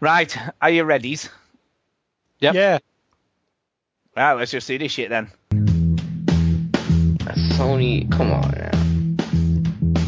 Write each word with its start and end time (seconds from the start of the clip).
Right, 0.00 0.36
are 0.60 0.70
you 0.70 0.84
ready? 0.84 1.18
Yep. 2.40 2.54
Yeah. 2.54 2.78
Right, 4.16 4.34
let's 4.34 4.50
just 4.50 4.68
do 4.68 4.78
this 4.78 4.92
shit 4.92 5.08
then. 5.08 5.30
Sony, 7.56 8.10
come 8.12 8.32
on 8.32 8.50
now. 8.50 8.75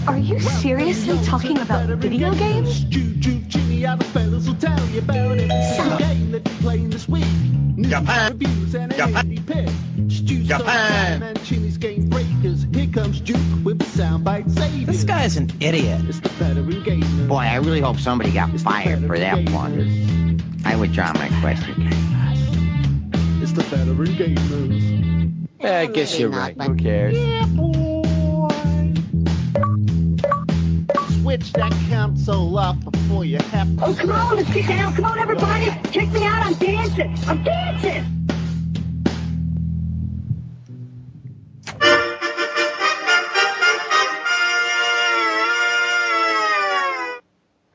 Are 0.09 0.17
you 0.17 0.41
seriously 0.41 1.23
talking 1.23 1.59
about 1.59 1.87
video 1.99 2.35
games? 2.35 2.81
Japan. 2.85 3.19
Japan. 8.97 9.37
Japan. 10.09 11.35
This 14.87 15.05
guy's 15.05 15.37
an 15.37 15.51
idiot. 15.61 16.01
Boy, 17.29 17.37
I 17.37 17.57
really 17.57 17.81
hope 17.83 17.99
somebody 17.99 18.31
got 18.33 18.49
fired 18.61 19.07
for 19.07 19.19
that 19.19 19.51
one. 19.51 20.41
I 20.65 20.77
withdraw 20.77 21.13
my 21.13 21.29
question. 21.43 21.87
It's 23.43 23.53
the 23.53 23.63
veteran 23.63 24.07
gamers. 24.07 25.49
Yeah, 25.61 25.81
I 25.81 25.87
guess 25.87 26.19
you're 26.19 26.31
right. 26.31 26.59
Who 26.59 26.77
cares? 26.77 27.15
Switch 31.29 31.53
that 31.53 31.73
console 31.91 32.59
off 32.59 32.83
before 32.91 33.23
you 33.23 33.37
have 33.37 33.77
to. 33.77 33.85
Oh, 33.85 33.95
come 33.95 34.13
on, 34.13 34.37
let's 34.37 34.51
get 34.51 34.67
down. 34.67 34.95
Come 34.95 35.05
on, 35.05 35.19
everybody. 35.19 35.67
Check 35.93 36.09
me 36.09 36.25
out. 36.25 36.47
I'm 36.47 36.55
dancing. 36.55 37.15
I'm 37.27 37.45
dancing. 37.45 38.07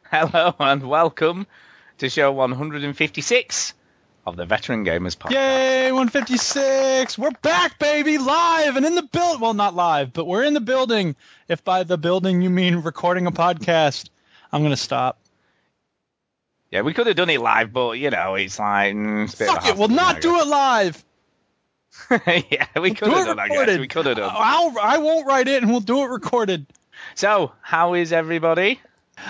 Hello 0.10 0.56
and 0.58 0.90
welcome 0.90 1.46
to 2.00 2.10
show 2.10 2.32
156 2.32 3.74
of 4.26 4.36
the 4.38 4.46
Veteran 4.46 4.86
Gamers 4.86 5.18
Podcast. 5.18 5.32
Yay, 5.32 5.92
156. 5.92 7.18
We're 7.18 7.32
back, 7.42 7.78
baby, 7.80 8.18
live 8.18 8.78
and 8.78 8.86
in 8.86 8.96
the 8.96 9.04
build. 9.04 9.42
Well, 9.42 9.54
not 9.54 9.76
live, 9.76 10.14
but 10.14 10.26
we're 10.26 10.44
in 10.44 10.54
the 10.54 10.62
building. 10.62 11.16
If 11.48 11.64
by 11.64 11.84
the 11.84 11.98
building 11.98 12.42
you 12.42 12.50
mean 12.50 12.78
recording 12.78 13.28
a 13.28 13.32
podcast, 13.32 14.10
I'm 14.52 14.62
going 14.62 14.72
to 14.72 14.78
stop. 14.78 15.20
Yeah, 16.72 16.82
we 16.82 16.94
could 16.94 17.08
have 17.08 17.16
done 17.16 17.30
it 17.30 17.42
live, 17.42 17.72
but 17.74 18.00
you 18.00 18.10
know, 18.10 18.36
it's 18.36 18.58
like 18.58 18.96
mm, 18.96 19.26
it's 19.26 19.36
a 19.36 19.38
bit 19.38 19.50
of 19.50 19.56
a 19.56 19.60
Fuck 19.60 19.70
it, 19.70 19.78
we'll 19.78 19.90
not 19.90 20.22
do 20.22 20.40
it 20.40 20.48
live. 20.48 21.04
yeah, 22.10 22.68
we 22.80 22.94
could 22.96 23.06
Do 23.06 23.12
have 23.12 23.28
it 23.28 23.36
done. 23.36 23.40
I 23.40 23.48
guess 23.50 23.78
we 23.78 23.88
could 23.88 24.06
have 24.08 24.18
done. 24.18 24.32
I'll, 24.34 24.74
I 24.82 24.98
won't 24.98 25.28
write 25.28 25.48
it 25.48 25.62
and 25.62 25.72
we'll 25.72 25.82
do 25.82 26.04
it 26.04 26.08
recorded. 26.08 26.66
So, 27.14 27.52
how 27.62 27.94
is 27.94 28.12
everybody? 28.12 28.80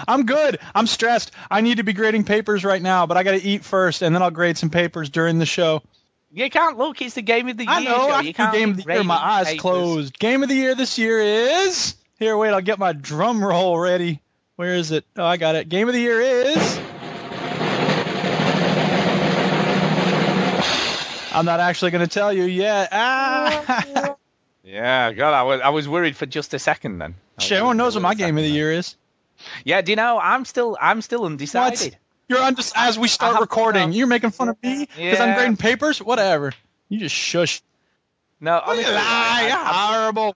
I'm 0.07 0.25
good. 0.25 0.59
I'm 0.73 0.87
stressed. 0.87 1.31
I 1.51 1.61
need 1.61 1.77
to 1.77 1.83
be 1.83 1.93
grading 1.93 2.23
papers 2.23 2.63
right 2.63 2.81
now, 2.81 3.05
but 3.05 3.17
I 3.17 3.23
got 3.23 3.31
to 3.31 3.43
eat 3.43 3.63
first, 3.63 4.01
and 4.01 4.13
then 4.15 4.21
I'll 4.21 4.31
grade 4.31 4.57
some 4.57 4.69
papers 4.69 5.09
during 5.09 5.39
the 5.39 5.45
show. 5.45 5.81
You 6.31 6.49
can't 6.49 6.77
look. 6.77 7.01
It's 7.01 7.15
the 7.15 7.21
game 7.21 7.47
of 7.47 7.57
the 7.57 7.67
I 7.67 7.79
year. 7.79 7.89
know. 7.91 8.07
show. 8.07 8.13
I 8.13 8.21
You 8.21 8.33
can 8.33 8.45
can't 8.45 8.57
game 8.57 8.69
of 8.71 8.77
the 8.83 8.93
year. 8.93 9.03
My 9.03 9.15
eyes 9.15 9.45
papers. 9.47 9.61
closed. 9.61 10.19
Game 10.19 10.41
of 10.43 10.49
the 10.49 10.55
year 10.55 10.73
this 10.75 10.97
year 10.97 11.19
is. 11.19 11.95
Here, 12.17 12.35
wait. 12.35 12.49
I'll 12.51 12.61
get 12.61 12.79
my 12.79 12.93
drum 12.93 13.43
roll 13.43 13.77
ready. 13.77 14.19
Where 14.55 14.73
is 14.75 14.91
it? 14.91 15.05
Oh, 15.15 15.23
I 15.25 15.37
got 15.37 15.55
it. 15.55 15.69
Game 15.69 15.87
of 15.87 15.93
the 15.93 15.99
year 15.99 16.21
is. 16.21 16.79
I'm 21.35 21.45
not 21.45 21.59
actually 21.59 21.91
going 21.91 22.07
to 22.07 22.11
tell 22.13 22.31
you 22.31 22.43
yet. 22.43 22.89
Ah! 22.91 24.15
Yeah, 24.65 25.11
God, 25.11 25.33
I 25.33 25.43
was 25.43 25.59
I 25.61 25.69
was 25.69 25.89
worried 25.89 26.15
for 26.15 26.25
just 26.25 26.53
a 26.53 26.57
second 26.59 26.97
then. 26.97 27.15
I 27.37 27.43
was 27.43 27.51
Everyone 27.51 27.75
knows 27.75 27.95
what 27.95 28.01
my 28.01 28.15
game 28.15 28.37
of 28.37 28.43
the 28.43 28.47
second 28.47 28.55
year 28.55 28.71
is. 28.71 28.95
Yeah, 29.63 29.81
do 29.81 29.91
you 29.91 29.95
know? 29.95 30.19
I'm 30.19 30.45
still 30.45 30.77
I'm 30.79 31.01
still 31.01 31.25
undecided. 31.25 31.79
What? 31.79 31.97
You're 32.29 32.39
undec- 32.39 32.73
as 32.75 32.97
we 32.97 33.07
start 33.07 33.41
recording. 33.41 33.91
You're 33.91 34.07
making 34.07 34.31
fun 34.31 34.49
of 34.49 34.57
me 34.63 34.87
because 34.95 35.19
I'm 35.19 35.29
Yeah. 35.29 35.35
grading 35.35 35.57
papers. 35.57 36.01
Whatever. 36.01 36.53
You 36.89 36.99
just 36.99 37.15
shush. 37.15 37.61
No, 38.39 38.61
honestly, 38.65 38.93
lie. 38.93 39.01
I, 39.01 39.47
You're 39.47 39.57
horrible. 40.01 40.35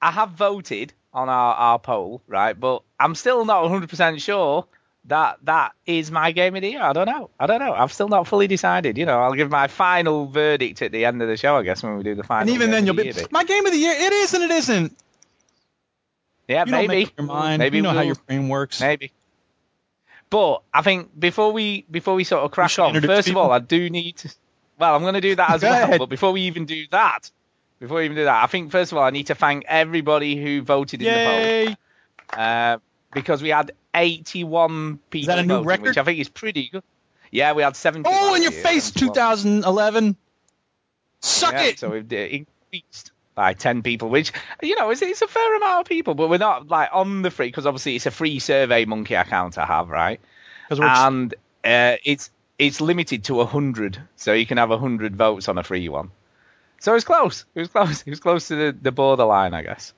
I 0.00 0.10
have 0.12 0.30
voted 0.30 0.92
on 1.12 1.28
our, 1.28 1.54
our 1.54 1.78
poll, 1.78 2.22
right? 2.26 2.58
But 2.58 2.82
I'm 3.00 3.14
still 3.14 3.44
not 3.44 3.64
100% 3.64 4.20
sure 4.20 4.66
that 5.06 5.38
that 5.44 5.72
is 5.86 6.10
my 6.10 6.32
game 6.32 6.54
of 6.54 6.62
the 6.62 6.70
year. 6.70 6.82
I 6.82 6.92
don't 6.92 7.06
know. 7.06 7.30
I 7.40 7.46
don't 7.46 7.60
know. 7.60 7.72
I've 7.72 7.92
still 7.92 8.08
not 8.08 8.26
fully 8.28 8.46
decided. 8.46 8.98
You 8.98 9.06
know, 9.06 9.20
I'll 9.20 9.34
give 9.34 9.50
my 9.50 9.66
final 9.68 10.26
verdict 10.26 10.82
at 10.82 10.92
the 10.92 11.04
end 11.04 11.22
of 11.22 11.28
the 11.28 11.36
show, 11.36 11.56
I 11.56 11.62
guess, 11.62 11.82
when 11.82 11.96
we 11.96 12.02
do 12.04 12.14
the 12.14 12.24
final. 12.24 12.42
And 12.42 12.50
even 12.50 12.70
then, 12.70 12.86
you'll 12.86 12.94
the 12.94 13.02
be 13.04 13.08
year 13.10 13.26
my 13.30 13.44
game 13.44 13.64
of 13.66 13.72
the 13.72 13.78
year. 13.78 13.92
It 13.96 14.12
is 14.12 14.34
and 14.34 14.44
it 14.44 14.50
isn't. 14.50 14.96
Yeah, 16.48 16.64
You 16.64 16.72
maybe. 16.72 17.10
your 17.16 17.26
mind. 17.26 17.60
Maybe 17.60 17.76
you 17.76 17.82
know 17.82 17.90
how 17.90 17.96
we'll- 17.96 18.06
your 18.06 18.14
brain 18.26 18.48
works. 18.48 18.80
Maybe. 18.80 19.12
But 20.30 20.62
I 20.74 20.82
think 20.82 21.18
before 21.18 21.52
we 21.52 21.84
before 21.90 22.14
we 22.14 22.24
sort 22.24 22.42
of 22.58 22.70
should 22.70 22.82
on, 22.82 23.00
first 23.02 23.28
people. 23.28 23.42
of 23.42 23.46
all, 23.48 23.52
I 23.52 23.60
do 23.60 23.88
need 23.88 24.16
to. 24.18 24.34
Well, 24.78 24.94
I'm 24.94 25.02
going 25.02 25.14
to 25.14 25.20
do 25.20 25.34
that 25.36 25.50
as 25.50 25.60
Go 25.62 25.70
well. 25.70 25.82
ahead. 25.84 25.98
But 25.98 26.08
before 26.10 26.32
we 26.32 26.42
even 26.42 26.66
do 26.66 26.84
that, 26.90 27.30
before 27.80 27.98
we 27.98 28.04
even 28.04 28.16
do 28.16 28.24
that, 28.24 28.42
I 28.44 28.46
think 28.46 28.70
first 28.70 28.92
of 28.92 28.98
all 28.98 29.04
I 29.04 29.10
need 29.10 29.28
to 29.28 29.34
thank 29.34 29.64
everybody 29.66 30.36
who 30.36 30.62
voted 30.62 31.00
in 31.02 31.06
the 31.06 31.74
poll 32.34 32.38
uh, 32.42 32.78
because 33.12 33.42
we 33.42 33.48
had 33.48 33.72
81 33.94 34.98
people 35.10 35.28
that 35.28 35.38
a 35.38 35.42
new 35.42 35.54
voting, 35.54 35.66
record? 35.66 35.86
which 35.88 35.98
I 35.98 36.04
think 36.04 36.18
is 36.18 36.28
pretty 36.28 36.68
good. 36.68 36.82
Yeah, 37.30 37.52
we 37.54 37.62
had 37.62 37.74
70. 37.76 38.08
Oh, 38.10 38.34
in 38.34 38.42
your 38.42 38.52
face, 38.52 38.90
2011. 38.90 40.16
Suck 41.20 41.52
Yeah, 41.52 41.62
it. 41.64 41.78
So 41.78 41.90
we've 41.90 42.10
increased 42.12 43.12
by 43.38 43.54
10 43.54 43.82
people, 43.82 44.08
which, 44.08 44.32
you 44.64 44.74
know, 44.74 44.90
it's, 44.90 45.00
it's 45.00 45.22
a 45.22 45.28
fair 45.28 45.56
amount 45.58 45.82
of 45.82 45.86
people, 45.86 46.14
but 46.14 46.28
we're 46.28 46.38
not 46.38 46.66
like 46.66 46.88
on 46.92 47.22
the 47.22 47.30
free, 47.30 47.46
because 47.46 47.66
obviously 47.66 47.94
it's 47.94 48.04
a 48.04 48.10
free 48.10 48.40
survey 48.40 48.84
monkey 48.84 49.14
account 49.14 49.56
I 49.58 49.64
have, 49.64 49.90
right? 49.90 50.20
And 51.04 51.32
uh, 51.64 51.98
it's 52.04 52.32
it's 52.58 52.80
limited 52.80 53.22
to 53.24 53.34
100, 53.34 54.02
so 54.16 54.32
you 54.32 54.44
can 54.44 54.58
have 54.58 54.70
100 54.70 55.14
votes 55.14 55.48
on 55.48 55.56
a 55.56 55.62
free 55.62 55.88
one. 55.88 56.10
So 56.80 56.96
it's 56.96 57.04
close. 57.04 57.44
It 57.54 57.60
was 57.60 57.68
close. 57.68 58.02
It 58.06 58.10
was 58.10 58.18
close 58.18 58.48
to 58.48 58.56
the, 58.56 58.76
the 58.82 58.90
borderline, 58.90 59.54
I 59.54 59.62
guess. 59.62 59.92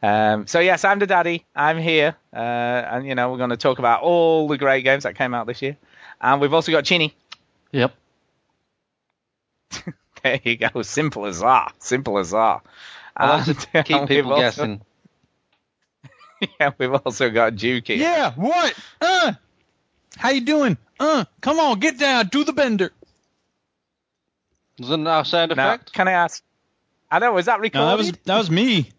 Um, 0.00 0.46
so 0.46 0.60
yes, 0.60 0.84
I'm 0.84 1.00
the 1.00 1.08
daddy. 1.08 1.44
I'm 1.56 1.78
here, 1.78 2.14
uh, 2.32 2.36
and 2.36 3.04
you 3.04 3.16
know 3.16 3.32
we're 3.32 3.38
going 3.38 3.50
to 3.50 3.56
talk 3.56 3.80
about 3.80 4.02
all 4.02 4.46
the 4.46 4.58
great 4.58 4.84
games 4.84 5.02
that 5.02 5.16
came 5.16 5.34
out 5.34 5.48
this 5.48 5.60
year, 5.60 5.76
and 6.20 6.40
we've 6.40 6.54
also 6.54 6.70
got 6.70 6.84
Chinny. 6.84 7.16
Yep. 7.72 7.92
There 10.22 10.40
you 10.42 10.56
go. 10.56 10.82
Simple 10.82 11.26
as 11.26 11.40
that. 11.40 11.72
Simple 11.78 12.18
as 12.18 12.30
that. 12.30 12.62
I 13.16 13.36
like 13.38 13.46
And, 13.48 13.58
to 13.60 13.82
keep 13.84 13.98
we've 14.00 14.08
people 14.08 14.32
also- 14.32 14.40
guessing. 14.42 14.80
Yeah, 16.60 16.70
we've 16.76 16.92
also 16.92 17.30
got 17.30 17.56
Duke 17.56 17.86
here. 17.86 17.96
yeah. 17.96 18.32
What? 18.34 18.74
Uh. 19.00 19.32
How 20.18 20.28
you 20.30 20.42
doing? 20.42 20.76
Uh. 21.00 21.24
Come 21.40 21.58
on, 21.58 21.80
get 21.80 21.98
down. 21.98 22.26
Do 22.28 22.44
the 22.44 22.52
bender. 22.52 22.92
Wasn't 24.78 25.04
that 25.06 25.20
a 25.20 25.24
sound 25.24 25.56
Now, 25.56 25.68
effect? 25.74 25.92
can 25.94 26.08
I 26.08 26.12
ask? 26.12 26.42
I 27.10 27.20
know. 27.20 27.32
Was 27.32 27.46
that 27.46 27.60
recorded? 27.60 27.84
No, 27.84 27.88
that 27.90 27.96
was 27.96 28.12
that 28.24 28.36
was 28.38 28.50
me. 28.50 28.90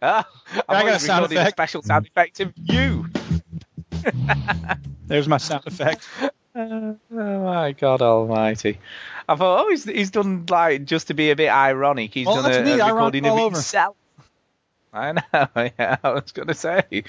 Ah, 0.00 0.28
I, 0.68 0.76
I 0.76 0.82
got 0.84 0.94
a 0.94 0.98
sound 1.00 1.22
recording 1.22 1.38
a 1.38 1.40
effect. 1.40 1.56
special 1.56 1.82
sound 1.82 2.06
effect 2.06 2.38
of 2.40 2.52
you. 2.56 3.06
There's 5.06 5.26
my 5.28 5.38
sound 5.38 5.66
effect. 5.66 6.06
oh 6.54 6.96
my 7.10 7.72
God 7.72 8.02
Almighty! 8.02 8.78
I 9.28 9.36
thought, 9.36 9.64
oh, 9.64 9.70
he's, 9.70 9.84
he's 9.84 10.10
done 10.10 10.44
like 10.48 10.84
just 10.84 11.08
to 11.08 11.14
be 11.14 11.30
a 11.30 11.36
bit 11.36 11.48
ironic. 11.48 12.12
He's 12.12 12.26
Well, 12.26 12.42
done 12.42 12.52
a, 12.52 12.62
me, 12.64 12.72
a 12.80 12.86
recording 12.92 13.26
of 13.26 13.52
himself. 13.52 13.96
I 14.92 15.12
know. 15.12 15.22
Yeah, 15.56 15.96
I 16.04 16.10
was 16.10 16.30
gonna 16.32 16.54
say. 16.54 17.04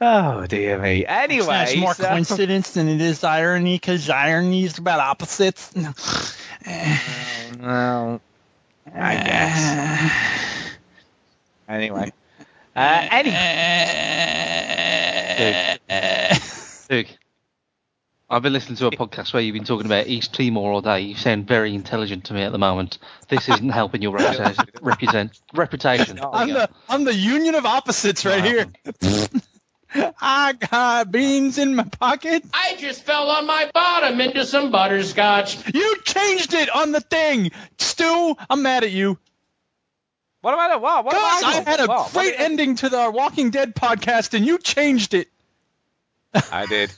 Oh 0.00 0.46
dear 0.46 0.78
me. 0.78 1.06
Anyway, 1.06 1.46
That's 1.46 1.76
more 1.76 1.94
so- 1.94 2.04
coincidence 2.04 2.72
than 2.72 2.88
it 2.88 3.00
is 3.00 3.24
irony, 3.24 3.76
because 3.76 4.10
irony 4.10 4.64
is 4.64 4.78
about 4.78 5.00
opposites. 5.00 5.72
Well, 7.60 8.20
I 8.94 9.14
guess. 9.14 10.72
Anyway. 11.68 12.12
Uh, 12.74 13.08
anyway. 13.10 13.38
Duke. 16.88 17.08
I've 18.32 18.42
been 18.42 18.54
listening 18.54 18.76
to 18.76 18.86
a 18.86 18.90
podcast 18.90 19.34
where 19.34 19.42
you've 19.42 19.52
been 19.52 19.64
talking 19.64 19.84
about 19.84 20.06
East 20.06 20.32
Timor 20.32 20.72
all 20.72 20.80
day. 20.80 21.00
You 21.00 21.16
sound 21.16 21.46
very 21.46 21.74
intelligent 21.74 22.24
to 22.26 22.32
me 22.34 22.40
at 22.42 22.50
the 22.50 22.58
moment. 22.58 22.96
This 23.28 23.46
isn't 23.46 23.68
helping 23.68 24.00
your 24.00 24.12
reputation. 24.12 24.64
represent, 24.80 25.38
reputation. 25.52 26.18
I'm 26.22 26.48
the 26.48 26.70
I'm 26.88 27.04
the 27.04 27.14
union 27.14 27.54
of 27.56 27.66
opposites 27.66 28.24
right 28.24 28.42
here. 28.42 28.66
I 30.18 30.54
got 30.54 31.12
beans 31.12 31.58
in 31.58 31.74
my 31.76 31.84
pocket. 31.84 32.42
I 32.54 32.76
just 32.78 33.04
fell 33.04 33.28
on 33.28 33.46
my 33.46 33.70
bottom 33.74 34.18
into 34.22 34.46
some 34.46 34.70
butterscotch. 34.72 35.74
You 35.74 35.98
changed 36.02 36.54
it 36.54 36.74
on 36.74 36.92
the 36.92 37.00
thing, 37.00 37.50
Stu. 37.78 38.34
I'm 38.48 38.62
mad 38.62 38.84
at 38.84 38.92
you. 38.92 39.18
What 40.40 40.54
about 40.54 40.70
it? 40.70 40.80
Wow, 40.80 41.02
What 41.02 41.10
Because 41.12 41.42
about 41.42 41.66
I 41.66 41.70
had 41.70 41.80
a 41.80 41.86
What? 41.86 41.98
What 41.98 42.12
great 42.14 42.30
did- 42.38 42.40
ending 42.40 42.76
to 42.76 42.88
the 42.88 43.10
Walking 43.14 43.50
Dead 43.50 43.74
podcast, 43.74 44.32
and 44.32 44.46
you 44.46 44.56
changed 44.58 45.12
it. 45.12 45.28
I 46.50 46.64
did. 46.64 46.90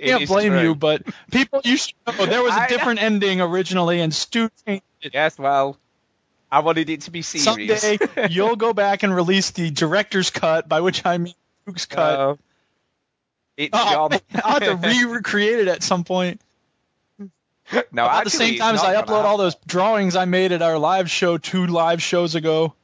Can't 0.00 0.26
blame 0.28 0.56
you, 0.58 0.74
but 0.74 1.02
people, 1.30 1.60
you 1.64 1.76
should 1.76 1.94
know 2.06 2.26
there 2.26 2.42
was 2.42 2.52
a 2.54 2.60
I- 2.62 2.66
different 2.68 3.02
ending 3.02 3.40
originally, 3.40 4.00
and 4.00 4.14
Stu 4.14 4.50
changed 4.66 4.82
it. 5.02 5.14
Yes, 5.14 5.38
well, 5.38 5.78
I 6.50 6.60
wanted 6.60 6.90
it 6.90 7.02
to 7.02 7.10
be 7.10 7.22
serious. 7.22 7.80
Someday 7.82 8.28
you'll 8.30 8.56
go 8.56 8.72
back 8.72 9.02
and 9.02 9.14
release 9.14 9.50
the 9.50 9.70
director's 9.70 10.30
cut, 10.30 10.68
by 10.68 10.80
which 10.80 11.04
I 11.06 11.18
mean 11.18 11.34
Duke's 11.66 11.86
cut. 11.86 12.20
Uh, 12.20 12.34
It's 13.56 13.70
Oh, 13.72 14.08
man, 14.10 14.20
I'll 14.34 14.60
have 14.60 14.62
to 14.62 14.74
re-recreate 14.88 15.60
it 15.60 15.68
at 15.68 15.82
some 15.82 16.04
point. 16.04 16.40
no, 17.18 17.28
About 18.04 18.24
the 18.24 18.30
same 18.30 18.58
time 18.58 18.74
as 18.74 18.82
I 18.82 18.94
upload 18.94 19.24
all 19.24 19.38
those 19.38 19.54
drawings 19.66 20.14
I 20.14 20.24
made 20.26 20.52
at 20.52 20.62
our 20.62 20.78
live 20.78 21.10
show 21.10 21.38
two 21.38 21.66
live 21.66 22.02
shows 22.02 22.34
ago. 22.34 22.74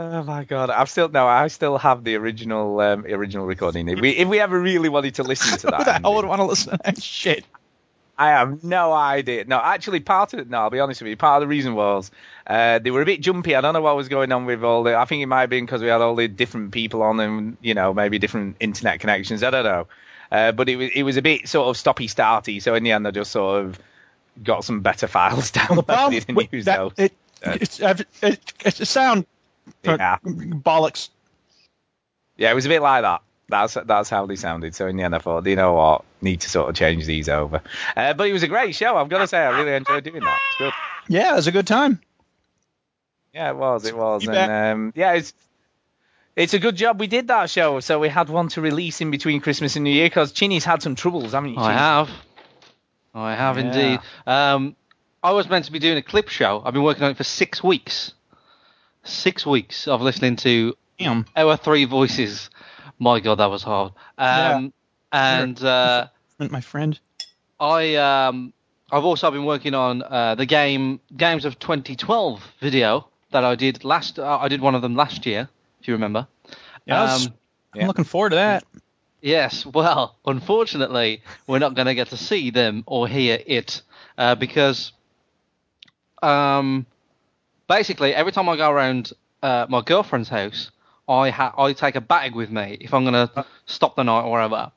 Oh 0.00 0.22
my 0.22 0.44
god, 0.44 0.70
I've 0.70 0.88
still 0.88 1.08
no, 1.08 1.26
I 1.26 1.48
still 1.48 1.76
have 1.76 2.04
the 2.04 2.14
original 2.14 2.78
um, 2.78 3.04
original 3.04 3.46
recording. 3.46 3.88
If 3.88 4.00
we 4.00 4.10
if 4.10 4.28
we 4.28 4.38
ever 4.38 4.58
really 4.58 4.88
wanted 4.88 5.16
to 5.16 5.24
listen 5.24 5.58
to 5.58 5.66
that, 5.76 6.04
I 6.04 6.08
would 6.08 6.24
want 6.24 6.38
to 6.38 6.44
listen 6.44 6.70
to 6.70 6.80
that 6.84 7.02
shit? 7.02 7.44
I 8.16 8.28
have 8.28 8.62
no 8.62 8.92
idea. 8.92 9.44
No, 9.44 9.58
actually, 9.58 9.98
part 9.98 10.34
of 10.34 10.38
it. 10.38 10.48
No, 10.50 10.58
I'll 10.58 10.70
be 10.70 10.78
honest 10.78 11.02
with 11.02 11.08
you. 11.08 11.16
Part 11.16 11.42
of 11.42 11.48
the 11.48 11.48
reason 11.48 11.74
was 11.74 12.12
uh, 12.46 12.78
they 12.78 12.92
were 12.92 13.02
a 13.02 13.04
bit 13.04 13.20
jumpy. 13.20 13.56
I 13.56 13.60
don't 13.60 13.74
know 13.74 13.80
what 13.80 13.96
was 13.96 14.08
going 14.08 14.30
on 14.30 14.46
with 14.46 14.62
all 14.62 14.84
the. 14.84 14.96
I 14.96 15.04
think 15.04 15.20
it 15.20 15.26
might 15.26 15.40
have 15.40 15.50
been 15.50 15.66
because 15.66 15.82
we 15.82 15.88
had 15.88 16.00
all 16.00 16.14
the 16.14 16.28
different 16.28 16.70
people 16.70 17.02
on 17.02 17.18
and 17.18 17.56
you 17.60 17.74
know 17.74 17.92
maybe 17.92 18.20
different 18.20 18.56
internet 18.60 19.00
connections. 19.00 19.42
I 19.42 19.50
don't 19.50 19.64
know. 19.64 19.88
Uh, 20.30 20.52
but 20.52 20.68
it 20.68 20.76
was 20.76 20.90
it 20.94 21.02
was 21.02 21.16
a 21.16 21.22
bit 21.22 21.48
sort 21.48 21.66
of 21.68 21.82
stoppy 21.82 22.06
starty. 22.06 22.62
So 22.62 22.76
in 22.76 22.84
the 22.84 22.92
end, 22.92 23.04
I 23.08 23.10
just 23.10 23.32
sort 23.32 23.64
of 23.64 23.80
got 24.44 24.64
some 24.64 24.80
better 24.80 25.06
files 25.08 25.50
down. 25.50 25.74
The 25.74 25.82
problem 25.82 26.22
than 26.24 26.36
with 26.36 26.52
use 26.52 26.66
that, 26.66 26.78
those. 26.78 26.92
it, 26.98 27.12
Uh, 27.44 27.56
it's, 27.60 27.80
it, 27.80 28.06
it, 28.22 28.52
it's 28.64 28.80
a 28.80 28.86
sound 28.86 29.26
Yeah. 29.84 30.18
bollocks. 30.24 31.08
Yeah, 32.36 32.50
it 32.50 32.54
was 32.54 32.66
a 32.66 32.68
bit 32.68 32.82
like 32.82 33.02
that. 33.02 33.22
That's 33.48 33.76
that's 33.86 34.10
how 34.10 34.26
they 34.26 34.36
sounded. 34.36 34.74
So 34.74 34.86
in 34.86 34.96
the 34.96 35.02
end, 35.04 35.14
I 35.14 35.18
thought, 35.18 35.46
you 35.46 35.56
know 35.56 35.72
what, 35.72 36.04
need 36.20 36.40
to 36.42 36.50
sort 36.50 36.68
of 36.68 36.74
change 36.76 37.06
these 37.06 37.28
over. 37.28 37.62
Uh, 37.96 38.12
but 38.14 38.28
it 38.28 38.32
was 38.32 38.42
a 38.42 38.48
great 38.48 38.74
show. 38.74 38.96
I've 38.96 39.08
got 39.08 39.18
to 39.18 39.26
say, 39.26 39.38
I 39.38 39.58
really 39.58 39.74
enjoyed 39.74 40.04
doing 40.04 40.22
that. 40.22 40.38
It's 40.50 40.58
good. 40.58 40.72
Yeah, 41.08 41.32
it 41.32 41.36
was 41.36 41.46
a 41.46 41.52
good 41.52 41.66
time. 41.66 42.00
Yeah, 43.32 43.50
it 43.50 43.56
was. 43.56 43.86
It 43.86 43.96
was. 43.96 44.24
You 44.24 44.32
And 44.32 44.50
um, 44.50 44.92
yeah, 44.94 45.12
it's 45.14 45.32
it's 46.36 46.54
a 46.54 46.58
good 46.58 46.76
job 46.76 47.00
we 47.00 47.06
did 47.06 47.28
that 47.28 47.50
show. 47.50 47.80
So 47.80 47.98
we 47.98 48.08
had 48.08 48.28
one 48.28 48.48
to 48.50 48.60
release 48.60 49.00
in 49.00 49.10
between 49.10 49.40
Christmas 49.40 49.76
and 49.76 49.84
New 49.84 49.90
Year 49.90 50.06
because 50.06 50.32
Chinny's 50.32 50.64
had 50.64 50.82
some 50.82 50.94
troubles, 50.94 51.32
haven't 51.32 51.54
you? 51.54 51.58
I 51.60 51.72
have. 51.72 52.10
I 53.14 53.34
have 53.34 53.56
Yeah. 53.56 53.64
indeed. 53.64 54.00
Um, 54.26 54.76
I 55.22 55.32
was 55.32 55.48
meant 55.48 55.64
to 55.64 55.72
be 55.72 55.78
doing 55.78 55.96
a 55.96 56.02
clip 56.02 56.28
show. 56.28 56.62
I've 56.64 56.74
been 56.74 56.82
working 56.82 57.04
on 57.04 57.10
it 57.12 57.16
for 57.16 57.24
six 57.24 57.62
weeks. 57.64 58.12
Six 59.08 59.46
weeks 59.46 59.88
of 59.88 60.00
listening 60.02 60.36
to 60.36 60.74
Damn. 60.98 61.24
our 61.36 61.56
three 61.56 61.84
voices. 61.84 62.50
My 62.98 63.20
God, 63.20 63.36
that 63.36 63.50
was 63.50 63.62
hard. 63.62 63.92
Um, 64.18 64.72
And 65.12 65.62
uh, 65.62 66.08
My 66.38 66.60
friend. 66.60 66.98
I 67.60 67.94
um, 67.96 68.52
I've 68.92 69.04
also 69.04 69.30
been 69.30 69.44
working 69.44 69.74
on 69.74 70.02
uh, 70.02 70.34
the 70.34 70.46
game 70.46 71.00
games 71.16 71.44
of 71.44 71.58
2012 71.58 72.42
video 72.60 73.08
that 73.30 73.44
I 73.44 73.54
did 73.54 73.84
last. 73.84 74.18
Uh, 74.18 74.38
I 74.40 74.48
did 74.48 74.60
one 74.60 74.74
of 74.74 74.82
them 74.82 74.94
last 74.96 75.26
year, 75.26 75.48
if 75.80 75.88
you 75.88 75.94
remember. 75.94 76.26
Yeah, 76.86 77.02
was- 77.02 77.26
Um, 77.26 77.34
I'm 77.74 77.86
looking 77.86 78.04
forward 78.04 78.30
to 78.30 78.36
that. 78.36 78.64
Yes, 79.20 79.66
well, 79.66 80.16
unfortunately, 80.26 81.22
we're 81.46 81.58
not 81.58 81.74
going 81.74 81.86
to 81.86 81.94
get 81.94 82.08
to 82.10 82.16
see 82.16 82.50
them 82.50 82.84
or 82.86 83.08
hear 83.08 83.38
it 83.46 83.82
uh, 84.16 84.36
because, 84.36 84.92
um, 86.22 86.86
basically, 87.68 88.14
every 88.14 88.32
time 88.32 88.48
I 88.48 88.56
go 88.56 88.70
around 88.70 89.12
uh, 89.42 89.66
my 89.68 89.80
girlfriend's 89.82 90.28
house, 90.28 90.70
I 91.08 91.30
ha- 91.30 91.54
I 91.56 91.72
take 91.72 91.94
a 91.96 92.00
bag 92.00 92.34
with 92.34 92.50
me 92.50 92.76
if 92.80 92.92
I'm 92.92 93.04
going 93.04 93.28
to 93.28 93.46
stop 93.66 93.96
the 93.96 94.02
night 94.04 94.22
or 94.22 94.30
whatever, 94.30 94.72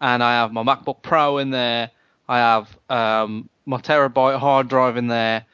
and 0.00 0.22
I 0.22 0.32
have 0.40 0.52
my 0.52 0.62
MacBook 0.62 1.02
Pro 1.02 1.38
in 1.38 1.50
there, 1.50 1.90
I 2.28 2.38
have 2.38 2.76
um, 2.88 3.48
my 3.66 3.78
terabyte 3.78 4.38
hard 4.38 4.68
drive 4.68 4.96
in 4.96 5.08
there, 5.08 5.44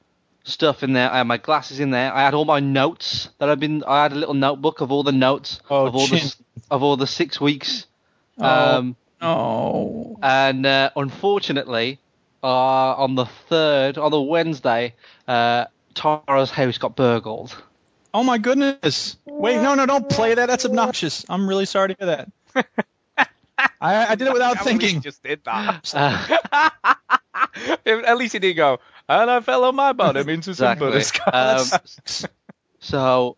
stuff 0.45 0.83
in 0.83 0.93
there. 0.93 1.11
I 1.11 1.19
have 1.19 1.27
my 1.27 1.37
glasses 1.37 1.81
in 1.81 1.91
there. 1.91 2.13
I 2.15 2.23
had 2.25 2.35
all 2.35 2.45
my 2.45 2.61
notes 2.61 3.29
that 3.39 3.49
I've 3.49 3.59
been. 3.61 3.83
I 3.87 4.03
had 4.03 4.13
a 4.13 4.17
little 4.17 4.35
notebook 4.35 4.81
of 4.81 4.93
all 4.93 5.03
the 5.03 5.13
notes 5.13 5.61
Oh, 5.69 5.87
of 5.87 5.95
all 5.97 6.07
the 6.07 6.19
chin. 6.19 6.29
of 6.71 6.83
all 6.83 6.97
the 6.97 7.07
six 7.07 7.41
weeks. 7.41 7.87
Oh. 8.39 8.45
Um, 8.79 8.97
Oh. 9.23 10.19
and 10.23 10.65
uh, 10.65 10.91
unfortunately, 10.97 11.99
uh, 12.43 12.47
on 12.95 13.17
the 13.17 13.27
third, 13.27 13.99
on 13.99 14.11
the 14.11 14.21
Wednesday, 14.21 14.95
uh, 15.29 15.67
Tara's 16.01 16.51
house 16.51 16.79
got 16.79 16.97
burgled. 16.97 17.55
Oh 18.15 18.25
my 18.25 18.39
goodness. 18.39 19.17
Wait, 19.27 19.57
no, 19.61 19.75
no, 19.75 19.87
don't 19.87 20.09
play 20.09 20.35
that. 20.35 20.47
That's 20.47 20.65
obnoxious. 20.65 21.25
I'm 21.29 21.49
really 21.49 21.67
sorry 21.67 21.95
to 21.95 21.97
hear 21.99 22.07
that. 22.55 22.67
I, 23.81 24.07
I 24.07 24.15
did 24.15 24.27
it 24.27 24.33
without 24.33 24.55
Can't 24.57 24.67
thinking. 24.67 25.01
just 25.03 25.23
did 25.23 25.43
that. 25.45 25.93
Uh, 27.33 27.77
At 27.87 28.17
least 28.19 28.33
he 28.33 28.39
didn't 28.39 28.57
go. 28.57 28.79
And 29.09 29.31
I 29.31 29.41
fell 29.41 29.65
on 29.65 29.75
my 29.75 29.93
bottom 29.93 30.29
into 30.29 30.55
some 30.55 30.73
Exactly. 30.73 30.91
butterscotch. 30.91 31.73
Um, 31.73 32.27
so 32.81 33.37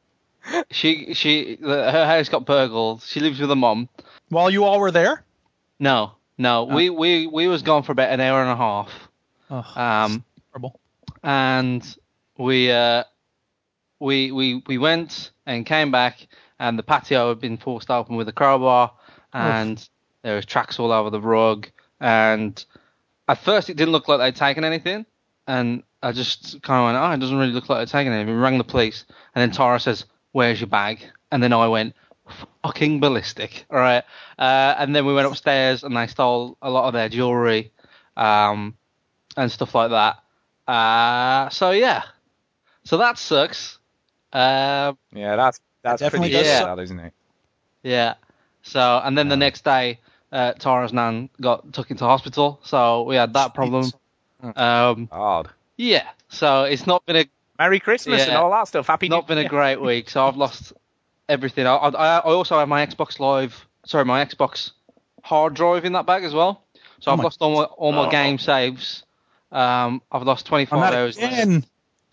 she 0.71 1.15
she 1.15 1.57
the, 1.57 1.91
her 1.91 2.07
house 2.07 2.29
got 2.29 2.45
burgled. 2.47 3.03
She 3.03 3.21
lives 3.21 3.39
with 3.41 3.49
her 3.51 3.57
mom. 3.57 3.89
While 4.29 4.51
you 4.51 4.65
all 4.65 4.81
were 4.81 4.91
there? 4.91 5.23
No, 5.79 6.13
no, 6.39 6.65
we 6.65 6.91
we 6.91 7.27
we 7.27 7.47
was 7.49 7.63
gone 7.63 7.83
for 7.85 7.93
about 7.93 8.11
an 8.11 8.21
hour 8.21 8.41
and 8.43 8.51
a 8.51 8.57
half. 8.57 8.91
Oh, 9.51 9.81
Um, 9.81 10.25
terrible. 10.53 10.79
and 11.23 11.97
we 12.39 12.71
uh, 12.71 13.05
we 14.01 14.33
we 14.33 14.63
we 14.67 14.79
went 14.79 15.31
and 15.47 15.67
came 15.67 15.91
back, 15.91 16.27
and 16.59 16.79
the 16.79 16.83
patio 16.83 17.29
had 17.29 17.41
been 17.41 17.57
forced 17.57 17.91
open 17.91 18.17
with 18.17 18.29
a 18.29 18.33
crowbar, 18.33 18.93
and 19.33 19.89
there 20.23 20.37
was 20.37 20.47
tracks 20.47 20.79
all 20.79 20.93
over 20.93 21.11
the 21.11 21.21
rug. 21.21 21.69
And 22.01 22.65
at 23.29 23.39
first, 23.39 23.71
it 23.71 23.77
didn't 23.77 23.93
look 23.93 24.09
like 24.09 24.19
they'd 24.19 24.37
taken 24.37 24.65
anything, 24.65 25.07
and 25.47 25.83
I 26.03 26.13
just 26.13 26.61
kind 26.63 26.81
of 26.81 26.87
went, 26.87 26.99
"Oh, 26.99 27.15
it 27.15 27.21
doesn't 27.21 27.37
really 27.37 27.53
look 27.53 27.69
like 27.69 27.79
they'd 27.79 27.93
taken 27.93 28.13
anything." 28.13 28.35
We 28.35 28.41
rang 28.41 28.59
the 28.59 28.65
police, 28.65 29.05
and 29.35 29.43
then 29.43 29.51
Tara 29.51 29.79
says, 29.79 30.05
"Where's 30.33 30.61
your 30.61 30.69
bag?" 30.69 31.01
And 31.31 31.43
then 31.43 31.53
I 31.53 31.69
went. 31.69 31.95
Fucking 32.63 33.01
ballistic, 33.01 33.67
all 33.69 33.79
right. 33.79 34.05
Uh, 34.39 34.75
and 34.79 34.95
then 34.95 35.05
we 35.05 35.13
went 35.13 35.27
upstairs 35.27 35.83
and 35.83 35.95
they 35.95 36.07
stole 36.07 36.57
a 36.63 36.71
lot 36.71 36.87
of 36.87 36.93
their 36.93 37.09
jewelry, 37.09 37.73
um, 38.17 38.77
and 39.37 39.51
stuff 39.51 39.75
like 39.75 39.91
that. 39.91 40.23
Uh, 40.73 41.51
so 41.51 41.73
yeah, 41.73 42.05
so 42.85 42.99
that 42.99 43.19
sucks. 43.19 43.79
Uh, 44.33 44.93
yeah, 45.13 45.37
that's 45.37 45.61
that's 45.83 46.01
definitely 46.01 46.31
pretty 46.31 46.45
does 46.45 46.59
sad, 46.59 46.79
isn't 46.79 47.01
it? 47.01 47.13
yeah. 47.83 48.15
So 48.63 49.01
and 49.05 49.17
then 49.19 49.29
the 49.29 49.37
next 49.37 49.65
day, 49.65 49.99
uh, 50.31 50.53
Tara's 50.53 50.93
nan 50.93 51.29
got 51.41 51.73
took 51.73 51.91
into 51.91 52.05
hospital, 52.05 52.61
so 52.63 53.03
we 53.03 53.17
had 53.17 53.33
that 53.35 53.55
problem. 53.55 53.91
Um, 54.57 55.09
Hard. 55.13 55.49
yeah. 55.77 56.09
So 56.29 56.65
it's 56.65 56.87
not 56.87 57.05
been 57.07 57.17
a 57.17 57.27
Merry 57.59 57.79
Christmas 57.81 58.23
and 58.23 58.37
all 58.37 58.51
that 58.51 58.69
stuff. 58.69 58.87
Happy 58.87 59.09
not 59.09 59.29
New 59.29 59.35
been 59.37 59.45
a 59.45 59.49
great 59.49 59.81
week. 59.81 60.09
So 60.11 60.27
I've 60.27 60.37
lost 60.37 60.73
everything. 61.29 61.67
I, 61.67 61.75
I, 61.77 62.17
I 62.17 62.21
also 62.21 62.59
have 62.59 62.69
my 62.69 62.85
Xbox 62.87 63.21
Live, 63.21 63.67
sorry, 63.87 64.05
my 64.05 64.25
Xbox 64.25 64.71
hard 65.23 65.55
drive 65.55 65.85
in 65.85 65.93
that 65.93 66.07
bag 66.07 66.25
as 66.25 66.35
well. 66.35 66.63
So 67.01 67.11
Oh 67.11 67.13
I've 67.13 67.19
my- 67.19 67.25
lost 67.25 67.43
all 67.43 67.55
my 67.57 67.65
all 67.65 67.93
my 67.93 68.07
Oh. 68.07 68.11
game 68.11 68.39
saves. 68.39 69.05
Um, 69.53 70.01
I've 70.11 70.23
lost 70.23 70.47
25 70.47 70.95
hours. 70.95 71.17
again. 71.19 71.65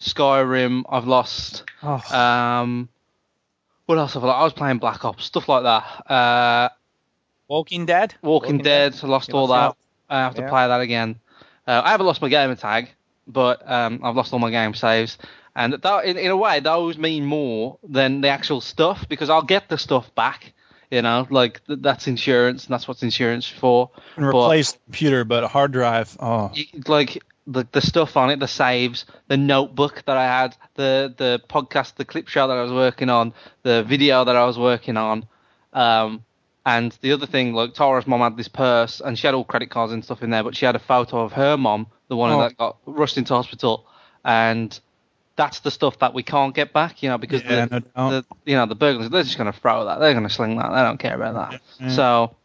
Skyrim. 0.02 0.84
I've 0.90 1.08
lost. 1.08 1.64
Oh, 1.84 2.02
Um, 2.16 2.90
what 3.86 3.98
else 3.98 4.14
have 4.14 4.24
I? 4.24 4.30
I 4.30 4.44
was 4.44 4.54
playing 4.54 4.78
Black 4.78 5.04
Ops, 5.06 5.26
stuff 5.26 5.50
like 5.50 5.64
that. 5.64 6.12
Uh, 6.12 6.70
Walking 7.48 7.86
Dead. 7.86 8.14
Walking, 8.22 8.60
Dead, 8.60 8.96
I 9.02 9.08
lost 9.08 9.30
You 9.30 9.36
all 9.36 9.48
lost 9.48 9.78
that. 10.10 10.16
I 10.16 10.20
have 10.22 10.36
to 10.36 10.42
Yeah. 10.44 10.50
play 10.50 10.68
that 10.68 10.82
again. 10.82 11.20
Uh, 11.68 11.82
I 11.84 11.92
haven't 11.92 12.06
lost 12.06 12.22
my 12.22 12.30
gamer 12.30 12.56
tag, 12.56 12.92
but 13.28 13.70
um, 13.70 14.02
I've 14.04 14.16
lost 14.16 14.34
all 14.34 14.40
my 14.40 14.52
game 14.52 14.74
saves. 14.76 15.18
And 15.56 15.74
that, 15.74 16.06
in, 16.06 16.18
in 16.18 16.32
a 16.32 16.38
way, 16.38 16.60
those 16.60 16.98
mean 16.98 17.26
more 17.26 17.78
than 17.84 18.22
the 18.22 18.30
actual 18.30 18.62
stuff 18.62 19.08
because 19.10 19.30
I'll 19.30 19.42
get 19.42 19.68
the 19.70 19.78
stuff 19.78 20.14
back. 20.16 20.54
You 20.92 21.04
know, 21.04 21.28
like 21.30 21.64
th- 21.68 21.80
that's 21.84 22.08
insurance, 22.08 22.66
and 22.66 22.74
that's 22.74 22.88
what 22.88 23.04
insurance 23.04 23.48
for. 23.48 23.92
and 24.16 24.26
replace 24.26 24.72
the 24.72 24.80
computer, 24.86 25.24
but 25.24 25.44
a 25.44 25.48
hard 25.48 25.72
drive. 25.72 26.16
Oh, 26.20 26.50
You- 26.54 26.66
like 26.88 27.24
the 27.52 27.68
the 27.72 27.82
stuff 27.82 28.16
on 28.16 28.30
it, 28.30 28.40
the 28.40 28.48
saves, 28.48 29.06
the 29.28 29.38
notebook 29.38 30.04
that 30.06 30.16
I 30.18 30.24
had, 30.26 30.56
the 30.76 31.14
the 31.18 31.42
podcast, 31.50 31.96
the 31.96 32.06
clip 32.06 32.28
show 32.28 32.48
that 32.48 32.58
I 32.58 32.62
was 32.62 32.72
working 32.72 33.10
on, 33.10 33.34
the 33.64 33.84
video 33.84 34.24
that 34.24 34.36
I 34.36 34.46
was 34.46 34.58
working 34.58 34.98
on, 34.98 35.26
um, 35.74 36.24
and 36.66 36.98
the 37.02 37.12
other 37.14 37.26
thing, 37.26 37.54
like 37.54 37.74
Tara's 37.74 38.06
mom 38.08 38.20
had 38.22 38.38
this 38.38 38.48
purse 38.48 39.02
and 39.02 39.18
she 39.18 39.26
had 39.28 39.34
all 39.34 39.44
credit 39.44 39.70
cards 39.72 39.92
and 39.94 40.04
stuff 40.04 40.22
in 40.22 40.30
there, 40.30 40.44
but 40.44 40.56
she 40.56 40.66
had 40.66 40.76
a 40.76 40.80
photo 40.80 41.22
of 41.22 41.32
her 41.34 41.58
mom, 41.58 41.88
the 42.08 42.16
one 42.16 42.32
Oh. 42.32 42.40
that 42.42 42.58
got 42.58 42.78
rushed 42.86 43.18
into 43.18 43.34
hospital, 43.34 43.86
and 44.24 44.80
that's 45.36 45.62
the 45.62 45.72
stuff 45.72 45.98
that 46.00 46.14
we 46.14 46.22
can't 46.22 46.54
get 46.54 46.74
back, 46.74 47.02
you 47.02 47.10
know, 47.10 47.18
because 47.18 47.42
Yeah, 47.44 47.66
the, 47.66 47.84
no 47.96 48.10
the 48.12 48.26
you 48.46 48.56
know 48.56 48.66
the 48.68 48.76
burglars 48.76 49.10
they're 49.10 49.24
just 49.24 49.38
gonna 49.38 49.54
throw 49.54 49.86
that, 49.86 50.00
they're 50.00 50.14
gonna 50.14 50.30
sling 50.30 50.58
that, 50.58 50.70
they 50.70 50.82
don't 50.84 51.00
care 51.00 51.16
about 51.16 51.52
that. 51.80 51.92
So 51.92 52.36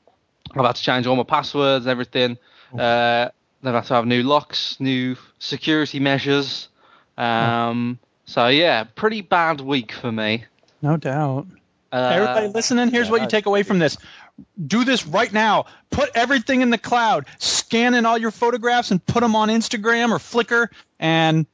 I've 0.54 0.64
had 0.64 0.76
to 0.76 0.82
change 0.82 1.06
all 1.06 1.16
my 1.16 1.25
passwords, 1.25 1.87
everything. 1.87 2.38
Uh, 2.78 3.28
then 3.64 3.75
I 3.75 3.78
have 3.78 3.87
to 3.88 3.94
have 3.94 4.06
new 4.06 4.23
locks, 4.23 4.76
new 4.78 5.16
security 5.38 5.99
measures. 5.99 6.68
Um, 7.16 7.99
so 8.26 8.49
yeah, 8.49 8.85
pretty 8.85 9.23
bad 9.23 9.61
week 9.61 9.92
for 9.92 10.12
me. 10.12 10.44
no 10.83 10.97
doubt. 10.97 11.47
Uh, 11.92 12.11
Everybody 12.12 12.49
listening, 12.49 12.88
here's 12.90 13.06
yeah, 13.06 13.12
what 13.12 13.23
you 13.23 13.28
take 13.28 13.47
away 13.47 13.62
from 13.62 13.78
this. 13.78 13.97
Do 14.66 14.85
this 14.85 15.06
right 15.06 15.33
now. 15.33 15.66
Put 15.90 16.11
everything 16.16 16.61
in 16.61 16.71
the 16.71 16.78
cloud. 16.78 17.26
Scan 17.38 17.94
in 17.94 18.04
all 18.04 18.18
your 18.18 18.33
photographs 18.33 18.90
and 18.90 19.04
put 19.04 19.21
them 19.21 19.37
on 19.37 19.49
Instagram 19.49 20.11
or 20.11 20.18
Flickr. 20.18 20.66
And 20.99 21.47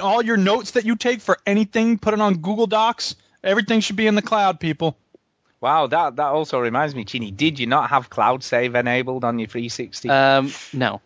all 0.00 0.22
your 0.22 0.38
notes 0.38 0.72
that 0.72 0.86
you 0.86 0.96
take 0.96 1.20
for 1.20 1.36
anything, 1.44 1.98
put 1.98 2.14
it 2.14 2.20
on 2.20 2.38
Google 2.38 2.66
Docs. 2.66 3.16
Everything 3.44 3.80
should 3.80 3.96
be 3.96 4.06
in 4.06 4.14
the 4.14 4.22
cloud, 4.22 4.60
people. 4.60 4.96
Wow, 5.60 5.86
that 5.88 6.16
that 6.16 6.26
also 6.26 6.58
reminds 6.58 6.94
me, 6.94 7.04
Chinny. 7.04 7.30
Did 7.30 7.58
you 7.58 7.66
not 7.66 7.90
have 7.90 8.08
cloud 8.10 8.42
save 8.44 8.74
enabled 8.74 9.24
on 9.24 9.38
your 9.38 9.48
360? 9.48 10.08
Um, 10.08 10.52
no, 10.72 11.00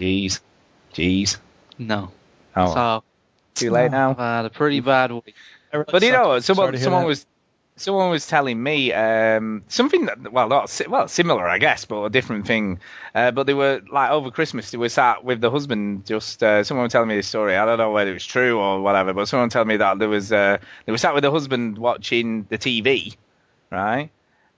Jeez, 0.00 0.40
jeez. 0.94 1.36
no. 1.78 2.10
Oh, 2.56 2.74
So 2.74 3.04
too 3.54 3.70
late 3.70 3.90
now. 3.90 4.12
I've 4.12 4.18
had 4.18 4.44
a 4.46 4.50
pretty 4.50 4.80
bad 4.80 5.12
week. 5.12 5.34
But 5.70 6.02
you 6.02 6.12
know, 6.12 6.40
someone 6.40 6.76
someone 6.78 7.04
was 7.04 7.26
someone 7.76 8.10
was 8.10 8.26
telling 8.26 8.62
me 8.62 8.92
um, 8.92 9.62
something 9.68 10.06
that 10.06 10.32
well, 10.32 10.48
not 10.48 10.80
well 10.88 11.06
similar, 11.06 11.46
I 11.46 11.58
guess, 11.58 11.84
but 11.84 12.04
a 12.04 12.10
different 12.10 12.46
thing. 12.46 12.80
Uh, 13.14 13.30
but 13.30 13.46
they 13.46 13.54
were 13.54 13.82
like 13.92 14.10
over 14.10 14.30
Christmas, 14.30 14.70
they 14.70 14.78
were 14.78 14.88
sat 14.88 15.22
with 15.22 15.40
the 15.40 15.50
husband. 15.50 16.06
Just 16.06 16.42
uh, 16.42 16.64
someone 16.64 16.84
was 16.84 16.92
telling 16.92 17.08
me 17.08 17.16
this 17.16 17.28
story. 17.28 17.56
I 17.56 17.66
don't 17.66 17.78
know 17.78 17.92
whether 17.92 18.10
it 18.10 18.14
was 18.14 18.26
true 18.26 18.58
or 18.58 18.80
whatever, 18.80 19.12
but 19.12 19.28
someone 19.28 19.50
told 19.50 19.68
me 19.68 19.76
that 19.76 19.98
there 19.98 20.08
was 20.08 20.32
uh, 20.32 20.58
they 20.86 20.92
were 20.92 20.98
sat 20.98 21.14
with 21.14 21.24
the 21.24 21.30
husband 21.30 21.76
watching 21.78 22.46
the 22.48 22.58
TV, 22.58 23.16
right? 23.70 24.10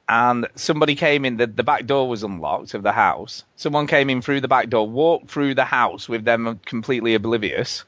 And 0.09 0.47
somebody 0.57 0.95
came 0.95 1.25
in. 1.25 1.37
The, 1.37 1.47
the 1.47 1.63
back 1.63 1.87
door 1.87 2.09
was 2.09 2.23
unlocked 2.23 2.75
of 2.75 2.83
the 2.83 2.93
house. 2.93 3.45
Someone 3.57 3.87
came 3.87 4.11
in 4.11 4.21
through 4.21 4.41
the 4.43 4.49
back 4.49 4.69
door, 4.69 4.89
walked 4.89 5.31
through 5.31 5.55
the 5.55 5.65
house 5.65 6.09
with 6.09 6.25
them 6.25 6.61
completely 6.67 7.15
oblivious 7.15 7.85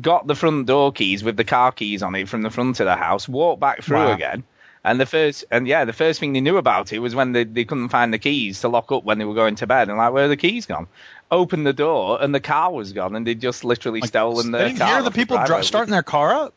got 0.00 0.28
the 0.28 0.34
front 0.36 0.64
door 0.66 0.92
keys 0.92 1.24
with 1.24 1.36
the 1.36 1.42
car 1.42 1.72
keys 1.72 2.04
on 2.04 2.14
it 2.14 2.28
from 2.28 2.42
the 2.42 2.50
front 2.50 2.78
of 2.78 2.86
the 2.86 2.94
house, 2.94 3.28
walked 3.28 3.58
back 3.60 3.82
through 3.82 3.96
Wow. 3.96 4.12
again. 4.12 4.44
And 4.84 5.00
the 5.00 5.06
first, 5.06 5.44
and 5.50 5.66
yeah, 5.66 5.84
the 5.86 5.92
first 5.92 6.20
thing 6.20 6.32
they 6.32 6.40
knew 6.40 6.56
about 6.56 6.92
it 6.92 7.00
was 7.00 7.16
when 7.16 7.32
they, 7.32 7.42
they 7.42 7.64
couldn't 7.64 7.88
find 7.88 8.14
the 8.14 8.18
keys 8.20 8.60
to 8.60 8.68
lock 8.68 8.92
up 8.92 9.02
when 9.02 9.18
they 9.18 9.24
were 9.24 9.34
going 9.34 9.56
to 9.56 9.66
bed. 9.66 9.88
And 9.88 9.98
like, 9.98 10.12
where 10.12 10.26
are 10.26 10.28
the 10.28 10.36
keys 10.36 10.66
gone? 10.66 10.86
Opened 11.32 11.66
the 11.66 11.72
door 11.72 12.22
and 12.22 12.32
the 12.32 12.38
car 12.38 12.72
was 12.72 12.92
gone, 12.92 13.16
and 13.16 13.26
they'd 13.26 13.40
just 13.40 13.64
literally 13.64 14.00
stolen 14.02 14.52
the 14.52 14.58
didn't 14.58 14.78
car. 14.78 14.86
hear 14.86 15.02
the 15.02 15.10
people 15.10 15.36
dri- 15.44 15.64
starting 15.64 15.90
their 15.90 16.04
car 16.04 16.30
up. 16.32 16.54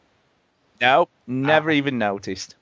No, 0.80 1.08
never 1.26 1.72
even 1.72 1.98
noticed. 1.98 2.56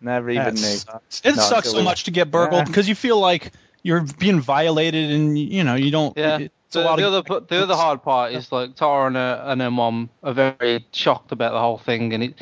Never 0.00 0.30
even 0.30 0.44
That 0.44 0.54
knew. 0.54 0.60
sucks. 0.60 1.20
It 1.24 1.36
No, 1.36 1.42
sucks 1.42 1.70
so 1.70 1.82
much 1.82 2.04
to 2.04 2.10
get 2.10 2.30
burgled 2.30 2.60
Yeah. 2.60 2.64
because 2.64 2.88
you 2.88 2.94
feel 2.94 3.18
like 3.18 3.52
you're 3.82 4.04
being 4.18 4.40
violated, 4.40 5.10
and 5.10 5.38
you 5.38 5.64
know 5.64 5.74
you 5.74 5.90
don't. 5.90 6.16
Yeah. 6.16 6.38
It's 6.38 6.76
a 6.76 6.80
The, 6.80 6.84
lot 6.84 6.96
the 6.98 7.06
of 7.08 7.14
other 7.30 7.40
the 7.46 7.62
other 7.62 7.74
hard 7.74 8.02
part 8.02 8.32
is 8.32 8.52
like 8.52 8.74
Tara 8.76 9.06
and 9.06 9.16
her 9.16 9.42
and 9.46 9.60
her 9.60 9.70
mom 9.70 10.10
are 10.22 10.34
very 10.34 10.84
shocked 10.92 11.32
about 11.32 11.52
the 11.52 11.60
whole 11.60 11.78
thing, 11.78 12.12
and 12.12 12.22
it 12.22 12.34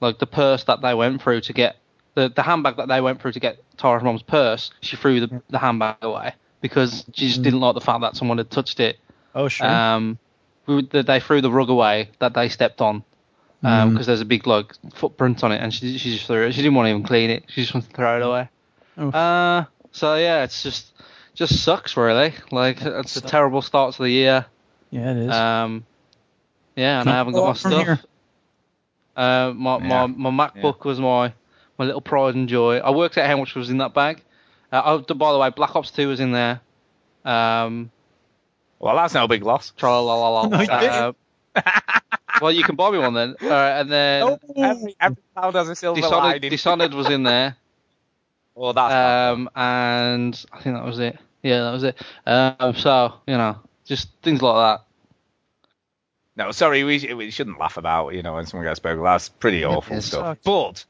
like 0.00 0.18
the 0.18 0.26
purse 0.26 0.64
that 0.64 0.80
they 0.80 0.94
went 0.94 1.22
through 1.22 1.42
to 1.42 1.52
get 1.52 1.76
the 2.14 2.30
the 2.34 2.42
handbag 2.42 2.76
that 2.76 2.88
they 2.88 3.00
went 3.00 3.20
through 3.20 3.32
to 3.32 3.40
get 3.40 3.62
Tara's 3.76 4.02
mom's 4.02 4.22
purse. 4.22 4.70
She 4.80 4.96
threw 4.96 5.20
the 5.20 5.42
the 5.50 5.58
handbag 5.58 5.96
away 6.02 6.34
because 6.62 7.04
she 7.12 7.26
just 7.28 7.42
didn't 7.42 7.60
like 7.60 7.74
the 7.74 7.80
fact 7.80 8.00
that 8.00 8.16
someone 8.16 8.38
had 8.38 8.50
touched 8.50 8.80
it. 8.80 8.98
Oh 9.34 9.48
sure. 9.48 9.66
Um, 9.68 10.18
we, 10.66 10.82
they 10.86 11.20
threw 11.20 11.42
the 11.42 11.50
rug 11.50 11.68
away 11.68 12.08
that 12.20 12.32
they 12.32 12.48
stepped 12.48 12.80
on 12.80 13.04
because 13.64 14.02
Mm. 14.02 14.06
there's 14.06 14.20
a 14.20 14.24
big 14.26 14.46
like 14.46 14.74
footprint 14.94 15.42
on 15.42 15.50
it, 15.52 15.60
and 15.62 15.72
she 15.72 15.96
she 15.96 16.12
just 16.12 16.26
threw 16.26 16.46
it. 16.46 16.52
She 16.52 16.60
didn't 16.62 16.74
want 16.74 16.86
to 16.86 16.90
even 16.90 17.02
clean 17.02 17.30
it. 17.30 17.44
She 17.48 17.62
just 17.62 17.72
wanted 17.72 17.88
to 17.90 17.96
throw 17.96 18.16
it 18.16 18.22
away. 18.22 18.48
Oof. 19.00 19.14
Uh, 19.14 19.64
so 19.92 20.16
yeah, 20.16 20.42
it's 20.44 20.62
just 20.62 20.92
just 21.34 21.62
sucks 21.64 21.96
really. 21.96 22.34
Like 22.52 22.82
it's 22.82 23.16
a 23.16 23.20
terrible 23.22 23.62
start 23.62 23.94
to 23.94 24.02
the 24.02 24.10
year. 24.10 24.44
yeah, 24.90 25.10
it 25.12 25.16
is. 25.16 25.30
Um, 25.32 25.86
yeah, 26.76 27.00
and 27.00 27.06
Can 27.06 27.12
I 27.12 27.14
I 27.14 27.18
haven't 27.18 27.32
got 27.34 27.46
my 27.46 27.52
stuff. 27.54 27.84
here? 27.84 28.00
Uh, 29.16 29.52
my, 29.54 29.78
Yeah. 29.78 30.06
my 30.06 30.30
my 30.30 30.48
MacBook 30.48 30.84
was 30.84 31.00
my 31.00 31.32
my 31.78 31.84
little 31.86 32.00
pride 32.02 32.34
and 32.34 32.48
joy. 32.48 32.78
I 32.78 32.90
worked 32.90 33.16
out 33.16 33.26
how 33.26 33.36
much 33.38 33.54
was 33.54 33.70
in 33.70 33.78
that 33.78 33.94
bag. 33.94 34.22
Uh, 34.70 34.82
oh, 35.08 35.14
by 35.14 35.32
the 35.32 35.38
way, 35.38 35.50
Black 35.50 35.74
Ops 35.76 35.90
2 35.92 36.08
was 36.08 36.20
in 36.20 36.32
there. 36.32 36.60
Um, 37.24 37.90
Well, 38.80 38.96
that's 38.96 39.14
no 39.14 39.26
big 39.28 39.42
loss. 39.44 39.72
tra-la-la-la-la. 39.76 40.48
No, 40.48 40.60
you 40.60 40.66
didn't. 40.66 41.16
Uh, 42.44 42.46
well, 42.46 42.52
you 42.52 42.62
can 42.62 42.76
buy 42.76 42.90
me 42.90 42.98
one 42.98 43.14
then. 43.14 43.34
All 43.42 43.48
right, 43.48 43.80
and 43.80 43.90
then 43.90 44.22
Oh, 44.22 44.38
Every, 44.56 44.94
every 45.00 45.22
cloud 45.34 45.54
has 45.54 45.68
a 45.68 45.74
silver 45.76 46.00
Dishonored, 46.00 46.22
lining. 46.24 46.50
Dishonored 46.50 46.94
was 46.94 47.08
in 47.10 47.22
there. 47.22 47.56
well, 48.54 48.72
that's 48.72 48.92
Um, 49.34 49.50
and 49.54 50.44
I 50.52 50.60
think 50.60 50.76
that 50.76 50.84
was 50.84 50.98
it. 50.98 51.18
Yeah, 51.42 51.64
that 51.64 51.72
was 51.72 51.82
it. 51.84 52.00
Um, 52.26 52.74
so 52.76 53.14
you 53.26 53.36
know, 53.36 53.58
just 53.84 54.08
things 54.22 54.42
like 54.42 54.56
that. 54.56 54.84
No, 56.36 56.50
sorry, 56.50 56.82
we, 56.82 57.14
we 57.14 57.30
shouldn't 57.30 57.60
laugh 57.60 57.76
about, 57.76 58.12
you 58.14 58.22
know, 58.22 58.34
when 58.34 58.46
someone 58.46 58.66
gets 58.66 58.80
burgled. 58.80 59.06
That's 59.06 59.28
pretty 59.28 59.64
awful 59.64 60.00
stuff. 60.02 60.38
sucks. 60.38 60.40
But, 60.44 60.84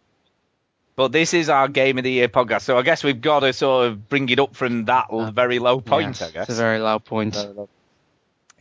but 0.96 1.12
this 1.12 1.34
is 1.34 1.50
our 1.50 1.68
Game 1.68 1.98
of 1.98 2.04
the 2.04 2.12
Year 2.12 2.28
podcast, 2.28 2.62
so 2.62 2.78
I 2.78 2.82
guess 2.82 3.04
we've 3.04 3.20
got 3.20 3.40
to 3.40 3.52
sort 3.52 3.88
of 3.88 4.08
bring 4.08 4.26
it 4.30 4.38
up 4.38 4.56
from 4.56 4.86
that 4.86 5.08
l- 5.12 5.30
very 5.32 5.58
low 5.58 5.82
point, 5.82 6.18
Yes, 6.20 6.22
I 6.22 6.30
guess. 6.32 6.48
It's 6.48 6.58
a 6.58 6.62
very 6.62 6.78
low 6.78 6.98
point. 6.98 7.34
Very 7.34 7.52
low. 7.52 7.68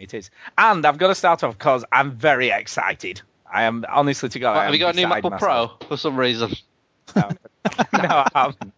It 0.03 0.13
is. 0.13 0.29
And 0.57 0.85
I've 0.85 0.97
got 0.97 1.07
to 1.07 1.15
start 1.15 1.43
off 1.43 1.57
because 1.57 1.85
I'm 1.91 2.11
very 2.11 2.49
excited. 2.49 3.21
I 3.51 3.63
am, 3.63 3.85
honestly 3.87 4.29
to 4.29 4.39
God, 4.39 4.53
I 4.57 4.65
Have 4.65 4.67
am 4.69 4.73
you 4.73 4.79
got 4.79 4.93
a 4.93 4.97
new 4.97 5.05
beside 5.07 5.23
MacBook 5.23 5.31
myself. 5.31 5.79
Pro 5.79 5.87
for 5.89 5.97
some 5.97 6.17
reason? 6.17 6.51
No, 7.15 7.29
no, 7.93 8.09
I 8.09 8.27
haven't. 8.33 8.73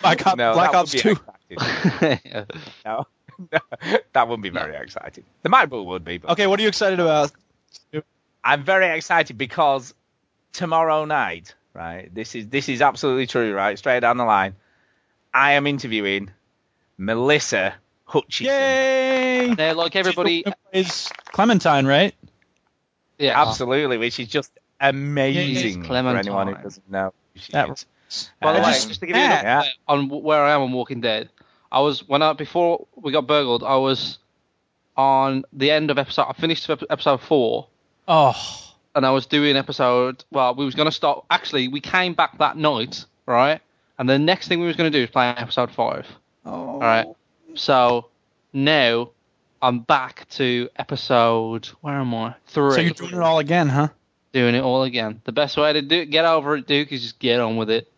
Black 0.00 0.26
Ops, 0.26 0.36
No, 0.36 0.52
Black 0.54 0.72
that 0.72 0.78
Ops 0.78 0.94
would 0.94 1.02
2. 1.02 1.14
be 1.48 1.54
exciting. 1.54 2.46
No, 2.84 3.06
that 4.12 4.28
wouldn't 4.28 4.42
be 4.42 4.50
very 4.50 4.76
exciting. 4.76 5.24
The 5.42 5.48
MacBook 5.48 5.84
would 5.86 6.04
be, 6.04 6.18
but 6.18 6.30
Okay, 6.32 6.46
what 6.46 6.60
are 6.60 6.62
you 6.62 6.68
excited 6.68 7.00
about? 7.00 7.32
I'm 8.44 8.64
very 8.64 8.86
excited 8.96 9.36
because 9.38 9.94
tomorrow 10.52 11.04
night, 11.06 11.54
right? 11.74 12.12
This 12.14 12.34
is 12.34 12.48
this 12.48 12.68
is 12.68 12.82
absolutely 12.82 13.26
true, 13.26 13.52
right? 13.54 13.76
Straight 13.78 14.00
down 14.00 14.16
the 14.16 14.24
line. 14.24 14.54
I 15.34 15.52
am 15.52 15.66
interviewing 15.66 16.30
Melissa 16.98 17.74
Hutchison. 18.12 18.46
Yay! 18.46 19.54
They're 19.54 19.74
like 19.74 19.96
everybody. 19.96 20.44
is 20.72 21.10
Clementine, 21.32 21.86
right? 21.86 22.14
Yeah, 23.18 23.40
Absolutely, 23.40 23.98
which 23.98 24.18
is 24.20 24.28
just 24.28 24.50
amazing 24.80 25.82
for 25.82 25.88
Clementine. 25.88 26.18
anyone 26.26 26.48
who 26.54 26.62
doesn't 26.62 26.90
know. 26.90 27.12
who 27.34 27.40
she 27.40 27.52
That 27.52 27.70
is. 27.70 27.86
By 28.40 28.52
the 28.52 28.58
way, 28.60 28.72
just 28.72 29.00
to 29.00 29.06
give 29.06 29.16
you 29.16 29.22
an 29.22 29.30
yeah. 29.44 29.62
update 29.62 29.68
on 29.88 30.08
where 30.08 30.44
I 30.44 30.52
am 30.52 30.60
on 30.62 30.72
Walking 30.72 31.00
Dead, 31.00 31.30
I 31.70 31.80
was 31.80 32.06
when 32.06 32.20
I 32.22 32.34
before 32.34 32.86
we 32.96 33.10
got 33.12 33.26
burgled, 33.26 33.62
I 33.64 33.76
was 33.76 34.18
on 34.96 35.44
the 35.54 35.70
end 35.70 35.90
of 35.90 35.96
episode. 35.98 36.26
I 36.28 36.34
finished 36.34 36.68
ep- 36.68 36.82
episode 36.90 37.22
four, 37.22 37.68
Oh, 38.06 38.34
and 38.94 39.06
I 39.06 39.10
was 39.12 39.24
doing 39.26 39.56
episode. 39.56 40.24
Well, 40.30 40.54
we 40.54 40.66
was 40.66 40.74
gonna 40.74 40.92
start. 40.92 41.24
Actually, 41.30 41.68
we 41.68 41.80
came 41.80 42.12
back 42.12 42.36
that 42.38 42.58
night, 42.58 43.06
right? 43.24 43.60
And 43.98 44.06
the 44.08 44.18
next 44.18 44.48
thing 44.48 44.60
we 44.60 44.66
was 44.66 44.76
gonna 44.76 44.90
do 44.90 45.02
is 45.04 45.08
play 45.10 45.28
episode 45.28 45.70
five. 45.70 46.06
oh. 46.44 46.50
All 46.52 46.80
right. 46.80 47.06
So 47.54 48.08
now 48.52 49.10
I'm 49.60 49.80
back 49.80 50.28
to 50.30 50.68
episode. 50.76 51.66
Where 51.80 51.94
am 51.94 52.14
I? 52.14 52.34
Three. 52.46 52.72
So 52.72 52.80
you're 52.80 52.90
doing 52.90 53.14
it 53.14 53.20
all 53.20 53.38
again, 53.38 53.68
huh? 53.68 53.88
Doing 54.32 54.54
it 54.54 54.62
all 54.62 54.82
again. 54.82 55.20
The 55.24 55.32
best 55.32 55.56
way 55.56 55.72
to 55.72 55.82
do 55.82 56.00
it, 56.00 56.06
get 56.06 56.24
over 56.24 56.56
it, 56.56 56.66
Duke, 56.66 56.90
is 56.92 57.02
just 57.02 57.18
get 57.18 57.40
on 57.40 57.56
with 57.56 57.70
it. 57.70 57.90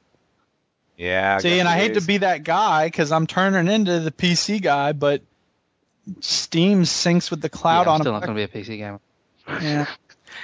Yeah. 0.97 1.39
See, 1.39 1.59
and 1.59 1.69
I 1.69 1.77
it 1.77 1.81
hate 1.81 1.95
to 1.95 2.07
be 2.07 2.19
that 2.19 2.45
guy 2.45 2.87
because 2.87 3.13
I'm 3.13 3.27
turning 3.27 3.73
into 3.73 4.01
the 4.01 4.11
PC 4.11 4.61
guy, 4.61 4.93
but 4.93 5.23
Steam 6.21 6.83
syncs 6.83 7.31
with 7.31 7.41
the 7.41 7.49
cloud 7.49 7.87
yeah, 7.87 7.93
I'm 7.93 7.95
on 7.95 8.01
still 8.01 8.13
a 8.13 8.21
not 8.21 8.27
gonna 8.27 8.35
be 8.35 8.43
a 8.43 8.49
PC 8.49 8.77
gamer. 8.77 9.01
Yeah. 9.49 9.87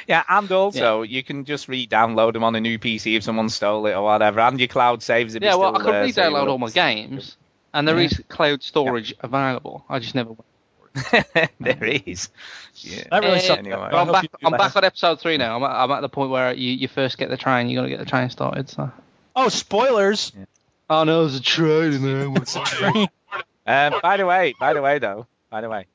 Yeah, 0.07 0.23
and 0.29 0.51
also 0.53 1.03
you 1.03 1.23
can 1.23 1.45
just 1.45 1.69
re-download 1.69 2.33
them 2.33 2.45
on 2.45 2.55
a 2.55 2.61
new 2.61 2.79
PC 2.79 3.17
if 3.17 3.25
someone 3.25 3.49
stole 3.49 3.87
it 3.87 3.93
or 3.93 4.03
whatever, 4.03 4.41
and 4.41 4.59
your 4.59 4.69
cloud 4.69 5.03
saves 5.03 5.35
it. 5.35 5.43
Yeah, 5.43 5.57
well, 5.57 5.75
I 5.75 5.79
could 5.79 5.93
there, 5.93 6.13
so 6.13 6.23
you 6.23 6.29
re-download 6.29 6.49
all 6.49 6.59
my 6.59 6.71
games, 6.71 7.37
and 7.73 7.87
there 7.87 7.99
Yeah. 7.99 8.07
is 8.07 8.23
cloud 8.29 8.63
storage 8.63 9.15
available. 9.21 9.85
I 9.89 9.99
just 9.99 10.15
never. 10.15 10.35
there 11.61 11.85
is. 11.85 12.31
Yeah. 12.77 13.05
That 13.11 13.23
really 13.23 13.41
sucks. 13.41 13.59
Anyway. 13.61 13.77
I 13.77 14.01
I'm 14.01 14.11
back. 14.11 14.27
I'm 14.45 14.53
back 14.53 14.75
on 14.75 14.85
episode 14.85 15.21
three 15.21 15.37
now. 15.37 15.57
I'm 15.57 15.63
at, 15.63 15.71
I'm 15.71 15.91
at 15.93 16.01
the 16.01 16.09
point 16.09 16.31
where 16.31 16.53
you, 16.53 16.73
you 16.73 16.89
first 16.89 17.17
get 17.19 17.31
the 17.31 17.37
train. 17.37 17.69
You 17.69 17.77
got 17.79 17.83
to 17.85 17.89
get 17.89 17.99
the 18.01 18.05
train 18.07 18.29
started. 18.31 18.69
So. 18.69 18.91
Oh, 19.37 19.49
spoilers! 19.49 20.33
Oh 20.89 21.05
no, 21.05 21.21
there's 21.27 21.39
a 21.39 21.43
train 21.43 22.03
there. 22.03 23.09
Um, 23.67 24.01
by 24.03 24.17
the 24.17 24.27
way, 24.27 24.55
by 24.59 24.73
the 24.73 24.83
way, 24.83 24.99
though, 24.99 25.27
by 25.51 25.61
the 25.61 25.69
way, 25.69 25.87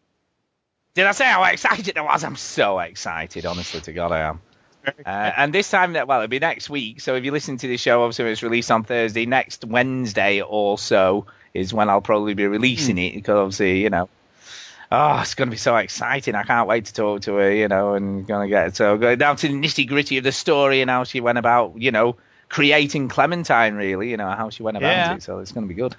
did 0.93 1.05
I 1.05 1.11
say 1.11 1.25
how 1.25 1.43
excited 1.43 1.97
I 1.97 2.01
was? 2.01 2.23
I'm 2.23 2.37
so 2.37 2.79
excited, 2.79 3.45
honestly 3.45 3.81
to 3.81 3.91
God, 3.91 4.13
I 4.13 4.19
am. 4.21 4.41
Uh, 4.87 5.09
and 5.09 5.53
this 5.53 5.69
time, 5.69 5.93
that 5.93 6.07
well, 6.07 6.19
it'll 6.21 6.29
be 6.29 6.39
next 6.39 6.69
week. 6.69 7.01
So 7.01 7.15
if 7.15 7.25
you 7.25 7.31
listen 7.31 7.57
to 7.57 7.67
the 7.67 7.75
show, 7.77 8.03
obviously 8.03 8.31
it's 8.31 8.43
released 8.43 8.71
on 8.71 8.83
Thursday. 8.83 9.25
Next 9.25 9.65
Wednesday 9.65 10.41
or 10.41 10.77
so 10.77 11.25
is 11.55 11.73
when 11.73 11.89
I'll 11.89 12.01
probably 12.01 12.33
be 12.33 12.47
releasing 12.47 12.97
hmm. 12.97 13.03
it 13.03 13.13
because 13.15 13.35
obviously, 13.35 13.81
you 13.81 13.89
know, 13.89 14.09
oh, 14.91 15.19
it's 15.21 15.35
going 15.35 15.47
to 15.47 15.51
be 15.51 15.57
so 15.57 15.75
exciting. 15.75 16.35
I 16.35 16.43
can't 16.43 16.67
wait 16.67 16.85
to 16.85 16.93
talk 16.93 17.21
to 17.21 17.35
her, 17.35 17.51
you 17.51 17.67
know, 17.67 17.93
and 17.93 18.27
going 18.27 18.47
to 18.47 18.49
get 18.49 18.75
so 18.75 18.97
go 18.97 19.15
down 19.15 19.37
to 19.37 19.47
the 19.47 19.53
nitty 19.53 19.87
gritty 19.87 20.17
of 20.17 20.23
the 20.23 20.31
story 20.31 20.81
and 20.81 20.89
how 20.89 21.03
she 21.03 21.21
went 21.21 21.37
about, 21.37 21.79
you 21.81 21.91
know, 21.91 22.17
creating 22.49 23.09
Clementine, 23.09 23.75
really, 23.75 24.09
you 24.09 24.17
know, 24.17 24.29
how 24.29 24.49
she 24.49 24.63
went 24.63 24.77
about 24.77 24.89
Yeah. 24.89 25.15
it. 25.15 25.23
So 25.23 25.39
it's 25.39 25.51
going 25.51 25.65
to 25.65 25.67
be 25.67 25.79
good. 25.79 25.95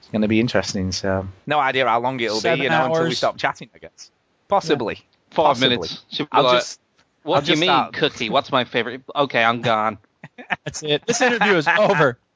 It's 0.00 0.08
going 0.08 0.22
to 0.22 0.28
be 0.28 0.40
interesting. 0.40 0.92
So 0.92 1.28
no 1.46 1.58
idea 1.58 1.86
how 1.86 2.00
long 2.00 2.20
it'll 2.20 2.40
Seven 2.40 2.60
be, 2.60 2.64
you 2.64 2.70
know, 2.70 2.86
until 2.86 3.04
we 3.04 3.14
stop 3.14 3.36
chatting, 3.36 3.68
I 3.74 3.78
guess. 3.78 4.10
Possibly. 4.48 4.96
Five 5.30 5.44
Possibly. 5.44 5.68
minutes. 5.68 6.04
I'll 6.32 6.44
like, 6.44 6.58
just 6.60 6.80
what 7.22 7.36
I'll 7.36 7.42
do 7.42 7.46
you 7.46 7.52
just 7.52 7.60
mean, 7.60 7.68
start- 7.68 7.92
cookie? 7.92 8.30
What's 8.30 8.50
my 8.50 8.64
favorite? 8.64 9.02
Okay, 9.14 9.44
I'm 9.44 9.60
gone. 9.60 9.98
That's 10.64 10.82
it. 10.82 11.06
This 11.06 11.20
interview 11.20 11.54
is 11.54 11.68
over. 11.68 12.18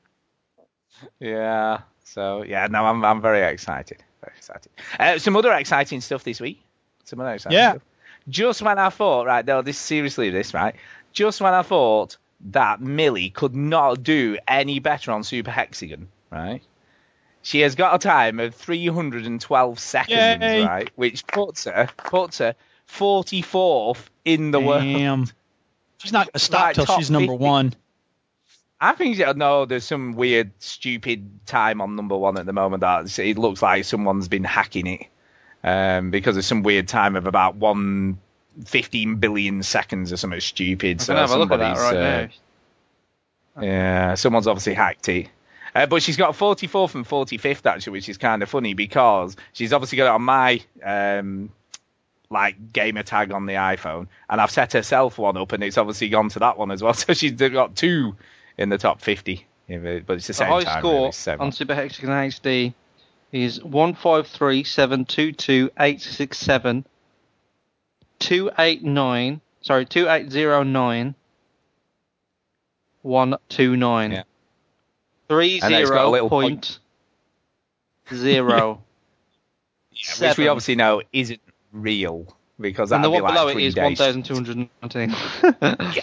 Yeah. 1.18 1.80
So 2.12 2.42
yeah, 2.42 2.66
no, 2.70 2.84
I'm 2.84 3.04
I'm 3.04 3.20
very 3.22 3.42
excited. 3.52 4.02
Very 4.22 4.34
excited. 4.36 4.70
Uh, 5.00 5.18
some 5.18 5.34
other 5.36 5.52
exciting 5.54 6.00
stuff 6.00 6.24
this 6.24 6.40
week. 6.40 6.62
Some 7.04 7.20
other 7.20 7.32
exciting 7.34 7.56
Yeah. 7.58 7.70
stuff. 7.70 7.82
Just 8.28 8.62
when 8.62 8.78
I 8.78 8.90
thought, 8.90 9.26
right, 9.26 9.44
no, 9.44 9.62
this 9.62 9.78
seriously, 9.78 10.30
this 10.30 10.54
right. 10.54 10.76
Just 11.12 11.40
when 11.40 11.54
I 11.54 11.62
thought 11.62 12.18
that 12.50 12.80
Millie 12.80 13.30
could 13.30 13.54
not 13.56 14.02
do 14.02 14.36
any 14.46 14.78
better 14.78 15.10
on 15.12 15.24
Super 15.24 15.50
Hexagon, 15.50 16.08
right? 16.30 16.62
She 17.42 17.60
has 17.60 17.74
got 17.74 17.94
a 17.94 17.98
time 17.98 18.38
of 18.40 18.54
312 18.54 19.78
seconds, 19.78 20.12
Yay. 20.44 20.60
right, 20.64 20.90
which 20.94 21.26
puts 21.26 21.64
her 21.64 21.88
puts 21.96 22.38
her 22.38 22.54
44th 22.88 23.98
in 24.24 24.50
the 24.52 24.60
world. 24.60 25.32
She's 25.98 26.12
not 26.12 26.26
gonna 26.32 26.38
stop 26.38 26.62
Right, 26.62 26.74
till 26.74 26.86
she's 26.86 27.10
number 27.10 27.32
50. 27.32 27.42
one. 27.44 27.74
I 28.82 28.94
think 28.94 29.16
no, 29.36 29.64
there's 29.64 29.84
some 29.84 30.14
weird, 30.14 30.50
stupid 30.58 31.46
time 31.46 31.80
on 31.80 31.94
number 31.94 32.16
one 32.16 32.36
at 32.36 32.46
the 32.46 32.52
moment 32.52 32.80
that 32.80 33.16
it 33.16 33.38
looks 33.38 33.62
like 33.62 33.84
someone's 33.84 34.26
been 34.26 34.42
hacking 34.42 34.88
it 34.88 35.06
um, 35.62 36.10
because 36.10 36.34
there's 36.34 36.48
some 36.48 36.64
weird 36.64 36.88
time 36.88 37.14
of 37.14 37.28
about 37.28 37.54
one 37.54 38.18
15 38.64 39.16
billion 39.16 39.62
seconds 39.62 40.12
or 40.12 40.16
something 40.16 40.40
stupid. 40.40 41.00
So 41.00 41.14
have 41.14 41.30
a 41.30 41.38
look 41.38 41.52
at 41.52 41.60
that 41.60 41.76
right 41.78 41.96
uh, 41.96 42.26
now. 43.54 43.62
Yeah, 43.62 44.14
someone's 44.16 44.48
obviously 44.48 44.74
hacked 44.74 45.08
it. 45.08 45.28
Uh, 45.76 45.86
but 45.86 46.02
she's 46.02 46.16
got 46.16 46.34
44th 46.34 46.96
and 46.96 47.06
45th 47.08 47.64
actually, 47.66 47.92
which 47.92 48.08
is 48.08 48.18
kind 48.18 48.42
of 48.42 48.48
funny 48.48 48.74
because 48.74 49.36
she's 49.52 49.72
obviously 49.72 49.98
got 49.98 50.06
it 50.06 50.16
on 50.16 50.22
my 50.22 50.60
um, 50.82 51.50
like 52.30 52.72
gamer 52.72 53.04
tag 53.04 53.30
on 53.30 53.46
the 53.46 53.54
iPhone, 53.54 54.08
and 54.28 54.40
I've 54.40 54.50
set 54.50 54.72
herself 54.72 55.18
one 55.18 55.36
up, 55.36 55.52
and 55.52 55.62
it's 55.62 55.78
obviously 55.78 56.08
gone 56.08 56.30
to 56.30 56.40
that 56.40 56.58
one 56.58 56.72
as 56.72 56.82
well. 56.82 56.94
So 57.02 57.14
she's 57.14 57.30
got 57.30 57.76
two 57.76 58.16
in 58.62 58.68
the 58.68 58.78
top 58.78 59.00
50. 59.02 59.46
But- 59.68 59.76
it's 59.76 60.06
the 60.06 60.14
The 60.14 60.32
same 60.34 60.48
high 60.48 60.62
time. 60.64 60.80
score 60.80 61.10
really, 61.26 61.38
on 61.40 61.52
Super 61.52 61.74
Hexagon 61.74 62.10
HD 62.10 62.74
is 63.32 63.62
one 63.62 63.94
five 63.94 64.26
three 64.26 64.62
seven 64.64 65.04
two 65.04 65.32
two 65.32 65.70
eight 65.80 66.00
six 66.00 66.38
seven 66.38 66.84
two 68.18 68.50
eight 68.58 68.82
nine. 68.84 69.40
Sorry, 69.62 69.86
two 69.86 70.08
eight 70.08 70.30
zero 70.30 70.62
nine 70.62 71.14
one 73.02 73.36
two 73.48 73.76
nine. 73.76 74.12
Yeah. 74.12 74.22
Three 75.28 75.60
And 75.60 75.74
it's 75.74 75.88
got 75.88 75.94
a 75.94 75.98
zero 75.98 76.10
little 76.10 76.28
point 76.30 76.78
zero. 78.12 78.82
Yeah, 79.94 80.28
which 80.30 80.38
we 80.38 80.48
obviously 80.48 80.74
know 80.74 81.02
isn't 81.12 81.40
real 81.70 82.34
because 82.58 82.92
and 82.92 83.04
the 83.04 83.08
be 83.10 83.12
one 83.20 83.22
like 83.24 83.34
below 83.34 83.48
it 83.48 83.58
is 83.58 83.74
days. 83.74 83.82
one 83.84 83.94
thousand 83.96 84.24
two 84.24 84.34
hundred 84.34 84.68
nineteen. 84.82 85.14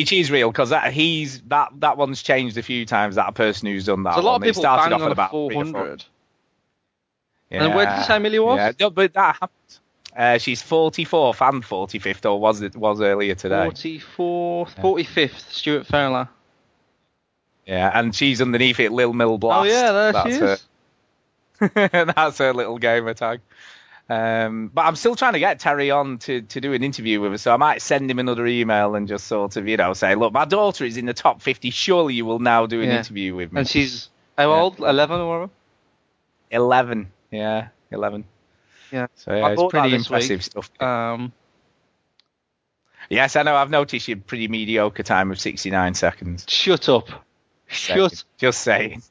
Which 0.00 0.12
is 0.12 0.30
real 0.30 0.50
because 0.50 0.70
that 0.70 0.92
he's 0.92 1.40
that 1.42 1.68
that 1.80 1.96
one's 1.96 2.22
changed 2.22 2.56
a 2.58 2.62
few 2.62 2.86
times. 2.86 3.16
That 3.16 3.34
person 3.34 3.68
who's 3.68 3.84
done 3.86 4.02
that. 4.04 4.14
There's 4.14 4.24
a 4.24 4.26
lot 4.26 4.32
one. 4.32 4.42
of 4.42 4.46
people 4.46 4.62
started 4.62 4.94
off 4.94 5.02
at 5.02 5.12
about 5.12 5.30
four 5.30 5.50
three 5.50 5.60
or 5.60 5.64
four. 5.66 5.80
hundred. 5.80 6.04
And 7.50 7.74
where 7.74 7.84
did 7.84 7.92
you 7.92 7.98
Yeah, 7.98 8.02
say 8.04 8.18
Millie 8.18 8.38
was? 8.38 8.56
Yeah, 8.56 8.72
no, 8.80 8.90
but 8.90 9.12
that 9.12 9.36
happened. 9.36 9.78
Uh, 10.16 10.38
she's 10.38 10.62
44th 10.62 11.46
and 11.48 11.62
45th, 11.64 12.30
or 12.30 12.38
was 12.40 12.60
it 12.62 12.76
was 12.76 13.00
earlier 13.00 13.34
today? 13.34 13.70
44th, 13.70 14.74
45th, 14.76 15.50
Stuart 15.50 15.86
Fowler. 15.86 16.28
Yeah, 17.66 17.90
and 17.94 18.14
she's 18.14 18.40
underneath 18.42 18.80
it, 18.80 18.92
Lil 18.92 19.12
Mill 19.12 19.38
Blast. 19.38 19.68
Oh 19.68 19.72
yeah, 19.72 19.92
there 19.92 20.12
That's 20.12 20.34
she 20.34 20.40
her. 20.40 22.04
That's 22.14 22.38
her 22.38 22.52
little 22.52 22.78
gamer 22.78 23.14
tag. 23.14 23.40
Um, 24.10 24.70
but 24.74 24.82
I'm 24.84 24.96
still 24.96 25.16
trying 25.16 25.32
to 25.34 25.38
get 25.38 25.58
Terry 25.60 25.90
on 25.90 26.18
to, 26.18 26.42
to 26.42 26.60
do 26.60 26.72
an 26.74 26.82
interview 26.82 27.20
with 27.20 27.32
us, 27.34 27.42
so 27.42 27.52
I 27.52 27.56
might 27.56 27.80
send 27.80 28.10
him 28.10 28.18
another 28.18 28.46
email 28.46 28.94
and 28.94 29.08
just 29.08 29.26
sort 29.26 29.56
of, 29.56 29.66
you 29.68 29.76
know, 29.76 29.94
say, 29.94 30.14
look, 30.16 30.32
my 30.32 30.44
daughter 30.44 30.84
is 30.84 30.96
in 30.96 31.06
the 31.06 31.14
top 31.14 31.40
50. 31.40 31.70
Surely 31.70 32.14
you 32.14 32.24
will 32.26 32.38
now 32.40 32.66
do 32.66 32.82
an 32.82 32.88
Yeah. 32.90 32.98
interview 32.98 33.34
with 33.34 33.52
me. 33.52 33.60
And 33.60 33.68
she's 33.68 34.10
how 34.36 34.50
Yeah. 34.50 34.60
old? 34.60 34.78
11 34.80 35.20
or 35.20 35.28
whatever. 35.28 35.52
11. 36.50 37.10
Yeah, 37.30 37.68
11. 37.90 38.24
Yeah. 38.90 39.06
So 39.14 39.34
yeah, 39.34 39.48
it's 39.48 39.62
pretty 39.70 39.94
impressive 39.94 40.38
week. 40.38 40.42
stuff. 40.42 40.70
Um, 40.82 41.32
Yes, 43.10 43.34
I 43.36 43.42
know. 43.42 43.56
I've 43.56 43.68
noticed 43.70 44.06
your 44.08 44.18
pretty 44.18 44.46
mediocre 44.48 45.02
time 45.02 45.30
of 45.32 45.40
69 45.40 45.94
seconds. 45.94 46.46
shut 46.48 46.88
up. 46.88 47.08
Shut. 47.66 48.24
Just 48.38 48.60
saying. 48.62 49.02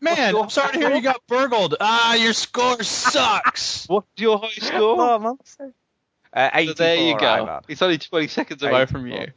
Man, 0.00 0.36
I'm 0.36 0.50
sorry 0.50 0.72
to 0.74 0.78
hear 0.78 0.94
you 0.94 1.02
got 1.02 1.26
burgled. 1.26 1.74
Ah, 1.80 2.14
your 2.14 2.32
score 2.32 2.82
sucks. 2.82 3.86
What's 3.88 4.06
your 4.16 4.38
high 4.38 4.48
score? 4.50 5.36
Uh, 6.32 6.50
84, 6.54 6.76
So 6.76 6.82
there 6.84 6.96
you 6.96 7.18
go. 7.18 7.46
had. 7.46 7.60
It's 7.68 7.82
only 7.82 7.98
20 7.98 8.28
seconds 8.28 8.62
away 8.62 8.86
from 8.86 9.06
you. 9.06 9.28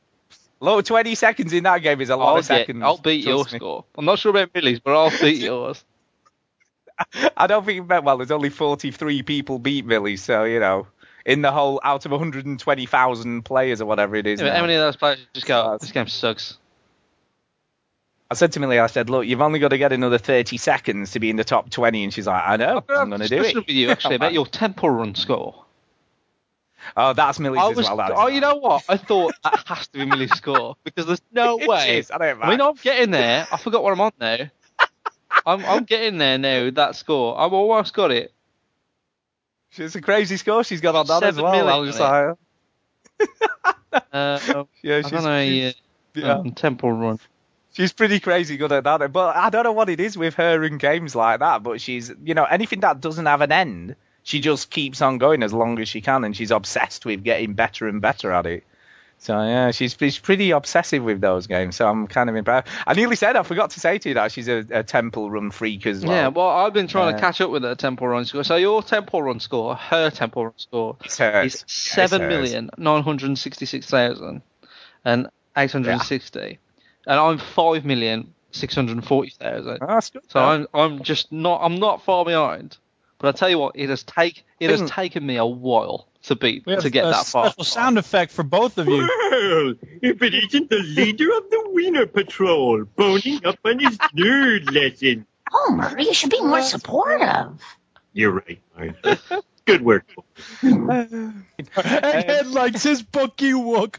Look, 0.60 0.86
20 0.86 1.16
seconds 1.16 1.54
in 1.54 1.64
that 1.64 1.80
game 1.82 2.00
is 2.02 2.10
a 2.10 2.16
lot 2.16 2.30
I'll, 2.30 2.36
of 2.38 2.48
get, 2.48 2.68
seconds. 2.68 2.84
I'll 2.84 2.98
beat 2.98 3.26
your 3.26 3.44
me. 3.46 3.50
score. 3.58 3.86
I'm 3.98 4.06
not 4.06 4.20
sure 4.20 4.30
about 4.30 4.54
Millie's, 4.54 4.80
but 4.80 4.94
I'll 4.96 5.10
beat 5.20 5.38
yours. 5.42 5.84
I 7.36 7.48
don't 7.48 7.66
think 7.66 7.90
well. 7.90 8.18
There's 8.18 8.30
only 8.30 8.50
43 8.50 9.24
people 9.24 9.58
beat 9.58 9.86
Millie, 9.88 10.18
so 10.18 10.44
you 10.44 10.60
know, 10.60 10.86
in 11.26 11.42
the 11.42 11.52
whole 11.52 11.82
out 11.84 12.06
of 12.06 12.12
120,000 12.12 13.44
players 13.44 13.82
or 13.82 13.86
whatever 13.88 14.16
it 14.16 14.28
is. 14.28 14.40
Yeah, 14.40 14.54
how 14.56 14.62
many 14.62 14.76
of 14.76 14.82
those 14.82 14.98
players 14.98 15.20
just 15.34 15.48
go, 15.48 15.78
this 15.82 15.92
game 15.92 16.08
sucks? 16.08 16.58
I 18.32 18.34
said 18.34 18.54
to 18.54 18.62
Millie, 18.62 18.80
I 18.80 18.88
said, 18.88 19.10
look, 19.10 19.26
you've 19.28 19.42
only 19.42 19.60
got 19.60 19.68
to 19.70 19.78
get 19.78 19.92
another 19.92 20.18
30 20.18 20.56
seconds 20.56 21.12
to 21.12 21.20
be 21.20 21.30
in 21.30 21.36
the 21.36 21.44
top 21.44 21.70
20, 21.70 22.06
and 22.06 22.14
she's 22.14 22.28
like, 22.28 22.42
I 22.48 22.56
know, 22.56 22.82
I'm 22.88 23.10
going 23.10 23.20
to 23.20 23.28
do 23.28 23.44
it. 23.44 23.54
with 23.56 23.68
you 23.70 23.90
actually 23.90 24.16
about 24.16 24.32
your 24.40 24.46
temple 24.46 24.90
run 24.90 25.16
score. 25.16 25.66
Oh, 26.96 27.12
that's 27.12 27.40
Millie's 27.40 27.62
I 27.62 27.70
as 27.72 27.76
well. 27.76 27.98
That 27.98 28.12
oh, 28.16 28.28
you 28.28 28.40
know 28.40 28.56
what? 28.56 28.86
I 28.88 28.96
thought 28.96 29.34
that 29.44 29.64
has 29.68 29.88
to 29.90 30.00
be 30.00 30.06
Millie's 30.06 30.32
score 30.32 30.78
because 30.86 31.08
there's 31.08 31.22
no 31.34 31.60
It 31.62 31.68
way. 31.68 31.98
is, 31.98 32.10
I 32.10 32.18
don't 32.20 32.40
mind. 32.40 32.48
I 32.48 32.52
mean. 32.52 32.62
I'm 32.62 32.76
getting 32.76 33.12
there. 33.12 33.46
I 33.52 33.58
forgot 33.58 33.84
what 33.84 33.92
I'm 33.92 34.00
on 34.02 34.12
now. 34.20 34.38
I'm 35.46 35.66
I'm 35.66 35.84
getting 35.84 36.18
there 36.18 36.38
now. 36.38 36.64
with 36.64 36.76
That 36.76 36.96
score, 36.96 37.38
I've 37.38 37.52
almost 37.52 37.94
got 37.94 38.12
it. 38.12 38.34
It's 39.76 39.96
a 39.96 40.02
crazy 40.02 40.38
score 40.38 40.64
she's 40.64 40.80
got 40.82 40.96
on 40.96 41.06
that 41.08 41.22
as 41.24 41.36
Seven 41.36 41.44
well. 41.44 41.68
I 41.70 41.78
was 41.78 41.90
just 41.90 42.02
on 42.02 42.38
it. 43.20 43.28
like, 43.92 44.04
Uh, 44.14 44.64
yeah, 44.82 44.96
I 44.98 45.02
she's, 45.02 45.12
don't 45.12 45.24
know. 45.24 45.44
she's, 45.46 45.76
Yeah, 46.16 46.24
yeah. 46.26 46.34
um, 46.36 46.52
temple 46.54 46.94
run. 46.94 47.20
She's 47.74 47.94
pretty 47.94 48.20
crazy 48.20 48.58
good 48.58 48.72
at 48.72 48.84
that. 48.84 49.12
But 49.12 49.36
I 49.36 49.50
don't 49.50 49.64
know 49.64 49.72
what 49.72 49.90
it 49.90 50.00
is 50.00 50.18
with 50.18 50.36
her 50.36 50.64
in 50.64 50.78
games 50.78 51.16
like 51.16 51.40
that. 51.40 51.64
But 51.64 51.82
she's, 51.82 52.12
you 52.24 52.34
know, 52.34 52.46
anything 52.46 52.82
that 52.82 53.02
doesn't 53.02 53.26
have 53.26 53.42
an 53.42 53.52
end, 53.52 53.96
she 54.24 54.40
just 54.40 54.70
keeps 54.70 55.02
on 55.02 55.18
going 55.18 55.44
as 55.44 55.54
long 55.54 55.80
as 55.80 55.90
she 55.90 56.02
can, 56.02 56.24
and 56.24 56.36
she's 56.36 56.52
obsessed 56.52 57.06
with 57.06 57.24
getting 57.24 57.54
better 57.54 57.88
and 57.88 58.02
better 58.02 58.32
at 58.32 58.46
it. 58.46 58.64
So 59.18 59.40
yeah, 59.40 59.70
she's 59.70 59.96
she's 60.00 60.18
pretty 60.18 60.50
obsessive 60.50 61.04
with 61.04 61.22
those 61.22 61.46
games. 61.46 61.76
So 61.76 61.88
I'm 61.88 62.08
kind 62.08 62.28
of 62.28 62.36
impressed. 62.36 62.68
I 62.88 62.96
nearly 62.96 63.16
said 63.16 63.36
I 63.36 63.44
forgot 63.44 63.70
to 63.72 63.80
say 63.80 64.00
to 64.00 64.10
you 64.10 64.16
that 64.16 64.32
she's 64.32 64.48
a, 64.48 64.66
a 64.72 64.82
temple 64.84 65.30
run 65.30 65.52
freak 65.52 65.86
as 65.86 66.04
well. 66.04 66.12
Yeah, 66.12 66.28
well, 66.30 66.50
I've 66.50 66.74
been 66.74 66.88
trying 66.88 67.12
Yeah. 67.12 67.18
to 67.18 67.22
catch 67.22 67.40
up 67.40 67.52
with 67.52 67.62
her 67.62 67.76
temple 67.76 68.08
run 68.08 68.26
score. 68.26 68.44
So 68.44 68.56
your 68.56 68.82
temple 68.82 69.22
run 69.22 69.40
score, 69.40 69.76
her 69.76 70.10
temple 70.10 70.46
run 70.46 70.58
score, 70.58 70.98
is 71.06 71.20
Yeah, 71.20 71.48
seven 71.68 72.28
million 72.30 72.72
nine 72.80 73.04
hundred 73.04 73.38
sixty-six 73.38 73.86
thousand 73.86 74.42
and 75.06 75.28
eight 75.56 75.72
hundred 75.72 76.00
sixty, 76.02 76.58
and 77.08 77.20
I'm 77.20 77.38
five 77.38 77.86
million 77.86 78.34
six 78.52 78.76
hundred 78.76 79.04
forty 79.06 79.32
thousand. 79.32 79.80
Oh, 79.82 79.88
that's 79.88 80.10
good. 80.10 80.24
So 80.28 80.40
though. 80.40 80.46
I'm 80.46 80.68
I'm 80.74 81.04
just 81.04 81.32
not 81.32 81.62
I'm 81.64 81.76
not 81.76 82.04
far 82.04 82.26
behind. 82.26 82.78
But 83.20 83.36
I 83.36 83.38
tell 83.38 83.50
you 83.50 83.60
what, 83.60 83.76
it 83.76 83.90
has 83.90 84.04
take 84.04 84.44
it 84.60 84.72
has 84.72 84.90
taken 84.90 85.26
me 85.26 85.38
a 85.38 85.46
while 85.46 86.08
to 86.24 86.36
beat 86.36 86.66
to 86.66 86.90
get 86.90 87.06
a 87.06 87.10
that 87.10 87.26
far. 87.28 87.50
special 87.50 87.64
sound 87.64 87.98
effect 88.00 88.32
for 88.32 88.44
both 88.44 88.78
of 88.80 88.88
you. 88.88 88.98
Well, 88.98 89.76
if 90.02 90.22
it 90.22 90.34
isn't 90.34 90.70
the 90.70 90.80
leader 90.80 91.30
of 91.38 91.50
the 91.50 91.70
Wiener 91.72 92.08
Patrol, 92.08 92.86
boning 92.96 93.46
up 93.46 93.60
on 93.64 93.80
his 93.80 93.98
nerd 93.98 94.72
lesson. 94.72 95.26
Homer, 95.52 96.00
you 96.00 96.14
should 96.14 96.32
be 96.32 96.42
more 96.42 96.62
supportive. 96.62 97.62
You're 98.14 98.32
right, 98.32 98.60
Marge. 98.76 99.20
Good 99.66 99.84
work. 99.84 100.06
Egghead 100.64 102.52
likes 102.54 102.84
his 102.84 103.04
bookie 103.04 103.52
wook. 103.52 103.98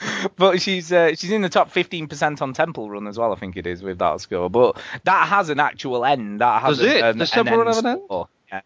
but 0.36 0.60
she's 0.60 0.92
uh, 0.92 1.14
she's 1.14 1.30
in 1.30 1.42
the 1.42 1.48
top 1.48 1.70
15% 1.72 2.40
on 2.42 2.52
Temple 2.52 2.90
Run 2.90 3.06
as 3.06 3.18
well, 3.18 3.32
I 3.32 3.36
think 3.36 3.56
it 3.56 3.66
is, 3.66 3.82
with 3.82 3.98
that 3.98 4.20
score. 4.20 4.48
But 4.50 4.80
that 5.04 5.28
has 5.28 5.48
an 5.50 5.60
actual 5.60 6.04
end. 6.04 6.40
That 6.40 6.62
has 6.62 6.78
Does 6.78 6.86
it? 6.86 7.02
An, 7.02 7.18
Does 7.18 7.30
an 7.30 7.34
Temple 7.34 7.58
Run 7.58 7.66
have 7.66 7.78
an 7.78 7.86
end? 7.86 8.00
score. 8.06 8.28
Yeah. 8.50 8.60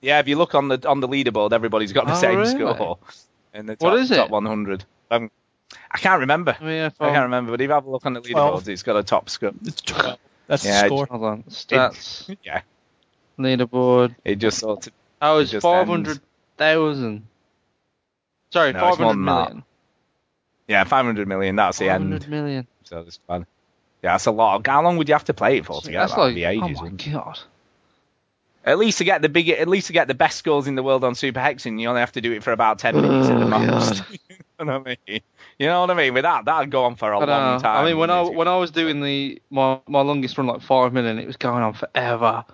yeah, 0.00 0.18
if 0.20 0.28
you 0.28 0.36
look 0.36 0.54
on 0.54 0.68
the 0.68 0.88
on 0.88 1.00
the 1.00 1.08
leaderboard, 1.08 1.52
everybody's 1.52 1.92
got 1.92 2.06
the 2.06 2.12
Oh, 2.16 2.20
same 2.20 2.38
really? 2.38 2.50
score 2.50 2.98
in 3.54 3.66
the 3.66 3.76
top, 3.76 3.82
What 3.90 3.98
is 3.98 4.10
it? 4.10 4.16
top 4.16 4.30
100. 4.30 4.84
Um, 5.10 5.30
I 5.90 5.98
can't 5.98 6.20
remember. 6.20 6.56
Oh, 6.60 6.68
yeah, 6.68 6.90
I 7.00 7.10
can't 7.10 7.24
remember, 7.24 7.50
but 7.52 7.60
if 7.60 7.68
you 7.68 7.74
have 7.74 7.84
a 7.84 7.90
look 7.90 8.06
on 8.06 8.14
the 8.14 8.20
leaderboard, 8.22 8.32
Twelve. 8.32 8.68
it's 8.68 8.82
got 8.82 8.96
a 8.96 9.02
top 9.02 9.28
score. 9.28 9.52
It's 9.66 9.80
12. 9.82 10.18
That's 10.46 10.64
Yeah, 10.64 10.82
the 10.82 10.88
score. 10.88 11.06
Hold 11.10 11.24
on, 11.24 11.42
stats, 11.50 12.34
Yeah, 12.42 12.62
leaderboard. 13.38 14.14
it 14.24 14.36
just 14.36 14.60
sort 14.60 14.86
of. 14.86 14.92
Oh, 15.20 15.38
it's 15.38 15.50
just 15.50 15.62
five 15.62 15.88
ends. 15.88 15.90
hundred 15.90 16.20
thousand. 16.56 17.26
Sorry, 18.52 18.72
No, 18.72 18.78
it's 18.78 18.96
five 18.96 19.00
more 19.00 19.08
hundred 19.12 19.18
than 19.18 19.24
that. 19.26 19.48
million. 19.48 19.64
Yeah, 20.68 20.84
500 20.84 21.26
million, 21.26 21.56
that's 21.56 21.78
the 21.78 21.88
end. 21.88 22.12
hundred 22.12 22.28
million. 22.28 22.66
So 22.84 23.00
it's 23.00 23.18
fun. 23.26 23.46
Yeah, 24.02 24.12
that's 24.12 24.26
a 24.26 24.30
lot. 24.30 24.64
How 24.66 24.82
long 24.82 24.96
would 24.98 25.08
you 25.08 25.14
have 25.14 25.24
to 25.24 25.34
play 25.34 25.56
it 25.56 25.66
for 25.66 25.80
to 25.80 25.90
get 25.90 25.98
That's 25.98 26.14
that? 26.14 26.20
like 26.20 26.34
the 26.34 26.44
ages, 26.44 26.78
oh 26.80 26.84
my 26.84 26.90
god. 26.90 27.38
At 28.64 28.78
least 28.78 28.98
to 28.98 29.04
get 29.04 29.22
the 29.22 29.28
big, 29.28 29.48
at 29.48 29.66
least 29.66 29.86
to 29.86 29.92
get 29.92 30.08
the 30.08 30.14
best 30.14 30.36
scores 30.36 30.66
in 30.66 30.74
the 30.74 30.82
world 30.82 31.02
on 31.02 31.14
Super 31.14 31.40
Hexagon, 31.40 31.78
you 31.78 31.88
only 31.88 32.00
have 32.00 32.12
to 32.12 32.20
do 32.20 32.32
it 32.32 32.42
for 32.42 32.52
about 32.52 32.78
ten 32.78 32.94
minutes 32.94 33.28
at 33.28 33.38
the 33.38 33.46
Oh, 33.46 33.60
most. 33.60 34.02
you 34.10 34.64
know 34.66 34.78
what 34.78 34.88
I 34.88 34.96
mean? 35.08 35.20
You 35.58 35.66
know 35.68 35.80
what 35.80 35.90
I 35.90 35.94
mean? 35.94 36.12
With 36.14 36.24
that, 36.24 36.44
that'd 36.44 36.70
go 36.70 36.84
on 36.84 36.96
for 36.96 37.10
a 37.12 37.18
long 37.18 37.28
uh, 37.28 37.52
know. 37.54 37.58
time. 37.60 37.84
I 37.84 37.88
mean, 37.88 37.98
when 37.98 38.10
I 38.10 38.22
when 38.22 38.46
I 38.46 38.56
was 38.56 38.70
doing 38.70 39.00
the 39.00 39.40
my 39.50 39.80
my 39.88 40.02
longest 40.02 40.36
run, 40.36 40.46
like 40.48 40.60
five 40.60 40.92
million, 40.92 41.18
it 41.18 41.26
was 41.26 41.36
going 41.36 41.62
on 41.62 41.72
forever, 41.72 42.44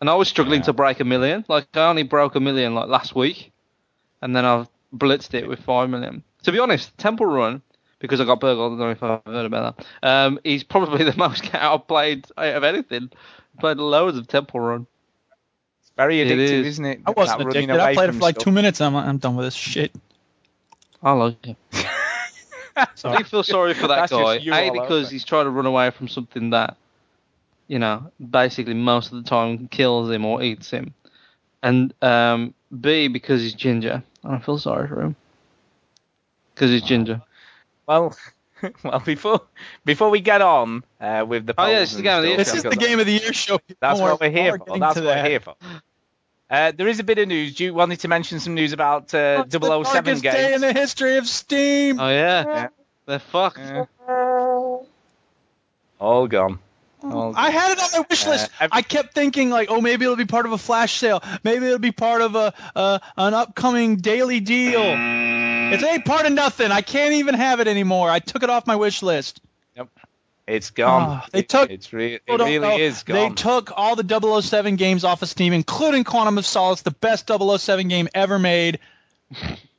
and 0.00 0.08
I 0.08 0.14
was 0.14 0.28
struggling 0.28 0.60
Yeah. 0.60 0.66
to 0.66 0.72
break 0.72 1.00
a 1.00 1.04
million. 1.04 1.44
Like 1.48 1.66
I 1.74 1.86
only 1.88 2.04
broke 2.04 2.34
a 2.34 2.40
million 2.40 2.74
like 2.74 2.88
last 2.88 3.14
week, 3.14 3.52
and 4.22 4.34
then 4.34 4.44
I've 4.46 4.68
blitzed 4.94 5.34
it 5.34 5.46
with 5.46 5.60
five 5.60 5.90
million. 5.90 6.22
To 6.46 6.52
be 6.52 6.60
honest, 6.60 6.96
Temple 6.96 7.26
Run 7.26 7.60
because 7.98 8.20
I 8.20 8.24
got 8.24 8.38
burgled. 8.38 8.74
I 8.74 8.76
don't 8.76 8.78
know 8.78 8.90
if 8.90 9.02
I've 9.02 9.32
heard 9.34 9.46
about 9.46 9.76
that. 9.76 9.86
Um, 10.08 10.38
he's 10.44 10.62
probably 10.62 11.02
the 11.10 11.16
most 11.16 11.52
I've 11.52 11.88
played 11.88 12.24
of 12.36 12.62
anything. 12.62 13.10
Played 13.58 13.78
loads 13.78 14.16
of 14.16 14.28
Temple 14.28 14.60
Run. 14.60 14.86
It's 15.80 15.90
very 15.96 16.18
addictive, 16.18 16.38
is. 16.38 16.66
is. 16.66 16.80
not 16.80 16.88
it? 16.90 17.00
I 17.04 17.10
wasn't 17.10 17.38
That 17.40 17.46
running 17.46 17.70
addicted. 17.70 17.82
I 17.84 17.94
played 17.94 18.10
it 18.10 18.12
for 18.12 18.18
like 18.20 18.36
stuff. 18.36 18.44
two 18.44 18.52
minutes. 18.52 18.80
And 18.80 18.96
I'm 18.96 19.08
I'm 19.08 19.18
done 19.18 19.34
with 19.34 19.46
this 19.46 19.54
shit. 19.54 19.92
I 21.02 21.10
like 21.12 21.44
it. 21.48 21.56
I 22.76 23.16
do 23.18 23.24
feel 23.24 23.42
sorry 23.42 23.74
for 23.74 23.88
that 23.88 24.08
That's 24.08 24.12
guy. 24.12 24.36
you 24.36 24.54
A 24.54 24.70
because 24.70 25.10
he's 25.10 25.24
trying 25.24 25.46
to 25.46 25.50
run 25.50 25.66
away 25.66 25.90
from 25.90 26.06
something 26.06 26.50
that, 26.50 26.76
you 27.66 27.80
know, 27.80 28.12
basically 28.30 28.74
most 28.74 29.10
of 29.10 29.20
the 29.24 29.28
time 29.28 29.66
kills 29.66 30.12
him 30.12 30.24
or 30.24 30.44
eats 30.44 30.70
him, 30.70 30.94
and 31.60 31.92
um, 32.02 32.54
B 32.80 33.08
because 33.08 33.40
he's 33.42 33.54
ginger. 33.54 34.04
And 34.22 34.36
I 34.36 34.38
feel 34.38 34.58
sorry 34.58 34.86
for 34.86 35.00
him 35.00 35.16
because 36.56 36.70
he's 36.70 36.82
ginger. 36.82 37.20
Well, 37.86 38.16
well, 38.82 39.00
before 39.00 39.42
before 39.84 40.08
we 40.10 40.20
get 40.20 40.40
on 40.40 40.82
uh, 41.00 41.24
with 41.28 41.46
the 41.46 41.54
Oh, 41.58 41.66
yeah, 41.66 41.76
polls 41.76 41.82
it's 41.90 41.96
the 41.96 42.02
game 42.02 42.16
of 42.18 42.22
the 42.24 42.28
year 42.30 42.44
stuff, 42.44 42.54
This 42.54 42.64
is 42.64 42.70
the 42.70 42.76
game 42.76 42.98
of 43.00 43.06
the 43.06 43.12
year 43.12 43.32
show. 43.34 43.58
That's 43.80 43.98
Don't 44.00 44.08
what 44.08 44.20
we're 44.20 44.30
here 44.30 44.58
for. 44.58 44.78
That's 44.78 44.94
to 44.94 45.00
what 45.02 45.16
we're 45.16 45.28
here 45.28 45.40
for. 45.40 45.54
Uh, 46.48 46.72
there 46.76 46.88
is 46.88 46.98
a 47.00 47.04
bit 47.04 47.18
of 47.18 47.28
news. 47.28 47.58
You 47.60 47.74
wanted 47.74 48.00
to 48.00 48.08
mention 48.08 48.40
some 48.40 48.54
news 48.54 48.72
about 48.72 49.12
uh, 49.12 49.44
It's 49.46 49.52
the 49.52 49.60
007 49.60 49.84
darkest 49.84 50.22
day 50.22 50.54
in 50.54 50.60
the 50.62 50.72
history 50.72 51.16
of 51.18 51.26
Steam. 51.26 52.00
Oh 52.00 52.08
yeah, 52.08 52.44
Yeah. 52.46 52.68
they're 53.04 53.18
fucked. 53.18 53.58
Yeah. 53.58 53.84
All 55.98 56.26
gone. 56.28 56.58
All 57.02 57.32
I 57.36 57.50
had 57.50 57.72
it 57.72 57.80
on 57.80 57.88
my 58.00 58.06
wish 58.08 58.26
Uh, 58.26 58.30
list. 58.30 58.50
I've- 58.60 58.70
I 58.72 58.82
kept 58.82 59.14
thinking 59.14 59.50
like, 59.50 59.70
oh, 59.70 59.80
maybe 59.80 60.04
it'll 60.04 60.16
be 60.16 60.24
part 60.24 60.46
of 60.46 60.52
a 60.52 60.58
flash 60.58 60.98
sale. 60.98 61.22
Maybe 61.44 61.66
it'll 61.66 61.78
be 61.78 61.92
part 61.92 62.22
of 62.22 62.34
a 62.34 62.52
uh, 62.74 62.98
an 63.16 63.34
upcoming 63.34 63.96
daily 63.96 64.40
deal. 64.40 64.82
It 65.72 65.82
ain't 65.82 66.04
part 66.04 66.26
of 66.26 66.32
nothing. 66.32 66.70
I 66.70 66.80
can't 66.80 67.14
even 67.14 67.34
have 67.34 67.60
it 67.60 67.68
anymore. 67.68 68.08
I 68.08 68.18
took 68.20 68.42
it 68.42 68.50
off 68.50 68.66
my 68.66 68.76
wish 68.76 69.02
list. 69.02 69.40
It's 70.46 70.70
gone. 70.70 71.02
Ah, 71.22 71.26
they 71.32 71.42
took- 71.42 71.70
It's 71.70 71.92
re- 71.92 72.14
it 72.14 72.22
really 72.28 72.60
know. 72.60 72.76
is 72.78 73.02
gone. 73.02 73.16
They 73.16 73.34
took 73.34 73.72
all 73.76 73.96
the 73.96 74.04
007 74.04 74.76
games 74.76 75.02
off 75.02 75.22
of 75.22 75.28
Steam, 75.28 75.52
including 75.52 76.04
Quantum 76.04 76.38
of 76.38 76.46
Solace, 76.46 76.82
the 76.82 76.92
best 76.92 77.26
007 77.26 77.88
game 77.88 78.08
ever 78.14 78.38
made. 78.38 78.78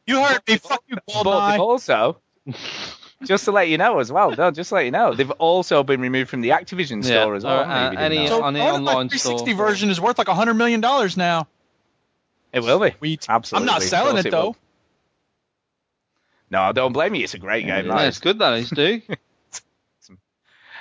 You 0.06 0.22
heard 0.22 0.42
me. 0.46 0.58
Fuck 0.58 0.84
you, 0.88 0.98
but 1.08 1.14
they've 1.14 1.24
Goldeneye. 1.26 1.60
also, 1.60 2.18
just 3.24 3.46
to 3.46 3.54
let 3.54 3.70
you 3.70 3.78
know 3.78 4.00
as 4.00 4.12
well, 4.12 4.32
no, 4.32 4.52
just 4.52 4.68
to 4.70 4.76
let 4.76 4.84
you 4.84 4.92
know, 4.92 5.14
they've 5.14 5.32
also 5.32 5.84
been 5.84 6.02
removed 6.02 6.30
from 6.30 6.42
the 6.42 6.50
Activision 6.50 7.02
Yeah, 7.02 7.22
store 7.22 7.36
as 7.36 7.46
well. 7.46 7.60
uh, 7.62 7.66
haven't 7.66 7.96
they, 7.96 8.06
if 8.08 8.12
you 8.14 8.20
uh, 8.20 8.22
any- 8.24 8.30
know? 8.30 8.38
So 8.40 8.44
on 8.44 8.54
the 8.54 8.60
part 8.60 8.76
of 8.76 8.82
my 8.82 8.92
online 8.92 9.08
360 9.10 9.38
store. 9.54 9.68
version 9.68 9.90
is 9.90 10.02
worth 10.02 10.18
like 10.18 10.28
100 10.28 10.54
million 10.56 10.82
dollars 10.82 11.16
now. 11.16 11.48
it 12.52 12.60
will 12.60 12.80
be. 12.80 12.92
Sweet. 12.98 13.26
Absolutely. 13.30 13.70
I'm 13.70 13.74
not 13.74 13.84
selling 13.84 14.14
course 14.16 14.26
it 14.26 14.34
will. 14.34 14.58
Though. 16.50 16.66
No, 16.68 16.72
don't 16.74 16.94
blame 16.94 17.12
me. 17.14 17.24
It's 17.24 17.34
a 17.34 17.40
great 17.40 17.66
game. 17.66 17.86
Yeah, 17.88 17.96
that 17.96 18.08
it's 18.08 18.18
is. 18.18 18.22
good 18.22 18.40
that 18.40 18.54
is, 18.54 18.70
dude. 18.70 19.04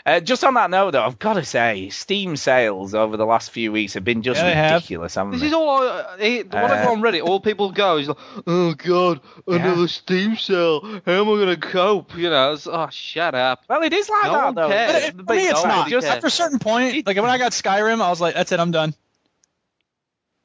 Uh, 0.04 0.20
just 0.20 0.44
on 0.44 0.54
that 0.54 0.70
note, 0.70 0.92
though, 0.92 1.02
I've 1.02 1.18
got 1.18 1.32
to 1.32 1.44
say, 1.44 1.88
Steam 1.88 2.36
sales 2.36 2.94
over 2.94 3.16
the 3.16 3.26
last 3.26 3.50
few 3.50 3.72
weeks 3.72 3.94
have 3.94 4.04
been 4.04 4.22
just 4.22 4.38
Yeah, 4.38 4.44
they 4.50 4.54
have. 4.54 4.74
ridiculous, 4.74 5.16
haven't 5.16 5.32
This 5.32 5.40
they? 5.40 5.46
is 5.48 5.52
all 5.52 5.80
I. 5.82 6.16
He, 6.20 6.42
what 6.42 6.54
I 6.70 6.78
Uh, 6.78 6.84
go 6.84 6.92
on 6.92 7.00
Reddit, 7.00 7.24
all 7.24 7.40
people 7.40 7.72
go 7.72 7.96
is 7.96 8.06
like, 8.06 8.16
"Oh 8.46 8.74
God, 8.74 9.20
another 9.48 9.80
Yeah. 9.80 9.86
Steam 9.88 10.36
sale. 10.36 10.80
How 11.04 11.12
am 11.12 11.28
I 11.28 11.40
gonna 11.40 11.56
cope?" 11.56 12.16
You 12.16 12.30
know, 12.30 12.52
it's, 12.52 12.68
oh, 12.68 12.88
shut 12.92 13.34
up. 13.34 13.64
Well, 13.68 13.82
it 13.82 13.92
is 13.92 14.08
like 14.08 14.26
No 14.26 14.32
that, 14.34 14.44
one 14.44 14.54
though. 14.54 14.68
cares. 14.68 14.92
But 14.92 15.02
it, 15.02 15.16
for 15.16 15.22
But 15.24 15.36
me, 15.38 15.48
it's 15.48 15.64
no, 15.64 15.68
not. 15.70 15.88
Just, 15.88 16.06
After 16.06 16.28
a 16.28 16.30
certain 16.30 16.60
point, 16.60 17.04
like 17.04 17.16
when 17.16 17.26
I 17.28 17.38
got 17.38 17.50
Skyrim, 17.50 18.00
I 18.00 18.08
was 18.08 18.20
like, 18.20 18.36
"That's 18.36 18.52
it, 18.52 18.60
I'm 18.60 18.70
done." 18.70 18.94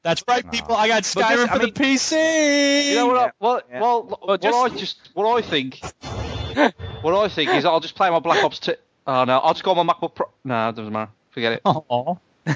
That's 0.02 0.24
right, 0.26 0.48
people. 0.50 0.74
I 0.74 0.88
got 0.88 1.08
But 1.14 1.24
Skyrim 1.24 1.28
just- 1.36 1.52
I 1.52 1.56
for 1.56 1.62
mean- 1.62 1.74
the 1.74 1.80
PC. 1.80 2.88
You 2.90 2.94
know 2.96 3.06
what? 3.06 3.16
I, 3.18 3.30
well, 3.38 3.60
Yeah. 3.70 3.80
well, 3.80 4.02
Well, 4.04 4.18
what 4.22 4.42
just- 4.42 4.58
I 4.58 4.68
just, 4.76 5.10
what 5.14 5.38
I 5.38 5.42
think, 5.46 5.80
what 7.02 7.14
I 7.14 7.28
think 7.28 7.50
is, 7.50 7.64
I'll 7.64 7.80
just 7.80 7.94
play 7.94 8.10
my 8.10 8.18
Black 8.18 8.42
Ops 8.42 8.58
2. 8.60 8.74
Oh 9.06 9.24
no, 9.24 9.38
I'll 9.38 9.52
just 9.52 9.64
go 9.64 9.72
on 9.72 9.86
my 9.86 9.92
MacBook 9.92 10.14
Pro. 10.14 10.26
No, 10.44 10.68
it 10.68 10.76
doesn't 10.76 10.92
matter. 10.92 11.10
Forget 11.30 11.52
it. 11.54 11.60
Aw. 11.64 12.14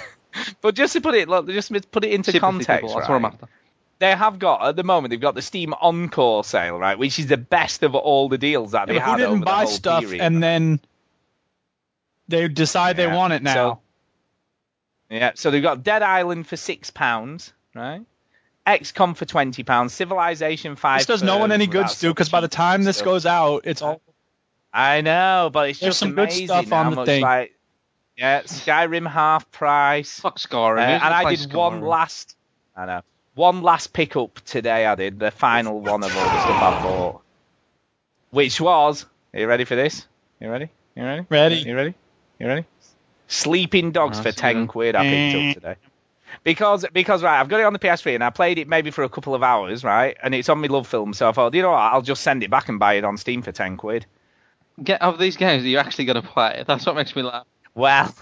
but 0.61 0.75
just 0.75 0.93
to 0.95 1.01
put 1.01 1.15
it, 1.15 1.29
look, 1.29 1.47
just 1.49 1.73
to 1.73 1.81
put 1.81 2.05
it 2.05 2.13
into 2.13 2.31
Sympathy 2.33 2.41
context, 2.41 2.69
people, 2.83 2.89
That's 2.97 3.09
right? 3.09 3.21
what 3.21 3.25
I'm 3.29 3.33
after. 3.33 3.49
they 4.01 4.11
have 4.15 4.39
got 4.39 4.67
at 4.67 4.77
the 4.77 4.85
moment 4.85 5.11
they've 5.11 5.21
got 5.21 5.35
the 5.35 5.43
Steam 5.43 5.73
Encore 5.81 6.43
sale, 6.45 6.79
right, 6.79 6.99
which 6.99 7.19
is 7.19 7.27
the 7.29 7.37
best 7.37 7.83
of 7.85 7.95
all 7.95 8.29
the 8.29 8.39
deals 8.39 8.73
that 8.73 8.87
Yeah, 8.89 8.95
they 8.95 8.99
but 8.99 9.05
who 9.05 9.11
had 9.13 9.21
over 9.21 9.29
didn't 9.31 9.41
the 9.41 9.47
buy 9.47 9.59
whole 9.59 9.67
stuff 9.69 10.01
period. 10.03 10.21
and 10.21 10.43
then 10.43 10.81
they 12.29 12.49
decide 12.49 12.99
Yeah. 12.99 13.07
they 13.09 13.17
want 13.17 13.33
it 13.33 13.43
now? 13.43 13.55
So- 13.55 13.79
Yeah, 15.11 15.33
so 15.35 15.51
they've 15.51 15.62
got 15.62 15.83
Dead 15.85 16.03
Island 16.03 16.47
for 16.47 16.57
six 16.57 16.90
pounds, 16.90 17.53
right? 17.75 18.03
XCOM 18.66 19.16
for 19.16 19.25
twenty 19.25 19.62
pounds, 19.62 19.92
Civilization 19.92 20.75
five. 20.77 21.01
this 21.01 21.07
does 21.07 21.23
no 21.23 21.38
one 21.38 21.53
any 21.53 21.66
good, 21.66 21.85
that's 21.85 21.97
Stu, 21.97 22.09
because 22.09 22.29
by 22.29 22.40
the 22.40 22.49
time 22.49 22.83
this 22.83 22.97
stuff. 22.97 23.05
goes 23.05 23.27
out, 23.27 23.62
it's 23.64 23.83
all 23.83 24.01
I 24.77 25.01
know, 25.01 25.49
but 25.51 25.71
it's 25.71 25.81
There's 25.81 25.90
just 25.90 26.01
some 26.01 26.14
good 26.14 26.31
stuff 26.31 26.71
on 26.71 26.90
the 26.90 26.97
much, 26.97 27.07
thing. 27.07 27.23
Like, 27.23 27.55
yeah, 28.14 28.42
Skyrim 28.42 29.09
half 29.11 29.51
price. 29.51 30.21
Fuck 30.21 30.38
Skyrim. 30.38 30.79
Uh, 30.79 31.05
and 31.05 31.14
I 31.14 31.23
play 31.23 31.37
did 31.37 31.55
one 31.55 31.81
last. 31.81 32.37
I 32.77 32.85
know. 32.85 33.01
One 33.35 33.62
last 33.62 33.95
pickup 33.95 34.38
today. 34.40 34.85
I 34.85 34.95
did 34.95 35.19
the 35.19 35.31
final 35.31 35.81
one 35.81 36.05
of 36.05 36.14
all 36.14 36.25
the 36.25 36.40
stuff 36.40 36.62
I 36.62 36.83
bought, 36.83 37.23
which 38.31 38.61
was. 38.61 39.07
Are 39.33 39.40
you 39.40 39.47
ready 39.47 39.64
for 39.64 39.77
this? 39.77 40.07
You 40.40 40.51
ready? 40.51 40.69
You 40.95 41.05
ready? 41.05 41.27
Ready. 41.31 41.57
You 41.57 41.75
ready? 41.75 41.95
You 42.38 42.47
ready? 42.47 42.66
Sleeping 43.29 43.93
Dogs 43.93 44.21
for 44.21 44.33
ten 44.33 44.62
good. 44.62 44.69
quid. 44.69 44.97
I 44.97 45.03
picked 45.03 45.35
up 45.35 45.55
today. 45.55 45.77
Because 46.45 46.85
because 46.93 47.23
right, 47.23 47.41
I've 47.41 47.49
got 47.49 47.61
it 47.61 47.65
on 47.65 47.73
the 47.73 47.79
PS3 47.79 48.15
and 48.15 48.25
I 48.25 48.31
played 48.31 48.59
it 48.59 48.69
maybe 48.69 48.91
for 48.91 49.05
a 49.05 49.09
couple 49.09 49.35
of 49.35 49.43
hours, 49.43 49.85
right? 49.85 50.17
And 50.23 50.35
it's 50.35 50.49
on 50.49 50.61
my 50.61 50.69
love 50.69 50.87
film, 50.87 51.15
so 51.15 51.29
I 51.29 51.33
thought, 51.33 51.55
you 51.55 51.62
know 51.62 51.71
what, 51.71 51.79
I'll 51.79 52.03
just 52.03 52.23
send 52.23 52.43
it 52.43 52.51
back 52.51 52.69
and 52.69 52.79
buy 52.79 52.95
it 52.95 53.05
on 53.05 53.17
Steam 53.17 53.43
for 53.43 53.53
ten 53.53 53.77
quid. 53.77 54.07
Get 54.83 55.01
of 55.03 55.19
these 55.19 55.37
games 55.37 55.62
that 55.62 55.69
you're 55.69 55.81
actually 55.81 56.05
gonna 56.05 56.23
play. 56.23 56.65
That's 56.67 56.85
what 56.85 56.97
makes 56.97 57.17
me 57.17 57.23
laugh. 57.23 57.47
Well, 57.75 58.15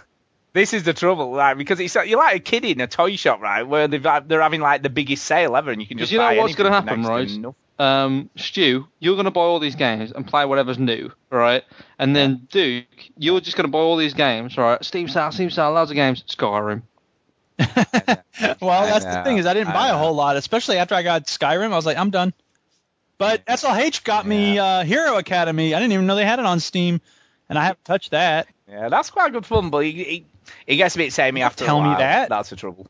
this 0.53 0.73
is 0.73 0.85
the 0.85 0.93
trouble, 0.93 1.35
right? 1.35 1.55
Because 1.55 1.81
it's 1.81 1.95
you're 1.95 2.19
like 2.19 2.37
a 2.37 2.41
kid 2.41 2.65
in 2.65 2.81
a 2.81 2.87
toy 2.87 3.17
shop, 3.17 3.41
right? 3.41 3.65
Where 3.65 3.89
they've 3.89 4.03
they're 4.03 4.41
having 4.41 4.61
like 4.61 4.83
the 4.83 4.91
biggest 4.91 5.25
sale 5.25 5.57
ever, 5.57 5.71
and 5.71 5.81
you 5.81 5.87
can 5.87 5.99
just 5.99 6.11
Because 6.11 6.13
you 6.13 6.19
know 6.19 6.25
buy 6.25 6.39
what's 6.39 6.55
gonna 6.55 6.71
happen, 6.71 7.03
next 7.03 7.09
to 7.09 7.49
right? 7.49 7.55
Nothing. 7.79 7.87
Um, 7.87 8.31
Stu, 8.37 8.87
you're 8.99 9.17
gonna 9.17 9.31
buy 9.31 9.43
all 9.43 9.59
these 9.59 9.75
games 9.77 10.13
and 10.13 10.27
play 10.27 10.45
whatever's 10.45 10.79
new, 10.79 11.13
right? 11.31 11.65
And 11.99 12.15
then 12.15 12.47
Duke, 12.51 12.87
you're 13.19 13.41
just 13.41 13.57
gonna 13.57 13.69
buy 13.69 13.79
all 13.79 13.97
these 13.97 14.15
games, 14.15 14.57
right? 14.57 14.83
Steam 14.85 15.09
sale, 15.09 15.33
Steam 15.33 15.51
sale, 15.51 15.73
loads 15.73 15.91
of 15.91 15.95
games. 15.95 16.23
Skyrim. 16.25 16.83
well, 17.59 18.71
I 18.71 18.87
that's 18.87 19.05
the 19.05 19.23
thing 19.25 19.39
is 19.39 19.47
I 19.47 19.55
didn't 19.55 19.69
I 19.69 19.75
buy 19.75 19.89
a 19.89 19.97
whole 19.97 20.15
lot, 20.15 20.37
especially 20.37 20.79
after 20.79 20.95
I 20.95 21.03
got 21.03 21.27
Skyrim. 21.27 21.73
I 21.73 21.77
was 21.77 21.87
like, 21.87 21.97
I'm 21.97 22.11
done. 22.11 22.33
But 23.17 23.47
SLH 23.47 24.03
got 24.03 24.27
me 24.27 24.59
uh, 24.59 24.83
Hero 24.83 25.17
Academy. 25.17 25.73
I 25.73 25.79
didn't 25.79 25.93
even 25.93 26.07
know 26.07 26.17
they 26.17 26.25
had 26.25 26.41
it 26.41 26.47
on 26.47 26.59
Steam, 26.59 27.01
and 27.49 27.59
I 27.59 27.65
haven't 27.65 27.85
touched 27.85 28.11
that. 28.11 28.49
Yeah, 28.69 28.89
that's 28.89 29.11
quite 29.11 29.33
good 29.33 29.47
fun, 29.47 29.71
but 29.71 29.85
it, 29.85 29.91
it, 29.91 30.25
it 30.67 30.77
gets 30.77 30.97
a 30.97 30.99
bit 30.99 31.13
samey 31.13 31.41
Don't 31.41 31.47
after 31.47 31.65
tell 31.65 31.81
a 31.81 31.89
me 31.89 31.95
that. 31.97 32.29
That's 32.29 32.51
the 32.51 32.57
trouble. 32.57 32.89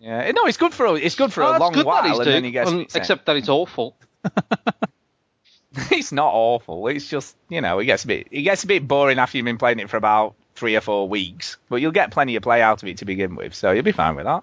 Yeah, 0.00 0.30
no, 0.32 0.46
it's 0.46 0.56
good 0.58 0.72
for 0.74 0.86
a, 0.86 0.94
it's 0.94 1.14
good 1.16 1.32
for 1.32 1.42
Oh, 1.42 1.56
a 1.56 1.58
long 1.58 1.72
good, 1.72 1.84
while, 1.86 2.04
is, 2.12 2.18
and 2.18 2.26
then 2.26 2.42
Duke. 2.42 2.48
it 2.48 2.52
gets. 2.52 2.70
a 2.70 2.74
bit 2.74 2.90
samey. 2.92 3.00
except 3.00 3.26
that 3.26 3.36
it's 3.36 3.48
awful. 3.48 3.96
it's 5.90 6.12
not 6.12 6.32
awful. 6.32 6.86
It's 6.88 7.08
just 7.08 7.36
you 7.48 7.60
know, 7.60 7.78
it 7.78 7.84
gets 7.86 8.04
a 8.04 8.06
bit 8.06 8.28
it 8.30 8.42
gets 8.42 8.64
a 8.64 8.66
bit 8.66 8.86
boring 8.86 9.18
after 9.18 9.36
you've 9.36 9.44
been 9.44 9.58
playing 9.58 9.80
it 9.80 9.90
for 9.90 9.96
about 9.96 10.34
three 10.54 10.76
or 10.76 10.80
four 10.80 11.08
weeks. 11.08 11.56
But 11.68 11.76
you'll 11.76 11.92
get 11.92 12.10
plenty 12.10 12.36
of 12.36 12.42
play 12.42 12.62
out 12.62 12.82
of 12.82 12.88
it 12.88 12.98
to 12.98 13.04
begin 13.04 13.34
with, 13.36 13.54
so 13.54 13.70
you'll 13.72 13.82
be 13.84 13.92
fine 13.92 14.16
with 14.16 14.24
that. 14.24 14.42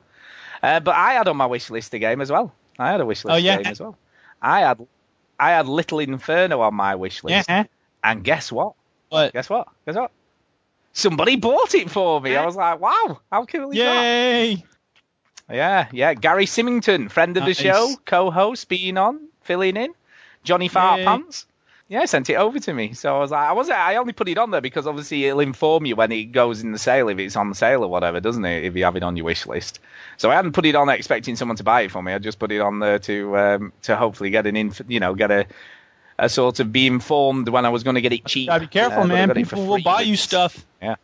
Uh, 0.62 0.80
but 0.80 0.96
I 0.96 1.14
had 1.14 1.28
on 1.28 1.38
my 1.38 1.46
wish 1.46 1.70
list 1.70 1.94
a 1.94 2.00
game 2.00 2.22
as 2.22 2.32
well. 2.32 2.54
I 2.80 2.92
had 2.92 3.02
a 3.02 3.06
wish 3.06 3.24
list 3.26 3.34
Oh, 3.34 3.38
yeah? 3.38 3.58
game 3.58 3.68
as 3.72 3.80
well. 3.80 3.98
I 4.42 4.62
had 4.62 4.86
I 5.40 5.52
had 5.52 5.68
Little 5.68 6.00
Inferno 6.00 6.62
on 6.62 6.74
my 6.76 6.96
wish 6.96 7.24
list, 7.24 7.50
Yeah. 7.50 7.66
and 8.04 8.24
guess 8.24 8.52
what? 8.52 8.74
What? 9.10 9.34
Guess 9.34 9.50
what? 9.50 9.68
Guess 9.86 9.96
what? 9.96 10.12
Somebody 10.94 11.36
bought 11.36 11.74
it 11.76 11.90
for 11.90 12.22
me. 12.22 12.36
I 12.38 12.46
was 12.46 12.56
like, 12.56 12.80
wow, 12.80 13.20
how 13.32 13.46
cool 13.46 13.72
is 13.72 13.78
that? 13.78 14.64
Yeah, 15.50 15.88
yeah. 15.92 16.14
Gary 16.14 16.46
Symington, 16.46 17.10
friend 17.10 17.38
of 17.38 17.46
the 17.46 17.54
show, 17.54 17.96
co-host, 18.06 18.68
being 18.68 18.98
on, 18.98 19.20
filling 19.42 19.78
in. 19.78 19.94
Johnny 20.44 20.68
Fart 20.68 21.02
Pants. 21.02 21.46
Yeah, 21.88 22.06
sent 22.06 22.32
it 22.32 22.36
over 22.36 22.58
to 22.60 22.74
me. 22.74 22.94
So 22.94 23.16
I 23.16 23.20
was 23.20 23.30
like, 23.30 23.48
I 23.48 23.52
was 23.54 23.70
I 23.70 23.96
only 23.98 24.14
put 24.14 24.28
it 24.28 24.40
on 24.40 24.50
there 24.50 24.62
because 24.62 24.88
obviously 24.88 25.26
it'll 25.26 25.40
inform 25.40 25.86
you 25.86 25.96
when 25.96 26.12
it 26.12 26.32
goes 26.32 26.62
in 26.62 26.72
the 26.72 26.80
sale 26.80 27.10
if 27.10 27.20
it's 27.20 27.36
on 27.36 27.54
sale 27.54 27.84
or 27.84 27.88
whatever, 27.88 28.20
doesn't 28.20 28.44
it? 28.44 28.64
If 28.64 28.76
you 28.76 28.86
have 28.86 28.96
it 28.96 29.04
on 29.04 29.16
your 29.16 29.26
wish 29.26 29.46
list. 29.46 29.80
So 30.18 30.32
I 30.32 30.36
hadn't 30.36 30.54
put 30.54 30.66
it 30.66 30.74
on 30.74 30.90
expecting 30.90 31.36
someone 31.36 31.58
to 31.58 31.64
buy 31.64 31.82
it 31.82 31.92
for 31.92 32.02
me. 32.02 32.12
I 32.12 32.18
just 32.18 32.40
put 32.40 32.52
it 32.52 32.60
on 32.60 32.80
there 32.80 32.98
to 33.00 33.38
um, 33.38 33.74
to 33.84 33.96
hopefully 33.96 34.32
get 34.32 34.48
an 34.48 34.56
inf- 34.56 34.82
you 34.88 35.00
know 35.00 35.14
get 35.14 35.30
a 35.30 35.46
a 36.18 36.28
sort 36.28 36.60
of 36.60 36.72
be 36.72 36.88
informed 36.88 37.50
when 37.50 37.66
I 37.66 37.70
was 37.70 37.84
going 37.84 37.96
to 37.96 38.02
get 38.02 38.14
it 38.14 38.26
cheap. 38.26 38.48
Gotta 38.48 38.62
be 38.62 38.68
careful, 38.68 39.04
Uh, 39.04 39.08
man. 39.08 39.28
got 39.28 39.38
it 39.38 39.44
for 39.48 39.56
People 39.58 39.68
will 39.68 39.84
buy 39.84 40.02
you 40.02 40.16
stuff. 40.16 40.66
Yeah. 40.82 40.96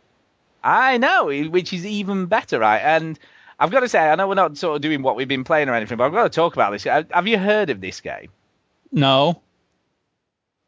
I 0.64 0.98
know, 0.98 1.28
which 1.50 1.74
is 1.74 1.86
even 1.86 2.26
better, 2.28 2.60
right? 2.60 2.80
And 2.80 3.20
I've 3.62 3.70
got 3.70 3.82
to 3.82 3.88
say, 3.90 4.00
I 4.00 4.16
know 4.16 4.28
we're 4.28 4.34
not 4.34 4.58
sort 4.58 4.76
of 4.76 4.82
doing 4.82 5.04
what 5.04 5.16
we've 5.16 5.28
been 5.28 5.44
playing 5.44 5.70
or 5.70 5.76
anything, 5.76 5.96
but 5.98 6.06
I've 6.06 6.12
got 6.12 6.24
to 6.24 6.30
talk 6.30 6.54
about 6.56 6.72
this. 6.72 6.86
Have 6.86 7.12
have 7.12 7.28
you 7.28 7.38
heard 7.38 7.70
of 7.70 7.80
this 7.80 8.02
game? 8.02 8.30
No. 8.92 9.40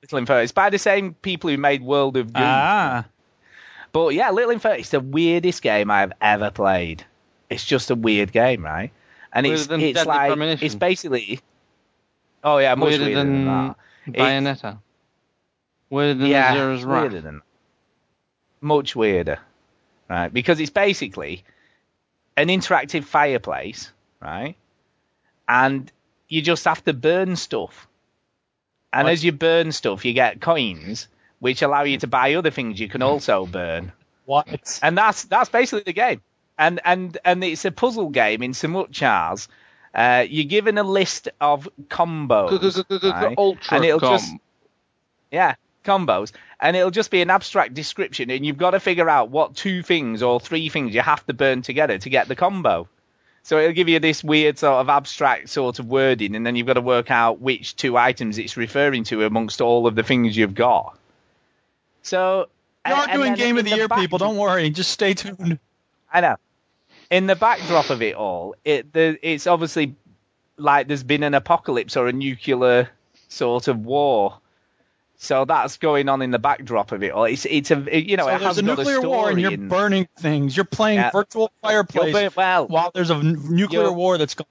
Little 0.04 0.20
Inferno. 0.20 0.44
It's 0.44 0.52
by 0.52 0.70
the 0.70 0.78
same 0.78 1.16
people 1.16 1.50
who 1.50 1.58
made 1.58 1.82
World 1.82 2.18
of 2.18 2.28
Goo. 2.28 2.42
Ah. 2.44 3.06
But 3.94 4.10
yeah, 4.14 4.30
Little 4.30 4.52
Inferno. 4.52 4.76
It's 4.76 4.90
the 4.90 5.00
weirdest 5.00 5.64
game 5.64 5.90
I've 5.90 6.14
ever 6.22 6.52
played. 6.52 7.04
It's 7.50 7.66
just 7.66 7.90
a 7.90 7.96
weird 7.96 8.32
game, 8.32 8.64
right? 8.64 8.92
And 9.32 9.46
Weirder 9.46 9.60
it's 9.60 9.68
than 9.68 9.82
it's 9.82 9.98
Deadly 9.98 10.08
like 10.14 10.30
Premonition. 10.30 10.66
it's 10.68 10.76
basically. 10.76 11.40
Oh 12.44 12.60
yeah, 12.60 12.76
much 12.76 12.90
Weirder 12.90 13.06
weirder 13.06 13.20
than, 13.20 13.46
than 13.46 13.46
that. 13.46 13.76
It- 14.06 14.14
Bayonetta. 14.16 14.78
Weirder 15.90 16.20
than 16.20 16.28
yeah, 16.28 16.54
Asura's 16.54 16.84
Wrath. 16.84 17.02
weirder 17.02 17.22
than 17.22 17.42
much 18.62 18.96
weirder, 18.96 19.40
right? 20.10 20.32
Because 20.32 20.60
it's 20.60 20.70
basically 20.72 21.44
an 22.38 22.48
interactive 22.48 23.04
fireplace, 23.04 23.92
right? 24.20 24.56
And 25.48 25.92
you 26.28 26.42
just 26.42 26.66
have 26.66 26.84
to 26.86 26.94
burn 26.94 27.36
stuff. 27.36 27.88
And 28.92 29.06
What? 29.06 29.14
as 29.14 29.24
you 29.26 29.32
burn 29.32 29.72
stuff, 29.72 30.06
you 30.06 30.14
get 30.14 30.42
coins, 30.42 31.08
which 31.40 31.62
allow 31.62 31.84
you 31.84 31.98
to 32.00 32.08
buy 32.08 32.36
other 32.36 32.52
things 32.52 32.80
you 32.80 32.88
can 32.88 33.02
also 33.02 33.46
burn. 33.46 33.92
What? 34.26 34.80
And 34.82 34.98
that's 34.98 35.24
that's 35.26 35.50
basically 35.50 35.84
the 35.84 35.94
game. 35.94 36.22
And 36.58 36.80
and 36.86 37.18
and 37.26 37.44
it's 37.44 37.66
a 37.66 37.72
puzzle 37.72 38.10
game 38.10 38.44
in 38.44 38.54
so 38.54 38.68
much 38.68 39.02
as 39.04 39.48
uh, 39.94 40.26
you're 40.28 40.46
given 40.46 40.78
a 40.78 40.84
list 40.84 41.30
of 41.42 41.68
combos, 41.88 42.50
right? 43.04 43.38
Ultra 43.38 43.76
and 43.78 43.86
it'll 43.86 44.00
com. 44.00 44.18
just 44.18 44.34
yeah, 45.32 45.56
combos. 45.84 46.32
And 46.64 46.78
it'll 46.78 46.92
just 46.92 47.12
be 47.12 47.22
an 47.22 47.30
abstract 47.30 47.74
description, 47.74 48.32
and 48.32 48.46
you've 48.46 48.58
got 48.58 48.72
to 48.72 48.80
figure 48.80 49.10
out 49.10 49.30
what 49.30 49.54
two 49.54 49.84
things 49.84 50.24
or 50.24 50.40
three 50.40 50.70
things 50.70 50.96
you 50.96 51.02
have 51.02 51.24
to 51.28 51.34
burn 51.34 51.62
together 51.62 51.98
to 51.98 52.10
get 52.10 52.30
the 52.30 52.38
combo. 52.38 52.88
So 53.44 53.60
it'll 53.60 53.74
give 53.74 53.90
you 53.90 54.00
this 54.00 54.24
weird 54.24 54.58
sort 54.58 54.76
of 54.76 54.88
abstract 54.88 55.50
sort 55.50 55.80
of 55.80 55.88
wording, 55.88 56.36
and 56.36 56.46
then 56.46 56.56
you've 56.56 56.66
got 56.66 56.76
to 56.76 56.82
work 56.82 57.12
out 57.12 57.42
which 57.42 57.76
two 57.76 57.98
items 57.98 58.38
it's 58.38 58.56
referring 58.56 59.04
to 59.06 59.24
amongst 59.24 59.60
all 59.60 59.88
of 59.88 59.96
the 59.96 60.04
things 60.04 60.38
you've 60.38 60.56
got. 60.56 60.98
So 62.02 62.48
are 62.86 63.10
and 63.10 63.12
doing 63.12 63.34
Game 63.36 63.58
of 63.58 63.66
in 63.66 63.72
the 63.72 63.76
Year, 63.76 63.88
back- 63.90 64.00
people. 64.00 64.18
Don't 64.18 64.38
worry. 64.38 64.70
Just 64.70 64.92
stay 64.92 65.14
tuned. 65.14 65.60
I 66.14 66.22
know. 66.22 66.38
In 67.10 67.28
the 67.28 67.36
backdrop 67.36 67.90
of 67.90 68.02
it 68.02 68.16
all, 68.16 68.56
it 68.64 68.94
the, 68.94 69.20
it's 69.22 69.48
obviously 69.48 69.96
like 70.58 70.88
there's 70.88 71.04
been 71.04 71.24
an 71.24 71.34
apocalypse 71.34 71.98
or 71.98 72.08
a 72.08 72.14
nuclear 72.14 72.90
sort 73.28 73.68
of 73.68 73.86
war. 73.86 74.40
So 75.24 75.46
that's 75.46 75.78
going 75.78 76.10
on 76.10 76.22
in 76.22 76.32
the 76.32 76.38
backdrop 76.40 76.92
of 76.92 77.02
it 77.02 77.12
all. 77.14 77.24
It's 77.24 77.46
it's 77.46 77.72
a 77.72 77.76
you 77.98 78.18
know 78.18 78.24
so 78.26 78.30
it 78.30 78.32
there's 78.40 78.42
has 78.44 78.58
a 78.58 78.62
nuclear 78.62 78.98
a 78.98 79.02
war 79.08 79.30
and 79.30 79.40
you're 79.40 79.52
in- 79.54 79.70
burning 79.70 80.08
things. 80.20 80.56
You're 80.58 80.66
playing 80.66 81.00
Yeah. 81.00 81.12
virtual 81.12 81.50
fireplace 81.62 82.14
You're 82.14 82.32
well, 82.36 82.68
while 82.68 82.92
there's 82.94 83.10
a 83.10 83.16
n- 83.16 83.38
nuclear 83.50 83.92
war 83.92 84.18
that's 84.18 84.36
going. 84.36 84.48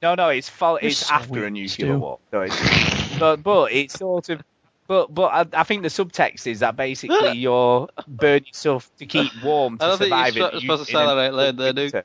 No, 0.00 0.14
no, 0.14 0.30
it's 0.30 0.48
You're 0.48 0.78
it's 0.90 0.96
so 1.06 1.14
after 1.14 1.44
a 1.44 1.50
nuclear 1.50 1.98
war. 1.98 2.18
So 2.30 2.40
it's, 2.40 3.18
but 3.18 3.42
but 3.42 3.70
it's 3.72 3.98
sort 3.98 4.30
of 4.30 4.42
but 4.88 5.14
but 5.14 5.26
I, 5.54 5.60
I 5.60 5.62
think 5.64 5.82
the 5.82 5.88
subtext 5.88 6.46
is 6.46 6.60
that 6.60 6.74
basically 6.74 7.32
you're 7.38 7.88
burning 8.08 8.46
stuff 8.52 8.90
to 8.98 9.04
keep 9.06 9.30
warm 9.44 9.76
to 9.76 9.84
I 9.84 9.88
don't 9.88 9.98
think 9.98 10.08
survive. 10.08 10.36
you're 10.36 10.48
in- 10.48 10.60
supposed 10.62 10.86
to 10.86 10.90
in 10.90 10.96
say 10.96 11.02
a 11.04 11.06
that 11.14 11.18
out 11.18 11.34
loud 11.34 11.56
there, 11.58 11.72
Duke. 11.74 11.92
winter. 11.92 12.04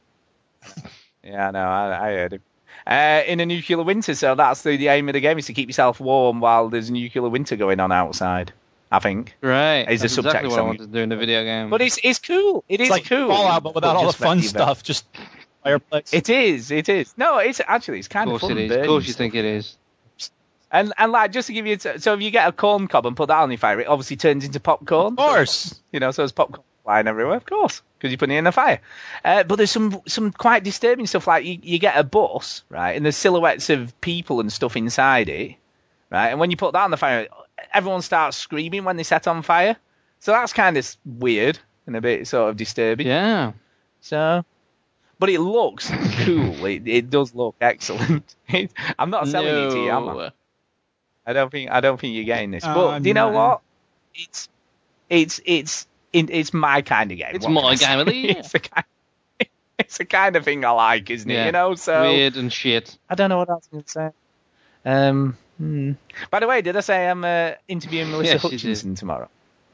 Yeah, 1.23 1.51
no, 1.51 1.59
I, 1.59 2.09
I 2.09 2.13
heard 2.15 2.33
him. 2.33 2.41
Uh, 2.87 3.21
in 3.27 3.41
a 3.41 3.45
nuclear 3.45 3.83
winter, 3.83 4.15
so 4.15 4.33
that's 4.35 4.61
the, 4.61 4.77
the 4.77 4.87
aim 4.87 5.09
of 5.09 5.13
the 5.13 5.19
game 5.19 5.37
is 5.37 5.47
to 5.47 5.53
keep 5.53 5.67
yourself 5.67 5.99
warm 5.99 6.39
while 6.39 6.69
there's 6.69 6.87
a 6.87 6.93
nuclear 6.93 7.27
winter 7.27 7.57
going 7.57 7.81
on 7.81 7.91
outside. 7.91 8.53
I 8.89 8.99
think. 8.99 9.35
Right. 9.41 9.81
Is 9.89 10.01
That's 10.01 10.15
the 10.15 10.21
exactly 10.21 10.49
subtext 10.49 10.51
what 10.51 10.59
I 10.59 10.63
wanted 10.63 10.81
to 10.83 10.87
do 10.87 10.99
in 10.99 11.09
the 11.09 11.17
video 11.17 11.43
game. 11.43 11.69
But 11.69 11.81
it's 11.81 11.99
it's 12.01 12.19
cool. 12.19 12.63
It 12.69 12.79
is 12.79 12.87
It's 12.87 12.91
like 12.91 13.05
cool. 13.05 13.27
Fallout, 13.27 13.61
but 13.63 13.75
without 13.75 13.97
all 13.97 14.07
the 14.07 14.13
fun 14.13 14.37
very- 14.37 14.47
stuff. 14.47 14.83
Just 14.83 15.05
fireplace. 15.63 16.13
It 16.13 16.29
is. 16.29 16.71
It 16.71 16.87
is. 16.87 17.13
No, 17.17 17.39
it's 17.39 17.59
actually 17.67 17.99
it's 17.99 18.07
kind 18.07 18.29
of 18.29 18.35
of 18.35 18.41
fun. 18.41 18.51
it 18.51 18.71
is. 18.71 18.77
Of 18.77 18.85
course 18.87 19.05
you 19.05 19.13
think 19.13 19.35
it 19.35 19.43
is. 19.43 19.75
And 20.71 20.93
and 20.97 21.11
like 21.11 21.33
just 21.33 21.47
to 21.47 21.53
give 21.53 21.67
you 21.67 21.77
so 21.79 22.13
if 22.13 22.21
you 22.21 22.31
get 22.31 22.47
a 22.47 22.53
corn 22.53 22.87
cob 22.87 23.05
and 23.05 23.17
put 23.17 23.27
that 23.27 23.37
on 23.39 23.51
your 23.51 23.57
fire, 23.57 23.81
it 23.81 23.87
obviously 23.87 24.15
turns 24.15 24.45
into 24.45 24.61
popcorn. 24.61 25.13
Of 25.13 25.17
course. 25.17 25.77
You 25.91 25.99
know, 25.99 26.11
so 26.11 26.23
it's 26.23 26.31
popcorn 26.31 26.63
flying 26.87 27.07
everywhere, 27.07 27.35
of 27.35 27.45
course, 27.45 27.81
because 27.97 28.11
you're 28.11 28.17
putting 28.17 28.35
it 28.35 28.39
in 28.39 28.45
the 28.45 28.51
fire. 28.53 28.79
Uh, 29.25 29.43
but 29.43 29.57
there's 29.57 29.71
some 29.71 30.01
some 30.07 30.31
quite 30.31 30.63
disturbing 30.63 31.05
stuff. 31.05 31.27
Like 31.27 31.43
you, 31.43 31.59
you 31.61 31.79
get 31.79 31.97
a 31.97 32.03
bus, 32.03 32.63
right, 32.69 32.93
and 32.93 33.03
there's 33.03 33.17
silhouettes 33.17 33.69
of 33.69 33.99
people 33.99 34.39
and 34.39 34.51
stuff 34.51 34.77
inside 34.77 35.27
it, 35.27 35.57
right. 36.09 36.29
And 36.29 36.39
when 36.39 36.49
you 36.49 36.55
put 36.55 36.71
that 36.71 36.83
on 36.83 36.91
the 36.91 36.97
fire, 36.97 37.27
everyone 37.73 38.01
starts 38.01 38.37
screaming 38.37 38.85
when 38.85 38.95
they 38.95 39.03
set 39.03 39.27
on 39.27 39.41
fire. 39.41 39.75
So 40.19 40.31
that's 40.31 40.53
kind 40.53 40.77
of 40.77 40.97
weird 41.05 41.59
and 41.85 41.97
a 41.97 42.01
bit 42.01 42.25
sort 42.25 42.49
of 42.49 42.57
disturbing. 42.57 43.05
Yeah. 43.05 43.51
So, 43.99 44.45
but 45.19 45.29
it 45.29 45.41
looks 45.41 45.89
cool. 46.23 46.65
It, 46.65 46.87
it 46.87 47.09
does 47.09 47.35
look 47.35 47.55
excellent. 47.59 48.35
It, 48.47 48.71
I'm 48.97 49.09
not 49.09 49.27
selling 49.27 49.67
it 49.67 49.71
to 49.71 49.77
you, 49.77 49.91
am 49.91 50.07
I? 50.07 50.13
No. 50.13 50.29
I 51.25 51.33
don't 51.33 51.51
think 51.51 51.69
I 51.69 51.81
don't 51.81 51.99
think 51.99 52.15
you're 52.15 52.23
getting 52.23 52.51
this. 52.51 52.63
Uh, 52.63 52.73
but 52.73 52.99
do 52.99 53.09
you 53.09 53.13
know 53.13 53.29
no. 53.29 53.37
what? 53.37 53.61
It's 54.15 54.47
it's 55.09 55.41
it's 55.45 55.85
it, 56.13 56.29
it's 56.29 56.53
my 56.53 56.81
kind 56.81 57.11
of 57.11 57.17
game. 57.17 57.31
It's 57.33 57.45
What 57.45 57.51
my 57.53 57.61
can 57.61 57.69
I 57.71 57.75
say? 57.75 57.85
game 57.87 57.99
of 57.99 58.05
the 58.07 58.15
year. 58.15 58.35
it's 58.37 58.51
the 58.51 58.59
kind. 58.59 58.85
It's 59.79 59.97
the 59.99 60.05
kind 60.05 60.35
of 60.35 60.43
thing 60.43 60.65
I 60.65 60.71
like, 60.71 61.09
isn't 61.11 61.29
it? 61.29 61.33
Yeah. 61.35 61.45
You 61.47 61.51
know, 61.51 61.75
so 61.75 62.01
Weird 62.01 62.35
and 62.35 62.51
shit. 62.51 62.97
I 63.09 63.15
don't 63.15 63.29
know 63.29 63.37
what 63.37 63.49
else 63.49 63.69
I'm 63.71 63.79
gonna 63.79 63.87
say. 63.87 64.09
Um. 64.85 65.37
hmm. 65.57 65.91
By 66.31 66.39
the 66.39 66.47
way, 66.47 66.61
did 66.61 66.75
I 66.75 66.79
say 66.79 67.07
I'm 67.07 67.23
uh, 67.23 67.51
interviewing 67.67 68.09
Melissa 68.09 68.33
Yes, 68.33 68.43
you 68.43 68.49
did. 68.49 68.61
Hutchison 68.61 68.95
tomorrow? 68.95 69.29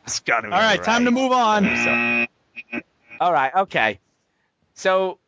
That's 0.06 0.20
gotta 0.20 0.48
be 0.48 0.54
All 0.54 0.60
right, 0.60 0.84
time 0.84 1.06
to 1.06 1.12
move 1.12 1.32
on. 1.32 1.64
So- 1.64 2.82
all 3.22 3.32
right, 3.32 3.56
okay. 3.56 4.00
So 4.74 5.20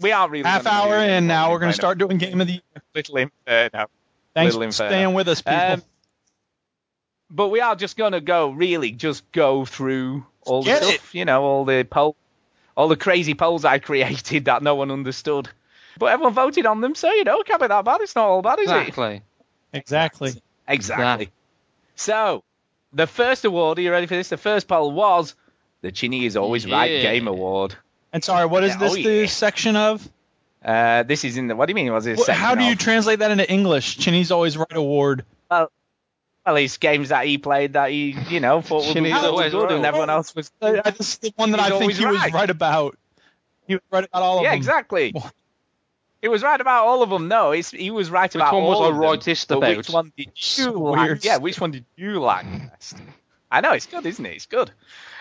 we 0.00 0.10
are 0.12 0.28
really 0.28 0.42
Half 0.48 0.66
hour 0.66 0.98
move 0.98 1.08
in 1.08 1.26
now. 1.28 1.52
We're 1.52 1.58
going 1.60 1.70
to 1.70 1.76
start 1.76 1.98
doing 1.98 2.18
Game 2.18 2.40
of 2.40 2.46
the 2.48 2.54
Year. 2.54 2.82
Little 2.94 3.16
Inferno. 3.18 3.86
Thanks 4.34 4.54
Little 4.54 4.60
for 4.60 4.64
Inferno. 4.64 4.90
staying 4.90 5.14
with 5.14 5.28
us, 5.28 5.42
people. 5.42 5.60
Um, 5.60 5.82
but 7.30 7.48
we 7.48 7.60
are 7.60 7.76
just 7.76 7.96
gonna 7.96 8.20
go 8.20 8.50
really 8.50 8.92
just 8.92 9.30
go 9.32 9.64
through 9.64 10.24
all 10.42 10.62
the 10.62 10.70
Get 10.70 10.82
stuff, 10.84 11.14
you 11.14 11.24
know, 11.24 11.42
all 11.42 11.64
the 11.64 11.86
poll, 11.88 12.16
all 12.76 12.88
the 12.88 12.96
crazy 12.96 13.34
polls 13.34 13.64
I 13.64 13.78
created 13.80 14.46
that 14.46 14.62
no 14.62 14.74
one 14.74 14.90
understood. 14.90 15.48
But 15.98 16.06
everyone 16.06 16.34
voted 16.34 16.66
on 16.66 16.80
them, 16.80 16.94
so 16.94 17.10
you 17.10 17.24
know, 17.24 17.40
it 17.40 17.46
can't 17.46 17.60
be 17.60 17.68
that 17.68 17.84
bad. 17.84 18.00
It's 18.02 18.14
not 18.14 18.26
all 18.26 18.42
bad, 18.42 18.58
is 18.58 18.70
it? 18.70 18.74
Exactly. 18.76 19.22
exactly. 19.72 20.32
Exactly. 20.68 21.30
So, 21.94 22.44
the 22.92 23.06
first 23.06 23.44
award, 23.44 23.78
are 23.78 23.82
you 23.82 23.90
ready 23.90 24.06
for 24.06 24.14
this? 24.14 24.28
The 24.28 24.36
first 24.36 24.68
poll 24.68 24.92
was 24.92 25.34
the 25.80 25.90
Chinny 25.92 26.26
is 26.26 26.36
Always 26.36 26.66
Right 26.70 27.02
Game 27.02 27.28
Award. 27.28 27.74
And 28.12 28.22
sorry, 28.22 28.46
what 28.46 28.64
is 28.64 28.76
this 28.76 28.92
oh, 28.92 28.94
the 28.96 29.02
yeah. 29.02 29.26
section 29.26 29.76
of? 29.76 30.06
Uh, 30.64 31.02
this 31.04 31.24
is 31.24 31.36
in 31.36 31.46
the, 31.48 31.56
what 31.56 31.66
do 31.66 31.70
you 31.70 31.74
mean? 31.76 31.92
Was 31.92 32.04
this 32.04 32.18
What- 32.18 32.26
section 32.26 32.44
how 32.44 32.54
do 32.54 32.64
you 32.64 32.72
of? 32.72 32.78
translate 32.78 33.20
that 33.20 33.30
into 33.30 33.50
English? 33.50 33.98
Chinny's 33.98 34.30
always 34.30 34.56
right 34.56 34.72
award. 34.72 35.24
well, 35.50 35.70
it's 36.54 36.76
games 36.78 37.08
that 37.08 37.26
he 37.26 37.38
played 37.38 37.72
that 37.72 37.90
he, 37.90 38.16
you 38.28 38.38
know, 38.40 38.60
thought 38.62 38.84
would 38.86 38.94
be 38.94 39.00
Chinny's 39.00 39.20
good, 39.20 39.24
always 39.30 39.52
good 39.52 39.72
and 39.72 39.82
right. 39.82 39.88
everyone 39.88 40.10
else 40.10 40.34
was. 40.34 40.50
Uh, 40.62 40.80
this 40.92 41.00
is 41.14 41.18
the 41.18 41.32
one 41.36 41.50
that 41.50 41.60
I 41.60 41.70
think 41.70 41.80
always 41.82 41.98
he 41.98 42.06
was 42.06 42.16
right. 42.20 42.32
right 42.32 42.50
about. 42.50 42.96
He 43.66 43.74
was 43.74 43.82
right 43.90 44.04
about 44.04 44.22
all 44.22 44.38
of 44.38 44.44
Yeah, 44.44 44.50
them. 44.50 44.56
exactly. 44.58 45.10
What? 45.14 45.32
He 46.22 46.28
was 46.28 46.42
right 46.42 46.60
about 46.60 46.86
all 46.86 47.02
of 47.02 47.10
them. 47.10 47.28
No, 47.28 47.50
it's, 47.52 47.70
he 47.70 47.90
was 47.90 48.10
right 48.10 48.24
Which 48.32 48.36
about 48.36 48.54
one 48.54 48.64
was 48.64 48.76
all 48.78 48.84
I 48.84 48.88
of 48.88 48.94
them. 48.94 49.02
rightest 49.02 49.48
But 49.48 49.58
about? 49.58 49.76
Which 49.76 49.90
one 49.90 50.12
did 50.16 50.30
you 50.56 50.70
like? 50.72 51.24
Yeah, 51.24 51.36
which 51.36 51.60
one 51.60 51.70
did 51.72 51.84
you 51.94 52.18
like 52.20 52.46
best? 52.70 52.96
I 53.50 53.60
know 53.60 53.72
it's 53.72 53.86
good, 53.86 54.04
isn't 54.06 54.24
it? 54.24 54.34
It's 54.34 54.46
good. 54.46 54.70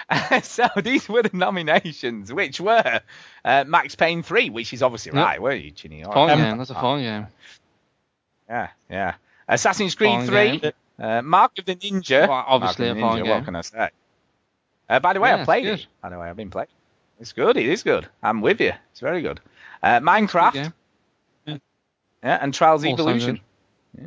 so 0.44 0.68
these 0.82 1.08
were 1.10 1.22
the 1.24 1.32
nominations, 1.36 2.32
which 2.32 2.60
were 2.62 3.02
uh, 3.44 3.64
Max 3.68 3.96
Payne 3.96 4.24
3, 4.24 4.50
which 4.52 4.74
is 4.74 4.82
obviously 4.82 5.12
Yep. 5.14 5.24
right, 5.26 5.42
weren't 5.42 5.64
you, 5.64 5.72
Chinny? 5.72 6.04
All 6.04 6.14
Fun 6.14 6.30
right. 6.30 6.38
game. 6.38 6.58
That's 6.58 6.70
a 6.70 6.76
fun 6.76 7.02
game. 7.02 7.28
Yeah, 8.50 8.70
yeah. 8.90 9.14
Assassin's 9.48 9.96
Creed 9.96 10.12
Fun 10.12 10.26
3, 10.28 10.58
game. 10.60 10.72
Uh, 11.00 11.22
Mark 11.22 11.58
of 11.60 11.66
the 11.66 11.76
Ninja. 11.76 12.28
Well, 12.28 12.44
obviously 12.48 12.94
Mark 12.94 13.14
of 13.14 13.18
the 13.20 13.24
Ninja, 13.24 13.26
game. 13.26 13.36
What 13.36 13.46
can 13.46 13.56
I 13.56 13.62
say? 13.62 13.90
Uh, 14.90 15.00
by 15.00 15.14
the 15.14 15.20
way, 15.20 15.30
Yeah, 15.30 15.42
I 15.42 15.46
played 15.46 15.66
it. 15.66 15.88
By 16.02 16.10
the 16.10 16.20
way, 16.20 16.30
I've 16.30 16.36
been 16.38 16.50
playing. 16.50 16.68
It's 17.20 17.34
good. 17.34 17.58
It 17.58 17.66
is 17.68 17.84
good. 17.84 18.08
I'm 18.22 18.42
with 18.42 18.60
you. 18.62 18.74
It's 18.92 19.00
very 19.00 19.22
good. 19.22 19.40
Uh, 19.82 20.00
Minecraft. 20.00 20.54
Good 20.54 20.74
game. 21.46 21.62
Yeah, 22.24 22.40
and 22.42 22.54
Trials 22.54 22.84
Also 22.84 22.94
Evolution. 23.04 23.40
Yeah. 23.98 24.04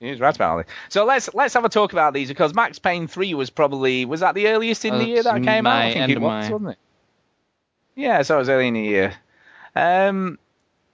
He 0.00 0.10
was 0.10 0.20
right 0.20 0.34
about 0.36 0.58
this. 0.66 0.74
So 0.90 1.04
let's 1.04 1.32
let's 1.34 1.54
have 1.54 1.64
a 1.64 1.68
talk 1.68 1.92
about 1.92 2.14
these 2.14 2.28
because 2.28 2.54
Max 2.54 2.78
Payne 2.78 3.08
3 3.08 3.34
was 3.34 3.50
probably 3.50 4.04
was 4.04 4.20
that 4.20 4.34
the 4.34 4.48
earliest 4.48 4.84
in 4.84 4.94
Uh, 4.94 4.98
the 4.98 5.04
year 5.06 5.22
that 5.22 5.42
came 5.42 5.66
out? 5.66 5.82
I 5.82 5.92
think 5.92 6.10
it 6.10 6.20
was, 6.20 6.46
May. 6.46 6.52
wasn't 6.52 6.70
it? 6.70 6.78
Yeah, 7.96 8.22
so 8.22 8.36
it 8.36 8.38
was 8.40 8.48
early 8.48 8.68
in 8.68 8.74
the 8.74 8.80
year. 8.82 9.14
Um, 9.74 10.38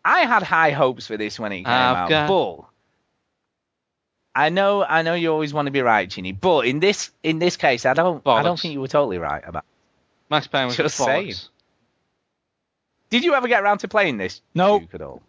I 0.04 0.20
had 0.20 0.42
high 0.42 0.70
hopes 0.70 1.06
for 1.06 1.16
this 1.16 1.38
when 1.38 1.52
it 1.52 1.56
came 1.58 1.66
I've 1.66 1.96
out, 1.96 2.08
got- 2.08 2.28
but 2.28 2.64
I 4.34 4.48
know 4.48 4.82
I 4.84 5.02
know 5.02 5.14
you 5.14 5.30
always 5.32 5.54
want 5.54 5.66
to 5.66 5.70
be 5.72 5.80
right, 5.80 6.10
Chinny, 6.10 6.32
but 6.32 6.66
in 6.66 6.80
this 6.80 7.10
in 7.22 7.38
this 7.38 7.56
case, 7.56 7.86
I 7.86 7.94
don't 7.94 8.26
I 8.26 8.42
don't 8.42 8.58
think 8.58 8.72
you 8.74 8.80
were 8.80 8.88
totally 8.88 9.18
right 9.18 9.42
about. 9.46 9.64
Max 10.30 10.46
Payne 10.46 10.66
was 10.66 10.76
Just 10.76 10.98
bollocks. 10.98 11.04
saying. 11.04 11.34
Did 13.10 13.24
you 13.24 13.34
ever 13.34 13.46
get 13.46 13.62
around 13.62 13.78
to 13.78 13.88
playing 13.88 14.16
this? 14.16 14.40
Nope. 14.54 14.82
Duke, 14.82 14.94
at 14.94 15.02
all? 15.02 15.22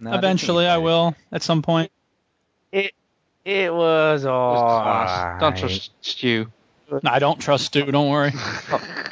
No, 0.00 0.10
I 0.10 0.14
don't 0.14 0.20
think 0.22 0.24
Eventually, 0.24 0.64
you 0.64 0.70
I 0.70 0.78
will 0.78 1.14
at 1.30 1.42
some 1.42 1.62
point. 1.62 1.92
It 2.72 2.92
it 3.44 3.72
was 3.72 4.24
It 4.24 4.26
was 4.26 4.26
all. 4.26 5.38
Don't 5.38 5.56
trust 5.56 5.90
Stu. 6.00 6.50
No, 6.90 7.00
I 7.04 7.20
don't 7.20 7.38
trust 7.38 7.66
Stu. 7.66 7.84
Don't 7.90 8.10
worry. 8.10 8.32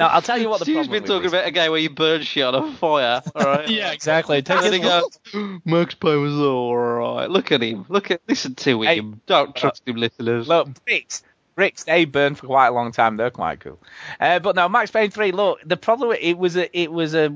No, 0.00 0.06
I'll 0.06 0.22
tell 0.22 0.38
you 0.38 0.48
what 0.48 0.58
the 0.58 0.64
Stu's 0.64 0.74
problem 0.86 0.92
He's 0.94 1.00
been 1.02 1.06
talking 1.08 1.22
this- 1.24 1.32
about 1.32 1.46
a 1.46 1.50
game 1.50 1.70
where 1.70 1.78
you 1.80 1.90
burn 1.90 2.22
shit 2.22 2.42
on 2.42 2.54
a 2.54 2.72
fire. 2.72 3.22
All 3.34 3.44
right. 3.44 3.68
yeah, 3.68 3.92
exactly. 3.92 4.38
It 4.38 4.48
And 4.50 4.60
takes 4.60 4.62
then 4.62 4.72
he 4.72 4.80
goes, 4.80 5.60
Max 5.64 5.94
Payne 5.94 6.22
was 6.22 6.32
alright. 6.34 7.30
Look 7.30 7.52
at 7.52 7.62
him. 7.62 7.84
Look 7.88 8.10
at, 8.10 8.20
listen 8.26 8.54
to 8.56 8.80
Hey, 8.82 8.96
him. 8.96 9.20
Don't 9.26 9.54
trust 9.54 9.86
him, 9.86 9.96
listeners. 9.96 10.48
Look, 10.48 10.68
bricks, 10.86 11.22
bricks, 11.54 11.84
they 11.84 12.06
burn 12.06 12.34
for 12.34 12.46
quite 12.46 12.68
a 12.68 12.72
long 12.72 12.92
time. 12.92 13.16
They're 13.18 13.30
quite 13.30 13.60
cool. 13.60 13.78
Uh, 14.18 14.38
but 14.38 14.56
no, 14.56 14.68
Max 14.68 14.90
Payne 14.90 15.10
three. 15.10 15.32
Look, 15.32 15.60
the 15.64 15.76
problem 15.76 16.16
it 16.18 16.38
was 16.38 16.56
a, 16.56 16.78
it 16.78 16.90
was 16.90 17.14
a, 17.14 17.32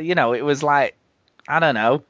you 0.00 0.14
know, 0.14 0.32
it 0.34 0.42
was 0.42 0.62
like, 0.62 0.96
I 1.48 1.58
don't 1.60 1.74
know, 1.74 2.04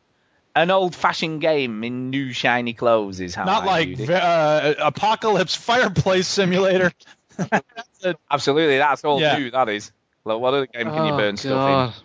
an 0.56 0.70
old-fashioned 0.70 1.40
game 1.40 1.82
in 1.82 2.10
new 2.10 2.32
shiny 2.32 2.74
clothes 2.74 3.18
is 3.20 3.34
how 3.34 3.44
Not 3.44 3.62
I 3.64 3.66
like 3.66 4.08
uh, 4.08 4.74
Apocalypse 4.78 5.56
Fireplace 5.56 6.28
Simulator. 6.28 6.92
Absolutely, 8.30 8.78
that's 8.78 9.04
all 9.04 9.20
Yeah. 9.20 9.38
new. 9.38 9.50
That 9.50 9.68
is. 9.68 9.92
Like, 10.24 10.38
what 10.40 10.54
other 10.54 10.66
game 10.66 10.90
can 10.90 11.04
you 11.06 11.12
Oh, 11.12 11.16
burn 11.16 11.36
stuff 11.36 11.68
in? 11.68 12.02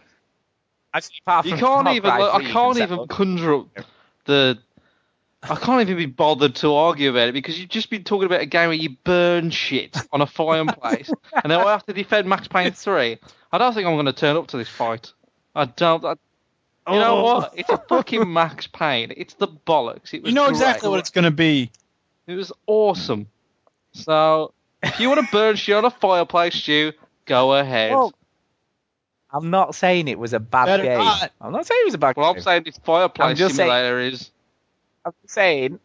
Actually, 0.93 1.15
apart 1.25 1.45
You 1.45 1.51
from 1.51 1.59
can't 1.59 1.87
even. 1.95 2.09
Cry 2.09 2.17
Like, 2.19 2.33
I 2.45 2.51
can't 2.51 2.77
even 2.79 3.07
conjure 3.07 3.55
up 3.55 3.67
the. 4.25 4.59
I 5.43 5.55
can't 5.55 5.81
even 5.81 5.95
be 5.95 6.05
bothered 6.05 6.55
to 6.55 6.73
argue 6.73 7.09
about 7.11 7.29
it 7.29 7.31
because 7.33 7.57
you've 7.57 7.69
just 7.69 7.89
been 7.89 8.03
talking 8.03 8.25
about 8.25 8.41
a 8.41 8.45
game 8.45 8.67
where 8.67 8.73
you 8.77 8.97
burn 9.05 9.51
shit 9.51 9.95
on 10.11 10.19
a 10.21 10.25
fireplace, 10.27 11.09
and 11.33 11.45
now 11.49 11.65
I 11.65 11.71
have 11.71 11.85
to 11.85 11.93
defend 11.93 12.27
Max 12.27 12.47
Payne 12.49 12.71
three. 12.73 13.17
I 13.51 13.57
don't 13.57 13.73
think 13.73 13.87
I'm 13.87 13.93
going 13.95 14.05
to 14.07 14.13
turn 14.13 14.35
up 14.35 14.47
to 14.47 14.57
this 14.57 14.67
fight. 14.67 15.13
I 15.55 15.65
don't. 15.65 16.03
I, 16.03 16.15
you 16.91 16.99
know 16.99 17.19
Oh. 17.19 17.23
what? 17.23 17.53
It's 17.55 17.69
a 17.69 17.77
fucking 17.87 18.31
Max 18.33 18.67
Payne. 18.67 19.13
It's 19.15 19.35
the 19.35 19.47
bollocks. 19.47 20.13
It 20.13 20.23
was 20.23 20.31
You 20.31 20.35
know 20.35 20.45
great. 20.45 20.55
exactly 20.57 20.89
what 20.89 20.99
it's 20.99 21.11
going 21.11 21.23
to 21.25 21.31
be. 21.31 21.71
It 22.27 22.33
was 22.35 22.51
awesome. 22.67 23.27
So 23.93 24.53
if 24.83 24.99
you 24.99 25.09
want 25.09 25.21
to 25.21 25.27
burn 25.31 25.55
shit 25.55 25.75
on 25.75 25.85
a 25.85 25.91
fireplace, 25.91 26.55
Stu, 26.55 26.93
go 27.25 27.53
ahead. 27.53 27.91
Well, 27.91 28.13
I'm 29.31 29.49
not 29.49 29.75
saying 29.75 30.07
it 30.07 30.17
was 30.17 30.33
a 30.33 30.39
bad 30.39 30.65
Better 30.65 30.83
game. 30.83 30.97
not. 30.97 31.31
I'm 31.39 31.51
not 31.51 31.65
saying 31.65 31.81
it 31.83 31.85
was 31.85 31.93
a 31.93 31.99
bad 31.99 32.15
game. 32.15 32.23
well, 32.23 32.31
I'm 32.33 32.41
saying 32.41 32.63
this 32.63 32.77
fireplace 32.83 33.29
I'm 33.29 33.35
just 33.35 33.55
saying- 33.55 33.69
simulator 33.69 33.99
is. 33.99 34.31
I'm 35.05 35.13
saying 35.27 35.79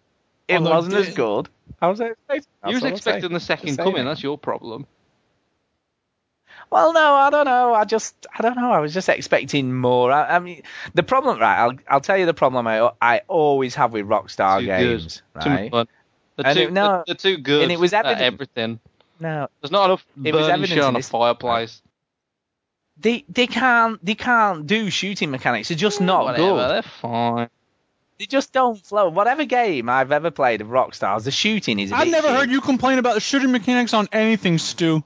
it 0.49 0.61
no, 0.61 0.71
wasn't 0.71 0.95
as 0.95 1.15
good. 1.15 1.49
I 1.81 1.89
was 1.89 2.01
expecting. 2.01 2.51
You 2.67 2.75
was 2.75 2.85
expecting 2.85 3.33
the 3.33 3.41
second 3.41 3.77
coming. 3.77 3.95
saying. 3.95 4.07
That's 4.07 4.23
your 4.23 4.39
problem. 4.39 4.87
Well, 6.71 6.93
no, 6.93 7.15
I 7.15 7.31
don't 7.31 7.45
know. 7.45 7.75
I 7.75 7.85
just, 7.85 8.27
I 8.37 8.43
don't 8.43 8.57
know. 8.57 8.73
I 8.73 8.81
was 8.81 8.93
just 8.93 9.09
expecting 9.09 9.73
more. 9.75 10.11
I, 10.11 10.37
I 10.37 10.39
mean, 10.41 10.63
the 10.95 11.03
problem, 11.03 11.39
right? 11.39 11.59
I'll, 11.59 11.75
I'll 11.89 12.01
tell 12.01 12.17
you 12.17 12.27
the 12.27 12.35
problem 12.35 12.67
I, 12.67 12.91
I 13.01 13.21
always 13.29 13.75
have 13.77 13.93
with 13.93 14.07
Rockstar 14.07 14.61
Too 14.61 14.67
games, 14.67 15.23
good. 15.35 15.47
Right? 15.47 15.89
Fun. 16.37 16.45
They're 16.45 16.47
And 16.47 16.57
too, 16.57 16.63
it- 16.65 16.73
no, 16.73 17.05
they're, 17.07 17.15
they're 17.17 17.37
good 17.37 17.63
and 17.63 17.73
it 17.73 17.79
was 17.81 17.93
at 17.93 18.07
evident- 18.07 18.35
everything. 18.35 18.81
No, 19.21 19.49
There's 19.63 19.71
not 19.71 19.85
enough 19.87 20.05
It 20.25 20.35
was 20.35 20.43
burning 20.43 20.51
evident 20.51 20.69
shit 20.71 20.79
in 20.79 20.85
on 20.85 20.97
a 20.97 21.03
fireplace. 21.03 21.81
they, 23.01 23.25
they 23.29 23.47
can't, 23.47 24.05
they 24.05 24.15
can't 24.17 24.67
do 24.67 24.91
shooting 24.91 25.31
mechanics. 25.31 25.69
They're 25.69 25.77
just 25.77 26.01
not 26.01 26.25
Whatever, 26.25 26.43
good. 26.49 26.71
They're 26.71 26.83
fine. 26.83 27.49
They 28.19 28.27
just 28.27 28.53
don't 28.53 28.77
flow. 28.85 29.09
Whatever 29.09 29.45
game 29.45 29.89
I've 29.89 30.13
ever 30.13 30.31
played 30.31 30.61
of 30.61 30.69
Rockstars, 30.69 31.25
the 31.25 31.31
shooting 31.31 31.79
is. 31.81 31.91
a 31.93 31.97
I've 31.97 32.05
bit 32.07 32.11
never 32.13 32.29
shit. 32.29 32.37
heard 32.37 32.51
you 32.51 32.61
complain 32.61 32.99
about 32.99 33.15
the 33.15 33.21
shooting 33.21 33.51
mechanics 33.53 33.95
on 33.95 34.09
anything, 34.13 34.59
Stu. 34.59 35.03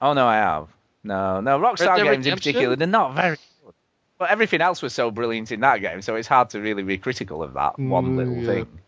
Oh 0.00 0.12
no, 0.12 0.26
I 0.26 0.36
have. 0.36 0.68
No, 1.04 1.40
no. 1.40 1.58
Red 1.58 1.74
Rockstar 1.76 1.96
Dead 1.96 2.04
games 2.04 2.26
in 2.26 2.34
particular, 2.34 2.76
they're 2.76 2.86
not 2.86 3.14
very 3.14 3.36
good. 3.64 3.74
But 4.18 4.30
everything 4.30 4.60
else 4.60 4.82
was 4.82 4.92
so 4.94 5.10
brilliant 5.10 5.50
in 5.52 5.60
that 5.60 5.80
game, 5.80 6.02
so 6.02 6.14
it's 6.16 6.28
hard 6.28 6.50
to 6.50 6.60
really 6.60 6.82
be 6.82 6.98
critical 6.98 7.42
of 7.42 7.54
that 7.54 7.78
one 7.78 8.04
Mm, 8.06 8.16
little 8.16 8.36
yeah. 8.36 8.46
thing. 8.46 8.78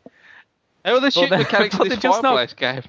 How 0.84 0.94
are 0.94 1.00
the 1.00 1.10
shooting 1.10 1.30
they're- 1.30 1.38
mechanics 1.38 1.76
but 1.76 1.84
in 1.84 1.90
this 1.90 1.98
they're 2.00 2.10
just 2.10 2.22
not- 2.22 2.34
fireplace 2.34 2.54
game? 2.54 2.82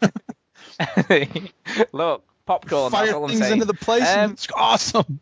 Look, 1.92 2.24
popcorn. 2.46 2.90
Fire 2.90 3.06
that's 3.06 3.14
all 3.14 3.24
I'm 3.24 3.28
things 3.30 3.40
saying. 3.40 3.52
into 3.54 3.64
the 3.66 3.74
place. 3.74 4.02
and 4.04 4.20
Um, 4.26 4.32
it's 4.32 4.48
awesome. 4.54 5.20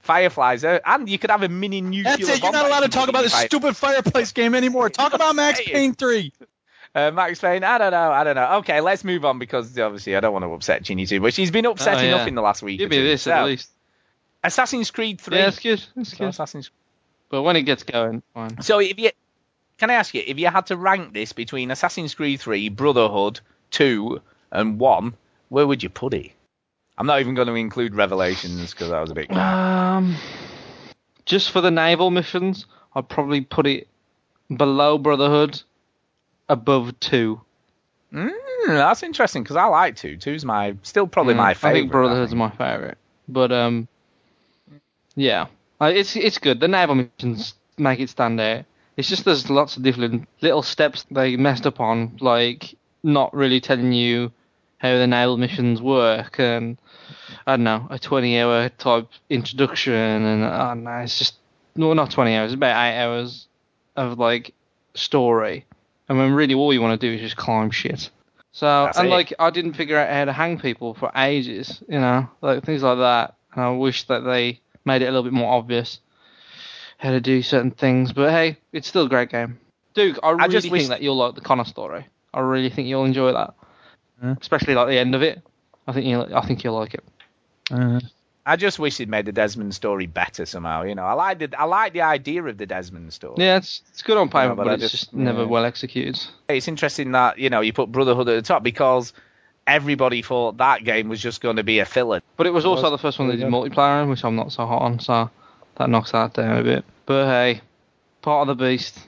Fireflies, 0.00 0.64
uh, 0.64 0.80
and 0.84 1.08
you 1.08 1.18
could 1.18 1.30
have 1.30 1.42
a 1.42 1.48
mini 1.48 1.80
nuclear. 1.80 2.16
That's 2.18 2.28
it. 2.28 2.42
You're 2.42 2.52
not 2.52 2.66
allowed 2.66 2.80
to 2.80 2.88
talk 2.88 3.08
about 3.08 3.22
this 3.22 3.40
in 3.40 3.46
stupid 3.46 3.74
fireplace 3.74 4.32
game 4.32 4.54
anymore. 4.54 4.90
Talk 4.90 5.14
about 5.14 5.34
Max 5.34 5.60
Hey. 5.60 5.72
Payne 5.72 5.94
3. 5.94 6.30
Uh, 6.94 7.10
Max 7.10 7.40
Payne, 7.40 7.64
I 7.64 7.78
don't 7.78 7.90
know, 7.90 8.12
I 8.12 8.22
don't 8.22 8.34
know. 8.36 8.56
Okay, 8.58 8.82
let's 8.82 9.02
move 9.02 9.24
on 9.24 9.38
because 9.38 9.76
obviously 9.78 10.14
I 10.14 10.20
don't 10.20 10.34
want 10.34 10.44
to 10.44 10.52
upset 10.52 10.84
Chinny 10.84 11.06
too, 11.06 11.20
but 11.20 11.32
she's 11.32 11.50
been 11.50 11.64
upset 11.64 11.96
Oh, 11.96 12.02
enough 12.02 12.20
yeah. 12.20 12.26
in 12.28 12.34
the 12.34 12.42
last 12.42 12.62
week. 12.62 12.78
Give 12.80 12.88
or 12.90 12.94
me 12.94 13.02
this 13.02 13.22
So, 13.22 13.32
at 13.32 13.46
least. 13.46 13.70
Assassin's 14.44 14.90
Creed 14.90 15.20
3. 15.22 15.38
Yeah, 15.38 15.48
it's 15.48 15.58
good. 15.58 15.82
It's 15.96 16.10
So 16.10 16.16
good. 16.18 16.28
Assassin's 16.28 16.70
But 17.30 17.42
when 17.42 17.56
it 17.56 17.62
gets 17.62 17.82
going, 17.82 18.22
fine. 18.34 18.60
So 18.60 18.80
if 18.80 18.98
you 18.98 19.10
can 19.78 19.90
I 19.90 19.94
ask 19.94 20.14
you 20.14 20.22
if 20.26 20.38
you 20.38 20.48
had 20.48 20.66
to 20.66 20.76
rank 20.76 21.12
this 21.12 21.32
between 21.32 21.70
Assassin's 21.70 22.14
Creed 22.14 22.40
3, 22.40 22.68
Brotherhood 22.70 23.40
2, 23.70 24.20
and 24.52 24.78
1, 24.78 25.14
where 25.48 25.66
would 25.66 25.82
you 25.82 25.88
put 25.88 26.14
it? 26.14 26.32
I'm 26.96 27.06
not 27.06 27.20
even 27.20 27.34
going 27.34 27.48
to 27.48 27.54
include 27.54 27.94
Revelations 27.94 28.72
because 28.72 28.90
that 28.90 29.00
was 29.00 29.10
a 29.10 29.14
bit. 29.14 29.30
Um, 29.32 30.16
just 31.26 31.50
for 31.50 31.60
the 31.60 31.70
naval 31.70 32.10
missions, 32.10 32.66
I'd 32.94 33.08
probably 33.08 33.40
put 33.40 33.66
it 33.66 33.88
below 34.54 34.96
Brotherhood, 34.98 35.60
above 36.48 36.98
two. 37.00 37.40
Mm, 38.12 38.30
that's 38.66 39.02
interesting 39.02 39.42
because 39.42 39.56
I 39.56 39.64
like 39.64 39.96
2. 39.96 40.18
2's 40.18 40.44
my 40.44 40.76
still 40.82 41.08
probably 41.08 41.34
Mm, 41.34 41.38
my 41.38 41.54
favorite. 41.54 41.70
I 41.70 41.72
think 41.80 41.90
Brotherhood's 41.90 42.34
my 42.34 42.50
favorite, 42.50 42.98
but 43.26 43.50
um, 43.50 43.88
yeah, 45.16 45.46
Uh, 45.80 45.86
it's 45.92 46.14
it's 46.14 46.38
good. 46.38 46.60
The 46.60 46.68
naval 46.68 46.94
missions 46.94 47.54
make 47.76 47.98
it 47.98 48.08
stand 48.08 48.40
out. 48.40 48.64
It's 48.96 49.08
just 49.08 49.24
there's 49.24 49.50
lots 49.50 49.76
of 49.76 49.82
different 49.82 50.28
little 50.40 50.62
steps 50.62 51.04
they 51.10 51.36
messed 51.36 51.66
up 51.66 51.80
on, 51.80 52.16
like 52.20 52.74
not 53.02 53.34
really 53.34 53.60
telling 53.60 53.92
you 53.92 54.32
how 54.78 54.98
the 54.98 55.06
naval 55.06 55.36
missions 55.36 55.80
work, 55.80 56.38
and 56.38 56.78
I 57.46 57.56
don't 57.56 57.64
know, 57.64 57.86
a 57.90 57.98
20 57.98 58.38
hour 58.38 58.68
type 58.68 59.08
introduction, 59.30 59.94
and 59.94 60.44
I 60.44 60.68
don't 60.68 60.84
know, 60.84 60.98
it's 60.98 61.18
just 61.18 61.34
no, 61.76 61.92
not 61.92 62.10
20 62.10 62.36
hours, 62.36 62.52
about 62.52 62.76
eight 62.84 63.02
hours 63.02 63.48
of 63.96 64.18
like 64.18 64.54
story, 64.94 65.64
and 66.08 66.18
when 66.18 66.32
really 66.32 66.54
all 66.54 66.72
you 66.72 66.80
want 66.80 67.00
to 67.00 67.06
do 67.06 67.14
is 67.14 67.20
just 67.20 67.36
climb 67.36 67.70
shit. 67.70 68.10
So 68.52 68.84
That's 68.84 68.98
and 68.98 69.08
it. 69.08 69.10
like 69.10 69.32
I 69.40 69.50
didn't 69.50 69.74
figure 69.74 69.98
out 69.98 70.08
how 70.08 70.26
to 70.26 70.32
hang 70.32 70.60
people 70.60 70.94
for 70.94 71.10
ages, 71.16 71.82
you 71.88 71.98
know, 71.98 72.28
like 72.40 72.62
things 72.64 72.84
like 72.84 72.98
that. 72.98 73.34
And 73.52 73.64
I 73.64 73.70
wish 73.70 74.04
that 74.04 74.20
they 74.20 74.60
made 74.84 75.02
it 75.02 75.06
a 75.06 75.10
little 75.10 75.24
bit 75.24 75.32
more 75.32 75.52
obvious 75.52 75.98
how 77.04 77.10
to 77.10 77.20
do 77.20 77.42
certain 77.42 77.70
things. 77.70 78.12
But 78.12 78.30
hey, 78.30 78.56
it's 78.72 78.88
still 78.88 79.04
a 79.06 79.08
great 79.08 79.28
game. 79.30 79.58
Duke, 79.94 80.18
I 80.22 80.30
really 80.30 80.48
just 80.48 80.62
think 80.64 80.72
wish- 80.72 80.88
that 80.88 81.02
you'll 81.02 81.16
like 81.16 81.36
the 81.36 81.40
Connor 81.40 81.64
story. 81.64 82.06
I 82.32 82.40
really 82.40 82.70
think 82.70 82.88
you'll 82.88 83.04
enjoy 83.04 83.32
that, 83.32 83.54
especially 84.40 84.74
like 84.74 84.88
the 84.88 84.98
end 84.98 85.14
of 85.14 85.22
it. 85.22 85.40
I 85.86 85.92
think 85.92 86.06
you 86.06 86.18
will 86.18 86.36
I 86.36 86.44
think 86.44 86.64
you'll 86.64 86.74
like 86.74 86.94
it. 86.94 87.04
I 88.46 88.56
just 88.56 88.78
wish 88.78 88.98
they'd 88.98 89.08
made 89.08 89.24
the 89.24 89.32
Desmond 89.32 89.74
story 89.74 90.06
better 90.06 90.44
somehow. 90.44 90.82
You 90.82 90.94
know, 90.94 91.04
I 91.04 91.14
like 91.14 91.38
the 91.38 91.54
I 91.58 91.64
like 91.64 91.92
the 91.94 92.02
idea 92.02 92.42
of 92.42 92.58
the 92.58 92.66
Desmond 92.66 93.12
story. 93.12 93.36
Yeah, 93.38 93.56
it's 93.56 93.82
it's 93.90 94.02
good 94.02 94.18
on 94.18 94.28
paper, 94.28 94.48
Yeah, 94.48 94.54
but 94.54 94.64
but, 94.64 94.72
it's 94.82 94.90
just- 94.90 95.04
just, 95.04 95.14
never 95.14 95.42
yeah. 95.42 95.46
well 95.46 95.64
executed. 95.64 96.20
It's 96.48 96.68
interesting 96.68 97.12
that 97.12 97.38
you 97.38 97.48
know 97.50 97.60
you 97.60 97.72
put 97.72 97.90
Brotherhood 97.92 98.28
at 98.28 98.34
the 98.34 98.42
top 98.42 98.62
because 98.62 99.12
everybody 99.66 100.20
thought 100.22 100.58
that 100.58 100.84
game 100.84 101.08
was 101.08 101.22
just 101.22 101.40
going 101.40 101.56
to 101.56 101.62
be 101.62 101.78
a 101.78 101.86
filler. 101.86 102.20
But 102.36 102.46
it 102.46 102.50
was 102.52 102.66
also 102.66 102.82
was. 102.82 102.90
the 102.90 102.98
first 102.98 103.18
one 103.18 103.28
they 103.28 103.36
did 103.36 103.42
you 103.42 103.46
multiplayer 103.48 104.02
in, 104.02 104.10
which 104.10 104.24
I'm 104.24 104.36
not 104.36 104.52
so 104.52 104.66
hot 104.66 104.82
on, 104.82 104.98
so 104.98 105.30
that 105.76 105.90
knocks 105.90 106.12
that 106.12 106.34
down 106.34 106.58
a 106.58 106.62
bit. 106.62 106.84
But 107.06 107.26
hey, 107.26 107.60
part 108.22 108.48
of 108.48 108.56
the 108.58 108.64
beast. 108.64 108.98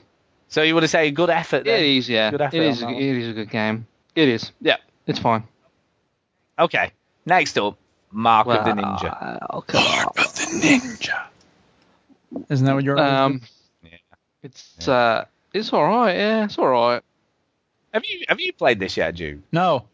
So 0.49 0.61
you 0.61 0.73
would 0.75 0.83
have 0.83 0.89
say 0.89 1.11
good 1.11 1.29
effort 1.29 1.65
there. 1.65 1.77
It 1.77 1.85
is, 1.97 2.07
yeah. 2.09 2.31
Good 2.31 2.41
It 2.41 2.43
effort 2.45 2.57
is. 2.57 2.83
on 2.83 2.89
It 2.89 2.99
that 2.99 3.07
one. 3.07 3.21
is 3.21 3.27
a 3.29 3.33
good 3.33 3.49
game. 3.49 3.87
It 4.15 4.29
is. 4.29 4.51
Yeah, 4.61 4.77
it's 5.05 5.19
fine. 5.19 5.43
Okay. 6.57 6.91
Next 7.25 7.57
up, 7.57 7.77
Mark 8.11 8.47
of 8.47 8.63
the 8.65 8.73
Well, 8.73 8.97
Ninja. 8.97 9.41
Mark 9.41 10.15
of 10.17 10.35
the 10.35 10.45
Ninja. 10.61 11.25
Isn't 12.49 12.65
that 12.65 12.73
what 12.73 12.83
you're 12.83 12.97
Um, 12.99 13.41
it's 14.43 14.87
uh, 14.87 15.25
it's 15.53 15.73
all 15.73 15.85
right. 15.85 16.15
Yeah, 16.15 16.45
it's 16.45 16.57
all 16.57 16.67
right. 16.69 17.01
Have 17.93 18.05
you 18.05 18.25
have 18.29 18.39
you 18.39 18.53
played 18.53 18.79
this 18.79 18.95
yet, 18.97 19.15
Jude? 19.15 19.43
No. 19.51 19.85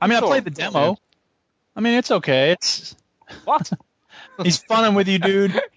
I 0.00 0.06
mean, 0.06 0.16
I 0.16 0.20
Sure. 0.20 0.28
played 0.28 0.44
the 0.44 0.50
demo. 0.50 0.98
I 1.74 1.80
mean, 1.80 1.94
it's 1.94 2.10
okay. 2.10 2.52
It's 2.52 2.94
What? 3.44 3.70
He's 4.42 4.58
funning 4.58 4.94
with 4.94 5.08
you, 5.08 5.18
dude. 5.18 5.58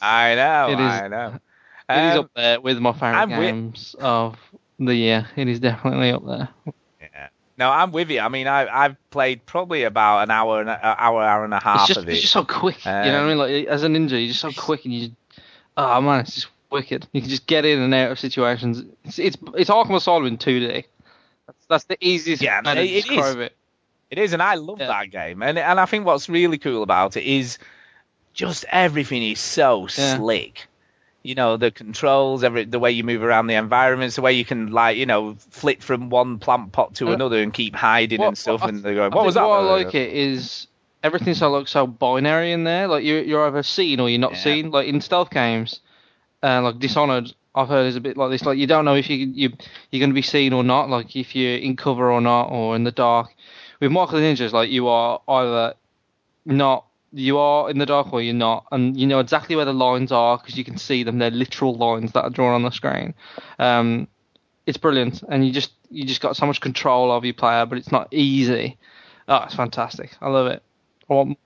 I 0.00 0.34
know. 0.34 0.68
It 0.70 0.80
is- 0.80 1.02
I 1.02 1.08
know. 1.08 1.38
It 1.90 1.94
is 2.12 2.12
Um, 2.12 2.18
up 2.20 2.30
there 2.36 2.60
with 2.60 2.78
my 2.78 2.92
favorite 2.92 3.16
I'm 3.18 3.30
with- 3.30 3.40
games 3.40 3.96
of 3.98 4.36
the 4.78 4.94
year. 4.94 5.26
It 5.34 5.48
is 5.48 5.58
definitely 5.58 6.10
up 6.12 6.24
there. 6.24 6.48
yeah. 7.00 7.28
No, 7.58 7.68
I'm 7.68 7.90
with 7.90 8.10
you. 8.10 8.20
I 8.20 8.28
mean, 8.28 8.46
I 8.46 8.68
I've 8.68 8.96
played 9.10 9.44
probably 9.44 9.82
about 9.82 10.22
an 10.22 10.30
hour 10.30 10.60
and 10.60 10.70
a, 10.70 10.80
hour 11.02 11.20
hour 11.20 11.44
and 11.44 11.52
a 11.52 11.58
half 11.58 11.80
It's 11.80 11.88
just 11.88 11.98
of 12.00 12.08
it. 12.08 12.12
it's 12.12 12.20
just 12.20 12.32
so 12.32 12.44
quick. 12.44 12.84
you 12.84 12.92
know 12.92 13.00
what 13.02 13.12
I 13.14 13.18
Um, 13.18 13.28
mean? 13.28 13.38
Like 13.38 13.66
as 13.66 13.82
a 13.82 13.88
ninja, 13.88 14.10
you're 14.12 14.28
just 14.28 14.38
so 14.40 14.52
quick, 14.52 14.84
and 14.84 14.94
you. 14.94 15.00
Just, 15.08 15.12
oh 15.76 16.00
man, 16.00 16.20
it's 16.20 16.34
just 16.36 16.46
wicked. 16.70 17.08
You 17.12 17.20
can 17.22 17.28
just 17.30 17.48
get 17.48 17.64
in 17.64 17.80
and 17.80 17.92
out 17.92 18.12
of 18.12 18.20
situations. 18.20 18.84
It's 19.04 19.18
it's 19.18 19.36
it's 19.56 19.68
Arkham 19.68 19.96
Asylum 19.96 20.26
in 20.26 20.38
2D. 20.38 20.84
That's, 21.48 21.66
that's 21.68 21.84
the 21.84 21.98
easiest 22.00 22.40
Yeah, 22.40 22.60
way 22.64 22.74
to 22.76 22.80
it- 22.82 22.90
is. 22.90 23.04
describe 23.04 23.38
it. 23.38 23.56
It 24.12 24.18
is, 24.18 24.32
and 24.32 24.40
I 24.42 24.54
love 24.54 24.78
Yeah. 24.78 24.86
that 24.86 25.10
game. 25.10 25.42
And 25.42 25.58
and 25.58 25.80
I 25.80 25.86
think 25.86 26.06
what's 26.06 26.28
really 26.28 26.58
cool 26.58 26.84
about 26.84 27.16
it 27.16 27.24
is 27.24 27.58
just 28.32 28.64
everything 28.70 29.22
is 29.22 29.40
so 29.40 29.82
Yeah. 29.96 30.16
slick. 30.16 30.66
You 31.22 31.34
know, 31.34 31.56
the 31.58 31.70
controls, 31.70 32.42
every 32.42 32.64
the 32.64 32.78
way 32.78 32.90
you 32.92 33.04
move 33.04 33.22
around 33.22 33.46
the 33.48 33.54
environments, 33.54 34.16
the 34.16 34.22
way 34.22 34.32
you 34.32 34.44
can 34.44 34.70
like, 34.72 34.96
you 34.96 35.04
know, 35.04 35.36
flit 35.50 35.82
from 35.82 36.08
one 36.08 36.38
plant 36.38 36.72
pot 36.72 36.94
to 36.94 37.10
Uh, 37.10 37.12
another 37.12 37.42
and 37.42 37.52
keep 37.52 37.74
hiding 37.76 38.20
What- 38.20 38.28
and 38.28 38.38
stuff. 38.38 38.62
I- 38.62 38.68
and 38.68 38.82
they're 38.82 38.94
going, 38.94 39.12
I 39.12 39.16
what 39.16 39.26
was 39.26 39.34
that? 39.34 39.46
What 39.46 39.60
I 39.60 39.70
like 39.84 39.94
it 39.94 40.12
is 40.12 40.66
everything's 41.02 41.38
so 41.38 41.50
like 41.50 41.68
so 41.68 41.86
binary 41.86 42.52
in 42.52 42.64
there. 42.64 42.88
Like 42.88 43.04
you're 43.04 43.22
you're 43.22 43.46
either 43.46 43.62
seen 43.62 44.00
or 44.00 44.08
you're 44.08 44.18
not 44.18 44.32
Yeah. 44.32 44.38
seen. 44.38 44.70
Like 44.70 44.86
in 44.88 45.00
stealth 45.02 45.30
games, 45.30 45.80
uh, 46.42 46.62
like 46.62 46.78
Dishonored, 46.78 47.34
I've 47.54 47.68
heard 47.68 47.86
is 47.86 47.96
a 47.96 48.00
bit 48.00 48.16
like 48.16 48.30
this. 48.30 48.46
Like 48.46 48.56
you 48.56 48.66
don't 48.66 48.86
know 48.86 48.94
if 48.94 49.10
you 49.10 49.16
you 49.18 49.52
you're 49.90 50.00
going 50.00 50.10
to 50.10 50.14
be 50.14 50.22
seen 50.22 50.54
or 50.54 50.64
not. 50.64 50.88
Like 50.88 51.14
if 51.16 51.36
you're 51.36 51.56
in 51.58 51.76
cover 51.76 52.10
or 52.10 52.22
not, 52.22 52.44
or 52.50 52.76
in 52.76 52.84
the 52.84 52.92
dark. 52.92 53.34
With 53.80 53.90
Mark 53.92 54.12
of 54.12 54.20
the 54.20 54.24
Ninjas, 54.24 54.52
like 54.52 54.70
you 54.70 54.88
are 54.88 55.20
either 55.28 55.74
not 56.46 56.84
you 57.12 57.38
are 57.38 57.68
in 57.70 57.78
the 57.78 57.86
dark 57.86 58.12
or 58.12 58.22
you're 58.22 58.34
not, 58.34 58.66
and 58.72 58.96
you 58.98 59.06
know 59.06 59.18
exactly 59.18 59.56
where 59.56 59.64
the 59.64 59.72
lines 59.72 60.12
are 60.12 60.38
because 60.38 60.56
you 60.56 60.64
can 60.64 60.78
see 60.78 61.02
them. 61.02 61.18
They're 61.18 61.30
literal 61.30 61.74
lines 61.74 62.12
that 62.12 62.22
are 62.22 62.30
drawn 62.30 62.54
on 62.54 62.62
the 62.62 62.70
screen. 62.70 63.14
Um, 63.58 64.06
it's 64.66 64.78
brilliant, 64.78 65.22
and 65.28 65.44
you 65.46 65.52
just 65.52 65.72
you 65.90 66.04
just 66.04 66.20
got 66.20 66.36
so 66.36 66.46
much 66.46 66.60
control 66.60 67.10
of 67.10 67.24
your 67.24 67.34
player, 67.34 67.66
but 67.66 67.78
it's 67.78 67.90
not 67.90 68.08
easy. 68.12 68.78
Oh, 69.28 69.42
it's 69.44 69.54
fantastic. 69.54 70.10
I 70.20 70.28
love 70.28 70.46
it. 70.46 70.62
I 71.08 71.14
want 71.14 71.38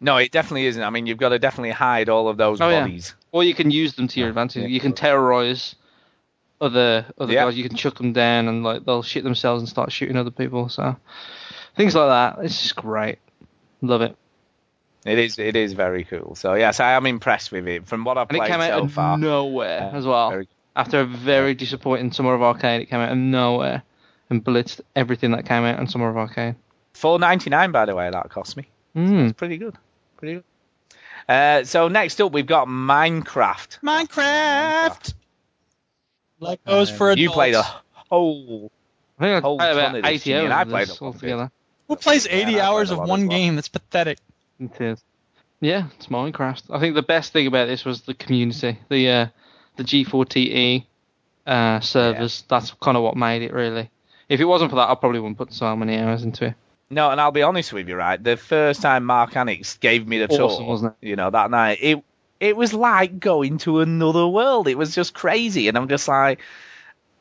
No, 0.00 0.16
it 0.18 0.30
definitely 0.30 0.66
isn't. 0.66 0.82
I 0.82 0.90
mean, 0.90 1.06
you've 1.06 1.18
got 1.18 1.30
to 1.30 1.38
definitely 1.38 1.70
hide 1.70 2.08
all 2.08 2.28
of 2.28 2.36
those 2.36 2.60
Oh, 2.60 2.68
yeah. 2.68 2.80
bodies. 2.80 3.14
Or 3.32 3.42
you 3.42 3.54
can 3.54 3.70
use 3.70 3.94
them 3.94 4.06
to 4.08 4.20
your 4.20 4.28
advantage. 4.28 4.70
You 4.70 4.80
can 4.80 4.92
terrorize 4.92 5.74
other 6.60 7.06
other 7.18 7.32
Yeah. 7.32 7.44
guys. 7.44 7.56
You 7.56 7.66
can 7.68 7.76
chuck 7.76 7.96
them 7.96 8.12
down 8.12 8.48
and 8.48 8.62
like 8.62 8.84
they'll 8.84 9.02
shit 9.02 9.24
themselves 9.24 9.62
and 9.62 9.68
start 9.68 9.90
shooting 9.92 10.16
other 10.16 10.30
people. 10.30 10.68
So 10.68 10.96
things 11.76 11.94
like 11.94 12.08
that. 12.08 12.44
It's 12.44 12.62
just 12.62 12.76
great. 12.76 13.18
Love 13.82 14.02
it. 14.02 14.16
It 15.06 15.18
is. 15.18 15.38
It 15.38 15.56
is 15.56 15.72
very 15.72 16.04
cool. 16.04 16.34
So 16.34 16.54
yes, 16.54 16.80
I 16.80 16.92
am 16.92 17.06
impressed 17.06 17.52
with 17.52 17.66
it. 17.68 17.86
From 17.86 18.04
what 18.04 18.18
I've 18.18 18.28
played. 18.28 18.42
And 18.42 18.46
it 18.52 18.56
played 18.56 18.60
came 18.66 18.72
out 18.74 18.78
so 18.80 18.84
of 18.84 18.92
far, 18.92 19.18
nowhere 19.18 19.90
Uh, 19.92 19.96
as 19.96 20.06
well. 20.06 20.30
very- 20.30 20.48
After 20.74 21.00
a 21.00 21.04
very 21.04 21.54
disappointing 21.54 22.12
Summer 22.12 22.34
of 22.34 22.42
Arcade, 22.42 22.82
it 22.82 22.86
came 22.86 23.00
out 23.00 23.10
of 23.12 23.16
nowhere 23.18 23.82
and 24.28 24.44
blitzed 24.44 24.80
everything 24.94 25.30
that 25.30 25.46
came 25.46 25.64
out 25.64 25.78
on 25.78 25.86
Summer 25.86 26.08
of 26.10 26.16
Arcade. 26.16 26.56
four 26.92 27.18
ninety 27.18 27.50
nine 27.50 27.72
by 27.72 27.84
the 27.86 27.94
way. 27.94 28.10
That 28.10 28.28
cost 28.30 28.56
me. 28.56 28.64
Mm. 28.96 29.24
It's 29.30 29.32
pretty 29.38 29.56
good. 29.58 29.74
Pretty 30.16 30.34
good. 30.34 30.44
Uh, 31.28 31.64
so 31.64 31.88
next 31.88 32.20
up, 32.20 32.32
we've 32.32 32.46
got 32.46 32.68
Minecraft. 32.68 33.80
Minecraft. 33.82 35.14
Like 36.38 36.62
those 36.64 36.90
for 36.90 37.08
adults. 37.10 37.20
You 37.20 37.30
played 37.30 37.54
a 37.54 37.62
whole. 37.62 38.70
I 39.18 39.22
think 39.24 39.36
I 39.36 39.40
Whole 39.40 39.58
played 39.58 39.72
about 39.72 40.04
80 40.06 40.34
hours 40.34 40.44
and 40.44 40.52
I 40.52 40.62
of 40.62 40.68
played 40.68 40.88
this 40.88 41.00
a 41.00 41.04
lot 41.04 41.08
of 41.10 41.14
altogether. 41.16 41.50
Who 41.88 41.96
plays 41.96 42.26
80 42.26 42.36
I 42.40 42.44
played 42.44 42.58
hours 42.60 42.90
of 42.90 42.98
one 42.98 43.22
as 43.22 43.28
well. 43.28 43.38
game? 43.38 43.54
That's 43.56 43.68
pathetic. 43.68 44.18
It 44.58 44.80
is. 44.80 45.02
Yeah, 45.60 45.88
it's 45.96 46.06
Minecraft. 46.08 46.64
I 46.70 46.78
think 46.80 46.94
the 46.94 47.02
best 47.02 47.32
thing 47.32 47.46
about 47.46 47.66
this 47.66 47.84
was 47.84 48.02
the 48.02 48.14
community, 48.14 48.78
the 48.88 49.08
uh, 49.10 49.26
the 49.76 49.84
G4TE 49.84 50.86
uh, 51.46 51.80
servers. 51.80 52.44
That's 52.48 52.72
kind 52.72 52.96
of 52.96 53.02
what 53.02 53.16
made 53.16 53.42
it 53.42 53.52
really. 53.52 53.90
If 54.28 54.40
it 54.40 54.44
wasn't 54.46 54.70
for 54.70 54.76
that, 54.76 54.90
I 54.90 54.94
probably 54.94 55.20
wouldn't 55.20 55.38
put 55.38 55.52
so 55.52 55.74
many 55.76 55.98
hours 55.98 56.24
into 56.24 56.46
it. 56.46 56.54
No, 56.90 57.10
and 57.10 57.20
I'll 57.20 57.32
be 57.32 57.42
honest 57.42 57.72
with 57.72 57.88
you, 57.88 57.96
right? 57.96 58.22
The 58.22 58.36
first 58.36 58.82
time 58.82 59.04
Mark 59.04 59.32
Anix 59.32 59.78
gave 59.80 60.06
me 60.06 60.18
the 60.18 60.28
Awesome, 60.28 60.66
tour, 60.66 60.66
wasn't 60.66 60.94
you 61.00 61.16
know, 61.16 61.30
that 61.30 61.50
night, 61.50 61.78
it 61.80 62.04
it 62.38 62.56
was 62.56 62.72
like 62.74 63.18
going 63.18 63.58
to 63.58 63.80
another 63.80 64.26
world. 64.26 64.68
It 64.68 64.78
was 64.78 64.94
just 64.94 65.14
crazy, 65.14 65.68
and 65.68 65.76
I'm 65.76 65.88
just 65.88 66.06
like, 66.08 66.40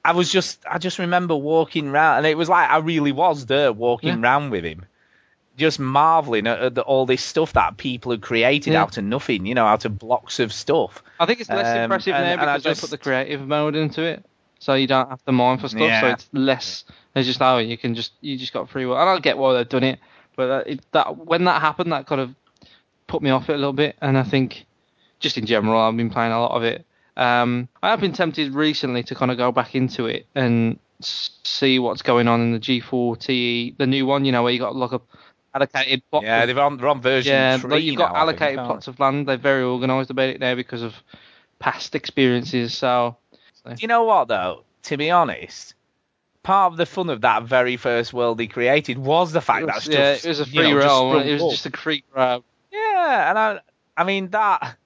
I 0.06 0.14
was 0.14 0.32
just, 0.32 0.64
I 0.70 0.78
just 0.80 1.00
remember 1.00 1.36
walking 1.36 1.88
around, 1.90 2.20
and 2.20 2.28
it 2.28 2.38
was 2.38 2.50
like 2.50 2.70
I 2.70 2.78
really 2.78 3.12
was 3.12 3.46
there 3.48 3.74
walking 3.74 4.22
Yeah. 4.22 4.22
round 4.22 4.52
with 4.52 4.64
him, 4.66 4.86
just 5.58 5.80
marveling 5.80 6.48
at, 6.48 6.60
at 6.60 6.76
the, 6.76 6.82
all 6.82 7.06
this 7.06 7.24
stuff 7.24 7.54
that 7.54 7.78
people 7.78 8.12
have 8.12 8.22
created 8.22 8.74
Yeah. 8.74 8.82
out 8.84 8.98
of 8.98 9.04
nothing, 9.04 9.46
you 9.46 9.56
know, 9.56 9.66
out 9.66 9.86
of 9.86 9.98
blocks 9.98 10.40
of 10.40 10.52
stuff. 10.52 11.02
I 11.20 11.26
think 11.26 11.40
it's 11.40 11.50
less 11.50 11.76
Um, 11.76 11.84
impressive 11.84 12.14
and- 12.16 12.26
now 12.26 12.32
and 12.34 12.42
I 12.42 12.58
because 12.58 12.64
just- 12.64 12.82
they 12.82 12.86
put 12.88 12.92
the 12.92 12.98
creative 13.04 13.48
mode 13.48 13.76
into 13.76 14.02
it, 14.04 14.26
so 14.60 14.74
you 14.74 14.88
don't 14.88 15.10
have 15.10 15.24
to 15.26 15.32
mine 15.32 15.58
for 15.58 15.68
stuff. 15.68 16.02
So 16.02 16.08
it's 16.08 16.28
less. 16.34 16.84
It's 17.16 17.26
just 17.28 17.42
oh, 17.42 17.58
you 17.60 17.78
can 17.78 17.96
just 17.96 18.12
you 18.22 18.38
just 18.38 18.52
got 18.54 18.70
free 18.70 18.86
will. 18.86 18.98
And 19.00 19.10
I 19.10 19.18
get 19.20 19.38
why 19.38 19.54
they've 19.54 19.70
done 19.70 19.84
it, 19.84 20.00
but 20.36 20.50
uh, 20.50 20.64
it, 20.66 20.82
that 20.92 21.18
when 21.26 21.46
that 21.46 21.62
happened, 21.62 21.92
that 21.94 22.06
kind 22.08 22.20
of 22.22 22.36
put 23.08 23.22
me 23.22 23.30
off 23.30 23.50
it 23.50 23.54
a 23.54 23.58
little 23.58 23.72
bit. 23.74 23.96
And 24.02 24.18
I 24.18 24.24
think 24.24 24.66
just 25.20 25.38
in 25.38 25.46
general, 25.46 25.80
I've 25.80 25.96
been 25.96 26.10
playing 26.10 26.34
a 26.34 26.42
lot 26.42 26.52
of 26.52 26.64
it. 26.64 26.86
Um, 27.16 27.70
I 27.82 27.92
have 27.92 28.02
been 28.02 28.12
tempted 28.12 28.54
recently 28.54 29.04
to 29.04 29.16
kind 29.16 29.32
of 29.32 29.38
go 29.38 29.54
back 29.54 29.74
into 29.76 30.08
it 30.08 30.26
and 30.36 30.78
see 31.02 31.80
what's 31.80 32.02
going 32.02 32.28
on 32.28 32.42
in 32.42 32.52
the 32.52 32.60
G4TE, 32.60 33.78
the 33.78 33.88
new 33.88 34.06
one. 34.06 34.26
You 34.26 34.32
know, 34.34 34.44
where 34.44 34.52
you 34.52 34.60
got 34.60 34.76
like 34.76 34.92
a 34.92 35.00
allocated 35.56 36.04
plot. 36.12 36.24
Yeah, 36.24 36.46
they're 36.46 36.60
on, 36.60 36.78
they're 36.78 36.88
on 36.90 37.02
version 37.02 37.32
Yeah, 37.34 37.58
three 37.58 37.72
like 37.72 37.84
you've 37.84 37.98
got 37.98 38.14
now, 38.14 38.24
I 38.24 38.28
think, 38.28 38.42
allocated 38.42 38.66
plots 38.66 38.88
of 38.88 39.00
land. 39.00 39.28
They're 39.28 39.38
very 39.38 39.64
organised 39.64 40.10
about 40.10 40.30
it 40.30 40.40
now 40.40 40.54
because 40.56 40.82
of 40.82 40.94
past 41.60 41.96
experiences. 41.96 42.76
So 42.78 43.16
Do 43.66 43.76
you 43.80 43.88
know 43.88 44.04
what 44.04 44.28
though? 44.28 44.64
To 44.84 44.98
be 44.98 45.10
honest, 45.10 45.74
part 46.44 46.72
of 46.72 46.78
the 46.78 46.86
fun 46.86 47.10
of 47.10 47.22
that 47.22 47.44
very 47.44 47.78
first 47.78 48.14
world 48.14 48.40
he 48.40 48.48
created 48.48 49.00
was 49.00 49.32
the 49.32 49.42
fact 49.42 49.66
that 49.66 49.76
was, 49.76 49.84
stuff. 49.86 49.96
yeah, 49.96 50.12
it 50.14 50.26
was 50.26 50.42
a 50.42 50.44
you 50.44 50.62
free 50.62 50.74
know, 50.74 51.14
just 51.14 51.28
It 51.28 51.34
was 51.34 51.42
up. 51.44 51.50
just 51.52 51.66
a 51.66 51.72
free 51.72 52.04
grab. 52.12 52.44
Yeah, 52.72 53.30
and 53.30 53.40
I, 53.40 53.60
I 53.98 54.04
mean 54.04 54.30
that 54.30 54.78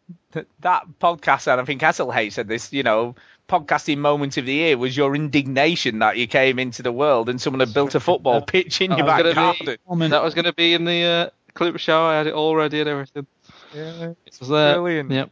that 0.61 0.83
podcast, 1.01 1.51
and 1.51 1.59
I 1.59 1.65
think 1.65 1.81
Hasselhate 1.81 2.31
said 2.31 2.47
this. 2.47 2.71
You 2.71 2.83
know, 2.83 3.15
podcasting 3.49 3.97
moment 3.97 4.37
of 4.37 4.45
the 4.45 4.53
year 4.53 4.77
was 4.77 4.95
your 4.95 5.15
indignation 5.15 5.99
that 5.99 6.17
you 6.17 6.27
came 6.27 6.59
into 6.59 6.81
the 6.83 6.91
world 6.91 7.27
and 7.29 7.41
someone 7.41 7.59
had 7.59 7.73
built 7.73 7.95
a 7.95 7.99
football 7.99 8.41
pitch 8.53 8.79
in 8.81 8.91
That 8.91 8.97
your 8.99 9.07
was 9.07 9.23
back 9.23 9.35
garden. 9.35 9.77
be- 9.99 10.07
That 10.07 10.23
was 10.23 10.33
going 10.33 10.45
to 10.45 10.53
be 10.53 10.73
in 10.73 10.85
the 10.85 11.03
uh, 11.03 11.29
clip 11.55 11.77
show. 11.77 12.03
I 12.05 12.17
had 12.17 12.27
it 12.27 12.33
all 12.33 12.55
ready 12.55 12.79
and 12.79 12.87
everything. 12.89 13.27
Yeah, 13.75 14.13
It 14.25 14.37
was 14.39 14.47
there. 14.49 14.75
brilliant. 14.75 15.11
Yep. 15.11 15.29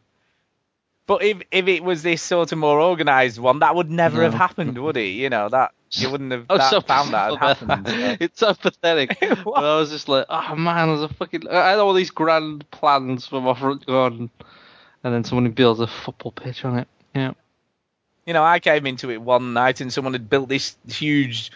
But 1.08 1.24
if 1.24 1.38
if 1.52 1.68
it 1.70 1.84
was 1.86 2.04
this 2.04 2.22
sort 2.22 2.52
of 2.52 2.58
more 2.58 2.82
organised 2.82 3.40
one, 3.40 3.60
that 3.60 3.76
would 3.76 3.90
never 3.90 4.18
No. 4.18 4.24
have 4.24 4.34
happened, 4.34 4.78
would 4.78 4.98
it? 4.98 5.08
You 5.12 5.30
know 5.30 5.48
that 5.48 5.72
you 5.92 6.12
wouldn't 6.12 6.34
have 6.34 6.48
that, 6.50 6.70
so 6.70 6.82
found 6.82 7.14
that 7.14 7.32
had 7.38 7.58
happened. 7.58 7.88
so. 7.88 8.18
it's 8.20 8.40
so 8.40 8.54
pathetic. 8.54 9.18
But 9.22 9.52
I 9.64 9.78
was 9.78 9.90
just 9.90 10.10
like, 10.10 10.26
oh 10.30 10.56
man, 10.58 10.90
there's 10.90 11.04
a 11.10 11.14
fucking. 11.14 11.48
I 11.48 11.70
had 11.70 11.80
all 11.80 11.94
these 11.94 12.10
grand 12.12 12.70
plans 12.72 13.26
for 13.26 13.40
my 13.40 13.54
front 13.58 13.86
garden, 13.86 14.30
and 15.02 15.14
then 15.14 15.24
someone 15.24 15.50
builds 15.52 15.80
a 15.80 15.88
football 15.88 16.34
pitch 16.34 16.66
on 16.66 16.78
it. 16.80 16.90
Yeah. 17.16 17.32
You 18.28 18.34
know, 18.34 18.44
I 18.44 18.60
came 18.60 18.86
into 18.86 19.10
it 19.10 19.22
one 19.22 19.54
night 19.54 19.80
and 19.80 19.92
someone 19.92 20.14
had 20.14 20.30
built 20.30 20.50
this 20.50 20.76
huge 20.86 21.50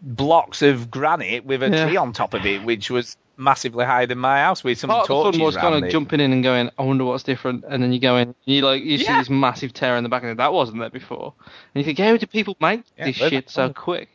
blocks 0.00 0.62
of 0.62 0.90
granite 0.90 1.44
with 1.44 1.62
a 1.62 1.68
Yeah. 1.68 1.84
tree 1.84 1.96
on 1.98 2.14
top 2.14 2.32
of 2.32 2.46
it, 2.46 2.62
which 2.64 2.90
was 2.90 3.16
massively 3.36 3.84
higher 3.84 4.06
than 4.06 4.18
my 4.18 4.40
house 4.40 4.64
with 4.64 4.78
some 4.78 4.88
Part 4.88 5.10
of 5.10 5.26
the 5.26 5.32
fun 5.32 5.44
was 5.44 5.56
kind 5.56 5.84
of 5.84 5.90
jumping 5.90 6.20
in 6.20 6.32
and 6.32 6.42
going, 6.42 6.70
I 6.78 6.82
wonder 6.82 7.04
what's 7.04 7.24
different, 7.24 7.64
and 7.68 7.82
then 7.82 7.92
you 7.92 7.98
go 7.98 8.16
in, 8.16 8.28
and 8.28 8.36
you 8.46 8.62
like 8.62 8.82
you 8.82 8.96
see 8.96 9.12
this 9.12 9.28
massive 9.28 9.74
tear 9.74 9.96
in 9.96 10.02
the 10.02 10.08
back 10.08 10.22
of 10.22 10.30
it 10.30 10.36
that 10.38 10.52
wasn't 10.52 10.78
there 10.78 10.88
before, 10.88 11.34
and 11.40 11.52
you 11.74 11.84
think, 11.84 11.98
how 11.98 12.16
do 12.16 12.26
people 12.26 12.56
make 12.60 12.84
Yeah, 12.96 13.06
this 13.06 13.16
shit 13.16 13.50
so 13.50 13.70
quick? 13.70 14.08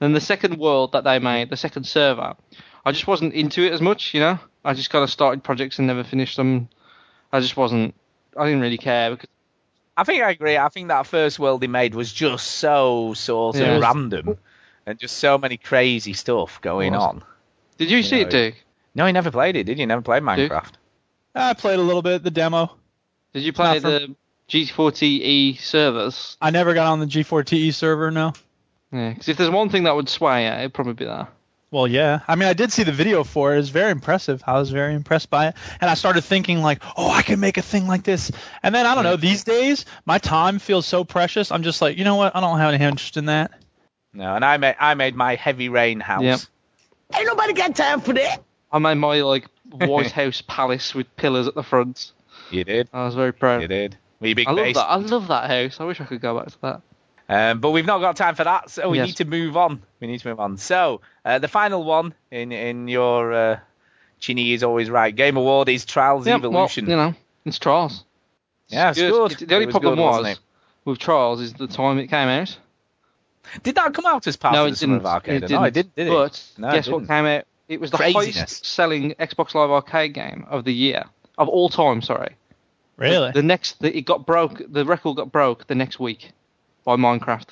And 0.00 0.16
the 0.16 0.20
second 0.20 0.58
world 0.58 0.92
that 0.92 1.04
they 1.04 1.18
made, 1.20 1.50
the 1.50 1.56
second 1.56 1.86
server, 1.86 2.34
I 2.84 2.90
just 2.92 3.06
wasn't 3.06 3.34
into 3.34 3.62
it 3.62 3.72
as 3.72 3.80
much, 3.80 4.14
you 4.14 4.20
know. 4.20 4.38
I 4.64 4.74
just 4.74 4.90
kind 4.90 5.04
of 5.04 5.10
started 5.10 5.44
projects 5.44 5.78
and 5.78 5.86
never 5.86 6.02
finished 6.02 6.36
them. 6.36 6.68
I 7.32 7.38
just 7.40 7.56
wasn't. 7.56 7.94
I 8.36 8.46
didn't 8.46 8.62
really 8.62 8.78
care 8.78 9.10
because 9.10 9.28
I 9.96 10.04
think 10.04 10.22
I 10.22 10.30
agree. 10.30 10.56
I 10.56 10.68
think 10.68 10.88
that 10.88 11.06
first 11.06 11.38
world 11.38 11.60
they 11.60 11.66
made 11.66 11.94
was 11.94 12.12
just 12.12 12.46
so 12.46 13.12
sort 13.14 13.56
of 13.56 13.60
Yeah. 13.62 13.78
random 13.78 14.38
and 14.86 14.98
just 14.98 15.18
so 15.18 15.36
many 15.38 15.56
crazy 15.56 16.12
stuff 16.14 16.60
going 16.60 16.94
on. 16.94 17.22
did 17.78 17.90
you, 17.90 18.02
see 18.02 18.16
know, 18.22 18.28
it, 18.28 18.30
Duke? 18.30 18.54
No, 18.94 19.06
he 19.06 19.12
never 19.12 19.30
played 19.30 19.56
it, 19.56 19.64
did 19.64 19.78
you? 19.78 19.86
Never 19.86 20.02
played 20.02 20.22
Minecraft. 20.22 20.72
I 21.34 21.54
played 21.54 21.78
a 21.78 21.82
little 21.82 22.02
bit 22.02 22.22
the 22.22 22.30
demo. 22.30 22.76
Did 23.32 23.42
you 23.42 23.52
play 23.52 23.74
Not 23.74 23.80
from- 23.82 23.90
the 23.90 24.16
G4TE 24.48 25.58
servers? 25.60 26.36
I 26.40 26.50
never 26.50 26.74
got 26.74 26.88
on 26.92 27.00
the 27.00 27.06
G4TE 27.06 27.52
E 27.54 27.70
server. 27.70 28.10
No. 28.10 28.32
Yeah, 28.92 29.10
because 29.10 29.28
if 29.28 29.36
there's 29.38 29.50
one 29.50 29.70
thing 29.70 29.84
that 29.84 29.94
would 29.96 30.08
sway 30.08 30.46
it, 30.46 30.58
it'd 30.60 30.74
probably 30.74 30.92
be 30.94 31.04
that. 31.06 31.32
Well, 31.72 31.88
yeah. 31.88 32.20
I 32.28 32.36
mean, 32.36 32.48
I 32.50 32.52
did 32.52 32.70
see 32.70 32.82
the 32.82 32.92
video 32.92 33.24
for 33.24 33.54
it. 33.56 33.58
It's 33.58 33.70
very 33.70 33.90
impressive. 33.90 34.42
I 34.46 34.58
was 34.58 34.68
very 34.68 34.92
impressed 34.92 35.30
by 35.30 35.48
it, 35.48 35.54
and 35.80 35.90
I 35.90 35.94
started 35.94 36.20
thinking 36.20 36.60
like, 36.60 36.82
oh, 36.98 37.10
I 37.10 37.22
can 37.22 37.40
make 37.40 37.56
a 37.56 37.62
thing 37.62 37.88
like 37.88 38.04
this. 38.04 38.30
And 38.62 38.74
then 38.74 38.84
I 38.84 38.94
don't 38.94 39.04
know. 39.04 39.16
These 39.16 39.42
days, 39.44 39.86
my 40.04 40.18
time 40.18 40.58
feels 40.58 40.84
so 40.86 41.02
precious. 41.02 41.50
I'm 41.50 41.62
just 41.62 41.80
like, 41.80 41.96
you 41.96 42.04
know 42.04 42.16
what? 42.16 42.36
I 42.36 42.40
don't 42.40 42.58
have 42.58 42.74
any 42.74 42.84
interest 42.84 43.16
in 43.16 43.24
that. 43.24 43.52
No, 44.12 44.34
and 44.36 44.44
I 44.44 44.58
made 44.58 44.76
I 44.78 44.92
made 44.92 45.16
my 45.16 45.34
heavy 45.34 45.70
rain 45.70 45.98
house. 45.98 46.22
Yep. 46.22 46.40
Ain't 47.16 47.26
nobody 47.26 47.54
got 47.54 47.74
time 47.74 48.02
for 48.02 48.12
that. 48.12 48.42
I 48.70 48.78
made 48.78 48.96
my 48.96 49.22
like 49.22 49.46
White 49.70 50.10
House 50.10 50.42
palace 50.46 50.94
with 50.94 51.16
pillars 51.16 51.48
at 51.48 51.54
the 51.54 51.62
front. 51.62 52.12
You 52.50 52.64
did. 52.64 52.90
I 52.92 53.06
was 53.06 53.14
very 53.14 53.32
proud. 53.32 53.62
You 53.62 53.68
did. 53.68 53.96
With 54.20 54.28
your 54.28 54.36
big 54.36 54.48
I 54.48 54.50
love 54.50 54.64
base. 54.64 54.76
that. 54.76 54.90
I 54.90 54.96
love 54.96 55.28
that 55.28 55.48
house. 55.48 55.80
I 55.80 55.84
wish 55.84 56.02
I 56.02 56.04
could 56.04 56.20
go 56.20 56.38
back 56.38 56.48
to 56.48 56.60
that. 56.60 56.82
Um, 57.32 57.60
but 57.60 57.70
we've 57.70 57.86
not 57.86 58.00
got 58.00 58.16
time 58.16 58.34
for 58.34 58.44
that, 58.44 58.68
so 58.70 58.90
we 58.90 58.98
Yes. 58.98 59.06
need 59.06 59.16
to 59.18 59.24
move 59.24 59.56
on. 59.56 59.80
We 60.00 60.06
need 60.06 60.20
to 60.20 60.28
move 60.28 60.40
on. 60.40 60.58
So 60.58 61.00
uh, 61.24 61.38
the 61.38 61.48
final 61.48 61.82
one 61.84 62.14
in 62.30 62.52
in 62.52 62.88
your 62.88 63.32
uh, 63.32 63.58
Chinny 64.20 64.52
is 64.52 64.62
always 64.62 64.90
right. 64.90 65.14
Game 65.14 65.36
award 65.36 65.68
is 65.68 65.84
Trials 65.84 66.26
Yeah, 66.26 66.34
Evolution. 66.34 66.86
Well, 66.86 66.90
you 66.90 66.96
know, 67.12 67.14
it's 67.44 67.58
Trials. 67.58 68.04
yeah, 68.68 68.90
it's 68.90 68.98
good. 68.98 69.32
It- 69.32 69.48
the 69.48 69.54
only 69.54 69.64
It 69.64 69.66
was 69.68 69.72
problem 69.72 69.94
good, 69.96 70.02
was, 70.02 70.40
with 70.84 70.98
Trials 70.98 71.40
is 71.40 71.54
the 71.54 71.66
time 71.68 71.98
it 71.98 72.08
came 72.08 72.28
out. 72.28 72.58
Did 73.62 73.74
that 73.76 73.92
come 73.94 74.06
out 74.06 74.26
as 74.26 74.36
part 74.36 74.54
no, 74.54 74.62
of 74.64 74.68
it 74.68 74.70
the 74.72 74.76
Summer 74.76 74.94
didn't. 74.98 75.06
of 75.06 75.12
Arcade? 75.12 75.42
It 75.44 75.50
No, 75.50 75.64
it 75.64 75.74
didn't. 75.74 75.94
didn't, 75.96 76.12
it? 76.12 76.16
But 76.16 76.42
No, 76.58 76.68
it 76.68 76.72
guess 76.74 76.88
what 76.88 76.98
didn't. 76.98 77.08
came 77.08 77.24
out? 77.26 77.44
It 77.68 77.80
was 77.80 77.90
the 77.90 77.96
Craziness. 77.96 78.36
highest 78.36 78.66
selling 78.66 79.14
Xbox 79.18 79.54
Live 79.54 79.70
Arcade 79.70 80.12
game 80.14 80.46
of 80.50 80.64
the 80.64 80.72
year 80.74 81.04
of 81.38 81.48
all 81.48 81.68
time. 81.68 82.02
Sorry. 82.02 82.36
Really? 82.98 83.30
The 83.32 83.42
next, 83.42 83.80
the, 83.80 83.96
it 83.96 84.02
got 84.02 84.26
broke. 84.26 84.60
The 84.70 84.84
record 84.84 85.16
got 85.16 85.32
broke 85.32 85.66
the 85.66 85.74
next 85.74 85.98
week 85.98 86.30
by 86.84 86.96
Minecraft. 86.96 87.46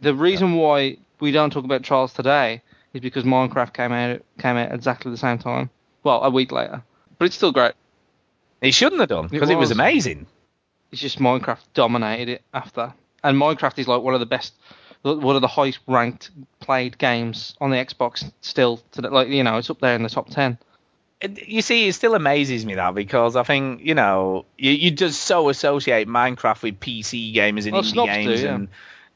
The 0.00 0.14
reason 0.14 0.54
why 0.54 0.96
we 1.20 1.32
don't 1.32 1.52
talk 1.52 1.64
about 1.64 1.82
Trials 1.82 2.12
today 2.12 2.62
is 2.94 3.00
because 3.00 3.24
Minecraft 3.24 3.72
came 3.72 3.92
out 3.92 4.22
came 4.38 4.56
out 4.56 4.72
exactly 4.72 5.10
the 5.10 5.16
same 5.16 5.38
time. 5.38 5.70
Well, 6.02 6.22
a 6.22 6.30
week 6.30 6.52
later, 6.52 6.82
but 7.18 7.26
it's 7.26 7.36
still 7.36 7.52
great. 7.52 7.74
It 8.60 8.72
shouldn't 8.72 9.00
have 9.00 9.08
done 9.08 9.28
because 9.28 9.50
it, 9.50 9.56
was 9.56 9.68
was. 9.68 9.78
amazing. 9.78 10.26
It's 10.90 11.00
just 11.00 11.18
Minecraft 11.18 11.60
dominated 11.74 12.28
it 12.28 12.42
after, 12.52 12.92
and 13.22 13.36
Minecraft 13.36 13.78
is 13.78 13.88
like 13.88 14.02
one 14.02 14.14
of 14.14 14.20
the 14.20 14.26
best, 14.26 14.54
one 15.02 15.36
of 15.36 15.42
the 15.42 15.48
highest 15.48 15.80
ranked 15.86 16.30
played 16.60 16.98
games 16.98 17.54
on 17.60 17.70
the 17.70 17.76
Xbox 17.76 18.30
still. 18.40 18.78
To 18.92 19.02
like 19.02 19.28
you 19.28 19.44
know, 19.44 19.58
it's 19.58 19.70
up 19.70 19.80
there 19.80 19.94
in 19.94 20.02
the 20.02 20.08
top 20.08 20.30
ten. 20.30 20.58
You 21.46 21.60
see, 21.62 21.88
it 21.88 21.92
still 21.94 22.14
amazes 22.14 22.64
me 22.64 22.74
that 22.76 22.94
because 22.94 23.36
I 23.36 23.42
think 23.42 23.82
you 23.84 23.94
know 23.94 24.44
you, 24.56 24.70
you 24.72 24.90
just 24.90 25.22
so 25.22 25.48
associate 25.48 26.08
Minecraft 26.08 26.62
with 26.62 26.80
PC 26.80 27.34
gamers 27.34 27.64
and 27.64 27.72
Well, 27.72 27.82
indie 27.82 27.86
snobs 27.92 28.10
do, 28.12 28.14
games 28.24 28.42
yeah. 28.42 28.54
and 28.54 28.68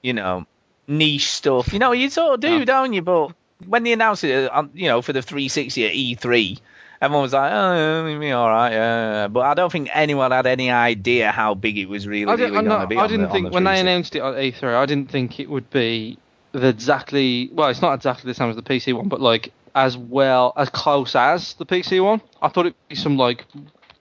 you 0.03 0.13
know 0.13 0.47
niche 0.87 1.31
stuff. 1.31 1.73
You 1.73 1.79
know, 1.79 1.93
you 1.93 2.11
sort 2.11 2.35
of 2.35 2.41
do, 2.41 2.59
Yeah. 2.59 2.65
don't 2.65 2.93
you? 2.93 3.01
But 3.03 3.33
when 3.67 3.85
they 3.85 3.93
announced 3.93 4.23
it, 4.25 4.51
uh, 4.51 4.59
um, 4.59 4.71
you 4.75 4.89
know, 4.89 5.01
for 5.01 5.15
the 5.15 5.23
360 5.23 5.87
at 5.87 5.93
E3, 5.95 6.59
everyone 7.01 7.23
was 7.23 7.33
like, 7.33 7.51
"Oh, 7.51 8.07
it'll 8.07 8.37
all 8.37 8.49
right." 8.51 8.73
Yeah, 8.73 9.29
but 9.29 9.41
I 9.41 9.55
don't 9.55 9.73
think 9.73 9.89
anyone 9.95 10.31
had 10.31 10.47
any 10.47 10.71
idea 10.71 11.31
how 11.31 11.55
big 11.55 11.79
it 11.79 11.87
was 11.87 12.07
really, 12.07 12.27
really 12.27 12.51
going 12.51 12.65
to 12.67 12.87
be. 12.87 12.97
I 12.99 13.03
the- 13.03 13.09
didn't 13.09 13.27
on 13.27 13.33
think 13.33 13.47
the 13.47 13.53
when 13.55 13.65
they 13.65 13.81
announced 13.81 14.15
it 14.15 14.21
at 14.21 14.35
E3, 14.35 14.75
I 14.75 14.85
didn't 14.85 15.11
think 15.11 15.41
it 15.41 15.49
would 15.49 15.71
be 15.71 16.19
the 16.53 16.69
exactly 16.69 17.49
well. 17.55 17.69
It's 17.71 17.81
not 17.81 17.95
exactly 17.95 18.29
the 18.31 18.35
same 18.35 18.51
as 18.51 18.57
the 18.57 18.63
PC 18.63 18.93
one, 18.93 19.09
but 19.09 19.23
like 19.23 19.54
as 19.75 19.97
well 19.97 20.53
as 20.57 20.71
close 20.71 21.17
as 21.17 21.55
the 21.55 21.67
PC 21.67 22.03
one. 22.03 22.21
I 22.41 22.49
thought 22.49 22.67
it'd 22.67 22.89
be 22.89 22.95
some 22.95 23.17
like 23.17 23.45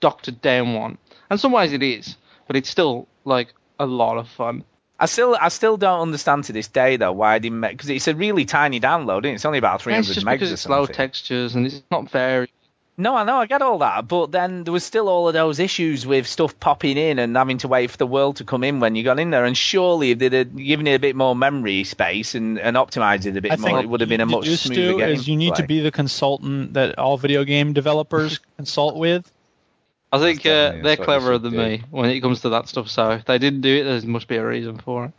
doctored 0.00 0.40
down 0.40 0.74
one, 0.74 0.98
and 1.30 1.40
some 1.40 1.52
ways 1.52 1.72
it 1.72 1.82
is, 1.82 2.16
but 2.46 2.56
it's 2.56 2.68
still 2.68 3.08
like 3.24 3.54
a 3.78 3.86
lot 3.86 4.18
of 4.18 4.28
fun. 4.28 4.64
I 4.98 5.06
still, 5.06 5.36
I 5.40 5.48
still 5.48 5.76
don't 5.76 6.00
understand 6.00 6.44
to 6.44 6.52
this 6.52 6.68
day 6.68 6.96
though 6.96 7.12
why 7.12 7.34
I 7.34 7.38
didn't 7.38 7.60
make 7.60 7.72
because 7.72 7.90
it's 7.90 8.06
a 8.06 8.14
really 8.14 8.44
tiny 8.44 8.80
download. 8.80 9.20
Isn't 9.20 9.32
it? 9.32 9.34
It's 9.34 9.44
only 9.44 9.58
about 9.58 9.82
300 9.82 10.00
it's 10.00 10.14
just 10.14 10.26
megs 10.26 10.32
because 10.32 10.52
it's 10.52 10.68
low 10.68 10.86
textures 10.86 11.54
and 11.56 11.66
it's 11.66 11.82
not 11.90 12.10
very. 12.10 12.50
No, 12.96 13.16
I 13.16 13.24
know, 13.24 13.38
I 13.38 13.46
get 13.46 13.60
all 13.60 13.78
that, 13.78 14.06
but 14.06 14.30
then 14.30 14.62
there 14.62 14.72
was 14.72 14.84
still 14.84 15.08
all 15.08 15.26
of 15.26 15.34
those 15.34 15.58
issues 15.58 16.06
with 16.06 16.28
stuff 16.28 16.60
popping 16.60 16.96
in 16.96 17.18
and 17.18 17.36
having 17.36 17.58
to 17.58 17.68
wait 17.68 17.90
for 17.90 17.96
the 17.96 18.06
world 18.06 18.36
to 18.36 18.44
come 18.44 18.62
in 18.62 18.78
when 18.78 18.94
you 18.94 19.02
got 19.02 19.18
in 19.18 19.30
there. 19.30 19.44
And 19.44 19.56
surely, 19.56 20.12
if 20.12 20.20
they'd 20.20 20.32
have 20.32 20.56
given 20.56 20.86
it 20.86 20.94
a 20.94 20.98
bit 21.00 21.16
more 21.16 21.34
memory 21.34 21.82
space 21.82 22.36
and, 22.36 22.56
and 22.56 22.76
optimized 22.76 23.26
it 23.26 23.36
a 23.36 23.40
bit 23.40 23.52
I 23.52 23.56
more, 23.56 23.80
it 23.80 23.88
would 23.88 24.00
have 24.00 24.08
been 24.08 24.20
a 24.20 24.26
much 24.26 24.46
smoother 24.46 24.92
do 24.92 24.98
game. 24.98 25.08
is 25.08 25.26
you 25.26 25.36
need 25.36 25.56
to 25.56 25.62
play. 25.62 25.66
be 25.66 25.80
the 25.80 25.90
consultant 25.90 26.74
that 26.74 26.96
all 26.96 27.16
video 27.18 27.42
game 27.42 27.72
developers 27.72 28.38
consult 28.56 28.96
with. 28.96 29.28
I 30.12 30.20
think 30.20 30.40
uh, 30.40 30.42
they're 30.42 30.70
that's 30.70 30.82
what 30.82 30.82
they 30.84 31.04
cleverer 31.04 31.38
than 31.38 31.52
do. 31.52 31.58
me 31.58 31.82
when 31.90 32.10
it 32.10 32.20
comes 32.20 32.42
to 32.42 32.50
that 32.50 32.68
stuff. 32.68 32.88
So 32.88 33.10
if 33.10 33.24
they 33.24 33.38
didn't 33.38 33.62
do 33.62 33.74
it, 33.76 33.82
there 33.82 34.08
must 34.08 34.28
be 34.28 34.36
a 34.36 34.46
reason 34.46 34.78
for 34.78 35.06
it. 35.06 35.12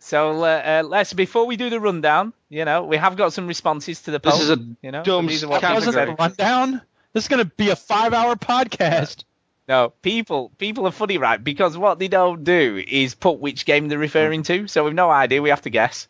So 0.00 0.44
uh, 0.44 0.46
uh, 0.46 0.82
let's 0.86 1.14
before 1.14 1.46
we 1.46 1.56
do 1.56 1.70
the 1.70 1.80
rundown, 1.80 2.34
you 2.50 2.66
know, 2.66 2.84
we 2.84 2.98
have 2.98 3.16
got 3.16 3.32
some 3.32 3.46
responses 3.46 4.02
to 4.02 4.10
the 4.10 4.18
This 4.18 4.40
is 4.40 4.50
a 4.50 4.58
you 4.82 4.92
know, 4.92 5.02
dumb 5.02 5.26
these 5.26 5.42
are 5.42 5.48
what 5.48 5.62
people 5.62 5.76
wasn't 5.76 5.94
said. 5.94 6.08
a 6.10 6.12
rundown. 6.12 6.82
This 7.14 7.24
is 7.24 7.28
going 7.28 7.44
to 7.44 7.50
be 7.56 7.70
a 7.70 7.76
five-hour 7.76 8.36
podcast. 8.36 9.24
No, 9.66 9.94
people 10.02 10.50
people 10.58 10.86
are 10.86 10.90
funny, 10.92 11.16
right? 11.16 11.42
Because 11.42 11.78
what 11.78 11.98
they 11.98 12.08
don't 12.08 12.44
do 12.44 12.82
is 12.86 13.14
put 13.14 13.38
which 13.38 13.64
game 13.64 13.88
they're 13.88 13.98
referring 13.98 14.42
to. 14.42 14.68
So 14.68 14.84
we've 14.84 14.92
no 14.94 15.08
idea. 15.10 15.40
We 15.40 15.48
have 15.48 15.62
to 15.62 15.70
guess. 15.70 16.06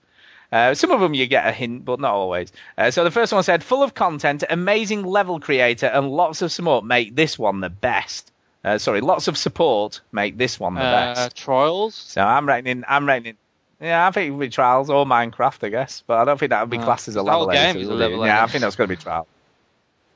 Uh, 0.50 0.74
some 0.74 0.90
of 0.90 1.00
them 1.00 1.14
you 1.14 1.26
get 1.26 1.46
a 1.46 1.52
hint, 1.52 1.84
but 1.84 2.00
not 2.00 2.12
always. 2.14 2.52
Uh, 2.76 2.90
so 2.90 3.05
the 3.05 3.11
first 3.11 3.32
one 3.32 3.42
said, 3.42 3.62
full 3.62 3.82
of 3.82 3.94
content, 3.94 4.42
amazing 4.48 5.05
level 5.05 5.40
creator, 5.40 5.86
and 5.86 6.11
lots 6.11 6.42
of 6.42 6.50
support 6.50 6.84
make 6.84 7.14
this 7.14 7.38
one 7.38 7.61
the 7.61 7.70
best. 7.70 8.32
Uh, 8.64 8.78
sorry, 8.78 9.00
lots 9.00 9.28
of 9.28 9.36
support 9.36 10.00
make 10.11 10.36
this 10.36 10.59
one 10.59 10.74
the 10.74 10.80
Uh, 10.80 10.90
best. 11.14 11.36
trials. 11.36 11.94
So 11.94 12.22
I'm 12.22 12.48
rating. 12.48 12.82
I'm 12.88 13.07
rating. 13.07 13.36
Yeah, 13.80 14.07
I 14.07 14.11
think 14.11 14.28
it 14.28 14.30
would 14.30 14.40
be 14.40 14.48
Trials 14.48 14.88
or 14.88 15.05
Minecraft, 15.05 15.64
I 15.64 15.68
guess. 15.68 16.02
But 16.07 16.18
I 16.18 16.24
don't 16.24 16.38
think 16.40 16.50
that 16.50 16.61
would 16.62 16.70
be 16.70 16.78
No, 16.78 16.84
classed 16.84 17.09
as 17.09 17.16
a 17.16 17.18
the 17.18 17.24
whole 17.30 17.46
level 17.46 17.52
game 17.52 17.62
editor, 17.76 17.80
is 17.80 17.88
a 17.88 17.94
level 17.94 18.24
Yeah, 18.24 18.42
I 18.42 18.46
think 18.46 18.62
that's 18.62 18.76
got 18.76 18.84
to 18.84 18.88
be 18.88 18.96
Trials. 18.96 19.26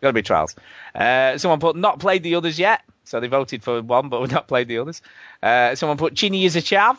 Got 0.01 0.09
to 0.09 0.13
be 0.13 0.23
Trials. 0.23 0.55
Uh, 0.95 1.39
someone 1.39 1.61
put 1.61 1.77
not 1.77 1.99
played 1.99 2.23
the 2.23 2.37
others 2.37 2.59
yet, 2.59 2.83
so 3.05 3.21
they 3.21 3.27
voted 3.27 3.63
for 3.63 3.83
one, 3.83 4.09
but 4.09 4.21
we've 4.21 4.31
not 4.31 4.49
played 4.49 4.69
the 4.69 4.79
others. 4.79 5.03
Uh, 5.43 5.75
someone 5.75 5.99
put 5.99 6.15
Chinny 6.15 6.45
is 6.45 6.57
a 6.57 6.63
chav. 6.63 6.99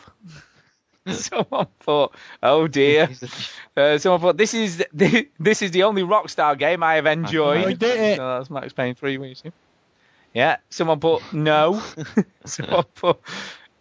someone 1.06 1.66
put 1.78 2.10
oh 2.42 2.68
dear. 2.68 3.08
Uh, 3.76 3.98
someone 3.98 4.20
put 4.20 4.36
this 4.36 4.52
is 4.52 4.84
this 4.92 5.62
is 5.62 5.70
the 5.70 5.84
only 5.84 6.02
Rockstar 6.02 6.58
game 6.58 6.82
I 6.82 6.94
have 6.96 7.06
enjoyed. 7.06 7.66
We 7.66 7.74
did 7.74 7.98
it. 7.98 8.16
So 8.16 8.38
that's 8.38 8.50
Max 8.50 8.72
Payne 8.72 8.94
three. 8.94 9.18
We 9.18 9.32
assume. 9.32 9.52
Yeah. 10.34 10.56
Someone 10.68 11.00
put 11.00 11.32
no. 11.32 11.82
someone 12.44 12.84
put 12.94 13.18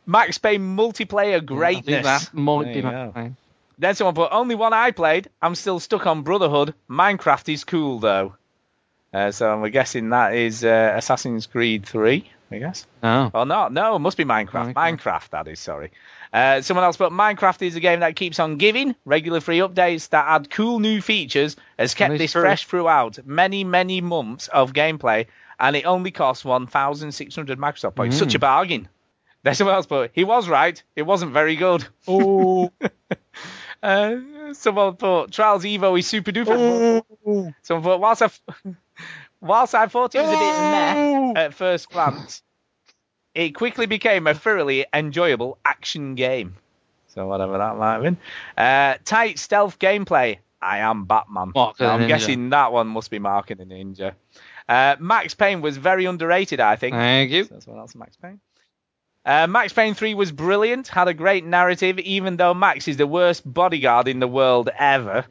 Max 0.05 0.37
Payne 0.37 0.77
multiplayer 0.77 1.35
I 1.35 1.39
think 1.39 1.45
greatness. 1.45 2.05
that 2.05 2.33
might 2.33 2.65
be 2.65 2.75
you 2.75 2.83
my 2.83 3.31
Then 3.77 3.95
someone 3.95 4.15
put 4.15 4.29
only 4.31 4.55
one 4.55 4.73
I 4.73 4.91
played. 4.91 5.29
I'm 5.41 5.55
still 5.55 5.79
stuck 5.79 6.07
on 6.07 6.23
Brotherhood. 6.23 6.73
Minecraft 6.89 7.53
is 7.53 7.63
cool 7.63 7.99
though. 7.99 8.35
Uh, 9.13 9.31
so 9.31 9.59
we're 9.59 9.69
guessing 9.69 10.09
that 10.09 10.35
is 10.35 10.63
uh, 10.63 10.93
Assassin's 10.97 11.47
Creed 11.47 11.85
3, 11.85 12.29
I 12.51 12.57
guess. 12.59 12.85
No. 13.01 13.31
Oh 13.33 13.43
no, 13.43 13.67
no, 13.69 13.95
it 13.95 13.99
must 13.99 14.17
be 14.17 14.23
Minecraft. 14.25 14.73
Minecraft. 14.73 14.99
Minecraft, 14.99 15.29
that 15.31 15.47
is. 15.47 15.59
Sorry. 15.59 15.91
Uh, 16.31 16.61
someone 16.61 16.83
else 16.83 16.97
put 16.97 17.11
Minecraft 17.11 17.63
is 17.63 17.75
a 17.75 17.79
game 17.79 18.01
that 18.01 18.15
keeps 18.15 18.39
on 18.39 18.57
giving. 18.57 18.95
Regular 19.05 19.39
free 19.39 19.59
updates 19.59 20.09
that 20.09 20.25
add 20.27 20.51
cool 20.51 20.79
new 20.79 21.01
features 21.01 21.55
has 21.79 21.95
kept 21.95 22.17
this 22.19 22.33
true. 22.33 22.41
fresh 22.41 22.65
throughout 22.65 23.17
many 23.25 23.63
many 23.63 23.99
months 24.01 24.47
of 24.47 24.73
gameplay, 24.73 25.25
and 25.59 25.75
it 25.75 25.85
only 25.85 26.11
costs 26.11 26.45
1,600 26.45 27.57
Microsoft 27.57 27.95
points. 27.95 28.15
Mm. 28.15 28.19
Such 28.19 28.35
a 28.35 28.39
bargain. 28.39 28.87
Then 29.41 29.55
someone 29.55 29.75
else 29.75 29.85
put 29.85 30.11
he 30.13 30.25
was 30.25 30.49
right. 30.49 30.83
It 30.97 31.03
wasn't 31.03 31.31
very 31.31 31.55
good. 31.55 31.87
Oh, 32.07 32.71
Uh, 33.81 34.17
someone 34.51 34.97
thought 34.97 35.31
Trials 35.31 35.63
Evo 35.63 35.97
is 35.97 36.05
super 36.05 36.33
duper. 36.33 37.01
oh, 37.25 37.53
Someone 37.61 37.83
thought 37.83 38.01
whilst 38.01 38.21
I, 38.21 38.25
f- 38.25 38.41
whilst 39.41 39.75
I 39.75 39.87
thought 39.87 40.15
it 40.15 40.21
was 40.21 40.29
a 40.29 40.31
bit 40.31 41.33
meh 41.33 41.41
at 41.41 41.53
first 41.53 41.89
glance, 41.89 42.41
it 43.33 43.51
quickly 43.51 43.85
became 43.85 44.27
a 44.27 44.33
thoroughly 44.33 44.85
enjoyable 44.93 45.57
action 45.65 46.15
game. 46.15 46.55
So 47.07 47.27
whatever 47.27 47.57
that 47.57 47.77
might 47.77 47.93
have 47.93 48.03
been. 48.03 48.17
Uh, 48.57 48.95
tight 49.03 49.39
stealth 49.39 49.79
gameplay. 49.79 50.37
I 50.61 50.79
am 50.79 51.05
Batman. 51.05 51.53
Mark 51.55 51.79
I'm 51.79 52.01
Ninja. 52.01 52.07
guessing 52.07 52.49
that 52.49 52.71
one 52.73 52.87
must 52.87 53.09
be 53.09 53.19
Mark 53.19 53.49
and 53.49 53.59
the 53.59 53.65
Ninja. 53.65 54.13
Uh, 54.67 54.95
Max 54.99 55.33
Payne 55.33 55.61
was 55.61 55.77
very 55.77 56.05
underrated, 56.05 56.59
I 56.59 56.75
think. 56.75 56.95
Thank 56.95 57.31
you. 57.31 57.45
So 57.45 57.53
that's 57.55 57.67
one 57.67 57.79
else, 57.79 57.95
Max 57.95 58.17
Payne. 58.17 58.39
Uh, 59.25 59.47
Max 59.47 59.73
Payne 59.73 59.93
3 59.93 60.13
was 60.15 60.31
brilliant, 60.31 60.87
had 60.87 61.07
a 61.07 61.13
great 61.13 61.45
narrative, 61.45 61.99
even 61.99 62.37
though 62.37 62.53
Max 62.53 62.87
is 62.87 62.97
the 62.97 63.07
worst 63.07 63.41
bodyguard 63.51 64.07
in 64.07 64.19
the 64.19 64.27
world 64.27 64.69
ever. 64.77 65.25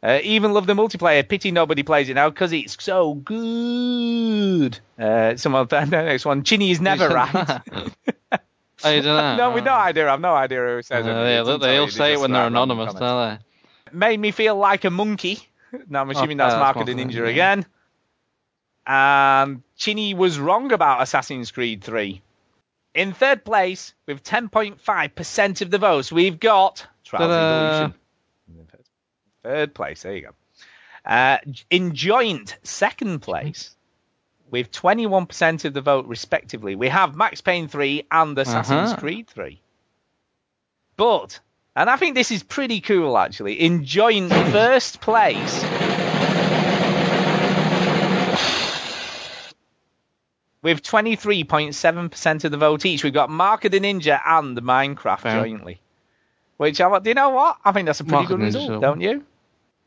Uh, 0.00 0.20
even 0.22 0.52
love 0.52 0.66
the 0.66 0.74
multiplayer. 0.74 1.28
Pity 1.28 1.50
nobody 1.50 1.82
plays 1.82 2.08
it 2.08 2.14
now 2.14 2.30
because 2.30 2.52
it's 2.52 2.76
so 2.82 3.14
good. 3.14 4.78
Uh, 4.98 5.36
someone, 5.36 5.66
the 5.68 5.84
next 5.86 6.24
one. 6.24 6.44
Chinny 6.44 6.70
is 6.70 6.80
never 6.80 7.08
right. 7.14 7.34
I 8.84 9.00
don't 9.00 9.04
know. 9.04 9.36
no, 9.36 9.50
we 9.50 9.60
no 9.60 9.72
idea. 9.72 10.08
I've 10.08 10.20
no 10.20 10.34
idea 10.34 10.60
who 10.60 10.82
says 10.82 11.04
Uh, 11.04 11.10
it. 11.10 11.46
yeah, 11.48 11.56
they, 11.56 11.82
you, 11.82 11.90
say 11.90 12.12
it 12.12 12.20
when 12.20 12.30
they're 12.30 12.46
anonymous, 12.46 12.94
don't 12.94 13.40
they? 13.90 13.96
Made 13.96 14.20
me 14.20 14.30
feel 14.30 14.54
like 14.56 14.84
a 14.84 14.90
monkey. 14.90 15.40
Now 15.88 16.02
I'm 16.02 16.10
assuming 16.10 16.36
that's 16.36 16.54
Mark 16.54 16.76
that's 16.76 16.80
of 16.82 16.86
the 16.86 16.94
Mark 16.94 17.08
the 17.10 17.18
Ninja 17.18 17.24
Ninja. 17.24 17.30
again. 17.30 17.66
And 18.86 19.62
Chinny 19.76 20.14
was 20.14 20.38
wrong 20.38 20.72
about 20.72 21.02
Assassin's 21.02 21.50
Creed 21.50 21.82
3. 21.84 22.22
In 22.94 23.12
third 23.12 23.44
place, 23.44 23.94
with 24.06 24.22
10.5% 24.24 25.60
of 25.60 25.70
the 25.70 25.78
votes, 25.78 26.10
we've 26.10 26.40
got 26.40 26.86
Trials 27.04 27.28
Ta-da. 27.30 27.66
Evolution. 27.66 27.94
Third 29.48 29.72
place, 29.72 30.02
there 30.02 30.14
you 30.14 30.20
go. 30.22 31.10
Uh, 31.10 31.38
in 31.70 31.94
joint 31.94 32.58
second 32.64 33.20
place, 33.20 33.74
with 34.50 34.70
21% 34.72 35.64
of 35.64 35.72
the 35.72 35.80
vote 35.80 36.04
respectively, 36.04 36.76
we 36.76 36.90
have 36.90 37.16
Max 37.16 37.40
Payne 37.40 37.66
3 37.66 38.04
and 38.10 38.38
Assassin's 38.38 38.90
Uh-huh. 38.92 39.00
Creed 39.00 39.26
3. 39.28 39.58
But, 40.98 41.40
and 41.74 41.88
I 41.88 41.96
think 41.96 42.14
this 42.14 42.30
is 42.30 42.42
pretty 42.42 42.82
cool 42.82 43.16
actually, 43.16 43.54
in 43.54 43.86
joint 43.86 44.30
first 44.52 45.00
place, 45.00 45.62
with 50.60 50.82
23.7% 50.82 52.44
of 52.44 52.50
the 52.50 52.58
vote 52.58 52.84
each, 52.84 53.02
we've 53.02 53.14
got 53.14 53.30
Mark 53.30 53.64
of 53.64 53.72
the 53.72 53.80
Ninja 53.80 54.20
and 54.26 54.58
Minecraft 54.58 55.22
jointly. 55.22 55.80
Which, 56.58 56.80
I, 56.82 56.98
do 56.98 57.08
you 57.08 57.14
know 57.14 57.30
what? 57.30 57.56
I 57.64 57.72
think 57.72 57.86
that's 57.86 58.00
a 58.00 58.04
pretty 58.04 58.16
Mark 58.16 58.28
good 58.28 58.40
result, 58.40 58.82
don't 58.82 59.00
you? 59.00 59.24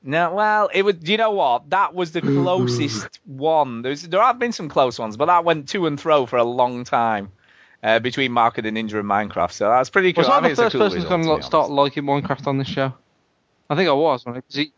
No, 0.04 0.34
well, 0.34 0.70
it 0.74 0.84
was. 0.84 0.96
You 1.04 1.18
know 1.18 1.32
what? 1.32 1.70
That 1.70 1.94
was 1.94 2.12
the 2.12 2.22
closest 2.22 3.20
one. 3.26 3.82
There's, 3.84 4.02
there 4.04 4.22
have 4.22 4.40
been 4.40 4.52
some 4.52 4.68
close 4.70 4.98
ones, 4.98 5.16
but 5.18 5.28
that 5.28 5.46
went 5.46 5.70
to 5.70 5.86
and 5.86 6.00
fro 6.00 6.26
for 6.26 6.38
a 6.38 6.44
long 6.44 6.84
time 6.84 7.32
uh, 7.84 8.00
between 8.00 8.32
Mark 8.32 8.58
of 8.58 8.64
the 8.64 8.72
Ninja 8.72 9.00
and 9.00 9.08
Minecraft. 9.08 9.52
So 9.52 9.70
that's 9.70 9.90
pretty 9.92 10.12
cool. 10.14 10.24
Was 10.24 10.30
I 10.30 10.38
I 10.38 10.50
the 10.50 10.56
first 10.56 10.72
cool 10.74 10.82
person 10.82 11.00
who's 11.02 11.08
going 11.10 11.22
to 11.22 11.28
to 11.28 11.34
like, 11.36 11.44
start 11.44 11.70
liking 11.70 12.04
Minecraft 12.04 12.48
on 12.48 12.58
this 12.58 12.68
show? 12.68 12.94
I 13.70 13.76
think 13.76 13.90
I 13.90 13.94
was. 13.94 14.26
Right? 14.26 14.36
'Cause 14.48 14.56
he- 14.56 14.74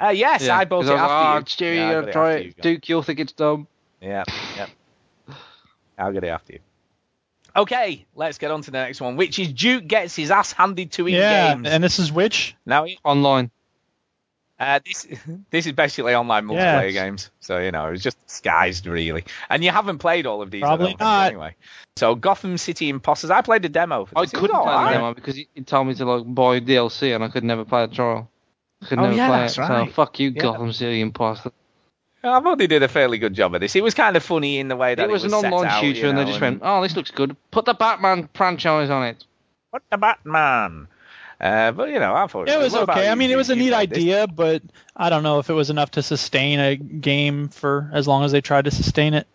Uh, 0.00 0.08
yes, 0.08 0.46
yeah, 0.46 0.56
I 0.58 0.64
bought 0.64 0.80
'cause 0.82 0.88
it 0.88 0.92
I 0.92 0.94
was 0.94 1.02
like, 1.02 1.10
after 1.10 1.26
"Ah, 1.28 1.38
you. 1.38 1.44
Stu, 1.46 1.64
Yeah, 1.66 1.72
you 1.72 1.80
I 1.80 1.92
gotta 1.92 2.00
got 2.00 2.08
it 2.08 2.12
try 2.12 2.30
after 2.32 2.38
it. 2.38 2.44
you, 2.46 2.50
John. 2.52 2.62
Duke, 2.62 2.88
you'll 2.88 3.02
think 3.02 3.20
it's 3.20 3.32
dumb. 3.32 3.66
Yeah, 4.00 4.24
yep. 4.56 4.70
I'll 5.98 6.12
get 6.12 6.24
it 6.24 6.28
after 6.28 6.54
you. 6.54 6.58
Okay, 7.56 8.04
let's 8.16 8.38
get 8.38 8.50
on 8.50 8.62
to 8.62 8.70
the 8.72 8.78
next 8.78 9.00
one, 9.00 9.14
which 9.16 9.38
is 9.38 9.52
Duke 9.52 9.86
gets 9.86 10.16
his 10.16 10.30
ass 10.32 10.50
handed 10.52 10.90
to 10.92 11.06
him 11.06 11.14
yeah, 11.14 11.54
games. 11.54 11.68
and 11.68 11.84
this 11.84 11.98
is 12.00 12.10
which? 12.10 12.56
now, 12.66 12.86
Online. 13.04 13.50
Uh, 14.60 14.80
this 14.84 15.06
this 15.50 15.66
is 15.66 15.72
basically 15.72 16.14
online 16.14 16.46
multiplayer 16.46 16.92
Yes. 16.92 16.94
games, 16.94 17.30
so 17.40 17.58
you 17.58 17.70
know 17.70 17.86
it's 17.88 18.02
just 18.02 18.24
disguised 18.26 18.86
really. 18.86 19.24
And 19.50 19.64
you 19.64 19.70
haven't 19.70 19.98
played 19.98 20.26
all 20.26 20.42
of 20.42 20.50
these, 20.50 20.62
Probably 20.62 20.94
don't 20.94 20.98
think. 20.98 21.26
Anyway, 21.32 21.56
so 21.96 22.14
Gotham 22.14 22.56
City 22.58 22.88
Imposters. 22.88 23.30
I 23.30 23.42
played 23.42 23.62
the 23.62 23.68
demo. 23.68 24.04
For 24.04 24.18
I 24.18 24.22
this. 24.22 24.34
It 24.34 24.36
couldn't 24.38 24.56
play 24.56 24.72
alright. 24.72 24.88
the 24.88 24.94
demo 24.98 25.14
because 25.14 25.36
he, 25.36 25.48
he 25.54 25.62
told 25.62 25.86
me 25.88 25.94
to 25.94 26.04
like 26.04 26.34
buy 26.34 26.60
DLC 26.60 27.14
and 27.14 27.24
I 27.24 27.28
could 27.28 27.44
never 27.44 27.64
play 27.64 27.86
the 27.86 27.94
trial. 27.94 28.30
I 28.82 28.86
could 28.86 28.98
Oh, 28.98 29.02
never 29.02 29.14
yeah, 29.16 29.28
play 29.28 29.38
that's 29.40 29.58
it. 29.58 29.60
right. 29.62 29.86
So 29.88 29.92
fuck 29.92 30.18
you, 30.20 30.30
Yeah. 30.30 30.42
Gotham 30.42 30.72
City 30.72 31.00
Imposter. 31.00 31.50
I 32.22 32.40
thought 32.40 32.56
they 32.56 32.66
did 32.66 32.82
a 32.82 32.88
fairly 32.88 33.18
good 33.18 33.34
job 33.34 33.54
of 33.54 33.60
this. 33.60 33.76
It 33.76 33.82
was 33.82 33.92
kind 33.92 34.16
of 34.16 34.22
funny 34.22 34.58
in 34.58 34.68
the 34.68 34.76
way 34.76 34.94
that 34.94 35.10
It 35.10 35.12
was 35.12 35.24
an 35.24 35.34
online 35.34 35.66
out, 35.66 35.80
shooter, 35.82 35.98
you 36.00 36.08
and 36.08 36.16
they 36.16 36.22
know, 36.24 36.28
just 36.30 36.40
went, 36.40 36.60
"Oh, 36.64 36.80
this 36.80 36.96
looks 36.96 37.10
good. 37.10 37.36
Put 37.50 37.66
the 37.66 37.74
Batman 37.74 38.30
franchise 38.32 38.88
on 38.88 39.02
it." 39.04 39.24
What 39.70 39.82
the 39.90 39.98
Batman? 39.98 40.88
Uh, 41.40 41.72
but 41.72 41.88
you 41.90 41.98
know, 41.98 42.14
I 42.14 42.26
thought 42.26 42.48
It 42.48 42.58
was 42.58 42.72
what 42.72 42.84
about 42.84 42.98
okay. 42.98 43.08
I 43.08 43.14
mean, 43.14 43.30
it 43.30 43.36
was 43.36 43.50
a 43.50 43.56
neat 43.56 43.70
played 43.72 43.90
this? 43.90 43.98
idea, 43.98 44.26
but 44.26 44.62
I 44.96 45.10
don't 45.10 45.22
know 45.22 45.38
if 45.40 45.50
it 45.50 45.54
was 45.54 45.68
enough 45.70 45.92
to 45.92 46.02
sustain 46.02 46.60
a 46.60 46.76
game 46.76 47.48
for 47.48 47.90
as 47.92 48.06
long 48.08 48.24
as 48.24 48.32
they 48.32 48.40
tried 48.40 48.66
to 48.66 48.70
sustain 48.70 49.14
it. 49.14 49.26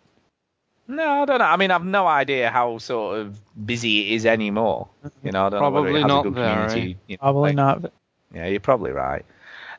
No, 0.88 1.22
I 1.22 1.24
don't 1.24 1.38
know. 1.38 1.44
I 1.44 1.56
mean, 1.56 1.70
I've 1.70 1.84
no 1.84 2.06
idea 2.06 2.50
how 2.50 2.78
sort 2.78 3.20
of 3.20 3.40
busy 3.66 4.00
it 4.10 4.14
is 4.16 4.26
anymore. 4.26 4.88
You 5.22 5.30
know, 5.30 5.46
I 5.46 5.50
don't 5.50 5.60
know 5.60 5.70
whether 5.70 5.90
Probably 5.92 6.00
it 6.00 6.02
has 6.02 6.08
not 6.08 6.20
a 6.20 6.22
good 6.24 6.34
very. 6.34 6.52
community. 6.68 6.96
you 7.06 7.16
know, 7.16 7.20
Probably 7.22 7.52
like- 7.52 7.56
not. 7.56 7.92
Yeah, 8.34 8.46
you're 8.46 8.60
probably 8.60 8.90
right. 8.92 9.24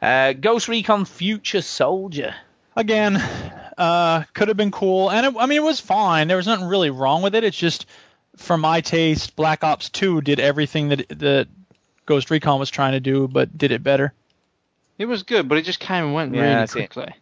Uh, 0.02 0.34
Ghost 0.34 0.68
Recon 0.68 1.06
Future 1.06 1.62
Soldier. 1.62 2.34
Again, 2.76 3.18
uh, 3.78 4.24
could 4.34 4.48
have 4.48 4.58
been 4.58 4.72
cool, 4.72 5.10
and 5.12 5.26
it, 5.26 5.34
I 5.38 5.46
mean, 5.48 5.58
it 5.58 5.64
was 5.64 5.80
fine. 5.82 6.28
There 6.30 6.38
was 6.38 6.48
nothing 6.48 6.68
really 6.68 6.90
wrong 6.90 7.22
with 7.22 7.36
it. 7.36 7.44
It's 7.44 7.58
just, 7.58 7.86
for 8.38 8.58
my 8.58 8.80
taste, 8.82 9.36
Black 9.36 9.64
Ops 9.66 9.90
2 9.90 10.22
did 10.22 10.40
everything 10.40 10.90
that 10.90 11.08
that 11.20 11.48
Ghost 12.12 12.30
Recon 12.30 12.60
was 12.60 12.70
trying 12.70 12.92
to 12.92 13.00
do, 13.00 13.30
but 13.30 13.58
did 13.58 13.72
it 13.72 13.84
better. 13.84 14.14
It 14.98 15.06
was 15.06 15.24
good, 15.24 15.48
but 15.48 15.58
it 15.58 15.62
just 15.62 15.80
came 15.80 16.04
and 16.04 16.14
went 16.14 16.36
Yeah, 16.36 16.42
really 16.42 16.54
that's 16.56 16.76
it. 16.76 16.90
quickly. 16.92 17.16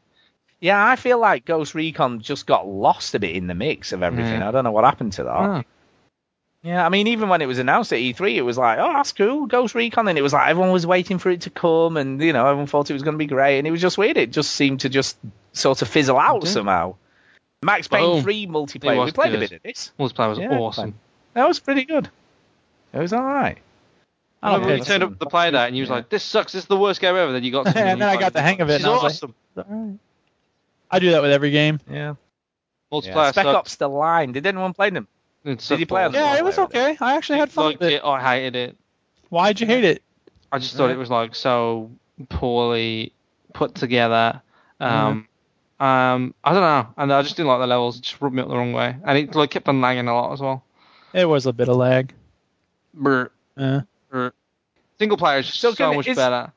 Yeah, 0.60 0.84
I 0.84 0.96
feel 0.96 1.20
like 1.20 1.46
Ghost 1.46 1.76
Recon 1.76 2.22
just 2.22 2.48
got 2.48 2.68
lost 2.68 3.14
a 3.14 3.20
bit 3.20 3.36
in 3.36 3.46
the 3.46 3.54
mix 3.54 3.94
of 3.94 4.02
everything. 4.02 4.42
Yeah. 4.42 4.50
I 4.50 4.52
don't 4.52 4.64
know 4.64 4.72
what 4.72 4.84
happened 4.84 5.14
to 5.14 5.24
that. 5.26 5.40
Oh. 5.40 5.64
Yeah, 6.64 6.84
I 6.84 6.90
mean, 6.90 7.06
even 7.08 7.30
when 7.30 7.42
it 7.42 7.46
was 7.46 7.60
announced 7.60 7.94
at 7.94 8.00
E3, 8.00 8.36
it 8.36 8.42
was 8.42 8.58
like, 8.58 8.80
oh, 8.80 8.92
that's 8.94 9.14
cool, 9.14 9.46
Ghost 9.46 9.76
Recon, 9.76 10.08
and 10.08 10.18
it 10.18 10.24
was 10.24 10.34
like 10.34 10.50
everyone 10.50 10.74
was 10.74 10.88
waiting 10.88 11.20
for 11.20 11.30
it 11.30 11.42
to 11.42 11.52
come, 11.52 11.96
and 11.96 12.20
you 12.22 12.34
know, 12.34 12.48
everyone 12.48 12.66
thought 12.66 12.90
it 12.90 12.94
was 12.94 13.04
going 13.04 13.14
to 13.14 13.20
be 13.20 13.28
great, 13.28 13.60
and 13.60 13.68
it 13.68 13.72
was 13.72 13.80
just 13.82 13.98
weird. 13.98 14.18
It 14.18 14.32
just 14.32 14.52
seemed 14.52 14.80
to 14.82 14.90
just 14.90 15.18
sort 15.54 15.84
of 15.84 15.88
fizzle 15.88 16.18
out 16.18 16.42
did. 16.42 16.50
somehow. 16.50 16.96
Max 17.64 17.88
Payne 17.88 18.16
Boom. 18.16 18.24
3 18.24 18.48
multiplayer, 18.48 18.98
was 18.98 19.06
we 19.06 19.12
played 19.12 19.36
a 19.36 19.38
bit 19.38 19.52
of 19.52 19.64
this. 19.64 19.92
Multiplayer 20.00 20.30
was 20.30 20.40
Yeah, 20.40 20.58
awesome. 20.58 20.96
That 21.36 21.48
was 21.48 21.60
pretty 21.60 21.86
good. 21.86 22.10
It 22.92 23.00
was 23.00 23.14
all 23.14 23.24
right. 23.24 23.60
I 24.42 24.54
Remember 24.54 24.70
know. 24.70 24.80
we 24.80 24.86
turned 24.86 25.04
up 25.04 25.20
the 25.20 25.26
play 25.26 25.52
that, 25.52 25.68
and 25.68 25.76
you 25.76 25.82
was 25.82 25.90
Yeah. 25.90 25.96
like, 25.98 26.10
"This 26.10 26.24
sucks. 26.24 26.54
This 26.54 26.64
is 26.64 26.68
the 26.68 26.78
worst 26.78 27.02
game 27.02 27.16
ever." 27.16 27.32
Then 27.34 27.44
you 27.44 27.52
got, 27.52 27.66
something 27.66 27.82
And 27.84 28.02
then 28.02 28.10
I 28.10 28.18
got 28.18 28.34
the 28.34 28.42
hang 28.42 28.62
of 28.62 28.70
it, 28.70 28.74
This 28.74 28.84
and 28.84 28.92
I 28.92 28.94
was 28.96 29.04
awesome. 29.04 29.36
like, 29.56 29.66
all 29.70 29.76
right. 29.88 29.98
I 30.92 31.00
do 31.00 31.12
that 31.12 31.22
with 31.22 31.32
every 31.32 31.52
game. 31.52 31.80
Yeah. 31.90 32.16
Multiplayer 32.92 33.30
Spec 33.32 33.44
sucked. 33.46 33.48
Ops 33.48 33.76
The 33.76 33.88
Line. 33.90 34.32
Did 34.32 34.48
anyone 34.48 34.74
play 34.74 34.90
them? 34.90 35.08
It 35.44 35.60
Did 35.60 35.80
you 35.80 35.86
play 35.86 36.04
on 36.06 36.12
balls. 36.12 36.22
Yeah, 36.24 36.38
it 36.38 36.44
was 36.44 36.56
multiplayer? 36.56 36.64
okay. 36.92 36.98
I 37.02 37.16
actually 37.16 37.40
had 37.40 37.52
fun 37.52 37.66
Liked 37.66 37.80
with 37.82 37.90
it. 37.92 37.96
it. 37.96 38.04
I 38.04 38.22
hated 38.22 38.56
it. 38.56 38.78
Why'd 39.30 39.60
you 39.60 39.68
hate 39.68 39.84
it? 39.84 40.02
I 40.52 40.58
just 40.60 40.76
thought 40.76 40.90
it 40.90 40.98
was 40.98 41.10
like 41.10 41.36
so 41.36 41.92
poorly 42.30 43.12
put 43.54 43.76
together. 43.76 44.42
Um, 44.80 45.28
um, 45.80 46.34
I 46.44 46.54
don't 46.54 46.62
know, 46.62 46.88
and 46.98 47.14
I 47.14 47.22
just 47.22 47.36
didn't 47.38 47.48
like 47.50 47.60
the 47.60 47.68
levels. 47.68 47.98
It 47.98 48.02
just 48.04 48.20
rubbed 48.22 48.36
me 48.36 48.42
up 48.42 48.48
the 48.50 48.58
wrong 48.58 48.74
way, 48.74 48.96
and 49.06 49.18
it 49.18 49.36
like 49.36 49.52
kept 49.52 49.68
on 49.70 49.82
lagging 49.82 50.08
a 50.08 50.14
lot 50.16 50.34
as 50.34 50.40
well. 50.42 50.64
It 51.14 51.26
was 51.26 51.46
a 51.46 51.54
bit 51.54 51.70
of 51.70 51.76
lag. 51.78 52.14
Brr, 52.94 53.30
Uh, 53.56 53.82
brr. 54.10 54.32
Single 54.98 55.18
player 55.18 55.40
is 55.40 55.48
just 55.48 55.60
So 55.62 55.72
so, 55.72 55.76
can- 55.76 55.96
much 55.98 56.08
is- 56.08 56.18
better. 56.18 56.52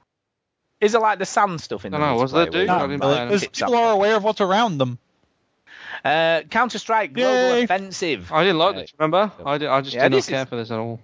Is 0.81 0.97
it 0.97 1.01
like 1.01 1.21
the 1.21 1.27
sand 1.27 1.61
stuff 1.61 1.85
in 1.85 1.93
the 1.93 1.99
Dunno, 1.99 2.21
was 2.21 2.33
there, 2.33 2.47
multiplayer 2.47 2.51
dude? 2.53 2.69
where 2.69 2.77
I 2.77 2.81
didn't 2.89 2.91
can 2.91 3.01
play 3.01 3.23
it. 3.23 3.27
because 3.27 3.47
people 3.47 3.75
are 3.77 3.93
aware 3.93 4.17
of 4.17 4.25
what's 4.25 4.41
around 4.41 4.79
them. 4.79 4.99
Uh, 6.05 6.41
Counter 6.51 6.79
Strike 6.81 7.13
Global 7.13 7.33
Yay. 7.59 7.63
Offensive. 7.63 8.33
I 8.33 8.43
didn't 8.43 8.59
like 8.59 8.75
Uh, 8.75 8.79
this. 8.81 8.93
Remember? 8.99 9.31
I 9.47 9.59
did. 9.59 9.69
I 9.69 9.81
just 9.83 9.95
Yeah, 9.95 10.09
did 10.09 10.17
not 10.17 10.27
care 10.27 10.43
is- 10.43 10.49
for 10.49 10.57
this 10.57 10.71
at 10.73 10.79
all. 10.81 10.99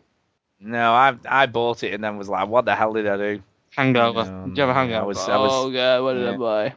No, 0.61 0.92
I 0.92 1.14
I 1.28 1.46
bought 1.46 1.84
it 1.84 1.94
and 1.94 2.03
then 2.03 2.16
was 2.18 2.28
like, 2.28 2.49
what 2.49 2.64
the 2.64 2.74
hell 2.74 2.92
did 2.92 3.07
I 3.07 3.16
do? 3.16 3.42
Hangover. 3.76 4.24
No, 4.24 4.46
did 4.49 4.57
you 4.57 4.61
have 4.62 4.70
a 4.70 4.74
hangover? 4.74 5.05
I 5.05 5.07
was- 5.07 5.28
I 5.28 5.36
was- 5.36 5.53
oh 5.55 5.70
god, 5.70 6.03
what 6.03 6.14
did 6.14 6.24
yeah. 6.24 6.32
I 6.32 6.36
buy? 6.36 6.74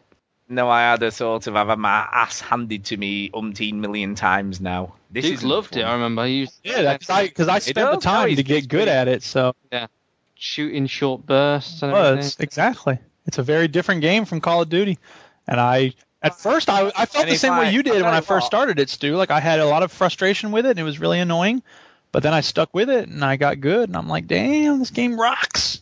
No, 0.51 0.69
I 0.69 0.81
had 0.81 1.01
a 1.01 1.11
sort 1.11 1.47
of 1.47 1.55
I've 1.55 1.67
had 1.69 1.79
my 1.79 2.07
ass 2.11 2.41
handed 2.41 2.85
to 2.85 2.97
me 2.97 3.29
umpteen 3.29 3.75
million 3.75 4.15
times 4.15 4.59
now. 4.59 4.93
This 5.09 5.25
Duke 5.25 5.33
is 5.35 5.43
loved 5.43 5.77
it. 5.77 5.83
I 5.83 5.93
remember. 5.93 6.25
He 6.25 6.39
used 6.39 6.53
Yeah, 6.63 6.97
because 6.97 7.09
I, 7.47 7.55
I 7.55 7.59
spent 7.59 7.75
the 7.75 7.81
does? 7.81 7.93
No, 7.95 7.99
time 7.99 8.27
he's- 8.27 8.37
to 8.37 8.43
get 8.43 8.67
good 8.67 8.87
at 8.87 9.07
it, 9.07 9.23
so 9.23 9.55
yeah, 9.71 9.87
shooting 10.35 10.87
short 10.87 11.25
bursts 11.25 11.81
and 11.81 11.91
it 11.91 11.95
was 11.95 12.09
everything. 12.17 12.43
exactly. 12.43 12.99
It's 13.25 13.37
a 13.37 13.43
very 13.43 13.67
different 13.67 14.01
game 14.01 14.25
from 14.25 14.41
Call 14.41 14.61
of 14.61 14.69
Duty, 14.69 14.99
and 15.47 15.59
I 15.59 15.93
at 16.21 16.37
first 16.39 16.69
I, 16.69 16.91
I 16.95 17.05
felt 17.05 17.25
And 17.25 17.33
the 17.33 17.37
same 17.37 17.53
I- 17.53 17.59
way 17.61 17.73
you 17.73 17.81
did 17.83 17.93
tell 17.93 18.03
when 18.03 18.13
I 18.13 18.19
first 18.21 18.43
what. 18.43 18.45
started 18.45 18.79
it, 18.79 18.89
Stu. 18.89 19.15
Like 19.15 19.31
I 19.31 19.39
had 19.39 19.59
a 19.59 19.65
lot 19.65 19.83
of 19.83 19.91
frustration 19.91 20.51
with 20.51 20.65
it, 20.65 20.71
and 20.71 20.79
it 20.79 20.83
was 20.83 20.99
really 20.99 21.19
annoying. 21.19 21.63
But 22.11 22.23
then 22.23 22.33
I 22.33 22.41
stuck 22.41 22.73
with 22.73 22.89
it, 22.89 23.07
and 23.07 23.23
I 23.23 23.37
got 23.37 23.61
good, 23.61 23.87
and 23.87 23.95
I'm 23.95 24.09
like, 24.09 24.27
damn, 24.27 24.79
this 24.79 24.89
game 24.89 25.17
rocks. 25.17 25.81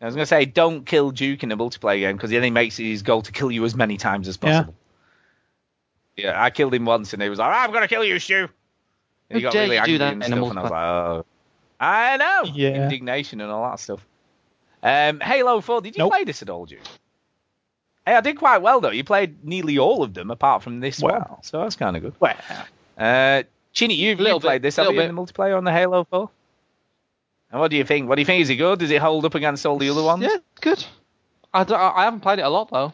I 0.00 0.06
was 0.06 0.14
gonna 0.14 0.26
say, 0.26 0.44
don't 0.44 0.84
kill 0.86 1.10
Duke 1.10 1.42
in 1.42 1.50
a 1.50 1.56
multiplayer 1.56 2.00
game 2.00 2.16
because 2.16 2.30
he 2.30 2.36
only 2.36 2.50
makes 2.50 2.78
it 2.78 2.84
his 2.84 3.02
goal 3.02 3.22
to 3.22 3.32
kill 3.32 3.50
you 3.50 3.64
as 3.64 3.74
many 3.74 3.96
times 3.96 4.28
as 4.28 4.36
possible. 4.36 4.74
Yeah, 6.16 6.40
I 6.42 6.50
killed 6.50 6.74
him 6.74 6.84
once 6.84 7.12
and 7.12 7.22
he 7.22 7.28
was 7.28 7.38
like, 7.38 7.52
I'm 7.54 7.72
gonna 7.72 7.88
kill 7.88 8.04
you, 8.04 8.18
Stu. 8.18 8.48
And 9.30 9.36
he 9.38 9.42
got 9.42 9.54
really 9.54 9.76
you 9.76 9.82
do 9.84 9.92
angry 9.92 9.98
that 9.98 10.12
and 10.14 10.24
stuff, 10.24 10.50
and 10.50 10.58
I 10.58 10.62
was 10.62 10.70
like, 10.70 10.82
oh. 10.82 11.26
I 11.80 12.16
know. 12.16 12.42
Yeah. 12.54 12.84
Indignation 12.84 13.40
and 13.40 13.50
all 13.50 13.70
that 13.70 13.78
stuff. 13.78 14.04
Um, 14.82 15.20
Halo 15.20 15.60
4, 15.60 15.80
did 15.82 15.96
you 15.96 16.04
Nope. 16.04 16.12
play 16.12 16.24
this 16.24 16.42
at 16.42 16.48
all, 16.50 16.64
Duke? 16.66 16.80
Hey, 18.06 18.14
I 18.14 18.20
did 18.20 18.36
quite 18.38 18.62
well 18.62 18.80
though. 18.80 18.90
You 18.90 19.04
played 19.04 19.44
nearly 19.44 19.78
all 19.78 20.02
of 20.02 20.14
them 20.14 20.30
apart 20.30 20.62
from 20.62 20.80
this 20.80 21.00
one, 21.00 21.14
Wow. 21.14 21.40
so 21.42 21.60
that's 21.60 21.76
kind 21.76 21.96
of 21.96 22.02
good. 22.02 22.14
Well, 22.20 22.36
Uh, 22.96 23.42
Chinny, 23.72 23.94
you've, 23.94 24.18
Little 24.18 24.38
you 24.38 24.40
played 24.40 24.62
bit, 24.62 24.68
this, 24.68 24.76
have 24.76 24.92
you, 24.92 25.00
in 25.00 25.14
the 25.14 25.20
multiplayer 25.22 25.56
on 25.56 25.64
the 25.64 25.72
Halo 25.72 26.04
4? 26.04 26.30
And 27.50 27.60
what 27.60 27.70
do 27.70 27.76
you 27.76 27.84
think? 27.84 28.08
What 28.08 28.16
do 28.16 28.22
you 28.22 28.26
think? 28.26 28.42
Is 28.42 28.50
it 28.50 28.56
good? 28.56 28.78
Does 28.80 28.90
it 28.90 29.00
hold 29.00 29.24
up 29.24 29.34
against 29.34 29.64
all 29.66 29.78
the 29.78 29.88
other 29.90 30.02
ones? 30.02 30.22
Yeah, 30.22 30.36
good. 30.60 30.84
I, 31.54 31.64
don't- 31.64 31.80
I 31.80 32.04
haven't 32.04 32.20
played 32.20 32.38
it 32.38 32.42
a 32.42 32.48
lot 32.50 32.70
though. 32.70 32.92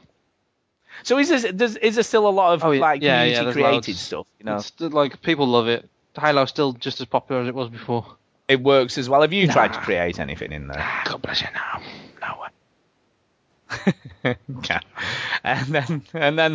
So 1.03 1.19
is 1.19 1.29
there, 1.29 1.51
does, 1.53 1.77
is 1.77 1.97
there 1.97 2.05
still 2.05 2.29
a 2.29 2.31
lot 2.31 2.55
of 2.55 2.65
Oh, 2.65 2.71
like 2.71 3.03
yeah, 3.03 3.25
yeah, 3.25 3.39
community 3.39 3.45
there's 3.45 3.55
created 3.55 3.89
loads. 3.89 4.01
stuff? 4.01 4.27
You 4.39 4.45
know, 4.45 4.59
still, 4.61 4.91
like 4.91 5.21
people 5.23 5.47
love 5.49 5.67
it. 5.67 5.89
Halo's 6.17 6.51
still 6.51 6.73
just 6.73 7.01
as 7.01 7.07
popular 7.07 7.43
as 7.43 7.49
it 7.49 7.55
was 7.55 7.69
before. 7.69 8.07
it 8.47 8.63
works 8.63 8.97
as 8.97 9.09
well. 9.09 9.23
Have 9.23 9.33
you 9.33 9.49
tried 9.49 9.73
to 9.73 9.81
create 9.81 10.21
anything 10.21 10.53
in 10.53 10.69
there? 10.69 10.89
God 11.07 11.21
bless 11.21 11.43
you 11.43 11.49
now. 11.53 11.83
No 12.23 12.41
way. 12.41 14.37
And 15.43 15.67
then 15.69 16.03
and 16.15 16.39
then 16.39 16.53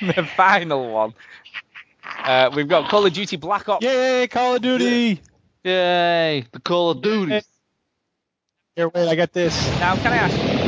the 0.00 0.26
final 0.36 0.90
one. 0.92 1.14
Uh, 2.24 2.50
we've 2.54 2.68
got 2.68 2.88
Call 2.90 3.04
of 3.04 3.12
Duty 3.12 3.36
Black 3.36 3.68
Ops. 3.68 3.84
yay, 3.84 4.26
Call 4.28 4.54
of 4.56 4.62
Duty! 4.62 5.20
Yay! 5.62 6.46
The 6.52 6.60
Call 6.60 6.90
of 6.90 7.02
Duty. 7.02 7.42
Here, 8.76 8.88
wait, 8.88 9.08
I 9.08 9.14
got 9.14 9.32
this. 9.32 9.54
Now, 9.78 9.94
can 9.96 10.12
I 10.12 10.16
ask 10.16 10.36
you? 10.38 10.60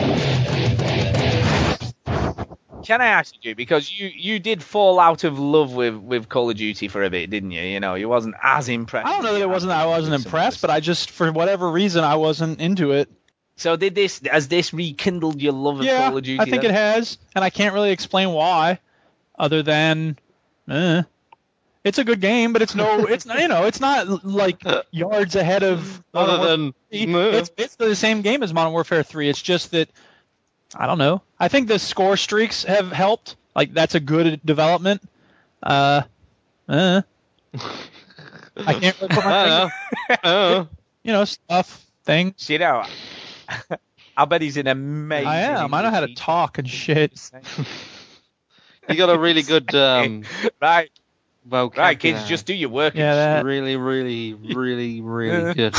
Can 2.84 3.01
I 3.01 3.07
ask 3.07 3.34
you 3.43 3.55
because 3.55 3.90
you 3.90 4.11
you 4.14 4.38
did 4.40 4.62
fall 4.62 4.99
out 4.99 5.24
of 5.24 5.38
love 5.38 5.72
with 5.72 5.95
with 5.95 6.28
Call 6.28 6.51
of 6.51 6.57
Duty 6.57 6.88
for 6.88 7.05
a 7.05 7.11
bit, 7.11 7.30
didn't 7.30 7.53
you? 7.53 7.62
You 7.62 7.80
know, 7.80 7.95
you 7.95 8.09
wasn't 8.09 8.34
as 8.43 8.68
impressed. 8.68 9.07
I 9.07 9.12
don't 9.12 9.22
know 9.22 9.32
that 9.34 9.40
it 9.40 9.49
wasn't 9.49 9.72
I 9.72 9.86
wasn't 9.86 10.12
with 10.12 10.22
some 10.22 10.26
of 10.30 10.34
impressed, 10.34 10.61
but 10.61 10.70
I 10.70 10.80
just 10.80 11.11
for 11.11 11.30
whatever 11.32 11.70
reason 11.70 12.05
I 12.05 12.16
wasn't 12.16 12.61
into 12.61 12.90
it. 12.90 13.09
So 13.57 13.76
did 13.76 13.95
this? 13.95 14.20
Has 14.30 14.49
this 14.49 14.74
rekindled 14.74 15.40
your 15.40 15.53
love 15.53 15.78
of 15.78 15.86
yeah, 15.86 16.09
Call 16.09 16.18
of 16.18 16.24
Duty? 16.24 16.40
I 16.40 16.45
think 16.45 16.62
then? 16.62 16.72
it 16.72 16.74
has, 16.74 17.18
and 17.34 17.45
I 17.45 17.51
can't 17.51 17.72
really 17.72 17.93
explain 17.93 18.30
why, 18.30 18.80
other 19.38 19.62
than, 19.62 20.18
eh. 20.68 21.03
It's 21.85 21.99
a 21.99 22.05
good 22.05 22.20
game, 22.20 22.53
but 22.53 22.62
it's 22.62 22.74
no, 22.74 23.07
it's 23.07 23.26
not, 23.26 23.41
you 23.41 23.49
know, 23.49 23.64
it's 23.64 23.80
not 23.80 24.24
like 24.24 24.62
yards 24.91 25.37
ahead 25.37 25.62
of 25.62 26.03
Modern 26.14 26.35
Other 26.35 26.49
than 26.49 26.74
Warfare 27.12 27.39
It's 27.41 27.49
basically 27.49 27.89
the 27.89 27.97
same 27.97 28.22
game 28.22 28.43
as 28.43 28.53
Modern 28.55 28.72
Warfare 28.72 29.03
3. 29.03 29.28
It's 29.28 29.43
just 29.43 29.72
that 29.72 29.89
I 30.74 30.87
don't 30.87 30.99
know. 30.99 31.22
I 31.39 31.49
think 31.49 31.68
the 31.68 31.78
score 31.78 32.16
streaks 32.16 32.64
have 32.64 32.93
helped. 32.93 33.37
Like 33.55 33.74
that's 33.74 33.95
a 33.95 34.01
good 34.01 34.41
development. 34.45 35.03
Uh, 35.62 36.03
uh. 36.68 37.03
I 38.57 38.74
can't 38.74 39.01
really 39.01 39.14
put 39.14 39.24
my 39.24 39.33
I 39.33 39.70
finger, 40.09 40.18
don't 40.22 40.24
know. 40.24 40.68
You 41.05 41.11
know, 41.11 41.24
stuff, 41.24 41.85
things. 42.05 42.49
You 42.49 42.61
know, 42.61 42.85
I 44.16 44.24
bet 44.24 44.41
he's 44.41 44.57
an 44.57 44.68
amazing. 44.68 45.26
I 45.26 45.41
am. 45.41 45.74
I 45.74 45.83
know 45.83 45.91
how 45.91 45.99
to 45.99 46.14
talk 46.14 46.59
and 46.59 46.70
shit. 46.70 47.28
you 48.89 48.95
got 48.95 49.11
a 49.11 49.18
really 49.18 49.43
good 49.43 49.74
um, 49.74 50.22
right, 50.61 50.93
vocabulary. 51.45 51.88
right, 51.90 51.99
kids, 52.01 52.28
just 52.28 52.47
do 52.47 52.55
your 52.55 52.68
work. 52.70 52.95
Yeah, 52.95 53.14
that. 53.14 53.45
really, 53.45 53.76
really, 53.76 54.34
really, 54.34 55.01
really 55.01 55.55
good. 55.57 55.74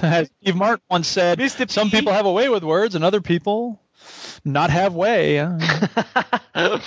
As 0.00 0.30
Steve 0.40 0.56
Martin 0.56 0.82
once 0.90 1.08
said, 1.08 1.38
Mr. 1.38 1.70
some 1.70 1.90
P. 1.90 1.98
people 1.98 2.12
have 2.12 2.26
a 2.26 2.32
way 2.32 2.48
with 2.48 2.64
words 2.64 2.94
and 2.94 3.04
other 3.04 3.20
people 3.20 3.80
not 4.44 4.70
have 4.70 4.94
way. 4.94 5.38
Uh, 5.38 5.58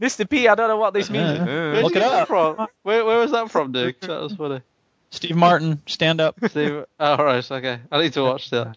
Mr. 0.00 0.28
P, 0.28 0.46
I 0.46 0.54
don't 0.54 0.68
know 0.68 0.76
what 0.76 0.94
this 0.94 1.10
means. 1.10 1.38
Yeah. 1.38 1.42
Uh, 1.42 1.46
Where'd 1.46 1.82
Look 1.84 1.96
it 1.96 2.00
that 2.00 2.12
up. 2.12 2.28
From? 2.28 2.68
Where, 2.82 3.04
where 3.04 3.18
was 3.18 3.32
that 3.32 3.50
from, 3.50 3.72
Duke? 3.72 4.00
That 4.00 4.22
was 4.22 4.34
funny. 4.34 4.62
Steve 5.10 5.36
Martin, 5.36 5.82
stand 5.86 6.20
up. 6.20 6.36
Steve, 6.48 6.84
oh, 7.00 7.16
right, 7.24 7.50
okay. 7.50 7.80
I 7.90 8.00
need 8.02 8.12
to 8.12 8.22
watch 8.22 8.50
that. 8.50 8.76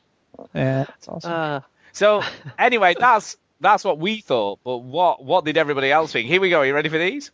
Yeah, 0.55 0.86
that's 0.86 1.07
awesome. 1.07 1.32
Uh, 1.32 1.59
So 1.93 2.23
anyway, 2.57 2.95
that's 2.97 3.38
that's 3.59 3.84
what 3.84 3.99
we 3.99 4.21
thought. 4.21 4.59
But 4.63 4.77
what 4.77 5.23
what 5.23 5.45
did 5.45 5.57
everybody 5.57 5.91
else 5.91 6.13
think? 6.13 6.27
Here 6.27 6.41
we 6.41 6.49
go. 6.49 6.59
Are 6.59 6.65
you 6.65 6.73
ready 6.73 6.89
for 6.89 6.97
these? 6.97 7.32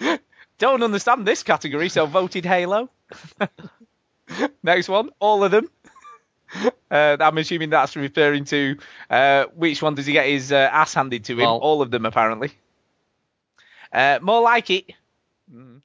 Don't 0.58 0.82
understand 0.82 1.26
this 1.26 1.42
category, 1.42 1.88
so 1.88 2.06
voted 2.06 2.44
Halo. 2.44 2.90
Next 4.62 4.88
one, 4.88 5.10
all 5.18 5.44
of 5.44 5.50
them. 5.50 5.68
Uh, 6.88 7.16
I'm 7.18 7.36
assuming 7.38 7.70
that's 7.70 7.96
referring 7.96 8.44
to 8.44 8.76
uh, 9.10 9.46
which 9.56 9.82
one 9.82 9.96
does 9.96 10.06
he 10.06 10.12
get 10.12 10.26
his 10.26 10.52
uh, 10.52 10.70
ass 10.72 10.94
handed 10.94 11.24
to 11.24 11.32
him? 11.32 11.38
Well- 11.38 11.58
all 11.58 11.82
of 11.82 11.90
them, 11.90 12.06
apparently. 12.06 12.52
Uh, 13.92 14.20
more 14.22 14.40
like 14.40 14.70
it. 14.70 14.92
Mm. 15.52 15.80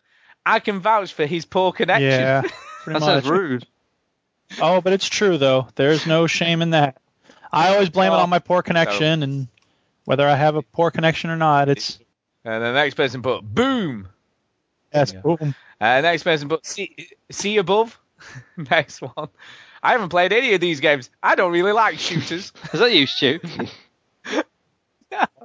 I 0.46 0.60
can 0.60 0.80
vouch 0.80 1.14
for 1.14 1.26
his 1.26 1.46
poor 1.46 1.72
connection. 1.72 2.08
Yeah. 2.12 2.42
pretty 2.84 3.00
That 3.00 3.06
sounds 3.06 3.28
rude. 3.28 3.66
Oh, 4.62 4.82
but 4.82 4.94
it's 4.94 5.08
true 5.10 5.40
though. 5.40 5.68
There's 5.76 6.06
no 6.06 6.28
shame 6.28 6.62
in 6.62 6.70
that. 6.70 6.98
I 7.52 7.74
always 7.74 7.90
blame 7.90 8.12
it 8.12 8.16
Oh, 8.16 8.20
on 8.20 8.30
my 8.30 8.40
poor 8.40 8.62
connection, 8.62 9.24
and 9.24 9.48
whether 10.06 10.28
I 10.28 10.36
have 10.36 10.56
a 10.56 10.62
poor 10.62 10.92
connection 10.92 11.32
or 11.32 11.38
not, 11.38 11.70
it's 11.70 12.00
and 12.46 12.64
the 12.64 12.74
next 12.74 12.96
person 12.96 13.22
put 13.22 13.42
boom. 13.44 14.08
yes, 14.94 15.14
Yeah. 15.14 15.22
boom. 15.22 15.56
Uh, 15.80 16.02
next 16.02 16.24
person 16.24 16.50
put 16.50 16.66
see, 16.66 16.96
see 17.32 17.58
above. 17.58 18.00
next 18.58 19.02
one. 19.02 19.30
I 19.84 19.94
haven't 19.94 20.10
played 20.10 20.32
any 20.32 20.54
of 20.54 20.62
these 20.62 20.80
games. 20.80 21.10
I 21.24 21.34
don't 21.36 21.52
really 21.52 21.72
like 21.72 21.98
shooters. 21.98 22.52
Is 22.72 22.80
that 22.80 22.94
you, 22.94 23.08
Stu? 23.08 23.40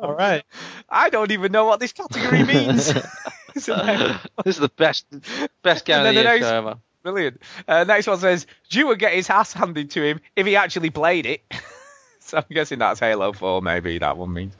All 0.01 0.15
right. 0.15 0.45
I 0.89 1.09
don't 1.11 1.31
even 1.31 1.53
know 1.53 1.65
what 1.65 1.81
this 1.81 1.93
category 1.93 2.43
means. 2.45 2.93
This 3.57 3.69
is 4.45 4.59
the 4.59 4.71
best 4.77 5.07
best 5.63 5.87
game 5.87 6.01
of 6.01 6.05
the 6.05 6.09
the 6.09 6.15
year 6.21 6.25
next- 6.25 6.45
ever. 6.47 6.77
Brilliant. 7.03 7.41
Uh, 7.67 7.85
next 7.85 8.07
one 8.07 8.19
says, 8.19 8.47
Jew 8.69 8.89
would 8.89 8.99
get 8.99 9.15
his 9.15 9.31
ass 9.31 9.55
handed 9.55 9.93
to 9.93 10.03
him 10.03 10.21
if 10.35 10.45
he 10.47 10.57
actually 10.57 10.91
played 10.91 11.25
it. 11.25 11.43
so 12.31 12.39
I'm 12.39 12.45
guessing 12.51 12.79
that's 12.79 13.01
Halo 13.01 13.33
4, 13.33 13.63
maybe 13.63 13.99
that 13.99 14.17
one 14.17 14.33
means. 14.33 14.55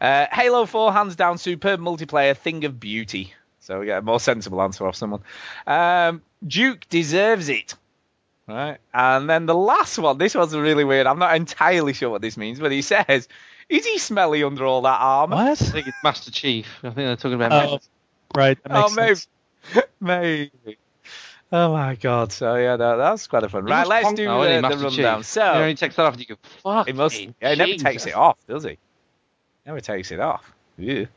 Uh, 0.00 0.26
Halo 0.32 0.66
4, 0.66 0.92
hands 0.92 1.16
down, 1.16 1.38
superb 1.38 1.80
multiplayer, 1.80 2.36
thing 2.36 2.64
of 2.64 2.80
beauty. 2.80 3.34
So 3.60 3.80
we 3.80 3.86
get 3.86 3.98
a 3.98 4.02
more 4.02 4.18
sensible 4.20 4.60
answer 4.62 4.86
off 4.86 4.96
someone. 4.96 5.20
Um, 5.66 6.22
Duke 6.46 6.88
deserves 6.88 7.48
it. 7.48 7.74
Right. 8.48 8.78
And 8.92 9.30
then 9.30 9.46
the 9.46 9.54
last 9.54 9.98
one, 9.98 10.18
this 10.18 10.34
one's 10.34 10.56
really 10.56 10.82
weird. 10.82 11.06
I'm 11.06 11.18
not 11.18 11.36
entirely 11.36 11.92
sure 11.92 12.10
what 12.10 12.22
this 12.22 12.36
means, 12.36 12.58
but 12.58 12.72
he 12.72 12.82
says, 12.82 13.28
Is 13.68 13.86
he 13.86 13.98
smelly 13.98 14.42
under 14.42 14.64
all 14.64 14.82
that 14.82 14.98
armor? 15.00 15.36
I 15.36 15.54
think 15.54 15.86
it's 15.86 16.02
Master 16.02 16.32
Chief. 16.32 16.66
I 16.78 16.88
think 16.88 16.96
they're 16.96 17.16
talking 17.16 17.34
about 17.34 17.52
Oh, 17.52 17.72
Master 17.72 17.88
right. 18.34 18.58
That 18.64 18.72
Oh, 18.72 18.90
maybe. 18.94 19.14
sense. 19.14 19.28
Maybe. 20.00 20.50
Oh 21.52 21.72
my 21.72 21.96
god. 21.96 22.32
So 22.32 22.54
yeah, 22.54 22.76
that, 22.76 22.96
was 22.96 23.26
quite 23.26 23.42
a 23.42 23.48
fun. 23.48 23.66
He 23.66 23.72
Right, 23.72 23.86
let's 23.86 24.12
do 24.12 24.24
now, 24.24 24.42
isn't 24.42 24.62
the, 24.62 24.68
the 24.68 24.76
Master 24.76 24.84
rundown. 24.84 25.18
Chief? 25.20 25.26
So 25.26 25.52
You 25.54 25.60
know, 25.60 25.68
he 25.68 25.74
takes 25.74 25.96
that 25.96 26.06
off 26.06 26.14
and 26.14 26.20
you 26.20 26.26
go, 26.26 26.36
fuck. 26.62 26.88
It 26.88 26.94
must. 26.94 27.18
me, 27.18 27.34
Yeah, 27.42 27.50
he 27.50 27.56
never 27.56 27.74
takes 27.74 28.06
it 28.06 28.14
off, 28.14 28.38
does 28.46 28.64
he? 28.64 28.78
Never 29.66 29.80
takes 29.80 30.12
it 30.12 30.20
off. 30.20 30.44
Ew. 30.78 31.08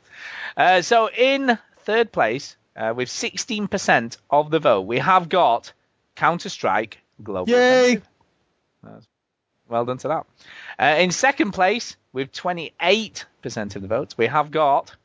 Uh, 0.58 0.82
so 0.82 1.10
in 1.10 1.58
third 1.80 2.12
place, 2.12 2.56
uh, 2.76 2.94
with 2.96 3.10
16% 3.10 4.18
of 4.30 4.50
the 4.50 4.60
vote, 4.60 4.82
we 4.82 5.00
have 5.00 5.30
got 5.30 5.72
Counter 6.16 6.50
Strike 6.50 7.00
Global. 7.22 7.50
Yay! 7.50 8.02
Offensive. 8.84 9.08
Well 9.70 9.86
done 9.86 9.98
to 10.00 10.08
that. 10.10 10.26
Uh, 10.78 11.00
in 11.00 11.12
second 11.12 11.52
place, 11.52 11.96
with 12.12 12.32
28% 12.32 13.26
of 13.76 13.82
the 13.82 13.88
votes, 13.88 14.18
we 14.18 14.28
have 14.28 14.52
got 14.52 14.96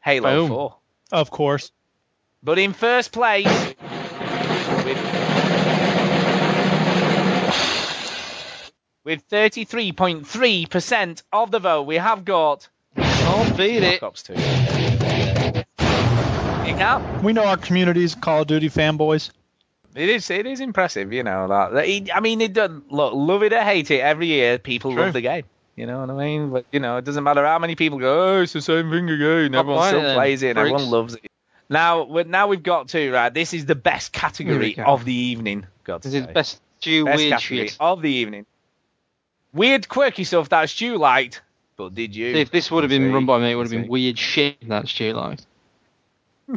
Halo 0.00 0.46
Boom. 0.46 0.48
4. 0.48 0.76
Of 1.12 1.30
course. 1.30 1.72
But 2.42 2.58
in 2.58 2.72
first 2.72 3.12
place, 3.12 3.74
with 9.08 9.26
33.3% 9.30 11.22
of 11.32 11.50
the 11.50 11.58
vote, 11.58 11.84
we 11.84 11.94
have 11.96 12.26
got 12.26 12.68
Can't 12.94 13.56
beat 13.56 13.82
it. 13.82 14.02
Ops 14.02 14.22
2. 14.24 14.34
You 14.34 14.38
can. 16.74 17.22
We 17.24 17.32
know 17.32 17.44
our 17.44 17.56
community's 17.56 18.14
Call 18.14 18.42
of 18.42 18.48
Duty 18.48 18.68
fanboys. 18.68 19.30
It 19.94 20.10
is. 20.10 20.28
It 20.28 20.44
is 20.44 20.60
impressive, 20.60 21.10
you 21.14 21.22
know. 21.22 21.48
That, 21.48 21.72
that 21.72 21.86
it- 21.88 22.14
I 22.14 22.20
mean, 22.20 22.42
it 22.42 22.52
doesn't 22.52 22.92
look 22.92 23.14
love 23.14 23.42
it 23.42 23.54
or 23.54 23.62
hate 23.62 23.90
it. 23.90 24.00
Every 24.00 24.26
year, 24.26 24.58
people 24.58 24.92
True. 24.92 25.00
love 25.04 25.14
the 25.14 25.22
game. 25.22 25.44
You 25.74 25.86
know 25.86 26.00
what 26.00 26.10
I 26.10 26.12
mean? 26.14 26.50
But 26.50 26.66
you 26.70 26.80
know, 26.80 26.98
it 26.98 27.06
doesn't 27.06 27.24
matter 27.24 27.46
how 27.46 27.58
many 27.58 27.76
people 27.76 27.98
go. 27.98 28.36
Oh, 28.36 28.42
it's 28.42 28.52
the 28.52 28.60
same 28.60 28.90
thing 28.90 29.08
again. 29.08 29.52
Stop 29.52 29.60
Everyone 29.60 29.88
still 29.88 30.02
then, 30.02 30.16
plays 30.16 30.42
it, 30.42 30.48
and 30.50 30.58
freaks. 30.58 30.74
everyone 30.74 30.90
loves 30.90 31.14
it. 31.14 31.30
Now, 31.70 32.04
now 32.26 32.48
we've 32.48 32.62
got 32.62 32.88
to 32.88 33.10
right. 33.10 33.32
This 33.32 33.54
is 33.54 33.64
the 33.64 33.74
best 33.74 34.12
category 34.12 34.76
of 34.78 35.06
the 35.06 35.14
evening. 35.14 35.66
God, 35.84 36.02
to 36.02 36.08
This 36.08 36.14
is 36.20 36.24
say. 36.26 36.32
best 36.34 36.60
Best 36.84 37.28
category 37.30 37.70
of 37.80 38.02
the 38.02 38.10
evening. 38.10 38.44
Weird, 39.58 39.88
quirky 39.88 40.24
stuff 40.24 40.48
that 40.50 40.70
Stu 40.70 40.96
liked, 40.96 41.42
but 41.76 41.94
did 41.94 42.14
you? 42.16 42.32
See, 42.32 42.40
if 42.40 42.50
this 42.50 42.70
would 42.70 42.84
have 42.84 42.90
been 42.90 43.08
See? 43.08 43.12
run 43.12 43.26
by 43.26 43.38
me, 43.38 43.50
it 43.52 43.54
would 43.56 43.70
have 43.70 43.70
been 43.82 43.88
weird 43.88 44.18
shit 44.18 44.56
that 44.68 44.88
Stu 44.88 45.12
liked. 45.12 45.46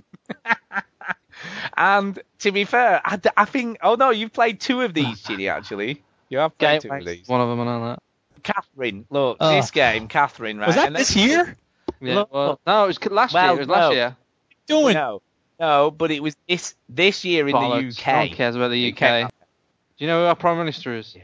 And 1.76 2.20
to 2.40 2.52
be 2.52 2.66
fair, 2.66 3.02
I 3.04 3.46
think. 3.46 3.80
Oh 3.82 3.96
no, 3.96 4.12
you've 4.12 4.34
played 4.34 4.60
two 4.60 4.82
of 4.82 4.94
these, 4.94 5.24
Chidi. 5.24 5.50
Actually, 5.52 6.04
you 6.30 6.38
have 6.38 6.56
played 6.58 6.82
two 6.82 6.92
of 6.92 7.04
these. 7.04 7.28
one 7.28 7.42
of 7.42 7.50
them, 7.50 7.60
I 7.62 7.66
know 7.66 7.86
that. 7.88 8.00
Catherine, 8.44 9.06
look, 9.10 9.38
Oh. 9.40 9.50
this 9.56 9.72
game, 9.72 10.08
Catherine, 10.08 10.58
right? 10.60 10.68
Was 10.68 10.76
that 10.76 10.88
and 10.88 10.96
this 10.96 11.16
year? 11.16 11.56
Yeah, 12.00 12.16
Look, 12.16 12.34
well, 12.34 12.60
no, 12.66 12.84
it 12.86 12.88
was 12.88 13.06
last 13.12 13.34
Well, 13.34 13.46
year. 13.46 13.54
It 13.56 13.60
was 13.60 13.68
last 13.68 13.82
no. 13.90 13.92
year. 13.92 14.16
Doing 14.68 14.94
No, 14.96 15.22
no, 15.60 15.92
but 15.92 16.12
it 16.12 16.22
was 16.22 16.36
this 16.48 16.76
this 16.90 17.24
year 17.26 17.48
in 17.48 17.56
Bollocks. 17.56 17.62
the 18.06 18.12
No 18.12 18.18
one 18.18 18.28
UK. 18.30 18.32
cares 18.36 18.56
about 18.56 18.70
the 18.70 18.78
You 18.80 18.92
UK. 18.94 19.30
Do 19.30 20.06
you 20.06 20.08
know 20.08 20.22
who 20.22 20.28
our 20.28 20.36
Prime 20.36 20.58
Minister 20.58 20.96
is? 20.96 21.16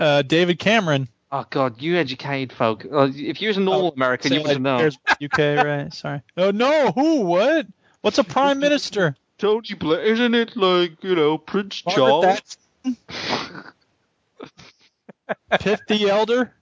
Uh, 0.00 0.22
David 0.22 0.58
Cameron. 0.58 1.08
Oh, 1.30 1.44
God, 1.48 1.80
you 1.80 1.96
educated 1.96 2.52
folk. 2.52 2.84
Uh, 2.90 3.08
if 3.14 3.40
you 3.40 3.46
was 3.48 3.56
a 3.56 3.60
normal 3.60 3.88
Oh, 3.88 3.92
American, 3.94 4.32
you 4.32 4.40
would 4.40 4.48
have 4.48 4.56
like, 4.56 4.62
known. 4.62 4.78
there's 4.78 4.98
UK, 5.22 5.64
right? 5.64 5.94
Sorry. 5.94 6.22
Oh 6.36 6.50
no, 6.50 6.90
who? 6.90 7.20
What? 7.20 7.68
What's 8.00 8.18
a 8.18 8.24
prime 8.24 8.58
minister? 8.66 9.14
Tony 9.38 9.74
Blair, 9.74 10.00
isn't 10.02 10.34
it 10.34 10.56
like, 10.56 11.02
you 11.04 11.14
know, 11.14 11.38
Prince 11.38 11.84
Margaret 11.86 12.44
Thatcher? 12.84 13.72
Pitt 15.60 15.80
the 15.86 16.08
Elder. 16.10 16.52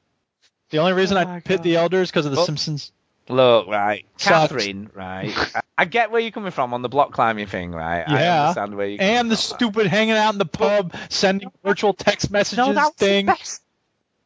The 0.71 0.79
only 0.79 0.93
reason 0.93 1.17
Oh 1.17 1.21
I 1.21 1.25
my 1.25 1.41
Pitt 1.41 1.59
God. 1.59 1.65
the 1.65 1.77
Elder 1.77 2.03
is 2.03 2.11
because 2.11 2.27
of 2.27 2.33
The 2.33 2.41
Oh. 2.41 2.45
Simpsons. 2.45 2.93
Look, 3.29 3.69
right, 3.69 4.07
Sucks. 4.17 4.53
Catherine, 4.53 4.91
right. 4.95 5.33
I, 5.55 5.61
I 5.79 5.85
get 5.85 6.11
where 6.11 6.21
you're 6.21 6.31
coming 6.31 6.51
from 6.51 6.73
on 6.75 6.83
the 6.83 6.89
block 6.89 7.13
climbing 7.13 7.47
thing, 7.47 7.73
right? 7.73 8.03
I 8.07 8.27
understand 8.27 8.75
where 8.77 8.87
you. 8.89 8.99
And 9.01 9.31
the 9.31 9.37
stupid 9.37 9.87
hanging 9.87 10.15
out 10.17 10.33
in 10.33 10.39
the 10.39 10.47
pub, 10.47 10.95
sending 11.11 11.51
virtual 11.65 11.95
text 11.95 12.31
messages 12.31 12.59
no, 12.59 12.73
that's 12.73 12.91
thing. 12.97 13.27
the 13.27 13.33
best, 13.33 13.63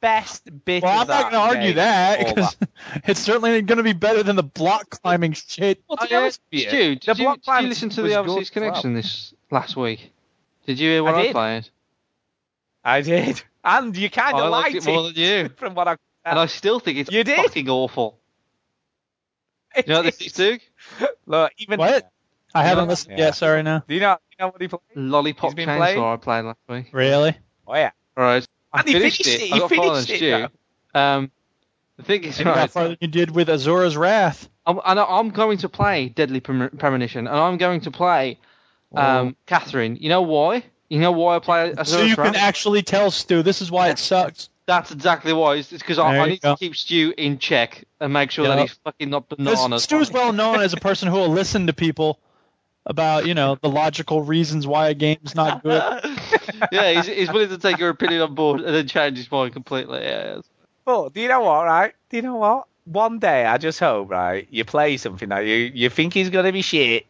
best 0.01 0.65
bit. 0.65 0.83
Well, 0.83 1.03
of 1.03 1.11
I'm 1.11 1.23
not 1.23 1.33
going 1.33 1.33
to 1.53 1.57
argue 1.59 1.73
that 1.75 2.19
because 2.27 2.57
it's 3.05 3.21
certainly 3.21 3.61
going 3.63 3.79
to 3.79 3.83
be 3.85 3.93
better 3.93 4.23
than 4.23 4.37
the 4.37 4.43
block 4.43 4.89
climbing 4.91 5.33
shit. 5.33 5.83
Well, 5.89 5.99
Oh, 6.01 6.05
to 6.05 6.09
be 6.09 6.15
honest 6.15 6.41
with 6.53 6.63
you, 6.63 6.69
Stu, 6.69 6.95
the 6.95 6.97
did 6.97 7.19
you, 7.19 7.25
block 7.25 7.43
did 7.43 7.63
you 7.65 7.69
listen 7.69 7.89
to 7.91 8.03
the 8.03 8.09
good 8.09 8.17
Overseas 8.19 8.51
as 8.51 8.55
well. 8.57 8.63
Connection 8.71 8.95
this 8.95 9.35
last 9.51 9.77
week? 9.77 10.13
Did 10.67 10.79
you 10.79 10.91
hear 10.91 11.03
what 11.05 11.15
I 11.17 11.19
I, 11.19 11.23
did. 11.25 11.33
played? 11.33 11.69
I 12.85 13.01
did, 13.01 13.43
and 13.65 13.97
you 13.97 14.09
kind 14.11 14.37
of 14.37 14.51
liked 14.51 14.75
liked 14.75 14.87
it 14.87 14.91
more 14.91 15.03
than 15.05 15.15
you. 15.17 15.49
from 15.57 15.75
what 15.75 15.89
I. 15.89 15.97
And 16.25 16.39
I 16.39 16.47
still 16.47 16.79
think 16.79 16.99
it's 16.99 17.11
You 17.11 17.25
did? 17.25 17.37
fucking 17.37 17.69
awful. 17.69 18.19
You 19.77 19.83
know 19.87 20.03
what 20.03 20.05
this 20.05 20.21
is, 20.21 20.33
Duke? 20.33 20.61
Look, 21.27 21.53
even 21.59 21.79
What? 21.79 22.11
I 22.55 22.65
haven't 22.65 22.89
listened 22.89 23.19
Yeah. 23.19 23.27
yet. 23.27 23.35
Sorry, 23.35 23.63
no. 23.63 23.83
Do 23.87 23.95
you 23.95 24.01
know? 24.01 24.15
Do 24.17 24.21
You 24.39 24.45
know 24.45 24.49
what 24.49 24.61
he 24.61 24.69
played? 24.69 24.81
Lollipop 24.95 25.51
He's 25.51 25.55
been 25.55 25.69
Chainsaw 25.69 25.79
playing? 25.79 25.99
I 26.05 26.17
played 26.17 26.45
last 26.45 26.59
week. 26.69 26.87
Really? 26.93 27.37
Oh 27.67 27.75
yeah. 27.75 27.91
Right. 28.17 28.47
I 28.73 28.79
And 28.81 28.89
he 28.89 28.93
finished, 28.95 29.25
finished 29.25 29.43
it. 29.43 29.47
it, 29.47 29.53
I 29.53 29.55
he 29.55 29.61
got 29.61 29.71
following 29.71 30.05
finished 30.05 30.23
it, 30.23 30.51
Stu. 30.93 30.99
Um, 30.99 31.31
the 31.97 32.03
thing 32.03 32.25
is, 32.25 32.39
You 32.39 32.45
got 32.45 32.57
right, 32.57 32.71
farther 32.71 32.89
than 32.91 32.99
you 33.01 33.09
did 33.09 33.31
with 33.31 33.49
Asura's 33.49 33.97
Wrath. 33.97 34.49
I'm, 34.67 34.81
I 34.85 34.95
know, 34.95 35.07
I'm 35.07 35.31
going 35.31 35.59
to 35.59 35.69
play 35.69 36.09
Deadly 36.09 36.41
Premonition, 36.41 37.27
and 37.27 37.37
I'm 37.37 37.57
going 37.59 37.81
to 37.83 37.91
play 37.91 38.39
um, 38.95 39.37
Catherine. 39.47 39.97
You 39.97 40.09
know 40.09 40.23
why? 40.23 40.65
You 40.89 41.01
know 41.01 41.13
why 41.13 41.37
I 41.37 41.39
play 41.39 41.73
Asura's 41.73 41.77
Wrath? 41.79 41.87
So 41.89 42.03
you 42.05 42.17
can 42.17 42.37
actually 42.37 42.83
tell 42.83 43.11
Stu 43.11 43.43
this 43.43 43.63
is 43.63 43.71
why 43.71 43.89
it 43.91 43.99
sucks. 43.99 44.49
That's 44.67 44.93
exactly 44.93 45.33
why. 45.33 45.57
It's 45.57 45.71
because 45.71 45.99
I, 45.99 46.19
I 46.19 46.29
need 46.29 46.41
go. 46.41 46.55
to 46.55 46.59
keep 46.59 46.77
Stu 46.77 47.13
in 47.17 47.39
check 47.39 47.85
and 48.01 48.13
make 48.13 48.31
sure 48.31 48.47
that 48.47 48.59
he's 48.61 48.73
fucking 48.85 49.11
not 49.11 49.29
Because 49.29 49.59
bananas. 49.59 49.83
Stu's 49.83 50.11
well 50.11 50.33
known 50.33 50.61
as 50.61 50.73
a 50.73 50.77
person 50.77 51.09
who 51.09 51.17
will 51.17 51.29
listen 51.29 51.67
to 51.67 51.73
people 51.73 52.19
about, 52.87 53.27
you 53.27 53.35
know, 53.35 53.57
the 53.61 53.69
logical 53.69 54.23
reasons 54.23 54.67
why 54.67 54.89
a 54.89 54.95
game's 54.95 55.35
not 55.35 55.63
good. 55.63 55.83
yeah, 56.73 56.93
he's, 56.93 57.07
he's 57.07 57.33
willing 57.33 57.49
to 57.49 57.59
take 57.59 57.79
your 57.79 57.89
opinion 57.89 58.23
on 58.23 58.35
board 58.35 58.61
and 58.61 58.75
then 58.75 58.87
change 58.87 59.19
his 59.19 59.31
mind 59.31 59.53
completely. 59.53 60.01
Yeah, 60.01 60.37
yeah. 60.37 60.41
But 60.85 61.11
do 61.11 61.21
you 61.21 61.29
know 61.29 61.41
what, 61.41 61.65
right? 61.65 61.95
Do 62.11 62.17
you 62.17 62.23
know 62.23 62.37
what? 62.37 62.67
One 62.85 63.21
day, 63.21 63.45
I 63.45 63.59
just 63.59 63.79
hope, 63.79 64.11
right, 64.11 64.47
you 64.51 64.65
play 64.65 64.97
something 64.97 65.29
that 65.29 65.41
you 65.41 65.55
you 65.55 65.89
think 65.89 66.17
is 66.17 66.31
gonna 66.31 66.51
be 66.51 66.63
shit, 66.63 67.07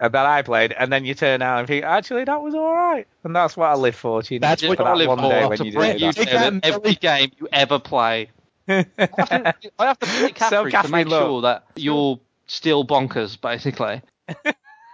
and 0.00 0.12
that 0.14 0.26
I 0.26 0.42
played, 0.42 0.72
and 0.72 0.92
then 0.92 1.04
you 1.04 1.14
turn 1.14 1.42
out 1.42 1.58
and 1.58 1.68
think, 1.68 1.84
actually, 1.84 2.24
that 2.24 2.40
was 2.42 2.54
all 2.54 2.72
right, 2.74 3.06
and 3.24 3.34
that's 3.34 3.56
what 3.56 3.66
I 3.66 3.74
live 3.74 3.96
for. 3.96 4.22
Gene. 4.22 4.40
That's 4.40 4.62
what 4.62 4.78
for 4.78 4.84
I 4.84 4.90
that 4.92 4.96
live 4.98 5.08
one 5.08 5.18
for, 5.18 5.28
day 5.28 5.40
to 5.42 5.48
when 5.48 5.64
you 5.64 5.72
bring 5.72 5.98
you 5.98 6.06
that. 6.06 6.16
Take 6.16 6.30
down 6.30 6.60
every 6.62 6.94
game 6.94 7.32
you 7.38 7.48
ever 7.52 7.78
play. 7.78 8.30
I 8.68 8.84
have 8.98 9.60
to, 9.60 9.70
I 9.78 9.86
have 9.86 9.98
to 9.98 10.06
play 10.06 10.30
Catherine, 10.32 10.64
to 10.66 10.70
Catherine, 10.70 10.92
make 10.92 11.08
look. 11.08 11.22
sure 11.22 11.42
that 11.42 11.64
you're 11.76 12.20
still 12.46 12.84
bonkers, 12.86 13.40
basically. 13.40 14.02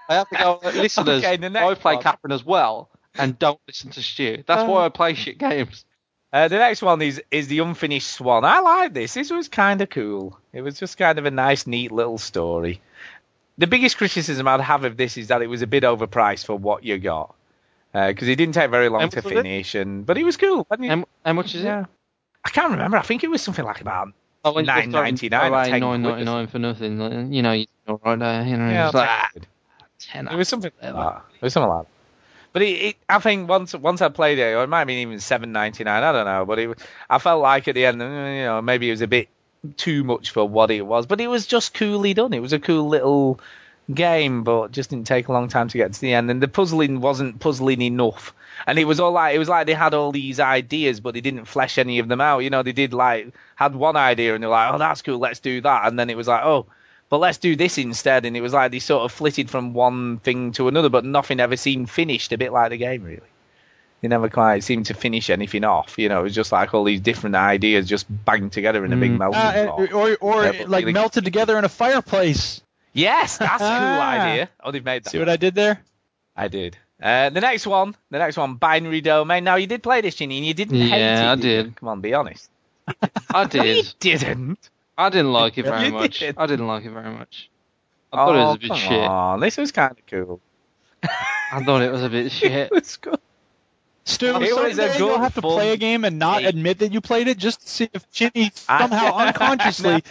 I 0.09 0.15
have 0.15 0.29
to 0.29 0.37
go, 0.37 0.61
listeners, 0.63 1.25
Okay, 1.25 1.37
the 1.37 1.47
I 1.59 1.75
play 1.75 1.95
one. 1.95 2.03
Catherine 2.03 2.33
as 2.33 2.45
well, 2.45 2.89
and 3.17 3.39
don't 3.39 3.61
listen 3.67 3.91
to 3.91 4.03
Stu. 4.03 4.45
That's 4.47 4.69
why 4.69 4.85
I 4.85 4.89
play 4.91 5.15
shit 5.15 5.39
games. 5.39 5.85
Uh, 6.33 6.49
the 6.49 6.59
next 6.59 6.83
one 6.83 7.01
is 7.01 7.23
is 7.31 7.47
the 7.47 7.61
unfinished 7.61 8.09
swan. 8.09 8.45
I 8.45 8.59
like 8.59 8.93
this. 8.93 9.15
This 9.15 9.31
was 9.31 9.49
kind 9.49 9.81
of 9.81 9.89
cool. 9.91 10.37
It 10.53 10.63
was 10.63 10.81
just 10.81 10.99
kind 10.99 11.17
of 11.19 11.27
a 11.27 11.31
nice, 11.31 11.65
neat 11.67 11.93
little 11.93 12.19
story. 12.19 12.81
The 13.59 13.67
biggest 13.67 13.97
criticism 13.99 14.49
I'd 14.49 14.61
have 14.61 14.85
of 14.85 14.97
this 14.97 15.17
is 15.17 15.29
that 15.29 15.41
it 15.43 15.47
was 15.47 15.63
a 15.63 15.67
bit 15.67 15.85
overpriced 15.85 16.45
for 16.47 16.57
what 16.57 16.83
you 16.85 16.99
got, 16.99 17.35
because 17.93 18.27
it 18.29 18.37
didn't 18.37 18.55
take 18.55 18.71
very 18.71 18.89
long 18.89 19.09
to 19.11 19.19
it? 19.19 19.25
finish, 19.25 19.75
and 19.75 20.05
but 20.05 20.19
it 20.19 20.25
was 20.25 20.37
cool. 20.37 20.67
wasn't 20.69 20.87
it? 20.87 20.89
How, 20.91 21.05
how 21.25 21.33
much 21.35 21.55
is 21.55 21.65
it? 21.65 21.69
I 21.69 22.51
can't 22.51 22.73
remember. 22.73 22.97
I 22.97 23.03
think 23.03 23.23
it 23.25 23.31
was 23.31 23.41
something 23.43 23.65
like 23.65 23.81
about 23.81 24.09
Oh, 24.47 24.53
when 24.53 24.67
you're 24.67 24.75
throwing 24.75 25.15
9.99 25.17 25.41
or 25.43 25.47
away 25.47 25.71
10 25.71 25.81
quid 25.81 26.05
or 26.05 26.25
9.99 26.25 26.51
for 26.51 26.59
nothing. 26.59 26.99
like, 26.99 27.13
You 27.33 27.41
know, 27.43 27.53
you 27.53 27.67
all 27.89 27.99
right 28.05 28.19
there. 28.19 28.43
You 28.45 28.57
know, 28.59 28.69
Yeah, 28.69 28.87
it's 28.89 28.95
like, 28.95 29.09
I'll 29.09 29.17
ah, 29.23 29.29
take 29.33 29.43
it. 29.45 29.49
ten. 29.99 30.29
It 30.29 30.37
was 30.37 30.49
something 30.49 30.71
like 30.83 30.93
that. 30.93 31.23
It 31.37 31.43
was 31.43 31.53
something 31.55 31.71
like 31.71 31.85
that. 31.87 31.91
But 32.53 32.63
it, 32.63 32.67
it, 32.67 32.97
I 33.09 33.19
think 33.21 33.49
once 33.49 33.75
once 33.75 34.03
I 34.03 34.11
played 34.11 34.39
it, 34.39 34.53
or 34.55 34.63
it 34.65 34.69
might 34.69 34.81
have 34.81 34.87
been 34.87 34.99
even 34.99 35.19
seven 35.21 35.53
ninety 35.53 35.83
nine. 35.85 36.03
I 36.03 36.13
don't 36.13 36.27
know. 36.27 36.45
But 36.45 36.59
it, 36.59 36.79
I 37.09 37.19
felt 37.19 37.41
like 37.43 37.67
at 37.69 37.75
the 37.75 37.87
end, 37.87 38.03
uh, 38.03 38.05
you 38.05 38.45
know, 38.45 38.61
maybe 38.63 38.89
it 38.89 38.93
was 38.93 39.01
a 39.01 39.07
bit 39.09 39.29
too 39.77 40.05
much 40.05 40.31
for 40.31 40.47
what 40.47 40.71
it 40.71 40.83
was. 40.83 41.07
But 41.07 41.21
it 41.21 41.29
was 41.29 41.47
just 41.47 41.75
coolly 41.75 42.15
done. 42.15 42.33
It 42.33 42.43
was 42.43 42.53
a 42.53 42.59
cool 42.59 42.89
little 42.89 43.41
game, 43.93 44.45
but 44.45 44.73
just 44.73 44.91
didn't 44.91 45.07
take 45.07 45.29
a 45.29 45.33
long 45.33 45.49
time 45.49 45.69
to 45.69 45.79
get 45.79 45.93
to 45.93 46.01
the 46.01 46.15
end. 46.15 46.31
And 46.31 46.43
the 46.43 46.49
puzzling 46.49 47.01
wasn't 47.01 47.41
puzzling 47.41 47.83
enough. 47.83 48.35
And 48.67 48.79
it 48.79 48.85
was 48.85 49.01
all 49.01 49.13
like 49.13 49.35
it 49.35 49.39
was 49.39 49.49
like 49.49 49.67
they 49.67 49.75
had 49.75 49.95
all 49.95 50.13
these 50.13 50.41
ideas, 50.41 51.01
but 51.01 51.15
they 51.15 51.21
didn't 51.21 51.47
flesh 51.47 51.79
any 51.79 51.99
of 51.99 52.09
them 52.09 52.21
out. 52.21 52.39
You 52.41 52.51
know, 52.51 52.63
they 52.63 52.73
did 52.73 52.95
like 52.95 53.35
had 53.57 53.75
one 53.75 53.97
idea 53.97 54.35
and 54.35 54.43
they're 54.43 54.51
like, 54.51 54.73
oh, 54.73 54.79
that's 54.79 55.03
cool, 55.03 55.19
let's 55.19 55.41
do 55.41 55.61
that. 55.61 55.87
And 55.87 55.99
then 55.99 56.09
it 56.09 56.17
was 56.17 56.29
like, 56.29 56.45
oh, 56.45 56.67
but 57.11 57.19
let's 57.19 57.39
do 57.39 57.57
this 57.57 57.79
instead. 57.79 58.25
And 58.25 58.37
it 58.37 58.41
was 58.41 58.53
like 58.53 58.73
they 58.73 58.79
sort 58.79 59.05
of 59.05 59.13
flitted 59.13 59.51
from 59.51 59.75
one 59.75 60.19
thing 60.19 60.53
to 60.53 60.69
another, 60.69 60.89
but 60.89 61.05
nothing 61.05 61.41
ever 61.41 61.57
seemed 61.57 61.91
finished. 61.91 62.33
A 62.33 62.39
bit 62.39 62.53
like 62.53 62.71
the 62.71 62.77
game, 62.77 63.03
really. 63.03 63.21
They 64.05 64.09
never 64.09 64.29
quite 64.29 64.63
seemed 64.63 64.85
to 64.87 64.93
finish 64.95 65.31
anything 65.31 65.65
off. 65.65 65.97
You 65.97 66.11
know, 66.11 66.21
it 66.21 66.25
was 66.25 66.35
just 66.35 66.53
like 66.53 66.75
all 66.75 66.85
these 66.85 67.01
different 67.01 67.37
ideas 67.37 67.89
just 67.89 68.05
banged 68.27 68.53
together 68.53 68.85
in 68.85 68.93
a 68.93 68.97
big 68.97 69.13
Mm. 69.13 69.17
melting 69.19 69.41
Uh, 69.41 69.67
pot. 69.73 69.93
or 69.95 70.17
or 70.21 70.45
Yeah, 70.45 70.65
like 70.67 70.83
really- 70.85 70.93
melted 70.93 71.25
together 71.25 71.57
in 71.57 71.65
a 71.65 71.71
fireplace. 71.71 72.61
Yes, 72.93 73.39
that's 73.39 73.63
a 73.63 73.67
cool 73.67 73.67
Ah. 73.73 74.11
idea. 74.11 74.51
Oh, 74.63 74.73
they've 74.73 74.85
made 74.85 75.05
that. 75.05 75.11
See 75.11 75.19
what 75.19 75.31
I 75.31 75.37
did 75.37 75.55
there? 75.55 75.81
I 76.37 76.49
did. 76.49 76.77
Uh, 77.03 77.31
the 77.31 77.41
next 77.41 77.67
one, 77.67 77.97
the 78.11 78.19
next 78.19 78.37
one, 78.37 78.57
binary 78.57 79.01
domain. 79.01 79.43
Now 79.43 79.55
you 79.57 79.67
did 79.67 79.83
play 79.83 80.03
this, 80.03 80.17
Chinny, 80.17 80.37
and 80.37 80.47
you 80.47 80.53
didn't 80.53 80.79
hate 80.83 80.93
it. 80.93 80.99
Yeah, 81.01 81.33
I 81.33 81.35
did. 81.37 81.45
you? 81.45 81.63
did. 81.63 81.77
Come 81.77 81.89
on, 81.89 82.01
be 82.03 82.13
honest. 82.13 82.51
I 83.33 83.45
did. 83.49 83.87
You 83.87 83.93
did. 84.01 84.21
didn't. 84.21 84.69
I 84.99 85.09
didn't 85.09 85.33
like 85.33 85.57
it 85.57 85.63
very 85.73 85.87
You 85.87 85.93
much. 85.93 86.19
did. 86.19 86.35
I 86.37 86.45
didn't 86.45 86.67
like 86.67 86.85
it 86.85 86.91
very 86.91 87.09
much. 87.11 87.49
I 88.13 88.17
thought 88.19 88.37
it 88.37 88.39
was 88.39 88.57
a 88.57 88.59
bit 88.59 88.71
oh, 88.71 88.75
come 88.75 88.83
shit. 88.83 89.01
on. 89.09 89.41
This 89.41 89.57
was 89.57 89.73
kind 89.73 89.93
of 89.93 90.07
cool. 90.07 90.41
I 91.03 91.65
thought 91.65 91.81
it 91.81 91.91
was 91.91 92.03
a 92.03 92.11
bit 92.11 92.31
shit. 92.39 92.53
it 92.53 92.71
was 92.71 92.99
good. 92.99 93.19
Stu, 94.05 94.27
It 94.27 94.39
was 94.39 94.51
a 94.51 94.55
someday 94.55 94.75
good, 94.93 94.99
you'll 94.99 95.19
have 95.19 95.35
to 95.35 95.41
play 95.43 95.73
a 95.73 95.77
game 95.77 96.05
and 96.05 96.19
not 96.19 96.41
game. 96.41 96.49
admit 96.49 96.79
that 96.81 96.93
you 96.93 97.01
played 97.01 97.27
it, 97.29 97.39
just 97.39 97.63
to 97.63 97.69
see 97.69 97.89
if 97.93 98.11
Chinny 98.13 98.51
somehow 98.55 99.15
unconsciously 99.17 100.03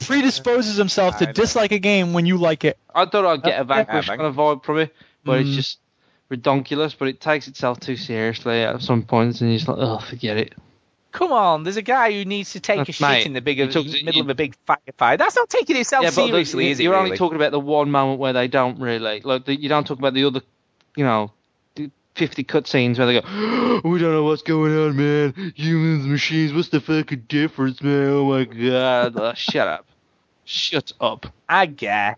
predisposes 0.00 0.76
himself 0.76 1.18
to 1.18 1.26
dislike 1.32 1.72
a 1.72 1.78
game 1.78 2.12
when 2.12 2.26
you 2.26 2.38
like 2.38 2.64
it. 2.64 2.78
I 2.94 3.06
thought 3.06 3.24
I'd 3.24 3.42
get 3.42 3.60
a 3.60 3.64
Vanquish 3.64 4.08
yeah, 4.08 4.16
kind 4.16 4.26
of 4.28 4.34
vibe 4.36 4.64
from 4.64 4.78
it, 4.78 4.94
but 5.24 5.40
Mm. 5.40 5.46
it's 5.46 5.56
just 5.56 5.78
redonkulous. 6.30 6.94
But 6.98 7.08
it 7.08 7.20
takes 7.20 7.48
itself 7.48 7.80
too 7.80 7.96
seriously 7.96 8.62
at 8.62 8.80
some 8.82 9.02
points, 9.02 9.40
and 9.40 9.50
you're 9.50 9.58
just 9.58 9.68
like, 9.68 9.78
oh, 9.80 9.98
forget 9.98 10.36
it. 10.36 10.54
Come 11.10 11.32
on, 11.32 11.62
there's 11.64 11.76
a 11.76 11.82
guy 11.82 12.10
who 12.12 12.24
needs 12.24 12.52
to 12.52 12.60
take 12.60 12.80
a 12.88 12.92
shit 12.92 13.00
mate, 13.06 13.26
in 13.26 13.32
the 13.34 13.40
big 13.42 13.58
you 13.58 13.66
took- 13.70 13.84
middle 13.86 14.14
you- 14.14 14.22
of 14.22 14.30
a 14.30 14.34
big 14.34 14.54
firefight. 14.66 15.18
That's 15.18 15.36
not 15.36 15.50
taking 15.50 15.76
itself 15.76 16.04
yeah, 16.04 16.10
but 16.10 16.22
the- 16.22 16.28
seriously, 16.28 16.70
is 16.70 16.80
it? 16.80 16.84
you're 16.84 16.92
really? 16.94 17.04
only 17.06 17.16
talking 17.18 17.36
about 17.36 17.50
the 17.50 17.60
one 17.60 17.90
moment 17.90 18.18
where 18.20 18.32
they 18.32 18.48
don't 18.48 18.78
really. 18.80 19.20
Like, 19.20 19.44
the, 19.44 19.54
you 19.60 19.68
don't 19.68 19.86
talk 19.86 19.98
about 19.98 20.14
the 20.14 20.24
other, 20.24 20.40
you 20.96 21.04
know, 21.04 21.26
the 21.26 21.32
50 22.14 22.44
cutscenes 22.44 22.98
where 22.98 23.06
they 23.06 23.20
go, 23.20 23.80
we 23.88 23.98
don't 23.98 24.12
know 24.12 24.24
what's 24.24 24.42
going 24.42 24.76
on, 24.76 24.96
man. 24.96 25.52
Humans, 25.56 26.06
machines, 26.06 26.52
what's 26.52 26.68
the 26.68 26.80
fucking 26.80 27.24
difference, 27.28 27.82
man? 27.82 28.08
Oh 28.08 28.24
my 28.28 28.44
god. 28.44 29.16
Uh, 29.16 29.34
shut 29.34 29.68
up. 29.68 29.86
Shut 30.44 30.92
up. 31.00 31.26
I 31.48 31.66
guess. 31.66 32.16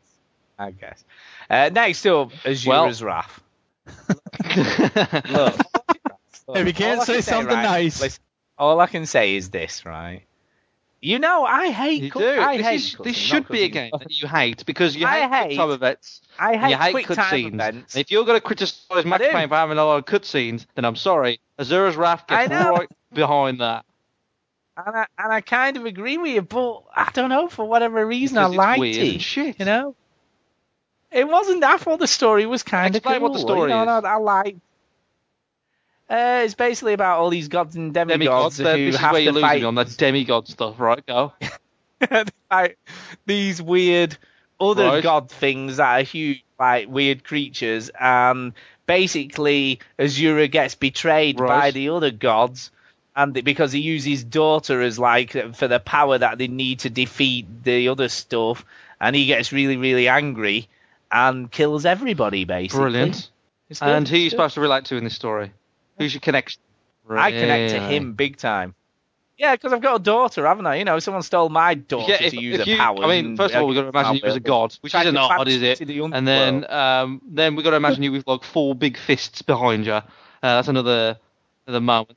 I 0.58 0.70
guess. 0.70 1.04
Uh, 1.50 1.70
next 1.72 2.06
up, 2.06 2.32
Asura's 2.44 3.02
Wrath. 3.02 3.40
Look. 5.30 5.56
If 6.46 6.66
you 6.66 6.74
can't 6.74 6.98
All 6.98 7.02
I 7.02 7.06
say 7.06 7.20
something 7.22 7.54
right, 7.56 7.62
nice. 7.62 8.02
listen, 8.02 8.22
all 8.58 8.78
I 8.78 8.86
can 8.86 9.06
say 9.06 9.34
is 9.36 9.48
this, 9.48 9.86
right? 9.86 10.24
You 11.04 11.18
know, 11.18 11.44
I 11.44 11.70
hate. 11.70 12.02
You 12.02 12.10
do. 12.10 12.26
I 12.40 12.56
this 12.56 12.66
hate. 12.66 12.74
is, 12.76 12.94
cutscenes, 12.94 13.04
this 13.04 13.16
should 13.16 13.48
be 13.48 13.62
a 13.64 13.68
game 13.68 13.90
that 13.92 14.22
you 14.22 14.26
hate 14.26 14.64
because 14.64 14.96
you 14.96 15.06
hate, 15.06 15.28
hate- 15.30 15.56
time 15.56 15.70
events. 15.70 16.22
I 16.38 16.56
hate, 16.56 16.70
you 16.70 16.76
hate 16.78 16.92
quick 16.92 17.06
cutscenes. 17.06 17.52
events. 17.54 17.94
If 17.96 18.10
you're 18.10 18.24
going 18.24 18.38
to 18.38 18.44
criticize 18.44 19.04
Max. 19.04 19.22
Payne 19.30 19.48
for 19.48 19.54
having 19.54 19.76
a 19.76 19.84
lot 19.84 19.98
of 19.98 20.06
cutscenes, 20.06 20.64
then 20.74 20.86
I'm 20.86 20.96
sorry. 20.96 21.40
Asura's 21.58 21.96
Wrath 21.96 22.26
gets 22.26 22.50
right 22.50 22.88
behind 23.12 23.60
that. 23.60 23.84
And 24.76 24.96
I, 24.96 25.06
and 25.18 25.32
I 25.32 25.40
kind 25.42 25.76
of 25.76 25.84
agree 25.84 26.16
with 26.16 26.32
you, 26.32 26.42
but 26.42 26.82
I 26.96 27.10
don't 27.12 27.28
know 27.28 27.48
for 27.48 27.64
whatever 27.64 28.04
reason 28.04 28.36
Because 28.36 28.54
I 28.54 28.76
liked 28.76 28.96
it. 28.96 29.20
shit. 29.20 29.58
You 29.60 29.66
know, 29.66 29.94
it 31.12 31.28
wasn't. 31.28 31.62
I 31.62 31.76
thought 31.76 32.00
the 32.00 32.06
story 32.08 32.46
was 32.46 32.62
kind 32.62 32.96
of 32.96 32.96
Explain 32.96 33.20
cool. 33.20 33.28
what 33.28 33.34
the 33.34 33.40
story 33.40 33.70
you 33.70 33.76
know, 33.76 33.98
is. 33.98 34.04
I, 34.04 34.14
I 34.14 34.16
like. 34.16 34.56
Uh, 36.08 36.42
it's 36.44 36.54
basically 36.54 36.92
about 36.92 37.18
all 37.20 37.30
these 37.30 37.48
gods 37.48 37.76
and 37.76 37.94
demigods 37.94 38.56
Demigods, 38.56 38.58
who 38.58 38.84
this 38.86 38.94
is 38.94 39.00
have 39.00 39.12
where 39.12 39.22
you're 39.22 39.32
to 39.32 39.36
losing 39.36 39.48
fight 39.48 39.64
on 39.64 39.74
that 39.76 39.96
demigod 39.96 40.46
stuff, 40.48 40.78
right? 40.78 41.04
Go. 41.06 41.32
like 42.50 42.78
these 43.26 43.62
weird 43.62 44.16
other 44.60 44.84
Right. 44.84 45.02
god 45.02 45.30
things 45.30 45.78
that 45.78 46.00
are 46.00 46.02
huge, 46.02 46.44
like 46.58 46.88
weird 46.88 47.24
creatures, 47.24 47.90
and 47.98 48.52
basically 48.86 49.80
Asura 49.98 50.46
gets 50.48 50.74
betrayed 50.74 51.40
Right. 51.40 51.48
by 51.48 51.70
the 51.70 51.88
other 51.88 52.10
gods, 52.10 52.70
and 53.16 53.32
because 53.42 53.72
he 53.72 53.80
uses 53.80 54.06
his 54.06 54.24
daughter 54.24 54.82
as 54.82 54.98
like 54.98 55.32
for 55.54 55.68
the 55.68 55.80
power 55.80 56.18
that 56.18 56.36
they 56.36 56.48
need 56.48 56.80
to 56.80 56.90
defeat 56.90 57.46
the 57.64 57.88
other 57.88 58.08
stuff, 58.10 58.64
and 59.00 59.16
he 59.16 59.26
gets 59.26 59.52
really 59.52 59.78
really 59.78 60.08
angry 60.08 60.68
and 61.10 61.50
kills 61.50 61.86
everybody 61.86 62.44
basically. 62.44 62.84
Brilliant. 62.84 63.30
It's 63.70 63.80
good, 63.80 63.88
And 63.88 64.06
who 64.08 64.14
are 64.14 64.18
you 64.18 64.26
it's 64.26 64.32
good. 64.34 64.36
supposed 64.36 64.54
to 64.56 64.60
relate 64.60 64.84
to 64.86 64.96
in 64.96 65.04
this 65.04 65.14
story? 65.14 65.50
Who's 65.98 66.12
your 66.12 66.20
connection? 66.20 66.60
I 67.08 67.30
connect 67.30 67.72
to 67.72 67.80
him 67.80 68.14
big 68.14 68.36
time. 68.36 68.74
Yeah, 69.36 69.56
because 69.56 69.72
I've 69.72 69.80
got 69.80 69.96
a 69.96 70.02
daughter, 70.02 70.46
haven't 70.46 70.66
I? 70.66 70.76
You 70.76 70.84
know, 70.84 70.98
someone 71.00 71.22
stole 71.22 71.48
my 71.48 71.74
daughter 71.74 72.12
Yeah, 72.12 72.22
if, 72.22 72.30
to 72.30 72.40
use 72.40 72.58
her 72.58 72.64
you, 72.64 72.76
powers. 72.76 73.00
I 73.02 73.08
mean, 73.08 73.36
first 73.36 73.54
of 73.54 73.62
all, 73.62 73.68
we've 73.68 73.74
got 73.74 73.82
to 73.82 73.88
imagine 73.88 74.16
you 74.16 74.22
as 74.24 74.36
a 74.36 74.40
god, 74.40 74.76
which 74.80 74.94
isn't 74.94 75.16
odd, 75.16 75.48
is 75.48 75.60
it? 75.60 75.80
And 75.80 76.26
then, 76.26 76.70
um, 76.70 77.20
then 77.26 77.56
we've 77.56 77.64
got 77.64 77.70
to 77.70 77.76
imagine 77.76 78.02
you 78.04 78.12
with 78.12 78.26
like 78.28 78.44
four 78.44 78.74
big 78.76 78.96
fists 78.96 79.42
behind 79.42 79.86
you. 79.86 79.92
Uh, 79.92 80.02
that's 80.40 80.68
another, 80.68 81.18
another 81.66 81.80
moment. 81.80 82.16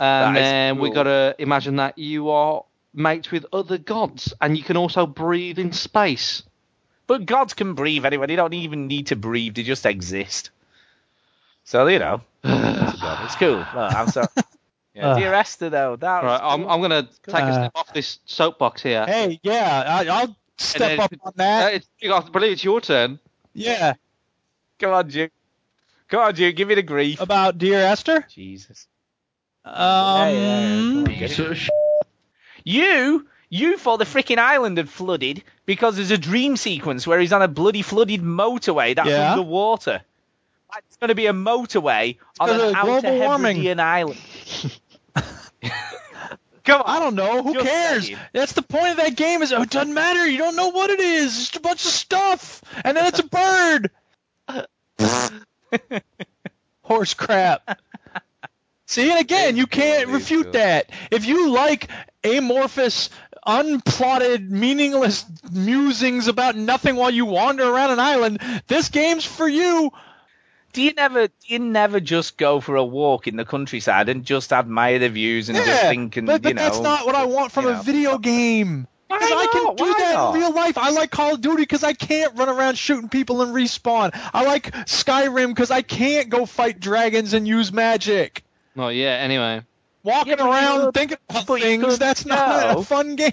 And 0.00 0.36
then 0.36 0.78
we've 0.78 0.94
got 0.94 1.04
to 1.04 1.36
imagine 1.38 1.76
that 1.76 1.98
you 1.98 2.30
are 2.30 2.64
mates 2.92 3.30
with 3.30 3.46
other 3.52 3.78
gods, 3.78 4.34
and 4.40 4.56
you 4.56 4.64
can 4.64 4.76
also 4.76 5.06
breathe 5.06 5.58
in 5.58 5.72
space. 5.72 6.42
But 7.06 7.26
gods 7.26 7.54
can 7.54 7.74
breathe 7.74 8.04
anyway. 8.06 8.26
They 8.26 8.36
don't 8.36 8.54
even 8.54 8.86
need 8.86 9.08
to 9.08 9.16
breathe. 9.16 9.54
They 9.54 9.62
just 9.62 9.86
exist. 9.86 10.50
So 11.64 11.86
you 11.86 11.98
know, 11.98 12.22
it's, 12.44 12.94
a 12.98 13.00
god. 13.00 13.24
It's 13.24 13.36
cool. 13.36 13.58
Look, 13.58 13.68
I'm 13.94 14.08
sorry. 14.08 14.28
Yeah, 14.96 15.08
Uh. 15.08 15.18
dear 15.18 15.34
Esther, 15.34 15.70
though, 15.70 15.96
that 15.96 16.22
was 16.22 16.30
Right, 16.30 16.40
I'm, 16.40 16.68
I'm 16.68 16.78
going 16.80 16.92
to 16.92 17.08
take 17.26 17.34
a 17.34 17.46
Uh, 17.46 17.52
step 17.52 17.72
off 17.74 17.92
this 17.92 18.20
soapbox 18.26 18.80
here. 18.80 19.04
Hey, 19.04 19.40
yeah, 19.42 19.82
I, 19.88 20.06
I'll 20.06 20.36
step 20.56 20.78
then- 20.90 21.00
up 21.00 21.12
on 21.12 21.18
Uh, 21.26 21.30
that. 21.34 21.74
it's, 21.74 21.88
you 21.98 22.10
got- 22.10 22.30
believe 22.30 22.52
it's 22.52 22.62
your 22.62 22.80
turn. 22.80 23.18
Yeah, 23.54 23.94
Come 24.78 24.92
on, 24.92 25.08
Duke. 25.08 25.32
Come 26.06 26.20
on, 26.20 26.32
Duke. 26.34 26.54
Give 26.54 26.68
me 26.68 26.76
the 26.76 26.82
grief. 26.84 27.20
about 27.20 27.58
Dear 27.58 27.80
Esther. 27.80 28.24
Jesus. 28.30 28.86
Um, 29.64 29.74
Yeah, 29.74 30.28
yeah, 30.28 30.68
come 30.68 30.98
on, 30.98 31.04
get 31.18 31.38
it. 31.40 31.68
You, 32.64 33.26
you 33.50 33.76
thought 33.78 33.96
the 33.96 34.04
freaking 34.04 34.38
island 34.38 34.78
had 34.78 34.88
flooded 34.88 35.42
because 35.66 35.96
there's 35.96 36.10
a 36.12 36.18
dream 36.18 36.56
sequence 36.56 37.04
where 37.04 37.18
he's 37.18 37.32
on 37.32 37.42
a 37.42 37.48
bloody 37.48 37.82
flooded 37.82 38.22
motorway 38.22 38.94
that's 38.94 39.08
Yeah. 39.08 39.32
underwater. 39.32 40.02
Like, 40.72 40.84
It's 40.86 40.96
going 40.96 41.08
to 41.08 41.14
be 41.14 41.26
a 41.26 41.32
motorway 41.32 42.16
on 42.40 42.50
an 42.50 42.74
outer. 42.74 43.08
Hebridean 43.08 43.80
island. 43.80 44.20
Come 46.64 46.80
on. 46.80 46.86
I 46.86 46.98
don't 46.98 47.14
know. 47.14 47.42
Who 47.42 47.54
Just 47.54 47.66
cares? 47.66 48.06
saying. 48.06 48.18
That's 48.32 48.52
the 48.52 48.62
point 48.62 48.92
of 48.92 48.96
that 48.96 49.16
game. 49.16 49.42
Is 49.42 49.52
oh, 49.52 49.62
it 49.62 49.70
doesn't 49.70 49.92
matter. 49.92 50.26
You 50.26 50.38
don't 50.38 50.56
know 50.56 50.68
what 50.68 50.90
it 50.90 51.00
is. 51.00 51.26
It's 51.26 51.38
just 51.38 51.56
a 51.56 51.60
bunch 51.60 51.84
of 51.84 51.90
stuff, 51.90 52.62
and 52.84 52.96
then 52.96 53.06
it's 53.06 53.18
a 53.18 53.24
bird. 53.24 53.90
Horse 56.82 57.14
crap. 57.14 57.80
See, 58.86 59.10
and 59.10 59.18
again, 59.20 59.56
you 59.56 59.66
can't 59.66 60.08
refute 60.08 60.52
that. 60.52 60.90
If 61.10 61.26
you 61.26 61.50
like 61.50 61.88
amorphous, 62.22 63.10
unplotted, 63.46 64.48
meaningless 64.50 65.24
musings 65.50 66.28
about 66.28 66.56
nothing 66.56 66.96
while 66.96 67.10
you 67.10 67.24
wander 67.26 67.64
around 67.64 67.92
an 67.92 68.00
island, 68.00 68.40
this 68.66 68.88
game's 68.90 69.24
for 69.24 69.48
you. 69.48 69.90
Do 70.74 70.82
you 70.82 70.92
never, 70.92 71.28
do 71.28 71.32
you 71.46 71.58
never 71.60 72.00
just 72.00 72.36
go 72.36 72.60
for 72.60 72.76
a 72.76 72.84
walk 72.84 73.26
in 73.26 73.36
the 73.36 73.44
countryside 73.44 74.08
and 74.08 74.24
just 74.24 74.52
admire 74.52 74.98
the 74.98 75.08
views 75.08 75.48
and 75.48 75.56
just 75.56 75.68
Yeah, 75.68 75.88
think 75.88 76.16
and 76.16 76.26
but, 76.26 76.42
but 76.42 76.48
you 76.50 76.54
know? 76.54 76.62
that's 76.62 76.80
not 76.80 77.06
what 77.06 77.14
I 77.14 77.24
want 77.24 77.52
from 77.52 77.66
a 77.66 77.72
know. 77.74 77.82
video 77.82 78.18
game. 78.18 78.86
Why 79.06 79.18
Because 79.18 79.32
I 79.32 79.46
can 79.52 79.76
do 79.76 79.82
Why 79.84 79.94
that 79.98 80.12
not? 80.14 80.34
in 80.34 80.40
real 80.40 80.52
life. 80.52 80.76
I 80.76 80.90
like 80.90 81.10
Call 81.10 81.34
of 81.34 81.40
Duty 81.40 81.62
because 81.62 81.84
I 81.84 81.92
can't 81.92 82.36
run 82.36 82.48
around 82.48 82.76
shooting 82.76 83.08
people 83.08 83.42
and 83.42 83.54
respawn. 83.54 84.10
I 84.34 84.44
like 84.44 84.72
Skyrim 84.72 85.48
because 85.48 85.70
I 85.70 85.82
can't 85.82 86.28
go 86.28 86.44
fight 86.46 86.80
dragons 86.80 87.34
and 87.34 87.46
use 87.46 87.72
magic. 87.72 88.42
Not 88.74 88.88
yeah. 88.90 89.10
anyway. 89.20 89.62
Walking 90.02 90.34
Yeah, 90.38 90.44
around 90.50 90.80
could- 90.86 90.94
thinking 90.94 91.18
about 91.30 91.46
things—that's 91.60 92.26
not 92.26 92.74
go. 92.74 92.80
a 92.80 92.84
fun 92.84 93.16
game. 93.16 93.30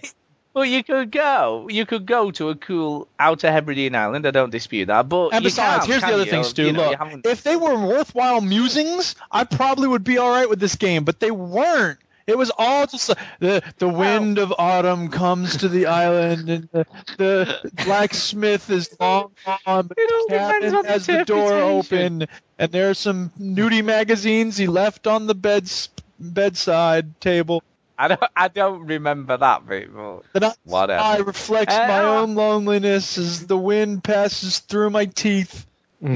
Well, 0.54 0.66
you 0.66 0.84
could 0.84 1.12
go. 1.12 1.68
You 1.70 1.86
could 1.86 2.06
go 2.06 2.32
to 2.32 2.50
a 2.50 2.56
cool 2.56 3.08
outer 3.18 3.50
Hebridean 3.52 3.96
island. 3.96 4.28
I 4.28 4.32
don't 4.32 4.50
dispute 4.50 4.88
that. 4.88 5.08
But 5.08 5.30
And 5.30 5.44
besides, 5.44 5.86
here's 5.86 6.02
the 6.02 6.08
other 6.14 6.24
you? 6.26 6.30
thing, 6.30 6.44
Stu. 6.44 6.66
You 6.66 6.74
know, 6.74 6.90
Look, 6.90 6.98
haven't- 7.00 7.26
if 7.26 7.44
they 7.44 7.56
were 7.56 7.80
worthwhile 7.80 8.42
musings, 8.42 9.16
I 9.32 9.46
probably 9.46 9.88
would 9.88 10.04
be 10.04 10.18
all 10.18 10.30
right 10.30 10.50
with 10.50 10.60
this 10.60 10.76
game. 10.76 11.06
But 11.06 11.20
they 11.22 11.32
weren't. 11.32 12.00
It 12.28 12.38
was 12.38 12.52
all 12.56 12.86
just 12.86 13.10
like, 13.10 13.18
the 13.40 13.64
the 13.78 13.90
wind 13.90 14.38
of 14.38 14.54
autumn 14.58 15.10
comes 15.10 15.58
to 15.58 15.68
the 15.70 15.88
island, 15.88 16.50
and 16.50 16.70
the, 16.72 16.86
the 17.18 17.72
blacksmith 17.84 18.70
is 18.70 18.96
long 19.00 19.32
gone, 19.46 19.88
but 19.88 19.98
the 19.98 20.26
cabin 20.30 20.86
has 20.86 21.08
the 21.08 21.26
door 21.26 21.54
open, 21.54 22.28
and 22.60 22.72
there 22.72 22.90
are 22.92 22.94
some 22.94 23.32
nudie 23.40 23.84
magazines 23.84 24.56
he 24.56 24.68
left 24.68 25.08
on 25.08 25.26
the 25.28 25.34
beds 25.36 25.90
bedside 26.20 27.20
table. 27.22 27.64
I 28.02 28.08
don't 28.08 28.24
I 28.36 28.48
don't 28.48 28.88
remember 28.88 29.38
that 29.38 29.68
bit, 29.68 29.94
but 29.94 30.24
The 30.34 30.40
night 30.40 30.58
Whatever. 30.64 31.00
sky 31.00 31.18
reflects 31.20 31.76
Uh, 31.76 31.88
my 31.88 32.00
own 32.04 32.34
loneliness 32.34 33.20
as 33.20 33.46
the 33.46 33.58
wind 33.58 34.04
passes 34.04 34.58
through 34.58 34.90
my 34.90 35.06
teeth. 35.06 35.68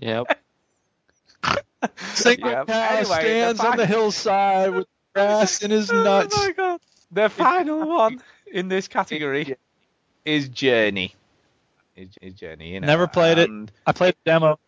Yep. 0.00 0.26
Saint 2.14 2.40
Yeah, 2.40 2.64
Cow 2.64 2.88
anyway, 2.96 3.04
the 3.04 3.04
stands 3.04 3.60
on 3.60 3.76
the 3.76 3.86
hillside 3.86 4.74
with 4.74 4.86
grass 5.14 5.62
in 5.62 5.70
his 5.70 5.92
nuts. 5.92 6.34
Oh 6.38 6.46
my 6.46 6.52
god. 6.52 6.80
The 7.12 7.28
final 7.28 7.86
one 7.96 8.20
in 8.52 8.68
this 8.68 8.88
category 8.88 9.56
is 10.24 10.48
Journey. 10.48 11.14
Is, 11.96 12.08
is 12.20 12.34
Journey, 12.34 12.74
you 12.74 12.80
know. 12.80 12.88
Never 12.88 13.06
played 13.06 13.38
it. 13.38 13.48
I 13.86 13.92
played 13.92 14.14
the 14.24 14.30
demo. 14.30 14.58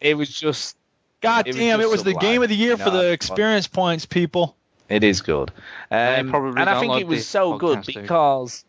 It 0.00 0.16
was 0.16 0.28
just 0.28 0.76
God 1.20 1.46
It 1.46 1.50
was 1.50 1.56
damn, 1.56 1.80
it 1.80 1.84
just 1.84 1.92
was 1.92 2.04
the 2.04 2.14
game 2.14 2.42
of 2.42 2.48
the 2.48 2.56
year 2.56 2.76
No, 2.76 2.84
for 2.84 2.90
the 2.90 3.12
it's 3.12 3.14
experience 3.26 3.66
points, 3.66 4.06
people. 4.06 4.56
It 4.88 5.04
is 5.04 5.20
good, 5.20 5.52
um, 5.90 6.34
and 6.34 6.68
I 6.68 6.80
think 6.80 7.00
it 7.00 7.06
was 7.06 7.20
the 7.20 7.24
so 7.24 7.58
good 7.58 7.86
because 7.86 8.64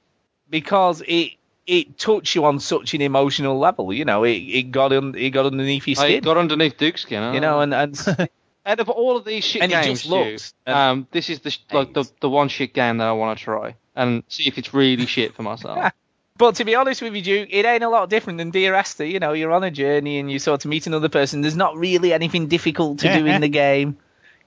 because 0.49 1.01
it 1.07 1.31
it 1.65 1.97
touched 1.97 2.35
you 2.35 2.45
on 2.45 2.59
such 2.59 2.93
an 2.93 3.01
emotional 3.01 3.57
level. 3.57 3.91
You 3.91 4.05
know, 4.05 4.23
it, 4.23 4.33
it 4.33 4.71
got 4.71 4.91
un, 4.91 5.15
it 5.15 5.31
got 5.31 5.47
underneath 5.47 5.87
your 5.87 5.99
I 5.99 6.09
skin. 6.09 6.23
got 6.23 6.37
underneath 6.37 6.77
Duke's 6.77 7.01
skin. 7.01 7.23
huh? 7.23 7.31
you 7.31 7.39
know, 7.39 7.61
and 7.61 7.73
and 7.73 7.97
out 8.65 8.79
of 8.79 8.89
all 8.89 9.17
of 9.17 9.25
these 9.25 9.43
shit 9.43 9.63
and 9.63 9.71
games, 9.71 10.01
just 10.01 10.05
looks. 10.05 10.53
Stu, 10.63 10.71
um, 10.71 11.07
this 11.11 11.29
is 11.29 11.39
the 11.39 11.57
like 11.71 11.93
the 11.93 12.05
the 12.19 12.29
one 12.29 12.49
shit 12.49 12.73
game 12.73 12.97
that 12.97 13.07
I 13.07 13.13
want 13.13 13.37
to 13.37 13.43
try 13.43 13.75
and 13.95 14.23
see 14.27 14.47
if 14.47 14.57
it's 14.57 14.73
really 14.73 15.05
shit 15.07 15.33
for 15.33 15.43
myself. 15.43 15.91
But 16.37 16.55
to 16.55 16.65
be 16.65 16.75
honest 16.75 17.01
with 17.01 17.15
you, 17.15 17.21
Duke, 17.21 17.49
it 17.51 17.65
ain't 17.65 17.83
a 17.83 17.89
lot 17.89 18.09
different 18.09 18.37
than 18.37 18.49
Dear 18.49 18.73
Esther. 18.73 19.05
You 19.05 19.19
know, 19.19 19.33
you're 19.33 19.51
on 19.51 19.63
a 19.63 19.71
journey 19.71 20.17
and 20.17 20.31
you 20.31 20.39
sort 20.39 20.65
of 20.65 20.69
meet 20.69 20.87
another 20.87 21.09
person. 21.09 21.41
There's 21.41 21.55
not 21.55 21.77
really 21.77 22.13
anything 22.13 22.47
difficult 22.47 22.99
to 22.99 23.13
do 23.13 23.25
in 23.25 23.41
the 23.41 23.47
game. 23.47 23.97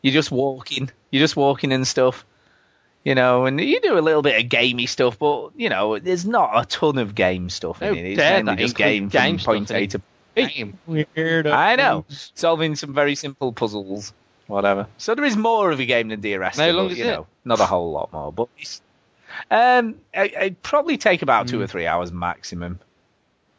You're 0.02 0.14
just 0.14 0.30
walking. 0.30 0.90
You're 1.10 1.22
just 1.22 1.36
walking 1.36 1.72
and 1.72 1.86
stuff. 1.86 2.26
You 3.04 3.14
know, 3.14 3.44
and 3.44 3.60
you 3.60 3.80
do 3.80 3.98
a 3.98 4.00
little 4.00 4.22
bit 4.22 4.42
of 4.42 4.48
gamey 4.48 4.86
stuff, 4.86 5.18
but 5.18 5.50
you 5.56 5.68
know, 5.68 5.98
there's 5.98 6.24
not 6.24 6.50
a 6.54 6.64
ton 6.64 6.96
of 6.96 7.14
game 7.14 7.50
stuff 7.50 7.82
in 7.82 7.92
No 7.92 8.00
it. 8.00 8.04
It's 8.06 8.18
mainly 8.18 8.56
just 8.56 8.76
game, 8.76 9.08
game 9.08 9.38
point 9.38 9.70
A 9.70 9.86
to 9.88 10.00
Game. 10.34 10.78
Weird. 10.86 11.46
I 11.46 11.76
know, 11.76 12.06
solving 12.08 12.76
some 12.76 12.94
very 12.94 13.14
simple 13.14 13.52
puzzles, 13.52 14.12
whatever. 14.46 14.86
So 14.98 15.14
there 15.14 15.24
is 15.24 15.36
more 15.36 15.70
of 15.70 15.80
a 15.80 15.86
game 15.86 16.08
than 16.08 16.22
Dear 16.22 16.42
Esther. 16.42 16.62
How 16.62 16.70
long 16.70 16.88
but, 16.88 16.96
you 16.96 17.04
it? 17.04 17.08
know, 17.08 17.26
not 17.44 17.60
a 17.60 17.66
whole 17.66 17.92
lot 17.92 18.12
more, 18.12 18.32
but 18.32 18.48
it's, 18.58 18.80
um, 19.50 19.96
it, 20.12 20.32
it'd 20.34 20.62
probably 20.62 20.96
take 20.96 21.22
about 21.22 21.46
Hmm. 21.46 21.50
two 21.56 21.60
or 21.62 21.66
three 21.66 21.86
hours 21.86 22.12
maximum. 22.12 22.78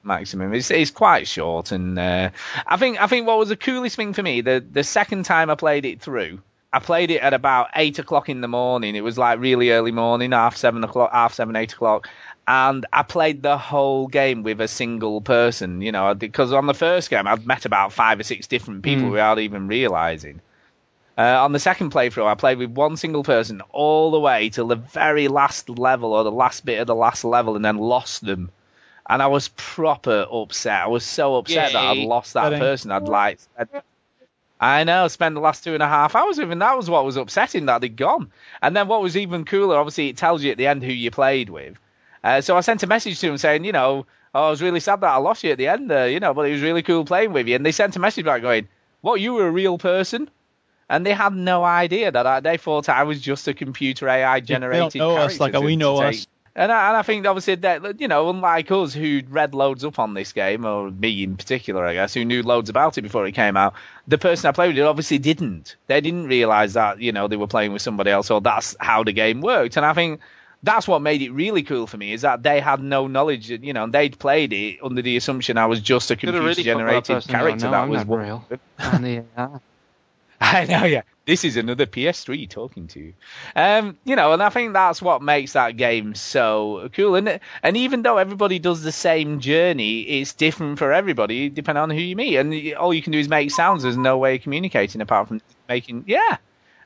Maximum. 0.04 0.54
It's 0.54 0.70
it's 0.70 0.92
quite 0.92 1.28
short, 1.28 1.72
and 1.72 1.98
uh, 1.98 2.30
I 2.68 2.78
think 2.78 3.02
I 3.02 3.08
think 3.08 3.26
what 3.26 3.40
was 3.40 3.50
the 3.50 3.56
coolest 3.56 3.96
thing 3.96 4.14
for 4.14 4.22
me 4.22 4.42
the 4.42 4.64
the 4.72 4.84
second 4.84 5.24
time 5.26 5.50
I 5.50 5.56
played 5.56 5.84
it 5.86 6.00
through. 6.00 6.40
I 6.72 6.80
played 6.80 7.10
it 7.10 7.22
at 7.22 7.34
about 7.34 7.70
eight 7.76 7.98
o'clock 8.00 8.30
in 8.30 8.42
the 8.42 8.48
morning. 8.48 8.96
It 8.96 9.04
was 9.04 9.18
like 9.18 9.40
really 9.40 9.72
early 9.72 9.92
morning, 9.92 10.32
half 10.32 10.58
seven 10.58 10.84
o'clock, 10.84 11.12
half 11.12 11.34
seven, 11.34 11.56
eight 11.56 11.74
o'clock, 11.74 12.08
and 12.48 12.86
I 12.94 13.02
played 13.02 13.42
the 13.42 13.58
whole 13.58 14.06
game 14.08 14.44
with 14.44 14.62
a 14.62 14.68
single 14.68 15.22
person. 15.22 15.82
You 15.82 15.92
know, 15.92 16.14
because 16.14 16.54
on 16.54 16.68
the 16.68 16.74
first 16.76 17.10
game 17.10 17.26
I'd 17.26 17.48
met 17.48 17.66
about 17.66 17.92
five 17.92 18.20
or 18.20 18.24
six 18.24 18.46
different 18.46 18.84
people 18.84 19.06
Mm. 19.08 19.12
without 19.12 19.40
even 19.40 19.68
realizing. 19.68 20.40
Uh, 21.18 21.44
on 21.44 21.54
the 21.54 21.60
second 21.60 21.92
playthrough, 21.92 22.28
I 22.28 22.36
played 22.36 22.58
with 22.58 22.72
one 22.72 22.98
single 22.98 23.24
person 23.24 23.62
all 23.70 24.12
the 24.12 24.20
way 24.20 24.50
till 24.50 24.68
the 24.68 24.76
very 24.76 25.30
last 25.30 25.70
level 25.70 26.14
or 26.14 26.24
the 26.24 26.32
last 26.32 26.66
bit 26.66 26.80
of 26.80 26.88
the 26.88 26.96
last 26.96 27.24
level, 27.24 27.56
and 27.56 27.64
then 27.64 27.78
lost 27.78 28.26
them. 28.26 28.52
And 29.08 29.22
I 29.22 29.28
was 29.28 29.48
proper 29.50 30.26
upset. 30.30 30.82
I 30.82 30.88
was 30.88 31.06
so 31.06 31.36
upset 31.36 31.72
that 31.74 31.84
I'd 31.84 31.98
lost 32.00 32.34
that 32.34 32.60
person. 32.60 32.92
I'd 32.92 33.04
like, 33.04 33.40
I 34.60 34.84
know, 34.84 35.08
spent 35.08 35.36
the 35.36 35.42
last 35.42 35.64
two 35.64 35.74
and 35.74 35.84
a 35.84 35.88
half 35.88 36.16
hours 36.16 36.38
with 36.38 36.52
him. 36.52 36.60
That 36.60 36.76
was 36.76 36.90
what 36.90 37.06
was 37.06 37.16
upsetting 37.16 37.68
that 37.68 37.82
they'd 37.82 37.96
gone. 37.96 38.32
And 38.62 38.76
then 38.76 38.88
what 38.88 39.02
was 39.02 39.16
even 39.16 39.46
cooler, 39.46 39.78
obviously, 39.78 40.10
it 40.10 40.18
tells 40.18 40.44
you 40.44 40.52
at 40.52 40.58
the 40.58 40.68
end 40.68 40.84
who 40.84 40.92
you 40.92 41.12
played 41.12 41.50
with. 41.50 41.78
Uh, 42.24 42.42
so 42.42 42.58
I 42.58 42.62
sent 42.62 42.82
a 42.84 42.88
message 42.88 43.20
to 43.20 43.28
him 43.28 43.38
saying, 43.38 43.64
you 43.64 43.72
know, 43.72 44.06
oh, 44.34 44.48
I 44.48 44.50
was 44.50 44.62
really 44.62 44.80
sad 44.80 45.02
that 45.02 45.12
I 45.12 45.18
lost 45.18 45.44
you 45.44 45.52
at 45.52 45.60
the 45.60 45.68
end 45.68 45.90
there, 45.90 46.10
you 46.10 46.20
know, 46.20 46.34
but 46.34 46.50
it 46.50 46.54
was 46.54 46.62
really 46.62 46.82
cool 46.82 47.06
playing 47.06 47.32
with 47.32 47.48
you. 47.48 47.56
And 47.56 47.66
they 47.66 47.72
sent 47.72 47.96
a 47.96 48.00
message 48.00 48.26
back 48.26 48.42
going, 48.42 48.68
what, 49.02 49.22
you 49.22 49.34
were 49.34 49.48
a 49.48 49.52
real 49.52 49.78
person? 49.78 50.30
And 50.90 51.06
they 51.06 51.14
had 51.14 51.34
no 51.34 51.64
idea 51.64 52.12
that 52.12 52.28
I, 52.28 52.40
they 52.42 52.58
thought 52.58 52.90
I 52.90 53.04
was 53.04 53.20
just 53.20 53.48
a 53.48 53.54
computer 53.54 54.08
AI 54.08 54.40
generated 54.40 54.92
They 54.92 55.00
don't 55.00 55.16
know 55.16 55.18
us 55.18 55.40
like 55.40 55.54
we 55.54 55.76
know 55.76 56.00
to 56.00 56.08
us. 56.08 56.28
And 56.58 56.72
I, 56.72 56.88
and 56.88 56.98
I 56.98 57.02
think 57.02 57.26
obviously 57.26 57.56
that 57.56 58.00
you 58.00 58.08
know, 58.08 58.30
unlike 58.30 58.72
us 58.72 58.94
who 58.94 59.22
read 59.28 59.54
loads 59.54 59.84
up 59.84 60.00
on 60.00 60.14
this 60.14 60.32
game, 60.32 60.64
or 60.64 60.90
me 60.90 61.24
in 61.24 61.36
particular, 61.36 61.86
I 61.86 61.94
guess, 61.94 62.14
who 62.14 62.24
knew 62.24 62.44
loads 62.44 62.70
about 62.70 62.98
it 62.98 63.02
before 63.02 63.28
it 63.28 63.34
came 63.34 63.58
out, 63.58 63.74
the 64.08 64.18
person 64.18 64.48
I 64.48 64.54
played 64.54 64.76
with 64.76 64.86
obviously 64.86 65.18
didn't. 65.18 65.76
They 65.88 66.00
didn't 66.00 66.28
realise 66.28 66.74
that 66.74 67.02
you 67.02 67.12
know 67.12 67.28
they 67.28 67.36
were 67.36 67.48
playing 67.48 67.74
with 67.74 67.82
somebody 67.82 68.12
else, 68.12 68.32
or 68.32 68.40
that's 68.40 68.76
how 68.80 69.04
the 69.04 69.12
game 69.12 69.42
worked. 69.42 69.76
And 69.76 69.86
I 69.86 69.94
think 69.94 70.22
that's 70.64 70.88
what 70.88 71.02
made 71.02 71.22
it 71.22 71.32
really 71.32 71.64
cool 71.64 71.88
for 71.88 71.98
me 71.98 72.14
is 72.14 72.22
that 72.22 72.42
they 72.42 72.62
had 72.62 72.82
no 72.82 73.08
knowledge. 73.08 73.50
That, 73.50 73.64
you 73.64 73.74
know, 73.74 73.88
they'd 73.88 74.18
played 74.18 74.54
it 74.54 74.80
under 74.82 75.02
the 75.02 75.18
assumption 75.18 75.58
I 75.58 75.66
was 75.66 75.82
just 75.82 76.10
a 76.10 76.16
computer-generated 76.16 77.04
that 77.04 77.14
person, 77.16 77.34
though. 77.34 77.38
character 77.38 77.66
No, 77.66 77.72
that 77.72 77.82
I'm 77.82 77.90
was 77.90 78.06
not 78.06 78.18
real. 78.18 78.46
Uh, 80.42 80.46
I 80.54 80.66
know, 80.66 80.86
yeah. 80.86 81.02
This 81.26 81.44
is 81.44 81.58
another 81.58 81.88
PS3 81.88 82.48
talking 82.48 82.88
to 82.90 83.00
you. 83.00 83.14
Um, 83.56 83.98
you 84.06 84.16
know, 84.16 84.34
and 84.34 84.44
I 84.44 84.50
think 84.50 84.74
that's 84.74 85.02
what 85.02 85.24
makes 85.24 85.54
that 85.54 85.76
game 85.76 86.14
so 86.14 86.88
cool. 86.94 87.16
And 87.16 87.40
and 87.64 87.78
even 87.78 88.04
though 88.04 88.18
everybody 88.18 88.60
does 88.60 88.84
the 88.84 88.92
same 88.92 89.40
journey, 89.40 90.02
it's 90.02 90.34
different 90.34 90.78
for 90.78 90.94
everybody 90.94 91.50
depending 91.50 91.82
on 91.82 91.90
who 91.90 92.00
you 92.00 92.16
meet. 92.16 92.38
And 92.38 92.76
all 92.76 92.94
you 92.94 93.02
can 93.02 93.12
do 93.12 93.18
is 93.18 93.28
make 93.28 93.50
sounds. 93.50 93.82
There's 93.82 93.98
no 93.98 94.20
way 94.20 94.36
of 94.36 94.44
communicating 94.44 95.02
apart 95.02 95.30
from 95.30 95.42
making, 95.68 96.04
yeah. 96.06 96.38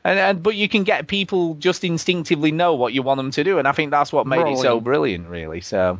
And, 0.06 0.18
and 0.18 0.42
but 0.42 0.56
you 0.56 0.70
can 0.70 0.86
get 0.86 1.08
people 1.08 1.56
just 1.56 1.84
instinctively 1.84 2.54
know 2.54 2.76
what 2.76 2.94
you 2.94 3.04
want 3.04 3.18
them 3.18 3.32
to 3.32 3.44
do, 3.44 3.60
and 3.60 3.68
I 3.68 3.74
think 3.74 3.92
that's 3.92 4.14
what 4.14 4.26
made 4.26 4.48
it 4.48 4.58
so 4.58 4.80
Brilliant. 4.80 4.84
brilliant, 4.86 5.28
really. 5.30 5.62
So. 5.62 6.00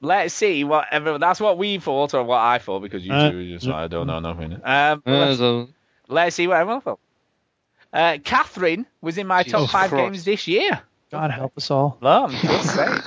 Let's 0.00 0.34
see 0.34 0.64
what 0.64 0.86
everyone. 0.90 1.20
That's 1.20 1.40
what 1.40 1.56
we 1.56 1.78
thought, 1.78 2.12
or 2.14 2.24
what 2.24 2.38
I 2.38 2.58
thought, 2.58 2.80
because 2.80 3.06
you 3.06 3.12
Uh, 3.12 3.30
two 3.30 3.38
are 3.38 3.44
just 3.44 3.66
like, 3.66 3.76
I 3.76 3.86
don't 3.88 4.06
know 4.06 4.20
nothing. 4.20 4.52
Um, 4.62 5.02
uh, 5.06 5.34
so- 5.34 5.68
Let's 6.08 6.36
see 6.36 6.46
what 6.46 6.58
everyone 6.58 6.80
thought. 6.82 7.00
Uh, 7.92 8.18
Catherine 8.22 8.86
was 9.00 9.18
in 9.18 9.26
my 9.26 9.42
top 9.42 9.70
five 9.70 9.90
Christ. 9.90 10.04
games 10.04 10.24
this 10.24 10.46
year. 10.48 10.80
God 11.10 11.30
help 11.30 11.56
us 11.56 11.70
all. 11.70 11.96
Well, 12.00 12.24
I'm 12.26 12.32
just 12.32 12.74
saying. 12.74 13.00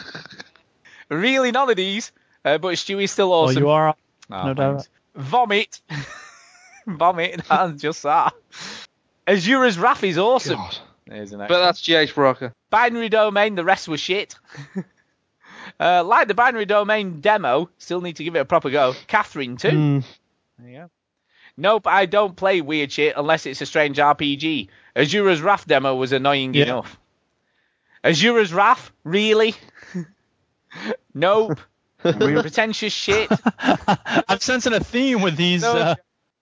really 1.10 1.52
none 1.52 1.70
of 1.70 1.76
these, 1.76 2.12
uh, 2.46 2.58
but 2.58 2.78
Stewie's 2.78 3.12
still 3.12 3.30
Well, 3.32 3.40
awesome. 3.42 3.64
you 3.64 3.70
are. 3.70 3.96
Oh, 4.32 4.44
no 4.48 4.54
doubt. 4.54 4.88
Vomit. 5.16 5.82
Vomit. 6.88 7.42
That's 7.50 7.82
just 7.82 8.04
that. 8.04 8.34
Asura's 9.28 9.78
Wrath 9.78 10.04
is 10.04 10.18
awesome. 10.18 10.56
God. 10.58 10.78
There's 11.06 11.32
an 11.34 11.40
But 11.40 11.50
that's 11.60 11.82
GH 11.82 12.14
Baraka. 12.16 12.52
binary 12.70 13.08
domain, 13.10 13.56
the 13.56 13.64
rest 13.64 13.88
was 13.88 14.02
shit. 14.02 14.36
uh, 15.80 16.04
like 16.04 16.28
the 16.28 16.34
binary 16.34 16.66
domain 16.66 17.22
demo, 17.22 17.70
still 17.78 18.02
need 18.02 18.18
to 18.18 18.24
give 18.26 18.36
it 18.36 18.40
a 18.40 18.46
proper 18.46 18.70
go. 18.70 18.94
Catherine 19.08 19.56
too. 19.58 19.70
Mm, 19.70 20.04
There 20.60 20.70
you 20.70 20.78
go. 20.80 20.90
Nope, 21.58 21.88
I 21.88 22.06
don't 22.06 22.36
play 22.36 22.62
weird 22.62 22.92
shit 22.92 23.16
unless 23.18 23.46
it's 23.48 23.62
a 23.62 23.66
strange 23.66 23.98
RPG. 23.98 24.68
Asura's 24.96 25.42
Wrath 25.42 25.66
demo 25.68 25.96
was 25.96 26.12
annoying 26.12 26.54
Yeah. 26.54 26.64
enough. 26.66 27.00
Asura's 28.04 28.54
Wrath? 28.54 28.92
Really? 29.04 29.56
nope. 31.14 31.60
Pretentious 31.98 32.94
shit. 32.94 33.30
I'm 33.60 34.40
sensing 34.40 34.74
a 34.74 34.80
theme 34.80 35.22
with 35.22 35.36
these. 35.36 35.64
No, 35.64 35.76
uh, 35.76 35.96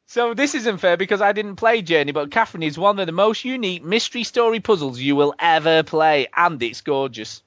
So 0.05 0.33
this 0.33 0.53
isn't 0.53 0.79
fair 0.79 0.97
because 0.97 1.21
I 1.21 1.31
didn't 1.31 1.55
play 1.55 1.81
Journey, 1.81 2.11
but 2.11 2.29
Catherine 2.29 2.61
is 2.63 2.77
one 2.77 2.99
of 2.99 3.05
the 3.05 3.11
most 3.13 3.45
unique 3.45 3.83
mystery 3.83 4.23
story 4.23 4.59
puzzles 4.59 4.99
you 4.99 5.15
will 5.15 5.33
ever 5.39 5.81
play, 5.83 6.27
and 6.35 6.61
it's 6.61 6.81
gorgeous. 6.81 7.41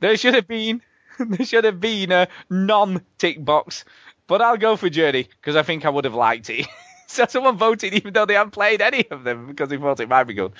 There 0.00 0.16
should 0.16 0.34
have 0.34 0.46
been 0.46 0.82
there 1.18 1.46
should 1.46 1.64
have 1.64 1.80
been 1.80 2.12
a 2.12 2.28
non-tick 2.50 3.42
box, 3.44 3.84
but 4.26 4.42
I'll 4.42 4.56
go 4.56 4.76
for 4.76 4.88
Journey 4.88 5.24
because 5.24 5.56
I 5.56 5.62
think 5.62 5.84
I 5.84 5.90
would 5.90 6.04
have 6.04 6.14
liked 6.14 6.50
it. 6.50 6.66
so 7.06 7.26
someone 7.28 7.56
voted 7.56 7.94
even 7.94 8.12
though 8.12 8.26
they 8.26 8.34
haven't 8.34 8.52
played 8.52 8.80
any 8.80 9.06
of 9.10 9.24
them 9.24 9.46
because 9.46 9.68
they 9.68 9.76
thought 9.76 10.00
it 10.00 10.08
might 10.08 10.24
be 10.24 10.34
good. 10.34 10.52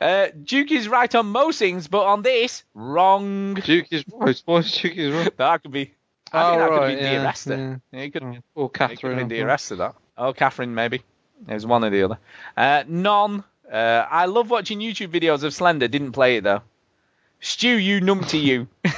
Uh, 0.00 0.28
Duke 0.44 0.70
is 0.70 0.88
right 0.88 1.12
on 1.14 1.26
most 1.26 1.58
things, 1.58 1.88
but 1.88 2.04
on 2.04 2.22
this, 2.22 2.64
wrong. 2.74 3.54
Duke 3.54 3.86
is 3.90 4.04
right. 4.12 4.40
Why's 4.44 4.72
Duke 4.72 4.96
is 4.96 5.12
right? 5.12 5.36
That 5.36 5.62
could 5.62 5.72
be. 5.72 5.92
I 6.32 6.50
think 6.50 6.56
Oh, 6.56 6.58
that 6.58 6.80
could 6.80 6.98
be 6.98 7.02
yeah, 7.02 7.28
Esther. 7.28 7.80
Yeah, 7.92 8.00
it 8.00 8.12
could 8.12 8.30
be. 8.30 8.40
Or 8.54 8.66
It 8.66 8.72
could 8.72 8.90
Catherine. 8.90 9.28
Dear 9.28 9.46
that. 9.46 9.94
Oh, 10.18 10.32
Catherine, 10.32 10.74
maybe. 10.74 11.02
It 11.48 11.54
was 11.54 11.66
one 11.66 11.84
or 11.84 11.90
the 11.90 12.02
other. 12.02 12.18
Uh, 12.56 12.84
non. 12.88 13.44
Uh, 13.70 14.06
I 14.10 14.26
love 14.26 14.50
watching 14.50 14.80
YouTube 14.80 15.08
videos 15.08 15.42
of 15.42 15.52
Slender. 15.52 15.88
Didn't 15.88 16.12
play 16.12 16.36
it 16.36 16.44
though. 16.44 16.62
Stew, 17.40 17.76
you 17.76 18.00
numpty, 18.00 18.42
you. 18.42 18.68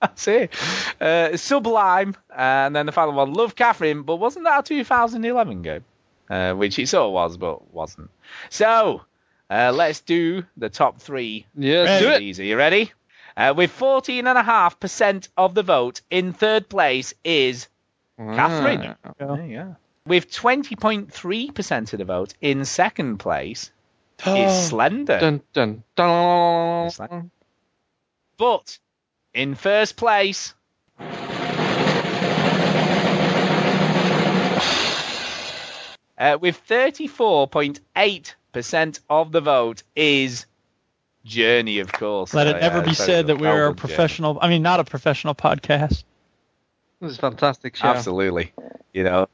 That's 0.00 0.28
it. 0.28 0.54
Uh, 1.00 1.36
Sublime, 1.36 2.16
and 2.34 2.76
then 2.76 2.86
the 2.86 2.92
final 2.92 3.14
one, 3.14 3.32
Love 3.32 3.54
Catherine, 3.54 4.02
but 4.02 4.16
wasn't 4.16 4.44
that 4.44 4.60
a 4.60 4.62
2011 4.62 5.62
game? 5.62 5.84
uh, 6.30 6.54
which 6.54 6.78
it 6.78 6.88
sort 6.88 7.06
of 7.06 7.12
was, 7.12 7.36
but 7.36 7.72
wasn't. 7.72 8.10
So 8.50 9.02
uh, 9.50 9.72
let's 9.74 10.00
do 10.00 10.44
the 10.56 10.68
top 10.68 11.00
three. 11.00 11.46
Yes, 11.56 12.02
do 12.02 12.10
it. 12.10 12.22
Easy. 12.22 12.46
You 12.46 12.56
ready? 12.56 12.92
Uh, 13.36 13.52
with 13.56 13.76
14.5% 13.78 15.28
of 15.36 15.54
the 15.54 15.62
vote, 15.62 16.00
in 16.10 16.32
third 16.32 16.68
place 16.68 17.14
is 17.22 17.68
Catherine. 18.18 18.96
There 19.18 19.46
you 19.46 19.56
go. 19.56 19.76
With 20.06 20.30
20.3% 20.30 21.92
of 21.92 21.98
the 21.98 22.04
vote, 22.04 22.34
in 22.40 22.64
second 22.64 23.18
place 23.18 23.70
is 24.26 24.68
Slender. 24.68 25.18
Dun, 25.18 25.42
dun, 25.52 25.82
dun. 25.94 26.90
Slender. 26.90 27.26
But 28.38 28.78
in 29.36 29.54
first 29.54 29.96
place, 29.96 30.54
uh, 36.18 36.38
with 36.40 36.60
34.8% 36.66 39.00
of 39.10 39.32
the 39.32 39.40
vote, 39.40 39.82
is 39.94 40.46
Journey, 41.24 41.78
of 41.80 41.92
course. 41.92 42.32
Let 42.34 42.46
Uh, 42.46 42.50
it 42.50 42.60
never 42.60 42.78
yeah, 42.78 42.84
be 42.84 42.94
said 42.94 43.26
that 43.26 43.38
we're 43.38 43.48
a 43.48 43.50
done, 43.68 43.76
Journey. 43.76 43.80
professional. 43.80 44.38
I 44.40 44.48
mean, 44.48 44.62
not 44.62 44.78
a 44.80 44.84
professional 44.84 45.34
podcast. 45.34 46.04
This 47.00 47.12
is 47.12 47.18
a 47.18 47.20
fantastic 47.20 47.76
show. 47.76 47.88
Absolutely. 47.88 48.52
You 48.94 49.04
know, 49.04 49.28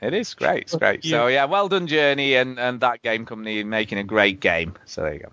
it 0.00 0.12
is 0.14 0.34
great. 0.34 0.62
It's 0.62 0.74
great. 0.74 1.04
So 1.04 1.28
yeah, 1.28 1.44
well 1.44 1.68
done, 1.68 1.86
Journey, 1.86 2.34
and 2.34 2.58
and 2.58 2.80
that 2.80 3.02
game 3.02 3.24
company 3.26 3.62
making 3.62 3.98
a 3.98 4.04
great 4.04 4.40
game. 4.40 4.74
So 4.86 5.02
there 5.02 5.12
you 5.14 5.20
go. 5.20 5.30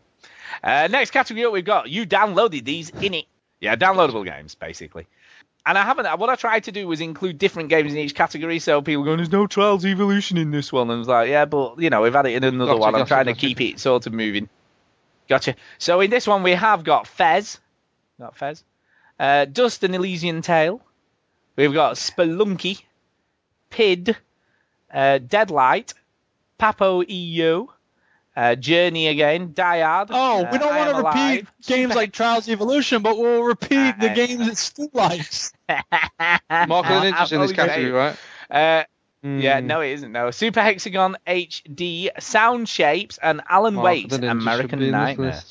Uh, 0.63 0.87
next 0.91 1.09
category 1.11 1.43
up, 1.45 1.53
we've 1.53 1.65
got 1.65 1.89
you 1.89 2.05
downloaded 2.05 2.63
these 2.65 2.89
in 2.91 3.15
it. 3.15 3.25
Yeah, 3.63 3.77
downloadable 3.77 4.25
games 4.25 4.55
basically. 4.55 5.07
And 5.65 5.77
I 5.77 5.83
haven't. 5.83 6.05
What 6.19 6.29
I 6.29 6.35
tried 6.35 6.65
to 6.65 6.73
do 6.73 6.85
was 6.85 6.99
include 6.99 7.37
different 7.37 7.69
games 7.69 7.93
in 7.93 7.99
each 7.99 8.13
category, 8.13 8.59
so 8.59 8.81
people 8.81 9.05
going, 9.05 9.17
"There's 9.17 9.31
no 9.31 9.47
Trials 9.47 9.85
Evolution 9.85 10.37
in 10.37 10.51
this 10.51 10.73
one," 10.73 10.89
and 10.89 10.97
I 10.97 10.99
was 10.99 11.07
like, 11.07 11.29
"Yeah, 11.29 11.45
but 11.45 11.79
you 11.79 11.89
know, 11.89 12.01
we've 12.01 12.13
had 12.13 12.25
it 12.25 12.33
in 12.33 12.43
another 12.43 12.73
Gotcha, 12.73 12.81
one. 12.81 12.95
I'm 12.95 13.01
gotcha, 13.01 13.07
trying 13.07 13.25
to 13.27 13.33
keep 13.33 13.61
it 13.61 13.79
sort 13.79 14.05
of 14.05 14.11
moving." 14.11 14.49
Gotcha. 15.29 15.55
So 15.77 16.01
in 16.01 16.09
this 16.09 16.27
one, 16.27 16.43
we 16.43 16.51
have 16.51 16.83
got 16.83 17.07
Fez, 17.07 17.61
not 18.19 18.35
Fez, 18.35 18.65
uh, 19.17 19.45
Dust 19.45 19.85
and 19.85 19.95
Elysian 19.95 20.41
Tail. 20.41 20.81
We've 21.55 21.73
got 21.73 21.95
Spelunky, 21.95 22.81
PID, 23.69 24.17
uh, 24.93 25.19
Deadlight, 25.19 25.93
Papo 26.59 27.05
& 27.05 27.07
Yo, 27.07 27.72
uh, 28.35 28.55
Journey 28.55 29.07
again, 29.07 29.53
Dyad. 29.53 30.07
Oh, 30.09 30.45
uh, 30.45 30.49
we 30.51 30.57
don't 30.57 30.73
I 30.73 30.77
want 30.77 30.89
to 30.91 30.97
repeat 30.97 31.41
Alive, 31.41 31.53
games 31.67 31.95
like 31.95 32.11
Trials 32.11 32.49
Evolution, 32.49 33.01
but 33.01 33.17
we'll 33.17 33.43
repeat 33.43 33.99
the 33.99 34.09
Uh, 34.11 34.13
games 34.15 34.47
that 34.47 34.57
Stu 34.57 34.89
likes. 34.93 35.53
Mark 35.69 36.85
an 36.89 37.05
interest 37.05 37.31
in 37.31 37.41
this 37.41 37.51
Okay. 37.51 37.55
category, 37.67 37.91
right? 37.91 38.17
Uh, 38.49 38.83
Yeah, 39.25 39.61
Mm. 39.61 39.65
no, 39.65 39.79
it 39.81 39.91
isn't. 39.93 40.11
No, 40.11 40.31
Super 40.31 40.61
Hexagon 40.61 41.15
HD, 41.25 42.09
Sound 42.19 42.67
Shapes, 42.67 43.17
and 43.23 43.41
Alan 43.49 43.75
Mark 43.75 43.85
Wake's 43.85 44.15
an 44.15 44.23
interest 44.25 44.41
should 44.41 44.45
American 44.47 44.79
be 44.79 44.91
Nightmare. 44.91 45.41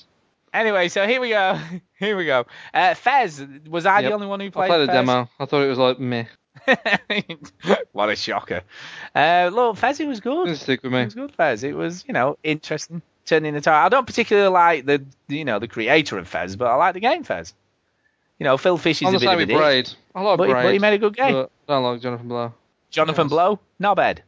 Anyway, 0.52 0.88
so 0.88 1.06
here 1.06 1.20
we 1.22 1.30
go. 1.30 1.58
Here 1.98 2.14
we 2.16 2.26
go. 2.26 2.44
Uh, 2.74 2.92
Fez, 2.94 3.42
was 3.70 3.86
I 3.86 4.00
Yep. 4.00 4.10
the 4.10 4.14
only 4.14 4.26
one 4.26 4.40
who 4.40 4.50
played? 4.50 4.64
I 4.64 4.66
played 4.66 4.76
played 4.76 4.88
the 4.88 4.92
Fez? 4.92 5.06
demo. 5.06 5.28
I 5.38 5.44
thought 5.46 5.62
it 5.62 5.68
was 5.68 5.78
like 5.78 5.98
meh. 6.00 6.24
what 7.92 8.10
a 8.10 8.16
shocker. 8.16 8.62
Uh, 9.14 9.50
look, 9.52 9.76
Fez, 9.76 10.00
it 10.00 10.06
was 10.08 10.20
good. 10.20 10.46
Didn't 10.46 10.58
stick 10.60 10.82
with 10.82 10.92
me. 10.92 11.00
It 11.00 11.04
was 11.06 11.14
good, 11.14 11.32
Fez. 11.34 11.64
It 11.64 11.74
was, 11.74 12.04
you 12.06 12.14
know, 12.14 12.38
interesting. 12.42 13.02
Turning 13.24 13.54
the 13.54 13.60
tide. 13.60 13.86
I 13.86 13.88
don't 13.88 14.06
particularly 14.06 14.48
like 14.48 14.84
the, 14.84 15.04
you 15.28 15.44
know, 15.44 15.60
the 15.60 15.68
creator 15.68 16.18
of 16.18 16.26
Fez, 16.26 16.56
but 16.56 16.66
I 16.66 16.74
like 16.74 16.94
the 16.94 17.00
game 17.00 17.22
Fez. 17.22 17.54
You 18.40 18.44
know, 18.44 18.56
Phil 18.58 18.76
Fish 18.76 19.00
is 19.00 19.06
I'm 19.08 19.14
a 19.14 19.18
bit 19.20 19.28
of 19.28 19.34
a 19.34 19.36
with 19.36 19.48
dick. 19.48 19.56
Braid. 19.56 19.90
I 20.14 20.22
like 20.22 20.38
But 20.38 20.48
he- 20.48 20.52
Braid. 20.52 20.64
but 20.64 20.72
he 20.72 20.78
made 20.80 20.94
a 20.94 20.98
good 20.98 21.16
game. 21.16 21.36
I 21.36 21.46
don't 21.68 21.84
like 21.84 22.00
Jonathan 22.00 22.26
Blow. 22.26 22.52
Jonathan 22.90 23.26
Yes. 23.26 23.30
Blow, 23.30 23.60
not 23.78 23.96
bad. 23.96 24.22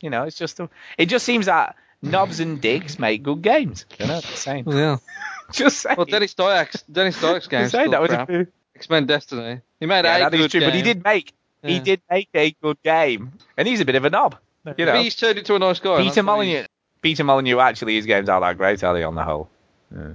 You 0.00 0.08
know, 0.08 0.22
it's 0.22 0.38
just, 0.38 0.58
a, 0.60 0.70
it 0.96 1.06
just 1.06 1.26
seems 1.26 1.44
that 1.46 1.76
knobs 2.00 2.40
and 2.40 2.58
dicks 2.60 2.98
make 2.98 3.22
good 3.22 3.42
games. 3.42 3.84
You 4.00 4.06
know, 4.06 4.20
just 4.22 4.42
saying. 4.42 4.64
Well, 4.64 4.76
yeah. 4.78 4.96
Just 5.52 5.80
saying. 5.80 5.96
Well, 5.98 6.06
Denis 6.06 6.32
Dyack's 6.34 6.82
Denis 6.90 7.18
Dyack's 7.18 7.46
game. 7.48 7.68
Saying, 7.68 7.90
that 7.90 8.00
was 8.00 8.10
a 8.10 8.24
crap. 8.24 8.46
X-Men 8.74 9.04
Destiny. 9.04 9.60
He 9.80 9.84
made 9.84 10.06
yeah, 10.06 10.28
is 10.28 10.30
good 10.30 10.50
true, 10.50 10.60
but 10.62 10.74
he 10.74 10.80
did 10.80 11.04
make, 11.04 11.34
he 11.62 11.80
did 11.80 12.00
make 12.10 12.28
a 12.34 12.54
good 12.62 12.78
game, 12.82 13.32
and 13.56 13.68
he's 13.68 13.80
a 13.80 13.84
bit 13.84 13.94
of 13.94 14.04
a 14.04 14.10
knob. 14.10 14.36
You 14.64 14.86
But 14.86 15.02
he's 15.02 15.16
turned 15.16 15.38
into 15.38 15.54
a 15.54 15.58
nice 15.58 15.80
guy. 15.80 15.96
Peter 15.98 16.04
that's 16.04 16.14
he's- 16.16 16.24
Molyneux. 16.24 16.66
Peter 17.00 17.24
Molyneux 17.24 17.58
actually 17.58 17.96
his 17.96 18.06
games 18.06 18.28
aren't 18.28 18.44
that 18.44 18.56
great, 18.56 18.82
are 18.84 18.94
they? 18.94 19.02
On 19.02 19.14
the 19.14 19.24
whole. 19.24 19.48
Yeah. 19.94 20.12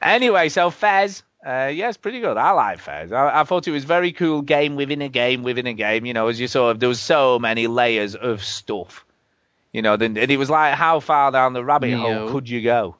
Anyway, 0.00 0.48
so 0.48 0.70
Fez, 0.70 1.24
uh, 1.44 1.70
yeah, 1.72 1.88
it's 1.88 1.96
pretty 1.96 2.20
good. 2.20 2.36
I 2.36 2.52
like 2.52 2.78
Fez. 2.78 3.10
I, 3.12 3.40
I 3.40 3.44
thought 3.44 3.66
it 3.66 3.72
was 3.72 3.84
very 3.84 4.12
cool 4.12 4.40
game 4.42 4.76
within 4.76 5.02
a 5.02 5.08
game 5.08 5.42
within 5.42 5.66
a 5.66 5.72
game. 5.72 6.06
You 6.06 6.14
know, 6.14 6.28
as 6.28 6.40
you 6.40 6.46
saw, 6.46 6.72
there 6.72 6.88
was 6.88 7.00
so 7.00 7.38
many 7.40 7.66
layers 7.66 8.14
of 8.14 8.44
stuff. 8.44 9.04
You 9.72 9.82
know, 9.82 9.96
then 9.96 10.16
and 10.16 10.30
it 10.30 10.36
was 10.36 10.48
like 10.50 10.74
how 10.74 11.00
far 11.00 11.32
down 11.32 11.54
the 11.54 11.64
rabbit 11.64 11.88
Neo. 11.88 11.98
hole 11.98 12.30
could 12.30 12.48
you 12.48 12.62
go? 12.62 12.96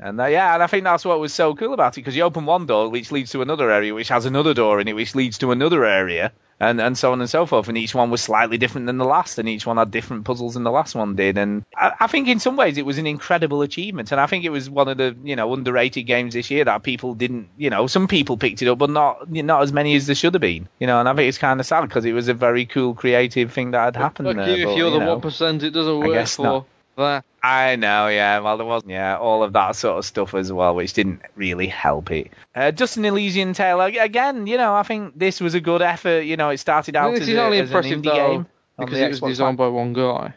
And 0.00 0.20
uh, 0.20 0.26
yeah, 0.26 0.54
and 0.54 0.62
I 0.62 0.66
think 0.66 0.84
that's 0.84 1.04
what 1.04 1.20
was 1.20 1.34
so 1.34 1.54
cool 1.54 1.74
about 1.74 1.92
it 1.92 2.00
because 2.00 2.16
you 2.16 2.22
open 2.22 2.46
one 2.46 2.66
door 2.66 2.88
which 2.88 3.12
leads 3.12 3.32
to 3.32 3.42
another 3.42 3.70
area, 3.70 3.94
which 3.94 4.08
has 4.08 4.24
another 4.24 4.54
door 4.54 4.80
in 4.80 4.88
it, 4.88 4.94
which 4.94 5.14
leads 5.14 5.38
to 5.38 5.52
another 5.52 5.84
area, 5.84 6.32
and 6.58 6.80
and 6.80 6.96
so 6.96 7.12
on 7.12 7.20
and 7.20 7.28
so 7.28 7.44
forth. 7.44 7.68
And 7.68 7.76
each 7.76 7.94
one 7.94 8.10
was 8.10 8.22
slightly 8.22 8.56
different 8.56 8.86
than 8.86 8.96
the 8.96 9.04
last, 9.04 9.38
and 9.38 9.46
each 9.46 9.66
one 9.66 9.76
had 9.76 9.90
different 9.90 10.24
puzzles 10.24 10.54
than 10.54 10.62
the 10.62 10.70
last 10.70 10.94
one 10.94 11.16
did. 11.16 11.36
And 11.36 11.66
I, 11.76 11.92
I 12.00 12.06
think 12.06 12.28
in 12.28 12.40
some 12.40 12.56
ways 12.56 12.78
it 12.78 12.86
was 12.86 12.96
an 12.96 13.06
incredible 13.06 13.60
achievement, 13.60 14.10
and 14.10 14.20
I 14.20 14.26
think 14.26 14.44
it 14.44 14.50
was 14.50 14.70
one 14.70 14.88
of 14.88 14.96
the 14.96 15.14
you 15.22 15.36
know 15.36 15.52
underrated 15.52 16.06
games 16.06 16.32
this 16.32 16.50
year 16.50 16.64
that 16.64 16.82
people 16.82 17.14
didn't, 17.14 17.48
you 17.58 17.68
know, 17.68 17.86
some 17.86 18.08
people 18.08 18.38
picked 18.38 18.62
it 18.62 18.68
up, 18.68 18.78
but 18.78 18.88
not 18.88 19.30
not 19.30 19.62
as 19.62 19.72
many 19.72 19.94
as 19.96 20.06
there 20.06 20.14
should 20.14 20.32
have 20.32 20.40
been. 20.40 20.66
You 20.78 20.86
know, 20.86 20.98
and 20.98 21.10
I 21.10 21.14
think 21.14 21.28
it's 21.28 21.38
kind 21.38 21.60
of 21.60 21.66
sad 21.66 21.82
because 21.82 22.06
it 22.06 22.12
was 22.12 22.28
a 22.28 22.34
very 22.34 22.64
cool, 22.64 22.94
creative 22.94 23.52
thing 23.52 23.72
that 23.72 23.84
had 23.84 23.96
happened 23.96 24.28
there. 24.28 24.56
you, 24.56 24.64
but, 24.64 24.72
if 24.72 24.78
you're 24.78 24.88
you 24.88 24.98
the 24.98 25.04
one 25.04 25.20
percent, 25.20 25.62
it 25.62 25.72
doesn't 25.72 26.02
I 26.02 26.06
work 26.06 26.12
guess 26.14 26.36
for 26.36 26.42
not. 26.42 26.66
That. 26.96 27.24
I 27.42 27.76
know, 27.76 28.08
yeah. 28.08 28.40
Well, 28.40 28.58
there 28.58 28.66
was, 28.66 28.82
yeah, 28.86 29.16
all 29.16 29.42
of 29.42 29.54
that 29.54 29.76
sort 29.76 29.98
of 29.98 30.04
stuff 30.04 30.34
as 30.34 30.52
well, 30.52 30.74
which 30.74 30.92
didn't 30.92 31.22
really 31.36 31.66
help 31.66 32.10
it. 32.10 32.30
Uh, 32.54 32.72
an 32.96 33.04
Elysian 33.04 33.54
Tail, 33.54 33.80
again, 33.80 34.46
you 34.46 34.58
know, 34.58 34.74
I 34.74 34.82
think 34.82 35.18
this 35.18 35.40
was 35.40 35.54
a 35.54 35.60
good 35.60 35.80
effort. 35.80 36.24
You 36.24 36.36
know, 36.36 36.50
it 36.50 36.58
started 36.58 36.96
out 36.96 37.12
This 37.12 37.22
as, 37.22 37.28
is 37.28 37.34
a, 37.36 37.42
only 37.42 37.58
as 37.60 37.70
an 37.70 37.82
indie 37.82 38.04
though 38.04 38.14
game 38.14 38.46
because 38.78 38.98
it 38.98 39.08
was 39.08 39.20
Xbox 39.20 39.28
designed 39.28 39.56
by 39.56 39.68
one 39.68 39.92
guy. 39.92 40.34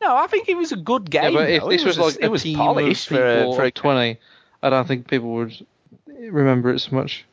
No, 0.00 0.16
I 0.16 0.26
think 0.26 0.48
it 0.48 0.56
was 0.56 0.72
a 0.72 0.76
good 0.76 1.08
game. 1.08 1.24
yeah, 1.24 1.30
but 1.30 1.50
if 1.50 1.62
though. 1.62 1.68
this 1.68 1.82
it 1.82 1.86
was, 1.86 1.98
was, 1.98 2.14
like 2.16 2.24
it 2.24 2.28
was 2.28 2.42
team 2.42 2.56
polished 2.56 3.10
of 3.10 3.16
for 3.16 3.26
a, 3.26 3.54
for 3.54 3.62
a 3.64 3.70
twenty, 3.70 4.18
I 4.62 4.70
don't 4.70 4.88
think 4.88 5.06
people 5.06 5.32
would 5.34 5.66
remember 6.06 6.70
it 6.70 6.80
so 6.80 6.96
much. 6.96 7.24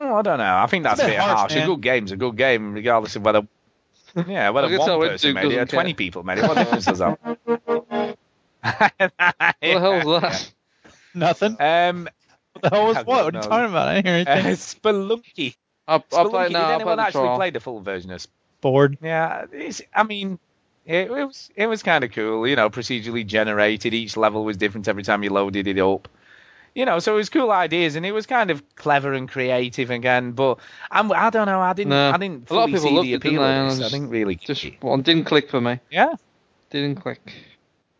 Oh, 0.00 0.16
I 0.16 0.22
don't 0.22 0.38
know. 0.38 0.56
I 0.56 0.66
think 0.66 0.84
that's 0.84 1.00
It's 1.00 1.04
a 1.04 1.06
a 1.06 1.10
bit 1.10 1.16
bit 1.16 1.20
harsh, 1.20 1.38
harsh. 1.38 1.52
A 1.54 1.58
man. 1.58 1.66
good 1.68 1.80
game's 1.80 2.12
a 2.12 2.16
good 2.16 2.36
game, 2.36 2.74
regardless 2.74 3.16
of 3.16 3.24
whether. 3.24 3.46
Yeah, 4.14 4.50
whether 4.50 4.68
I 4.68 4.70
one 4.76 4.94
person 4.98 5.34
Duke 5.34 5.34
made 5.34 5.52
it 5.52 5.58
or 5.58 5.64
doesn't 5.64 5.68
care. 5.68 5.82
20 5.82 5.94
people 5.94 6.22
made 6.22 6.38
it. 6.38 6.46
What 6.48 6.56
difference 6.58 6.84
does 6.86 6.98
that? 6.98 7.18
What 9.62 9.72
the 9.72 9.80
hell 9.80 10.02
was 10.04 10.22
that? 10.22 10.52
Nothing. 11.14 11.56
Um, 11.60 12.08
What 12.52 12.62
the 12.62 12.70
hell 12.70 12.86
was 12.86 12.96
I 12.96 13.02
what? 13.02 13.24
What 13.24 13.34
are 13.34 13.38
you 13.38 13.42
talking 13.42 13.70
about? 13.70 13.88
I 13.88 13.94
didn't 14.00 14.06
hear 14.06 14.24
uh, 14.26 14.36
anything. 14.36 14.56
Spelunky. 14.56 15.56
I, 15.88 15.96
I 15.96 15.98
Spelunky. 15.98 16.30
played 16.30 16.52
Did 16.52 16.52
now. 16.52 16.70
I 16.70 16.74
anyone 16.74 16.96
played 16.96 16.98
the 16.98 17.02
actually 17.02 17.28
trial. 17.28 17.36
play 17.36 17.50
the 17.50 17.60
full 17.60 17.80
version 17.80 18.10
of 18.10 18.26
Bored. 18.60 18.98
Yeah, 19.02 19.46
it's, 19.52 19.82
I 19.94 20.04
mean, 20.04 20.38
it, 20.86 21.10
it 21.10 21.26
was 21.26 21.50
it 21.56 21.66
was 21.66 21.82
kind 21.82 22.04
of 22.04 22.12
cool. 22.12 22.46
You 22.46 22.56
know, 22.56 22.70
procedurally 22.70 23.26
generated. 23.26 23.94
Each 23.94 24.16
level 24.16 24.44
was 24.44 24.56
different 24.56 24.88
every 24.88 25.02
time 25.02 25.22
you 25.22 25.30
loaded 25.30 25.66
it 25.66 25.78
up. 25.78 26.08
You 26.74 26.86
know, 26.86 26.98
so 27.00 27.14
it 27.14 27.16
was 27.18 27.28
cool 27.28 27.50
ideas, 27.50 27.96
and 27.96 28.06
it 28.06 28.12
was 28.12 28.24
kind 28.26 28.50
of 28.50 28.62
clever 28.76 29.12
and 29.12 29.28
creative 29.28 29.90
again. 29.90 30.32
But 30.32 30.58
I'm, 30.90 31.12
I 31.12 31.28
don't 31.30 31.46
know. 31.46 31.60
I 31.60 31.74
didn't. 31.74 31.90
No. 31.90 32.10
I 32.10 32.16
didn't 32.16 32.50
A 32.50 32.54
lot 32.54 32.70
of 32.70 32.74
people 32.74 32.94
loved 32.94 33.08
the 33.08 33.12
it, 33.12 33.16
appeal 33.16 33.32
didn't 33.32 33.44
they? 33.44 33.50
of 33.50 33.58
And 33.58 33.70
I 33.70 33.74
this. 33.74 33.86
I 33.86 33.88
didn't 33.96 34.08
really. 34.10 34.36
Just 34.36 34.64
it. 34.64 34.74
well, 34.82 34.96
didn't 34.96 35.24
click 35.24 35.50
for 35.50 35.60
me. 35.60 35.80
Yeah, 35.90 36.14
Didn't 36.70 36.96
click. 36.96 37.34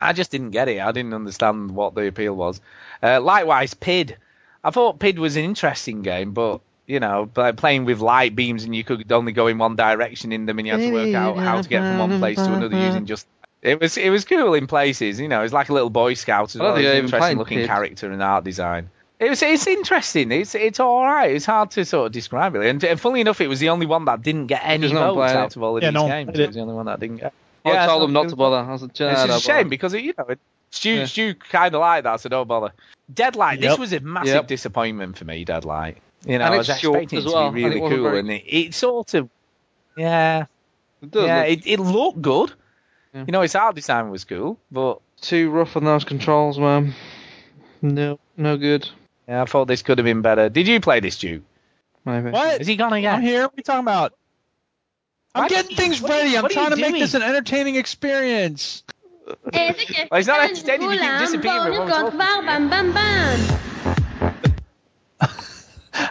I 0.01 0.13
just 0.13 0.31
didn't 0.31 0.51
get 0.51 0.69
it. 0.69 0.81
I 0.81 0.91
didn't 0.91 1.15
understand 1.15 1.71
what 1.73 1.95
the 1.95 2.07
appeal 2.09 2.35
was. 2.35 2.61
Uh, 3.03 3.21
likewise, 3.21 3.75
PID. 3.75 4.17
I 4.65 4.71
thought 4.71 4.99
PID 4.99 5.19
was 5.19 5.37
an 5.37 5.45
interesting 5.45 6.03
game, 6.03 6.33
but 6.33 6.61
you 6.87 6.99
know, 6.99 7.27
playing 7.57 7.85
with 7.85 8.01
light 8.01 8.35
beams 8.35 8.65
and 8.65 8.75
you 8.75 8.85
could 8.85 9.11
only 9.13 9.33
go 9.33 9.47
in 9.47 9.59
one 9.59 9.77
direction 9.77 10.33
in 10.33 10.47
them, 10.47 10.59
and 10.59 10.67
you 10.67 10.73
had 10.73 10.81
to 10.81 10.93
work 10.93 11.15
out 11.15 11.37
how 11.37 11.61
to 11.61 11.69
get 11.69 11.81
from 11.83 11.99
one 11.99 12.19
place 12.19 12.37
to 12.39 12.53
another 12.53 12.77
using 12.77 13.07
just. 13.07 13.27
It 13.63 13.81
was 13.81 13.97
it 13.97 14.11
was 14.11 14.25
cool 14.25 14.55
in 14.55 14.67
places, 14.67 15.21
you 15.21 15.29
know. 15.29 15.41
It 15.41 15.45
was 15.45 15.53
like 15.53 15.69
a 15.69 15.73
little 15.73 15.91
Boy 15.91 16.15
Scout 16.15 16.55
as 16.55 16.61
well. 16.61 16.75
think 16.75 16.85
It 16.85 16.89
was 16.89 16.99
an 16.99 17.05
interesting 17.05 17.39
looking 17.39 17.59
PID. 17.59 17.67
character 17.69 18.11
and 18.11 18.23
art 18.23 18.43
design. 18.45 18.91
It 19.21 19.31
was 19.31 19.41
it's 19.43 19.69
interesting. 19.69 20.33
It's 20.33 20.57
it's 20.57 20.81
all 20.81 21.05
right. 21.05 21.31
It's 21.31 21.47
hard 21.47 21.71
to 21.73 21.85
sort 21.85 22.07
of 22.07 22.13
describe 22.13 22.57
it. 22.57 22.67
And, 22.67 22.83
and 22.83 23.01
funnily 23.01 23.21
enough, 23.21 23.41
it 23.41 23.47
was 23.47 23.61
the 23.61 23.69
only 23.69 23.87
one 23.87 24.07
that 24.07 24.21
didn't 24.23 24.49
get 24.49 24.63
any 24.65 24.89
Because 24.89 24.93
votes 25.15 25.33
out 25.33 25.55
of 25.57 25.63
all 25.63 25.77
of 25.77 25.83
Yeah, 25.85 25.91
these 25.91 25.95
no 25.95 26.07
games. 26.09 26.31
It 26.31 26.41
it. 26.41 26.47
was 26.49 26.57
the 26.57 26.63
only 26.63 26.75
one 26.75 26.87
that 26.87 26.99
didn't 26.99 27.19
get. 27.19 27.33
I 27.65 27.71
Yeah, 27.75 27.87
told 27.87 28.03
them 28.03 28.13
not 28.13 28.23
not 28.25 28.31
to 28.31 28.37
bother. 28.37 28.69
I 28.69 28.77
said, 28.79 28.91
it's 28.91 28.99
"Nah, 28.99 29.27
just 29.29 29.45
a 29.45 29.47
shame 29.47 29.57
bother." 29.59 29.69
because 29.69 29.95
it, 29.95 30.03
you 30.03 30.15
know, 30.19 30.25
it, 30.31 30.41
Stu, 30.73 30.91
Yeah. 30.95 31.05
Stu 31.07 31.35
kind 31.35 31.73
of 31.73 31.81
like 31.81 32.03
that, 32.03 32.21
so 32.21 32.29
don't 32.29 32.49
bother. 32.49 32.73
Deadlight, 33.15 33.61
this 33.61 33.79
was 33.79 33.93
a 33.93 34.01
massive 34.01 34.35
Yep. 34.35 34.47
disappointment 34.49 35.17
for 35.19 35.25
me. 35.25 35.45
Deadlight, 35.45 35.99
you 36.27 36.39
know, 36.39 36.47
And 36.47 36.55
I 36.55 36.59
was 36.59 36.69
expecting 36.69 37.21
it 37.21 37.23
to 37.23 37.29
well, 37.31 37.53
be 37.53 37.63
and 37.63 37.75
really 37.75 37.87
it 37.87 37.89
cool, 37.91 38.03
very- 38.03 38.19
and 38.19 38.31
it, 38.33 38.43
it 38.47 38.75
sort 38.75 39.15
of, 39.15 39.29
yeah, 39.97 40.47
It 41.03 41.11
does 41.13 41.25
yeah, 41.27 41.39
look 41.41 41.49
it, 41.49 41.67
it 41.67 41.79
looked 41.79 42.23
good. 42.23 42.53
Yeah. 43.15 43.25
You 43.27 43.33
know, 43.33 43.43
its 43.43 43.55
art 43.55 43.75
design 43.75 44.11
was 44.11 44.25
cool, 44.25 44.59
but 44.71 45.01
too 45.21 45.51
rough 45.51 45.77
on 45.77 45.85
those 45.85 46.05
controls, 46.05 46.59
man. 46.59 46.95
No, 47.83 48.19
no 48.37 48.57
good. 48.57 48.89
yeah, 49.29 49.43
I 49.43 49.45
thought 49.45 49.67
this 49.67 49.83
could 49.83 49.99
have 49.99 50.05
been 50.05 50.23
better. 50.23 50.49
Did 50.49 50.67
you 50.69 50.81
play 50.81 51.01
this, 51.01 51.15
Stu? 51.17 51.43
Maybe. 52.05 52.31
What? 52.31 52.61
Is 52.61 52.67
he 52.67 52.77
gone 52.77 52.93
again? 52.93 53.17
I'm 53.17 53.23
here. 53.23 53.43
What 53.43 53.53
are 53.53 53.55
you 53.57 53.63
talking 53.63 53.85
about? 53.85 54.15
I'm 55.35 55.43
Why- 55.43 55.49
getting 55.49 55.77
things 55.77 56.01
what 56.01 56.11
are 56.11 56.15
you- 56.15 56.21
ready. 56.25 56.37
I'm 56.37 56.43
what 56.43 56.51
are 56.53 56.55
you 56.55 56.61
trying 56.69 56.77
to 56.77 56.91
make 56.91 57.01
this 57.01 57.15
an 57.15 57.23
entertaining 57.23 57.77
experience. 57.77 58.83
Well, 59.25 59.39
it's 60.19 60.27
not 60.27 60.41
entertaining. 60.51 60.91
You 60.91 60.99
keep 60.99 61.19
disappearing. 61.21 61.79
What 61.79 61.87
was 61.87 62.13
wrong? 62.13 62.19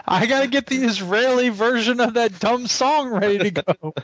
I 0.06 0.26
gotta 0.26 0.46
get 0.46 0.66
the 0.66 0.76
Israeli 0.76 1.50
version 1.50 2.00
of 2.00 2.14
that 2.14 2.38
dumb 2.40 2.66
song 2.66 3.10
ready 3.10 3.38
to 3.38 3.50
go. 3.50 3.94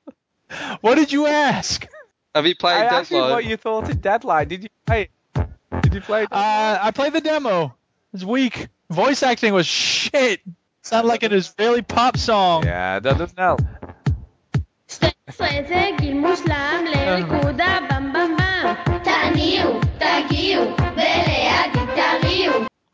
what 0.80 0.94
did 0.94 1.12
you 1.12 1.26
ask? 1.26 1.86
Have 2.34 2.46
you 2.46 2.56
played 2.56 2.74
Deadline? 2.82 2.94
I 2.94 3.00
asked 3.00 3.10
you 3.10 3.18
what 3.18 3.44
you 3.44 3.56
thought 3.56 3.88
of 3.88 4.00
Deadline. 4.00 4.48
Did 4.48 4.62
you 4.64 4.68
play 4.86 5.08
it? 5.34 5.46
Did 5.82 5.94
you 5.94 6.00
play 6.00 6.24
it? 6.24 6.32
Uh, 6.32 6.78
I 6.82 6.90
played 6.90 7.12
the 7.12 7.20
demo. 7.20 7.74
It's 8.12 8.24
weak. 8.24 8.68
Voice 8.90 9.22
acting 9.22 9.54
was 9.54 9.66
shit. 9.66 10.40
Sounded 10.82 11.08
like 11.08 11.22
an 11.22 11.32
Israeli 11.32 11.82
pop 11.82 12.16
song. 12.16 12.64
Yeah, 12.64 12.98
that 12.98 13.18
doesn't 13.18 13.38
help. 13.38 13.60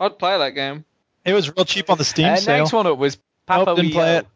I'd 0.01 0.19
play 0.19 0.39
that 0.39 0.51
game. 0.55 0.85
It 1.25 1.35
was 1.35 1.55
real 1.55 1.65
cheap 1.65 1.91
on 1.91 1.99
the 1.99 2.05
Steam 2.05 2.27
Uh, 2.27 2.37
sale. 2.37 2.59
next 2.59 2.73
one 2.73 2.87
up 2.87 2.97
was 2.99 3.17
Papo 3.47 3.67
Nope, 3.67 3.77
didn't 3.77 3.93
play 3.93 4.17
it. 4.19 4.27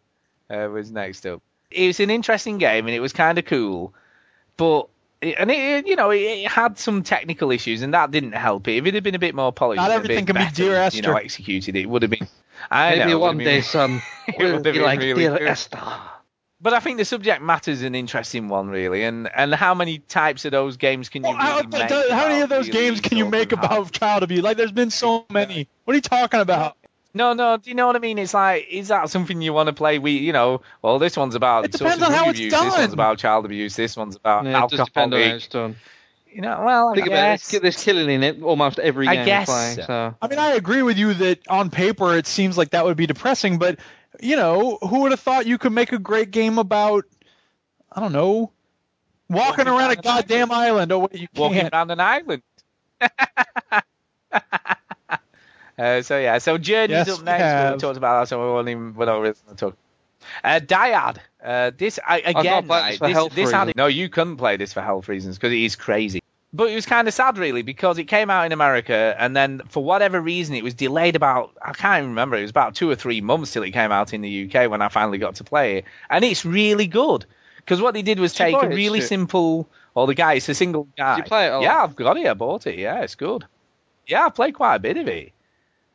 Uh, 0.50 0.68
was 0.68 0.90
next 0.90 1.24
up. 1.26 1.40
It 1.70 1.86
was 1.86 2.00
an 2.00 2.10
interesting 2.10 2.58
game 2.58 2.86
and 2.86 2.94
it 2.94 3.00
was 3.00 3.12
kind 3.12 3.38
of 3.38 3.46
cool, 3.46 3.94
but 4.56 4.80
it, 4.82 4.88
and 5.24 5.50
it 5.50 5.86
you 5.86 5.96
know 5.96 6.10
it, 6.10 6.18
it 6.20 6.48
had 6.50 6.78
some 6.78 7.02
technical 7.02 7.50
issues 7.50 7.82
and 7.82 7.94
that 7.94 8.10
didn't 8.10 8.32
help 8.32 8.68
it. 8.68 8.76
If 8.76 8.86
it 8.86 8.94
had 8.94 9.02
been 9.04 9.14
a 9.14 9.18
bit 9.18 9.34
more 9.34 9.52
polished, 9.52 9.76
Not 9.78 9.90
and 9.90 9.92
a 9.92 9.96
everything 9.96 10.24
bit 10.24 10.34
can 10.34 10.42
be 10.42 10.44
better, 10.46 10.54
Dear 10.54 10.88
you 10.92 11.02
know, 11.02 11.16
executed, 11.16 11.76
it 11.76 11.86
would 11.88 12.02
have 12.02 12.10
been. 12.10 12.26
I 12.70 12.96
Maybe 12.96 13.10
know, 13.10 13.18
one 13.18 13.38
day, 13.38 13.44
been- 13.44 13.62
son, 13.62 14.02
it 14.28 14.36
we'll 14.38 14.54
would 14.54 14.62
be 14.62 14.72
like 14.80 15.00
really 15.00 15.22
Dear 15.24 15.38
good. 15.38 15.48
Esther. 15.48 15.80
But 16.60 16.72
I 16.72 16.80
think 16.80 16.96
the 16.96 17.04
subject 17.04 17.42
matter 17.42 17.70
is 17.70 17.82
an 17.82 17.94
interesting 17.94 18.48
one, 18.48 18.68
really, 18.68 19.02
and 19.04 19.28
and 19.34 19.54
how 19.54 19.74
many 19.74 19.98
types 19.98 20.46
of 20.46 20.52
those 20.52 20.78
games 20.78 21.10
can 21.10 21.22
you 21.22 21.28
Well, 21.30 21.36
how, 21.38 21.56
really 21.58 21.68
make? 21.68 21.90
how 22.10 22.28
many 22.28 22.40
of 22.40 22.48
those 22.48 22.68
really 22.68 22.80
games 22.80 23.00
can 23.02 23.18
you 23.18 23.28
make 23.28 23.52
of 23.52 23.58
how- 23.58 23.66
about 23.66 23.92
child 23.92 24.22
abuse? 24.22 24.42
Like, 24.42 24.56
there's 24.56 24.72
been 24.72 24.90
so 24.90 25.26
many. 25.30 25.68
What 25.84 25.92
are 25.92 25.96
you 25.96 26.00
talking 26.00 26.40
about? 26.40 26.76
No, 27.14 27.32
no. 27.32 27.56
Do 27.56 27.70
you 27.70 27.76
know 27.76 27.86
what 27.86 27.94
I 27.96 28.00
mean? 28.00 28.18
It's 28.18 28.34
like, 28.34 28.66
is 28.68 28.88
that 28.88 29.08
something 29.08 29.40
you 29.40 29.52
want 29.52 29.68
to 29.68 29.72
play? 29.72 29.98
We, 30.00 30.12
you 30.18 30.32
know, 30.32 30.62
well, 30.82 30.98
this 30.98 31.16
one's 31.16 31.36
about 31.36 31.64
It 31.64 31.72
depends 31.72 32.02
on 32.02 32.10
how 32.12 32.24
drug 32.24 32.30
it's 32.30 32.40
abuse. 32.40 32.52
This 32.52 32.74
one's 32.76 32.92
about 32.92 33.18
child 33.18 33.44
abuse. 33.44 33.76
This 33.76 33.96
one's 33.96 34.16
about 34.16 34.44
Yeah, 34.46 34.64
it 34.64 34.70
does 34.70 34.80
depend 34.84 35.14
on 35.14 35.20
how 35.20 35.26
it's 35.36 35.46
done. 35.46 35.76
You 36.26 36.40
know, 36.40 36.62
well, 36.66 36.88
I 36.88 36.94
Think 36.96 37.06
about 37.06 37.16
it. 37.16 37.30
guess. 37.30 37.50
There's, 37.50 37.62
there's 37.62 37.84
killing 37.84 38.10
in 38.10 38.22
it 38.24 38.42
almost 38.42 38.80
every 38.80 39.06
I 39.06 39.14
game 39.14 39.26
guess 39.26 39.46
you're 39.48 39.54
playing. 39.54 39.76
so. 39.76 39.82
So 39.86 40.14
I 40.20 40.26
mean, 40.28 40.40
I 40.40 40.50
agree 40.54 40.82
with 40.82 40.98
you 40.98 41.14
that 41.14 41.46
on 41.48 41.70
paper 41.70 42.16
it 42.16 42.26
seems 42.26 42.58
like 42.58 42.70
that 42.70 42.84
would 42.84 42.96
be 42.96 43.06
depressing, 43.06 43.58
but 43.58 43.78
you 44.20 44.34
know, 44.34 44.78
who 44.80 45.00
would 45.02 45.12
have 45.12 45.20
thought 45.20 45.46
you 45.46 45.58
could 45.58 45.72
make 45.72 45.92
a 45.92 45.98
great 45.98 46.32
game 46.32 46.58
about, 46.58 47.04
I 47.92 48.00
don't 48.00 48.12
know, 48.12 48.50
walking 49.28 49.66
Walking 49.66 49.68
around 49.68 49.90
a 49.92 49.96
down 49.96 50.18
an 50.18 50.22
goddamn 50.22 50.50
island? 50.52 50.90
Oh, 50.92 50.98
wait, 51.00 51.14
you 51.14 51.28
Walking 51.36 51.60
can't. 51.60 51.72
around 51.72 51.90
an 51.92 52.00
island. 52.00 52.42
uh, 55.78 56.02
so 56.02 56.18
yeah, 56.18 56.38
so 56.38 56.58
Journey's 56.58 57.06
Yes, 57.06 57.18
up 57.18 57.24
next. 57.24 57.42
have. 57.42 57.74
We 57.74 57.80
talked 57.80 57.96
about 57.96 58.20
that, 58.22 58.28
so 58.28 58.40
we 58.40 58.52
won't 58.52 58.68
even. 58.68 58.94
We're 58.94 59.06
not 59.06 59.20
really 59.20 59.34
going 59.46 59.56
to 59.56 59.60
talk. 59.66 59.76
Uh, 60.42 60.60
Dyad. 60.60 61.18
Uh, 61.42 61.70
this 61.76 61.98
I, 62.06 62.20
not 62.32 62.40
again. 62.40 62.66
played 62.66 62.70
right, 62.70 62.90
this 62.92 62.98
for 62.98 63.06
this, 63.08 63.14
health 63.14 63.34
this 63.34 63.50
had- 63.50 63.60
reasons. 63.62 63.76
no, 63.76 63.86
you 63.86 64.08
couldn't 64.08 64.36
play 64.38 64.56
this 64.56 64.72
for 64.72 64.80
health 64.80 65.08
reasons 65.08 65.36
because 65.36 65.52
it 65.52 65.58
is 65.60 65.76
crazy. 65.76 66.20
But 66.54 66.70
it 66.70 66.76
was 66.76 66.86
kind 66.86 67.08
of 67.08 67.14
sad, 67.14 67.36
really, 67.36 67.62
because 67.62 67.98
it 67.98 68.04
came 68.04 68.30
out 68.30 68.46
in 68.46 68.52
America, 68.52 69.14
and 69.18 69.34
then 69.36 69.60
for 69.68 69.82
whatever 69.82 70.20
reason, 70.20 70.54
it 70.54 70.62
was 70.62 70.72
delayed 70.74 71.16
about 71.16 71.50
I 71.60 71.72
can't 71.72 71.98
even 71.98 72.10
remember. 72.10 72.36
It 72.36 72.42
was 72.42 72.50
about 72.50 72.76
two 72.76 72.88
or 72.88 72.94
three 72.94 73.20
months 73.20 73.52
till 73.52 73.64
it 73.64 73.72
came 73.72 73.90
out 73.90 74.14
in 74.14 74.20
the 74.20 74.44
UK 74.48 74.70
when 74.70 74.80
I 74.80 74.88
finally 74.88 75.18
got 75.18 75.34
to 75.36 75.44
play 75.44 75.78
it, 75.78 75.84
and 76.08 76.24
it's 76.24 76.44
really 76.44 76.86
good. 76.86 77.26
Because 77.56 77.80
what 77.82 77.92
they 77.94 78.02
did 78.02 78.20
was 78.20 78.32
Did 78.32 78.38
take 78.44 78.54
a 78.54 78.58
buy 78.60 78.66
it, 78.66 78.74
really 78.74 79.00
simple. 79.00 79.68
Or 79.94 80.06
the 80.06 80.14
guy, 80.14 80.34
it's 80.34 80.48
a 80.48 80.54
single 80.54 80.86
guy. 80.96 81.16
you 81.18 81.22
play 81.22 81.46
it 81.46 81.50
a 81.50 81.54
lot? 81.54 81.62
Yeah, 81.62 81.82
I've 81.82 81.96
got 81.96 82.16
it. 82.16 82.26
I 82.26 82.34
bought 82.34 82.66
it. 82.66 82.78
Yeah, 82.78 83.00
it's 83.02 83.14
good. 83.14 83.44
Yeah, 84.06 84.26
I 84.26 84.28
played 84.30 84.54
quite 84.54 84.74
a 84.76 84.78
bit 84.80 84.96
of 84.96 85.08
it. 85.08 85.32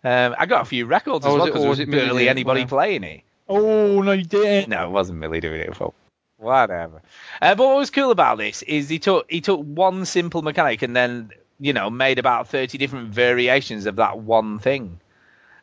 Um, 0.04 0.36
I 0.38 0.46
got 0.46 0.62
a 0.62 0.66
few 0.66 0.86
records 0.86 1.26
Oh, 1.26 1.30
as 1.30 1.38
well 1.38 1.46
because 1.48 1.62
there 1.62 1.70
was 1.70 1.80
it 1.80 1.92
barely 1.92 2.28
it? 2.28 2.30
anybody 2.30 2.66
playing 2.66 3.04
it. 3.04 3.22
Oh 3.48 4.02
no, 4.02 4.12
you 4.12 4.24
didn't. 4.24 4.70
No, 4.70 4.86
it 4.86 4.92
wasn't 4.92 5.20
Millie 5.20 5.42
doing 5.42 5.62
it. 5.62 5.76
For 5.76 5.94
whatever. 6.38 7.02
Uh, 7.42 7.56
but 7.56 7.68
what 7.68 7.78
was 7.78 7.90
cool 7.90 8.12
about 8.12 8.38
this 8.38 8.62
is 8.62 8.88
he 8.88 9.00
took 9.00 9.30
he 9.30 9.42
took 9.42 9.60
one 9.62 10.06
simple 10.06 10.42
mechanic 10.42 10.82
and 10.82 10.96
then 10.96 11.32
you 11.60 11.74
know 11.74 11.90
made 11.90 12.20
about 12.20 12.48
thirty 12.48 12.78
different 12.78 13.10
variations 13.10 13.86
of 13.86 13.98
that 13.98 14.20
one 14.20 14.60
thing. 14.60 15.00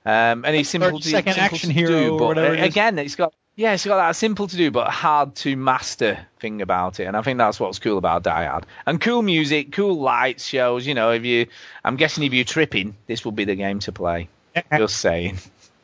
Um, 0.05 0.45
and 0.45 0.55
it's 0.55 0.69
simple 0.69 1.01
to, 1.01 1.09
simple 1.09 1.33
action 1.37 1.71
to 1.71 1.75
hero 1.75 1.89
do, 1.91 2.19
but 2.19 2.27
whatever 2.29 2.55
it 2.55 2.61
is. 2.61 2.67
again, 2.67 2.99
it's 2.99 3.17
got 3.17 3.35
yeah, 3.57 3.73
it's 3.73 3.87
got 3.87 3.97
that 3.97 4.15
simple 4.17 4.47
to 4.47 4.57
do 4.57 4.71
but 4.71 4.91
hard 4.91 5.35
to 5.37 5.57
master 5.57 6.19
thing 6.41 6.61
about 6.61 7.01
it, 7.01 7.05
and 7.05 7.17
I 7.17 7.23
think 7.23 7.39
that's 7.39 7.59
what's 7.59 7.79
cool 7.79 7.97
about 7.97 8.23
Dyad. 8.23 8.65
And 8.85 9.01
cool 9.01 9.23
music, 9.23 9.73
cool 9.73 9.99
lights, 9.99 10.45
shows. 10.45 10.87
You 10.87 10.95
know, 10.95 11.11
if 11.13 11.25
you, 11.25 11.47
I'm 11.83 11.97
guessing 11.97 12.23
if 12.25 12.35
you're 12.35 12.45
tripping, 12.45 12.95
this 13.07 13.25
will 13.25 13.33
be 13.33 13.45
the 13.45 13.57
game 13.57 13.79
to 13.81 13.93
play. 13.93 14.29
Just 14.77 14.99
saying. 14.99 15.39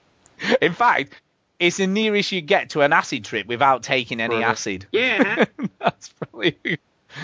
In 0.61 0.75
fact, 0.75 1.15
it's 1.59 1.79
the 1.79 1.87
nearest 1.87 2.31
you 2.31 2.43
get 2.43 2.71
to 2.71 2.83
an 2.83 2.93
acid 2.93 3.25
trip 3.25 3.47
without 3.47 3.83
taking 3.83 4.21
any 4.21 4.43
acid. 4.43 4.87
Yeah. 4.93 5.47
That's 5.79 6.09
probably. 6.11 6.59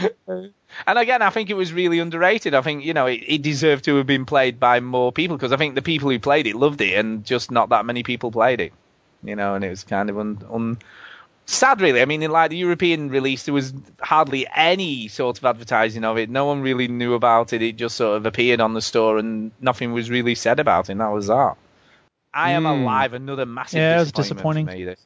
and 0.27 0.99
again, 0.99 1.21
I 1.21 1.29
think 1.29 1.51
it 1.51 1.55
was 1.55 1.75
really 1.75 1.99
underrated. 1.99 2.55
I 2.55 2.63
think 2.63 2.85
you 2.85 2.95
know 2.95 3.07
it, 3.07 3.23
it 3.27 3.43
deserved 3.43 3.85
to 3.85 3.97
have 3.97 4.07
been 4.07 4.25
played 4.25 4.59
by 4.59 4.81
more 4.81 5.13
people 5.13 5.37
because 5.37 5.53
I 5.53 5.59
think 5.59 5.75
the 5.75 5.83
people 5.83 6.09
who 6.09 6.19
played 6.19 6.47
it 6.47 6.57
loved 6.57 6.81
it, 6.81 6.95
and 6.95 7.23
just 7.25 7.51
not 7.51 7.69
that 7.71 7.85
many 7.85 8.03
people 8.03 8.31
played 8.31 8.61
it. 8.61 8.73
You 9.23 9.37
know, 9.37 9.55
and 9.55 9.65
it 9.65 9.71
was 9.71 9.85
kind 9.85 10.11
of 10.11 10.19
un, 10.19 10.39
un 10.51 10.79
sad, 11.47 11.81
really. 11.81 12.01
I 12.01 12.05
mean, 12.05 12.23
in 12.23 12.31
like 12.31 12.51
the 12.51 12.57
European 12.57 13.09
release, 13.11 13.45
there 13.45 13.55
was 13.55 13.73
hardly 14.01 14.47
any 14.55 15.09
sort 15.09 15.39
of 15.39 15.45
advertising 15.45 16.05
of 16.05 16.19
it. 16.19 16.31
No 16.31 16.45
one 16.47 16.61
really 16.63 16.87
knew 16.89 17.15
about 17.15 17.53
it. 17.53 17.63
It 17.63 17.77
just 17.77 17.97
sort 17.97 18.17
of 18.17 18.27
appeared 18.27 18.61
on 18.61 18.75
the 18.75 18.81
store, 18.83 19.19
and 19.19 19.51
nothing 19.61 19.93
was 19.93 20.09
really 20.11 20.35
said 20.37 20.61
about 20.61 20.89
it. 20.89 20.93
And 20.93 21.01
that 21.01 21.09
was 21.13 21.27
that. 21.27 21.57
I 22.33 22.51
am 22.53 22.63
Hmm. 22.65 22.83
alive. 22.83 23.13
Another 23.15 23.47
massive 23.47 23.79
Yeah, 23.79 23.97
it 23.97 24.01
was 24.01 24.13
disappointment 24.13 24.37
disappointing. 24.37 24.67
for 24.67 24.73
me. 24.73 24.85
This. 24.85 25.01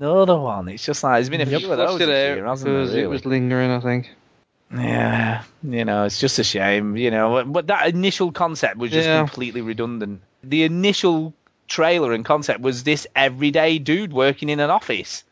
Another 0.00 0.38
one. 0.38 0.68
It's 0.68 0.84
just 0.84 1.04
like 1.04 1.16
there's 1.16 1.28
been 1.30 1.42
a 1.42 1.44
Yep. 1.44 1.60
few 1.60 1.70
of 1.70 1.78
those 1.78 1.88
Flushed 1.90 2.02
it 2.02 2.08
year, 2.08 2.46
hasn't 2.46 2.64
there? 2.66 2.74
because 2.80 2.90
Really? 2.94 3.02
it 3.04 3.10
was 3.10 3.24
lingering. 3.26 3.70
I 3.70 3.80
think. 3.80 4.10
Yeah, 4.74 5.42
you 5.62 5.84
know, 5.84 6.04
it's 6.04 6.18
just 6.18 6.38
a 6.38 6.44
shame. 6.44 6.96
You 6.96 7.10
know, 7.10 7.44
but 7.44 7.66
that 7.66 7.88
initial 7.88 8.32
concept 8.32 8.78
was 8.78 8.90
just 8.90 9.06
Yeah. 9.06 9.18
completely 9.18 9.60
redundant. 9.60 10.22
The 10.42 10.62
initial 10.64 11.34
trailer 11.72 12.12
and 12.12 12.24
concept 12.24 12.60
was 12.60 12.84
this 12.84 13.06
everyday 13.16 13.78
dude 13.78 14.12
working 14.12 14.50
in 14.50 14.60
an 14.60 14.68
office. 14.68 15.24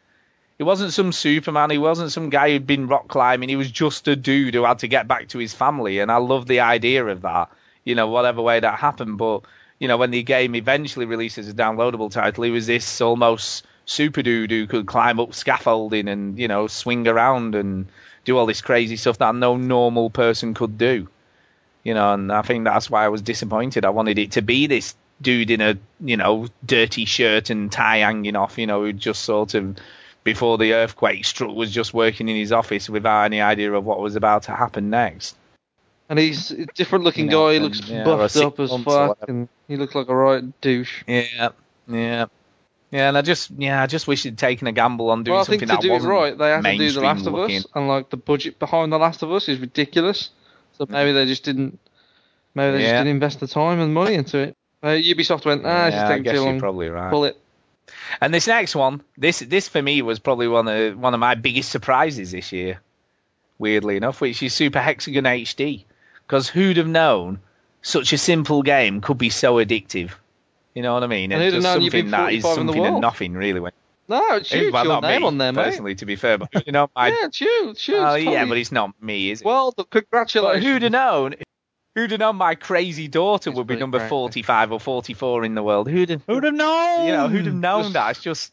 He 0.57 0.65
wasn't 0.65 0.95
some 0.95 1.13
Superman. 1.13 1.71
He 1.71 1.79
wasn't 1.79 2.13
some 2.13 2.31
guy 2.31 2.51
who'd 2.51 2.67
been 2.67 2.89
rock 2.89 3.09
climbing. 3.09 3.51
He 3.51 3.57
was 3.57 3.71
just 3.71 4.09
a 4.09 4.17
dude 4.17 4.55
who 4.55 4.65
had 4.65 4.79
to 4.81 4.89
get 4.89 5.07
back 5.07 5.29
to 5.29 5.39
his 5.39 5.53
family. 5.53 5.99
And 5.99 6.11
I 6.11 6.17
love 6.17 6.47
the 6.47 6.61
idea 6.61 7.05
of 7.05 7.23
that. 7.23 7.51
You 7.85 7.95
know, 7.95 8.09
whatever 8.09 8.41
way 8.41 8.59
that 8.59 8.79
happened. 8.79 9.19
But 9.19 9.43
you 9.79 9.89
know, 9.89 9.99
when 9.99 10.11
the 10.11 10.23
game 10.23 10.55
eventually 10.55 11.07
releases 11.07 11.47
as 11.47 11.53
a 11.53 11.57
downloadable 11.57 12.11
title, 12.11 12.45
he 12.45 12.51
was 12.51 12.67
this 12.67 13.01
almost 13.01 13.67
super 13.85 14.23
dude 14.23 14.51
who 14.51 14.67
could 14.67 14.87
climb 14.87 15.21
up 15.21 15.35
scaffolding 15.35 16.09
and 16.09 16.39
you 16.39 16.49
know 16.49 16.69
swing 16.69 17.07
around 17.09 17.55
and 17.55 17.89
do 18.25 18.37
all 18.37 18.47
this 18.47 18.61
crazy 18.61 18.97
stuff 18.97 19.19
that 19.19 19.35
no 19.35 19.57
normal 19.57 20.09
person 20.09 20.55
could 20.55 20.79
do. 20.79 21.09
You 21.85 21.95
know, 21.95 22.15
and 22.15 22.31
I 22.31 22.43
think 22.43 22.65
that's 22.65 22.91
why 22.91 23.05
I 23.05 23.09
was 23.09 23.23
disappointed. 23.23 23.85
I 23.85 23.91
wanted 23.91 24.19
it 24.19 24.33
to 24.33 24.43
be 24.43 24.67
this 24.67 24.95
dude 25.21 25.51
in 25.51 25.61
a 25.61 25.77
you 26.01 26.17
know 26.17 26.49
dirty 26.65 27.05
shirt 27.05 27.51
and 27.51 27.71
tie 27.71 27.99
hanging 27.99 28.37
off. 28.37 28.59
You 28.59 28.67
know, 28.67 28.83
who 28.83 28.93
just 28.93 29.23
sort 29.23 29.55
of 29.55 29.77
before 30.25 30.59
the 30.59 30.75
earthquake 30.75 31.25
struck 31.25 31.55
was 31.55 31.71
just 31.71 31.95
working 31.95 32.29
in 32.29 32.37
his 32.37 32.53
office 32.53 32.89
without 32.89 33.25
any 33.25 33.41
idea 33.41 33.73
of 33.73 33.85
what 33.85 34.01
was 34.01 34.17
about 34.17 34.45
to 34.45 34.53
happen 34.53 34.91
next. 34.91 35.37
And 36.09 36.19
he's 36.19 36.51
a 36.51 36.67
different 36.67 37.05
looking 37.05 37.27
You 37.27 37.31
know, 37.31 37.49
guy. 37.49 37.55
He 37.55 37.61
looks 37.61 37.81
yeah, 37.89 38.05
buffed 38.05 38.37
up 38.37 38.59
as 38.59 38.71
fuck, 38.83 39.19
and 39.29 39.49
he 39.69 39.77
looks 39.77 39.95
like 39.95 40.09
a 40.09 40.17
right 40.17 40.61
douche. 40.61 41.05
Yeah, 41.07 41.51
yeah. 41.87 42.27
Yeah, 42.91 43.09
and 43.09 43.17
I 43.17 43.23
just, 43.23 43.51
yeah, 43.57 43.81
I 43.81 43.87
just 43.87 44.09
wish 44.09 44.25
he'd 44.25 44.37
taken 44.37 44.67
a 44.67 44.73
gamble 44.73 45.11
on 45.11 45.23
doing 45.23 45.35
Well, 45.35 45.43
I 45.43 45.45
something 45.45 45.61
think 45.61 45.71
to 45.71 45.77
that 45.77 45.83
do 45.83 45.91
it 45.91 45.93
wasn't 45.93 46.13
right, 46.13 46.37
they 46.37 46.51
have 46.51 46.65
to 46.65 46.77
do 46.77 46.91
The 46.91 47.01
Last 47.01 47.25
of 47.25 47.35
looking. 47.35 47.59
Us, 47.59 47.67
and 47.75 47.87
like 47.87 48.11
the 48.11 48.17
budget 48.17 48.59
behind 48.59 48.93
The 48.93 48.99
Last 48.99 49.23
of 49.23 49.31
Us 49.31 49.49
is 49.49 49.61
ridiculous. 49.61 50.31
So 50.77 50.87
mm. 50.87 50.91
maybe 50.91 51.13
they 51.13 51.25
just 51.27 51.45
didn't, 51.45 51.79
maybe 52.57 52.79
they 52.79 52.83
just 52.83 52.93
didn't 52.93 53.07
invest 53.07 53.39
the 53.39 53.47
time 53.47 53.79
and 53.79 53.95
money 53.95 54.15
into 54.15 54.39
it. 54.39 54.57
Uh, 54.83 54.89
Ubisoft 54.89 55.45
went, 55.45 55.63
ah, 55.65 55.89
Yeah, 55.89 56.05
I 56.07 56.09
taking 56.09 56.23
guess 56.25 56.35
you're 56.35 56.59
probably 56.59 56.89
right. 56.89 57.11
Pull 57.11 57.25
it. 57.25 57.41
And 58.21 58.33
this 58.33 58.47
next 58.47 58.75
one, 58.75 59.03
this 59.19 59.41
this 59.41 59.69
for 59.69 59.83
me 59.83 60.01
was 60.03 60.19
probably 60.21 60.49
one 60.49 60.69
of 60.69 60.99
one 60.99 61.13
of 61.15 61.21
my 61.21 61.35
biggest 61.35 61.71
surprises 61.71 62.31
this 62.31 62.53
year. 62.53 62.81
Weirdly 63.59 63.97
enough, 63.97 64.21
which 64.21 64.43
is 64.43 64.55
Super 64.55 64.81
Hexagon 64.81 65.25
HD, 65.25 65.85
because 66.27 66.49
who'd 66.49 66.79
have 66.79 66.87
known 66.89 67.41
such 67.83 68.13
a 68.13 68.19
simple 68.19 68.63
game 68.63 69.01
could 69.01 69.19
be 69.19 69.29
so 69.29 69.57
addictive? 69.57 70.13
You 70.75 70.83
know 70.83 70.95
what 70.95 71.03
I 71.03 71.09
mean? 71.09 71.33
And 71.33 71.43
It's 71.43 71.55
who'd 71.55 71.65
have 71.65 71.81
known 71.81 71.91
something 71.91 72.11
that 72.11 72.33
is 72.33 72.43
45 72.43 72.61
in 72.61 72.67
the 72.67 72.73
something 72.73 72.87
and 72.87 73.01
nothing 73.03 73.33
really. 73.35 73.61
When 73.61 73.73
No, 74.09 74.37
it's 74.37 74.51
huge. 74.51 74.73
well, 74.73 74.85
your 74.87 75.01
name 75.03 75.21
me, 75.23 75.27
on 75.27 75.39
there, 75.39 75.53
mate. 75.53 75.65
personally, 75.65 75.95
to 75.97 76.07
be 76.07 76.17
fair, 76.17 76.39
but 76.39 76.67
you 76.67 76.73
know, 76.73 76.89
I, 76.97 77.09
Yeah, 77.09 77.27
it's 77.27 77.39
huge. 77.39 77.71
It's 77.71 77.85
huge. 77.85 77.99
oh 77.99 78.15
yeah, 78.15 78.47
but 78.47 78.57
it's 78.57 78.73
not 78.73 78.93
me, 79.03 79.31
is 79.31 79.43
it? 79.43 79.45
Well, 79.45 79.73
the, 79.73 79.83
But 79.85 79.91
congratulations. 79.91 80.65
who'd 80.65 80.83
have 80.83 80.93
known? 80.93 81.35
Who'd 81.95 82.13
have 82.13 82.21
known 82.21 82.37
my 82.37 82.55
crazy 82.55 83.09
daughter 83.09 83.51
would 83.51 83.67
be 83.67 83.77
number 83.77 83.99
crazy. 83.99 84.09
45 84.11 84.73
or 84.73 84.81
44 84.81 85.45
in 85.45 85.55
the 85.55 85.63
world? 85.63 85.89
Who'd 85.89 86.11
have, 86.11 86.23
Who'd 86.27 86.45
have 86.45 86.55
known? 86.55 87.07
you 87.07 87.13
know, 87.13 87.29
who'd 87.29 87.47
have 87.47 87.55
known 87.55 87.93
that? 87.95 88.11
It's 88.13 88.21
just 88.23 88.53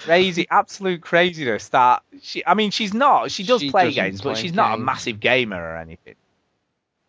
crazy, 0.00 0.46
absolute 0.50 1.00
craziness 1.00 1.68
that 1.68 2.02
she. 2.22 2.44
I 2.44 2.54
mean, 2.54 2.70
she's 2.72 2.92
not. 2.94 3.30
She 3.30 3.44
does 3.44 3.60
She 3.60 3.70
play 3.70 3.86
doesn't 3.86 4.02
games, 4.02 4.20
but 4.20 4.32
play 4.32 4.42
she's 4.42 4.52
not 4.52 4.74
a 4.74 4.76
games. 4.76 4.86
massive 4.86 5.20
gamer 5.20 5.60
or 5.62 5.76
anything. 5.76 6.14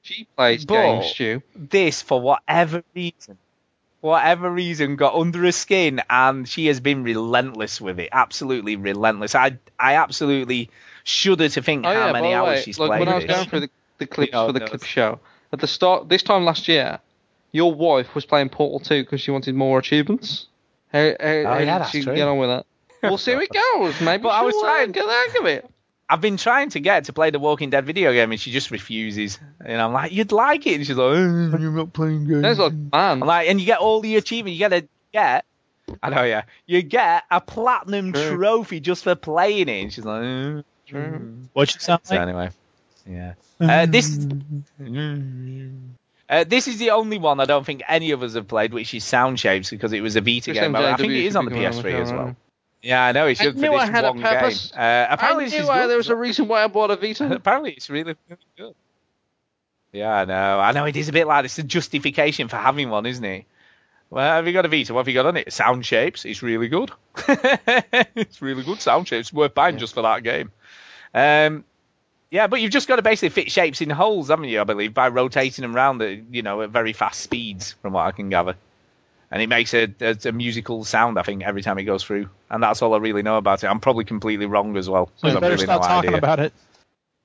She 0.02 0.28
plays 0.36 0.66
But 0.66 0.74
games, 0.74 1.06
Stu. 1.08 1.42
This, 1.56 2.02
for 2.02 2.22
whatever 2.22 2.84
reason, 2.96 3.38
whatever 4.02 4.50
reason, 4.50 4.96
got 4.96 5.14
under 5.16 5.40
her 5.44 5.52
skin, 5.52 6.02
and 6.10 6.48
she 6.48 6.68
has 6.68 6.80
been 6.80 7.04
relentless 7.04 7.82
with 7.82 8.00
it. 8.00 8.10
Absolutely 8.12 8.76
relentless. 8.76 9.36
I, 9.36 9.58
I 9.80 9.96
absolutely 9.96 10.70
shudder 11.04 11.50
to 11.50 11.62
think 11.62 11.86
Oh 11.86 11.94
how 11.94 12.08
yeah, 12.08 12.12
many 12.14 12.30
the 12.30 12.34
hours 12.36 12.58
way, 12.58 12.62
she's 12.62 12.80
like 12.80 12.90
played 12.90 13.00
when 13.00 13.10
I 13.10 13.16
was 13.16 13.26
this. 13.26 13.36
going 13.36 13.50
through 13.50 13.60
the, 13.62 13.70
the 14.00 14.08
clips 14.08 14.34
know, 14.34 14.48
for 14.48 14.54
the 14.54 14.62
clip 14.62 14.84
show 14.84 15.20
at 15.52 15.60
the 15.60 15.68
start 15.68 16.10
this 16.10 16.24
time 16.24 16.46
last 16.46 16.68
year, 16.68 17.00
your 17.52 17.74
wife 17.74 18.14
was 18.16 18.26
playing 18.26 18.50
Portal 18.50 18.80
2 18.80 19.04
because 19.04 19.22
she 19.22 19.32
wanted 19.32 19.56
more 19.56 19.80
achievements. 19.80 20.48
How, 20.94 21.00
how, 21.00 21.06
how 21.10 21.54
Oh, 21.54 21.58
yeah, 21.60 21.80
did 21.80 21.88
she 21.90 22.04
true. 22.04 22.16
get 22.16 22.28
on 22.28 22.38
with 22.38 22.50
that? 22.50 22.66
We'll 23.04 23.18
see 23.18 23.34
how 23.34 23.40
it 23.40 23.50
goes. 23.52 24.00
Maybe 24.02 24.24
But 24.24 24.30
I 24.30 24.42
was 24.42 24.54
she'll, 24.56 24.66
uh, 24.66 24.86
get 24.88 25.06
the 25.06 25.12
hang 25.12 25.42
of 25.42 25.46
it. 25.48 25.70
I've 26.12 26.22
been 26.22 26.38
trying 26.38 26.70
to 26.72 26.80
get 26.80 26.96
her 26.96 27.02
to 27.02 27.14
play 27.14 27.30
the 27.30 27.38
Walking 27.40 27.70
Dead 27.70 27.86
video 27.86 28.12
game, 28.12 28.32
and 28.32 28.40
she 28.42 28.52
just 28.52 28.72
refuses. 28.72 29.40
And 29.64 29.80
I'm 29.80 29.94
like, 29.94 30.12
you'd 30.12 30.32
like 30.32 30.66
it, 30.66 30.76
and 30.76 30.86
she's 30.86 30.98
like, 30.98 31.06
oh, 31.06 31.58
you're 31.60 31.72
not 31.72 31.94
playing 31.94 32.28
games. 32.28 32.42
Sounds 32.44 32.60
like 32.60 32.74
man. 32.74 32.90
I'm 32.94 33.20
like, 33.20 33.48
and 33.48 33.60
you 33.60 33.66
get 33.68 33.80
all 33.80 34.02
the 34.02 34.16
achievements. 34.18 34.60
You 34.60 34.68
get 34.68 34.74
a 34.84 34.88
get. 35.14 35.46
I 36.04 36.10
know, 36.10 36.24
yeah. 36.24 36.44
You 36.66 36.82
get 36.82 37.24
a 37.32 37.40
platinum 37.42 38.14
True. 38.14 38.38
trophy 38.38 38.80
just 38.80 39.04
for 39.04 39.16
playing 39.16 39.70
it. 39.70 39.82
And 39.84 39.94
she's 39.94 40.06
like, 40.06 40.24
"Uh, 40.24 40.62
True. 40.88 41.38
What 41.54 41.74
you 41.74 41.80
sound 41.80 42.02
so 42.04 42.16
anyway, 42.16 42.50
yeah. 43.10 43.34
Uh, 43.60 43.86
this 43.86 44.18
uh, 46.30 46.44
this 46.44 46.68
is 46.68 46.78
the 46.78 46.92
only 46.92 47.18
one 47.18 47.40
I 47.40 47.46
don't 47.46 47.66
think 47.66 47.82
any 47.88 48.12
of 48.12 48.22
us 48.22 48.36
have 48.36 48.48
played, 48.48 48.74
which 48.74 48.94
is 48.94 49.04
Sound 49.04 49.40
Shapes 49.40 49.70
because 49.70 49.94
it 49.94 50.02
was 50.02 50.16
a 50.16 50.22
Vita 50.22 50.54
game. 50.54 50.76
I 50.76 50.96
think 50.96 51.12
it 51.12 51.26
is 51.26 51.36
on 51.36 51.46
the 51.46 51.52
be 51.52 51.56
coming 51.56 51.68
on 51.68 51.76
the 51.76 51.90
PS3 51.90 51.92
show, 51.92 52.02
as 52.02 52.12
well. 52.12 52.36
Yeah, 52.82 53.04
I 53.04 53.12
know. 53.12 53.28
It 53.28 53.42
I 53.42 53.44
should 53.44 53.56
for 53.56 53.62
knew 53.62 53.72
this 53.72 53.82
I 53.82 53.86
had 53.88 54.06
a 54.06 54.12
one 54.12 54.22
purpose. 54.22 54.72
game. 54.72 54.80
Uh, 54.80 55.08
apparently, 55.10 55.46
I 55.46 55.62
knew 55.62 55.68
I, 55.68 55.88
there 55.88 55.98
was 55.98 56.10
a 56.10 56.16
reason 56.16 56.48
why 56.48 56.64
I 56.64 56.68
bought 56.68 56.92
a 56.92 56.96
Vita. 56.96 57.30
Apparently, 57.36 57.72
it's 57.72 57.90
really, 57.90 58.16
really 58.30 58.42
good. 58.58 58.76
Yeah, 59.92 60.14
I 60.14 60.26
know. 60.26 60.60
I 60.60 60.72
know 60.72 60.86
it 60.86 60.96
is 60.96 61.10
a 61.10 61.12
bit 61.12 61.28
like 61.28 61.46
it's 61.46 61.58
a 61.58 61.64
justification 61.64 62.48
for 62.48 62.58
having 62.58 62.90
one, 62.90 63.06
isn't 63.06 63.26
it? 63.26 63.46
Well, 64.12 64.36
have 64.36 64.48
you 64.48 64.54
got 64.54 64.66
a 64.66 64.70
Vita? 64.70 64.94
What 64.94 65.02
have 65.02 65.08
you 65.08 65.14
got 65.14 65.26
on 65.26 65.38
it? 65.38 65.52
Sound 65.52 65.86
shapes. 65.86 66.26
It's 66.26 66.42
really 66.42 66.68
good. 66.68 66.92
it's 67.28 68.42
really 68.42 68.64
good 68.64 68.82
sound 68.82 69.08
shapes. 69.08 69.34
Worth 69.34 69.54
buying 69.54 69.78
just 69.78 69.94
for 69.94 70.04
that 70.04 70.24
game. 70.24 70.52
Um, 71.14 71.66
yeah, 72.32 72.48
but 72.48 72.62
you've 72.62 72.72
just 72.72 72.88
got 72.88 72.98
to 72.98 73.02
basically 73.02 73.30
fit 73.30 73.52
shapes 73.52 73.82
in 73.82 73.90
holes, 73.90 74.30
haven't 74.30 74.46
you? 74.46 74.62
I 74.62 74.64
believe 74.64 74.94
by 74.94 75.10
rotating 75.10 75.64
them 75.64 75.76
around, 75.76 76.02
at, 76.02 76.34
you 76.34 76.42
know, 76.42 76.62
at 76.62 76.70
very 76.70 76.94
fast 76.94 77.22
speeds, 77.22 77.74
from 77.82 77.94
what 77.94 78.06
I 78.06 78.12
can 78.12 78.30
gather. 78.30 78.56
And 79.32 79.42
it 79.42 79.48
makes 79.48 79.74
a, 79.74 79.88
a, 80.02 80.18
a 80.26 80.32
musical 80.32 80.84
sound, 80.84 81.20
I 81.20 81.24
think, 81.24 81.44
every 81.44 81.62
time 81.62 81.78
it 81.78 81.84
goes 81.84 82.04
through. 82.04 82.30
And 82.50 82.64
that's 82.64 82.82
all 82.82 82.94
I 82.94 82.98
really 82.98 83.22
know 83.22 83.38
about 83.38 83.64
it. 83.64 83.68
I'm 83.68 83.80
probably 83.80 84.06
completely 84.06 84.48
wrong 84.48 84.76
as 84.76 84.90
well. 84.90 85.12
So 85.18 85.28
you 85.28 85.34
better 85.36 85.54
really 85.54 85.66
stop 85.66 85.82
no 85.82 85.88
talking 85.88 86.10
idea. 86.10 86.18
about 86.18 86.40
it. 86.40 86.54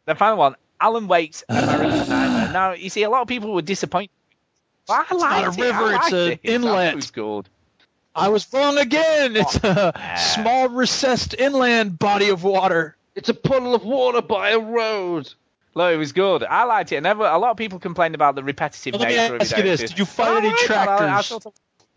The 0.04 0.14
final 0.14 0.36
one, 0.36 0.56
Alan 0.80 1.08
Wake's 1.08 1.44
American 1.48 2.08
Nightmare. 2.10 2.52
Now, 2.52 2.72
you 2.72 2.90
see, 2.90 3.04
a 3.04 3.10
lot 3.10 3.22
of 3.22 3.28
people 3.28 3.54
were 3.54 3.62
disappointed. 3.62 4.10
But 4.86 5.06
I 5.10 5.14
not 5.14 5.20
liked 5.20 5.58
a 5.58 5.62
it. 5.62 5.64
I 5.64 5.80
river, 5.80 5.94
it's 5.94 6.02
liked 6.02 6.12
an 6.12 6.18
it. 6.32 6.42
That 6.42 6.50
inlet. 6.50 6.94
was 6.94 7.10
good. 7.10 7.48
I 8.14 8.28
was 8.28 8.52
wrong 8.52 8.76
again. 8.78 9.36
It's 9.36 9.58
oh, 9.64 9.92
a 9.94 10.18
small 10.18 10.68
recessed 10.68 11.34
inland 11.34 11.98
body 11.98 12.28
of 12.28 12.44
water. 12.44 12.96
It's 13.14 13.28
a 13.28 13.34
puddle 13.34 13.74
of 13.74 13.84
water 13.84 14.22
by 14.22 14.50
a 14.50 14.58
road. 14.58 15.32
Look, 15.74 15.92
it 15.92 15.96
was 15.96 16.12
good. 16.12 16.44
I 16.44 16.64
liked 16.64 16.92
it. 16.92 16.96
And 16.96 17.06
everyone- 17.06 17.32
a 17.32 17.38
lot 17.38 17.50
of 17.50 17.56
people 17.56 17.78
complained 17.78 18.14
about 18.14 18.34
the 18.36 18.44
repetitive 18.44 18.94
Well, 18.94 19.02
let 19.02 19.08
me 19.08 19.16
nature 19.16 19.34
of 19.36 19.40
it. 19.40 19.44
ask 19.44 19.56
you 19.56 19.62
this: 19.62 19.80
Did 19.80 19.98
you 19.98 20.04
But 20.04 20.10
fight 20.10 20.28
I 20.32 20.36
any 20.38 20.48
liked 20.48 20.62
it. 20.62 20.70
I- 20.70 20.82
I 20.82 20.84
tractors? 20.98 21.42
thought- 21.42 21.54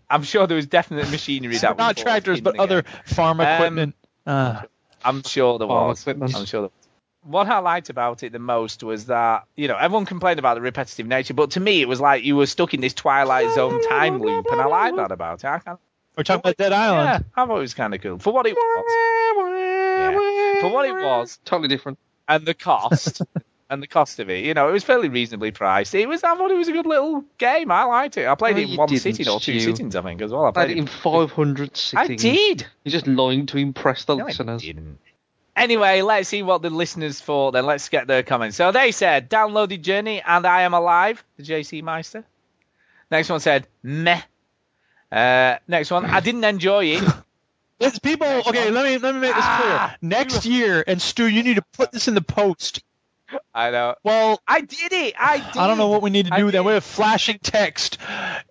I'm 0.10 0.24
sure 0.24 0.48
there 0.48 0.56
was 0.56 0.68
definite 0.68 1.10
machinery 1.12 1.58
that 1.58 1.64
Not 1.64 1.72
involved 1.72 1.98
tractors, 2.00 2.40
but 2.42 2.58
other 2.60 2.82
game. 2.84 2.92
farm 3.06 3.40
Um, 3.42 3.48
equipment. 3.48 3.96
Uh, 4.26 4.62
I'm 5.04 5.22
sure 5.24 5.58
there 5.60 5.68
was. 5.68 6.02
equipment. 6.02 6.36
I'm 6.36 6.46
sure 6.46 6.62
there 6.62 6.70
was. 6.70 6.72
What 7.24 7.48
I 7.48 7.60
liked 7.60 7.90
about 7.90 8.24
it 8.24 8.32
the 8.32 8.40
most 8.40 8.84
was 8.84 9.08
that, 9.08 9.44
you 9.58 9.68
know, 9.68 9.76
everyone 9.76 10.06
complained 10.06 10.40
about 10.40 10.54
the 10.56 10.62
repetitive 10.62 11.06
nature, 11.08 11.34
but 11.34 11.52
to 11.52 11.60
me 11.60 11.82
it 11.82 11.88
was 11.90 12.00
like 12.00 12.24
you 12.24 12.38
were 12.38 12.46
stuck 12.46 12.74
in 12.74 12.80
this 12.80 12.94
Twilight 12.94 13.54
Zone 13.54 13.82
time 13.90 14.20
loop, 14.20 14.46
and 14.50 14.62
I 14.62 14.66
liked 14.66 14.96
that 14.96 15.12
about 15.12 15.40
it. 15.44 15.46
I 15.46 15.60
kind 15.60 15.78
we're 16.18 16.24
talking 16.24 16.40
about 16.40 16.58
Dead 16.58 16.72
yeah, 16.72 16.82
Island. 16.92 17.26
I 17.36 17.46
thought 17.46 17.58
it 17.58 17.60
was 17.62 17.74
kind 17.74 17.94
of 17.94 18.02
cool. 18.02 18.20
For 18.20 18.34
what 18.34 18.46
it 18.48 18.56
was. 18.56 18.86
Yeah. 19.58 20.62
For 20.62 20.70
what 20.70 20.86
it 20.88 20.94
was, 20.94 21.40
Totally 21.46 21.68
different. 21.68 21.98
and 22.28 22.46
the 22.46 22.54
cost, 22.54 23.22
and 23.70 23.82
the 23.84 23.88
cost 23.88 24.20
of 24.20 24.30
it, 24.30 24.44
you 24.46 24.54
know, 24.54 24.70
it 24.70 24.72
was 24.72 24.84
fairly 24.84 25.10
reasonably 25.10 25.52
priced. 25.52 25.94
It 25.96 26.08
was, 26.08 26.24
I 26.24 26.36
thought 26.36 26.50
it 26.52 26.58
was 26.58 26.68
a 26.68 26.72
good 26.72 26.86
little 26.86 27.24
game. 27.38 27.72
I 27.72 27.84
liked 27.84 28.18
it. 28.18 28.28
I 28.28 28.36
played 28.36 28.56
No, 28.56 28.62
it 28.64 28.70
in 28.72 28.78
one 28.78 28.88
didn't, 28.90 29.02
sitting 29.02 29.28
or 29.28 29.40
two 29.40 29.60
Stu. 29.60 29.72
sittings, 29.72 29.96
I 29.96 30.02
think, 30.02 30.22
as 30.22 30.32
well. 30.32 30.46
I 30.46 30.52
Played 30.52 30.66
played 30.68 30.78
it 30.78 30.80
in 30.80 30.88
500 30.88 31.82
I 31.96 32.08
did. 32.08 32.66
You're 32.84 32.92
just 32.92 33.08
lying 33.08 33.46
to 33.48 33.58
impress 33.58 34.06
the 34.06 34.16
No, 34.16 34.24
I 34.24 34.28
listeners. 34.28 34.62
didn't. 34.64 35.00
Anyway, 35.56 36.02
let's 36.04 36.30
see 36.30 36.44
what 36.44 36.62
the 36.62 36.70
listeners 36.70 37.20
thought. 37.20 37.52
Then 37.52 37.66
let's 37.66 37.90
get 37.90 38.06
their 38.08 38.22
comments. 38.24 38.58
So 38.58 38.72
they 38.72 38.92
said 38.92 39.30
downloaded 39.30 39.82
Journey 39.82 40.22
and 40.22 40.46
I 40.46 40.62
Am 40.62 40.74
Alive, 40.76 41.24
the 41.38 41.44
JC 41.44 41.82
Meister. 41.82 42.24
Next 43.10 43.30
one 43.30 43.40
said 43.40 43.68
meh. 43.82 44.22
Uh, 45.12 45.58
next 45.68 45.92
one, 45.92 46.06
I 46.06 46.20
didn't 46.20 46.44
enjoy 46.44 46.86
it. 46.86 47.04
It's 47.80 48.00
people. 48.00 48.26
Okay, 48.26 48.72
let 48.72 48.86
me 48.86 48.98
let 48.98 49.14
me 49.14 49.22
make 49.22 49.36
this 49.36 49.44
Ah. 49.46 49.96
clear. 50.00 50.10
Next 50.10 50.48
year, 50.48 50.84
and 50.88 51.00
Stu, 51.00 51.28
you 51.28 51.44
need 51.44 51.58
to 51.58 51.62
put 51.74 51.92
this 51.92 52.08
in 52.08 52.16
the 52.16 52.22
post. 52.24 52.82
I 53.54 53.70
know. 53.70 53.94
Well, 54.04 54.42
I 54.48 54.62
did 54.62 54.92
it. 54.94 55.14
I 55.20 55.38
did. 55.38 55.58
I 55.58 55.68
don't 55.68 55.78
know 55.78 55.90
what 55.90 56.02
we 56.02 56.10
need 56.10 56.26
to 56.26 56.34
I 56.34 56.38
do 56.40 56.46
then. 56.46 56.64
did. 56.64 56.66
We 56.66 56.74
have 56.74 56.84
flashing 56.84 57.38
text. 57.44 58.00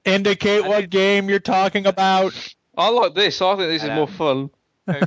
Indicate 0.05 0.63
I 0.65 0.69
what 0.69 0.81
did. 0.83 0.91
game 0.91 1.29
you're 1.29 1.41
talking 1.41 1.87
about. 1.87 2.35
I 2.79 2.89
like 2.91 3.17
this. 3.17 3.43
I 3.43 3.57
think 3.57 3.69
this 3.69 3.83
I 3.83 3.87
is 3.87 3.89
know. 3.89 3.95
more 3.97 4.07
fun. 4.07 4.51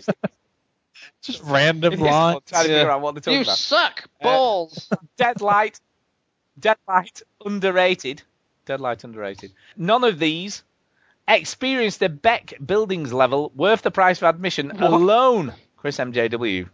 Just 1.22 1.42
random 1.44 1.94
Yes, 1.94 2.02
I'm 2.02 2.06
lines. 2.06 2.40
trying 2.48 2.66
to 2.66 2.72
Yeah. 2.72 2.78
figure 2.80 2.92
out 2.92 3.02
what 3.02 3.24
they're 3.24 3.34
You 3.34 3.42
about. 3.44 3.58
suck 3.58 4.10
balls. 4.22 4.88
Uh, 4.92 4.96
balls. 4.98 5.04
Deadlight. 5.18 5.80
Deadlight 6.60 7.22
underrated. 7.46 8.22
Deadlight 8.66 9.04
underrated. 9.06 9.54
None 9.78 10.04
of 10.04 10.20
these 10.20 10.64
experience 11.36 11.98
the 11.98 12.10
Beck 12.10 12.54
Buildings 12.66 13.14
level 13.14 13.52
worth 13.56 13.82
the 13.82 13.92
price 13.92 14.22
of 14.22 14.24
admission 14.36 14.70
What? 14.78 14.82
alone. 14.92 15.54
Chris 15.78 15.98
MJW. 15.98 16.68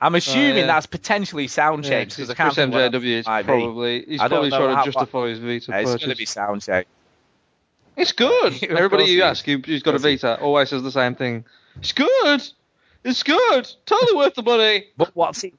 I'm 0.00 0.14
assuming 0.14 0.56
yeah. 0.56 0.66
that's 0.66 0.86
potentially 0.86 1.46
sound 1.46 1.84
Yeah, 1.84 1.90
shapes 1.90 2.16
'cause 2.16 2.28
because 2.28 2.30
I 2.30 2.34
can't 2.34 2.46
Chris 2.48 2.56
think 2.56 2.72
what 2.72 2.82
else 2.82 2.94
MJW 2.94 3.04
it 3.04 3.18
is 3.18 3.26
might 3.26 3.42
be. 3.42 3.46
probably 3.46 4.04
he's 4.08 4.20
I 4.20 4.28
probably 4.28 4.50
trying 4.50 4.76
to 4.78 4.84
justify 4.90 5.28
his 5.28 5.38
Vita 5.38 5.74
Uh, 5.76 5.80
It's 5.80 5.90
going 5.96 6.10
to 6.10 6.16
be 6.16 6.24
sound 6.24 6.62
shapes. 6.62 6.88
It's 7.96 8.12
good. 8.12 8.62
Everybody 8.70 9.04
you 9.04 9.22
ask 9.22 9.44
who- 9.44 9.58
who's 9.64 9.82
got 9.82 9.92
a 9.92 9.96
Of 9.96 10.02
Vita 10.02 10.40
always 10.40 10.70
says 10.70 10.82
the 10.82 10.90
same 10.92 11.14
thing. 11.16 11.44
It's 11.80 11.92
good. 11.92 12.42
It's 13.04 13.22
good. 13.22 13.70
Totally 13.84 14.14
worth 14.16 14.34
the 14.34 14.42
money. 14.42 14.86
But 14.96 15.10
what's 15.14 15.44
it 15.44 15.54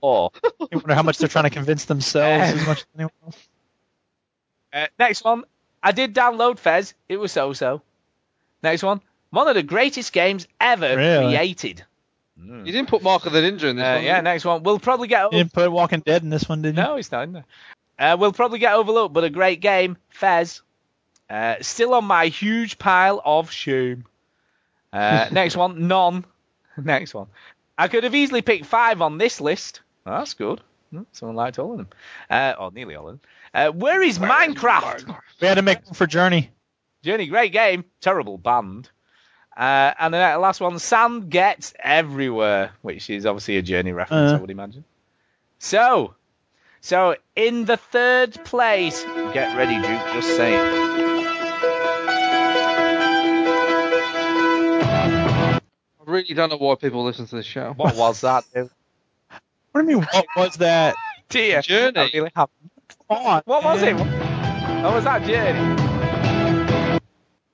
for? 0.00 0.30
I 0.42 0.50
wonder 0.72 0.94
how 0.94 1.02
much 1.04 1.18
they're 1.18 1.28
trying 1.28 1.44
to 1.44 1.50
convince 1.50 1.84
themselves 1.84 2.52
as 2.60 2.66
much 2.66 2.78
as 2.78 2.86
anyone 2.96 3.12
else. 3.26 3.48
Uh, 4.72 4.86
next 4.98 5.22
one. 5.24 5.44
I 5.84 5.92
did 5.92 6.14
download 6.14 6.58
Fez. 6.58 6.94
It 7.08 7.18
was 7.18 7.30
so-so. 7.30 7.82
Next 8.62 8.82
one. 8.82 9.00
One 9.30 9.46
of 9.48 9.54
the 9.54 9.62
greatest 9.62 10.12
games 10.12 10.48
ever 10.60 10.96
Really? 10.96 11.26
created. 11.36 11.84
You 12.42 12.64
didn't 12.64 12.88
put 12.88 13.02
Mark 13.02 13.26
of 13.26 13.32
the 13.32 13.40
Ninja 13.40 13.64
in 13.70 13.76
this 13.76 13.84
Uh, 13.84 13.94
one. 13.96 14.04
yeah, 14.04 14.20
next 14.20 14.44
one. 14.44 14.62
We'll 14.64 14.78
probably 14.80 15.06
get. 15.08 15.24
You 15.32 15.38
didn't 15.38 15.52
put 15.52 15.70
Walking 15.70 16.00
Dead 16.00 16.22
in 16.22 16.30
this 16.30 16.48
one, 16.48 16.62
did 16.62 16.76
you? 16.76 16.82
No, 16.82 16.96
it's 16.96 17.12
not 17.12 17.24
in 17.24 17.32
there. 17.32 17.44
Uh, 17.98 18.16
we'll 18.18 18.32
probably 18.32 18.58
get 18.58 18.74
overlooked, 18.74 19.12
but 19.14 19.22
a 19.22 19.30
great 19.30 19.60
game, 19.60 19.96
Fez. 20.08 20.62
Uh, 21.30 21.56
still 21.60 21.94
on 21.94 22.04
my 22.04 22.26
huge 22.26 22.78
pile 22.78 23.20
of 23.24 23.50
shame. 23.52 24.04
Uh, 24.92 25.28
next 25.32 25.56
one, 25.56 25.86
none. 25.86 26.24
Next 26.76 27.14
one. 27.14 27.26
I 27.78 27.86
could 27.88 28.02
have 28.04 28.14
easily 28.16 28.42
picked 28.42 28.66
five 28.66 29.00
on 29.00 29.18
this 29.18 29.40
list. 29.40 29.80
That's 30.04 30.34
good. 30.34 30.60
Hmm, 30.90 31.02
Someone 31.12 31.36
liked 31.36 31.58
all 31.58 31.72
of 31.72 31.76
them. 31.78 31.88
Uh, 32.28 32.54
or 32.58 32.70
nearly 32.72 32.94
all 32.96 33.08
of 33.08 33.12
them. 33.14 33.20
Uh, 33.54 33.70
where 33.70 34.02
is 34.02 34.18
Minecraft? 34.18 35.16
We 35.40 35.46
had 35.46 35.54
to 35.54 35.62
make 35.62 35.84
one 35.86 35.94
for 35.94 36.06
Journey. 36.06 36.50
Journey, 37.02 37.26
great 37.26 37.52
game. 37.52 37.84
Terrible 38.00 38.36
band. 38.38 38.90
Uh, 39.56 39.92
and 39.98 40.12
the 40.12 40.18
last 40.18 40.60
one, 40.60 40.78
Sand 40.80 41.30
Gets 41.30 41.72
Everywhere, 41.78 42.72
which 42.82 43.08
is 43.08 43.24
obviously 43.26 43.56
a 43.58 43.62
Journey 43.62 43.92
reference, 43.92 44.32
Uh. 44.32 44.36
I 44.36 44.40
would 44.40 44.50
imagine. 44.50 44.84
So, 45.60 46.14
so 46.80 47.14
in 47.36 47.64
the 47.64 47.76
third 47.76 48.44
place, 48.44 49.04
get 49.32 49.56
ready, 49.56 49.76
Duke, 49.76 50.12
just 50.14 50.36
saying. 50.36 50.60
I 54.76 55.60
really 56.04 56.34
don't 56.34 56.50
know 56.50 56.56
why 56.56 56.74
people 56.74 57.04
listen 57.04 57.26
to 57.26 57.36
this 57.36 57.46
show. 57.46 57.72
What 57.76 57.96
was 57.96 58.20
that? 58.22 58.44
dude? 58.54 58.70
What 59.72 59.82
do 59.84 59.90
you 59.90 59.96
mean? 59.98 60.06
What 60.12 60.26
was 60.36 60.54
that? 60.56 60.94
Dear. 61.28 61.60
Journey. 61.62 61.98
I 61.98 62.10
really 62.14 62.30
have- 62.36 62.48
Come 62.60 62.70
on. 63.10 63.42
What 63.44 63.64
was 63.64 63.82
it? 63.82 63.96
man. 63.96 64.82
What 64.82 64.94
was 64.94 65.04
that, 65.04 65.22
Journey? 65.24 67.00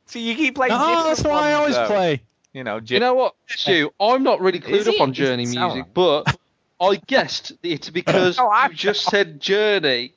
See, 0.07 0.29
you 0.29 0.35
keep 0.35 0.57
playing 0.57 0.73
No, 0.73 0.79
different 0.79 1.07
that's 1.07 1.23
why 1.23 1.51
I 1.51 1.53
always 1.55 1.75
though. 1.77 1.87
play. 1.87 2.23
You 2.53 2.65
know, 2.65 2.81
You 2.85 2.99
know 2.99 3.15
what, 3.15 3.35
Stu? 3.47 3.93
I'm 4.01 4.25
not 4.25 4.41
really 4.41 4.59
clued 4.59 4.71
Is 4.79 4.89
up 4.89 4.95
it? 4.95 5.01
on 5.01 5.13
Journey 5.13 5.45
music, 5.45 5.61
like- 5.63 5.95
but 5.95 6.37
I 6.81 6.97
guessed 7.07 7.53
it's 7.63 7.91
because 7.91 8.37
No, 8.39 8.49
I- 8.49 8.67
you 8.69 8.75
just 8.75 9.05
said 9.05 9.41
Journey. 9.41 10.15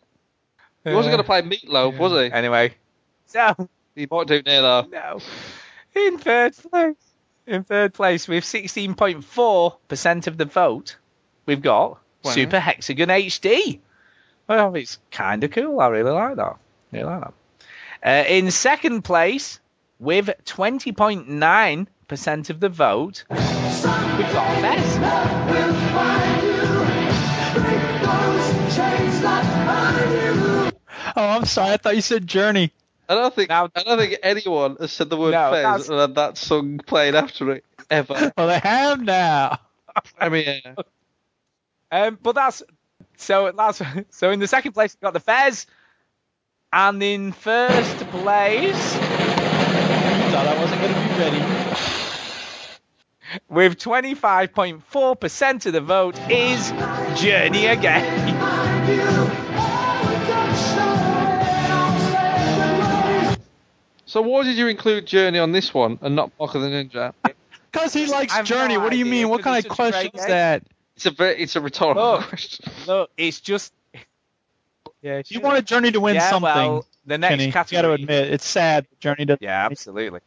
He 0.84 0.94
wasn't 0.94 1.14
going 1.14 1.24
to 1.24 1.24
play 1.24 1.42
Meatloaf, 1.44 1.98
was 1.98 2.12
he? 2.12 2.32
Anyway, 2.32 2.74
so, 3.28 3.56
He 3.96 4.08
might 4.10 4.28
do 4.28 4.34
it 4.36 4.46
now, 4.48 4.62
though. 4.82 4.88
no. 4.92 5.20
In 5.96 6.18
third 6.18 6.56
place. 6.58 6.96
In 7.46 7.64
third 7.64 7.94
place, 7.94 8.28
with 8.28 8.44
16.4% 8.46 10.28
of 10.28 10.38
the 10.38 10.46
vote, 10.46 10.98
we've 11.46 11.62
got 11.62 12.00
Wow. 12.24 12.32
Super 12.32 12.60
Hexagon 12.60 13.10
HD. 13.10 13.80
Well, 14.48 14.76
it's 14.76 15.00
kind 15.12 15.44
of 15.44 15.52
cool. 15.52 15.80
I 15.80 15.88
really 15.88 16.12
like 16.12 16.36
that. 16.38 16.58
Really 16.92 17.06
like 17.06 17.22
that. 17.22 17.34
Uh, 18.06 18.24
in 18.28 18.52
second 18.52 19.04
place, 19.04 19.60
with 20.00 20.30
20.9% 20.46 22.50
of 22.50 22.60
the 22.60 22.70
vote, 22.70 23.24
we've 23.30 23.40
got 23.40 24.62
Fez. 24.62 24.98
Oh, 31.16 31.16
I'm 31.16 31.46
sorry. 31.46 31.74
I 31.74 31.78
thought 31.78 31.96
you 31.96 32.02
said 32.02 32.26
Journey. 32.28 32.72
I 33.08 33.16
don't 33.16 33.34
think 33.36 33.50
Now- 33.50 33.70
I 33.76 33.84
don't 33.84 33.98
think 34.00 34.18
anyone 34.24 34.78
has 34.80 34.92
said 34.92 35.10
the 35.10 35.18
word 35.18 35.32
No, 35.32 35.52
Fez 35.52 35.64
that's- 35.64 35.90
and 35.90 36.00
had 36.00 36.16
that 36.16 36.38
song 36.38 36.80
played 36.80 37.16
after 37.16 37.52
it 37.52 37.66
ever. 37.90 38.32
Well, 38.38 38.48
they 38.48 38.60
have 38.60 39.02
now. 39.02 39.60
I 40.18 40.30
mean, 40.30 40.62
yeah. 40.66 40.76
Um, 41.92 42.18
but 42.22 42.34
that's 42.34 42.64
so 43.18 43.52
that's 43.56 43.82
so 44.10 44.32
in 44.32 44.40
the 44.40 44.48
second 44.48 44.74
place 44.74 44.96
we've 44.96 45.02
got 45.02 45.14
the 45.14 45.20
Fez, 45.20 45.66
and 46.72 47.02
in 47.04 47.32
first 47.32 47.98
place 48.10 48.98
Thought 50.34 50.48
I 50.48 50.58
wasn't 50.60 50.82
going 50.82 50.94
to 50.94 51.00
be 51.00 51.08
ready. 51.20 51.42
with 53.50 53.78
25.4% 53.78 55.66
of 55.68 55.74
the 55.74 55.82
vote 55.82 56.18
is 56.32 56.72
Journey 57.22 57.68
again. 57.68 58.34
So 64.06 64.22
why 64.22 64.44
did 64.44 64.58
you 64.58 64.68
include 64.68 65.06
Journey 65.06 65.40
on 65.40 65.52
this 65.52 65.74
one 65.74 66.00
and 66.02 66.16
not 66.16 66.32
Mark 66.40 66.56
of 66.56 66.62
the 66.62 66.68
Ninja? 66.70 67.14
Because 67.72 67.92
he 67.92 68.06
likes 68.06 68.40
Journey. 68.44 68.76
no 68.76 68.82
what 68.82 68.92
do 68.92 68.98
you 68.98 69.06
mean? 69.06 69.30
What 69.30 69.42
kind 69.42 69.66
of 69.66 69.72
question 69.72 70.12
is 70.14 70.26
that? 70.28 70.64
It's 70.96 71.06
a 71.06 71.12
very, 71.12 71.38
it's 71.42 71.56
a 71.56 71.62
rhetorical 71.62 72.04
Look. 72.14 72.28
question. 72.30 72.72
Look, 72.88 73.10
it's 73.18 73.40
just 73.42 73.74
yeah. 75.02 75.22
You 75.28 75.40
want 75.42 75.58
a 75.58 75.62
Journey 75.62 75.92
to 75.92 76.00
win 76.00 76.16
yeah, 76.16 76.30
something. 76.30 76.44
Well, 76.54 76.86
the 77.06 77.18
next 77.18 77.32
Kenny. 77.32 77.46
You 77.48 77.52
got 77.52 77.82
to 77.82 77.92
admit, 77.92 78.32
it's 78.32 78.46
sad 78.46 78.86
Journey 79.00 79.26
doesn't. 79.26 79.42
Yeah, 79.42 79.66
absolutely. 79.66 80.22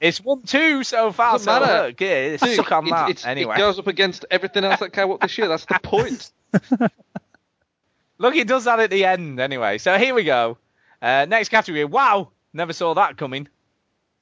It's 0.00 0.20
one 0.20 0.42
two 0.42 0.84
so 0.84 1.10
far. 1.12 1.32
Doesn't 1.34 1.44
so 1.46 1.60
matter. 1.60 1.86
look, 1.88 2.00
yeah, 2.00 2.36
Dude, 2.36 2.56
suck 2.56 2.70
on 2.72 2.86
it's- 2.86 3.00
that. 3.00 3.10
it's- 3.10 3.26
anyway, 3.26 3.54
It 3.54 3.58
goes 3.58 3.78
up 3.78 3.86
against 3.86 4.26
everything 4.30 4.64
else 4.64 4.80
that 4.80 4.92
came 4.92 5.10
up 5.10 5.20
this 5.20 5.36
year. 5.38 5.48
That's 5.48 5.64
the 5.64 5.78
point. 5.82 6.30
look, 8.18 8.36
it 8.36 8.46
does 8.48 8.64
that 8.64 8.80
at 8.80 8.90
the 8.90 9.04
end 9.04 9.40
anyway. 9.40 9.78
So 9.78 9.96
here 9.98 10.14
we 10.14 10.24
go. 10.24 10.58
Uh, 11.00 11.26
next 11.28 11.48
category. 11.48 11.84
Wow, 11.84 12.28
never 12.52 12.72
saw 12.72 12.94
that 12.94 13.16
coming. 13.16 13.48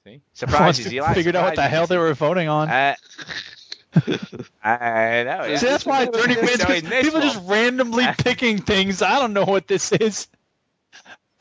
See, 0.04 0.20
surprises. 0.34 0.92
you 0.92 1.02
like 1.02 1.14
figured 1.14 1.36
out 1.36 1.44
what 1.44 1.56
the 1.56 1.62
hell 1.62 1.86
they 1.86 1.98
were 1.98 2.14
voting 2.14 2.48
on. 2.48 2.68
Uh, 2.70 2.94
I 4.62 5.22
know. 5.24 5.44
yeah. 5.44 5.56
See, 5.58 5.66
that's 5.66 5.86
why 5.86 6.06
Journey 6.06 6.36
wins. 6.36 6.60
So 6.60 6.66
'cause 6.66 6.82
in 6.82 6.88
this 6.90 7.04
people 7.06 7.20
just 7.20 7.40
randomly 7.44 8.06
picking 8.18 8.58
things. 8.58 9.02
I 9.02 9.18
don't 9.18 9.32
know 9.32 9.44
what 9.44 9.66
this 9.66 9.92
is. 9.92 10.28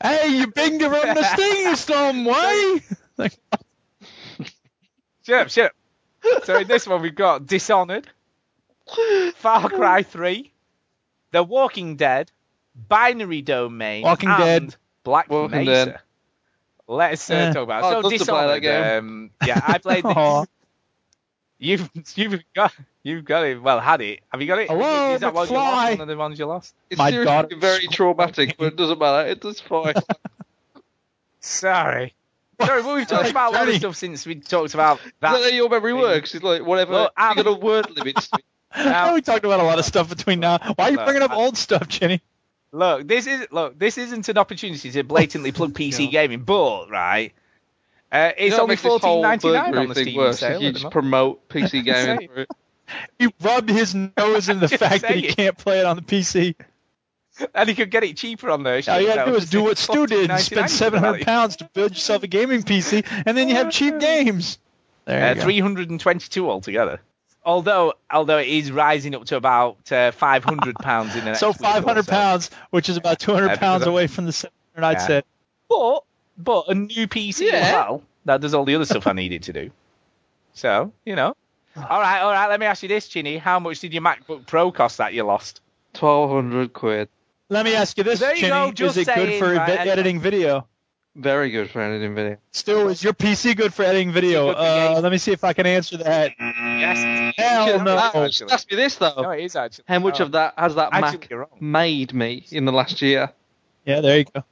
Hey, 0.02 0.28
you 0.38 0.46
binged 0.48 0.80
her 0.82 1.08
on 1.08 1.14
the 1.14 1.24
sting 1.34 1.76
some 1.76 2.24
way. 2.24 2.82
Like, 3.18 3.32
Shut 5.24 5.40
up, 5.40 5.50
shut 5.50 5.72
up. 6.34 6.44
So 6.44 6.58
in 6.58 6.68
this 6.68 6.86
one 6.86 7.00
we've 7.00 7.14
got 7.14 7.46
Dishonored, 7.46 8.06
Far 9.36 9.68
Cry 9.70 10.02
3, 10.02 10.52
The 11.32 11.42
Walking 11.42 11.96
Dead, 11.96 12.30
Binary 12.74 13.40
Domain, 13.42 14.02
Walking 14.02 14.28
and 14.28 14.38
Dead. 14.70 14.76
Black 15.02 15.30
Walking 15.30 15.64
Mesa. 15.64 15.86
Dead. 15.86 15.98
Let's 16.86 17.30
uh, 17.30 17.34
Eh. 17.34 17.52
talk 17.54 17.62
about 17.62 17.84
Oh, 17.84 17.86
it. 17.86 17.88
I'd 17.88 17.92
So 17.92 17.94
love 17.94 18.02
to 18.02 18.08
play 18.08 18.18
Dishonored, 18.18 18.62
that 18.64 18.98
um, 18.98 19.30
yeah, 19.46 19.60
I 19.66 19.78
played 19.78 20.04
this. 20.04 20.46
You've 21.58 21.88
you've 22.16 22.42
got 22.54 22.72
you've 23.02 23.24
got 23.24 23.44
it. 23.44 23.62
Well, 23.62 23.80
had 23.80 24.00
it. 24.02 24.20
Have 24.30 24.40
you 24.40 24.46
got 24.46 24.58
it? 24.58 24.68
Hello, 24.68 25.14
Is 25.14 25.20
that 25.20 25.32
one 25.34 25.48
you 25.48 25.54
lost? 25.54 25.90
One 25.92 26.00
of 26.02 26.08
the 26.08 26.16
ones 26.16 26.38
you 26.38 26.46
lost? 26.46 26.74
It's 26.90 26.98
My 26.98 27.10
seriously 27.10 27.32
daughter- 27.34 27.56
very 27.56 27.86
traumatic, 27.88 28.56
but 28.58 28.66
it 28.68 28.76
doesn't 28.76 28.98
matter. 28.98 29.28
It 29.28 29.40
does 29.40 29.60
fine. 29.60 29.94
Sorry. 31.40 32.14
Sorry, 32.60 32.82
but 32.82 32.96
we've 32.96 33.06
talked 33.06 33.30
about 33.30 33.52
a 33.52 33.56
lot 33.58 33.68
of 33.68 33.74
stuff 33.76 33.96
since 33.96 34.24
we 34.24 34.36
talked 34.36 34.72
about 34.74 34.98
Is 35.04 35.12
that 35.20 35.28
how 35.28 35.40
that. 35.40 35.52
your 35.52 35.68
memory 35.68 35.92
thing. 35.92 36.00
works? 36.00 36.34
It's 36.34 36.42
like 36.42 36.62
whatever. 36.64 36.92
Look, 36.92 37.12
you 37.16 37.24
I'm- 37.24 37.36
got 37.36 37.46
a 37.46 37.52
word 37.52 37.90
limit. 37.96 38.28
I 38.72 39.08
know 39.08 39.14
we 39.14 39.20
talked 39.22 39.44
about 39.44 39.60
a 39.60 39.62
lot 39.64 39.78
of 39.78 39.84
stuff 39.84 40.08
between 40.08 40.40
now. 40.40 40.58
Why 40.76 40.86
are 40.86 40.90
you 40.90 40.96
Look, 40.96 41.06
bringing 41.06 41.22
up 41.22 41.30
I- 41.32 41.36
old 41.36 41.56
stuff, 41.56 41.86
Jenny? 41.88 42.22
Look, 42.72 43.06
this 43.06 43.26
is 43.26 43.46
look. 43.50 43.78
This 43.78 43.96
isn't 43.98 44.28
an 44.28 44.38
opportunity 44.38 44.90
to 44.90 45.02
blatantly 45.04 45.52
plug 45.52 45.72
PC 45.72 46.10
gaming, 46.10 46.42
but 46.42 46.90
right, 46.90 47.32
uh, 48.12 48.32
it's 48.36 48.42
You 48.42 48.50
know 48.50 48.62
only 48.62 48.72
makes 48.72 48.82
this 48.82 49.00
whole 49.02 49.22
ninety 49.22 49.48
nine 49.52 49.64
burglary 49.72 49.82
on 49.82 49.88
the 49.88 49.94
thing 49.94 50.04
Steam 50.04 50.16
worse? 50.16 50.38
sale. 50.38 50.62
You 50.62 50.72
just 50.72 50.84
moment. 50.84 50.92
promote 50.92 51.48
PC 51.48 51.70
gaming. 51.84 51.94
saying. 51.94 52.28
for 52.32 52.40
it. 52.40 52.48
He 53.18 53.28
rubbed 53.42 53.68
his 53.68 53.94
nose 53.94 54.48
in 54.48 54.60
the 54.60 54.68
fact 54.78 55.02
that 55.02 55.16
he 55.16 55.22
can't 55.22 55.56
play 55.58 55.80
it 55.80 55.86
on 55.86 55.96
the 55.96 56.02
PC. 56.02 56.54
and 57.54 57.68
he 57.68 57.74
could 57.74 57.90
get 57.90 58.04
it 58.04 58.16
cheaper 58.16 58.50
on 58.50 58.62
there. 58.62 58.80
All 58.88 59.00
you 59.00 59.08
gotta 59.08 59.30
do 59.30 59.36
is 59.36 59.50
do 59.50 59.62
what 59.64 59.76
Stu 59.76 60.06
did 60.06 60.30
and 60.30 60.40
spend 60.40 60.70
700 60.70 61.22
pounds 61.26 61.56
to 61.56 61.64
build 61.74 61.90
yourself 61.92 62.22
a 62.22 62.26
gaming 62.28 62.62
PC, 62.62 63.04
and 63.26 63.36
then 63.36 63.48
you 63.48 63.56
have 63.56 63.70
cheap 63.72 63.98
games. 64.00 64.58
There 65.04 65.18
you 65.18 65.24
Uh, 65.24 65.34
go. 65.34 65.40
322 65.42 66.50
altogether. 66.50 67.00
Although, 67.44 67.94
although 68.10 68.38
it 68.38 68.48
is 68.48 68.72
rising 68.72 69.14
up 69.14 69.24
to 69.26 69.36
about 69.36 69.92
uh, 69.92 70.10
500 70.12 70.74
pounds 70.76 71.14
in 71.14 71.20
the 71.20 71.26
next 71.26 71.40
So 71.40 71.48
week 71.48 71.60
or 71.60 71.64
500 71.64 72.04
so. 72.04 72.10
pounds, 72.10 72.50
which 72.70 72.88
is 72.88 72.96
about 72.96 73.20
200 73.20 73.50
Uh, 73.52 73.56
pounds 73.56 73.86
away 73.86 74.06
from 74.08 74.26
the 74.26 74.32
700 74.32 74.84
I'd 74.86 74.92
Yeah. 74.94 75.06
say. 75.06 75.22
But, 75.68 76.02
but 76.38 76.64
a 76.68 76.74
new 76.74 77.06
PC 77.06 77.50
as 77.52 77.72
well 77.72 78.02
that 78.24 78.40
does 78.40 78.54
all 78.54 78.64
the 78.64 78.74
other 78.74 78.84
stuff 78.84 79.06
I 79.06 79.12
needed 79.12 79.44
to 79.44 79.52
do. 79.52 79.70
So, 80.54 80.92
you 81.04 81.16
know. 81.16 81.34
All 81.76 82.00
right, 82.00 82.20
all 82.20 82.32
right. 82.32 82.48
Let 82.48 82.58
me 82.58 82.66
ask 82.66 82.82
you 82.82 82.88
this, 82.88 83.06
Chinny. 83.08 83.36
How 83.36 83.58
much 83.60 83.80
did 83.80 83.92
your 83.92 84.02
MacBook 84.02 84.46
Pro 84.46 84.72
cost 84.72 84.98
that 84.98 85.12
you 85.12 85.22
lost? 85.24 85.60
Twelve 85.92 86.30
hundred 86.30 86.72
quid. 86.72 87.08
Let 87.50 87.64
me 87.64 87.74
ask 87.74 87.96
you 87.98 88.04
this, 88.04 88.20
There 88.20 88.34
you 88.34 88.40
Chinny. 88.40 88.50
go, 88.50 88.68
is 88.68 88.74
just 88.74 88.96
it 88.96 89.06
good 89.14 89.38
for 89.38 89.52
right, 89.54 89.66
vi- 89.66 89.88
editing 89.90 90.20
video? 90.20 90.66
Very 91.14 91.50
good 91.50 91.70
for 91.70 91.80
editing 91.80 92.14
video. 92.14 92.36
Stu, 92.52 92.88
is 92.88 93.02
your 93.04 93.12
PC 93.14 93.56
good 93.56 93.72
for 93.72 93.84
editing 93.84 94.10
video? 94.12 94.52
for 94.52 94.58
Uh, 94.58 95.00
let 95.00 95.12
me 95.12 95.18
see 95.18 95.32
if 95.32 95.44
I 95.44 95.52
can 95.52 95.64
answer 95.66 95.96
that. 95.98 96.32
Yes. 96.38 97.34
Hell 97.38 97.82
no. 97.84 97.96
Actually. 97.98 98.50
Ask 98.52 98.70
me 98.70 98.76
this 98.76 98.96
though. 98.96 99.14
No, 99.22 99.30
it 99.30 99.44
is 99.44 99.54
actually. 99.56 99.84
How 99.88 99.98
much 99.98 100.20
Oh. 100.20 100.24
of 100.24 100.32
that 100.32 100.54
has 100.58 100.74
that 100.74 100.90
Actually, 100.92 101.28
Mac 101.36 101.60
made 101.62 102.12
me 102.14 102.44
in 102.50 102.64
the 102.64 102.72
last 102.72 103.00
year? 103.00 103.30
Yeah, 103.84 104.00
there 104.00 104.18
you 104.18 104.24
go. 104.24 104.42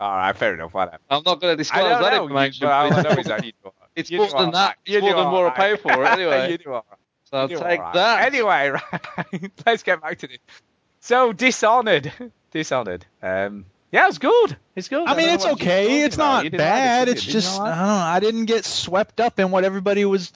All 0.00 0.16
right, 0.16 0.36
fair 0.36 0.54
enough. 0.54 0.74
Whatever. 0.74 0.98
I'm 1.08 1.22
not 1.24 1.40
going 1.40 1.52
to 1.52 1.56
disclose 1.56 1.82
don't 1.84 2.02
that 2.02 2.10
know, 2.10 2.16
you, 2.16 2.22
information. 2.24 2.66
but 2.66 2.72
all 2.72 2.86
I 2.86 3.02
but 3.02 3.02
know 3.14 3.20
is 3.20 3.26
that 3.28 3.44
you 3.44 3.52
do. 3.62 3.70
It's 3.96 4.10
you 4.10 4.18
more 4.18 4.26
than 4.28 4.36
all 4.36 4.50
that. 4.52 4.66
right. 4.66 4.76
It's 4.84 4.94
You 4.94 5.00
more 5.00 5.10
do 5.10 5.16
than 5.16 5.26
all 5.26 5.32
what 5.44 5.52
I 5.52 5.56
pay 5.56 5.76
for 5.76 6.04
anyway. 6.06 6.50
you 6.52 6.58
do 6.58 6.72
all 6.72 6.84
right. 6.90 6.98
so 7.24 7.36
I'll 7.38 7.50
You 7.50 7.58
take 7.58 7.78
all 7.78 7.84
right. 7.86 7.94
that. 7.94 8.26
Anyway, 8.26 8.70
right. 9.32 9.52
Let's 9.64 9.82
get 9.84 10.02
back 10.02 10.18
to 10.18 10.26
this. 10.26 10.38
So 11.00 11.32
Dishonored, 11.32 12.12
Dishonored. 12.50 13.04
Um, 13.22 13.66
yeah, 13.92 14.08
it's 14.08 14.18
good. 14.18 14.56
It's 14.74 14.88
good. 14.88 15.06
I 15.06 15.14
mean, 15.16 15.28
it's 15.28 15.46
okay. 15.46 16.02
It's 16.02 16.16
about. 16.16 16.24
not 16.36 16.44
You 16.44 16.50
didn't 16.50 16.60
like 16.64 16.68
it, 16.68 16.74
bad. 16.74 17.04
did? 17.04 17.12
It's 17.12 17.20
Did 17.22 17.26
you 17.28 17.32
just, 17.40 17.60
I 17.60 17.68
don't 17.68 17.78
know. 17.78 17.84
I 17.84 18.20
didn't 18.20 18.44
get 18.46 18.64
swept 18.64 19.20
up 19.20 19.38
in 19.38 19.50
what 19.52 19.62
everybody 19.64 20.04
was. 20.04 20.32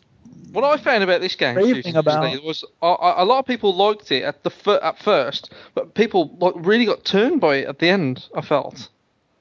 What 0.52 0.64
I 0.64 0.76
found 0.78 1.02
about 1.02 1.20
this 1.20 1.34
game 1.34 1.56
Raving 1.56 1.96
about. 1.96 2.42
was 2.42 2.64
a, 2.80 2.86
a 2.86 3.24
lot 3.24 3.40
of 3.40 3.46
people 3.46 3.74
liked 3.74 4.10
it 4.12 4.22
at 4.22 4.42
the 4.44 4.80
at 4.82 4.98
first, 4.98 5.52
but 5.74 5.92
people 5.94 6.36
like 6.40 6.54
really 6.56 6.86
got 6.86 7.04
turned 7.04 7.40
by 7.40 7.56
it 7.56 7.68
at 7.68 7.78
the 7.80 7.88
end. 7.88 8.26
I 8.34 8.40
felt 8.40 8.88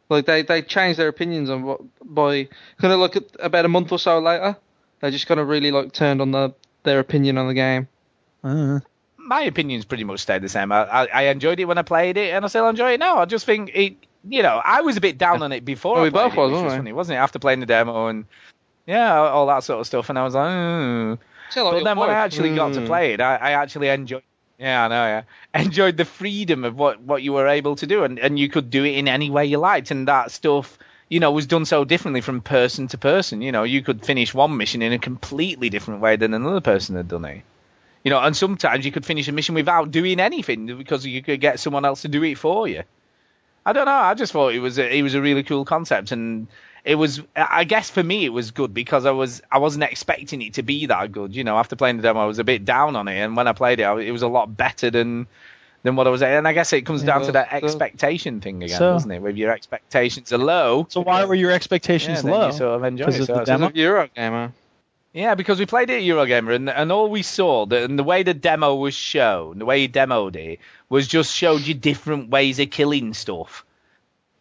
like 0.09 0.25
they, 0.25 0.41
they 0.41 0.61
changed 0.61 0.97
their 0.99 1.07
opinions 1.07 1.49
on 1.49 1.63
what 1.63 1.81
by 2.03 2.47
kind 2.79 2.93
of 2.93 2.99
like 2.99 3.15
at, 3.15 3.23
about 3.39 3.65
a 3.65 3.69
month 3.69 3.91
or 3.91 3.99
so 3.99 4.19
later, 4.19 4.55
they 5.01 5.11
just 5.11 5.27
kind 5.27 5.39
of 5.39 5.47
really 5.47 5.71
like 5.71 5.91
turned 5.91 6.21
on 6.21 6.31
the 6.31 6.53
their 6.84 6.99
opinion 6.99 7.38
on 7.38 7.47
the 7.47 7.53
game. 7.53 7.88
Uh, 8.43 8.79
my 9.17 9.41
opinions 9.41 9.84
pretty 9.84 10.03
much 10.05 10.21
stayed 10.21 10.41
the 10.41 10.49
same. 10.49 10.71
I, 10.71 10.84
I, 10.85 11.05
I 11.07 11.21
enjoyed 11.23 11.59
it 11.59 11.65
when 11.65 11.77
I 11.77 11.81
played 11.81 12.15
it, 12.17 12.34
and 12.34 12.45
I 12.45 12.47
still 12.47 12.69
enjoy 12.69 12.93
it 12.93 12.99
now. 12.99 13.17
I 13.17 13.25
just 13.25 13.45
think 13.45 13.71
it, 13.73 13.95
you 14.29 14.41
know, 14.41 14.61
I 14.63 14.81
was 14.81 14.95
a 14.95 15.01
bit 15.01 15.17
down 15.17 15.43
on 15.43 15.51
it 15.51 15.65
before. 15.65 15.95
Well, 15.95 16.03
we 16.03 16.09
both 16.09 16.34
it, 16.34 16.38
was, 16.38 16.51
which 16.51 16.55
weren't 16.55 16.65
was 16.65 16.73
funny, 16.75 16.93
wasn't 16.93 17.15
it? 17.17 17.19
After 17.19 17.39
playing 17.39 17.59
the 17.59 17.65
demo 17.65 18.07
and 18.07 18.23
yeah, 18.85 19.17
all, 19.17 19.27
all 19.27 19.47
that 19.47 19.65
sort 19.65 19.81
of 19.81 19.88
stuff, 19.88 20.09
and 20.09 20.17
I 20.17 20.23
was 20.23 20.34
like, 20.34 20.47
mm. 20.47 21.17
Sound 21.49 21.65
like 21.65 21.71
but 21.73 21.77
your 21.77 21.84
then 21.84 21.97
when 21.97 22.09
I 22.09 22.13
wife. 22.13 22.25
actually 22.25 22.55
got 22.55 22.73
to 22.73 22.79
Mm. 22.81 22.88
play 22.88 23.13
it, 23.13 23.21
I, 23.21 23.35
I 23.35 23.51
actually 23.51 23.89
enjoyed. 23.89 24.23
Yeah, 24.59 24.85
I 24.85 24.88
know. 24.88 25.05
Yeah, 25.05 25.61
enjoyed 25.61 25.97
the 25.97 26.05
freedom 26.05 26.63
of 26.63 26.75
what 26.75 26.99
what 27.01 27.21
you 27.21 27.34
were 27.34 27.47
able 27.47 27.75
to 27.77 27.88
do, 27.88 28.03
and 28.03 28.17
and 28.19 28.39
you 28.39 28.49
could 28.49 28.69
do 28.69 28.84
it 28.84 28.95
in 28.97 29.07
any 29.07 29.29
way 29.29 29.45
you 29.45 29.57
liked, 29.59 29.91
and 29.91 30.07
that 30.07 30.31
stuff. 30.31 30.77
You 31.09 31.21
know, 31.21 31.31
was 31.31 31.45
done 31.47 31.63
so 31.63 31.85
differently 31.85 32.19
from 32.19 32.41
person 32.41 32.89
to 32.89 32.97
person. 32.97 33.41
You 33.41 33.53
know, 33.53 33.63
you 33.63 33.81
could 33.81 34.05
finish 34.05 34.34
one 34.34 34.57
mission 34.57 34.81
in 34.81 34.91
a 34.91 34.99
completely 34.99 35.69
different 35.69 36.01
way 36.01 36.17
than 36.17 36.34
another 36.34 36.59
person 36.59 36.97
had 36.97 37.07
done 37.07 37.23
it. 37.23 37.43
You 38.03 38.11
know, 38.11 38.19
and 38.19 38.35
sometimes 38.35 38.85
you 38.85 38.91
could 38.91 39.05
finish 39.05 39.27
a 39.27 39.31
mission 39.31 39.55
without 39.55 39.91
doing 39.91 40.19
anything 40.19 40.65
because 40.77 41.05
you 41.05 41.23
could 41.23 41.39
get 41.41 41.59
someone 41.61 41.85
else 41.85 42.01
to 42.03 42.09
do 42.09 42.23
it 42.23 42.38
for 42.38 42.67
you. 42.67 42.84
I 43.65 43.73
don't 43.73 43.85
know. 43.85 43.91
I 43.91 44.13
just 44.13 44.31
thought 44.34 44.53
it 44.53 44.59
was 44.59 44.79
a, 44.79 44.97
it 44.97 45.01
was 45.01 45.13
a 45.13 45.21
really 45.21 45.43
cool 45.43 45.65
concept, 45.65 46.11
and 46.11 46.47
it 46.88 46.95
was. 46.95 47.22
I 47.35 47.65
guess 47.65 47.89
for 47.89 48.01
me, 48.01 48.26
it 48.26 48.30
was 48.30 48.51
good 48.51 48.73
because 48.73 49.05
I 49.05 49.11
was 49.11 49.41
I 49.51 49.59
wasn't 49.59 49.84
expecting 49.84 50.41
it 50.41 50.53
to 50.55 50.64
be 50.64 50.85
that 50.88 51.11
good. 51.11 51.35
You 51.35 51.43
know, 51.43 51.57
after 51.57 51.76
playing 51.76 51.97
the 51.97 52.03
demo, 52.03 52.22
I 52.22 52.26
was 52.26 52.39
a 52.39 52.43
bit 52.43 52.65
down 52.65 52.95
on 52.95 53.07
it, 53.07 53.18
and 53.19 53.35
when 53.35 53.47
I 53.47 53.53
played 53.53 53.80
it, 53.80 53.84
I, 53.84 53.99
it 53.99 54.11
was 54.11 54.22
a 54.23 54.27
lot 54.27 54.55
better 54.57 54.89
than 54.89 55.27
than 55.84 55.95
what 55.95 56.07
I 56.07 56.09
was. 56.09 56.23
And 56.23 56.47
I 56.47 56.53
guess 56.53 56.73
it 56.73 56.81
comes 56.85 57.01
Yeah, 57.03 57.07
down 57.14 57.26
to 57.26 57.31
that 57.34 57.51
well, 57.51 57.61
so- 57.61 57.68
expectation 57.68 58.41
thing 58.41 58.64
again, 58.64 58.77
So- 58.77 58.93
doesn't 58.93 59.11
it? 59.11 59.22
With 59.22 59.38
your 59.38 59.51
expectations 59.51 60.34
are 60.34 60.38
low, 60.39 60.88
so 60.89 61.01
why 61.01 61.26
were 61.26 61.35
your 61.35 61.51
expectations 61.51 62.23
then 62.23 62.31
low? 62.31 62.47
you 62.47 62.51
sort 62.53 62.76
of 62.76 62.84
enjoy 62.84 63.05
'Cause 63.05 63.15
it. 63.15 63.22
of 63.22 63.27
So 63.27 63.34
the 63.35 63.41
it's- 63.43 63.47
demo? 63.59 63.68
Because 63.69 63.84
of 63.84 64.11
Eurogamer. 64.15 64.51
Yeah, 65.14 65.35
because 65.35 65.57
we 65.59 65.65
played 65.65 65.89
it 65.89 65.95
at 65.97 66.03
Eurogamer, 66.03 66.53
and, 66.55 66.69
and 66.69 66.91
all 66.91 67.09
we 67.09 67.22
saw, 67.23 67.65
the, 67.65 67.84
and 67.84 67.97
the 67.97 68.03
way 68.03 68.23
the 68.23 68.34
demo 68.35 68.76
was 68.76 68.93
shown, 68.93 69.57
the 69.59 69.65
way 69.65 69.81
he 69.81 69.88
demoed 69.88 70.35
it, 70.35 70.59
was 70.89 71.07
just 71.07 71.34
showed 71.34 71.61
you 71.61 71.73
different 71.73 72.30
ways 72.30 72.59
of 72.59 72.69
killing 72.69 73.14
stuff. 73.14 73.65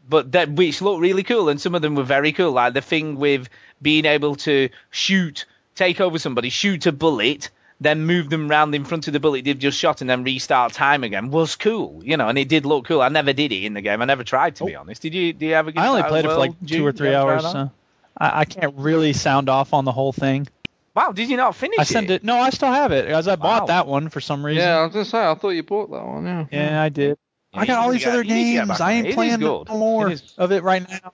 But 0.09 0.33
that 0.33 0.51
which 0.51 0.81
looked 0.81 1.01
really 1.01 1.23
cool, 1.23 1.49
and 1.49 1.61
some 1.61 1.75
of 1.75 1.83
them 1.83 1.95
were 1.95 2.05
very 2.05 2.33
cool, 2.33 2.53
like 2.53 2.75
the 2.75 2.81
thing 2.81 3.17
with 3.17 3.49
being 3.83 4.05
able 4.05 4.37
to 4.37 4.69
shoot, 4.91 5.47
take 5.75 6.01
over 6.01 6.19
somebody, 6.19 6.49
shoot 6.49 6.87
a 6.87 6.93
bullet, 6.93 7.51
then 7.81 8.07
move 8.07 8.31
them 8.31 8.49
round 8.49 8.75
in 8.75 8.85
front 8.85 9.07
of 9.07 9.13
the 9.13 9.21
bullet 9.21 9.45
they've 9.45 9.59
just 9.59 9.79
shot, 9.79 10.01
and 10.01 10.09
then 10.09 10.25
restart 10.25 10.73
time 10.73 11.05
again 11.05 11.31
was 11.31 11.57
cool, 11.57 12.01
you 12.05 12.17
know, 12.17 12.29
and 12.29 12.39
it 12.39 12.49
did 12.49 12.65
look 12.65 12.87
cool. 12.87 13.03
I 13.03 13.09
never 13.09 13.33
did 13.33 13.53
it 13.53 13.65
in 13.65 13.75
the 13.75 13.81
game. 13.81 14.01
I 14.01 14.05
never 14.05 14.25
tried 14.25 14.57
to 14.57 14.65
be 14.65 14.77
oh. 14.77 14.81
honest. 14.81 15.03
Did 15.03 15.15
you? 15.15 15.33
Did 15.33 15.47
you 15.47 15.55
ever? 15.55 15.71
Give 15.73 15.83
I 15.83 15.89
only 15.89 16.03
played 16.05 16.25
it 16.25 16.29
for 16.29 16.39
like 16.39 16.59
two 16.61 16.67
Jude? 16.67 16.87
or 16.87 16.93
three 16.93 17.15
hours, 17.15 17.43
so 17.43 17.71
I, 18.17 18.41
I 18.41 18.45
can't 18.45 18.75
really 18.77 19.13
sound 19.13 19.49
off 19.49 19.75
on 19.75 19.85
the 19.85 19.93
whole 19.93 20.13
thing. 20.13 20.49
Wow, 20.95 21.13
did 21.13 21.29
you 21.29 21.37
not 21.37 21.55
finish 21.55 21.79
I 21.79 21.83
sent 21.83 22.09
it. 22.09 22.25
No, 22.25 22.39
I 22.39 22.49
still 22.49 22.73
have 22.73 22.91
it, 22.91 23.05
as 23.07 23.29
I 23.29 23.37
bought 23.37 23.67
that 23.67 23.87
one 23.87 24.09
for 24.09 24.23
some 24.23 24.45
reason. 24.45 24.63
Yeah, 24.63 24.79
I 24.79 24.85
was 24.85 24.93
gonna 24.95 25.05
say 25.05 25.19
I 25.19 25.35
thought 25.35 25.51
you 25.51 25.63
bought 25.63 25.91
that 25.91 26.07
one. 26.07 26.25
Yeah. 26.25 26.47
Yeah, 26.51 26.83
I 26.83 26.89
did. 26.89 27.19
Yeah, 27.57 27.63
I 27.63 27.67
got 27.67 27.79
all 27.85 27.91
these 27.91 28.01
to 28.03 28.05
get- 28.07 28.13
other 28.15 28.23
you 28.23 28.35
need 28.35 28.45
to 28.45 28.53
get 28.53 28.59
games. 28.67 28.69
back 28.69 28.81
I 28.81 28.85
on 28.85 28.91
it. 28.93 29.07
ain't 29.09 29.15
playing 29.15 29.41
no 29.41 29.65
more 29.69 30.07
It 30.09 30.13
is- 30.15 30.35
of 30.39 30.53
it 30.53 30.63
right 30.63 30.89
now. 30.89 31.13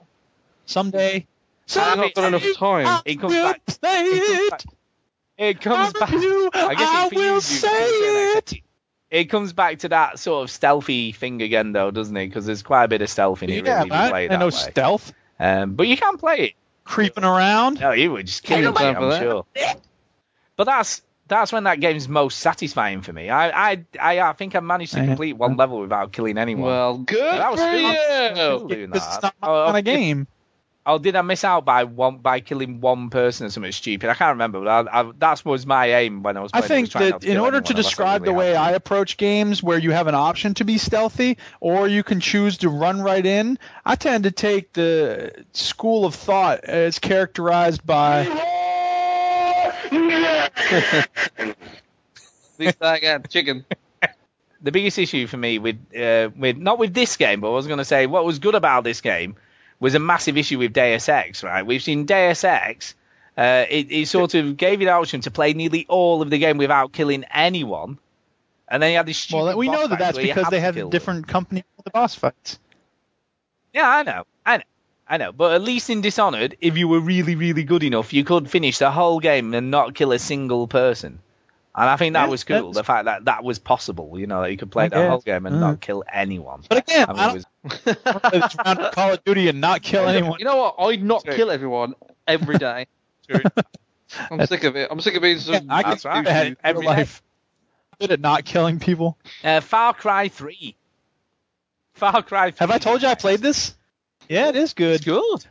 Someday. 0.66 1.26
I've 1.76 1.96
not 1.98 2.14
got 2.14 2.24
enough 2.28 2.44
time. 2.56 2.86
I 2.86 3.02
It 3.04 3.20
comes 3.20 3.32
will 3.32 3.42
back- 3.52 3.66
play 3.66 4.00
it 4.04 4.50
comes 4.50 4.62
it. 4.62 4.64
It 5.38 5.60
comes 5.60 5.92
I 5.96 5.98
back. 6.00 6.10
will, 6.10 6.50
I 6.54 6.74
guess 6.74 6.88
I 6.88 7.06
it 7.06 7.12
you, 7.12 7.18
will 7.18 7.40
say 7.40 7.68
to 7.68 8.38
it. 8.38 8.52
It 9.10 9.24
comes 9.26 9.52
back 9.52 9.78
to 9.80 9.88
that 9.90 10.18
sort 10.18 10.42
of 10.44 10.50
stealthy 10.50 11.12
thing 11.12 11.42
again, 11.42 11.72
though, 11.72 11.90
doesn't 11.90 12.16
it? 12.16 12.26
Because 12.28 12.46
there's 12.46 12.62
quite 12.62 12.84
a 12.84 12.88
bit 12.88 13.02
of 13.02 13.10
stealth 13.10 13.42
in 13.42 13.50
it. 13.50 13.64
Yeah, 13.64 13.72
really, 13.74 13.78
if 13.80 13.84
you 13.86 13.90
but 13.90 14.10
play 14.10 14.20
I, 14.20 14.22
it 14.22 14.24
I 14.24 14.28
that 14.28 14.38
know 14.40 14.46
way. 14.46 14.50
stealth. 14.52 15.12
Um, 15.38 15.74
but 15.74 15.86
you 15.86 15.96
can't 15.96 16.18
play 16.18 16.36
it. 16.38 16.52
Creeping 16.84 17.24
around. 17.24 17.80
No, 17.80 17.92
you 17.92 18.12
would 18.12 18.26
just 18.26 18.42
kill 18.42 18.56
Ain't 18.58 18.66
it, 18.66 18.70
no 18.70 18.74
time 18.74 18.94
for 18.96 19.10
I'm 19.12 19.20
sure. 19.22 19.46
But 20.56 20.64
that's 20.64 21.02
that's 21.32 21.52
when 21.52 21.64
that 21.64 21.80
game's 21.80 22.08
most 22.08 22.38
satisfying 22.40 23.00
for 23.02 23.12
me. 23.12 23.30
I 23.30 23.72
I 23.72 23.84
I, 24.00 24.20
I 24.20 24.32
think 24.34 24.54
I 24.54 24.60
managed 24.60 24.92
to 24.94 25.04
complete 25.04 25.32
one 25.34 25.56
level 25.56 25.80
without 25.80 26.12
killing 26.12 26.38
anyone. 26.38 26.66
Well, 26.66 26.98
good 26.98 27.20
that 27.22 27.50
was 27.50 27.60
for 27.60 27.70
cool. 27.70 28.70
you. 28.70 28.76
Doing 28.76 28.90
Because 28.90 29.06
that. 29.06 29.14
it's 29.14 29.22
not 29.22 29.34
my 29.40 29.48
Oh, 29.48 29.62
oh 29.62 29.66
kind 29.72 29.78
if- 29.78 29.84
game. 29.84 30.26
Oh, 30.84 30.98
did 30.98 31.14
I 31.14 31.22
miss 31.22 31.44
out 31.44 31.64
by 31.64 31.84
one 31.84 32.18
by 32.18 32.40
killing 32.40 32.80
one 32.80 33.08
person 33.08 33.46
or 33.46 33.50
something 33.50 33.70
stupid? 33.70 34.10
I 34.10 34.14
can't 34.14 34.34
remember. 34.34 34.64
But 34.64 34.88
I, 34.92 35.00
I, 35.02 35.12
that 35.20 35.44
was 35.44 35.64
my 35.64 35.86
aim 35.94 36.24
when 36.24 36.36
I 36.36 36.40
was. 36.40 36.50
I 36.52 36.60
Playing. 36.60 36.86
it, 36.86 36.86
was 36.86 36.90
think 36.90 36.90
trying 36.90 37.10
not 37.10 37.20
that 37.20 37.30
in 37.30 37.38
order 37.38 37.60
to 37.60 37.72
describe 37.72 38.22
really 38.22 38.32
the 38.32 38.36
way 38.36 38.48
had. 38.48 38.56
I 38.56 38.70
approach 38.72 39.16
games 39.16 39.62
where 39.62 39.78
you 39.78 39.92
have 39.92 40.08
an 40.08 40.16
option 40.16 40.54
to 40.54 40.64
be 40.64 40.78
stealthy 40.78 41.38
or 41.60 41.86
you 41.86 42.02
can 42.02 42.18
choose 42.18 42.58
to 42.58 42.68
run 42.68 43.00
right 43.00 43.24
in, 43.24 43.60
I 43.84 43.94
tend 43.94 44.24
to 44.24 44.32
take 44.32 44.72
the 44.72 45.44
school 45.52 46.04
of 46.04 46.16
thought 46.16 46.64
as 46.64 46.98
characterized 46.98 47.86
by 47.86 48.24
Please 52.56 52.74
say 52.80 52.96
again, 52.96 53.22
chicken. 53.28 53.64
the 54.62 54.72
biggest 54.72 54.98
issue 54.98 55.26
for 55.26 55.36
me 55.36 55.58
with 55.58 55.76
uh, 55.94 56.30
with 56.36 56.56
not 56.56 56.78
with 56.78 56.94
this 56.94 57.16
game, 57.16 57.40
but 57.40 57.50
I 57.50 57.54
was 57.54 57.66
going 57.66 57.78
to 57.78 57.84
say 57.84 58.06
what 58.06 58.24
was 58.24 58.38
good 58.38 58.54
about 58.54 58.84
this 58.84 59.00
game 59.02 59.36
was 59.80 59.94
a 59.94 59.98
massive 59.98 60.38
issue 60.38 60.58
with 60.58 60.72
Deus 60.72 61.08
Ex. 61.08 61.42
Right, 61.42 61.66
we've 61.66 61.82
seen 61.82 62.06
Deus 62.06 62.44
Ex. 62.44 62.94
Uh, 63.36 63.64
it, 63.68 63.90
it 63.90 64.08
sort 64.08 64.34
of 64.34 64.56
gave 64.56 64.80
you 64.80 64.86
the 64.86 64.92
option 64.92 65.20
to 65.22 65.30
play 65.30 65.52
nearly 65.52 65.84
all 65.88 66.22
of 66.22 66.30
the 66.30 66.38
game 66.38 66.56
without 66.56 66.92
killing 66.92 67.24
anyone, 67.30 67.98
and 68.68 68.82
then 68.82 68.92
you 68.92 68.96
had 68.96 69.06
this 69.06 69.18
stupid. 69.18 69.44
well, 69.44 69.56
we 69.58 69.66
boss 69.66 69.76
know 69.76 69.86
that 69.88 69.98
that's 69.98 70.18
because 70.18 70.48
they 70.48 70.56
to 70.56 70.60
have 70.60 70.74
kill 70.74 70.86
them. 70.86 70.90
different 70.90 71.28
company 71.28 71.64
for 71.76 71.82
the 71.82 71.90
boss 71.90 72.14
fights. 72.14 72.58
Yeah, 73.74 73.88
I 73.88 74.02
know, 74.04 74.24
I 75.08 75.16
know, 75.18 75.32
But 75.32 75.52
at 75.52 75.62
least 75.62 75.90
in 75.90 76.00
Dishonored, 76.00 76.56
if 76.60 76.76
you 76.78 76.88
were 76.88 77.00
really, 77.00 77.34
really 77.34 77.64
good 77.64 77.82
enough, 77.82 78.12
you 78.12 78.24
could 78.24 78.48
finish 78.50 78.78
the 78.78 78.90
whole 78.90 79.20
game 79.20 79.52
and 79.54 79.70
not 79.70 79.94
kill 79.94 80.12
a 80.12 80.18
single 80.18 80.66
person. 80.68 81.18
And 81.74 81.88
I 81.88 81.96
think 81.96 82.12
that 82.14 82.24
Yeah, 82.24 82.28
was 82.30 82.44
cool. 82.44 82.56
that's- 82.56 82.74
The 82.76 82.84
fact 82.84 83.04
that 83.06 83.24
that 83.26 83.44
was 83.44 83.58
possible, 83.58 84.18
you 84.18 84.26
know, 84.26 84.42
that 84.42 84.50
you 84.50 84.56
could 84.58 84.70
play 84.70 84.84
I 84.84 84.88
the 84.88 85.08
whole 85.08 85.20
game 85.20 85.46
and 85.46 85.56
Mm. 85.56 85.60
not 85.60 85.80
kill 85.80 86.04
anyone. 86.10 86.62
But 86.68 86.78
again, 86.78 87.06
I 87.08 87.12
mean, 87.12 87.20
I 87.20 87.26
don't 87.26 87.34
was- 87.34 87.94
play 87.94 88.40
this 88.40 88.56
round 88.64 88.78
of 88.80 88.92
Call 88.94 89.12
of 89.12 89.24
Duty 89.24 89.48
and 89.48 89.60
not 89.60 89.82
kill 89.82 90.06
anyone. 90.08 90.38
You 90.38 90.44
know 90.44 90.56
what? 90.56 90.74
I'd 90.78 91.02
not 91.02 91.24
True. 91.24 91.34
kill 91.34 91.50
everyone 91.50 91.94
every 92.26 92.58
day. 92.58 92.86
I'm 94.30 94.46
sick 94.46 94.64
of 94.64 94.76
it. 94.76 94.88
I'm 94.90 95.00
sick 95.00 95.14
of 95.14 95.22
being 95.22 95.38
some. 95.38 95.54
Yeah, 95.54 95.60
I 95.70 95.82
That's 95.82 96.02
can 96.02 96.24
right. 96.24 96.50
do 96.50 96.56
Every 96.62 96.80
real 96.82 96.90
day. 96.92 96.96
life. 96.98 97.22
Good 97.98 98.12
at 98.12 98.20
not 98.20 98.44
killing 98.44 98.78
people. 98.78 99.16
Uh, 99.42 99.60
Far 99.60 99.94
Cry 99.94 100.28
3. 100.28 100.76
Far 101.94 102.22
Cry 102.22 102.50
3. 102.50 102.56
Have 102.58 102.70
I 102.70 102.78
told 102.78 103.00
you 103.02 103.08
I 103.08 103.14
played 103.14 103.40
this? 103.40 103.74
Yeah, 104.32 104.48
it 104.48 104.56
is 104.56 104.72
good. 104.74 104.96
It's 104.96 105.04
good. 105.04 105.44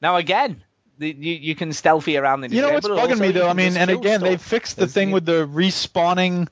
Now, 0.00 0.16
again, 0.16 0.62
the, 0.98 1.10
you, 1.10 1.34
you 1.34 1.54
can 1.54 1.72
stealthy 1.72 2.16
around 2.16 2.44
in 2.44 2.50
this 2.50 2.56
You 2.56 2.62
know 2.62 2.68
game, 2.68 2.74
what's 2.74 2.88
bugging 2.88 3.20
me 3.20 3.32
though? 3.32 3.48
I 3.48 3.52
mean, 3.54 3.76
and 3.76 3.90
again, 3.90 4.20
they 4.20 4.36
fixed 4.36 4.76
the 4.76 4.82
There's- 4.82 4.92
thing 4.94 5.10
with 5.10 5.24
the 5.26 5.46
respawning 5.46 6.48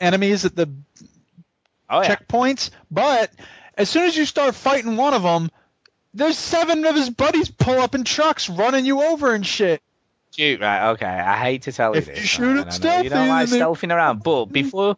enemies 0.00 0.44
at 0.44 0.54
the 0.56 0.68
Oh, 1.90 2.00
yeah. 2.00 2.14
checkpoints, 2.16 2.70
but 2.90 3.30
as 3.76 3.90
soon 3.90 4.04
as 4.04 4.16
you 4.16 4.24
start 4.24 4.54
fighting 4.54 4.96
one 4.96 5.12
of 5.14 5.22
them, 5.22 5.50
there's 6.14 6.38
seven 6.38 6.84
of 6.86 6.94
his 6.94 7.10
buddies 7.10 7.50
pull 7.50 7.78
up 7.80 7.94
in 7.94 8.04
trucks 8.04 8.48
running 8.48 8.86
you 8.86 9.02
over 9.02 9.34
and 9.34 9.46
shit. 9.46 9.82
Shoot, 10.36 10.60
right, 10.60 10.90
okay. 10.92 11.06
I 11.06 11.36
hate 11.38 11.62
to 11.62 11.72
tell 11.72 11.92
you 11.92 11.98
If 11.98 12.06
this. 12.06 12.18
you 12.20 12.24
shoot 12.24 12.44
it 12.44 12.50
and 12.50 12.60
I 12.60 12.64
know 12.64 12.70
stealthy, 12.70 13.04
You 13.04 13.10
don't 13.10 13.28
like 13.28 13.48
stealthing 13.48 13.94
around, 13.94 14.22
but 14.22 14.44
before. 14.52 14.96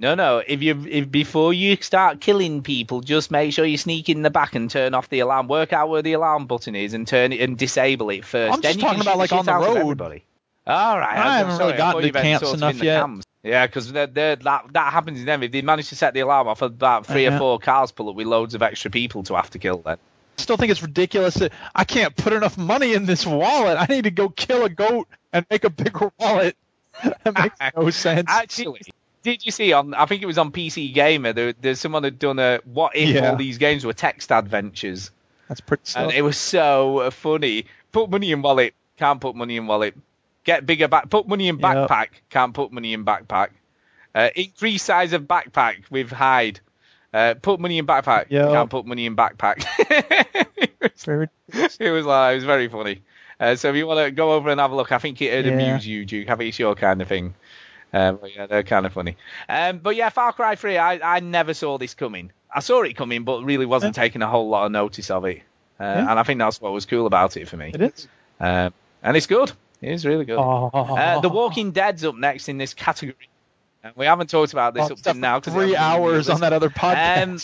No, 0.00 0.14
no. 0.14 0.42
If 0.46 0.62
you 0.62 0.86
if 0.88 1.10
before 1.10 1.52
you 1.52 1.76
start 1.80 2.20
killing 2.20 2.62
people, 2.62 3.00
just 3.00 3.32
make 3.32 3.52
sure 3.52 3.64
you 3.64 3.76
sneak 3.76 4.08
in 4.08 4.22
the 4.22 4.30
back 4.30 4.54
and 4.54 4.70
turn 4.70 4.94
off 4.94 5.08
the 5.08 5.18
alarm. 5.20 5.48
Work 5.48 5.72
out 5.72 5.88
where 5.88 6.02
the 6.02 6.12
alarm 6.12 6.46
button 6.46 6.76
is 6.76 6.94
and 6.94 7.06
turn 7.06 7.32
it 7.32 7.40
and 7.40 7.58
disable 7.58 8.10
it 8.10 8.24
first. 8.24 8.54
I'm 8.54 8.60
then 8.60 8.74
just 8.74 8.80
talking 8.84 9.00
about, 9.02 9.18
like, 9.18 9.32
on 9.32 9.44
the 9.44 9.52
road. 9.52 10.00
All 10.00 10.98
right. 10.98 11.16
I 11.18 11.40
I'm 11.40 11.46
haven't 11.46 11.58
really 11.58 11.76
gotten 11.76 12.02
to 12.02 12.12
meant 12.12 12.24
camps 12.24 12.52
enough 12.52 12.78
the 12.78 12.84
yet. 12.84 13.00
cams. 13.00 13.24
Yeah, 13.42 13.66
because 13.66 13.92
that 13.92 14.14
that 14.14 14.42
happens 14.74 15.18
in 15.20 15.26
them. 15.26 15.42
If 15.42 15.50
they 15.50 15.62
manage 15.62 15.88
to 15.88 15.96
set 15.96 16.14
the 16.14 16.20
alarm 16.20 16.46
off, 16.46 16.62
about 16.62 17.06
three 17.06 17.24
Yeah. 17.24 17.34
or 17.34 17.38
four 17.38 17.58
cars 17.58 17.90
pull 17.90 18.08
up 18.10 18.14
with 18.14 18.26
loads 18.28 18.54
of 18.54 18.62
extra 18.62 18.90
people 18.92 19.24
to 19.24 19.34
have 19.34 19.50
to 19.50 19.58
kill. 19.58 19.78
Then. 19.78 19.96
I 20.38 20.42
still 20.42 20.56
think 20.56 20.70
it's 20.70 20.82
ridiculous 20.82 21.34
that 21.34 21.52
I 21.74 21.82
can't 21.84 22.14
put 22.14 22.32
enough 22.32 22.56
money 22.56 22.94
in 22.94 23.06
this 23.06 23.26
wallet. 23.26 23.76
I 23.80 23.86
need 23.92 24.04
to 24.04 24.10
go 24.12 24.28
kill 24.28 24.64
a 24.64 24.68
goat 24.68 25.08
and 25.32 25.44
make 25.50 25.64
a 25.64 25.70
bigger 25.70 26.12
wallet. 26.20 26.56
that 27.24 27.34
makes 27.34 27.56
no 27.76 27.90
sense. 27.90 28.26
Actually, 28.28 28.82
did 29.22 29.44
you 29.44 29.52
see 29.52 29.72
on? 29.72 29.94
I 29.94 30.06
think 30.06 30.22
it 30.22 30.26
was 30.26 30.38
on 30.38 30.52
PC 30.52 30.92
Gamer. 30.94 31.32
There, 31.32 31.52
there's 31.60 31.80
someone 31.80 32.04
had 32.04 32.18
done 32.18 32.38
a 32.38 32.60
what 32.64 32.94
if 32.96 33.08
Yeah. 33.10 33.30
all 33.30 33.36
these 33.36 33.58
games 33.58 33.84
were 33.84 33.92
text 33.92 34.30
adventures, 34.32 35.10
That's 35.48 35.60
pretty. 35.60 35.92
and 35.96 36.12
it 36.12 36.22
was 36.22 36.36
so 36.36 37.10
funny. 37.10 37.66
Put 37.92 38.10
money 38.10 38.32
in 38.32 38.42
wallet, 38.42 38.74
can't 38.96 39.20
put 39.20 39.34
money 39.34 39.56
in 39.56 39.66
wallet. 39.66 39.94
Get 40.44 40.64
bigger 40.66 40.88
back. 40.88 41.10
Put 41.10 41.28
money 41.28 41.48
in 41.48 41.58
Yep. 41.58 41.62
backpack, 41.88 42.08
can't 42.30 42.54
put 42.54 42.72
money 42.72 42.92
in 42.94 43.04
backpack. 43.04 43.48
Uh, 44.14 44.30
increase 44.34 44.82
size 44.82 45.12
of 45.12 45.22
backpack 45.22 45.90
with 45.90 46.10
hide. 46.10 46.60
Uh, 47.12 47.34
put 47.40 47.60
money 47.60 47.78
in 47.78 47.86
backpack, 47.86 48.26
Yep. 48.30 48.48
can't 48.50 48.70
put 48.70 48.86
money 48.86 49.06
in 49.06 49.16
backpack. 49.16 49.64
it, 50.56 50.70
was, 50.80 51.04
Very- 51.04 51.28
it 51.80 51.90
was 51.90 52.06
like 52.06 52.32
it 52.32 52.34
was 52.36 52.44
very 52.44 52.68
funny. 52.68 53.02
Uh, 53.40 53.54
so 53.54 53.70
if 53.70 53.76
you 53.76 53.86
want 53.86 54.04
to 54.04 54.10
go 54.10 54.32
over 54.32 54.50
and 54.50 54.58
have 54.60 54.72
a 54.72 54.74
look, 54.76 54.90
I 54.90 54.98
think 54.98 55.22
it'd 55.22 55.46
Yeah. 55.46 55.52
amuse 55.52 55.86
you, 55.86 56.04
Duke. 56.04 56.28
I 56.28 56.34
think 56.36 56.48
it's 56.48 56.58
your 56.58 56.74
kind 56.74 57.00
of 57.00 57.08
thing. 57.08 57.34
Um, 57.92 58.18
yeah, 58.34 58.46
they're 58.46 58.62
kind 58.62 58.84
of 58.86 58.92
funny. 58.92 59.16
Um, 59.48 59.78
but 59.78 59.96
yeah, 59.96 60.08
Far 60.10 60.32
Cry 60.32 60.54
3, 60.56 60.76
I, 60.78 61.16
I 61.16 61.20
never 61.20 61.54
saw 61.54 61.78
this 61.78 61.94
coming. 61.94 62.32
I 62.54 62.60
saw 62.60 62.82
it 62.82 62.96
coming, 62.96 63.24
but 63.24 63.42
really 63.44 63.66
wasn't 63.66 63.94
taking 63.94 64.22
a 64.22 64.26
whole 64.26 64.48
lot 64.48 64.66
of 64.66 64.72
notice 64.72 65.10
of 65.10 65.24
it. 65.24 65.38
Uh, 65.80 65.84
Yeah. 65.84 66.10
And 66.10 66.18
I 66.18 66.22
think 66.22 66.38
that's 66.38 66.60
what 66.60 66.72
was 66.72 66.86
cool 66.86 67.06
about 67.06 67.36
it 67.36 67.48
for 67.48 67.56
me. 67.56 67.70
It 67.74 67.80
is. 67.80 68.08
Um, 68.40 68.72
and 69.02 69.16
it's 69.16 69.26
good. 69.26 69.52
It 69.80 69.92
is 69.92 70.04
really 70.04 70.24
good. 70.24 70.38
Oh. 70.38 70.70
Uh, 70.72 71.20
the 71.20 71.28
Walking 71.28 71.70
Dead's 71.70 72.04
up 72.04 72.16
next 72.16 72.48
in 72.48 72.58
this 72.58 72.74
category. 72.74 73.28
We 73.96 74.06
haven't 74.06 74.28
talked 74.28 74.52
about 74.52 74.74
this 74.74 74.90
Oh, 74.90 74.94
up 74.94 74.98
to 75.02 75.14
now. 75.14 75.40
three 75.40 75.76
hours 75.76 76.28
on 76.28 76.40
that 76.40 76.52
other 76.52 76.68
podcast. 76.68 77.22
Um, 77.22 77.38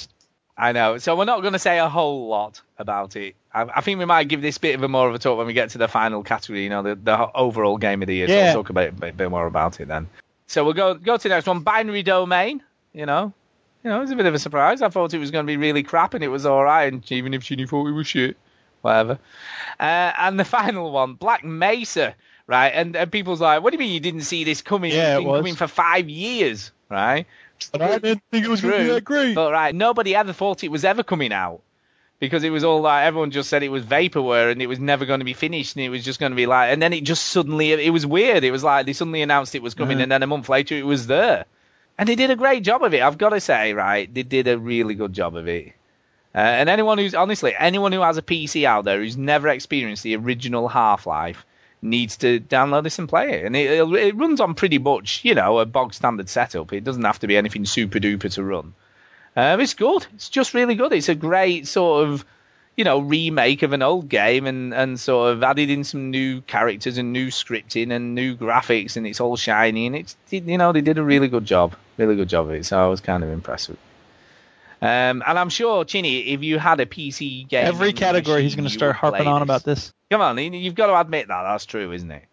I 0.57 0.73
know. 0.73 0.99
So 0.99 1.17
we're 1.17 1.25
not 1.25 1.41
going 1.41 1.53
to 1.55 1.59
say 1.59 1.79
a 1.79 1.89
whole 1.89 2.29
lot 2.29 2.61
about 2.79 3.17
it. 3.17 3.35
I, 3.53 3.63
I 3.63 3.81
think 3.81 3.99
we 3.99 4.05
might 4.05 4.29
give 4.29 4.43
this 4.43 4.59
bit 4.59 4.75
of 4.75 4.83
a 4.83 4.89
more 4.89 5.09
of 5.09 5.15
a 5.15 5.19
talk 5.19 5.39
when 5.39 5.47
we 5.47 5.53
get 5.53 5.71
to 5.71 5.79
the 5.79 5.89
final 5.89 6.23
category. 6.23 6.65
You 6.65 6.71
know, 6.71 6.83
the, 6.83 6.95
the 6.97 7.33
overall 7.35 7.77
game 7.79 8.03
of 8.03 8.09
the 8.09 8.15
year. 8.17 8.27
So 8.29 8.35
Yeah. 8.35 8.45
we'll 8.55 8.63
talk 8.65 8.71
about 8.71 8.85
it, 8.85 8.89
a 8.91 8.97
bit, 8.97 9.17
bit 9.17 9.31
more 9.31 9.47
about 9.47 9.81
it 9.81 9.89
then. 9.89 10.09
So 10.55 10.63
we'll 10.63 10.73
go 10.73 10.95
go 10.95 11.17
to 11.17 11.23
the 11.25 11.31
next 11.31 11.49
one. 11.49 11.61
Binary 11.61 12.05
Domain. 12.05 12.63
You 12.93 13.07
know, 13.07 13.33
you 13.83 13.91
know, 13.91 13.99
it 13.99 14.03
was 14.03 14.13
a 14.13 14.17
bit 14.17 14.27
of 14.27 14.35
a 14.35 14.39
surprise. 14.39 14.83
I 14.83 14.89
thought 14.89 15.13
it 15.13 15.19
was 15.19 15.33
going 15.33 15.45
to 15.45 15.51
be 15.51 15.57
really 15.57 15.83
crap, 15.83 16.15
and 16.15 16.23
it 16.23 16.29
was 16.29 16.47
all 16.47 16.63
right. 16.63 16.93
And 16.93 17.11
even 17.11 17.35
if 17.35 17.43
Ginny 17.43 17.67
thought 17.67 17.89
it 17.89 17.91
was 17.91 18.07
shit, 18.07 18.37
whatever. 18.81 19.19
Uh, 19.81 20.13
and 20.17 20.39
the 20.39 20.45
final 20.59 20.93
one, 20.93 21.15
Black 21.15 21.43
Mesa. 21.43 22.15
Right, 22.47 22.69
and, 22.69 22.95
and 22.95 23.11
people's 23.11 23.41
like, 23.41 23.63
what 23.63 23.71
do 23.71 23.77
you 23.77 23.79
mean 23.79 23.95
you 23.95 24.01
didn't 24.01 24.21
see 24.21 24.45
this 24.45 24.61
coming? 24.61 24.93
Yeah, 24.93 25.15
it's 25.15 25.21
it 25.21 25.23
been 25.23 25.29
was. 25.29 25.41
coming 25.41 25.55
for 25.55 25.67
five 25.67 26.11
years, 26.11 26.73
right? 26.91 27.27
But 27.73 27.81
I 27.81 27.99
didn't 27.99 28.23
think 28.31 28.45
it 28.45 28.51
was 28.51 28.61
going 28.61 28.75
to 28.75 28.81
be 28.81 28.91
that 28.91 29.05
great. 29.05 29.35
But 29.35 29.51
right, 29.51 29.75
nobody 29.75 30.15
ever 30.15 30.35
thought 30.35 30.63
it 30.63 30.71
was 30.71 30.85
ever 30.85 31.03
coming 31.03 31.33
out 31.33 31.63
because 32.25 32.45
it 32.45 32.51
was 32.51 32.65
all 32.65 32.81
like 32.81 33.05
everyone 33.05 33.31
just 33.31 33.49
said 33.49 33.63
it 33.63 33.69
was 33.71 33.85
vaporware 33.85 34.51
and 34.51 34.61
it 34.63 34.67
was 34.67 34.79
never 34.79 35.05
going 35.07 35.21
to 35.21 35.25
be 35.25 35.33
finished 35.35 35.77
and 35.77 35.85
it 35.85 35.89
was 35.89 36.05
just 36.05 36.21
going 36.21 36.33
to 36.33 36.37
be 36.37 36.47
like, 36.47 36.73
and 36.73 36.81
then 36.83 36.93
it 36.93 37.05
just 37.05 37.27
suddenly 37.27 37.73
it 37.73 37.91
was 37.93 38.07
weird. 38.07 38.45
It 38.45 38.51
was 38.51 38.65
like 38.65 38.87
they 38.87 38.93
suddenly 38.93 39.23
announced 39.23 39.55
it 39.55 39.63
was 39.63 39.75
coming 39.75 39.99
Mhm. 39.99 40.03
and 40.05 40.13
then 40.13 40.23
a 40.23 40.27
month 40.27 40.49
later 40.49 40.75
it 40.77 40.87
was 40.87 41.07
there, 41.07 41.45
and 41.99 42.09
they 42.09 42.17
did 42.17 42.31
a 42.31 42.37
great 42.37 42.63
job 42.65 42.83
of 42.83 42.95
it. 42.95 43.03
I've 43.03 43.19
got 43.19 43.31
to 43.31 43.41
say, 43.41 43.73
right, 43.73 44.13
they 44.13 44.23
did 44.23 44.49
a 44.49 44.59
really 44.59 44.95
good 44.95 45.13
job 45.13 45.37
of 45.37 45.47
it. 45.49 45.73
Uh, 46.35 46.39
and 46.39 46.69
anyone 46.69 46.99
who's 46.99 47.15
honestly 47.15 47.55
anyone 47.57 47.93
who 47.93 48.01
has 48.01 48.17
a 48.17 48.23
PC 48.23 48.65
out 48.65 48.85
there 48.85 48.99
who's 48.99 49.17
never 49.17 49.49
experienced 49.49 50.03
the 50.03 50.17
original 50.17 50.67
Half 50.67 51.07
Life 51.07 51.47
needs 51.81 52.17
to 52.17 52.41
download 52.41 52.83
this 52.83 52.99
and 52.99 53.09
play 53.09 53.35
it. 53.35 53.45
And 53.45 53.55
it, 53.55 53.79
it 53.93 54.17
runs 54.17 54.41
on 54.41 54.55
pretty 54.55 54.79
much, 54.79 55.21
you 55.25 55.35
know, 55.35 55.59
a 55.59 55.67
bog 55.67 55.95
standard 55.95 56.29
setup. 56.29 56.73
It 56.73 56.83
doesn't 56.83 57.05
have 57.05 57.19
to 57.21 57.27
be 57.27 57.37
anything 57.37 57.67
super 57.67 58.01
duper 58.01 58.33
to 58.33 58.43
run. 58.43 58.75
Um, 59.37 59.61
it's 59.61 59.75
good. 59.75 60.07
It's 60.15 60.29
just 60.29 60.55
really 60.55 60.75
good. 60.75 60.93
It's 60.93 61.09
a 61.09 61.15
great 61.15 61.67
sort 61.67 62.07
of, 62.09 62.25
you 62.77 62.85
know, 62.85 63.01
remake 63.01 63.63
of 63.63 63.73
an 63.73 63.83
old 63.83 64.09
game 64.09 64.47
and, 64.47 64.73
and 64.73 64.99
sort 64.99 65.33
of 65.33 65.43
added 65.43 65.71
in 65.71 65.83
some 65.85 66.11
new 66.11 66.41
characters 66.43 66.99
and 66.99 67.13
new 67.13 67.29
scripting 67.29 67.91
and 67.93 68.15
new 68.15 68.37
graphics 68.37 68.97
and 68.97 69.07
it's 69.07 69.21
all 69.21 69.37
shiny 69.37 69.87
and 69.87 69.97
it's, 69.97 70.17
you 70.31 70.59
know, 70.59 70.73
they 70.73 70.81
did 70.83 70.99
a 70.99 71.03
really 71.03 71.29
good 71.29 71.45
job. 71.45 71.75
Really 71.97 72.17
good 72.17 72.29
job 72.29 72.47
of 72.47 72.53
it. 72.55 72.65
So 72.67 72.79
I 72.79 72.87
was 72.87 73.01
kind 73.01 73.23
of 73.25 73.31
impressed 73.31 73.69
with 73.69 73.79
it. 73.79 74.85
Um, 74.87 75.23
and 75.27 75.39
I'm 75.39 75.49
sure, 75.49 75.85
Chinny, 75.85 76.21
if 76.33 76.43
you 76.43 76.59
had 76.59 76.79
a 76.81 76.87
PC 76.87 77.49
game, 77.49 77.67
Every 77.67 77.93
category 77.93 78.43
he's 78.43 78.55
going 78.55 78.69
to 78.69 78.71
start 78.75 78.97
harping 78.97 79.27
on 79.27 79.41
this. 79.41 79.45
about 79.47 79.65
this. 79.65 79.93
Come 80.11 80.21
on, 80.21 80.37
you- 80.39 80.51
you've 80.53 80.75
got 80.75 80.87
to 80.89 81.01
admit 81.01 81.29
that. 81.29 81.43
That's 81.45 81.65
true, 81.65 81.91
isn't 81.93 82.11
it? 82.11 82.25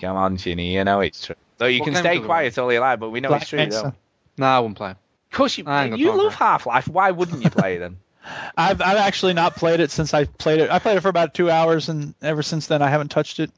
Come 0.00 0.16
on, 0.16 0.36
Chinny, 0.38 0.74
you 0.74 0.84
know 0.84 1.00
it's 1.00 1.24
true. 1.26 1.36
So 1.58 1.66
you 1.66 1.80
What 1.80 1.86
can 1.86 1.94
stay 1.96 2.14
talking 2.14 2.24
quiet 2.24 2.58
all 2.58 2.72
you 2.72 2.80
like, 2.80 2.98
but 3.00 3.10
we 3.10 3.20
know 3.20 3.28
Black 3.28 3.42
it's 3.42 3.50
true, 3.50 3.58
Mesa. 3.60 3.82
don't? 3.82 3.94
No, 4.38 4.46
I 4.46 4.58
wouldn't 4.60 4.76
play. 4.76 4.94
Of 5.30 5.36
course 5.36 5.58
you, 5.58 5.64
you 5.96 6.16
love. 6.16 6.34
Half-Life. 6.34 6.88
Why 6.88 7.10
wouldn't 7.10 7.42
you 7.42 7.50
play 7.50 7.76
it 7.76 7.80
then? 7.80 7.98
I've 8.56 8.80
I've 8.80 8.98
actually 8.98 9.34
not 9.34 9.56
played 9.56 9.80
it 9.80 9.90
since 9.90 10.14
I 10.14 10.24
played 10.24 10.60
it. 10.60 10.70
I 10.70 10.78
played 10.78 10.96
it 10.96 11.00
for 11.00 11.08
about 11.08 11.34
two 11.34 11.50
hours, 11.50 11.88
and 11.88 12.14
ever 12.22 12.42
since 12.42 12.66
then 12.66 12.82
I 12.82 12.88
haven't 12.88 13.10
touched 13.10 13.40
it. 13.40 13.50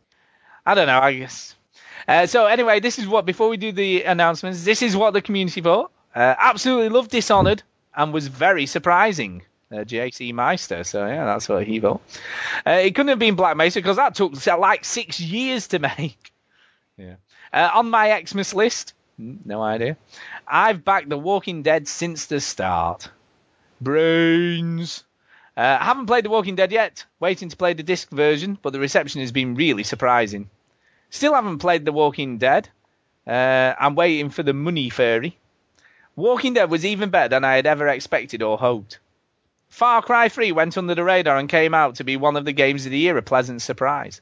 I 0.66 0.74
don't 0.74 0.86
know. 0.86 0.98
I 0.98 1.14
guess. 1.14 1.54
Uh, 2.06 2.26
so 2.26 2.46
anyway, 2.46 2.80
this 2.80 2.98
is 2.98 3.06
what 3.06 3.24
before 3.24 3.48
we 3.48 3.56
do 3.56 3.72
the 3.72 4.04
announcements. 4.04 4.64
This 4.64 4.82
is 4.82 4.96
what 4.96 5.12
the 5.12 5.22
community 5.22 5.60
thought. 5.60 5.90
Uh, 6.14 6.34
absolutely 6.38 6.88
loved 6.88 7.10
Dishonored 7.10 7.62
and 7.94 8.12
was 8.12 8.26
very 8.26 8.66
surprising. 8.66 9.42
Uh, 9.72 9.84
JC 9.84 10.32
Meister. 10.34 10.82
So 10.82 11.06
yeah, 11.06 11.24
that's 11.24 11.48
what 11.48 11.64
he 11.64 11.78
thought. 11.78 12.00
Uh, 12.66 12.80
it 12.82 12.94
couldn't 12.94 13.08
have 13.08 13.20
been 13.20 13.36
Black 13.36 13.56
Mesa 13.56 13.78
because 13.78 13.96
that 13.96 14.16
took 14.16 14.44
like 14.58 14.84
six 14.84 15.20
years 15.20 15.68
to 15.68 15.78
make. 15.98 16.32
Yeah. 16.96 17.16
Uh, 17.52 17.70
on 17.74 17.90
my 17.90 18.22
Xmas 18.24 18.54
list, 18.54 18.94
no 19.18 19.62
idea. 19.62 19.96
I've 20.46 20.84
backed 20.84 21.08
The 21.08 21.18
Walking 21.18 21.62
Dead 21.62 21.88
since 21.88 22.26
the 22.26 22.40
start. 22.40 23.10
Brains. 23.80 25.04
Uh, 25.56 25.78
haven't 25.78 26.06
played 26.06 26.24
The 26.24 26.30
Walking 26.30 26.56
Dead 26.56 26.72
yet. 26.72 27.04
Waiting 27.18 27.48
to 27.48 27.56
play 27.56 27.72
the 27.72 27.82
disc 27.82 28.10
version, 28.10 28.58
but 28.60 28.72
the 28.72 28.80
reception 28.80 29.20
has 29.20 29.32
been 29.32 29.54
really 29.54 29.84
surprising. 29.84 30.50
Still 31.10 31.34
haven't 31.34 31.58
played 31.58 31.84
The 31.84 31.92
Walking 31.92 32.38
Dead. 32.38 32.68
Uh, 33.26 33.74
I'm 33.78 33.94
waiting 33.94 34.30
for 34.30 34.42
the 34.42 34.54
Money 34.54 34.90
Fairy. 34.90 35.36
Walking 36.16 36.54
Dead 36.54 36.70
was 36.70 36.84
even 36.84 37.10
better 37.10 37.28
than 37.28 37.44
I 37.44 37.56
had 37.56 37.66
ever 37.66 37.88
expected 37.88 38.42
or 38.42 38.58
hoped. 38.58 38.98
Far 39.68 40.02
Cry 40.02 40.28
3 40.28 40.52
went 40.52 40.76
under 40.76 40.94
the 40.94 41.04
radar 41.04 41.38
and 41.38 41.48
came 41.48 41.74
out 41.74 41.94
to 41.96 42.04
be 42.04 42.16
one 42.16 42.36
of 42.36 42.44
the 42.44 42.52
games 42.52 42.86
of 42.86 42.92
the 42.92 42.98
year, 42.98 43.16
a 43.16 43.22
pleasant 43.22 43.62
surprise. 43.62 44.20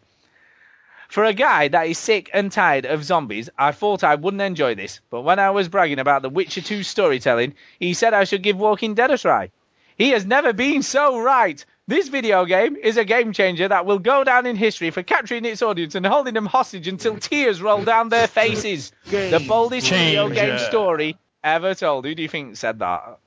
For 1.08 1.24
a 1.24 1.32
guy 1.32 1.68
that 1.68 1.86
is 1.86 1.96
sick 1.96 2.28
and 2.34 2.52
tired 2.52 2.84
of 2.84 3.02
zombies, 3.02 3.48
I 3.58 3.72
thought 3.72 4.04
I 4.04 4.14
wouldn't 4.14 4.42
enjoy 4.42 4.74
this, 4.74 5.00
but 5.08 5.22
when 5.22 5.38
I 5.38 5.50
was 5.50 5.68
bragging 5.68 5.98
about 5.98 6.20
The 6.20 6.28
Witcher 6.28 6.60
2 6.60 6.82
storytelling, 6.82 7.54
he 7.80 7.94
said 7.94 8.12
I 8.12 8.24
should 8.24 8.42
give 8.42 8.58
Walking 8.58 8.94
Dead 8.94 9.10
a 9.10 9.16
try. 9.16 9.50
He 9.96 10.10
has 10.10 10.26
never 10.26 10.52
been 10.52 10.82
so 10.82 11.18
right. 11.18 11.64
This 11.86 12.08
video 12.08 12.44
game 12.44 12.76
is 12.76 12.98
a 12.98 13.06
game 13.06 13.32
changer 13.32 13.66
that 13.66 13.86
will 13.86 13.98
go 13.98 14.22
down 14.22 14.44
in 14.44 14.54
history 14.54 14.90
for 14.90 15.02
capturing 15.02 15.46
its 15.46 15.62
audience 15.62 15.94
and 15.94 16.04
holding 16.04 16.34
them 16.34 16.44
hostage 16.44 16.86
until 16.86 17.16
tears 17.16 17.62
roll 17.62 17.82
down 17.82 18.10
their 18.10 18.26
faces. 18.40 18.92
The 19.06 19.42
boldest 19.48 19.88
video 19.88 20.28
game 20.28 20.58
story 20.58 21.16
ever 21.42 21.74
told. 21.74 22.04
Who 22.04 22.14
do 22.14 22.22
you 22.22 22.28
think 22.28 22.56
said 22.56 22.80
that? 22.80 23.18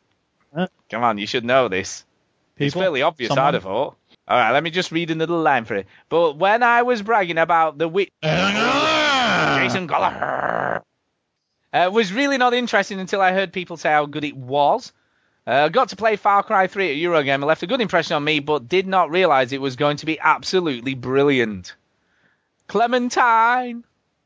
Huh? 0.56 0.68
Come 0.90 1.04
on, 1.04 1.18
you 1.18 1.26
should 1.26 1.46
know 1.46 1.68
this. 1.68 2.06
It's 2.58 2.76
fairly 2.76 3.02
obvious, 3.02 3.30
Someone? 3.30 3.48
I'd 3.48 3.54
have 3.56 3.64
thought. 3.64 3.98
All 4.28 4.38
right, 4.38 4.52
let 4.52 4.64
me 4.64 4.70
just 4.70 4.92
read 4.92 5.12
another 5.12 5.36
line 5.36 5.66
for 5.66 5.76
it. 5.76 5.88
But 6.10 6.38
when 6.38 6.64
I 6.64 6.84
was 6.84 7.02
bragging 7.02 7.38
about 7.38 7.78
the 7.78 7.88
witch, 7.88 8.10
Jason 8.22 9.88
Gallagher, 9.88 10.84
uh, 11.74 11.90
was 11.92 12.14
really 12.14 12.38
not 12.38 12.54
interesting 12.54 13.00
until 13.00 13.22
I 13.22 13.32
heard 13.32 13.52
people 13.52 13.78
say 13.78 13.90
how 13.90 14.06
good 14.06 14.24
it 14.24 14.36
was. 14.38 14.94
Uh, 15.48 15.70
got 15.70 15.90
to 15.90 15.96
play 15.96 16.16
Far 16.18 16.44
Cry 16.44 16.68
3 16.68 16.92
at 16.92 16.98
Eurogamer, 16.98 17.34
and 17.36 17.44
left 17.44 17.64
a 17.64 17.68
good 17.68 17.82
impression 17.82 18.16
on 18.16 18.24
me, 18.24 18.40
but 18.40 18.70
did 18.70 18.86
not 18.86 19.10
realize 19.10 19.52
it 19.52 19.62
was 19.62 19.76
going 19.76 19.98
to 19.98 20.06
be 20.06 20.20
absolutely 20.20 20.94
brilliant. 20.94 21.74
Clementine. 22.68 23.84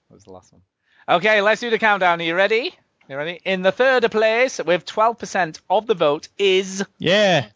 That 0.09 0.13
was 0.13 0.26
the 0.26 0.31
last 0.31 0.51
one. 0.51 0.61
Okay, 1.07 1.41
let's 1.41 1.61
do 1.61 1.69
the 1.69 1.80
countdown. 1.80 2.19
Are 2.19 2.23
you 2.23 2.35
ready? 2.35 2.76
You 3.07 3.15
ready? 3.15 3.39
In 3.45 3.61
the 3.61 3.72
third 3.72 4.09
place, 4.11 4.59
with 4.63 4.85
12% 4.85 5.59
of 5.69 5.88
the 5.88 5.93
vote, 5.93 6.27
is 6.38 6.84
Yeah. 6.97 7.47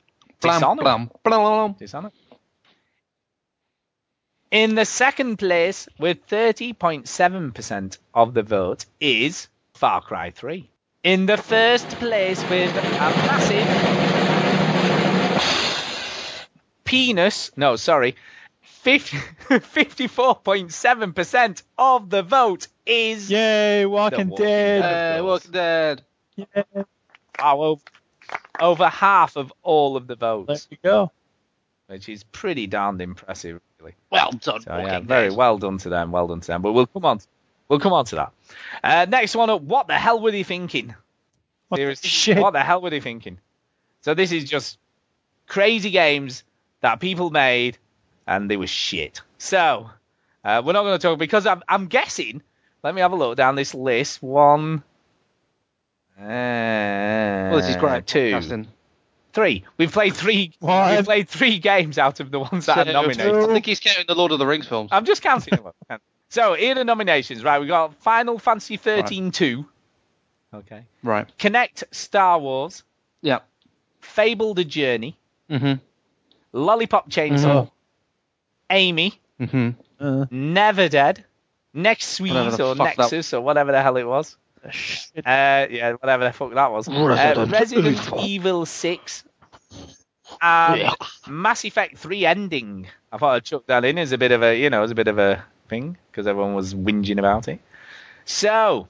Blam, 0.42 0.56
Dishonored. 0.60 0.84
blam, 0.84 1.10
blam. 1.24 1.74
Dishonored. 1.74 2.14
In 4.52 4.74
the 4.76 4.86
second 4.86 5.38
place, 5.38 5.88
with 6.00 6.26
30.7% 6.28 7.98
of 8.16 8.34
the 8.34 8.42
vote, 8.44 8.86
is 9.00 9.48
Far 9.76 10.02
Cry 10.02 10.32
3. 10.32 10.68
In 11.04 11.26
the 11.28 11.38
first 11.38 11.88
place, 11.92 12.42
with 12.50 12.76
a 12.76 12.82
massive 12.82 13.68
penis, 16.84 17.52
no, 17.56 17.76
sorry, 17.76 18.16
50, 18.64 19.18
54.7% 19.50 21.64
of 21.78 22.10
the 22.10 22.24
vote 22.24 22.68
is 22.86 23.30
Yay, 23.30 23.86
Walking 23.86 24.30
Walking 24.30 24.46
Dead. 24.46 24.82
Dead. 24.82 25.20
Uh, 25.20 25.24
Walking 25.24 25.52
Dead. 25.52 26.02
Yeah. 26.36 26.46
oh, 27.40 27.62
over, 27.62 27.82
over 28.60 28.90
half 28.90 29.36
of 29.36 29.54
all 29.62 29.96
of 29.96 30.08
the 30.08 30.16
There 30.16 30.38
votes, 30.38 30.68
you 30.72 30.78
go. 30.84 31.12
which 31.88 32.10
is 32.10 32.24
pretty 32.24 32.66
darned 32.68 33.02
impressive, 33.02 33.62
really. 33.80 33.96
Well 34.10 34.32
done, 34.32 34.62
So 34.62 34.78
yeah, 34.78 35.00
Dead. 35.00 35.06
very 35.08 35.30
well 35.32 35.58
done 35.58 35.78
to 35.80 35.90
them. 35.90 36.12
Well 36.12 36.28
done 36.28 36.42
to 36.42 36.48
them. 36.48 36.62
But 36.62 36.74
we'll 36.74 36.88
come 36.88 37.06
on. 37.06 37.20
We'll 37.68 37.80
come 37.80 37.94
on 37.94 38.06
to 38.06 38.16
that. 38.16 38.32
Uh, 38.84 39.06
next 39.10 39.36
one 39.36 39.50
up. 39.50 39.62
What 39.62 39.88
the 39.88 39.98
hell 39.98 40.20
were 40.20 40.32
they 40.32 40.44
thinking? 40.44 40.96
What 41.68 41.78
the 41.78 41.82
Seriously, 41.84 42.10
shit? 42.10 42.38
What 42.40 42.52
the 42.54 42.62
hell 42.64 42.82
were 42.82 42.90
they 42.90 43.00
thinking? 43.00 43.38
So 44.02 44.14
this 44.14 44.32
is 44.32 44.46
just 44.50 44.78
crazy 45.48 45.92
games 45.92 46.44
that 46.82 47.00
people 47.00 47.30
made, 47.30 47.78
and 48.26 48.50
they 48.50 48.58
were 48.58 48.68
shit. 48.68 49.22
So 49.38 49.90
uh, 50.44 50.62
we're 50.66 50.74
not 50.74 50.84
going 50.84 50.98
to 50.98 51.02
talk 51.08 51.20
because 51.20 51.46
I'm, 51.46 51.62
I'm 51.68 51.88
guessing. 51.88 52.42
Let 52.84 52.96
me 52.96 53.02
have 53.02 53.12
a 53.12 53.16
look 53.16 53.38
down 53.38 53.56
this 53.56 53.76
list. 53.76 54.24
One. 54.24 54.84
Uh, 56.18 56.24
Well, 57.52 57.58
this 57.58 57.70
is 57.70 57.76
great. 57.76 58.08
Two. 58.08 58.32
podcasting. 58.32 58.68
Three. 59.40 59.64
We've 59.78 59.92
played 59.92 60.14
three. 60.16 60.52
One. 60.60 60.96
We've 60.98 61.06
played 61.06 61.30
three 61.30 61.60
games 61.60 61.98
out 61.98 62.20
of 62.20 62.30
the 62.30 62.40
ones 62.40 62.66
that 62.66 62.76
So, 62.76 62.82
are 62.82 62.94
nominated. 62.94 63.36
I 63.36 63.54
think 63.54 63.66
he's 63.66 63.80
counting 63.80 64.04
the 64.06 64.16
Lord 64.16 64.34
of 64.34 64.40
the 64.40 64.46
Rings 64.46 64.68
films. 64.68 64.90
I'm 64.92 65.06
just 65.06 65.22
counting 65.22 65.56
them 65.56 65.68
up. 65.90 66.02
So, 66.32 66.54
here 66.54 66.74
are 66.74 66.76
the 66.76 66.84
nominations, 66.84 67.44
right? 67.44 67.60
We 67.60 67.66
got 67.68 67.96
Final 68.04 68.38
Fantasy 68.38 68.78
13 68.78 69.32
2. 69.32 69.66
Okay. 70.54 70.84
Right. 71.02 71.28
Kinect 71.40 71.86
Star 71.92 72.38
Wars. 72.38 72.84
Yeah. 73.22 73.40
Fable 74.02 74.54
the 74.54 74.64
Journey. 74.66 75.18
Mm-hmm. 75.50 75.74
Lollipop 76.54 77.10
Chainsaw. 77.10 77.66
Mhm. 77.66 77.72
Amy. 78.70 79.20
Mm-hmm. 79.40 79.70
Uh, 80.00 80.26
Never 80.30 80.88
Dead. 80.90 81.24
Next 81.74 82.20
Whatever 82.20 82.52
Sweet 82.52 82.62
or 82.64 82.76
fuck 82.76 82.96
that- 82.96 82.98
Nexus 83.00 83.34
or 83.34 83.42
whatever 83.42 83.72
the 83.72 83.82
hell 83.82 83.98
it 83.98 84.04
was. 84.08 84.38
shit. 84.72 85.26
Uh, 85.26 85.68
yeah, 85.70 85.94
whatever 85.94 86.26
the 86.26 86.34
fuck 86.34 86.54
that 86.54 86.72
was. 86.72 86.88
Uh, 86.90 87.06
Resident 87.08 87.52
Resident 87.52 88.14
Evil 88.20 88.66
6. 88.66 89.24
And 90.42 90.90
Mass 91.28 91.66
Effect 91.66 91.98
3 91.98 92.26
ending. 92.26 92.88
I 93.12 93.18
thought 93.18 93.36
I'd 93.36 93.44
chuck 93.46 93.66
that 93.68 93.84
in 93.86 93.98
as 93.98 94.12
a 94.12 94.18
bit 94.18 94.32
of 94.32 94.44
a, 94.44 94.58
you 94.58 94.70
know, 94.70 94.84
as 94.84 94.92
a 94.92 94.96
bit 94.96 95.08
of 95.08 95.18
a 95.18 95.44
thing 95.68 95.98
because 96.12 96.28
everyone 96.28 96.54
was 96.54 96.74
whinging 96.74 97.18
about 97.20 97.48
it. 97.48 97.60
So, 98.26 98.88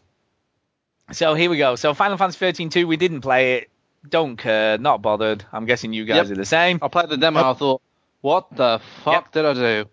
so 1.12 1.34
here 1.34 1.50
we 1.50 1.58
go. 1.58 1.76
So 1.76 1.94
Final 1.94 2.18
Fantasy 2.18 2.38
13 2.40 2.70
2, 2.70 2.88
we 2.88 2.98
didn't 2.98 3.22
play 3.22 3.56
it. 3.56 3.70
Don't 4.08 4.38
care, 4.38 4.78
not 4.78 5.02
bothered. 5.02 5.44
I'm 5.52 5.66
guessing 5.66 5.92
you 5.94 6.06
guys 6.06 6.30
Yep. 6.30 6.32
are 6.32 6.36
the 6.40 6.46
same. 6.46 6.80
I 6.82 6.88
played 6.88 7.10
the 7.10 7.18
demo. 7.18 7.52
I 7.52 7.54
thought, 7.54 7.82
what 8.22 8.48
the 8.56 8.80
fuck 9.04 9.14
Yep. 9.14 9.32
did 9.32 9.46
I 9.46 9.54
do? 9.54 9.90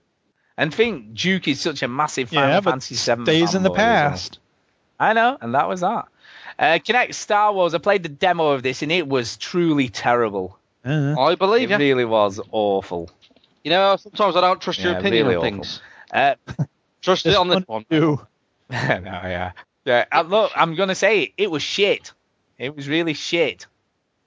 And 0.59 0.73
think 0.75 1.15
Duke 1.15 1.49
is 1.49 1.61
such 1.61 1.83
a 1.83 1.89
massive 1.89 2.31
Final 2.31 2.51
yeah, 2.51 2.61
but 2.61 2.71
Fantasy 2.71 2.95
7 2.95 3.25
stays 3.27 3.55
in 3.55 3.63
the 3.63 3.71
fanboy 3.71 3.77
well. 3.77 4.11
past. 4.11 4.39
I 4.99 5.13
know, 5.13 5.37
and 5.41 5.55
that 5.55 5.69
was 5.69 5.81
that. 5.81 6.07
Uh, 6.59 6.65
Kinect 6.79 7.15
Star 7.15 7.53
Wars. 7.53 7.75
I 7.75 7.79
played 7.79 8.03
the 8.03 8.09
demo 8.09 8.49
of 8.53 8.63
this, 8.63 8.83
and 8.83 8.91
it 8.91 9.07
was 9.07 9.37
truly 9.37 9.89
terrible. 9.91 10.59
Uh, 10.87 11.21
I 11.21 11.35
believe 11.35 11.71
It 11.71 11.75
you. 11.75 11.79
really 11.79 12.05
was 12.05 12.41
awful. 12.53 13.11
You 13.65 13.71
know, 13.71 13.97
sometimes 13.97 14.37
I 14.37 14.41
don't 14.41 14.61
trust 14.61 14.79
your 14.79 14.93
Yeah, 14.93 14.99
opinion 15.01 15.27
really 15.27 15.37
on 15.37 15.45
awful. 15.45 15.51
things. 15.65 15.83
Uh, 16.13 16.35
Trust 17.03 17.27
it 17.27 17.35
on 17.37 17.49
this 17.49 17.63
one 17.67 17.85
one. 17.91 18.01
no, 18.01 18.27
yeah, 18.71 19.53
yeah. 19.85 20.05
uh, 20.13 20.23
look, 20.23 20.51
I'm 20.57 20.75
gonna 20.75 20.95
say 20.95 21.23
it. 21.25 21.33
It 21.37 21.51
was 21.51 21.63
shit. 21.63 22.13
It 22.59 22.75
was 22.75 22.89
really 22.89 23.15
shit. 23.15 23.67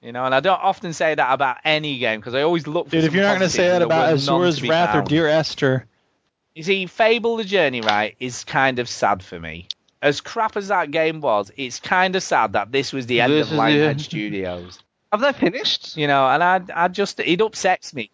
You 0.02 0.12
know, 0.12 0.24
and 0.24 0.34
I 0.34 0.40
don't 0.40 0.60
often 0.62 0.92
say 0.94 1.14
that 1.14 1.32
about 1.32 1.58
any 1.64 1.98
game 1.98 2.20
because 2.20 2.34
I 2.34 2.40
always 2.42 2.66
look 2.66 2.86
for. 2.86 2.92
Dude, 2.92 3.04
if 3.04 3.12
you're 3.12 3.22
not 3.24 3.30
going 3.36 3.40
to 3.40 3.50
say 3.50 3.68
that 3.68 3.82
about 3.82 4.08
were 4.10 4.16
Asura's 4.16 4.56
to 4.56 4.62
be 4.62 4.70
Wrath 4.70 4.94
or. 4.96 5.02
Dear 5.02 5.26
Esther, 5.26 5.84
You 6.54 6.62
see, 6.62 6.86
Fable 6.86 7.36
the 7.36 7.44
Journey, 7.44 7.82
right, 7.82 8.16
is 8.18 8.44
kind 8.44 8.78
of 8.78 8.88
sad 8.88 9.22
for 9.22 9.38
me. 9.38 9.68
As 10.00 10.22
crap 10.22 10.56
as 10.56 10.68
that 10.68 10.90
game 10.90 11.20
was, 11.20 11.50
it's 11.58 11.80
kind 11.80 12.16
of 12.16 12.22
sad 12.22 12.54
that 12.54 12.72
this 12.72 12.94
was 12.94 13.04
the 13.06 13.20
end 13.20 13.34
This 13.34 13.48
of 13.48 13.52
is 13.52 13.56
the 13.58 13.62
Lionhead. 13.62 14.00
Studios. 14.00 14.78
Have 15.12 15.20
they 15.20 15.32
finished? 15.32 15.96
You 15.96 16.06
know, 16.06 16.28
and 16.28 16.42
I, 16.42 16.60
I 16.74 16.88
just, 16.88 17.18
it 17.20 17.40
upsets 17.40 17.92
me. 17.94 18.10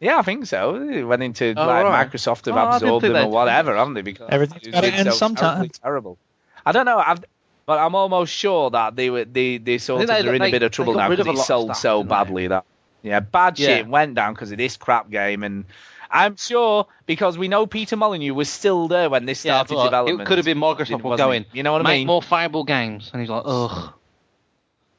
Yeah, 0.00 0.18
I 0.18 0.22
think 0.22 0.46
so. 0.46 0.76
It 0.76 1.02
went 1.04 1.22
into 1.22 1.54
Oh, 1.56 1.66
like 1.66 1.84
right. 1.84 2.10
Microsoft 2.10 2.46
have 2.46 2.56
Oh, 2.56 2.70
absorbed 2.76 3.04
them 3.04 3.12
or 3.12 3.14
they'd- 3.20 3.28
whatever, 3.30 3.76
haven't 3.76 3.94
they? 3.94 4.02
Because 4.02 4.28
Everything's 4.30 4.66
it 4.66 4.72
gotta 4.72 4.88
end 4.88 5.08
so 5.08 5.14
sometime. 5.14 5.68
Terrible. 5.68 6.18
I 6.66 6.72
don't 6.72 6.86
know. 6.86 6.98
I've, 6.98 7.24
but 7.66 7.78
I'm 7.78 7.94
almost 7.94 8.32
sure 8.32 8.70
that 8.70 8.96
they 8.96 9.10
were 9.10 9.24
they 9.24 9.58
they 9.58 9.78
sort 9.78 10.00
think 10.00 10.10
of 10.10 10.16
they- 10.16 10.22
they're 10.22 10.34
in 10.34 10.42
they- 10.42 10.48
a 10.48 10.50
bit 10.50 10.62
of 10.64 10.72
trouble 10.72 10.94
now 10.94 11.08
rid 11.08 11.20
of 11.20 11.26
because 11.26 11.40
a 11.40 11.42
it 11.42 11.46
sold 11.46 11.66
stuff, 11.68 11.76
so 11.78 11.98
didn't 11.98 12.08
they? 12.08 12.14
badly 12.14 12.46
that 12.48 12.64
yeah 13.02 13.20
bad 13.20 13.58
Yeah. 13.60 13.66
shit 13.78 13.86
went 13.88 14.14
down 14.16 14.34
because 14.34 14.50
of 14.52 14.58
this 14.58 14.76
crap 14.76 15.10
game 15.10 15.42
and. 15.42 15.64
I'm 16.14 16.36
sure 16.36 16.88
because 17.06 17.38
we 17.38 17.48
know 17.48 17.64
Peter 17.64 17.96
Molyneux 17.96 18.34
was 18.34 18.50
still 18.50 18.86
there 18.86 19.08
when 19.08 19.24
this 19.24 19.40
started 19.40 19.74
but 19.74 19.84
development. 19.84 20.20
it 20.20 20.26
could 20.26 20.36
have 20.36 20.44
been 20.44 20.58
Microsoft 20.58 21.02
Wasn't 21.02 21.04
were 21.04 21.14
it? 21.14 21.16
going. 21.16 21.44
You 21.54 21.62
know 21.62 21.72
what 21.72 21.80
I 21.80 21.84
mean? 21.84 21.90
make 21.90 21.98
mean? 22.00 22.06
more 22.08 22.20
fireball 22.20 22.64
games, 22.64 23.08
and 23.14 23.22
he's 23.22 23.30
like, 23.30 23.44
ugh. 23.46 23.94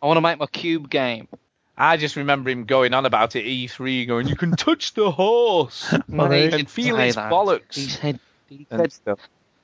I 0.04 0.06
want 0.08 0.18
to 0.18 0.22
make 0.22 0.38
my 0.38 0.46
cube 0.48 0.90
game. 0.90 1.30
I 1.78 1.96
just 1.98 2.18
remember 2.18 2.50
him 2.50 2.66
going 2.66 2.94
on 2.94 3.06
about 3.06 3.36
it 3.38 3.46
E3, 3.46 4.06
going, 4.06 4.28
"You 4.28 4.36
can 4.36 4.52
touch 4.52 4.94
the 4.94 5.10
horse 5.10 5.92
Well, 6.10 6.30
he 6.30 6.44
and 6.50 6.70
feel 6.70 6.98
say 6.98 7.08
its 7.08 7.16
that. 7.16 7.32
bollocks." 7.32 7.74
He 7.76 7.88
said, 7.88 8.20
he 8.50 8.68
said, 8.70 8.92
stuff. 8.94 9.20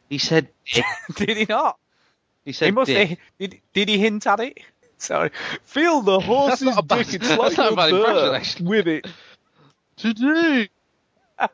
he 0.09 0.17
said. 0.17 0.47
Did 1.15 1.37
he 1.37 1.45
not? 1.47 1.77
he 2.45 2.53
said, 2.53 2.65
he 2.67 2.71
must. 2.71 2.87
dick. 2.87 3.09
Have, 3.09 3.17
did, 3.37 3.59
did 3.73 3.89
he 3.89 3.99
hint 3.99 4.25
at 4.25 4.39
it? 4.39 4.59
Sorry. 4.97 5.29
Feel 5.65 6.01
the 6.01 6.19
horse's 6.19 6.61
not 6.63 6.79
a 6.79 6.81
bad- 6.81 7.05
dick. 7.05 7.15
It's 7.15 7.27
that's 7.27 7.37
like 7.39 7.57
not 7.57 7.69
a 7.71 7.73
a 7.73 7.75
bad 7.75 7.93
impression, 8.25 8.65
bird 8.65 8.69
with 8.69 8.87
it. 8.87 9.07
Today, 9.97 10.69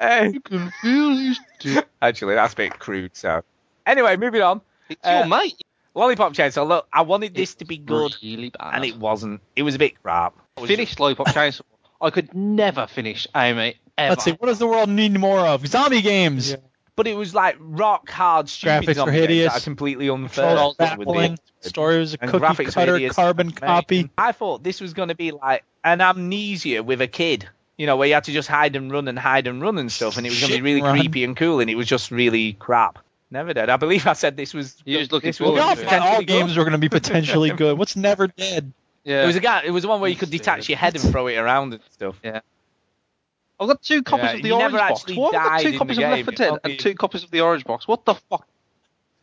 Hey. 0.00 0.30
you 0.32 0.40
can 0.40 0.70
feel 0.82 1.10
his 1.16 1.40
dick. 1.60 1.86
Actually, 2.00 2.34
that's 2.36 2.52
a 2.52 2.56
bit 2.56 2.78
crude. 2.78 3.16
So, 3.16 3.42
anyway, 3.84 4.16
moving 4.16 4.42
on. 4.42 4.60
It's 4.88 5.00
Uh, 5.04 5.24
your 5.24 5.26
mate. 5.26 5.60
Lollipop 5.96 6.34
Chainsaw. 6.34 6.68
Look, 6.68 6.86
I 6.92 7.02
wanted 7.02 7.34
this 7.34 7.54
to 7.56 7.64
be 7.64 7.78
good, 7.78 8.14
Really 8.22 8.50
bad. 8.50 8.74
and 8.74 8.84
it 8.84 8.96
wasn't. 8.96 9.40
It 9.56 9.62
was 9.62 9.74
a 9.74 9.78
bit 9.78 10.00
crap. 10.02 10.34
It 10.58 10.66
finished 10.66 11.00
Lollipop 11.00 11.26
Chainsaw. 11.34 11.62
I 12.00 12.10
could 12.10 12.34
never 12.34 12.86
finish 12.86 13.26
Amy 13.34 13.76
ever. 13.96 14.10
Let's 14.10 14.24
see. 14.24 14.32
What 14.32 14.48
does 14.48 14.58
the 14.58 14.66
world 14.66 14.90
need 14.90 15.18
more 15.18 15.40
of? 15.40 15.66
Zombie 15.66 16.02
games. 16.02 16.54
But 16.96 17.06
it 17.06 17.14
was 17.14 17.34
like 17.34 17.56
rock 17.60 18.08
hard, 18.08 18.48
stupid 18.48 18.88
Graphics 18.88 19.04
were 19.04 19.12
hideous. 19.12 19.52
that 19.52 19.60
are 19.60 19.64
completely 19.64 20.08
unfair. 20.08 20.70
Baffling. 20.78 21.38
Story 21.60 21.98
was 21.98 22.14
a 22.14 22.18
and 22.22 22.30
cookie 22.30 22.64
cutter 22.66 23.08
carbon 23.10 23.48
Mate, 23.48 23.56
copy. 23.60 24.10
I 24.16 24.32
thought 24.32 24.62
this 24.62 24.80
was 24.80 24.94
going 24.94 25.08
to 25.08 25.14
be 25.14 25.30
like 25.32 25.64
an 25.84 26.00
amnesia 26.00 26.82
with 26.82 27.00
a 27.02 27.06
kid. 27.06 27.48
You 27.76 27.86
know, 27.86 27.98
where 27.98 28.08
you 28.08 28.14
had 28.14 28.24
to 28.24 28.32
just 28.32 28.48
hide 28.48 28.76
and 28.76 28.90
run 28.90 29.08
and 29.08 29.18
hide 29.18 29.46
and 29.46 29.60
run 29.60 29.76
and 29.76 29.92
stuff, 29.92 30.16
and 30.16 30.26
it 30.26 30.30
was 30.30 30.40
going 30.40 30.52
to 30.52 30.56
be 30.58 30.62
really 30.62 30.80
run. 30.80 30.98
creepy 30.98 31.24
and 31.24 31.36
cool, 31.36 31.60
and 31.60 31.68
it 31.68 31.74
was 31.74 31.86
just 31.86 32.10
really 32.10 32.54
crap. 32.54 32.98
Never 33.30 33.52
did. 33.54 33.68
I 33.68 33.76
believe 33.76 34.06
I 34.06 34.12
said 34.12 34.36
this 34.36 34.54
was. 34.54 34.76
You 34.84 34.98
was 34.98 35.10
looking 35.10 35.28
this 35.28 35.38
forward 35.38 35.54
We 35.54 35.60
all 35.60 35.74
to 35.74 35.82
it. 35.82 35.88
thought 35.88 36.00
all 36.00 36.18
good. 36.20 36.26
games 36.28 36.56
were 36.56 36.62
going 36.64 36.72
to 36.72 36.78
be 36.78 36.88
potentially 36.88 37.50
good. 37.50 37.76
What's 37.76 37.96
never 37.96 38.28
dead? 38.28 38.72
yeah. 39.04 39.24
It 39.24 39.26
was 39.26 39.36
a 39.36 39.40
guy. 39.40 39.62
It 39.64 39.70
was 39.70 39.82
the 39.82 39.88
one 39.88 40.00
where 40.00 40.10
you 40.10 40.16
could 40.16 40.30
detach 40.30 40.68
your 40.68 40.78
head 40.78 40.94
and 40.94 41.10
throw 41.12 41.26
it 41.26 41.36
around 41.36 41.72
and 41.74 41.82
stuff. 41.90 42.16
Yeah. 42.22 42.40
I've 43.58 43.68
got 43.68 43.82
two 43.82 44.02
copies 44.02 44.24
Yeah, 44.24 44.36
of 44.36 44.42
the 44.42 44.52
Orange 44.52 44.72
Box. 44.74 45.00
actually 45.00 45.16
Why 45.16 45.30
have 45.32 45.34
I 45.52 45.62
got 45.62 45.70
two 45.72 45.78
copies 45.78 45.96
of 45.98 46.02
Left 46.02 46.16
game. 46.16 46.24
4 46.26 46.32
Dead 46.34 46.44
It'll 46.46 46.58
be- 46.58 46.70
and 46.72 46.80
two 46.80 46.94
copies 46.94 47.22
of 47.24 47.30
the 47.30 47.40
Orange 47.40 47.64
Box? 47.64 47.88
What 47.88 48.04
the 48.04 48.14
fuck 48.14 48.46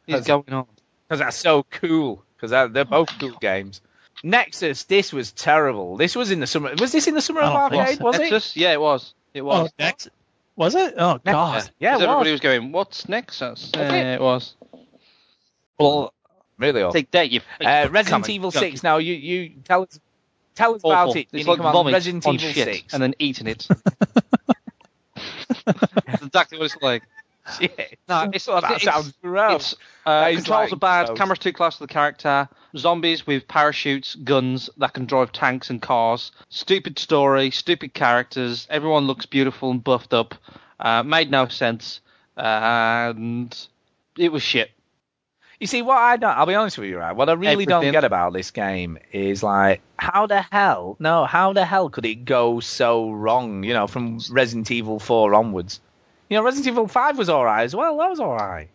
is 0.08 0.26
going 0.26 0.50
on? 0.52 0.66
because 1.08 1.20
that's 1.20 1.38
so 1.38 1.64
cool. 1.70 2.24
Because 2.36 2.50
they're 2.74 2.84
both 2.86 3.10
cool 3.20 3.34
oh. 3.36 3.38
games. 3.40 3.82
Nexus, 4.24 4.84
this 4.86 5.14
was 5.14 5.32
terrible. 5.32 5.98
This 5.98 6.16
was 6.16 6.32
in 6.32 6.40
the 6.40 6.48
summer. 6.48 6.74
Was 6.80 6.92
this 6.92 7.08
in 7.08 7.14
the 7.14 7.22
summer 7.22 7.42
of 7.42 7.54
don't 7.54 7.70
think 7.72 7.82
arcade? 7.82 7.98
so. 8.00 8.04
Was 8.06 8.16
it? 8.16 8.20
Nexus? 8.22 8.56
Yeah, 8.58 8.74
it 8.74 8.82
was. 8.82 9.14
It 9.34 9.42
Oh, 9.42 9.46
was. 9.46 9.72
Next. 10.58 10.74
Was 10.74 10.76
it? 10.76 10.94
Oh 10.98 11.20
God. 11.24 11.70
Yeah, 11.80 11.94
'Cause 11.94 12.02
it 12.02 12.04
everybody 12.06 12.32
was. 12.32 12.36
was 12.36 12.42
going, 12.42 12.72
what's 12.72 13.08
Nexus? 13.10 13.72
it? 13.74 13.78
Yeah, 13.80 14.16
it 14.16 14.22
was. 14.22 14.56
Well, 15.80 16.14
really 16.58 16.82
awful. 16.84 16.94
Take 16.94 17.12
that, 17.12 17.32
you 17.32 17.42
Uh, 17.60 17.88
Resident 17.92 18.30
Evil 18.30 18.52
junkie. 18.52 18.72
Six. 18.72 18.84
Now 18.84 18.98
you 18.98 19.14
you 19.16 19.54
tell 19.64 19.84
us 19.84 20.00
tell 20.56 20.76
us 20.76 20.82
Awful. 20.84 20.92
about 20.92 21.16
it. 21.16 21.28
It's 21.32 21.46
Jimmy, 21.46 21.58
like 21.58 21.60
vomit 21.74 21.94
Resident 21.94 22.28
on 22.28 22.36
Evil 22.36 22.50
shit 22.52 22.66
Six. 22.76 22.94
and 22.94 23.02
then 23.02 23.16
eating 23.20 23.48
it. 23.48 23.68
That's 25.66 26.22
exactly 26.24 26.58
what 26.58 26.66
it's 26.66 26.78
like. 26.82 27.04
Shit. 27.60 28.00
No, 28.08 28.30
it's, 28.34 28.46
that 28.46 28.72
it's, 28.72 28.84
sounds 28.84 29.14
gross. 29.22 29.74
It's, 29.74 29.82
uh, 30.06 30.26
controls 30.28 30.50
like 30.50 30.74
are 30.74 30.76
bad. 30.78 31.06
gross. 31.08 31.18
Camera's 31.18 31.40
too 31.40 31.54
close 31.54 31.78
to 31.78 31.84
the 31.84 31.94
character. 31.94 32.48
Zombies 32.78 33.28
with 33.28 33.48
parachutes, 33.48 34.16
guns 34.16 34.70
that 34.78 34.94
can 34.94 35.06
drive 35.06 35.32
tanks 35.32 35.70
and 35.70 35.82
cars. 35.82 36.32
Stupid 36.50 36.98
story, 36.98 37.52
stupid 37.52 37.94
characters. 37.94 38.66
Everyone 38.70 39.08
looks 39.08 39.26
beautiful 39.26 39.72
and 39.72 39.84
buffed 39.84 40.14
up. 40.14 40.36
Uh, 40.80 41.04
made 41.04 41.30
no 41.30 41.48
sense, 41.48 42.02
and 42.36 43.56
it 44.18 44.32
was 44.32 44.42
shit. 44.42 44.72
You 45.60 45.68
see, 45.68 45.82
what 45.82 45.98
I 45.98 46.18
don't, 46.18 46.36
I'll 46.36 46.46
be 46.46 46.56
honest 46.56 46.78
with 46.78 46.90
you, 46.90 46.98
right? 46.98 47.16
What 47.16 47.30
I 47.30 47.34
really 47.34 47.66
don't 47.66 47.78
Everything. 47.78 47.94
get 47.94 48.04
about 48.04 48.34
this 48.34 48.52
game 48.52 48.98
is 49.14 49.44
like, 49.44 49.82
how 49.98 50.28
the 50.28 50.42
hell, 50.42 50.98
no, 51.00 51.26
how 51.26 51.54
the 51.54 51.64
hell 51.64 51.90
could 51.90 52.06
it 52.06 52.26
go 52.26 52.60
so 52.60 53.12
wrong? 53.12 53.64
You 53.64 53.74
know, 53.74 53.88
from 53.88 54.20
Resident 54.30 54.72
Evil 54.72 55.00
4 55.00 55.34
onwards. 55.34 55.80
You 56.34 56.40
know, 56.40 56.46
Resident 56.46 56.68
Evil 56.74 56.88
5 56.88 57.18
was 57.20 57.30
alright 57.30 57.64
as 57.64 57.76
well. 57.76 57.96
That 58.00 58.10
was 58.10 58.20
alright. 58.20 58.70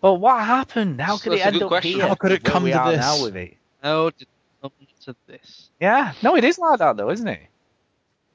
But 0.00 0.14
what 0.14 0.44
happened? 0.44 1.00
How 1.00 1.18
could 1.18 1.32
That's 1.32 1.42
it 1.42 1.46
end 1.54 1.62
up 1.64 1.68
question. 1.70 1.92
here? 1.98 2.06
How 2.06 2.14
could 2.14 2.30
it 2.30 2.44
where 2.44 2.52
come 2.52 2.62
we 2.62 2.70
to 2.70 2.82
this? 2.86 2.98
now 2.98 3.20
with 3.24 3.34
it? 3.36 3.56
How 3.82 4.10
did 4.10 4.22
it 4.22 4.28
come 4.62 4.70
to 5.06 5.16
this? 5.26 5.70
Yeah, 5.80 6.12
no, 6.22 6.36
it 6.36 6.44
is 6.44 6.60
like 6.60 6.78
that 6.78 6.96
though, 6.96 7.10
isn't 7.10 7.26
it? 7.26 7.40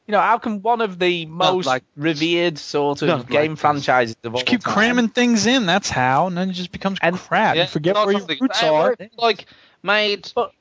You 0.08 0.12
know, 0.12 0.20
how 0.20 0.40
can 0.40 0.62
one 0.62 0.82
of 0.82 1.00
the 1.00 1.26
most 1.26 1.68
like- 1.68 1.86
revered 1.96 2.58
sort 2.58 3.02
of 3.02 3.08
Not 3.08 3.18
like 3.20 3.30
game 3.30 3.56
franchises 3.56 4.18
of 4.26 4.34
all 4.36 4.40
Just 4.42 4.48
keep 4.48 4.60
time- 4.62 4.74
cramming 4.74 5.08
things 5.08 5.46
in. 5.46 5.66
That's 5.66 5.90
how, 5.90 6.28
and 6.28 6.38
then 6.38 6.50
it 6.50 6.54
just 6.54 6.74
becomes 6.74 7.00
And- 7.02 7.16
crap. 7.18 7.56
Yeah, 7.56 7.62
you 7.62 7.68
forget 7.70 7.96
not 7.96 8.08
where 8.08 8.12
your 8.12 8.20
something- 8.22 8.40
roots 8.42 8.62
are. 8.62 8.94
Like 9.18 9.46
made 9.84 10.30
But- 10.36 10.52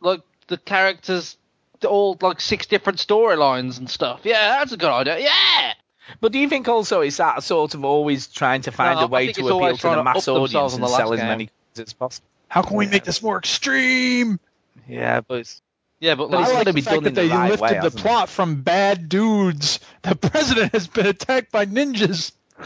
like 0.00 0.20
the 0.46 0.58
characters 0.58 1.36
all 1.84 2.16
like 2.20 2.40
six 2.40 2.66
different 2.66 3.00
storylines 3.00 3.78
and 3.78 3.90
stuff. 3.90 4.20
Yeah, 4.22 4.58
that's 4.60 4.70
a 4.70 4.76
good 4.76 4.90
idea. 4.92 5.18
Yeah. 5.18 5.72
But 6.20 6.32
do 6.32 6.38
you 6.38 6.48
think 6.48 6.68
also 6.68 7.00
it's 7.00 7.16
that 7.18 7.42
sort 7.42 7.74
of 7.74 7.84
always 7.84 8.26
trying 8.28 8.62
to 8.62 8.72
find 8.72 8.98
No, 9.00 9.06
a 9.06 9.08
way 9.08 9.32
to 9.32 9.40
appeal 9.40 9.76
to 9.76 9.82
the 9.88 9.94
to 9.96 10.02
mass 10.04 10.16
up 10.28 10.34
themselves 10.34 10.54
audience 10.54 10.74
on 10.74 10.80
and 10.82 10.90
sell 10.90 11.08
last 11.10 11.12
as 11.20 11.24
many 11.26 11.46
copies 11.46 11.86
as 11.88 11.92
possible? 11.92 12.28
How 12.48 12.62
can 12.62 12.76
we 12.76 12.86
make 12.86 13.04
this 13.04 13.22
more 13.22 13.38
extreme? 13.38 14.38
Yeah, 14.88 15.20
but 15.20 15.40
it's, 15.40 15.62
Yeah, 16.00 16.14
but 16.14 16.30
But 16.30 16.40
like, 16.40 16.40
it's 16.42 16.50
I 16.50 16.52
gotta 16.54 16.64
like 16.70 16.74
be 16.74 16.80
the 16.80 16.84
fact 16.90 16.94
done 16.94 17.02
that 17.04 17.08
in 17.08 17.14
the 17.14 17.20
they 17.22 17.28
right 17.28 17.50
lifted 17.50 17.62
way, 17.62 17.68
the 17.70 17.74
hasn't 17.76 17.94
it? 18.00 18.02
plot 18.02 18.28
from 18.28 18.62
bad 18.62 19.08
dudes. 19.08 19.80
The 20.02 20.14
president 20.14 20.72
has 20.72 20.86
been 20.86 21.06
attacked 21.06 21.50
by 21.50 21.66
ninjas. 21.66 22.32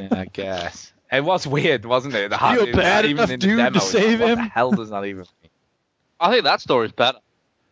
yeah, 0.00 0.08
I 0.12 0.24
guess. 0.32 0.92
It 1.12 1.24
was 1.24 1.46
weird, 1.46 1.84
wasn't 1.84 2.14
it? 2.14 2.30
The 2.30 2.38
You 2.52 2.62
a 2.62 2.72
bad 2.72 3.04
even 3.04 3.18
enough 3.18 3.30
in 3.30 3.40
the 3.40 3.46
dude 3.46 3.56
to 3.58 3.62
demo, 3.64 3.76
it's 3.76 3.94
like, 3.94 4.02
save 4.02 4.20
what 4.20 4.28
him? 4.30 4.38
the 4.38 4.44
hell 4.44 4.70
does 4.72 4.90
that 4.90 5.04
even 5.04 5.24
mean? 5.42 5.50
I 6.20 6.30
think 6.30 6.44
that 6.44 6.60
story's 6.60 6.92
better. 6.92 7.18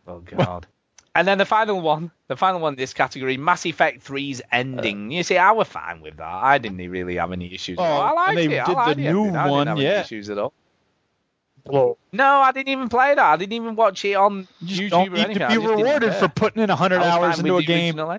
Oh 0.07 0.21
god. 0.21 0.66
And 1.16 1.28
then 1.28 1.39
the 1.39 1.45
final 1.45 1.81
one, 1.81 2.11
the 2.27 2.36
final 2.36 2.61
one 2.61 2.73
in 2.73 2.77
this 2.77 2.93
category, 2.93 3.36
Mass 3.36 3.65
Effect 3.66 4.05
3's 4.05 4.43
ending. 4.51 5.12
you 5.12 5.23
see, 5.23 5.36
I 5.36 5.53
was 5.53 5.69
fine 5.69 6.01
with 6.01 6.16
that. 6.16 6.27
I 6.27 6.59
didn't 6.59 6.78
really 6.91 7.16
have 7.16 7.31
any 7.31 7.55
issues. 7.55 7.78
Oh, 7.78 7.85
I 7.85 8.11
liked 8.12 8.28
and 8.41 8.51
they 8.51 8.57
it. 8.57 8.62
I 8.62 8.66
did 8.66 8.73
liked 8.74 8.89
the 8.89 8.95
the 9.05 9.12
new 9.12 9.20
ending. 9.27 9.36
I 9.36 9.49
one, 9.49 9.66
didn't 9.66 9.78
have 9.78 9.85
yeah. 9.85 9.91
any 9.91 10.01
issues 10.01 10.31
at 10.31 10.39
all. 10.39 10.53
No, 12.12 12.24
I 12.41 12.53
didn't 12.53 12.69
even 12.69 12.89
play 12.89 13.15
that. 13.15 13.24
I 13.24 13.36
didn't 13.36 13.53
even 13.55 13.77
watch 13.77 14.05
it 14.05 14.15
on 14.15 14.47
You 14.61 14.89
YouTube 14.89 14.91
don't 14.91 15.09
or 15.09 15.12
need 15.12 15.20
anything. 15.24 15.49
to 15.49 15.61
be 15.61 15.66
rewarded 15.66 16.15
for 16.15 16.28
putting 16.28 16.62
in 16.62 16.69
100 16.69 17.01
hours 17.01 17.39
into 17.39 17.57
a 17.57 17.62
game. 17.62 17.95
original. 17.99 18.19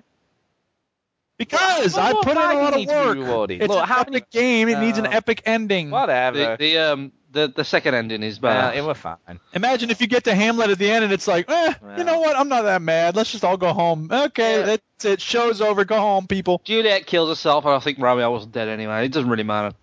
Because 1.38 1.96
Well, 1.96 2.16
I 2.18 2.24
put 2.24 2.32
in 2.32 2.38
a 2.38 2.54
lot 2.54 2.74
of 2.74 2.86
to 2.86 2.86
work. 3.30 3.50
It's 3.50 3.68
Look, 3.68 3.82
an 3.82 3.86
how 3.86 4.00
epic 4.00 4.12
many- 4.12 4.24
game. 4.30 4.68
It 4.68 4.80
needs 4.80 4.96
an 4.98 5.06
epic 5.06 5.42
ending. 5.44 5.90
Whatever. 5.90 6.38
The, 6.38 6.56
the 6.58 6.78
um 6.78 7.12
the 7.36 7.52
the 7.54 7.64
second 7.64 7.94
ending 7.94 8.22
is 8.22 8.38
better. 8.38 8.76
it 8.76 8.82
was 8.82 8.96
fine. 8.98 9.16
Imagine 9.52 9.90
if 9.90 10.00
you 10.00 10.06
get 10.06 10.24
to 10.24 10.34
Hamlet 10.34 10.70
at 10.70 10.78
the 10.78 10.90
end 10.90 11.04
and 11.04 11.12
it's 11.12 11.28
like, 11.28 11.48
eh, 11.50 11.74
you 11.96 12.04
know 12.04 12.18
what? 12.18 12.36
I'm 12.36 12.48
not 12.48 12.62
that 12.62 12.82
mad. 12.82 13.14
Let's 13.14 13.30
just 13.30 13.44
all 13.44 13.56
go 13.56 13.72
home. 13.72 14.08
Okay, 14.10 14.60
Yeah. 14.60 14.66
that's 14.66 15.04
it. 15.04 15.20
Show's 15.20 15.60
over. 15.60 15.84
Go 15.84 15.98
home, 16.00 16.26
people. 16.26 16.60
Juliet 16.64 17.06
kills 17.06 17.28
herself, 17.28 17.64
and 17.64 17.74
I 17.74 17.78
think 17.78 17.98
Romeo 17.98 18.30
wasn't 18.30 18.52
dead 18.52 18.68
anyway. 18.68 19.04
It 19.04 19.12
doesn't 19.12 19.28
really 19.30 19.42
matter. 19.44 19.76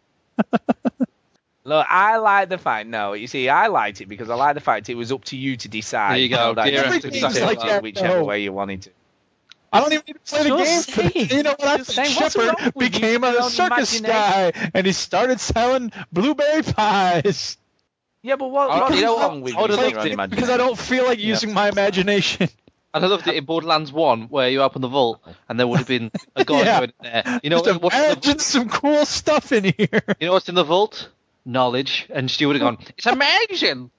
Look, 1.66 1.86
I 1.90 2.18
like 2.18 2.50
the 2.50 2.58
fact. 2.58 2.90
No, 2.90 3.14
you 3.14 3.28
see, 3.28 3.48
I 3.48 3.68
liked 3.68 4.02
it 4.02 4.08
because 4.08 4.30
I 4.30 4.36
like 4.36 4.56
the 4.56 4.60
fact 4.62 4.90
it 4.90 4.96
was 4.96 5.14
up 5.14 5.24
to 5.26 5.38
you 5.38 5.56
to 5.58 5.70
decide. 5.70 6.12
There 6.16 6.20
you 6.20 6.30
go. 6.30 6.54
that 6.56 6.66
Dear 6.66 6.86
you 6.94 7.22
like 7.22 7.82
whichever 7.82 8.18
no. 8.20 8.24
way 8.26 8.42
you 8.44 8.52
wanted 8.52 8.82
to. 8.82 8.90
I 9.74 9.80
don't 9.82 9.94
even 9.94 10.04
need 10.08 10.14
to 10.14 10.20
play 10.20 10.44
the 10.44 10.58
Just 10.58 10.96
game. 10.96 11.10
saying. 11.12 11.30
You 11.32 11.44
know 11.44 11.56
what? 11.58 11.68
I 11.68 11.78
Just 11.78 11.92
saying, 11.94 12.16
what's 12.16 12.34
Shepard 12.36 12.48
wrong 12.60 12.72
with 12.76 12.94
you? 12.94 13.00
became 13.02 13.24
a 13.24 13.50
circus 13.50 14.00
guy 14.02 14.52
and 14.74 14.86
he 14.86 14.94
started 14.94 15.40
selling 15.40 15.92
blueberry 16.12 16.62
pies. 16.64 17.58
Yeah, 18.22 18.38
but 18.38 18.48
what, 18.50 18.96
you 18.96 19.02
know 19.02 19.16
what? 19.16 19.42
with 19.42 19.56
I 19.56 19.62
would've 19.62 19.78
using 19.78 19.84
loved 19.84 19.92
your 19.94 20.00
own 20.02 20.08
it 20.08 20.14
imagination? 20.14 20.30
Because 20.30 20.50
I 20.50 20.58
don't 20.58 20.78
feel 20.80 21.04
like 21.06 21.20
using 21.20 21.54
my 21.54 21.68
imagination. 21.70 22.48
And 22.94 23.04
I 23.04 23.08
loved 23.08 23.28
it 23.28 23.36
in 23.36 23.44
Borderlands 23.46 23.92
One, 23.92 24.24
where 24.30 24.50
you 24.50 24.62
open 24.62 24.82
the 24.84 24.88
vault, 24.88 25.20
and 25.50 25.60
there 25.60 25.66
would 25.68 25.80
have 25.80 25.88
been 25.88 26.12
a 26.36 26.46
guy 26.46 26.60
Yeah. 26.64 26.78
going 26.80 26.92
in 27.04 27.12
there. 27.12 27.40
You 27.44 27.50
know 27.50 27.58
Just 27.64 27.82
what, 27.82 27.82
what's 27.82 27.96
in 27.96 28.02
the, 28.04 28.08
imagine 28.12 28.40
some 28.40 28.70
cool 28.70 29.04
stuff 29.06 29.52
in 29.52 29.64
here. 29.64 30.02
you 30.20 30.28
know 30.28 30.34
what's 30.34 30.48
in 30.48 30.54
the 30.56 30.64
vault? 30.64 31.10
Knowledge. 31.44 32.06
And 32.12 32.30
Stu 32.30 32.48
would 32.48 32.56
have 32.56 32.62
gone, 32.62 32.78
"It's 32.96 33.08
amazing." 33.08 33.90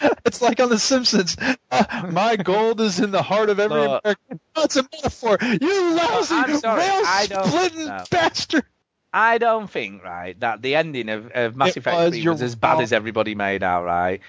It's 0.24 0.40
like 0.42 0.58
on 0.60 0.68
The 0.70 0.78
Simpsons. 0.78 1.36
Uh, 1.70 2.08
my 2.10 2.36
gold 2.36 2.80
is 2.80 2.98
in 3.00 3.10
the 3.10 3.22
heart 3.22 3.48
of 3.50 3.60
every 3.60 3.78
Look. 3.80 4.02
American. 4.04 4.40
It's 4.56 4.76
a 4.76 4.82
metaphor. 4.82 5.38
You 5.40 5.94
lousy, 5.94 6.34
I'm 6.34 6.56
sorry, 6.58 6.82
I 6.82 7.26
don't- 7.28 7.44
rail-splitting 7.44 7.86
no. 7.86 8.04
bastard. 8.10 8.64
I 9.12 9.38
don't 9.38 9.70
think, 9.70 10.02
right, 10.02 10.38
that 10.40 10.60
the 10.60 10.74
ending 10.74 11.08
of, 11.08 11.30
of 11.32 11.54
Mass 11.56 11.68
It 11.70 11.76
Effect 11.78 11.96
was, 11.96 12.10
3 12.10 12.18
you're 12.20 12.32
was 12.32 12.42
as 12.42 12.56
bad 12.56 12.72
wrong. 12.74 12.82
as 12.82 12.92
everybody 12.92 13.36
made 13.36 13.62
out, 13.62 13.84
right? 13.84 14.20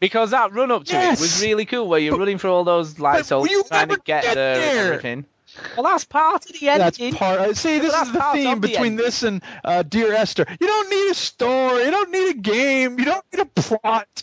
Because 0.00 0.32
that 0.32 0.52
run 0.52 0.70
up 0.70 0.84
to 0.84 0.92
Yes. 0.92 1.18
it 1.18 1.22
was 1.22 1.42
really 1.42 1.64
cool, 1.64 1.88
where 1.88 1.98
you're 1.98 2.18
running 2.18 2.36
through 2.38 2.52
all 2.52 2.64
those 2.64 2.98
lights, 2.98 3.30
but 3.30 3.50
you 3.50 3.64
trying 3.64 3.88
to 3.88 3.96
get, 4.04 4.24
get 4.24 4.34
there, 4.34 4.54
and 4.54 4.62
there. 4.62 4.84
everything. 4.92 5.24
Well, 5.76 5.84
that's 5.84 6.04
part 6.04 6.44
of 6.44 6.52
the 6.52 6.66
That's 6.66 7.00
ending. 7.00 7.14
part. 7.14 7.40
uh, 7.40 7.54
See, 7.54 7.78
this 7.78 7.90
that's 7.92 8.08
is 8.08 8.12
the 8.12 8.18
part 8.20 8.36
theme 8.36 8.50
of 8.52 8.60
the 8.60 8.68
between 8.68 8.86
ending. 8.92 9.04
this 9.06 9.22
and 9.22 9.42
uh, 9.64 9.82
Dear 9.82 10.12
Esther. 10.12 10.44
You 10.60 10.66
don't 10.66 10.90
need 10.90 11.10
a 11.10 11.14
story. 11.14 11.84
You 11.86 11.90
don't 11.90 12.10
need 12.10 12.28
a 12.28 12.34
game. 12.34 12.98
You 12.98 13.06
don't 13.06 13.24
need 13.32 13.40
a 13.40 13.46
plot. 13.46 14.22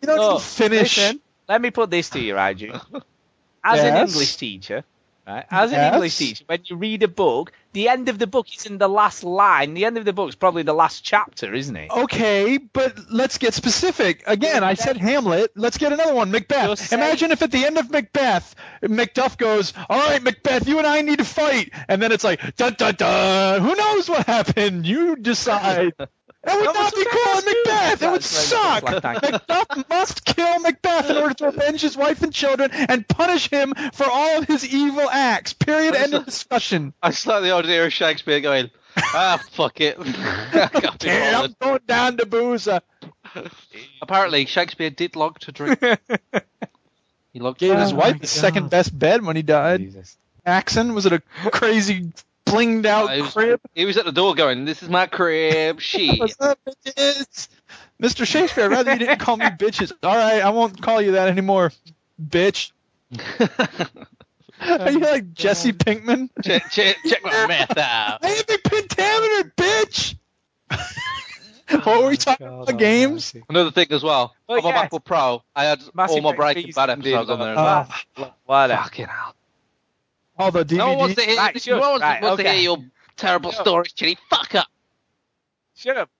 You 0.00 0.06
don't 0.08 0.18
oh, 0.18 0.38
to 0.38 0.44
finish. 0.44 0.98
listen, 0.98 1.20
let 1.48 1.60
me 1.60 1.70
put 1.70 1.90
this 1.90 2.10
to 2.10 2.20
you, 2.20 2.34
Raiju. 2.34 3.02
As 3.64 3.80
an 3.80 3.96
English 4.06 4.36
teacher, 4.36 4.84
right? 5.26 5.44
As 5.50 5.72
an 5.72 5.78
Yes? 5.78 5.94
English 5.94 6.16
teacher, 6.16 6.44
when 6.46 6.60
you 6.66 6.76
read 6.76 7.02
a 7.02 7.08
book, 7.08 7.50
the 7.72 7.88
end 7.88 8.08
of 8.08 8.18
the 8.18 8.28
book 8.28 8.46
is 8.54 8.64
in 8.66 8.78
the 8.78 8.88
last 8.88 9.24
line. 9.24 9.74
The 9.74 9.84
end 9.84 9.98
of 9.98 10.04
the 10.04 10.12
book 10.12 10.28
is 10.28 10.36
probably 10.36 10.62
the 10.62 10.72
last 10.72 11.02
chapter, 11.02 11.52
isn't 11.52 11.74
it? 11.74 11.90
Okay, 11.90 12.58
but 12.58 12.96
let's 13.10 13.38
get 13.38 13.54
specific. 13.54 14.22
Again, 14.26 14.62
I 14.62 14.74
said 14.74 14.96
Hamlet. 14.98 15.50
Let's 15.56 15.78
get 15.78 15.92
another 15.92 16.14
one. 16.14 16.30
Macbeth. 16.30 16.68
Just 16.68 16.86
say- 16.90 16.96
Imagine 16.96 17.32
if 17.32 17.42
at 17.42 17.50
the 17.50 17.64
end 17.64 17.76
of 17.76 17.90
Macbeth, 17.90 18.54
Macduff 18.82 19.36
goes, 19.36 19.72
"All 19.90 19.98
right, 19.98 20.22
Macbeth, 20.22 20.68
you 20.68 20.78
and 20.78 20.86
I 20.86 21.02
need 21.02 21.18
to 21.18 21.24
fight," 21.24 21.72
and 21.88 22.00
then 22.00 22.12
it's 22.12 22.22
like, 22.24 22.54
dun 22.56 22.74
dun 22.74 22.94
dun. 22.94 23.62
Who 23.62 23.74
knows 23.74 24.08
what 24.08 24.26
happened? 24.26 24.86
You 24.86 25.16
decide. 25.16 25.92
That 26.46 26.56
would 26.56 26.64
No, 26.64 26.72
not 26.72 26.94
be 26.94 27.04
cool 27.04 27.38
in 27.38 27.44
that's 27.44 27.46
you. 27.46 27.64
Macbeth. 27.66 28.02
It 28.02 28.06
would 28.10 28.14
That's 28.22 28.26
suck. 28.26 28.82
much 28.84 29.02
like 29.04 29.20
that. 29.20 29.22
Macduff 29.48 29.88
must 29.90 30.24
kill 30.24 30.60
Macbeth 30.60 31.10
in 31.10 31.16
order 31.16 31.34
to 31.34 31.48
avenge 31.48 31.80
his 31.80 31.96
wife 31.96 32.22
and 32.22 32.32
children 32.32 32.70
and 32.72 33.06
punish 33.06 33.50
him 33.50 33.74
for 33.92 34.06
all 34.08 34.38
of 34.38 34.44
his 34.46 34.64
evil 34.66 35.08
acts. 35.10 35.52
Period. 35.52 35.94
End 35.96 36.14
of 36.14 36.24
discussion. 36.24 36.94
I 37.02 37.10
just 37.10 37.26
like 37.26 37.42
the 37.42 37.52
idea 37.52 37.84
of 37.84 37.92
Shakespeare 37.92 38.40
going, 38.40 38.70
ah, 38.96 39.42
fuck 39.50 39.80
it. 39.80 39.98
yeah, 41.04 41.42
I'm 41.42 41.54
going 41.60 41.80
down 41.86 42.16
to 42.18 42.26
Boozer. 42.26 42.80
Apparently, 44.00 44.46
Shakespeare 44.46 44.90
did 44.90 45.16
like 45.16 45.38
to 45.40 45.52
drink. 45.52 45.80
He 47.32 47.40
liked 47.40 47.58
Gave 47.58 47.74
to 47.74 47.80
his 47.80 47.92
Oh 47.92 47.96
wife 47.96 48.14
my 48.14 48.18
the 48.20 48.26
second 48.26 48.70
best 48.70 48.98
bed 48.98 49.22
when 49.22 49.36
he 49.36 49.42
died. 49.42 49.80
Jesus. 49.80 50.16
Axon 50.46 50.94
was 50.94 51.04
it 51.04 51.12
a 51.12 51.20
crazy 51.50 52.10
blinged 52.46 52.86
out 52.86 53.10
Uh, 53.10 53.14
he, 53.14 53.22
was, 53.22 53.32
crib? 53.34 53.60
he 53.74 53.84
was 53.84 53.96
at 53.96 54.04
the 54.04 54.12
door 54.12 54.34
going, 54.34 54.64
this 54.64 54.82
is 54.82 54.88
my 54.88 55.06
crib, 55.06 55.80
shit. 55.82 56.18
What's 56.18 56.40
up, 56.40 56.58
bitches? 56.66 57.48
Mr. 58.02 58.26
Shakespeare, 58.26 58.64
I'd 58.64 58.70
rather 58.70 58.92
you 58.92 58.98
didn't 58.98 59.18
call 59.18 59.36
me 59.36 59.44
bitches. 59.58 59.92
All 60.02 60.16
right, 60.16 60.40
I 60.42 60.50
won't 60.50 60.80
call 60.80 61.02
you 61.02 61.12
that 61.12 61.28
anymore, 61.28 61.72
bitch. 62.22 62.70
Are 64.60 64.90
you 64.90 65.00
like 65.00 65.34
Jesse 65.34 65.72
Pinkman? 65.72 66.30
check, 66.42 66.70
check, 66.70 66.96
check 67.06 67.22
my 67.22 67.46
math 67.46 67.76
out. 67.76 68.20
I 68.24 68.28
am 68.28 68.44
a 68.48 68.58
pentameter, 68.58 69.52
bitch. 69.56 70.16
what 71.84 72.02
were 72.02 72.08
we 72.08 72.16
talking 72.16 72.46
God 72.46 72.62
about? 72.68 72.78
Games? 72.78 73.34
Another 73.48 73.70
thing 73.70 73.88
as 73.90 74.02
well. 74.02 74.34
Well, 74.48 74.58
on 74.58 74.64
my 74.64 74.70
yeah. 74.70 74.88
MacBook 74.88 75.04
Pro, 75.04 75.42
I 75.54 75.64
had 75.64 75.80
Mass 75.94 76.10
all 76.10 76.20
my 76.20 76.30
Effect 76.30 76.38
Breaking 76.40 76.72
Bad 76.74 76.86
did 76.86 76.98
episodes 77.14 77.30
on 77.30 77.38
there 77.38 77.52
as 77.52 77.58
Uh, 77.58 77.86
well. 78.16 78.34
Whatever. 78.46 78.82
Fucking 78.84 79.06
hell. 79.06 79.34
All 80.38 80.50
the 80.50 80.64
No 80.64 80.88
one 80.88 80.98
wants 80.98 81.14
DVDs. 81.14 81.16
to 81.16 81.22
hear, 81.30 81.36
Right, 81.36 81.66
no 81.66 81.78
one 81.78 82.00
Right, 82.00 82.22
wants 82.22 82.42
to 82.42 82.50
hear 82.50 82.60
your 82.60 82.78
terrible 83.16 83.52
Sure. 83.52 83.62
stories, 83.62 83.92
Chitty. 83.92 84.18
Fuck 84.30 84.54
up. 84.54 84.68
Shut 85.76 85.96
up. 85.96 86.10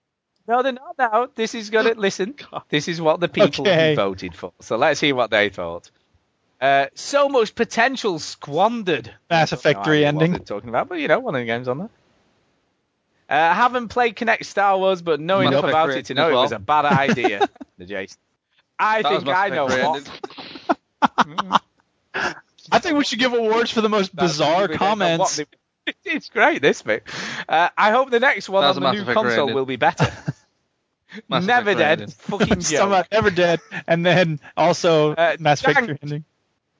No, 0.47 0.63
they're 0.63 0.71
not 0.71 0.97
now. 0.97 1.27
This 1.35 1.53
is 1.55 1.69
gonna 1.69 1.93
listen. 1.97 2.35
This 2.69 2.87
is 2.87 3.01
what 3.01 3.19
the 3.19 3.27
people 3.27 3.65
Okay. 3.65 3.95
voted 3.95 4.35
for. 4.35 4.53
So 4.61 4.77
let's 4.77 4.99
hear 4.99 5.13
what 5.15 5.29
they 5.29 5.49
thought. 5.49 5.91
Uh, 6.59 6.87
so 6.95 7.29
much 7.29 7.53
potential 7.53 8.17
squandered. 8.17 9.13
Mass 9.29 9.51
Effect 9.51 9.77
No 9.77 9.83
3 9.83 9.97
idea 9.97 10.05
what 10.05 10.19
ending. 10.21 10.31
they're 10.31 10.39
talking 10.39 10.69
about, 10.69 10.89
but 10.89 10.99
you 10.99 11.07
know, 11.07 11.19
one 11.19 11.35
of 11.35 11.41
the 11.41 11.45
games 11.45 11.67
on 11.67 11.77
there. 11.79 11.89
Uh, 13.29 13.53
haven't 13.53 13.89
played 13.89 14.15
Kinect 14.15 14.45
Star 14.45 14.77
Wars, 14.77 15.01
but 15.01 15.19
know 15.19 15.41
enough 15.41 15.65
about 15.65 15.89
it 15.91 16.05
to 16.05 16.13
as 16.13 16.15
know 16.15 16.29
it 16.29 16.33
was 16.33 16.51
a 16.53 16.59
bad 16.59 16.85
idea. 16.85 17.47
the 17.77 17.85
Jason. 17.85 18.17
I 18.79 19.03
That 19.03 19.09
think 19.09 19.27
I 19.27 19.49
know 19.49 19.65
what. 19.65 20.09
ending. 22.67 22.75
I 22.75 22.79
think 22.79 22.97
we 22.97 23.03
should 23.05 23.19
give 23.19 23.33
awards 23.33 23.71
for 23.71 23.81
the 23.81 23.89
most 23.89 24.15
That's 24.15 24.33
bizarre 24.33 24.67
really 24.67 24.77
don't 24.77 24.99
know 24.99 25.17
what 25.17 25.29
comments. 25.29 25.41
It's 26.03 26.27
great, 26.29 26.61
this 26.61 26.81
bit. 26.81 27.03
Uh, 27.47 27.69
I 27.77 27.91
hope 27.91 28.09
the 28.09 28.19
next 28.19 28.49
one 28.49 28.63
on 28.65 28.75
the 28.75 28.91
new 28.91 29.05
console 29.05 29.41
ending. 29.41 29.55
will 29.55 29.65
be 29.65 29.77
better. 29.77 30.11
Never 31.29 31.71
Effect 31.71 31.77
dead. 31.77 32.01
ending. 32.01 32.07
Fucking 32.09 32.47
Talking 32.47 32.61
joke. 32.61 32.87
about 32.87 33.07
Ever 33.11 33.29
Dead, 33.31 33.61
and 33.87 34.05
then 34.05 34.41
also 34.57 35.13
Uh, 35.13 35.37
Mass 35.39 35.61
Effect 35.61 35.87
Dang. 35.87 35.99
ending. 36.03 36.25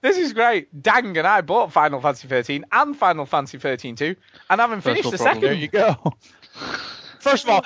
This 0.02 0.18
is 0.18 0.34
great. 0.34 0.84
Dang, 0.84 1.18
and 1.18 1.26
I 1.26 1.40
bought 1.42 1.72
Final 1.72 2.02
Fantasy 2.02 2.28
13 2.28 2.66
and 2.72 2.98
Final 2.98 3.26
Fantasy 3.26 3.58
13 3.60 3.96
too, 3.96 4.16
and 4.50 4.60
haven't 4.62 4.82
finished 4.82 5.10
the 5.10 5.18
problem. 5.18 5.42
There 5.42 5.54
second. 5.54 5.62
you 5.62 5.68
go. 5.70 6.14
First 7.20 7.44
of 7.44 7.50
all, 7.50 7.66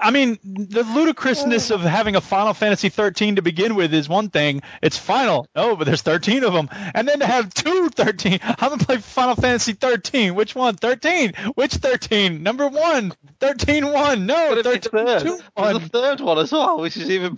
I 0.00 0.10
mean, 0.10 0.38
the 0.42 0.82
ludicrousness 0.82 1.70
of 1.70 1.80
having 1.82 2.16
a 2.16 2.20
Final 2.20 2.54
Fantasy 2.54 2.88
13 2.88 3.36
to 3.36 3.42
begin 3.42 3.74
with 3.74 3.92
is 3.94 4.08
one 4.08 4.30
thing. 4.30 4.62
It's 4.82 4.98
final. 4.98 5.46
Oh, 5.54 5.76
but 5.76 5.84
there's 5.84 6.02
13 6.02 6.44
of 6.44 6.52
them. 6.52 6.68
And 6.94 7.08
then 7.08 7.20
to 7.20 7.26
have 7.26 7.52
two 7.52 7.88
13. 7.90 8.38
I'm 8.42 8.68
going 8.68 8.78
to 8.78 8.86
play 8.86 8.96
Final 8.98 9.34
Fantasy 9.34 9.72
13. 9.72 10.34
Which 10.34 10.54
one? 10.54 10.76
13. 10.76 11.32
Which 11.54 11.74
13? 11.74 12.42
Number 12.42 12.68
one. 12.68 13.12
13 13.40 13.92
1. 13.92 14.26
No, 14.26 14.54
But 14.54 14.64
13 14.64 14.90
third. 14.90 15.20
2 15.22 15.24
There's 15.28 15.40
a 15.40 15.78
1. 15.78 15.80
third 15.88 16.20
one 16.20 16.38
as 16.38 16.52
well, 16.52 16.80
which 16.80 16.96
is 16.96 17.10
even. 17.10 17.36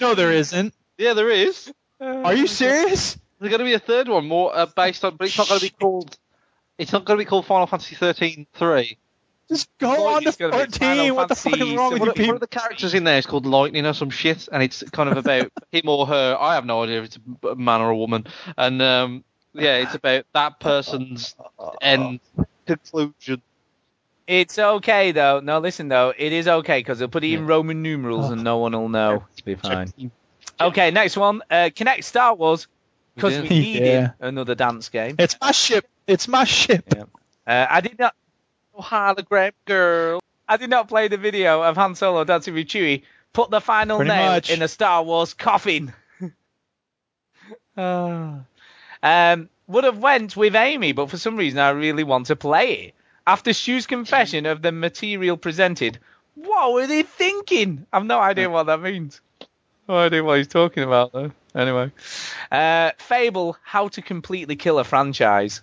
No, 0.00 0.14
there 0.14 0.32
isn't. 0.32 0.74
Yeah, 0.98 1.14
there 1.14 1.30
is. 1.30 1.72
Are 2.00 2.34
you 2.34 2.46
serious? 2.46 3.18
There's 3.38 3.50
going 3.50 3.58
to 3.60 3.64
be 3.64 3.74
a 3.74 3.78
third 3.78 4.08
one 4.08 4.26
more 4.28 4.56
uh, 4.56 4.66
based 4.66 5.04
on, 5.04 5.16
but 5.16 5.26
it's 5.26 5.36
not 5.38 5.48
going 5.48 5.60
to 5.60 5.66
be 5.66 5.70
called. 5.70 6.16
It's 6.78 6.92
not 6.92 7.04
going 7.04 7.18
to 7.18 7.24
be 7.24 7.28
called 7.28 7.46
Final 7.46 7.66
Fantasy 7.66 7.94
13 7.96 8.46
3. 8.54 8.98
Just 9.48 9.68
go 9.78 9.90
Well, 9.90 10.06
on 10.16 10.22
to 10.22 10.28
it's 10.28 10.36
gonna 10.36 10.52
14. 10.52 11.14
What 11.14 11.28
the 11.28 11.36
fuck 11.36 11.56
is 11.58 11.74
wrong 11.74 11.92
with 11.92 12.00
One 12.00 12.08
you 12.16 12.22
of, 12.22 12.26
one 12.26 12.34
of 12.34 12.40
the 12.40 12.48
characters 12.48 12.94
in 12.94 13.04
there 13.04 13.18
is 13.18 13.26
called 13.26 13.46
Lightning 13.46 13.86
or 13.86 13.92
some 13.92 14.10
shit, 14.10 14.48
and 14.50 14.62
it's 14.62 14.82
kind 14.90 15.08
of 15.08 15.16
about 15.16 15.52
him 15.72 15.88
or 15.88 16.06
her. 16.06 16.36
I 16.38 16.54
have 16.56 16.64
no 16.66 16.82
idea 16.82 17.00
if 17.02 17.04
it's 17.06 17.18
a 17.44 17.54
man 17.54 17.80
or 17.80 17.90
a 17.90 17.96
woman. 17.96 18.26
And 18.56 18.82
um, 18.82 19.24
yeah, 19.52 19.76
it's 19.76 19.94
about 19.94 20.24
that 20.34 20.58
person's 20.58 21.36
end 21.80 22.18
conclusion. 22.66 23.40
It's 24.26 24.58
okay 24.58 25.12
though. 25.12 25.38
No, 25.38 25.60
listen 25.60 25.86
though, 25.86 26.12
it 26.16 26.32
is 26.32 26.48
okay 26.48 26.80
because 26.80 26.98
they'll 26.98 27.06
put 27.06 27.22
it 27.22 27.32
in 27.32 27.46
Roman 27.46 27.82
numerals 27.82 28.30
and 28.30 28.42
no 28.42 28.58
one 28.58 28.72
will 28.72 28.88
know. 28.88 29.24
It'll 29.36 29.44
be 29.44 29.54
fine. 29.54 30.10
Okay, 30.60 30.90
next 30.90 31.16
one. 31.16 31.42
Uh, 31.48 31.70
Kinect 31.72 32.02
Star 32.02 32.34
Wars 32.34 32.66
because 33.14 33.38
we 33.42 33.48
did. 33.48 33.50
needed 33.50 33.86
Yeah. 33.86 34.10
another 34.18 34.56
dance 34.56 34.88
game. 34.88 35.14
It's 35.20 35.36
my 35.40 35.52
ship. 35.52 35.86
It's 36.08 36.26
my 36.26 36.42
ship. 36.44 36.84
Yeah. 36.94 37.04
Uh, 37.46 37.66
I 37.70 37.80
did 37.80 37.98
not. 37.98 38.14
Oh, 38.76 38.82
hologram 38.82 39.52
girl. 39.64 40.20
I 40.48 40.56
did 40.56 40.70
not 40.70 40.88
play 40.88 41.08
the 41.08 41.16
video 41.16 41.62
of 41.62 41.76
Han 41.76 41.94
Solo 41.94 42.24
dancing 42.24 42.54
with 42.54 42.66
Chewie. 42.68 43.02
Put 43.32 43.50
the 43.50 43.60
final 43.60 43.98
Pretty 43.98 44.10
nail 44.10 44.32
much. 44.32 44.50
in 44.50 44.62
a 44.62 44.68
Star 44.68 45.02
Wars 45.02 45.34
coffin. 45.34 45.92
Ah. 47.78 48.40
um, 49.02 49.50
would 49.66 49.84
have 49.84 49.98
went 49.98 50.34
with 50.34 50.56
Amy, 50.56 50.92
but 50.92 51.10
for 51.10 51.18
some 51.18 51.36
reason 51.36 51.58
I 51.58 51.70
really 51.70 52.04
want 52.04 52.26
to 52.26 52.36
play 52.36 52.72
it. 52.72 52.94
After 53.26 53.52
Stu's 53.52 53.86
confession 53.86 54.46
of 54.46 54.62
the 54.62 54.72
material 54.72 55.36
presented, 55.36 55.98
what 56.36 56.72
were 56.72 56.86
they 56.86 57.02
thinking? 57.02 57.84
I've 57.92 58.06
no 58.06 58.18
idea 58.18 58.48
what 58.48 58.64
that 58.64 58.80
means. 58.80 59.20
No 59.88 59.96
idea 59.98 60.24
what 60.24 60.38
he's 60.38 60.48
talking 60.48 60.84
about 60.84 61.12
though. 61.12 61.32
Anyway, 61.54 61.92
uh, 62.50 62.92
Fable: 62.96 63.56
How 63.62 63.88
to 63.88 64.00
Completely 64.00 64.56
Kill 64.56 64.78
a 64.78 64.84
Franchise. 64.84 65.60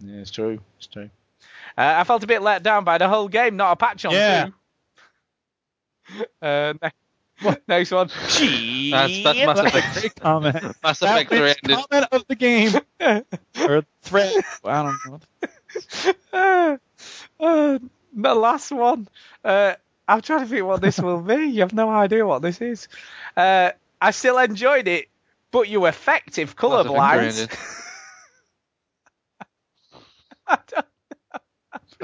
Yeah, 0.00 0.20
it's 0.20 0.30
true. 0.30 0.60
It's 0.76 0.86
true. 0.86 1.08
Uh, 1.76 1.94
I 1.98 2.04
felt 2.04 2.22
a 2.22 2.26
bit 2.26 2.42
let 2.42 2.62
down 2.62 2.84
by 2.84 2.98
the 2.98 3.08
whole 3.08 3.28
game, 3.28 3.56
not 3.56 3.72
a 3.72 3.76
patch 3.76 4.04
on 4.04 4.12
Yeah. 4.12 4.46
two. 4.46 4.52
Uh, 6.42 6.74
ne- 6.82 7.56
next 7.66 7.90
one. 7.90 8.08
That's, 8.08 8.38
that's 8.42 9.38
Mass 9.38 9.58
Effect. 9.58 10.00
Great 10.00 10.14
comment. 10.16 10.76
Mass 10.82 10.98
That 11.00 11.22
Effect 11.22 11.30
3 11.30 11.38
ended. 11.38 11.88
comment 11.88 12.06
of 12.12 12.24
the 12.28 12.34
game. 12.34 12.72
or 13.68 13.84
threat. 14.02 14.34
I 14.64 14.82
don't 14.82 14.98
know. 15.06 15.20
uh, 16.32 16.76
uh, 17.40 17.78
the 18.12 18.34
last 18.34 18.70
one. 18.70 19.08
Uh, 19.42 19.74
I'm 20.06 20.20
trying 20.20 20.40
to 20.40 20.46
think 20.46 20.64
what 20.66 20.82
this 20.82 20.98
will 21.00 21.22
be. 21.22 21.46
You 21.46 21.60
have 21.62 21.72
no 21.72 21.88
idea 21.88 22.26
what 22.26 22.42
this 22.42 22.60
is. 22.60 22.86
Uh, 23.36 23.70
I 24.00 24.10
still 24.10 24.38
enjoyed 24.38 24.86
it, 24.86 25.08
but 25.50 25.68
you 25.68 25.86
effective 25.86 26.54
colour 26.54 26.84
Mass 26.84 26.92
Effect 26.92 27.34
3 27.34 27.46
blinds. 27.46 27.56
I 30.46 30.58
don't 30.68 30.76
I 30.76 30.76
have 30.76 30.84
really 30.84 30.84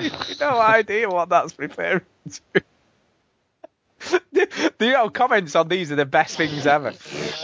no 0.40 0.60
idea 0.60 1.08
what 1.08 1.28
that's 1.28 1.58
referring 1.58 2.02
to. 2.30 2.62
the, 4.32 4.72
the 4.78 5.10
comments 5.12 5.54
on 5.54 5.68
these 5.68 5.92
are 5.92 5.96
the 5.96 6.06
best 6.06 6.36
things 6.36 6.66
ever. 6.66 6.92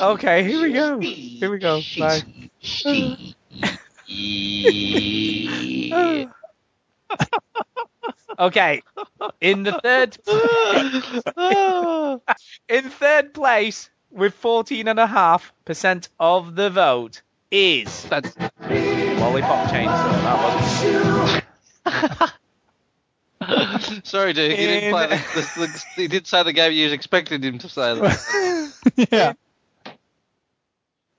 Okay, 0.00 0.42
here 0.44 0.62
we 0.62 0.72
go. 0.72 0.98
Here 1.00 1.50
we 1.50 1.58
go. 1.58 1.80
Bye. 1.98 2.22
okay. 8.38 8.82
In 9.40 9.64
the 9.64 9.72
third 9.82 10.16
in 12.68 12.90
third 12.90 13.32
place 13.34 13.90
with 14.10 14.34
fourteen 14.34 14.88
and 14.88 14.98
a 14.98 15.06
half 15.06 15.52
percent 15.64 16.08
of 16.18 16.56
the 16.56 16.70
vote 16.70 17.22
is 17.50 18.04
That's, 18.04 18.34
Lollipop 18.38 19.68
Chainsaw. 19.68 21.42
That 21.84 21.84
was 21.84 22.30
sorry, 24.04 24.32
dude. 24.32 24.52
He 24.52 24.66
didn't 24.66 24.90
play 24.90 25.08
the, 25.08 25.16
the, 25.34 25.66
the, 25.66 25.84
he 25.96 26.08
did 26.08 26.26
say 26.26 26.42
the 26.42 26.52
game 26.52 26.72
you 26.72 26.84
was 26.84 26.92
expecting 26.92 27.42
him 27.42 27.58
to 27.58 27.68
say. 27.68 27.94
That. 27.94 28.72
yeah. 29.10 29.32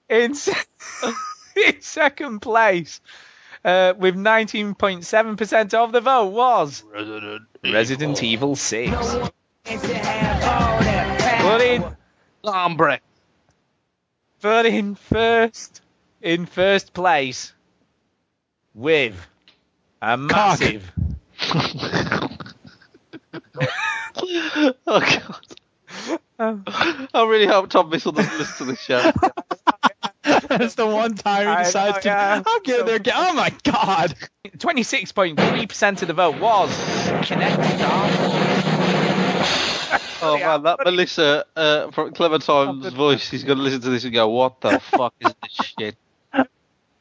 in, 0.09 0.35
in 1.65 1.81
second 1.81 2.39
place 2.41 3.01
uh, 3.63 3.93
with 3.97 4.15
19.7% 4.15 5.73
of 5.73 5.91
the 5.91 6.01
vote 6.01 6.27
was 6.27 6.83
Resident, 7.63 8.23
Evil 8.23 8.55
6. 8.55 8.91
But 11.41 11.61
in, 11.61 11.85
Lambre. 12.43 12.99
but 14.41 14.65
in 14.65 14.95
first, 14.95 15.81
in 16.21 16.45
first 16.45 16.93
place 16.93 17.53
with 18.73 19.15
a 20.01 20.17
massive. 20.17 20.91
oh 24.87 24.99
god. 24.99 26.63
I 27.13 27.25
really 27.27 27.47
hope 27.47 27.69
Tom 27.69 27.89
Bissell 27.89 28.11
doesn't 28.11 28.37
listen 28.37 28.67
to 28.67 28.71
this 28.71 28.81
show. 28.81 29.11
That's 30.47 30.75
the 30.75 30.85
one 30.85 31.15
time 31.15 31.57
he 31.57 31.63
decides 31.63 31.97
know, 31.97 32.01
to. 32.01 32.07
yeah. 32.07 32.43
I'll 32.45 32.59
get 32.61 32.85
there. 32.85 32.99
Get, 32.99 33.13
oh 33.15 33.33
my 33.33 33.53
god. 33.63 34.15
26.3% 34.45 36.01
of 36.01 36.07
the 36.07 36.13
vote 36.13 36.39
was 36.39 36.69
Connected 37.27 37.77
Oh 40.19 40.37
man, 40.39 40.63
that 40.63 40.79
Melissa 40.83 41.45
uh, 41.55 41.91
from 41.91 42.11
Clementine's 42.13 42.93
voice, 42.93 43.29
he's 43.29 43.43
going 43.43 43.59
to 43.59 43.63
listen 43.63 43.81
to 43.81 43.89
this 43.89 44.03
and 44.03 44.13
go, 44.13 44.27
what 44.29 44.61
the 44.61 44.79
fuck 44.79 45.13
is 45.19 45.33
this 45.43 45.73
shit? 45.77 45.95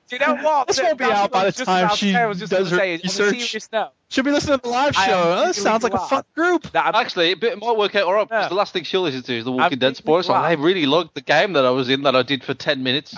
Do 0.08 0.16
you 0.16 0.18
know 0.26 0.36
what? 0.36 0.68
This 0.68 0.80
won't 0.80 0.98
be 0.98 1.04
out 1.04 1.30
by 1.32 1.50
the 1.50 1.64
time 1.64 1.88
she 1.96 2.14
I 2.14 2.26
was 2.26 2.38
just 2.38 2.52
does 2.52 2.70
gonna 2.70 2.82
her 2.82 2.86
say, 2.86 2.94
on 2.94 3.00
research. 3.02 3.68
She'll 4.08 4.22
be 4.22 4.30
listening 4.30 4.58
to 4.58 4.62
the 4.62 4.68
live 4.68 4.94
I 4.96 5.04
am 5.06 5.10
show. 5.10 5.36
That 5.46 5.54
sounds 5.56 5.82
like 5.82 5.94
a 5.94 5.96
glad 5.96 6.08
fuck 6.08 6.32
group. 6.34 6.70
that 6.72 6.84
I'm- 6.84 6.94
Actually, 6.94 7.30
it 7.32 7.42
it 7.42 7.58
might 7.58 7.76
work 7.76 7.94
out 7.96 8.04
alright 8.04 8.28
because 8.28 8.44
Yeah. 8.44 8.48
the 8.48 8.54
last 8.54 8.72
thing 8.72 8.84
she'll 8.84 9.02
listen 9.02 9.22
to 9.24 9.34
is 9.36 9.44
the 9.44 9.50
I'm 9.50 9.56
Walking 9.56 9.78
Dead 9.80 9.86
really 9.86 9.94
spoilers. 9.96 10.28
I 10.30 10.52
really 10.52 10.86
liked 10.86 11.14
the 11.14 11.22
game 11.22 11.54
that 11.54 11.66
I 11.66 11.70
was 11.70 11.88
in 11.88 12.02
that 12.02 12.14
I 12.14 12.22
did 12.22 12.44
for 12.44 12.54
10 12.54 12.84
minutes. 12.84 13.16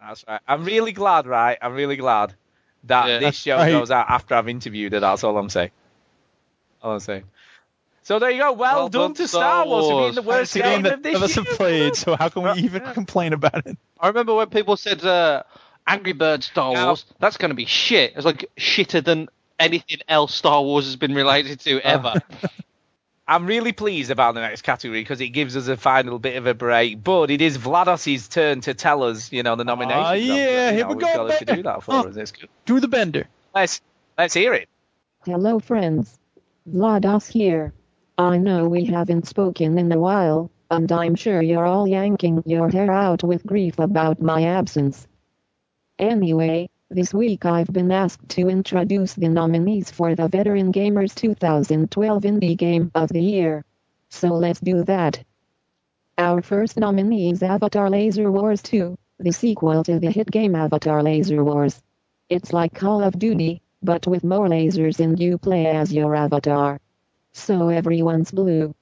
That's 0.00 0.24
right. 0.26 0.40
I'm 0.48 0.64
really 0.64 0.92
glad, 0.92 1.26
right? 1.26 1.58
I'm 1.60 1.74
really 1.74 1.96
glad 1.96 2.34
that 2.84 3.08
Yeah. 3.08 3.18
this 3.18 3.36
show 3.36 3.56
right. 3.58 3.70
goes 3.70 3.90
out 3.90 4.06
after 4.08 4.34
I've 4.34 4.48
interviewed 4.48 4.92
her. 4.94 5.00
That's 5.00 5.22
all 5.24 5.36
I'm 5.36 5.50
saying. 5.50 5.70
All 6.82 6.92
I'm 6.94 7.00
saying. 7.00 7.24
So 8.02 8.18
there 8.18 8.30
you 8.30 8.38
go. 8.38 8.52
Well, 8.52 8.76
Well 8.76 8.88
done 8.88 9.00
done, 9.02 9.14
to 9.14 9.28
Star 9.28 9.40
Star 9.62 9.66
Wars 9.66 9.84
for 9.84 9.88
being 9.90 10.00
Wars. 10.00 10.14
the 10.16 10.22
worst 10.22 10.54
game 10.54 10.62
game 10.64 10.82
that 10.82 10.92
of 10.94 11.02
this 11.02 11.12
none 11.12 11.22
of 11.22 11.30
us 11.30 11.36
year. 11.36 11.44
played, 11.56 11.96
so 11.96 12.16
how 12.16 12.28
can 12.28 12.42
we 12.42 12.50
even 12.64 12.82
complain 12.92 13.32
about 13.32 13.66
it? 13.66 13.76
I 14.00 14.08
remember 14.08 14.34
when 14.34 14.48
people 14.48 14.76
said 14.76 15.04
uh, 15.04 15.42
Angry 15.86 16.12
Birds 16.12 16.46
Star 16.46 16.72
Now- 16.72 16.86
Wars, 16.86 17.04
that's 17.18 17.36
going 17.36 17.50
to 17.50 17.54
be 17.54 17.66
shit. 17.66 18.14
It's 18.16 18.24
like 18.24 18.50
shitter 18.56 19.04
than 19.04 19.28
anything 19.58 19.98
else 20.08 20.34
Star 20.34 20.62
Wars 20.62 20.86
has 20.86 20.96
been 20.96 21.14
related 21.14 21.60
to 21.60 21.80
ever. 21.80 22.14
I'm 23.28 23.46
really 23.46 23.70
pleased 23.72 24.10
about 24.10 24.34
the 24.34 24.40
next 24.40 24.62
category 24.62 25.00
because 25.02 25.20
it 25.20 25.28
gives 25.28 25.56
us 25.56 25.68
a 25.68 25.76
final 25.76 26.18
bit 26.18 26.34
of 26.36 26.48
a 26.48 26.54
break. 26.54 27.04
But 27.04 27.30
it 27.30 27.40
is 27.40 27.58
Vlados's 27.58 28.26
turn 28.26 28.60
to 28.62 28.74
tell 28.74 29.04
us, 29.04 29.30
you 29.30 29.44
know, 29.44 29.54
the 29.54 29.62
nominations. 29.62 30.04
Ah, 30.04 30.12
yeah, 30.14 30.70
You 30.70 30.76
here 30.78 30.82
know, 30.84 30.88
we 30.88 30.94
we've 30.96 31.14
go, 31.14 31.28
got 31.28 31.38
to 31.38 31.44
do 31.44 31.62
that 31.62 31.82
for 31.84 31.94
Oh. 31.94 32.08
us. 32.08 32.16
It's 32.16 32.32
good. 32.32 32.48
Do 32.66 32.80
the 32.80 32.88
bender. 32.88 33.28
Let's 33.54 33.80
let's 34.18 34.34
hear 34.34 34.52
it. 34.54 34.68
Hello, 35.24 35.60
friends. 35.60 36.18
Vlados 36.68 37.28
here. 37.30 37.72
I 38.20 38.36
know 38.36 38.68
we 38.68 38.84
haven't 38.84 39.26
spoken 39.26 39.78
in 39.78 39.90
a 39.90 39.98
while, 39.98 40.50
and 40.70 40.92
I'm 40.92 41.14
sure 41.14 41.40
you're 41.40 41.64
all 41.64 41.88
yanking 41.88 42.42
your 42.44 42.68
hair 42.68 42.92
out 42.92 43.24
with 43.24 43.46
grief 43.46 43.78
about 43.78 44.20
my 44.20 44.42
absence. 44.42 45.08
Anyway, 45.98 46.68
this 46.90 47.14
week 47.14 47.46
I've 47.46 47.72
been 47.72 47.90
asked 47.90 48.28
to 48.36 48.50
introduce 48.50 49.14
the 49.14 49.30
nominees 49.30 49.90
for 49.90 50.14
the 50.14 50.28
Veteran 50.28 50.70
Gamers 50.70 51.14
2012 51.14 52.22
Indie 52.24 52.58
Game 52.58 52.90
of 52.94 53.08
the 53.08 53.22
Year. 53.22 53.64
So 54.10 54.28
let's 54.34 54.60
do 54.60 54.84
that. 54.84 55.24
Our 56.18 56.42
first 56.42 56.76
nominee 56.76 57.30
is 57.30 57.42
Avatar 57.42 57.88
Laser 57.88 58.30
Wars 58.30 58.60
2, 58.60 58.98
the 59.18 59.32
sequel 59.32 59.82
to 59.84 59.98
the 59.98 60.10
hit 60.10 60.30
game 60.30 60.54
Avatar 60.54 61.02
Laser 61.02 61.42
Wars. 61.42 61.82
It's 62.28 62.52
like 62.52 62.74
Call 62.74 63.02
of 63.02 63.18
Duty, 63.18 63.62
but 63.82 64.06
with 64.06 64.24
more 64.24 64.46
lasers 64.46 65.00
and 65.00 65.18
you 65.18 65.38
play 65.38 65.68
as 65.68 65.90
your 65.90 66.14
avatar. 66.14 66.80
So 67.32 67.68
everyone's 67.68 68.32
blue. 68.32 68.74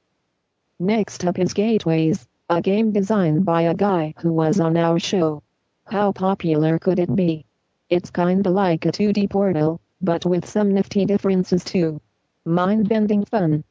Next 0.79 1.25
up 1.25 1.39
is 1.39 1.53
Gateways, 1.53 2.27
a 2.49 2.63
game 2.63 2.93
designed 2.93 3.45
by 3.45 3.63
a 3.63 3.75
guy 3.75 4.15
who 4.19 4.33
was 4.33 4.59
on 4.59 4.77
our 4.77 4.99
show. 4.99 5.43
How 5.87 6.13
popular 6.13 6.79
could 6.79 6.99
it 6.99 7.15
be? 7.15 7.45
It's 7.91 8.11
kinda 8.11 8.49
like 8.49 8.87
a 8.87 8.93
2D 8.93 9.29
portal, 9.29 9.81
but 10.01 10.25
with 10.25 10.47
some 10.47 10.73
nifty 10.73 11.05
differences 11.05 11.63
too. 11.63 12.01
Mind-bending 12.45 13.27
fun. 13.27 13.65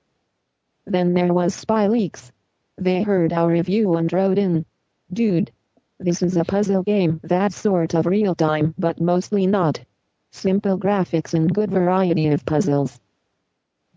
Then 0.85 1.13
there 1.13 1.33
was 1.33 1.55
Spy 1.55 1.87
Leaks. 1.87 2.31
They 2.77 3.01
heard 3.01 3.33
our 3.33 3.49
review 3.51 3.95
and 3.95 4.11
wrote 4.13 4.37
in. 4.37 4.65
Dude, 5.11 5.51
this 5.99 6.21
is 6.21 6.37
a 6.37 6.45
puzzle 6.45 6.83
game 6.83 7.19
that's 7.23 7.55
sort 7.55 7.95
of 7.95 8.05
real 8.05 8.35
time 8.35 8.75
but 8.77 9.01
mostly 9.01 9.47
not. 9.47 9.79
Simple 10.31 10.77
graphics 10.77 11.33
and 11.33 11.51
good 11.53 11.71
variety 11.71 12.27
of 12.27 12.45
puzzles. 12.45 12.99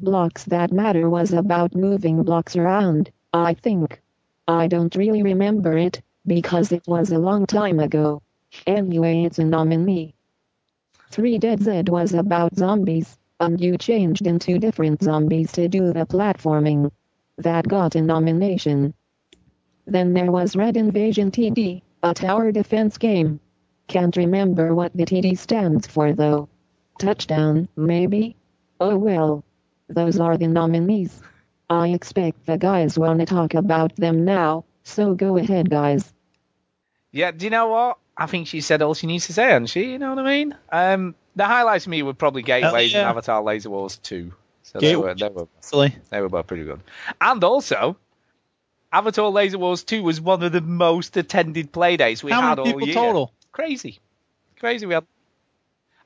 Blocks 0.02 0.44
That 0.44 0.72
Matter 0.72 1.10
was 1.10 1.34
about 1.34 1.74
moving 1.74 2.22
blocks 2.22 2.56
around, 2.56 3.10
I 3.34 3.52
think. 3.52 4.00
I 4.48 4.66
don't 4.66 4.96
really 4.96 5.22
remember 5.22 5.76
it, 5.76 6.00
because 6.26 6.72
it 6.72 6.88
was 6.88 7.12
a 7.12 7.18
long 7.18 7.44
time 7.44 7.78
ago. 7.78 8.22
Anyway, 8.66 9.24
it's 9.24 9.38
a 9.38 9.44
nominee. 9.44 10.14
3 11.10 11.38
Dead 11.38 11.62
Z 11.62 11.82
was 11.88 12.14
about 12.14 12.56
zombies, 12.56 13.18
and 13.40 13.60
you 13.60 13.76
changed 13.76 14.26
into 14.26 14.58
different 14.58 15.02
zombies 15.02 15.52
to 15.52 15.68
do 15.68 15.92
the 15.92 16.06
platforming. 16.06 16.90
That 17.36 17.68
got 17.68 17.94
a 17.94 18.00
nomination. 18.00 18.94
Then 19.86 20.14
there 20.14 20.32
was 20.32 20.56
Red 20.56 20.78
Invasion 20.78 21.30
TD, 21.30 21.82
a 22.02 22.14
tower 22.14 22.52
defense 22.52 22.96
game. 22.96 23.38
Can't 23.86 24.16
remember 24.16 24.74
what 24.74 24.96
the 24.96 25.04
TD 25.04 25.36
stands 25.36 25.86
for 25.86 26.14
though. 26.14 26.48
Touchdown, 26.98 27.68
maybe? 27.76 28.36
Oh 28.80 28.96
well. 28.96 29.44
Those 29.90 30.18
are 30.18 30.36
the 30.36 30.48
nominees. 30.48 31.20
I 31.68 31.88
expect 31.88 32.46
the 32.46 32.58
guys 32.58 32.98
wanna 32.98 33.26
talk 33.26 33.54
about 33.54 33.96
them 33.96 34.24
now, 34.24 34.64
so 34.82 35.14
go 35.14 35.36
ahead 35.36 35.70
guys. 35.70 36.12
Yeah, 37.12 37.32
do 37.32 37.44
you 37.46 37.50
know 37.50 37.68
what? 37.68 37.98
I 38.16 38.26
think 38.26 38.46
she 38.46 38.60
said 38.60 38.82
all 38.82 38.94
she 38.94 39.06
needs 39.06 39.26
to 39.26 39.32
say, 39.32 39.44
hasn't 39.44 39.70
she? 39.70 39.92
You 39.92 39.98
know 39.98 40.14
what 40.14 40.24
I 40.24 40.30
mean? 40.30 40.56
Um, 40.70 41.14
the 41.36 41.44
highlights 41.44 41.84
for 41.84 41.90
me 41.90 42.02
were 42.02 42.14
probably 42.14 42.42
Gateways 42.42 42.92
yeah. 42.92 43.00
and 43.00 43.08
Avatar 43.08 43.42
Laser 43.42 43.70
Wars 43.70 43.96
2. 43.98 44.32
So 44.62 44.78
they 44.78 44.94
were, 44.94 45.14
they, 45.14 45.28
were, 45.28 45.48
Silly. 45.60 45.96
they 46.10 46.20
were 46.20 46.28
both 46.28 46.46
pretty 46.46 46.64
good. 46.64 46.80
And 47.20 47.42
also, 47.42 47.96
Avatar 48.92 49.30
Laser 49.30 49.58
Wars 49.58 49.84
2 49.84 50.02
was 50.02 50.20
one 50.20 50.42
of 50.42 50.52
the 50.52 50.60
most 50.60 51.16
attended 51.16 51.72
playdates 51.72 52.22
we 52.22 52.30
How 52.30 52.42
had 52.42 52.58
many 52.58 52.72
all 52.72 52.78
people 52.78 52.88
year. 52.88 52.94
total? 52.94 53.32
Crazy. 53.52 53.98
Crazy. 54.58 54.86
We 54.86 54.94
had. 54.94 55.06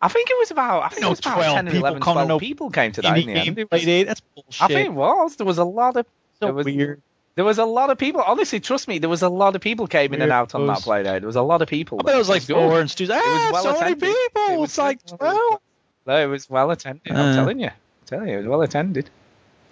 I 0.05 0.09
think 0.09 0.29
it 0.31 0.37
was 0.39 0.51
about. 0.51 0.83
I 0.85 0.89
think 0.89 1.01
know 1.03 1.09
it 1.09 1.11
was 1.11 1.19
about 1.21 1.35
12 1.37 1.55
10 1.57 1.69
or 1.69 1.71
people 1.71 1.81
11, 1.87 2.03
come 2.03 2.13
to 2.13 2.17
12 2.25 2.29
no 2.29 2.39
people 2.39 2.71
came 2.71 2.93
to 2.93 3.03
that. 3.03 3.19
In 3.19 3.27
the 3.27 3.33
end. 3.33 3.45
game 3.45 3.59
It 3.59 3.71
was- 3.73 3.81
play 3.81 3.85
date. 3.87 4.05
That's 4.05 4.21
bullshit. 4.21 4.63
I 4.63 4.67
think 4.69 4.87
it 4.87 4.93
was. 4.93 5.37
There 5.37 5.47
was 5.47 5.59
a 5.59 5.65
lot 5.65 5.97
of. 5.97 6.07
so 6.41 6.47
there 6.47 6.55
was, 6.55 6.65
weird. 6.67 7.01
There 7.37 7.45
was 7.45 7.59
a 7.59 7.65
lot 7.65 7.91
of 7.91 7.99
people. 7.99 8.23
Honestly, 8.23 8.61
trust 8.61 8.87
me, 8.87 8.99
there 8.99 9.11
was 9.11 9.23
a 9.23 9.29
lot 9.29 9.57
of 9.57 9.61
people 9.63 9.87
came 9.87 10.15
in 10.15 10.23
and 10.23 10.31
out 10.31 10.55
on 10.55 10.67
that 10.67 10.79
Weirdos. 10.79 10.83
play 10.85 11.03
day. 11.03 11.19
There 11.19 11.27
was 11.27 11.37
a 11.37 11.43
lot 11.43 11.63
of 11.63 11.69
people. 11.69 11.99
I 12.01 12.03
bet 12.05 12.15
it 12.15 12.19
was 12.19 12.29
like 12.29 12.47
good. 12.47 12.55
four 12.55 12.81
and 12.81 12.91
Stu's. 12.91 13.11
Ah, 13.13 13.51
well 13.53 13.63
so 13.63 13.81
many 13.81 13.95
people. 13.95 14.11
It 14.51 14.59
was 14.61 14.71
it's 14.71 14.79
like 14.79 15.05
good. 15.07 15.19
twelve. 15.19 15.61
No, 16.07 16.23
it 16.23 16.27
was 16.27 16.49
well 16.51 16.71
attended. 16.71 17.11
I'm 17.11 17.17
Uh. 17.17 17.35
telling 17.35 17.59
you. 17.61 17.69
I'm 17.69 18.07
telling 18.07 18.29
you, 18.29 18.35
it 18.35 18.39
was 18.39 18.47
well 18.47 18.63
attended. 18.63 19.09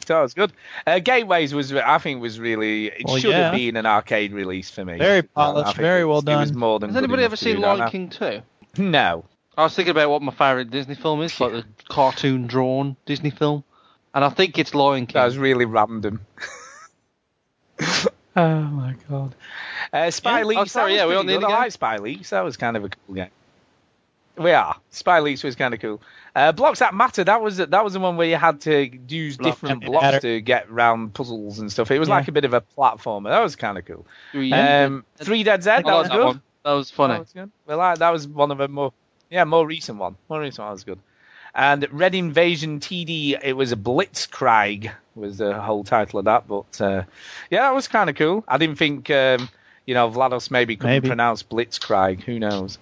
So 0.06 0.18
it 0.18 0.22
was 0.22 0.34
good. 0.34 0.52
Uh, 0.84 0.98
Gateways 0.98 1.54
was, 1.54 1.72
I 1.72 1.98
think, 1.98 2.20
was 2.20 2.40
really. 2.40 2.86
It 2.86 3.02
Well, 3.04 3.18
should 3.18 3.30
yeah. 3.30 3.50
have 3.50 3.54
been 3.54 3.76
an 3.76 3.86
arcade 3.86 4.32
release 4.32 4.68
for 4.68 4.84
me. 4.84 4.98
Very 4.98 5.18
I 5.18 5.22
polished, 5.22 5.76
very 5.76 6.00
it 6.00 6.04
was- 6.06 6.24
well 6.24 6.34
It 6.36 6.40
was 6.40 6.50
done. 6.50 6.58
more 6.58 6.80
than. 6.80 6.90
Has 6.90 6.94
good 6.96 7.04
anybody 7.04 7.22
ever 7.24 7.36
seen 7.36 7.56
do 7.56 7.62
Lion. 7.62 7.88
King 7.90 8.08
2? 8.08 8.42
No. 8.78 9.24
I 9.56 9.64
was 9.64 9.74
thinking 9.74 9.90
about 9.90 10.08
what 10.10 10.22
my 10.22 10.32
favourite 10.32 10.70
Disney 10.70 10.94
film 10.94 11.20
is, 11.22 11.38
like 11.40 11.52
the 11.52 11.64
cartoon 11.88 12.46
drawn 12.46 12.96
Disney 13.06 13.30
film. 13.30 13.64
And 14.14 14.24
I 14.24 14.28
think 14.30 14.58
it's 14.58 14.74
Lion 14.74 15.06
King. 15.06 15.14
That 15.14 15.24
was 15.26 15.38
really 15.38 15.64
random. 15.64 16.20
oh 18.36 18.48
my 18.62 18.94
god. 19.08 19.34
Uh, 19.92 20.10
Spy 20.10 20.40
Yeah? 20.40 20.44
Leaks. 20.44 20.60
Oh, 20.60 20.64
sorry, 20.64 20.94
yeah, 20.96 21.06
we're 21.06 21.18
on 21.18 21.26
the 21.26 21.34
good. 21.34 21.42
indie 21.42 21.50
I 21.50 21.58
like 21.60 21.72
Spy 21.72 21.96
Leaks. 21.98 22.30
That 22.30 22.42
was 22.42 22.56
kind 22.56 22.76
of 22.76 22.84
a 22.84 22.88
cool 22.88 23.14
game. 23.14 23.30
We 24.38 24.52
are. 24.52 24.76
Spy 24.90 25.20
Leaks 25.20 25.42
was 25.44 25.56
kind 25.56 25.74
of 25.74 25.80
cool. 25.80 26.00
Uh, 26.34 26.52
blocks 26.52 26.78
that 26.78 26.94
matter. 26.94 27.22
That 27.24 27.42
was 27.42 27.58
that 27.58 27.84
was 27.84 27.92
the 27.92 28.00
one 28.00 28.16
where 28.16 28.26
you 28.28 28.36
had 28.36 28.62
to 28.62 28.88
use 29.08 29.36
Block 29.36 29.52
different 29.60 29.84
blocks 29.84 30.02
matter. 30.02 30.20
to 30.20 30.40
get 30.40 30.70
round 30.70 31.12
puzzles 31.12 31.58
and 31.58 31.70
stuff. 31.70 31.90
It 31.90 31.98
was 31.98 32.08
Yeah. 32.08 32.14
like 32.16 32.28
a 32.28 32.32
bit 32.32 32.46
of 32.46 32.54
a 32.54 32.62
platformer. 32.62 33.24
That 33.28 33.40
was 33.40 33.56
kind 33.56 33.76
of 33.76 33.84
cool. 33.84 34.06
Three 34.32 34.50
Um, 34.52 35.04
Three 35.18 35.42
Dead 35.42 35.62
Z. 35.62 35.70
I 35.70 35.82
That 35.82 35.86
like 35.86 36.02
was 36.04 36.08
good. 36.08 36.24
one. 36.24 36.42
That 36.64 36.72
was 36.72 36.90
funny. 36.90 37.14
That 37.14 37.20
was 37.20 37.32
good. 37.34 37.50
Well, 37.66 37.78
that, 37.78 37.98
that 37.98 38.10
was 38.10 38.26
one 38.26 38.50
of 38.50 38.56
the 38.58 38.68
more, 38.68 38.92
yeah, 39.32 39.44
more 39.44 39.66
recent 39.66 39.98
one. 39.98 40.16
More 40.28 40.40
recent 40.40 40.60
one 40.64 40.72
was 40.72 40.84
good. 40.84 40.98
And 41.54 41.86
Red 41.90 42.14
Invasion 42.14 42.80
TD, 42.80 43.38
it 43.42 43.52
was 43.54 43.72
a 43.72 43.76
Blitzkrieg 43.76 44.90
was 45.14 45.38
the 45.38 45.60
whole 45.60 45.84
title 45.84 46.18
of 46.20 46.24
that. 46.26 46.46
But 46.48 46.80
uh, 46.80 47.02
yeah, 47.50 47.62
that 47.62 47.74
was 47.74 47.88
kind 47.88 48.08
of 48.08 48.16
cool. 48.16 48.44
I 48.48 48.56
didn't 48.58 48.76
think, 48.76 49.10
um, 49.10 49.48
you 49.86 49.94
know, 49.94 50.10
Vlados 50.10 50.50
maybe 50.50 50.76
couldn't 50.76 50.90
Maybe. 50.96 51.08
pronounce 51.08 51.42
Blitzkrieg. 51.42 52.22
Who 52.22 52.38
knows? 52.38 52.78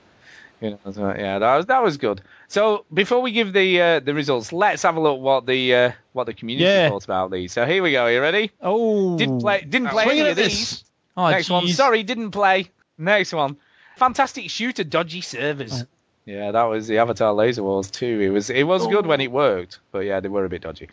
Who 0.60 0.70
knows? 0.84 0.98
Uh, 0.98 1.14
Yeah, 1.18 1.38
that 1.40 1.56
was 1.56 1.66
that 1.66 1.82
was 1.82 1.96
good. 1.96 2.20
So 2.48 2.84
before 2.92 3.22
we 3.22 3.32
give 3.32 3.52
the 3.52 3.80
uh, 3.80 4.00
the 4.00 4.14
results, 4.14 4.52
let's 4.52 4.82
have 4.82 4.96
a 4.96 5.00
look 5.00 5.20
what 5.20 5.46
the 5.46 5.74
uh, 5.74 5.92
what 6.12 6.24
the 6.26 6.34
community 6.34 6.64
Yeah. 6.66 6.90
thought 6.90 7.04
about 7.04 7.30
these. 7.32 7.52
So 7.52 7.64
here 7.66 7.82
we 7.82 7.92
go. 7.92 8.02
Are 8.04 8.12
you 8.12 8.20
ready? 8.20 8.50
Oh, 8.60 9.16
Didn't 9.16 9.40
play 9.40 9.62
didn't 9.68 9.88
play 9.88 10.04
any 10.10 10.20
of 10.20 10.26
at 10.28 10.36
these. 10.36 10.84
Oh, 11.16 11.28
Next 11.30 11.50
one. 11.50 11.66
Sorry, 11.68 12.02
didn't 12.04 12.30
play. 12.30 12.70
Next 12.98 13.32
one. 13.32 13.56
Fantastic 13.96 14.48
shooter, 14.50 14.84
dodgy 14.84 15.20
servers. 15.22 15.84
Yeah, 16.30 16.52
that 16.52 16.62
was 16.64 16.86
the 16.86 16.98
Avatar 16.98 17.32
Laser 17.32 17.62
Wars 17.64 17.90
too. 17.90 18.20
It 18.20 18.28
was 18.28 18.50
it 18.50 18.62
was 18.62 18.86
good 18.86 19.04
when 19.06 19.20
it 19.20 19.32
worked, 19.32 19.80
but 19.90 20.00
yeah, 20.00 20.20
they 20.20 20.28
were 20.28 20.44
a 20.44 20.48
bit 20.48 20.62
dodgy. 20.62 20.88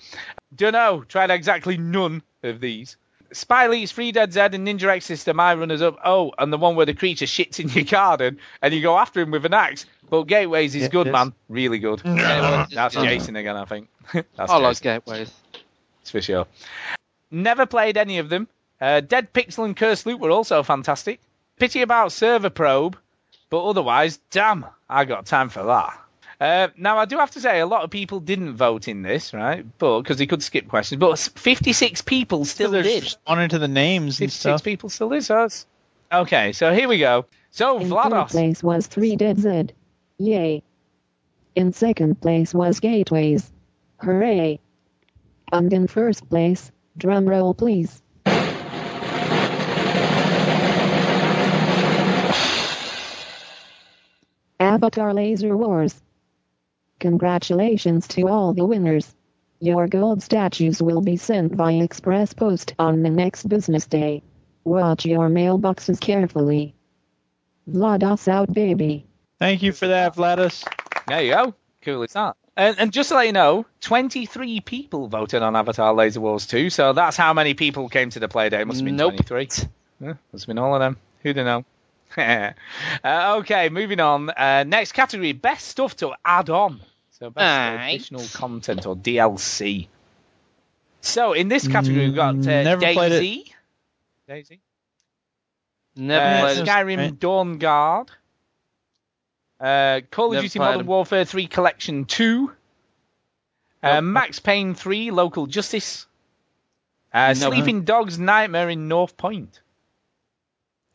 Dunno, 0.56 1.04
tried 1.08 1.30
exactly 1.30 1.78
none 1.78 2.24
of 2.42 2.60
these. 2.60 2.98
Spy 3.34 3.66
Elite's 3.66 3.92
Free 3.92 4.12
Dead 4.12 4.34
Z 4.34 4.40
and 4.40 4.66
Ninja 4.68 4.88
X 4.88 5.06
System, 5.06 5.40
I 5.40 5.54
runners 5.54 5.82
up. 5.82 6.00
Oh, 6.04 6.32
and 6.40 6.52
the 6.52 6.58
one 6.58 6.76
where 6.76 6.86
the 6.86 6.94
creature 6.94 7.26
shits 7.26 7.60
in 7.60 7.70
your 7.70 7.84
garden 8.00 8.40
and 8.62 8.74
you 8.74 8.82
go 8.82 8.98
after 8.98 9.20
him 9.22 9.32
with 9.32 9.46
an 9.46 9.54
axe. 9.54 9.86
But 10.10 10.24
Gateways 10.24 10.74
is 10.74 10.84
Yeah, 10.84 10.88
good, 10.88 11.08
it 11.08 11.10
is. 11.10 11.14
man. 11.14 11.34
Really 11.50 11.78
good. 11.80 12.00
That's 12.04 12.96
good. 12.96 13.04
Jason 13.04 13.36
again, 13.36 13.58
I 13.58 13.66
think. 13.66 13.90
That's 14.14 14.50
I 14.50 14.58
like 14.58 14.80
gateways. 14.82 15.32
That's 16.00 16.12
for 16.12 16.22
sure. 16.22 16.48
Never 17.30 17.66
played 17.66 17.98
any 17.98 18.20
of 18.20 18.30
them. 18.30 18.48
Uh, 18.80 19.02
Dead 19.02 19.34
Pixel 19.34 19.66
and 19.66 19.76
Cursed 19.76 20.06
Loop 20.06 20.22
were 20.22 20.32
also 20.32 20.64
fantastic. 20.64 21.20
Pity 21.60 21.82
about 21.82 22.12
Server 22.14 22.50
Probe, 22.50 22.96
but 23.50 23.64
otherwise, 23.66 24.20
damn, 24.32 24.66
I 24.90 25.06
got 25.06 25.26
time 25.26 25.50
for 25.50 25.64
that. 25.64 26.00
Uh, 26.40 26.68
now, 26.78 26.98
I 27.00 27.06
do 27.06 27.18
have 27.18 27.32
to 27.32 27.42
say, 27.42 27.60
a 27.60 27.66
lot 27.66 27.84
of 27.84 27.90
people 27.90 28.20
didn't 28.20 28.54
vote 28.56 28.88
in 28.88 29.02
this, 29.02 29.34
right? 29.34 29.66
But 29.80 30.02
because 30.02 30.18
they 30.18 30.28
could 30.28 30.44
skip 30.44 30.68
questions, 30.68 31.00
but 31.00 31.18
56 31.18 32.04
people 32.04 32.46
still 32.46 32.70
They're 32.72 32.84
did. 32.84 33.04
responding 33.04 33.50
to 33.50 33.60
the 33.60 33.68
names 33.68 34.20
and 34.22 34.32
56 34.32 34.40
stuff. 34.40 34.64
people 34.64 34.90
still 34.90 35.10
did. 35.10 35.24
So 35.24 35.36
it's- 35.46 35.66
okay, 36.12 36.54
so 36.54 36.74
here 36.74 36.88
we 36.88 37.00
go. 37.00 37.26
So 37.52 37.80
In 37.80 37.90
third 37.90 37.96
Vlados, 37.98 38.30
place 38.30 38.62
was 38.62 38.86
3 38.86 39.16
Dead 39.16 39.40
Z. 39.40 39.70
Yay. 40.20 40.62
In 41.56 41.74
second 41.74 42.22
place 42.22 42.54
was 42.54 42.80
Gateways. 42.80 43.52
Hooray. 44.04 44.60
And 45.52 45.74
in 45.74 45.88
first 45.88 46.30
place, 46.30 46.72
drum 46.98 47.28
roll 47.28 47.56
please. 47.56 48.00
Avatar 54.78 55.12
Laser 55.12 55.58
Wars. 55.58 55.96
Congratulations 57.00 58.08
to 58.10 58.28
all 58.28 58.54
the 58.54 58.64
winners. 58.64 59.12
Your 59.60 59.88
gold 59.88 60.22
statues 60.22 60.84
will 60.84 61.02
be 61.02 61.18
sent 61.18 61.56
via 61.56 61.82
express 61.84 62.32
post 62.36 62.76
on 62.78 63.02
the 63.02 63.10
next 63.10 63.50
business 63.50 63.88
day. 63.88 64.22
Watch 64.64 65.04
your 65.04 65.30
mailboxes 65.30 66.00
carefully. 66.00 66.76
Vlados 67.68 68.28
out, 68.28 68.54
baby. 68.54 69.08
Thank 69.40 69.64
you 69.64 69.72
for 69.72 69.88
that, 69.88 70.16
Vladis. 70.16 70.64
there 71.08 71.24
you 71.24 71.34
go. 71.34 71.56
Cool 71.82 72.04
as 72.04 72.14
that. 72.14 72.36
And, 72.56 72.78
and 72.80 72.94
just 72.94 73.10
to 73.10 73.16
let 73.16 73.26
you 73.26 73.34
know, 73.34 73.66
23 73.82 74.60
people 74.62 75.08
voted 75.08 75.42
on 75.42 75.56
Avatar 75.56 75.92
Laser 75.96 76.22
Wars 76.22 76.46
2, 76.46 76.70
so 76.70 76.94
that's 76.94 77.18
how 77.18 77.34
many 77.34 77.56
people 77.56 77.90
came 77.90 78.12
to 78.12 78.20
the 78.20 78.28
play 78.28 78.50
day. 78.50 78.64
Must 78.64 78.78
have 78.82 78.86
been 78.86 78.96
Nope. 78.96 79.26
23. 79.26 79.48
Yeah, 80.02 80.14
must 80.32 80.44
have 80.46 80.48
been 80.48 80.60
all 80.60 80.76
of 80.76 80.82
them. 80.82 80.98
Who'd 81.24 81.38
know? 81.38 81.66
uh, 82.18 83.36
okay, 83.40 83.70
moving 83.70 84.00
on. 84.00 84.30
Uh, 84.30 84.64
next 84.66 84.94
category, 84.94 85.34
best 85.34 85.68
stuff 85.68 85.96
to 85.98 86.14
add 86.24 86.50
on. 86.50 86.80
So 87.12 87.30
best 87.30 87.44
Alright. 87.44 87.96
additional 87.96 88.26
content 88.34 88.86
or 88.86 88.96
DLC. 88.96 89.88
So 91.02 91.34
in 91.34 91.48
this 91.48 91.68
category, 91.68 92.06
we've 92.08 92.16
got 92.16 92.36
uh, 92.36 92.38
Mm, 92.38 92.64
never. 92.64 92.82
Daisy. 92.82 93.54
Daisy. 94.28 94.60
Never 95.96 96.26
Uh, 96.26 96.54
played. 96.54 96.68
Skyrim 96.68 96.98
Right. 96.98 97.20
Dawnguard. 97.20 98.10
Uh, 99.60 100.02
Call 100.12 100.28
of 100.28 100.34
Never 100.34 100.44
Duty 100.44 100.60
Modern 100.60 100.78
them. 100.80 100.88
Warfare 100.88 101.26
3 101.26 101.48
Collection 101.48 102.06
2. 102.06 102.52
Uh, 103.82 104.02
Max 104.02 104.40
Payne 104.40 104.76
3 104.76 105.12
Local 105.12 105.48
Justice. 105.48 106.06
Uh, 107.14 107.34
Sleeping 107.34 107.84
Dogs 107.84 108.20
Nightmare 108.20 108.70
in 108.70 108.88
North 108.88 109.18
Point. 109.18 109.62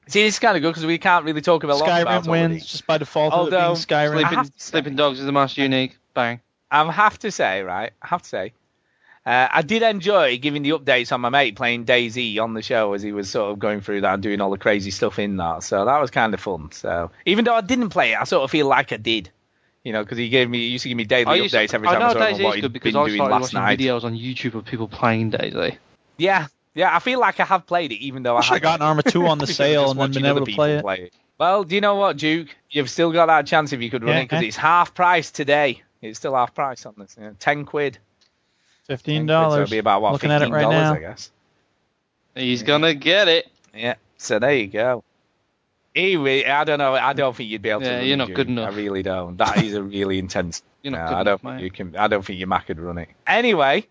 See, 0.09 0.25
this 0.25 0.35
is 0.35 0.41
kind 0.41 0.57
of 0.57 0.63
good 0.63 0.71
because 0.71 0.85
we 0.85 0.99
can't 0.99 1.25
really 1.25 1.41
talk 1.41 1.65
about 1.65 1.77
a 1.77 1.85
lot 1.85 2.03
about 2.03 2.25
Skyrim 2.25 2.29
wins 2.29 2.55
these. 2.55 2.67
just 2.67 2.87
by 2.87 2.99
default 2.99 3.33
of 3.33 3.47
it 3.47 3.51
being 3.51 3.63
Although, 3.63 3.81
Skyrim. 3.81 4.17
I 4.17 4.21
Sleeping, 4.21 4.39
have 4.39 4.57
to 4.57 4.63
Sleeping 4.63 4.97
Dogs 4.97 5.21
is 5.21 5.27
the 5.27 5.33
most 5.33 5.57
unique. 5.57 5.97
Bang. 6.15 6.41
I 6.71 6.91
have 6.91 7.19
to 7.21 7.31
say, 7.31 7.63
right? 7.63 7.93
I 8.03 8.07
have 8.09 8.23
to 8.23 8.29
say, 8.29 8.53
uh, 9.25 9.49
I 9.51 9.63
did 9.63 9.83
enjoy 9.83 10.39
giving 10.39 10.63
the 10.63 10.71
updates 10.71 11.13
on 11.13 11.21
my 11.21 11.29
mate 11.29 11.55
playing 11.55 11.85
Daisy 11.85 12.39
on 12.41 12.55
the 12.55 12.63
show 12.63 12.93
as 12.95 13.03
he 13.03 13.13
was 13.13 13.31
sort 13.31 13.53
of 13.53 13.59
going 13.61 13.81
through 13.81 14.01
that 14.01 14.15
and 14.15 14.23
doing 14.23 14.41
all 14.41 14.51
the 14.51 14.59
crazy 14.59 14.91
stuff 14.91 15.19
in 15.19 15.37
that. 15.37 15.63
So 15.63 15.85
that 15.85 16.01
was 16.01 16.11
kind 16.11 16.35
of 16.35 16.41
fun. 16.41 16.73
So 16.73 17.11
even 17.25 17.45
though 17.45 17.55
I 17.55 17.61
didn't 17.61 17.91
play 17.91 18.13
it, 18.13 18.21
I 18.21 18.25
sort 18.25 18.43
of 18.43 18.51
feel 18.51 18.67
like 18.67 18.93
I 18.93 18.97
did. 18.97 19.31
You 19.85 19.93
know, 19.93 20.03
because 20.03 20.19
he 20.19 20.29
gave 20.29 20.49
me, 20.49 20.59
he 20.59 20.69
used 20.69 20.83
to 20.83 20.89
give 20.89 20.97
me 20.97 21.05
daily 21.05 21.41
updates 21.41 21.71
to, 21.71 21.75
every 21.75 21.89
I 21.89 21.93
time 21.93 22.01
know 22.01 22.07
I, 22.07 22.13
saw 22.13 22.19
him 22.19 22.23
on 22.23 22.31
Daisy 22.33 22.45
what 22.45 22.51
is 22.51 22.55
he'd 22.57 22.61
good 22.63 22.73
because 22.73 22.93
been 22.93 23.03
I 23.03 23.07
doing 23.07 23.17
started 23.17 23.33
last 23.33 23.43
watching 23.43 23.61
night. 23.61 23.79
videos 23.79 24.05
on 24.05 24.17
YouTube 24.17 24.55
of 24.55 24.65
people 24.65 24.89
playing 24.89 25.31
Daisy. 25.31 25.79
Yeah, 26.19 26.47
yeah, 26.75 26.95
I 26.95 26.99
feel 27.01 27.21
like 27.21 27.39
I 27.41 27.45
have 27.45 27.67
played 27.67 27.93
it, 27.93 27.97
even 27.97 28.23
though 28.23 28.37
I 28.37 28.41
should 28.41 28.53
I 28.53 28.55
have 28.57 28.63
gotten 28.63 28.87
Arma 28.87 29.03
2 29.03 29.27
on 29.27 29.39
the 29.39 29.47
sale 29.61 29.91
and 29.91 29.99
then 30.01 30.09
watching 30.09 30.23
been 30.23 30.37
able 30.37 30.47
to 30.47 30.53
play 30.53 30.75
it. 30.77 30.85
it. 30.85 31.15
Well, 31.39 31.65
do 31.65 31.75
you 31.75 31.81
know 31.81 31.97
what, 31.97 32.17
Duke? 32.19 32.49
You've 32.71 32.89
still 32.91 33.11
got 33.13 33.27
that 33.27 33.47
chance 33.47 33.73
if 33.73 33.81
you 33.83 33.91
could 33.91 34.03
run 34.05 34.15
Yeah, 34.15 34.21
it 34.21 34.25
because 34.25 34.43
yeah. 34.43 34.49
it's 34.49 34.57
half 34.57 34.95
price 34.95 35.31
today. 35.31 35.83
It's 36.01 36.19
still 36.19 36.35
half 36.35 36.55
price 36.55 36.87
on 36.87 36.95
this. 36.99 37.17
Yeah, 37.21 37.31
Ten 37.39 37.65
quid. 37.65 37.99
Fifteen 38.87 39.27
10 39.27 39.27
quid, 39.27 39.29
So 39.29 39.33
dollars. 39.33 39.63
it'll 39.63 39.71
be 39.71 39.79
about 39.79 40.03
what? 40.03 40.13
Looking 40.13 40.31
at 40.31 40.43
it 40.43 40.49
$15, 40.49 40.53
right 40.53 40.69
now. 40.71 40.95
I 40.95 40.99
guess. 40.99 41.31
He's 42.35 42.63
gonna 42.63 42.95
get 42.95 43.29
it. 43.29 43.49
Yeah. 43.75 43.95
So 44.17 44.39
there 44.39 44.55
you 44.55 44.67
go. 44.69 45.05
Anyway, 45.95 46.45
I 46.45 46.65
don't 46.65 46.79
know. 46.79 46.95
I 46.95 47.13
don't 47.13 47.37
think 47.37 47.51
you'd 47.51 47.61
be 47.61 47.69
able 47.69 47.83
to. 47.83 47.87
Yeah, 47.87 47.97
run 47.99 48.07
you're 48.07 48.17
not 48.17 48.29
Duke. 48.29 48.37
good 48.37 48.49
enough. 48.49 48.73
I 48.73 48.77
really 48.77 49.03
don't. 49.03 49.37
That 49.37 49.63
is 49.63 49.75
a 49.75 49.83
really 49.83 50.19
intense. 50.21 50.63
You're 50.83 50.93
not 50.93 50.99
No, 51.05 51.09
good 51.09 51.15
I 51.15 51.17
don't 51.19 51.27
enough, 51.27 51.41
think 51.43 51.55
mate. 51.57 51.65
you 51.65 51.71
can. 51.71 51.97
I 51.97 52.09
don't 52.09 52.25
think 52.25 52.39
your 52.39 52.49
Mac 52.49 52.67
could 52.67 52.81
run 52.81 52.99
it. 52.99 53.09
Anyway, 53.27 53.87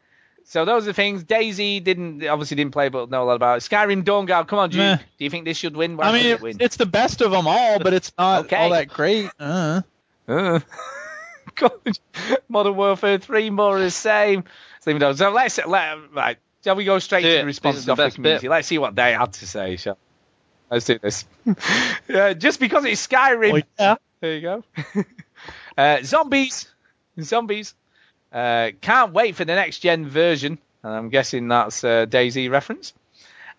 so 0.46 0.66
those 0.66 0.84
are 0.84 0.88
the 0.88 0.94
things. 0.94 1.24
Daisy 1.24 1.80
didn't 1.80 2.26
obviously 2.26 2.56
didn't 2.56 2.74
play, 2.74 2.90
but 2.90 3.10
know 3.10 3.24
a 3.24 3.26
lot 3.26 3.36
about 3.36 3.58
it. 3.58 3.62
Skyrim 3.70 4.04
Dawnguard. 4.04 4.48
Come 4.48 4.60
on, 4.60 4.70
Duke. 4.70 4.80
Meh. 4.80 4.96
Do 4.98 5.24
you 5.24 5.30
think 5.30 5.46
this 5.46 5.58
should 5.58 5.76
win? 5.78 5.98
Why 5.98 6.06
I 6.10 6.12
mean, 6.14 6.26
it, 6.26 6.32
it 6.32 6.42
win? 6.42 6.58
it's 6.60 6.78
the 6.78 6.86
best 6.86 7.22
of 7.22 7.32
them 7.32 7.48
all, 7.48 7.80
but 7.80 7.94
it's 7.94 8.12
not 8.18 8.46
Okay. 8.46 8.56
all 8.56 8.70
that 8.72 8.88
great. 8.90 9.30
Uh. 9.40 9.82
Uh, 10.28 10.60
Modern 12.50 12.76
Warfare 12.76 13.18
3, 13.18 13.50
more 13.50 13.76
of 13.78 13.82
the 13.84 13.92
same. 13.92 14.44
So 14.82 14.92
let's 15.32 15.60
let 15.66 16.14
right. 16.14 16.38
Shall 16.64 16.76
we 16.76 16.86
go 16.86 17.00
straight 17.00 17.24
Do 17.24 17.30
to 17.30 17.36
it. 17.36 17.40
the 17.40 17.46
responses 17.46 17.86
This 17.86 17.92
is 17.92 17.98
the 17.98 18.04
off 18.04 18.12
the 18.12 18.16
community? 18.16 18.48
bit. 18.48 18.52
Let's 18.52 18.68
see 18.68 18.78
what 18.78 18.96
they 18.96 19.14
had 19.14 19.34
to 19.34 19.48
say. 19.48 19.76
Shall 19.78 19.98
Let's 20.70 20.86
do 20.86 21.00
this. 21.00 21.26
yeah, 22.08 22.34
just 22.34 22.60
because 22.60 22.86
it's 22.86 23.06
Skyrim. 23.06 23.62
Oh, 23.64 23.68
yeah. 23.80 23.96
There 24.22 24.36
you 24.36 24.42
go. 24.42 24.64
uh, 25.78 25.98
zombies. 26.04 26.68
Zombies. 27.20 27.74
Uh, 28.32 28.72
can't 28.80 29.14
wait 29.14 29.36
for 29.36 29.46
the 29.46 29.56
next 29.56 29.80
gen 29.80 30.08
version. 30.08 30.58
And 30.84 30.94
I'm 30.94 31.10
guessing 31.10 31.48
that's 31.48 31.84
uh, 31.84 32.06
Daisy 32.06 32.50
reference. 32.50 32.94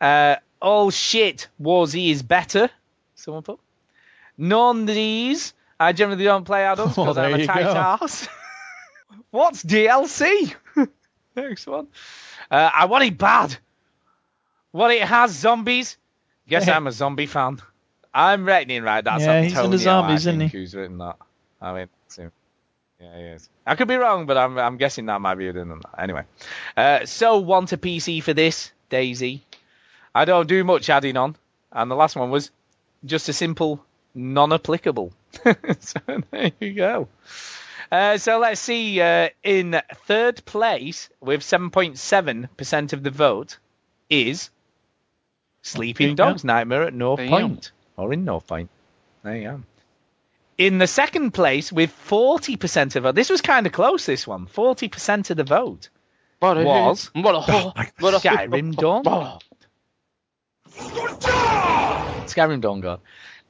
Uh, 0.01 0.36
all 0.61 0.90
shit. 0.90 1.49
War 1.59 1.86
Z 1.86 2.11
is 2.11 2.23
better. 2.23 2.70
Someone 3.15 3.43
put. 3.43 3.61
None 4.39 4.81
of 4.82 4.86
these. 4.94 5.55
I 5.78 5.93
generally 5.93 6.24
don't 6.24 6.44
play 6.44 6.65
Well, 6.77 6.77
because 6.77 7.19
I'm 7.19 7.35
a 7.35 7.47
tight 7.47 7.62
go. 7.62 7.74
ass. 7.74 8.28
What's 9.31 9.62
DLC? 9.62 10.55
Next 11.36 11.66
one. 11.66 11.89
Uh, 12.51 12.70
I 12.74 12.86
want 12.86 13.05
it 13.05 13.16
bad. 13.16 13.57
What 14.70 14.90
it 14.90 15.03
has 15.03 15.32
zombies. 15.32 15.97
Guess. 16.49 16.69
I'm 16.69 16.86
a 16.86 16.93
zombie 16.93 17.27
fan. 17.27 17.61
I'm 18.12 18.44
reckoning 18.44 18.82
right. 18.82 19.03
That's 19.03 19.23
Yeah, 19.23 19.43
he's 19.43 19.59
in 19.59 19.70
the 19.70 19.78
zombies, 19.78 20.27
I 20.27 20.31
isn't 20.31 20.40
he? 20.40 20.49
Who's 20.49 20.74
written 20.74 20.99
that? 20.99 21.16
I 21.61 21.73
mean. 21.74 21.89
Yeah, 23.03 23.16
he 23.16 23.23
is. 23.24 23.49
I 23.66 23.74
could 23.74 23.89
be 23.89 23.97
wrong, 23.97 24.27
but 24.27 24.39
I'm 24.39 24.57
I'm 24.59 24.77
guessing 24.77 25.07
that 25.07 25.20
might 25.20 25.35
be 25.35 25.47
within 25.47 25.69
that. 25.69 25.81
Anyway, 25.99 26.24
uh, 26.77 27.05
so 27.05 27.39
want 27.39 27.73
a 27.73 27.77
PC 27.77 28.23
for 28.23 28.33
this, 28.33 28.70
Daisy. 28.91 29.43
I 30.15 30.24
don't 30.24 30.49
do 30.49 30.62
much 30.62 30.89
adding 30.89 31.16
on, 31.16 31.37
and 31.73 31.91
the 31.91 31.97
last 31.97 32.15
one 32.15 32.31
was 32.31 32.51
just 33.05 33.29
a 33.29 33.33
simple 33.33 33.85
non-applicable. 34.15 35.12
so 35.81 36.01
there 36.31 36.53
you 36.61 36.74
go. 36.74 37.09
Uh, 37.91 38.19
so 38.19 38.39
let's 38.39 38.61
see. 38.61 39.01
Uh, 39.01 39.31
in 39.43 39.81
third 40.07 40.45
place 40.45 41.11
with 41.20 41.41
7.7% 41.41 42.93
of 42.93 43.03
the 43.03 43.11
vote 43.11 43.59
is 44.09 44.51
Sleeping 45.62 46.05
There 46.05 46.11
you 46.11 46.16
go. 46.16 46.24
Dogs 46.24 46.45
Nightmare 46.45 46.85
at 46.85 46.95
North 46.95 47.19
There 47.19 47.27
you 47.27 47.31
go. 47.31 47.39
Point. 47.39 47.73
Or 47.97 48.12
in 48.12 48.24
North 48.24 48.47
Point. 48.47 48.69
There 49.23 49.37
you 49.37 49.43
go. 49.43 49.62
In 50.66 50.78
the 50.78 50.86
second 50.86 51.32
place 51.32 51.72
with 51.72 51.93
40% 52.09 52.97
of 52.97 53.02
vote. 53.02 53.14
This 53.14 53.30
was 53.30 53.40
kind 53.40 53.66
of 53.66 53.72
close, 53.72 54.06
this 54.06 54.26
one. 54.26 54.47
40% 54.47 55.30
of 55.30 55.36
the 55.36 55.44
vote 55.44 55.89
What 56.39 56.56
a- 56.59 56.64
was 56.64 57.10
What 57.14 57.34
a 57.34 57.40
what 57.98 58.14
a 58.14 58.18
Skyrim 58.18 58.76
Dawn. 58.76 59.05
Skyrim 62.26 62.60
Dawn 62.60 62.80
God. 62.80 63.01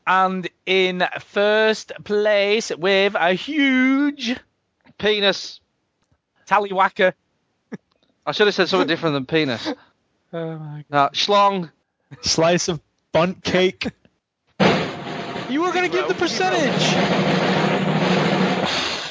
And 0.06 0.48
in 0.66 1.04
first 1.20 1.92
place 2.04 2.70
with 2.76 3.14
a 3.14 3.34
huge 3.34 4.36
penis. 4.98 5.60
Tallywhacker. 6.48 7.12
I 8.26 8.32
should 8.32 8.46
have 8.46 8.54
said 8.54 8.68
something 8.68 8.88
different 8.88 9.14
than 9.14 9.26
penis. 9.26 9.72
Oh 10.32 10.58
my 10.58 10.84
No, 10.90 11.10
schlong. 11.12 11.70
Slice 12.22 12.68
of 12.68 12.80
bunt 13.12 13.42
cake. 13.44 13.88
Were 15.72 15.88
gonna 15.88 15.88
give 15.88 16.08
the 16.08 16.14
percentage. 16.14 16.94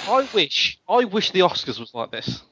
I 0.08 0.28
wish. 0.34 0.80
I 0.88 1.06
wish 1.06 1.32
the 1.32 1.40
Oscars 1.40 1.80
was 1.80 1.94
like 1.94 2.12
this. 2.12 2.42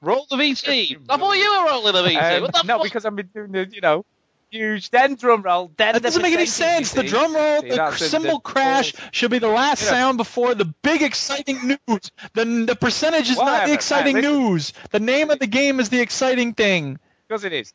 Roll 0.00 0.26
the 0.28 0.36
VT. 0.36 0.98
I 1.08 1.16
thought 1.16 1.32
you 1.32 1.50
were 1.50 1.70
rolling 1.70 1.92
the 1.94 2.02
VT. 2.02 2.36
Um, 2.36 2.42
what 2.42 2.52
the 2.52 2.62
no, 2.64 2.78
fuck? 2.78 2.84
because 2.84 3.04
I've 3.04 3.14
been 3.16 3.30
doing 3.34 3.52
the, 3.52 3.68
you 3.72 3.80
know, 3.80 4.04
huge, 4.50 4.90
then 4.90 5.14
drum 5.14 5.42
roll, 5.42 5.70
then 5.76 5.94
That 5.94 6.02
doesn't 6.02 6.22
make 6.22 6.34
any 6.34 6.46
sense. 6.46 6.92
The 6.92 7.04
drum 7.04 7.34
roll, 7.34 7.62
See, 7.62 7.68
the 7.70 7.92
cymbal 7.92 8.40
crash 8.40 8.94
should 9.12 9.30
be 9.30 9.38
the 9.38 9.48
last 9.48 9.82
You 9.82 9.86
know. 9.90 9.92
sound 9.92 10.18
before 10.18 10.54
the 10.54 10.66
big 10.82 11.02
exciting 11.02 11.78
news. 11.88 12.10
The 12.34 12.44
the 12.66 12.76
percentage 12.78 13.30
is 13.30 13.38
not 13.38 13.66
the 13.66 13.72
exciting 13.72 14.16
listen. 14.16 14.32
news. 14.32 14.72
The 14.90 15.00
name 15.00 15.30
of 15.30 15.38
the 15.38 15.46
game 15.46 15.78
is 15.80 15.88
the 15.88 16.00
exciting 16.00 16.54
thing. 16.54 16.98
Because 17.28 17.44
it 17.44 17.52
is. 17.52 17.72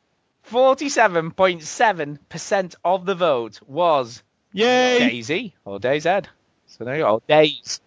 47.7% 0.50 2.76
of 2.84 3.06
the 3.06 3.16
vote 3.16 3.62
was 3.68 4.22
Yay! 4.54 5.00
Daisy 5.00 5.56
or 5.66 5.80
DayZ. 5.80 6.26
So 6.68 6.84
there 6.84 6.98
you 6.98 7.04
go. 7.04 7.22
Days. 7.28 7.80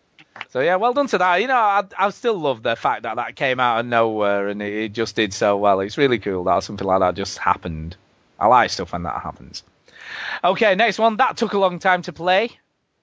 So 0.50 0.60
yeah, 0.60 0.76
well 0.76 0.92
done 0.92 1.08
to 1.08 1.18
that. 1.18 1.40
You 1.40 1.48
know, 1.48 1.56
I, 1.56 1.82
I 1.98 2.10
still 2.10 2.38
love 2.38 2.62
the 2.62 2.76
fact 2.76 3.02
that 3.04 3.16
that 3.16 3.34
came 3.36 3.60
out 3.60 3.80
of 3.80 3.86
nowhere 3.86 4.48
and 4.48 4.60
it, 4.62 4.72
it 4.72 4.92
just 4.92 5.16
did 5.16 5.32
so 5.32 5.56
well. 5.56 5.80
It's 5.80 5.96
really 5.98 6.18
cool 6.18 6.44
that 6.44 6.62
something 6.64 6.86
like 6.86 7.00
that 7.00 7.14
just 7.14 7.38
happened. 7.38 7.96
I 8.38 8.46
like 8.46 8.70
stuff 8.70 8.92
when 8.92 9.04
that 9.04 9.22
happens. 9.22 9.62
Okay, 10.42 10.74
next 10.74 10.98
one. 10.98 11.16
That 11.16 11.36
took 11.36 11.52
a 11.52 11.58
long 11.58 11.78
time 11.78 12.02
to 12.02 12.12
play. 12.12 12.50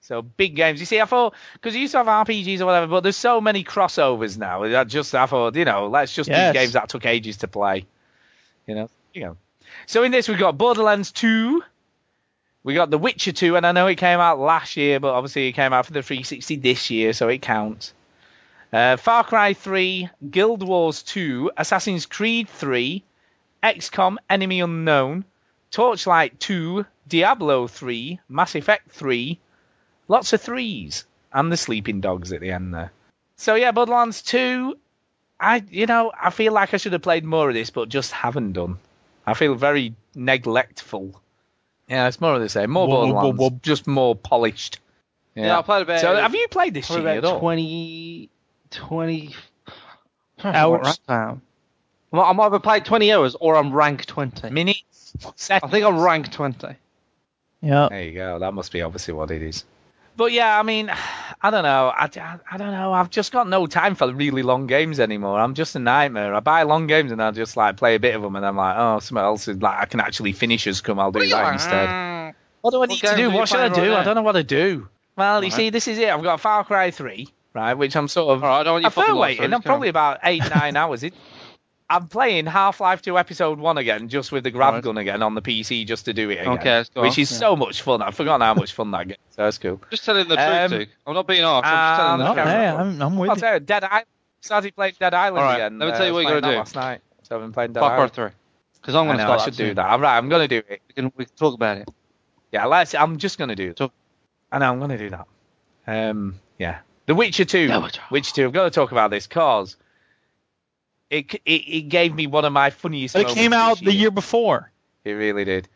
So 0.00 0.22
big 0.22 0.56
games. 0.56 0.80
You 0.80 0.86
see, 0.86 1.00
I 1.00 1.04
thought 1.04 1.34
because 1.52 1.74
you 1.74 1.82
used 1.82 1.92
to 1.92 1.98
have 1.98 2.06
RPGs 2.06 2.60
or 2.60 2.66
whatever, 2.66 2.86
but 2.86 3.00
there's 3.00 3.16
so 3.16 3.40
many 3.40 3.64
crossovers 3.64 4.38
now. 4.38 4.64
I 4.64 4.84
just 4.84 5.14
I 5.14 5.26
thought, 5.26 5.54
you 5.54 5.64
know, 5.64 5.88
let's 5.88 6.14
just 6.14 6.30
Yes. 6.30 6.54
do 6.54 6.58
games 6.58 6.72
that 6.74 6.88
took 6.88 7.06
ages 7.06 7.38
to 7.38 7.48
play. 7.48 7.84
You 8.66 8.74
know, 8.74 8.90
you 9.12 9.22
know. 9.22 9.36
So 9.86 10.02
in 10.02 10.12
this 10.12 10.28
we've 10.28 10.38
got 10.38 10.58
Borderlands 10.58 11.12
2. 11.12 11.62
We 12.64 12.74
got 12.74 12.90
The 12.90 12.98
Witcher 12.98 13.32
2, 13.32 13.56
and 13.56 13.66
I 13.66 13.72
know 13.72 13.86
it 13.86 13.96
came 13.96 14.20
out 14.20 14.38
last 14.38 14.76
year, 14.76 15.00
but 15.00 15.14
obviously 15.14 15.48
it 15.48 15.52
came 15.52 15.72
out 15.72 15.86
for 15.86 15.92
the 15.92 16.02
360 16.02 16.56
this 16.56 16.90
year, 16.90 17.12
so 17.12 17.28
it 17.28 17.40
counts. 17.40 17.94
Uh, 18.72 18.96
Far 18.96 19.24
Cry 19.24 19.54
3, 19.54 20.10
Guild 20.30 20.62
Wars 20.62 21.02
2, 21.02 21.52
Assassin's 21.56 22.04
Creed 22.04 22.48
3, 22.48 23.02
XCOM 23.62 24.16
Enemy 24.28 24.60
Unknown, 24.60 25.24
Torchlight 25.70 26.38
2, 26.40 26.84
Diablo 27.06 27.66
3, 27.68 28.20
Mass 28.28 28.54
Effect 28.54 28.90
3, 28.90 29.38
lots 30.08 30.32
of 30.32 30.42
threes, 30.42 31.06
and 31.32 31.50
the 31.50 31.56
Sleeping 31.56 32.00
Dogs 32.00 32.32
at 32.32 32.40
the 32.40 32.50
end 32.50 32.74
there. 32.74 32.92
So 33.36 33.54
yeah, 33.54 33.72
Borderlands 33.72 34.20
2, 34.22 34.76
I 35.40 35.62
you 35.70 35.86
know 35.86 36.12
I 36.20 36.30
feel 36.30 36.52
like 36.52 36.74
I 36.74 36.78
should 36.78 36.92
have 36.92 37.02
played 37.02 37.24
more 37.24 37.48
of 37.48 37.54
this, 37.54 37.70
but 37.70 37.88
just 37.88 38.12
haven't 38.12 38.52
done. 38.52 38.78
I 39.30 39.34
feel 39.34 39.54
very 39.54 39.94
neglectful. 40.14 41.20
Yeah, 41.88 42.08
it's 42.08 42.20
more 42.20 42.34
of 42.34 42.40
the 42.40 42.48
same. 42.48 42.70
More 42.70 42.86
Whoa, 42.86 42.94
whoa, 42.94 43.12
Borderlands, 43.12 43.38
whoa, 43.38 43.50
whoa. 43.50 43.60
just 43.62 43.86
more 43.86 44.14
polished. 44.14 44.80
Yeah, 45.34 45.58
I 45.58 45.62
played 45.62 45.82
about. 45.82 46.00
So 46.00 46.14
have 46.16 46.34
you 46.34 46.48
played 46.48 46.74
this 46.74 46.86
probably 46.86 47.04
shit 47.04 47.18
at 47.18 47.24
all? 47.24 47.38
20, 47.40 48.28
20 48.70 49.34
Hours? 50.44 50.86
What 50.86 51.00
time? 51.06 51.42
I'm 52.12 52.40
either 52.40 52.58
played 52.58 52.84
20 52.84 53.12
hours 53.12 53.36
or 53.38 53.56
I'm 53.56 53.72
rank 53.72 54.06
20. 54.06 54.50
Minutes? 54.50 55.12
I 55.50 55.58
think 55.68 55.84
I'm 55.84 55.98
rank 56.00 56.32
20. 56.32 56.68
Yeah. 57.60 57.88
There 57.90 58.02
you 58.02 58.12
go. 58.12 58.38
That 58.38 58.54
must 58.54 58.72
be 58.72 58.82
obviously 58.82 59.14
what 59.14 59.30
it 59.30 59.42
is. 59.42 59.64
But 60.18 60.32
yeah, 60.32 60.58
I 60.58 60.64
mean, 60.64 60.90
I 61.40 61.50
don't 61.50 61.62
know. 61.62 61.92
I, 61.96 62.10
I, 62.16 62.38
I 62.50 62.56
don't 62.56 62.72
know. 62.72 62.92
I've 62.92 63.10
just 63.10 63.30
got 63.30 63.48
no 63.48 63.68
time 63.68 63.94
for 63.94 64.12
really 64.12 64.42
long 64.42 64.66
games 64.66 64.98
anymore. 64.98 65.38
I'm 65.38 65.54
just 65.54 65.76
a 65.76 65.78
nightmare. 65.78 66.34
I 66.34 66.40
buy 66.40 66.64
long 66.64 66.88
games 66.88 67.12
and 67.12 67.22
I 67.22 67.30
just 67.30 67.56
like 67.56 67.76
play 67.76 67.94
a 67.94 68.00
bit 68.00 68.16
of 68.16 68.22
them 68.22 68.34
and 68.34 68.44
I'm 68.44 68.56
like, 68.56 68.74
oh, 68.76 68.98
something 68.98 69.22
else 69.22 69.46
is 69.46 69.62
like 69.62 69.78
I 69.78 69.84
can 69.86 70.00
actually 70.00 70.32
finish 70.32 70.66
as 70.66 70.80
come. 70.80 70.98
I'll 70.98 71.12
do 71.12 71.26
that 71.28 71.52
instead. 71.52 72.34
What 72.60 72.72
do 72.72 72.82
I 72.82 72.86
need 72.86 73.00
to 73.00 73.16
do? 73.16 73.30
What 73.30 73.48
should 73.48 73.60
I 73.60 73.68
do? 73.68 73.92
right 73.92 74.00
I 74.00 74.02
don't 74.02 74.16
know 74.16 74.22
what 74.22 74.32
to 74.32 74.42
do. 74.42 74.88
Well, 75.16 75.42
you 75.42 75.50
Right. 75.50 75.56
see, 75.56 75.70
this 75.70 75.86
is 75.88 75.98
it. 75.98 76.08
I've 76.08 76.22
got 76.24 76.40
Far 76.40 76.64
Cry 76.64 76.90
3, 76.90 77.28
right, 77.54 77.74
which 77.74 77.96
I'm 77.96 78.08
sort 78.08 78.36
of. 78.36 78.42
All 78.42 78.50
right, 78.50 78.60
I 78.60 78.62
don't 78.64 78.74
want 78.74 78.84
I'm 78.86 78.90
fair 78.90 79.14
waiting. 79.14 79.44
I'm 79.44 79.50
just 79.52 79.64
go 79.64 79.70
on. 79.70 79.74
probably 79.74 79.88
about 79.88 80.18
eight, 80.24 80.42
nine 80.50 80.76
hours. 80.82 81.04
It, 81.04 81.14
I'm 81.90 82.06
playing 82.08 82.44
Half 82.46 82.80
Life 82.80 83.00
2 83.02 83.18
Episode 83.18 83.58
1 83.58 83.78
again, 83.78 84.08
just 84.10 84.30
with 84.30 84.44
the 84.44 84.50
grab 84.50 84.74
Right. 84.74 84.82
gun 84.82 84.98
again 84.98 85.22
on 85.22 85.34
the 85.34 85.40
PC, 85.40 85.86
just 85.86 86.04
to 86.04 86.12
do 86.12 86.28
it 86.30 86.40
again. 86.40 86.48
Okay, 86.58 86.76
let's 86.78 86.90
Which 86.94 87.18
is 87.18 87.30
Yeah. 87.32 87.38
so 87.38 87.56
much 87.56 87.80
fun. 87.80 88.02
I've 88.02 88.14
forgotten 88.14 88.42
how 88.42 88.54
much 88.54 88.72
fun 88.74 88.90
that 88.90 89.08
gets. 89.08 89.20
So 89.30 89.42
that's 89.44 89.56
cool. 89.58 89.80
Just 89.90 90.04
telling 90.04 90.28
the 90.28 90.36
truth, 90.36 90.48
Um, 90.48 90.70
Duke. 90.70 90.88
I'm 91.06 91.14
not 91.14 91.26
being 91.26 91.42
harsh. 91.44 91.64
I'm 91.66 91.72
just 91.72 92.00
telling 92.00 92.12
um, 92.12 92.36
the 92.36 92.42
truth. 92.42 92.46
Hey, 92.54 92.68
I'm, 92.68 93.02
I'm 93.02 93.16
with 93.18 93.30
I'll 93.30 93.36
you. 93.36 93.40
tell 93.40 93.54
you, 93.54 93.60
Dead 93.60 93.84
Island. 93.84 94.06
Started 94.40 94.76
playing 94.76 94.94
Dead 95.00 95.14
Island 95.14 95.38
All 95.38 95.44
right, 95.44 95.54
again. 95.56 95.78
let 95.78 95.86
me 95.86 95.92
uh, 95.92 95.96
tell 95.96 96.06
you 96.06 96.12
I 96.12 96.14
what 96.14 96.24
was 96.24 96.34
you 96.34 96.40
gotta 96.40 96.52
do. 96.52 96.58
last 96.58 96.74
night. 96.74 97.00
So 97.22 97.36
I've 97.36 97.42
been 97.42 97.52
playing 97.52 97.72
Dead 97.72 97.80
Far 97.80 97.90
Cry 97.90 97.96
Island. 97.96 98.12
3. 98.12 98.28
Because 98.80 98.94
I'm 98.94 99.06
going 99.06 99.16
to 99.18 99.22
start 99.24 99.40
I 99.40 99.44
should 99.44 99.54
that 99.54 99.56
do 99.56 99.66
soon. 99.68 99.74
that. 99.76 99.86
All 99.86 99.98
right, 99.98 100.16
I'm 100.16 100.28
going 100.28 100.48
to 100.48 100.60
do 100.60 100.66
it. 100.68 100.80
We 100.88 100.94
can, 100.94 101.12
we 101.16 101.24
can 101.24 101.34
talk 101.34 101.54
about 101.54 101.78
it. 101.78 101.88
Yeah, 102.52 102.66
let's. 102.66 102.94
I'm 102.94 103.16
just 103.18 103.36
going 103.38 103.48
to 103.48 103.56
do 103.56 103.70
it. 103.70 103.76
Talk. 103.76 103.92
I 104.52 104.58
know, 104.58 104.70
I'm 104.70 104.78
going 104.78 104.90
to 104.90 104.98
do 104.98 105.10
that. 105.10 105.26
Um, 105.86 106.38
yeah. 106.58 106.78
The 107.06 107.14
Witcher 107.14 107.44
2. 107.44 107.58
Yeah, 107.58 107.78
Witcher. 107.78 108.02
Witcher 108.10 108.34
2. 108.34 108.44
I've 108.46 108.52
got 108.52 108.64
to 108.64 108.70
talk 108.70 108.92
about 108.92 109.10
this 109.10 109.26
because 109.26 109.76
it, 111.10 111.34
it, 111.34 111.50
it 111.50 111.88
gave 111.88 112.14
me 112.14 112.26
one 112.26 112.44
of 112.44 112.52
my 112.52 112.70
funniest 112.70 113.14
But 113.14 113.30
it 113.30 113.34
came 113.34 113.52
out 113.52 113.78
this 113.78 113.86
the 113.86 113.92
year 113.92 114.10
before. 114.10 114.70
It 115.04 115.12
really 115.12 115.44
did. 115.44 115.68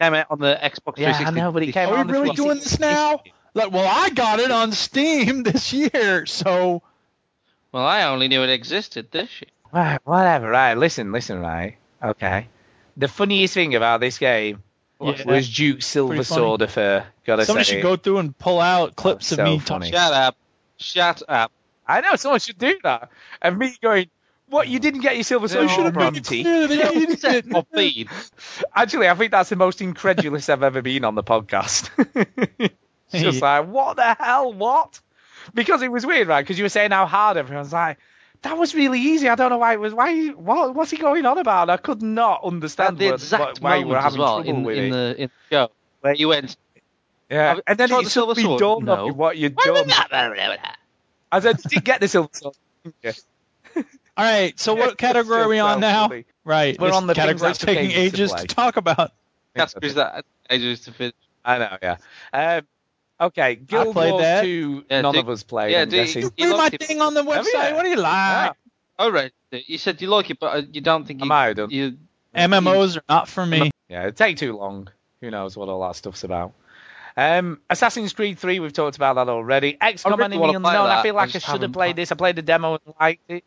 Came 0.00 0.14
out 0.14 0.26
on 0.30 0.38
the 0.38 0.58
Xbox 0.60 0.98
Yeah, 0.98 1.12
360. 1.16 1.24
I 1.26 1.30
know, 1.30 1.52
but 1.52 1.62
it 1.62 1.72
came 1.72 1.88
Are 1.88 1.92
out 1.92 1.94
we 1.94 2.00
on 2.00 2.06
the 2.06 2.12
really 2.12 2.34
360 2.36 2.42
doing 2.44 2.58
this 2.58 2.78
now? 2.80 3.22
Like, 3.54 3.72
well, 3.72 3.86
I 3.88 4.10
got 4.10 4.40
it 4.40 4.50
on 4.50 4.72
Steam 4.72 5.42
this 5.44 5.72
year, 5.72 6.26
so 6.26 6.82
Well, 7.72 7.84
I 7.84 8.04
only 8.04 8.28
knew 8.28 8.42
it 8.42 8.50
existed 8.50 9.10
this 9.10 9.30
year. 9.40 9.50
Right, 9.72 9.98
whatever, 10.04 10.48
right. 10.48 10.74
Listen, 10.74 11.12
listen, 11.12 11.40
right. 11.40 11.76
Okay. 12.02 12.48
The 12.96 13.08
funniest 13.08 13.54
thing 13.54 13.74
about 13.74 14.00
this 14.00 14.18
game 14.18 14.62
Yeah. 15.00 15.24
was 15.24 15.52
Duke 15.52 15.82
Silver 15.82 16.14
Pretty 16.14 16.24
funny. 16.24 16.38
Sword 16.40 16.62
affair. 16.62 17.00
Uh, 17.00 17.04
gotta 17.24 17.44
somebody 17.44 17.64
say. 17.64 17.72
should 17.74 17.82
go 17.82 17.96
through 17.96 18.18
and 18.18 18.36
pull 18.38 18.60
out 18.60 18.96
clips 18.96 19.28
so 19.28 19.36
of 19.36 19.44
me 19.44 19.58
funny. 19.58 19.90
talking. 19.90 19.92
Shut 19.92 20.12
up. 20.12 20.36
Shut 20.78 21.22
up. 21.28 21.52
I 21.86 22.00
know 22.00 22.16
someone 22.16 22.40
should 22.40 22.58
do 22.58 22.78
that. 22.84 23.10
And 23.42 23.58
me 23.58 23.74
going, 23.82 24.08
what? 24.50 24.68
You 24.68 24.78
mm. 24.78 24.82
didn't 24.82 25.00
get 25.00 25.14
your 25.14 25.24
Silver 25.24 25.48
Sword? 25.48 25.68
I 25.68 25.74
should 25.74 25.84
have 25.84 25.94
from 25.94 26.04
made 26.04 26.16
it 26.16 26.24
T? 26.24 26.42
clear 26.42 26.66
that 26.66 26.92
he 26.92 26.98
needed 27.00 27.20
Set 27.20 27.34
it. 27.36 27.46
my 27.46 27.64
feed. 27.74 28.08
Actually, 28.74 29.08
I 29.08 29.14
think 29.14 29.30
that's 29.30 29.50
the 29.50 29.56
most 29.56 29.80
incredulous 29.80 30.48
I've 30.48 30.62
ever 30.62 30.82
been 30.82 31.04
on 31.04 31.14
the 31.14 31.22
podcast. 31.22 31.90
it's 32.58 33.22
just 33.22 33.42
like, 33.42 33.66
what 33.66 33.96
the 33.96 34.14
hell? 34.14 34.52
What? 34.52 35.00
Because 35.54 35.82
it 35.82 35.90
was 35.90 36.04
weird, 36.04 36.28
right? 36.28 36.42
Because 36.42 36.58
you 36.58 36.64
were 36.64 36.70
saying 36.70 36.90
how 36.90 37.06
hard 37.06 37.36
everyone's 37.36 37.72
like. 37.72 37.98
That 38.42 38.56
was 38.56 38.72
really 38.74 39.00
easy. 39.00 39.28
I 39.28 39.34
don't 39.34 39.50
know 39.50 39.58
why 39.58 39.72
it 39.72 39.80
was. 39.80 39.92
Why? 39.92 40.28
What? 40.28 40.74
What's 40.74 40.92
he 40.92 40.96
going 40.96 41.26
on 41.26 41.38
about? 41.38 41.70
I 41.70 41.76
could 41.76 42.02
not 42.02 42.40
At 42.44 42.46
understand 42.46 42.98
the 42.98 43.12
exact 43.12 43.40
what, 43.42 43.60
why 43.60 43.76
you 43.76 43.86
were 43.86 43.96
as 43.96 44.04
having 44.04 44.20
well 44.20 44.36
trouble 44.44 44.58
in, 44.58 44.62
with 44.64 44.78
in 44.78 44.84
it. 44.84 44.90
the 44.90 45.22
in 45.22 45.30
the 45.50 45.56
show 45.56 45.70
where 46.02 46.14
you 46.14 46.28
went. 46.28 46.56
Yeah, 47.28 47.48
Have- 47.54 47.60
and 47.66 47.78
then 47.78 47.88
tried 47.88 48.00
it 48.00 48.04
the 48.04 48.10
silver 48.10 48.34
sword? 48.36 48.60
dawned 48.60 48.86
No. 48.86 49.08
what 49.08 49.36
you'd 49.36 49.56
done. 49.56 49.90
I 51.30 51.40
said, 51.40 51.58
did 51.58 51.72
you 51.72 51.80
get 51.80 52.00
the 52.00 52.08
silver 52.08 52.30
sword. 52.32 52.54
you?" 53.02 53.12
All 54.18 54.24
right, 54.24 54.58
so 54.58 54.74
what 54.74 54.98
category 54.98 55.40
are 55.42 55.48
we 55.48 55.60
on 55.60 55.78
now? 55.80 56.08
funny. 56.08 56.24
Right, 56.44 56.78
We're 56.80 56.90
on 56.92 57.06
the 57.06 57.14
things 57.14 57.24
category's 57.24 57.58
taking 57.58 57.92
ages 57.92 58.32
to 58.32 58.38
to 58.40 58.46
talk 58.46 58.76
about. 58.76 59.12
Categories 59.54 59.94
that 59.94 60.24
ages 60.50 60.80
to 60.80 60.92
finish. 60.92 61.14
I 61.44 61.58
know, 61.58 61.78
yeah. 61.80 61.96
Um, 62.32 62.66
okay, 63.28 63.54
Guild 63.54 63.94
Wars 63.94 64.20
that. 64.20 64.42
2, 64.42 64.84
Yeah, 64.90 65.00
none 65.02 65.14
Dick- 65.14 65.22
of 65.22 65.28
us 65.28 65.44
played. 65.44 65.70
yeah, 65.70 65.82
I'm 65.82 65.88
Dick- 65.88 66.14
You 66.16 66.30
Read 66.50 66.56
my 66.56 66.66
it. 66.72 66.82
thing 66.82 67.00
on 67.00 67.14
the 67.14 67.22
you? 67.22 67.28
website. 67.28 67.74
What 67.76 67.84
do 67.84 67.90
you 67.90 67.96
like? 67.96 68.52
Oh 68.98 69.10
right, 69.12 69.30
you 69.52 69.78
said 69.78 70.02
you 70.02 70.08
like 70.08 70.30
it, 70.30 70.40
but 70.40 70.46
uh, 70.56 70.62
you 70.72 70.80
don't 70.80 71.06
think 71.06 71.22
I 71.22 71.24
you. 71.24 71.28
might 71.28 71.46
have 71.46 71.56
done. 71.56 71.70
you 71.70 71.96
MMOs 72.34 72.96
are 72.96 73.04
not 73.08 73.28
for 73.28 73.46
me. 73.46 73.70
Yeah, 73.88 74.02
it'd 74.02 74.16
take 74.16 74.36
too 74.36 74.56
long. 74.56 74.88
Who 75.20 75.30
knows 75.30 75.56
what 75.56 75.68
all 75.68 75.86
that 75.86 75.94
stuff's 75.94 76.24
about. 76.24 76.52
Um, 77.16 77.60
Assassin's 77.70 78.12
Creed 78.12 78.38
3, 78.38 78.58
we've 78.60 78.72
talked 78.72 78.96
about 78.96 79.14
that 79.14 79.28
already. 79.28 79.74
XCOM 79.80 80.18
really 80.18 80.36
Enemy 80.36 80.54
Unknown, 80.56 80.86
I 80.90 81.02
feel 81.02 81.14
like 81.14 81.28
I, 81.28 81.32
just 81.32 81.46
should 81.46 81.62
have 81.62 81.72
played 81.72 81.72
played- 81.72 81.96
this. 81.96 82.10
I 82.12 82.14
played 82.16 82.36
the 82.36 82.42
demo 82.42 82.74
and 82.84 82.94
liked 83.00 83.22
it. 83.30 83.44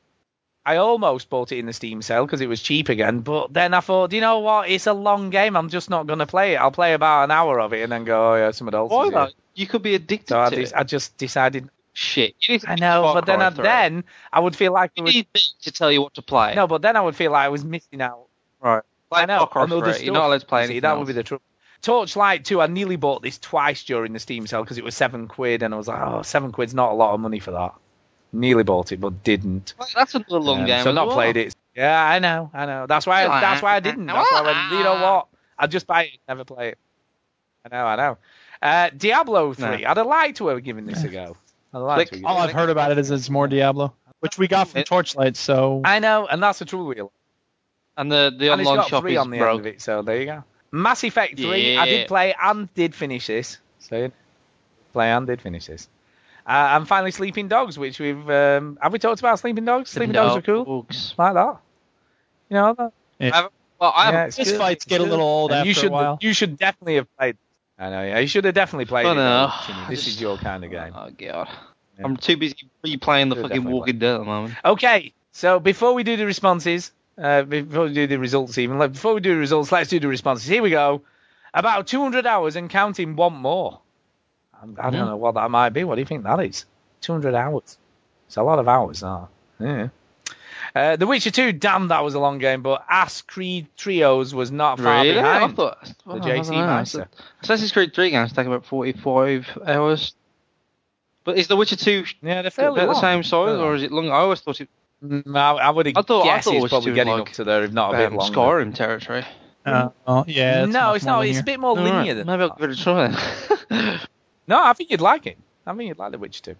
I 0.65 0.75
almost 0.77 1.29
bought 1.29 1.51
it 1.51 1.57
in 1.57 1.65
the 1.65 1.73
Steam 1.73 2.01
sale 2.01 2.25
because 2.25 2.41
it 2.41 2.47
was 2.47 2.61
cheap 2.61 2.89
again, 2.89 3.21
but 3.21 3.51
then 3.51 3.73
I 3.73 3.79
thought, 3.79 4.13
you 4.13 4.21
know 4.21 4.39
what? 4.39 4.69
It's 4.69 4.85
a 4.85 4.93
long 4.93 5.31
game. 5.31 5.55
I'm 5.57 5.69
just 5.69 5.89
not 5.89 6.05
going 6.05 6.19
to 6.19 6.27
play 6.27 6.53
it. 6.53 6.57
I'll 6.57 6.71
play 6.71 6.93
about 6.93 7.23
an 7.23 7.31
hour 7.31 7.59
of 7.59 7.73
it 7.73 7.81
and 7.81 7.91
then 7.91 8.03
go, 8.03 8.33
oh, 8.33 8.35
yeah, 8.35 8.51
someone 8.51 8.75
else 8.75 8.91
Why 8.91 9.09
though? 9.09 9.29
You 9.55 9.65
could 9.65 9.81
be 9.81 9.95
addicted 9.95 10.29
So 10.29 10.39
I, 10.39 10.49
to 10.49 10.55
de- 10.55 10.61
it. 10.61 10.73
I 10.75 10.83
just 10.83 11.17
decided. 11.17 11.69
Shit. 11.93 12.35
You 12.41 12.53
need 12.53 12.61
to 12.61 12.71
I 12.71 12.75
know, 12.75 13.11
but 13.13 13.25
then 13.25 13.41
I, 13.41 13.49
then 13.49 14.03
I 14.31 14.39
would 14.39 14.55
feel 14.55 14.71
like 14.71 14.91
you 14.95 15.03
was, 15.03 15.13
need 15.13 15.27
me 15.33 15.41
to 15.63 15.71
tell 15.71 15.91
you 15.91 16.01
what 16.01 16.13
to 16.13 16.21
play. 16.21 16.53
no, 16.55 16.67
but 16.67 16.81
then 16.81 16.95
I 16.95 17.01
would 17.01 17.15
feel 17.15 17.31
like 17.31 17.45
I 17.45 17.49
was 17.49 17.65
missing 17.65 18.01
out. 18.01 18.27
right. 18.61 18.83
Play 19.09 19.21
I 19.23 19.25
know. 19.25 19.39
Far 19.39 19.47
Cry 19.47 19.61
on 19.63 19.71
other 19.73 19.93
3. 19.93 20.05
You're 20.05 20.13
not 20.13 20.27
allowed 20.27 20.41
to 20.41 20.45
play 20.45 20.79
that 20.79 20.88
else. 20.88 20.99
would 20.99 21.07
be 21.07 21.13
the 21.13 21.23
trouble. 21.23 21.43
Torchlight 21.81 22.45
2, 22.45 22.61
I 22.61 22.67
nearly 22.67 22.95
bought 22.95 23.23
this 23.23 23.39
twice 23.39 23.83
during 23.83 24.13
the 24.13 24.19
Steam 24.19 24.45
sale 24.45 24.63
because 24.63 24.77
it 24.77 24.83
was 24.83 24.95
seven 24.95 25.27
quid, 25.27 25.63
and 25.63 25.73
I 25.73 25.77
was 25.77 25.88
like, 25.88 25.99
oh, 25.99 26.21
seven 26.21 26.51
quid's 26.51 26.75
not 26.75 26.91
a 26.91 26.93
lot 26.93 27.13
of 27.13 27.19
money 27.19 27.39
for 27.39 27.51
that. 27.51 27.73
Nearly 28.33 28.63
bought 28.63 28.91
it, 28.91 29.01
but 29.01 29.23
didn't. 29.23 29.73
Well, 29.77 29.87
That's 29.95 30.15
a 30.15 30.23
long 30.29 30.61
Um, 30.61 30.65
game. 30.65 30.83
so 30.83 30.89
as 30.89 30.95
not 30.95 31.07
well. 31.07 31.15
played 31.15 31.37
it. 31.37 31.53
Yeah, 31.75 32.01
I 32.03 32.19
know, 32.19 32.49
I 32.53 32.65
know. 32.65 32.85
That's 32.87 33.05
why. 33.05 33.23
Yeah. 33.23 33.39
that's 33.41 33.61
why 33.61 33.75
I 33.75 33.79
didn't. 33.79 34.05
That's 34.05 34.31
why 34.31 34.39
I 34.39 34.41
went. 34.41 34.71
You 34.71 34.83
know 34.83 34.93
what? 35.01 35.27
I'll 35.59 35.67
just 35.67 35.85
buy 35.87 36.03
it, 36.05 36.17
never 36.27 36.43
play 36.43 36.69
it. 36.69 36.77
I 37.65 37.75
know, 37.75 37.85
I 37.85 37.95
know. 37.95 38.17
Uh, 38.61 38.89
Diablo 38.95 39.53
3. 39.53 39.65
No. 39.65 39.89
I'd 39.89 39.97
have 39.97 40.07
liked 40.07 40.37
to 40.37 40.47
have 40.47 40.63
given 40.63 40.85
this 40.85 41.03
a 41.03 41.09
go. 41.09 41.35
I'd 41.73 41.77
have 41.77 41.81
liked 41.87 42.13
to 42.13 42.23
All 42.23 42.35
given 42.35 42.49
I've 42.49 42.55
heard 42.55 42.69
about 42.69 42.91
it 42.91 42.97
is 42.97 43.11
it's 43.11 43.29
more 43.29 43.47
Diablo, 43.47 43.93
which 44.19 44.37
we 44.37 44.47
got 44.47 44.69
from 44.69 44.81
It- 44.81 44.87
Torchlight. 44.87 45.35
So 45.37 45.81
I 45.85 45.99
know, 45.99 46.27
and 46.27 46.41
that's 46.41 46.59
the 46.59 46.65
trouble 46.65 46.87
wheel. 46.87 47.11
And 47.97 48.11
the 48.11 48.33
the 48.35 48.51
and 48.51 48.61
it's 48.61 48.67
online 48.67 48.83
got 48.83 48.89
shop 48.89 49.03
three 49.03 49.13
is 49.13 49.17
on 49.19 49.29
the 49.29 49.37
broke. 49.37 49.49
end 49.51 49.59
of 49.61 49.67
it, 49.67 49.81
so 49.81 50.01
there 50.01 50.17
you 50.19 50.25
go. 50.25 50.43
Mass 50.71 51.03
Effect 51.03 51.37
3, 51.37 51.77
I 51.77 51.85
did 51.85 52.07
play 52.07 52.33
and 52.41 52.73
did 52.75 52.95
finish 52.95 53.27
this. 53.27 53.57
So, 53.79 54.09
play 54.93 55.11
and 55.11 55.27
did 55.27 55.41
finish 55.41 55.65
this. 55.67 55.89
Uh, 56.45 56.73
and 56.76 56.88
finally, 56.88 57.11
Sleeping 57.11 57.47
Dogs, 57.47 57.77
which 57.77 57.99
we've 57.99 58.30
um, 58.30 58.77
have 58.81 58.91
we 58.93 58.99
talked 58.99 59.19
about 59.19 59.39
Sleeping 59.39 59.65
Dogs? 59.65 59.89
Sleeping, 59.91 60.13
Dogs 60.13 60.38
are 60.38 60.41
cool, 60.41 60.65
Dogs. 60.65 61.13
like 61.18 61.34
that. 61.35 61.57
You 62.49 62.55
know, 62.55 62.76
that? 62.77 62.91
I- 63.34 63.47
well, 63.80 63.93
I 63.95 64.11
Yeah, 64.11 64.30
Fist 64.30 64.57
fights 64.57 64.85
get 64.85 65.01
a 65.01 65.03
little 65.03 65.26
old 65.26 65.51
And 65.51 65.59
after 65.61 65.68
you 65.68 65.73
should 65.73 65.89
a 65.89 65.91
while. 65.91 66.18
you 66.22 66.34
should 66.34 66.57
definitely 66.57 66.95
have 66.95 67.07
played. 67.18 67.38
I 67.80 67.89
know, 67.89 68.03
yeah, 68.03 68.19
you 68.19 68.27
should 68.27 68.45
have 68.45 68.53
definitely 68.53 68.85
played 68.85 69.07
I 69.07 69.11
it. 69.11 69.15
know. 69.15 69.47
though, 69.47 69.73
Jimmy. 69.73 69.85
This 69.89 70.07
is 70.07 70.22
your 70.22 70.38
kind 70.38 70.63
of 70.63 70.69
game. 70.69 70.93
Oh 70.95 71.09
god. 71.18 71.49
I'm 72.03 72.15
too 72.18 72.38
busy 72.38 72.55
replaying 72.85 73.30
the 73.30 73.41
fucking 73.41 73.63
Walking 73.63 73.99
Dead 73.99 74.15
at 74.15 74.18
the 74.19 74.23
moment. 74.26 74.53
Okay, 74.65 75.13
so 75.31 75.59
before 75.59 75.93
we 75.93 76.03
do 76.03 76.15
the 76.18 76.26
responses, 76.26 76.91
uh, 77.18 77.43
before 77.43 77.85
we 77.85 77.93
do 77.93 78.07
the 78.07 78.18
results, 78.18 78.57
even 78.57 78.77
like, 78.80 78.93
before 78.93 79.13
we 79.13 79.19
do 79.22 79.34
the 79.34 79.39
results, 79.39 79.72
let's 79.72 79.89
do 79.89 79.99
the 79.99 80.07
responses. 80.07 80.47
Here 80.47 80.61
we 80.61 80.69
go. 80.72 81.01
About 81.53 81.88
200 81.88 82.26
hours 82.26 82.55
and 82.55 82.69
counting. 82.69 83.15
Want 83.15 83.35
more? 83.35 83.81
I'm- 84.61 84.73
don't 84.75 84.93
Hmm. 84.93 85.05
know 85.07 85.17
what 85.17 85.35
that 85.35 85.49
might 85.51 85.69
be. 85.71 85.83
What 85.83 85.95
do 85.95 86.01
you 86.01 86.05
think 86.05 86.23
that 86.23 86.39
is? 86.39 86.65
200 87.01 87.33
hours. 87.35 87.77
It's 88.27 88.38
a 88.38 88.43
lot 88.43 88.59
of 88.59 88.67
hours. 88.67 88.99
That. 89.01 89.27
Yeah. 89.59 89.88
Uh, 90.73 90.95
the 90.95 91.05
Witcher 91.07 91.31
2, 91.31 91.51
damn, 91.51 91.89
that 91.89 92.03
was 92.03 92.13
a 92.13 92.19
long 92.19 92.38
game, 92.38 92.61
but 92.61 92.85
Ass 92.89 93.21
Creed 93.23 93.67
Trios 93.75 94.33
was 94.33 94.51
not 94.51 94.79
far 94.79 95.01
Really? 95.01 95.15
behind. 95.15 95.43
I 95.43 95.47
thought 95.49 95.83
the 95.83 95.95
well, 96.05 96.17
I 96.17 96.19
JC 96.29 96.35
don't 96.51 96.61
know. 96.61 96.67
Meister. 96.67 97.07
Assassin's 97.41 97.71
Creed 97.73 97.93
3 97.93 98.09
games 98.11 98.31
take 98.31 98.47
about 98.47 98.65
45 98.65 99.57
hours. 99.67 100.13
But 101.23 101.38
is 101.38 101.47
The 101.47 101.55
Witcher 101.57 101.75
2 101.75 102.05
Yeah, 102.21 102.35
they're 102.35 102.39
about 102.41 102.53
fairly 102.53 102.85
the 102.85 102.93
same 103.01 103.23
size, 103.23 103.57
or 103.59 103.75
is 103.75 103.83
it 103.83 103.91
long? 103.91 104.09
I 104.09 104.15
always 104.17 104.39
thought 104.41 104.61
it 104.61 104.69
Mm, 105.03 105.35
I, 105.35 105.53
I 105.53 105.69
would 105.71 105.88
I 105.88 105.91
thought- 106.03 106.27
I 106.27 106.39
thought 106.41 106.53
it 106.53 106.57
it's 106.57 106.61
was 106.61 106.69
probably 106.69 106.93
getting 106.93 107.11
like, 107.13 107.21
up 107.29 107.33
to 107.33 107.43
there, 107.43 107.63
if 107.63 107.71
not 107.71 107.95
a 107.95 107.97
bit 107.97 108.07
um, 108.11 108.17
longer. 108.17 108.38
Skyrim 108.38 108.75
territory. 108.75 109.25
Uh, 109.65 109.89
oh, 110.05 110.23
yeah. 110.27 110.65
no, 110.65 110.93
it's 110.93 111.03
more 111.05 111.13
not. 111.17 111.25
It's 111.25 111.39
a 111.39 111.43
bit 111.43 111.59
more 111.59 111.71
Alright, 111.75 111.85
linear 111.95 112.13
than 112.13 112.27
Maybe 112.27 112.43
I'll 112.43 112.49
give 112.55 112.69
it 112.69 112.79
a 112.79 112.83
try 112.83 113.07
then. 113.07 113.99
No, 114.47 114.61
I 114.63 114.73
think 114.73 114.91
you'd 114.91 115.01
like 115.01 115.27
it. 115.27 115.38
I 115.65 115.73
think 115.73 115.88
you'd 115.88 115.99
like 115.99 116.11
The 116.11 116.18
Witcher 116.18 116.41
2. 116.43 116.55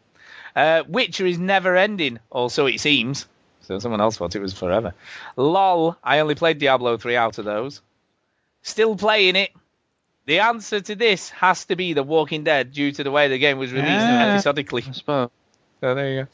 Uh, 0.56 0.84
Witcher 0.88 1.26
is 1.26 1.38
never 1.40 1.76
ending, 1.76 2.20
or 2.30 2.50
so 2.50 2.66
it 2.68 2.80
seems. 2.80 3.28
So 3.62 3.80
someone 3.80 4.02
else 4.02 4.18
thought 4.18 4.36
it 4.36 4.40
was 4.42 4.54
forever. 4.54 4.94
LOL, 5.38 5.98
I 6.04 6.20
only 6.20 6.36
played 6.36 6.58
Diablo 6.60 6.98
3 6.98 7.16
out 7.16 7.38
of 7.38 7.46
those. 7.46 7.82
Still 8.64 8.96
playing 8.96 9.36
it. 9.36 9.52
The 10.26 10.40
answer 10.40 10.80
to 10.82 10.96
this 10.96 11.30
has 11.32 11.66
to 11.66 11.76
be 11.76 11.94
The 11.94 12.04
Walking 12.04 12.44
Dead 12.44 12.72
due 12.72 12.92
to 12.92 13.04
the 13.04 13.12
way 13.12 13.28
the 13.28 13.40
game 13.40 13.58
was 13.58 13.72
released 13.72 13.90
Ah. 13.92 14.34
episodically. 14.34 14.84
I 14.88 14.92
suppose. 14.92 15.30
So 15.80 15.96
there 15.96 16.10
you 16.14 16.22
go. 16.24 16.28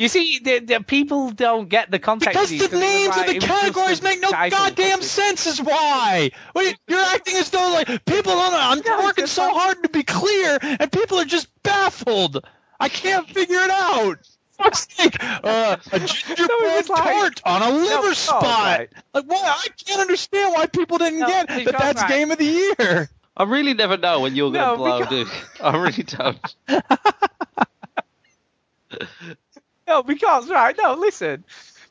You 0.00 0.08
see, 0.08 0.38
the, 0.38 0.60
the 0.60 0.80
people 0.80 1.30
don't 1.30 1.68
get 1.68 1.90
the 1.90 1.98
context. 1.98 2.32
Because 2.34 2.44
of 2.44 2.50
these, 2.50 2.62
the 2.62 2.68
'cause 2.70 2.80
names 2.80 3.08
like- 3.16 3.20
of 3.20 3.26
the 3.26 3.36
it 3.36 3.42
categories 3.42 4.02
make 4.02 4.20
no 4.20 4.30
goddamn 4.30 5.02
sense. 5.02 5.46
Is 5.46 5.60
why. 5.60 6.30
Wait, 6.54 6.78
you're 6.88 6.98
acting 6.98 7.36
as 7.36 7.50
though 7.50 7.70
like 7.74 7.86
people 8.06 8.32
don't. 8.32 8.54
I'm 8.54 8.80
Yeah, 8.84 9.04
working 9.04 9.26
so 9.26 9.46
just 9.46 9.58
hard 9.60 9.82
to 9.82 9.90
be 9.90 10.02
clear, 10.02 10.58
and 10.62 10.90
people 10.90 11.20
are 11.20 11.26
just 11.26 11.48
baffled. 11.62 12.42
I 12.80 12.88
can't 12.88 13.28
figure 13.28 13.58
it 13.60 13.70
out. 13.70 14.16
Fuck's 14.56 14.88
sake! 14.90 15.16
Uh, 15.22 15.76
a 15.92 15.98
gingerbread 16.00 16.48
was 16.78 16.88
like- 16.88 17.02
tart 17.04 17.42
on 17.44 17.60
a 17.62 17.70
liver 17.70 18.08
no, 18.08 18.12
spot. 18.14 18.42
right. 18.42 18.88
Like 19.12 19.24
what? 19.26 19.44
I 19.44 19.66
can't 19.84 20.00
understand 20.00 20.54
why 20.54 20.64
people 20.66 20.96
didn't 20.96 21.18
No, 21.20 21.26
get 21.26 21.50
it's 21.50 21.70
that. 21.72 21.78
That's 21.78 22.00
right. 22.02 22.08
game 22.10 22.30
of 22.30 22.38
the 22.38 22.44
year. 22.46 23.10
I 23.36 23.42
really 23.44 23.74
never 23.74 23.98
know 23.98 24.20
when 24.20 24.34
you're 24.34 24.50
going 24.50 24.64
to 24.64 24.70
No, 24.70 24.76
blow, 24.78 24.98
because- 25.00 25.28
Duke. 25.28 25.32
I 25.62 25.76
really 25.76 26.02
don't. 26.04 26.56
No, 29.90 30.04
because 30.04 30.48
right, 30.48 30.76
no, 30.78 30.94
listen. 30.94 31.44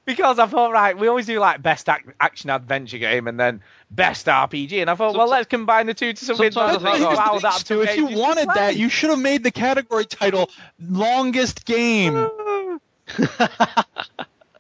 Because 0.06 0.40
I 0.40 0.48
thought, 0.48 0.72
right, 0.72 0.98
we 0.98 1.10
always 1.10 1.26
do 1.26 1.38
like 1.40 1.62
best 1.62 1.90
ac- 1.90 2.06
action 2.20 2.50
adventure 2.50 2.98
game 2.98 3.28
and 3.28 3.38
then 3.38 3.62
best 3.92 4.26
RPG, 4.26 4.80
and 4.80 4.90
I 4.90 4.96
thought, 4.96 5.16
well, 5.16 5.30
let's 5.30 5.48
combine 5.48 5.86
the 5.86 5.94
two 5.94 6.14
to 6.14 6.26
something 6.26 6.50
sometimes 6.50 6.78
oh, 6.78 6.80
that 6.80 6.90
I 6.90 6.98
think 6.98 7.12
allow 7.12 7.36
it's 7.36 7.64
that 7.64 7.72
if 7.72 7.98
you 7.98 8.06
wanted 8.18 8.46
play. 8.46 8.54
that, 8.56 8.78
you 8.78 8.88
should 8.88 9.10
have 9.10 9.20
made 9.20 9.44
the 9.44 9.52
category 9.52 10.06
title 10.06 10.50
longest 10.80 11.66
game. 11.66 12.16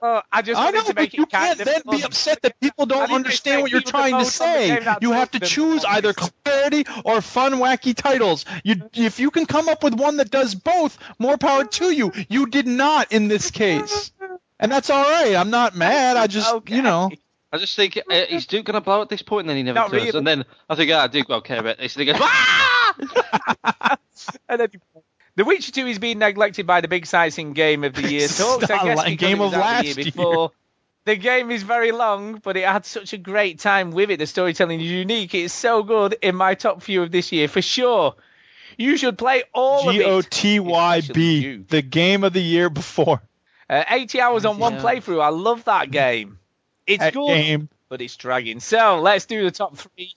Oh, 0.01 0.21
I 0.31 0.41
just 0.41 0.59
I 0.59 0.71
know, 0.71 0.81
to 0.83 0.93
make 0.93 1.11
but 1.11 1.13
you 1.13 1.23
it 1.23 1.29
kind 1.29 1.57
can't 1.57 1.69
then 1.85 1.97
be 1.97 2.03
upset 2.03 2.41
that 2.43 2.59
people 2.61 2.85
don't 2.85 3.11
understand 3.11 3.61
what 3.61 3.71
you're 3.71 3.81
trying 3.81 4.13
to 4.13 4.23
to 4.23 4.37
vote 4.37 4.45
on 4.45 4.77
the 4.77 4.81
say. 4.81 4.97
You 5.01 5.11
have 5.11 5.31
to 5.31 5.39
choose 5.39 5.83
either 5.83 6.13
clarity 6.13 6.85
or 7.03 7.21
fun, 7.21 7.53
wacky 7.53 7.93
titles. 7.95 8.45
You, 8.63 8.75
if 8.93 9.19
you 9.19 9.31
can 9.31 9.45
come 9.45 9.67
up 9.67 9.83
with 9.83 9.93
one 9.95 10.17
that 10.17 10.31
does 10.31 10.55
both, 10.55 10.97
more 11.19 11.37
power 11.37 11.65
to 11.65 11.91
you. 11.91 12.11
You 12.29 12.45
did 12.47 12.67
not 12.67 13.11
in 13.11 13.27
this 13.27 13.51
case, 13.51 14.11
and 14.59 14.71
that's 14.71 14.89
all 14.89 15.03
right. 15.03 15.35
I'm 15.35 15.49
not 15.49 15.75
mad. 15.75 16.17
I 16.17 16.27
just, 16.27 16.53
Okay. 16.53 16.75
you 16.75 16.81
know, 16.81 17.11
I 17.51 17.57
just 17.57 17.75
think, 17.75 17.97
uh, 17.97 18.13
is 18.13 18.45
Duke 18.45 18.65
going 18.65 18.75
to 18.75 18.81
blow 18.81 19.01
at 19.01 19.09
this? 19.09 19.23
And 19.27 19.49
then 19.49 19.57
he 19.57 19.63
never 19.63 19.75
Not 19.79 19.91
does. 19.91 20.05
really. 20.05 20.17
And 20.17 20.27
then 20.27 20.45
I 20.69 20.75
think, 20.75 20.91
ah, 20.91 21.07
Duke 21.07 21.29
won't 21.29 21.43
care 21.45 21.59
about 21.59 21.77
this. 21.79 21.95
And 21.95 22.07
he 22.07 22.13
goes, 22.13 22.21
ah! 22.23 23.97
And 24.47 24.61
then 24.61 24.69
The 25.39 25.45
Witcher 25.45 25.71
2 25.71 25.87
is 25.87 25.99
being 25.99 26.19
neglected 26.19 26.67
by 26.67 26.81
the 26.81 26.89
big 26.89 27.05
sightseeing 27.05 27.53
game 27.53 27.85
of 27.85 27.93
the 27.93 28.01
year 28.05 28.27
talks. 28.27 28.69
I 28.69 28.83
guess 28.83 28.97
like 28.97 29.05
because 29.11 29.29
game 29.29 29.37
it 29.37 29.39
was 29.39 29.47
of 29.47 29.51
the 29.53 29.59
last 29.59 29.85
year 29.85 29.95
year. 29.95 30.03
before. 30.03 30.51
The 31.05 31.15
game 31.15 31.49
is 31.49 31.63
very 31.63 31.93
long, 31.93 32.39
but 32.43 32.57
it 32.57 32.65
had 32.65 32.85
such 32.85 33.13
a 33.13 33.17
great 33.17 33.59
time 33.59 33.91
with 33.91 34.11
it. 34.11 34.19
The 34.19 34.27
storytelling 34.27 34.81
is 34.81 34.91
unique. 34.91 35.33
It's 35.33 35.53
so 35.53 35.81
good 35.83 36.17
in 36.21 36.35
my 36.35 36.55
top 36.55 36.81
few 36.83 37.03
of 37.03 37.11
this 37.11 37.31
year 37.31 37.47
for 37.47 37.61
sure. 37.61 38.15
You 38.77 38.97
should 38.97 39.17
play 39.17 39.43
all 39.53 39.89
of 39.89 39.95
it. 39.95 40.29
T 40.29 40.59
Y 40.59 40.97
especially 40.97 41.13
B, 41.13 41.39
you. 41.39 41.65
the 41.69 41.83
game 41.83 42.25
of 42.25 42.33
the 42.33 42.41
year 42.41 42.69
before. 42.69 43.21
Uh, 43.69 43.85
80 43.89 44.19
hours 44.19 44.43
on 44.43 44.59
one 44.59 44.73
playthrough. 44.75 45.23
I 45.23 45.29
love 45.29 45.63
that 45.63 45.89
game. 45.89 46.37
It's 46.85 47.01
That 47.01 47.13
good, 47.13 47.27
game. 47.27 47.69
but 47.87 48.01
it's 48.01 48.17
dragging. 48.17 48.59
So 48.59 48.99
let's 48.99 49.25
do 49.25 49.41
the 49.45 49.51
top 49.51 49.77
three. 49.77 50.15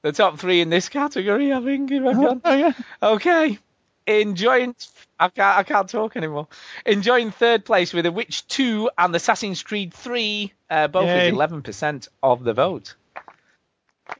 The 0.00 0.12
top 0.12 0.38
three 0.38 0.62
in 0.62 0.70
this 0.70 0.88
category, 0.88 1.52
I 1.52 1.60
think. 1.60 1.90
If 1.90 2.06
I 2.06 2.12
can. 2.14 2.40
Oh, 2.42 2.54
yeah. 2.54 2.72
Okay. 3.02 3.58
Enjoying. 4.06 4.74
I 5.18 5.28
can't, 5.28 5.58
I 5.58 5.62
can't 5.62 5.88
talk 5.88 6.16
anymore. 6.16 6.48
Enjoying 6.84 7.30
third 7.30 7.64
place 7.64 7.92
with 7.92 8.04
The 8.04 8.12
Witcher 8.12 8.44
2 8.48 8.90
and 8.98 9.14
Assassin's 9.14 9.62
Creed 9.62 9.94
3, 9.94 10.52
uh, 10.70 10.88
both 10.88 11.06
Yay. 11.06 11.32
with 11.32 11.38
11% 11.38 12.08
of 12.22 12.44
the 12.44 12.52
vote. 12.52 12.94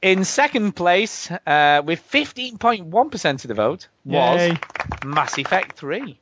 In 0.01 0.25
second 0.25 0.75
place, 0.75 1.31
uh, 1.31 1.81
with 1.85 2.01
15.1% 2.11 3.43
of 3.43 3.47
the 3.47 3.53
vote, 3.53 3.87
was 4.03 4.41
Yay. 4.41 4.57
Mass 5.05 5.37
Effect 5.37 5.77
3. 5.77 6.19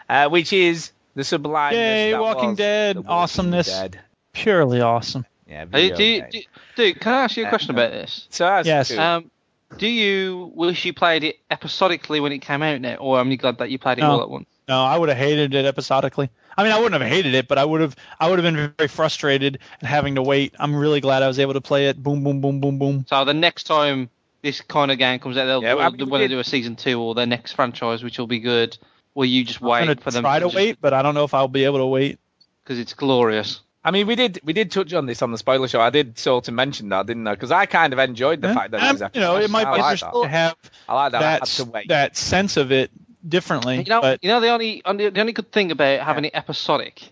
Uh, 0.08 0.28
which 0.28 0.52
is 0.52 0.92
the 1.14 1.24
sublime. 1.24 1.74
Yay, 1.74 2.18
Walking 2.18 2.54
Dead, 2.54 3.02
awesomeness. 3.06 3.66
Dead. 3.68 4.00
purely 4.32 4.80
awesome. 4.80 5.26
Yeah, 5.46 5.66
Hey, 5.70 5.90
video 5.90 5.96
do, 5.96 6.04
you, 6.04 6.20
game. 6.22 6.30
do, 6.30 6.40
dude, 6.76 7.00
can 7.00 7.12
I 7.12 7.24
ask 7.24 7.36
you 7.36 7.44
a 7.46 7.48
question 7.48 7.70
about 7.72 7.90
this? 7.90 8.26
So 8.30 8.44
that's 8.46 8.66
Yes. 8.66 8.88
good. 8.88 8.98
Um, 8.98 9.30
do 9.76 9.86
you 9.86 10.50
wish 10.54 10.84
you 10.84 10.92
played 10.94 11.24
it 11.24 11.38
episodically 11.50 12.20
when 12.20 12.32
it 12.32 12.38
came 12.38 12.62
out 12.62 12.80
now, 12.80 12.94
or 12.96 13.20
am 13.20 13.30
you 13.30 13.36
glad 13.36 13.58
that 13.58 13.70
you 13.70 13.78
played 13.78 13.98
it 13.98 14.02
No. 14.02 14.12
all 14.12 14.22
at 14.22 14.30
once? 14.30 14.46
No, 14.68 14.82
I 14.82 14.96
would 14.96 15.08
have 15.10 15.18
hated 15.18 15.54
it 15.54 15.64
episodically. 15.66 16.30
I 16.56 16.62
mean, 16.62 16.72
I 16.72 16.78
wouldn't 16.78 17.00
have 17.00 17.10
hated 17.10 17.34
it, 17.34 17.48
but 17.48 17.58
I 17.58 17.64
would 17.64 17.80
have. 17.80 17.96
I 18.20 18.28
would 18.30 18.38
have 18.38 18.44
been 18.54 18.72
very 18.78 18.88
frustrated 18.88 19.58
and 19.80 19.88
having 19.88 20.14
to 20.14 20.22
wait. 20.22 20.54
I'm 20.58 20.74
really 20.74 21.00
glad 21.00 21.22
I 21.22 21.26
was 21.28 21.38
able 21.38 21.54
to 21.54 21.60
play 21.60 21.88
it. 21.88 22.02
Boom, 22.02 22.22
boom, 22.24 22.40
boom, 22.40 22.60
boom, 22.60 22.78
boom. 22.78 23.04
So 23.08 23.24
the 23.24 23.34
next 23.34 23.64
time 23.64 24.08
this 24.42 24.60
kind 24.60 24.90
of 24.90 24.98
game 24.98 25.18
comes 25.18 25.36
out, 25.36 25.46
they'll, 25.46 25.62
Yeah, 25.62 25.74
well, 25.74 25.86
I 25.86 25.88
mean, 25.88 25.98
they'll 25.98 26.06
we 26.06 26.12
want 26.12 26.22
to 26.22 26.28
did- 26.28 26.34
do 26.34 26.40
a 26.40 26.44
season 26.44 26.76
two 26.76 27.00
or 27.00 27.14
their 27.14 27.26
next 27.26 27.52
franchise, 27.52 28.02
which 28.02 28.18
will 28.18 28.26
be 28.26 28.40
good. 28.40 28.76
Will 29.14 29.26
you 29.26 29.44
just 29.44 29.60
I'm 29.62 29.68
wait 29.68 29.80
gonna 29.86 29.96
for 29.96 30.10
them 30.10 30.22
try 30.24 30.38
to 30.38 30.46
just- 30.46 30.56
wait, 30.56 30.78
but 30.80 30.92
I 30.94 31.02
don't 31.02 31.14
know 31.14 31.24
if 31.24 31.34
I'll 31.34 31.48
be 31.48 31.64
able 31.64 31.78
to 31.78 31.86
wait. 31.86 32.18
because 32.64 32.78
it's 32.78 32.94
glorious. 32.94 33.60
I 33.84 33.90
mean, 33.90 34.06
we 34.06 34.14
did 34.14 34.38
we 34.44 34.52
did 34.52 34.70
touch 34.70 34.92
on 34.94 35.06
this 35.06 35.22
on 35.22 35.32
the 35.32 35.38
spoiler 35.38 35.66
show. 35.68 35.80
I 35.80 35.90
did 35.90 36.16
sort 36.18 36.46
of 36.48 36.54
mention 36.54 36.90
that, 36.90 37.06
didn't 37.06 37.26
I? 37.26 37.34
Because 37.34 37.50
I 37.50 37.66
kind 37.66 37.92
of 37.92 37.98
enjoyed 37.98 38.40
the 38.40 38.48
Yeah. 38.48 38.54
fact 38.54 38.70
that 38.70 38.76
it 38.78 38.82
And, 38.84 38.92
was 38.94 39.02
um, 39.02 39.10
you 39.14 39.20
know, 39.20 39.36
it 39.36 39.50
might 39.50 39.66
I 39.66 39.74
be 39.74 39.80
like 39.82 39.92
interesting 39.94 40.20
that. 40.22 40.22
to 40.22 40.28
have 40.28 40.56
I 40.88 40.94
like 40.94 41.12
that. 41.12 41.22
I 41.22 41.38
that 41.40 41.44
to 41.46 41.64
wait. 41.64 41.88
that 41.88 42.16
sense 42.16 42.56
of 42.56 42.70
it 42.72 42.90
differently. 43.28 43.78
You 43.78 43.84
know, 43.84 44.00
but 44.00 44.22
you 44.22 44.28
know 44.28 44.40
the 44.40 44.50
only 44.50 44.82
only- 44.84 45.08
the 45.10 45.20
only 45.20 45.32
good 45.32 45.50
thing 45.50 45.72
about 45.72 46.00
having 46.00 46.24
it 46.26 46.30
episodic 46.34 47.02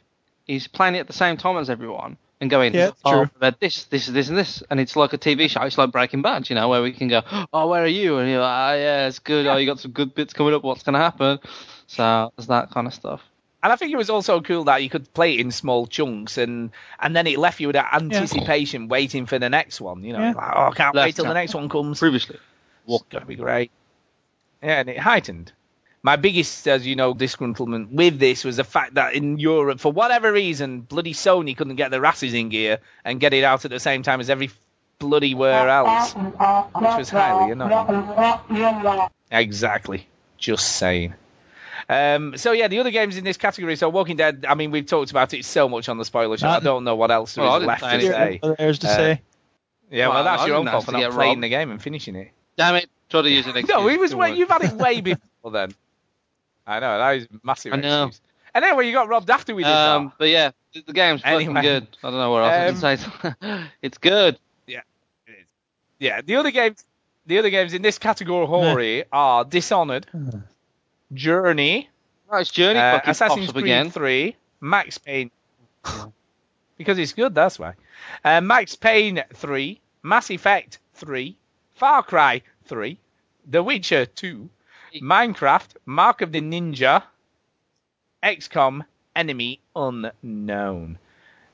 is 0.47 0.69
playing 0.69 0.95
it 0.95 1.01
at 1.01 1.07
the 1.09 1.13
same 1.13 1.37
time 1.37 1.57
as 1.57 1.69
everyone 1.71 2.17
and 2.41 2.49
going, 2.51 2.73
Yeah, 2.75 2.91
oh, 3.05 3.13
true. 3.25 3.31
Read 3.41 3.57
this, 3.61 3.85
this, 3.85 4.07
this, 4.07 4.29
and 4.29 4.39
this, 4.39 4.63
and 4.71 4.81
it's 4.81 4.97
like 4.97 5.13
a 5.13 5.19
TV 5.19 5.49
show. 5.51 5.61
It's 5.63 5.77
like 5.77 5.91
Breaking 5.93 6.23
Bad, 6.23 6.49
you 6.49 6.55
know, 6.57 6.69
where 6.69 6.83
we 6.83 6.93
can 6.93 7.09
go, 7.09 7.23
oh, 7.53 7.67
where 7.69 7.83
are 7.83 7.87
you? 7.87 8.17
And 8.19 8.31
you're 8.31 8.41
like, 8.41 8.75
oh, 8.75 8.79
yeah, 8.81 9.07
it's 9.09 9.19
good. 9.19 9.47
Oh, 9.47 9.57
you 9.57 9.67
got 9.67 9.79
some 9.79 9.91
good 9.93 10.15
bits 10.15 10.33
coming 10.33 10.55
up. 10.55 10.63
What's 10.65 10.83
going 10.83 10.95
to 10.95 10.99
happen? 11.01 11.39
So 11.91 12.33
there's 12.37 12.47
that 12.47 12.71
kind 12.71 12.87
of 12.87 12.95
stuff. 12.95 13.21
And 13.65 13.73
I 13.73 13.77
think 13.77 13.93
it 13.93 13.97
was 13.97 14.11
also 14.11 14.41
cool 14.41 14.65
that 14.65 14.83
you 14.83 14.89
could 14.89 15.13
play 15.13 15.35
it 15.35 15.41
in 15.41 15.51
small 15.51 15.87
chunks, 15.87 16.39
and 16.39 16.71
and 17.01 17.15
then 17.17 17.27
it 17.27 17.39
left 17.39 17.59
you 17.61 17.67
with 17.67 17.75
that 17.75 17.93
anticipation, 17.93 18.87
waiting 18.89 19.27
for 19.27 19.39
the 19.41 19.51
next 19.51 19.81
one. 19.81 20.05
You 20.05 20.13
know, 20.13 20.21
Yeah. 20.21 20.33
like, 20.33 20.53
oh, 20.55 20.69
I 20.69 20.71
can't 20.71 20.95
Left 20.95 21.07
wait 21.07 21.17
till 21.17 21.25
the 21.27 21.35
next 21.35 21.55
one 21.55 21.69
comes. 21.69 21.99
Previously. 21.99 22.39
It's 22.87 23.05
gonna 23.11 23.27
be 23.27 23.35
great. 23.35 23.71
Yeah, 24.63 24.81
and 24.81 24.89
it 24.89 24.99
heightened. 24.99 25.53
My 26.03 26.17
biggest, 26.17 26.67
as 26.69 26.87
you 26.87 26.97
know, 26.97 27.13
disgruntlement 27.13 27.91
with 27.91 28.19
this 28.19 28.45
was 28.45 28.57
the 28.57 28.65
fact 28.65 28.95
that 28.95 29.15
in 29.15 29.39
Europe, 29.39 29.81
for 29.81 29.93
whatever 29.93 30.33
reason, 30.33 30.81
bloody 30.81 31.13
Sony 31.13 31.55
couldn't 31.55 31.77
get 31.77 31.91
their 31.91 32.05
asses 32.07 32.33
in 32.33 32.49
gear 32.51 32.79
and 33.05 33.21
get 33.21 33.35
it 33.35 33.45
out 33.45 33.65
at 33.67 33.71
the 33.71 33.81
same 33.81 34.03
time 34.03 34.21
as 34.21 34.31
every 34.31 34.51
bloody 34.99 35.35
where 35.35 35.69
else, 35.69 36.15
which 36.15 36.97
was 36.99 37.11
highly 37.11 37.51
annoying. 37.53 39.09
Exactly. 39.33 40.07
Just 40.39 40.77
saying. 40.77 41.15
Um, 41.93 42.37
so 42.37 42.53
yeah, 42.53 42.69
the 42.69 42.79
other 42.79 42.93
games 42.93 43.17
in 43.17 43.25
this 43.25 43.37
category. 43.37 43.75
So 43.75 43.89
Walking 43.89 44.17
Dead. 44.17 44.45
I 44.49 44.55
mean, 44.55 44.71
we've 44.71 44.87
talked 44.87 45.11
about 45.11 45.35
it 45.35 45.45
so 45.45 45.69
much 45.69 45.89
on 45.89 45.99
the 45.99 46.05
spoiler 46.05 46.37
show. 46.39 46.49
I 46.49 46.61
don't 46.61 46.85
know 46.85 46.95
what 46.95 47.11
else 47.11 47.35
there 47.35 47.45
Well, 47.45 47.55
I 47.55 47.57
is 47.57 47.61
didn't 47.63 47.69
left 47.69 47.83
to 47.83 48.13
say. 48.13 48.41
There's 48.59 48.79
to 48.81 48.89
Uh, 48.89 48.95
say. 48.97 49.21
Yeah, 49.91 50.07
well, 50.07 50.15
Well, 50.17 50.25
that's 50.25 50.43
I 50.43 50.47
your 50.47 50.57
own 50.57 50.67
didn't 50.67 50.73
fault 50.75 50.85
for 50.85 50.93
not 50.93 51.11
playing 51.11 51.31
robbed. 51.33 51.43
the 51.43 51.49
game 51.49 51.71
and 51.73 51.83
finishing 51.83 52.15
it. 52.15 52.31
Damn 52.57 52.77
it. 52.77 52.89
Try 53.09 53.23
to 53.23 53.29
use 53.31 53.45
an 53.47 53.57
excuse. 53.57 53.69
No, 53.77 53.89
it 53.89 53.99
was 53.99 54.15
way, 54.15 54.37
you've 54.37 54.49
had 54.49 54.63
it 54.63 54.73
way 54.75 55.01
before 55.01 55.51
then. 55.51 55.75
I 56.65 56.79
know 56.79 56.97
that 56.97 57.17
is 57.17 57.25
a 57.25 57.29
massive 57.43 57.73
I 57.73 57.77
know. 57.77 58.05
excuse. 58.07 58.21
And 58.55 58.65
anyway, 58.65 58.87
you 58.87 58.93
got 58.93 59.09
robbed 59.09 59.29
after 59.31 59.53
we 59.55 59.65
did 59.65 59.73
Um, 59.73 60.13
but 60.17 60.29
yeah, 60.29 60.53
the, 60.75 60.83
the 60.87 60.93
game's 60.93 61.23
Anyway. 61.25 61.47
fucking 61.55 61.63
good. 61.63 61.87
I 62.05 62.11
don't 62.11 62.19
know 62.21 62.31
what 62.31 62.45
else 62.45 62.83
I 62.85 62.97
can 62.97 63.35
say. 63.43 63.65
it's 63.83 63.99
good. 63.99 64.39
that. 64.69 64.85
Yeah, 65.99 66.21
the 66.23 66.37
other 66.37 66.51
games, 66.53 66.85
the 67.27 67.39
other 67.39 67.51
games 67.51 67.75
in 67.75 67.83
this 67.83 67.99
category 67.99 69.05
are 69.13 69.45
Dishonored, 69.45 70.07
Journey, 71.13 71.89
Oh, 72.33 72.39
it's 72.39 72.51
Journey 72.51 72.79
uh, 72.79 73.01
Assassin's 73.07 73.51
Creed 73.51 73.65
again. 73.65 73.91
3, 73.91 74.37
Max 74.61 74.99
Payne. 74.99 75.31
because 76.79 76.99
it's 76.99 77.13
good, 77.13 77.35
that's 77.35 77.59
why. 77.59 77.75
Uh, 78.25 78.41
Max 78.41 78.77
Payne 78.77 79.23
3, 79.35 79.81
Mass 80.05 80.31
Effect 80.31 80.79
3, 80.95 81.37
Far 81.75 82.03
Cry 82.03 82.43
3, 82.67 82.99
The 83.49 83.63
Witcher 83.63 84.07
2, 84.07 84.49
Minecraft, 85.03 85.69
Mark 85.87 86.21
of 86.23 86.31
the 86.33 86.41
Ninja, 86.41 87.03
XCOM, 88.23 88.83
Enemy 89.17 89.61
Unknown. 89.75 90.99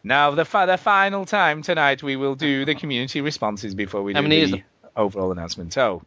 Now, 0.04 0.30
the, 0.32 0.44
fi- 0.44 0.66
the 0.66 0.76
final 0.76 1.24
time 1.24 1.62
tonight, 1.62 2.02
we 2.02 2.16
will 2.16 2.34
do 2.34 2.64
the 2.64 2.74
community 2.74 3.20
responses 3.22 3.74
before 3.74 4.02
we 4.02 4.14
How 4.14 4.20
do 4.20 4.28
the 4.28 4.62
overall 4.96 5.32
announcement. 5.32 5.72
So, 5.72 6.02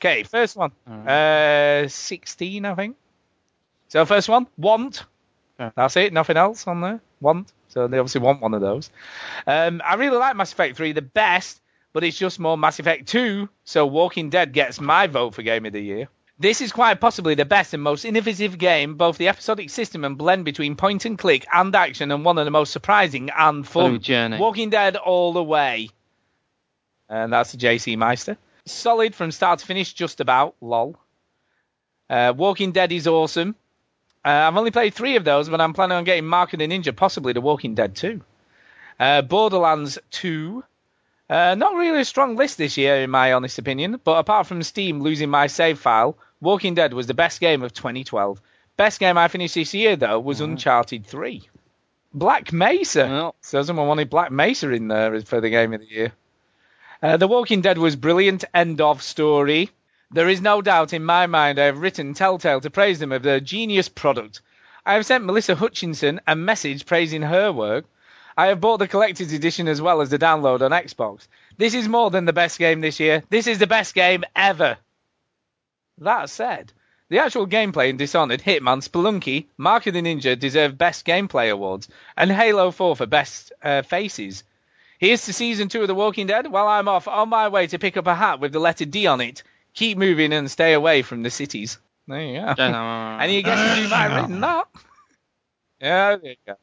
okay, 0.00 0.22
first 0.22 0.56
one, 0.56 0.72
Alright. 0.88 1.84
uh, 1.84 1.88
16, 1.88 2.64
I 2.64 2.74
think. 2.74 2.96
So, 3.88 4.04
first 4.04 4.28
one, 4.28 4.46
Want. 4.56 5.04
Yeah. 5.58 5.70
That's 5.74 5.96
it, 5.96 6.12
nothing 6.12 6.36
else 6.36 6.66
on 6.66 6.80
there. 6.80 7.00
Want. 7.20 7.52
So, 7.68 7.88
they 7.88 7.98
obviously 7.98 8.20
want 8.20 8.40
one 8.40 8.54
of 8.54 8.60
those. 8.60 8.90
Um, 9.46 9.82
I 9.84 9.94
really 9.94 10.16
like 10.16 10.36
Mass 10.36 10.52
Effect 10.52 10.76
3 10.76 10.92
the 10.92 11.02
best, 11.02 11.60
but 11.92 12.04
it's 12.04 12.18
just 12.18 12.38
more 12.38 12.56
Mass 12.56 12.78
Effect 12.78 13.08
2, 13.08 13.48
so 13.64 13.86
Walking 13.86 14.30
Dead 14.30 14.52
gets 14.52 14.80
my 14.80 15.06
vote 15.06 15.34
for 15.34 15.42
Game 15.42 15.66
of 15.66 15.72
the 15.72 15.80
Year. 15.80 16.08
This 16.40 16.60
is 16.60 16.70
quite 16.70 17.00
possibly 17.00 17.34
the 17.34 17.44
best 17.44 17.74
and 17.74 17.82
most 17.82 18.04
innovative 18.04 18.58
game, 18.58 18.94
both 18.94 19.18
the 19.18 19.26
episodic 19.26 19.70
system 19.70 20.04
and 20.04 20.16
blend 20.16 20.44
between 20.44 20.76
point 20.76 21.04
and 21.04 21.18
click 21.18 21.44
and 21.52 21.74
action, 21.74 22.12
and 22.12 22.24
one 22.24 22.38
of 22.38 22.44
the 22.44 22.52
most 22.52 22.72
surprising 22.72 23.30
and 23.36 23.66
fun. 23.66 24.00
Journey. 24.00 24.38
Walking 24.38 24.70
Dead 24.70 24.94
all 24.94 25.32
the 25.32 25.42
way. 25.42 25.90
And 27.08 27.32
that's 27.32 27.52
the 27.52 27.58
JC 27.58 27.96
Meister. 27.96 28.36
Solid 28.68 29.14
from 29.14 29.30
start 29.30 29.60
to 29.60 29.66
finish, 29.66 29.92
just 29.92 30.20
about. 30.20 30.54
Lol. 30.60 30.98
Uh, 32.08 32.32
Walking 32.36 32.72
Dead 32.72 32.92
is 32.92 33.06
awesome. 33.06 33.54
Uh, 34.24 34.28
I've 34.28 34.56
only 34.56 34.70
played 34.70 34.94
three 34.94 35.16
of 35.16 35.24
those, 35.24 35.48
but 35.48 35.60
I'm 35.60 35.74
planning 35.74 35.96
on 35.96 36.04
getting 36.04 36.26
Mark 36.26 36.52
of 36.52 36.58
the 36.58 36.66
Ninja, 36.66 36.94
possibly 36.94 37.32
The 37.32 37.40
Walking 37.40 37.74
Dead 37.74 37.94
2. 37.94 38.20
Uh, 38.98 39.22
Borderlands 39.22 39.98
2. 40.10 40.64
Uh, 41.30 41.54
not 41.56 41.74
really 41.74 42.00
a 42.00 42.04
strong 42.04 42.36
list 42.36 42.58
this 42.58 42.76
year, 42.76 42.96
in 42.96 43.10
my 43.10 43.32
honest 43.34 43.58
opinion, 43.58 44.00
but 44.02 44.18
apart 44.18 44.46
from 44.46 44.62
Steam 44.62 45.00
losing 45.02 45.28
my 45.28 45.46
save 45.46 45.78
file, 45.78 46.16
Walking 46.40 46.74
Dead 46.74 46.94
was 46.94 47.06
the 47.06 47.14
best 47.14 47.40
game 47.40 47.62
of 47.62 47.72
2012. 47.74 48.40
Best 48.76 49.00
game 49.00 49.18
I 49.18 49.28
finished 49.28 49.54
this 49.54 49.74
year, 49.74 49.96
though, 49.96 50.20
was 50.20 50.40
Uncharted 50.40 51.06
3. 51.06 51.48
Black 52.14 52.52
Mesa. 52.52 53.06
Well, 53.06 53.34
So 53.40 53.62
someone 53.62 53.88
wanted 53.88 54.08
Black 54.08 54.30
Mesa 54.32 54.70
in 54.70 54.88
there 54.88 55.20
for 55.22 55.40
the 55.40 55.50
game 55.50 55.74
of 55.74 55.80
the 55.80 55.86
year. 55.86 56.12
Uh, 57.00 57.16
the 57.16 57.28
Walking 57.28 57.60
Dead 57.60 57.78
was 57.78 57.94
brilliant. 57.94 58.44
End 58.52 58.80
of 58.80 59.02
story. 59.02 59.70
There 60.10 60.28
is 60.28 60.40
no 60.40 60.60
doubt 60.60 60.92
in 60.92 61.04
my 61.04 61.28
mind 61.28 61.58
I 61.58 61.66
have 61.66 61.78
written 61.78 62.12
Telltale 62.12 62.60
to 62.60 62.70
praise 62.70 62.98
them 62.98 63.12
of 63.12 63.22
their 63.22 63.38
genius 63.38 63.88
product. 63.88 64.40
I 64.84 64.94
have 64.94 65.06
sent 65.06 65.24
Melissa 65.24 65.54
Hutchison 65.54 66.20
a 66.26 66.34
message 66.34 66.86
praising 66.86 67.22
her 67.22 67.52
work. 67.52 67.84
I 68.36 68.46
have 68.46 68.60
bought 68.60 68.78
the 68.78 68.88
collector's 68.88 69.32
edition 69.32 69.68
as 69.68 69.80
well 69.80 70.00
as 70.00 70.10
the 70.10 70.18
download 70.18 70.60
on 70.60 70.72
Xbox. 70.72 71.28
This 71.56 71.74
is 71.74 71.88
more 71.88 72.10
than 72.10 72.24
the 72.24 72.32
best 72.32 72.58
game 72.58 72.80
this 72.80 72.98
year. 72.98 73.22
This 73.30 73.46
is 73.46 73.58
the 73.58 73.66
best 73.68 73.94
game 73.94 74.24
ever. 74.34 74.78
That 75.98 76.30
said, 76.30 76.72
the 77.10 77.20
actual 77.20 77.46
gameplay 77.46 77.90
in 77.90 77.96
Dishonored, 77.96 78.42
Hitman, 78.42 78.82
Spelunky, 78.82 79.46
Mark 79.56 79.86
of 79.86 79.94
the 79.94 80.02
Ninja 80.02 80.38
deserve 80.38 80.78
Best 80.78 81.06
Gameplay 81.06 81.50
awards, 81.50 81.88
and 82.16 82.30
Halo 82.30 82.70
4 82.70 82.96
for 82.96 83.06
Best 83.06 83.52
uh, 83.62 83.82
Faces. 83.82 84.42
Here's 84.98 85.24
to 85.26 85.32
Season 85.32 85.68
2 85.68 85.82
of 85.82 85.88
The 85.88 85.94
Walking 85.94 86.26
Dead, 86.26 86.46
while 86.48 86.66
I'm 86.66 86.88
off 86.88 87.06
on 87.08 87.28
my 87.28 87.48
way 87.48 87.66
to 87.68 87.78
pick 87.78 87.96
up 87.96 88.06
a 88.06 88.14
hat 88.14 88.40
with 88.40 88.52
the 88.52 88.58
letter 88.58 88.84
D 88.84 89.06
on 89.06 89.20
it. 89.20 89.42
Keep 89.74 89.96
moving 89.98 90.32
and 90.32 90.50
stay 90.50 90.72
away 90.72 91.02
from 91.02 91.22
the 91.22 91.30
cities. 91.30 91.78
There 92.08 92.20
you 92.20 92.40
go. 92.40 92.54
don't 92.54 92.72
know. 92.72 93.18
Any 93.20 93.36
you 93.36 93.42
guesses 93.42 93.78
who 93.84 93.88
might 93.90 94.08
have 94.10 94.22
written 94.22 94.40
that? 94.40 94.66
Yeah, 95.80 96.16
there 96.16 96.30
you 96.30 96.36
go. 96.46 96.54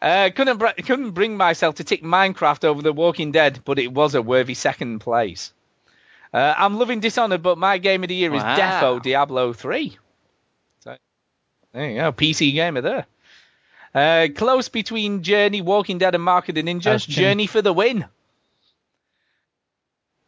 Uh, 0.00 0.30
couldn't 0.34 0.58
br- 0.58 0.82
couldn't 0.84 1.12
bring 1.12 1.36
myself 1.36 1.76
to 1.76 1.84
tick 1.84 2.02
Minecraft 2.02 2.64
over 2.64 2.82
The 2.82 2.92
Walking 2.92 3.32
Dead, 3.32 3.60
but 3.64 3.78
it 3.78 3.90
was 3.92 4.14
a 4.14 4.20
worthy 4.22 4.54
second 4.54 5.00
place. 5.00 5.52
Uh, 6.32 6.54
I'm 6.56 6.78
loving 6.78 7.00
Dishonored, 7.00 7.42
but 7.42 7.56
my 7.56 7.78
game 7.78 8.02
of 8.04 8.08
the 8.10 8.14
year 8.14 8.32
is 8.34 8.42
Wow. 8.42 8.56
Defo 8.56 9.02
Diablo 9.02 9.54
3. 9.54 9.96
So, 10.80 10.96
there 11.72 11.90
you 11.90 11.96
go, 11.96 12.12
PC 12.12 12.52
gamer 12.52 12.82
there. 12.82 13.06
Uh, 13.96 14.28
close 14.34 14.68
between 14.68 15.22
Journey, 15.22 15.62
Walking 15.62 15.96
Dead, 15.96 16.14
and 16.14 16.22
Mark 16.22 16.50
of 16.50 16.54
the 16.54 16.62
Ninja. 16.62 16.82
That's 16.82 17.06
Jimmy. 17.06 17.24
Journey 17.24 17.46
for 17.46 17.62
the 17.62 17.72
win. 17.72 18.04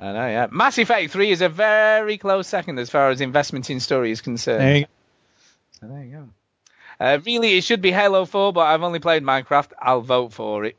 I 0.00 0.12
know, 0.12 0.26
yeah. 0.26 0.46
Mass 0.50 0.78
Effect 0.78 1.12
3 1.12 1.30
is 1.30 1.42
a 1.42 1.50
very 1.50 2.16
close 2.16 2.48
second 2.48 2.78
as 2.78 2.88
far 2.88 3.10
as 3.10 3.20
investment 3.20 3.68
in 3.68 3.80
story 3.80 4.10
is 4.10 4.22
concerned. 4.22 4.62
There 4.62 4.76
you 4.76 4.84
go. 4.84 4.88
So 5.80 5.86
there 5.86 6.04
you 6.04 6.12
go. 6.12 6.28
Uh, 6.98 7.18
really, 7.26 7.58
it 7.58 7.64
should 7.64 7.82
be 7.82 7.92
Halo 7.92 8.24
4, 8.24 8.54
but 8.54 8.62
I've 8.62 8.82
only 8.82 9.00
played 9.00 9.22
Minecraft. 9.22 9.72
I'll 9.78 10.00
vote 10.00 10.32
for 10.32 10.64
it. 10.64 10.78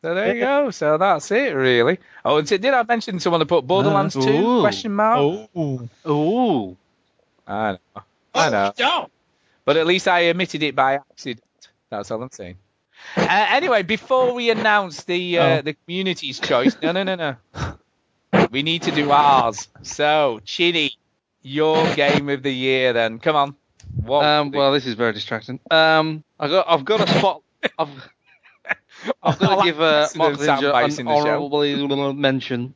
So 0.00 0.14
there 0.14 0.34
you 0.34 0.40
go. 0.40 0.70
So 0.70 0.96
that's 0.96 1.30
it, 1.30 1.54
really. 1.54 1.98
Oh, 2.24 2.38
and 2.38 2.48
so 2.48 2.56
did 2.56 2.72
I 2.72 2.82
mention 2.84 3.20
someone 3.20 3.40
to 3.40 3.46
put 3.46 3.66
Borderlands 3.66 4.14
2? 4.14 4.20
Ooh. 4.20 4.60
Question 4.62 4.94
mark. 4.94 5.48
Oh, 5.54 5.88
Ooh. 6.08 6.76
I 7.46 7.72
know. 7.72 8.02
I 8.34 8.48
know. 8.48 8.72
Stop. 8.74 9.11
But 9.64 9.76
at 9.76 9.86
least 9.86 10.08
I 10.08 10.28
omitted 10.28 10.62
it 10.62 10.74
by 10.74 10.94
accident. 10.94 11.42
That's 11.90 12.10
all 12.10 12.22
I'm 12.22 12.30
saying. 12.30 12.56
Uh, 13.16 13.26
anyway, 13.50 13.82
before 13.82 14.32
we 14.32 14.50
announce 14.50 15.04
the 15.04 15.38
uh, 15.38 15.44
Oh. 15.58 15.62
the 15.62 15.74
community's 15.74 16.38
choice, 16.40 16.76
no, 16.82 16.92
no, 16.92 17.02
no, 17.02 17.14
no. 17.16 17.36
We 18.50 18.62
need 18.62 18.82
to 18.82 18.90
do 18.90 19.10
ours. 19.10 19.68
So, 19.82 20.40
Chinny, 20.44 20.96
your 21.42 21.92
game 21.94 22.28
of 22.28 22.42
the 22.42 22.52
year, 22.52 22.92
then. 22.92 23.18
Come 23.18 23.36
on. 23.36 23.56
What? 23.96 24.24
Um, 24.24 24.50
well, 24.52 24.72
this 24.72 24.86
is 24.86 24.94
very 24.94 25.12
distracting. 25.12 25.58
Um, 25.70 26.22
I 26.38 26.48
got, 26.48 26.66
I've 26.68 26.84
got 26.84 27.08
a 27.08 27.18
spot. 27.18 27.42
I've, 27.78 27.88
I've 29.22 29.38
got 29.38 29.58
to 29.58 29.64
give 29.64 29.80
uh, 29.80 30.08
Mark 30.16 30.34
Accident 30.34 30.60
Ninja 30.60 31.00
an 31.00 31.06
the 31.06 31.12
honourable 31.12 32.12
mention. 32.14 32.74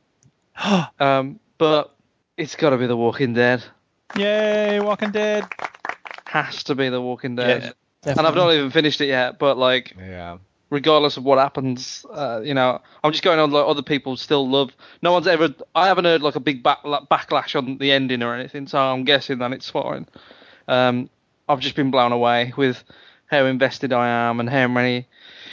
Um, 0.99 1.39
but 1.59 1.93
it's 2.35 2.55
got 2.55 2.71
to 2.71 2.77
be 2.77 2.87
The 2.87 2.97
Walking 2.97 3.33
Dead. 3.33 3.63
Yay, 4.17 4.79
Walking 4.79 5.11
Dead. 5.11 5.45
Has 6.27 6.63
to 6.65 6.75
be 6.75 6.89
The 6.89 7.01
Walking 7.01 7.35
Dead. 7.35 7.73
Yeah, 8.05 8.13
and 8.17 8.27
I've 8.27 8.35
not 8.35 8.53
even 8.53 8.69
finished 8.69 9.01
it 9.01 9.07
yet. 9.07 9.39
But 9.39 9.57
like, 9.57 9.95
yeah. 9.97 10.37
regardless 10.69 11.17
of 11.17 11.23
what 11.23 11.39
happens, 11.39 12.05
uh, 12.11 12.41
you 12.43 12.53
know, 12.53 12.81
I'm 13.03 13.11
just 13.11 13.23
going 13.23 13.39
on 13.39 13.51
like 13.51 13.65
other 13.65 13.81
people 13.81 14.17
still 14.17 14.47
love. 14.47 14.71
No 15.01 15.13
one's 15.13 15.27
ever. 15.27 15.53
I 15.73 15.87
haven't 15.87 16.05
heard 16.05 16.21
like 16.21 16.35
a 16.35 16.41
big 16.41 16.63
back, 16.63 16.83
like, 16.83 17.03
backlash 17.09 17.55
on 17.55 17.77
the 17.77 17.91
ending 17.91 18.23
or 18.23 18.35
anything, 18.35 18.67
so 18.67 18.77
I'm 18.77 19.05
guessing 19.05 19.39
that 19.39 19.53
it's 19.53 19.69
fine. 19.69 20.07
Um, 20.67 21.09
I've 21.47 21.61
just 21.61 21.75
been 21.75 21.91
blown 21.91 22.11
away 22.11 22.53
with 22.57 22.83
how 23.27 23.45
invested 23.45 23.93
I 23.93 24.29
am 24.29 24.39
and 24.39 24.49
how 24.49 24.67
many, 24.67 25.07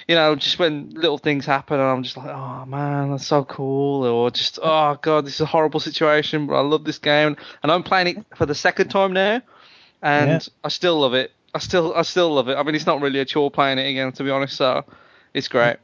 you 0.08 0.14
know, 0.14 0.34
just 0.34 0.58
when 0.58 0.90
little 0.90 1.18
things 1.18 1.46
happen 1.46 1.78
and 1.78 1.88
I'm 1.88 2.02
just 2.02 2.16
like, 2.16 2.28
oh 2.28 2.64
man, 2.66 3.10
that's 3.10 3.26
so 3.26 3.44
cool, 3.44 4.04
or 4.04 4.30
just 4.30 4.58
oh 4.62 4.98
god, 5.02 5.26
this 5.26 5.34
is 5.34 5.40
a 5.40 5.46
horrible 5.46 5.80
situation, 5.80 6.46
but 6.46 6.54
I 6.54 6.60
love 6.60 6.84
this 6.84 6.98
game, 6.98 7.36
and 7.62 7.72
I'm 7.72 7.82
playing 7.82 8.18
it 8.18 8.26
for 8.36 8.46
the 8.46 8.54
second 8.54 8.88
time 8.88 9.12
now, 9.12 9.40
and 10.04 10.30
Yeah. 10.30 10.38
I 10.62 10.68
still 10.68 11.00
love 11.00 11.14
it. 11.14 11.32
I 11.54 11.58
still, 11.58 11.92
I 11.94 12.02
still 12.02 12.32
love 12.32 12.48
it. 12.48 12.56
I 12.56 12.62
mean, 12.62 12.76
it's 12.76 12.86
not 12.86 13.00
really 13.00 13.18
a 13.18 13.24
chore 13.24 13.50
playing 13.50 13.78
it 13.78 13.88
again, 13.88 14.12
to 14.12 14.22
be 14.22 14.30
honest. 14.30 14.56
So, 14.56 14.84
it's 15.34 15.48
great. 15.48 15.76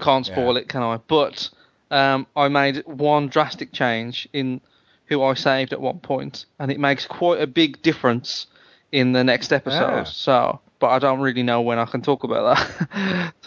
Can't 0.00 0.24
spoil 0.26 0.56
it, 0.56 0.68
can 0.68 0.82
I? 0.82 0.98
But 0.98 1.50
um, 1.90 2.26
I 2.36 2.48
made 2.48 2.82
one 2.86 3.28
drastic 3.28 3.72
change 3.72 4.28
in 4.32 4.60
who 5.06 5.22
I 5.22 5.34
saved 5.34 5.72
at 5.72 5.80
one 5.80 5.98
point, 6.00 6.46
and 6.58 6.70
it 6.70 6.80
makes 6.80 7.06
quite 7.06 7.40
a 7.40 7.46
big 7.46 7.80
difference 7.82 8.46
in 8.92 9.12
the 9.12 9.22
next 9.22 9.52
episode. 9.52 10.00
Ah. 10.00 10.04
So, 10.04 10.60
but 10.78 10.88
I 10.88 10.98
don't 10.98 11.20
really 11.20 11.42
know 11.42 11.60
when 11.60 11.78
I 11.78 11.84
can 11.84 12.02
talk 12.02 12.24
about 12.24 12.56
that. 12.56 13.32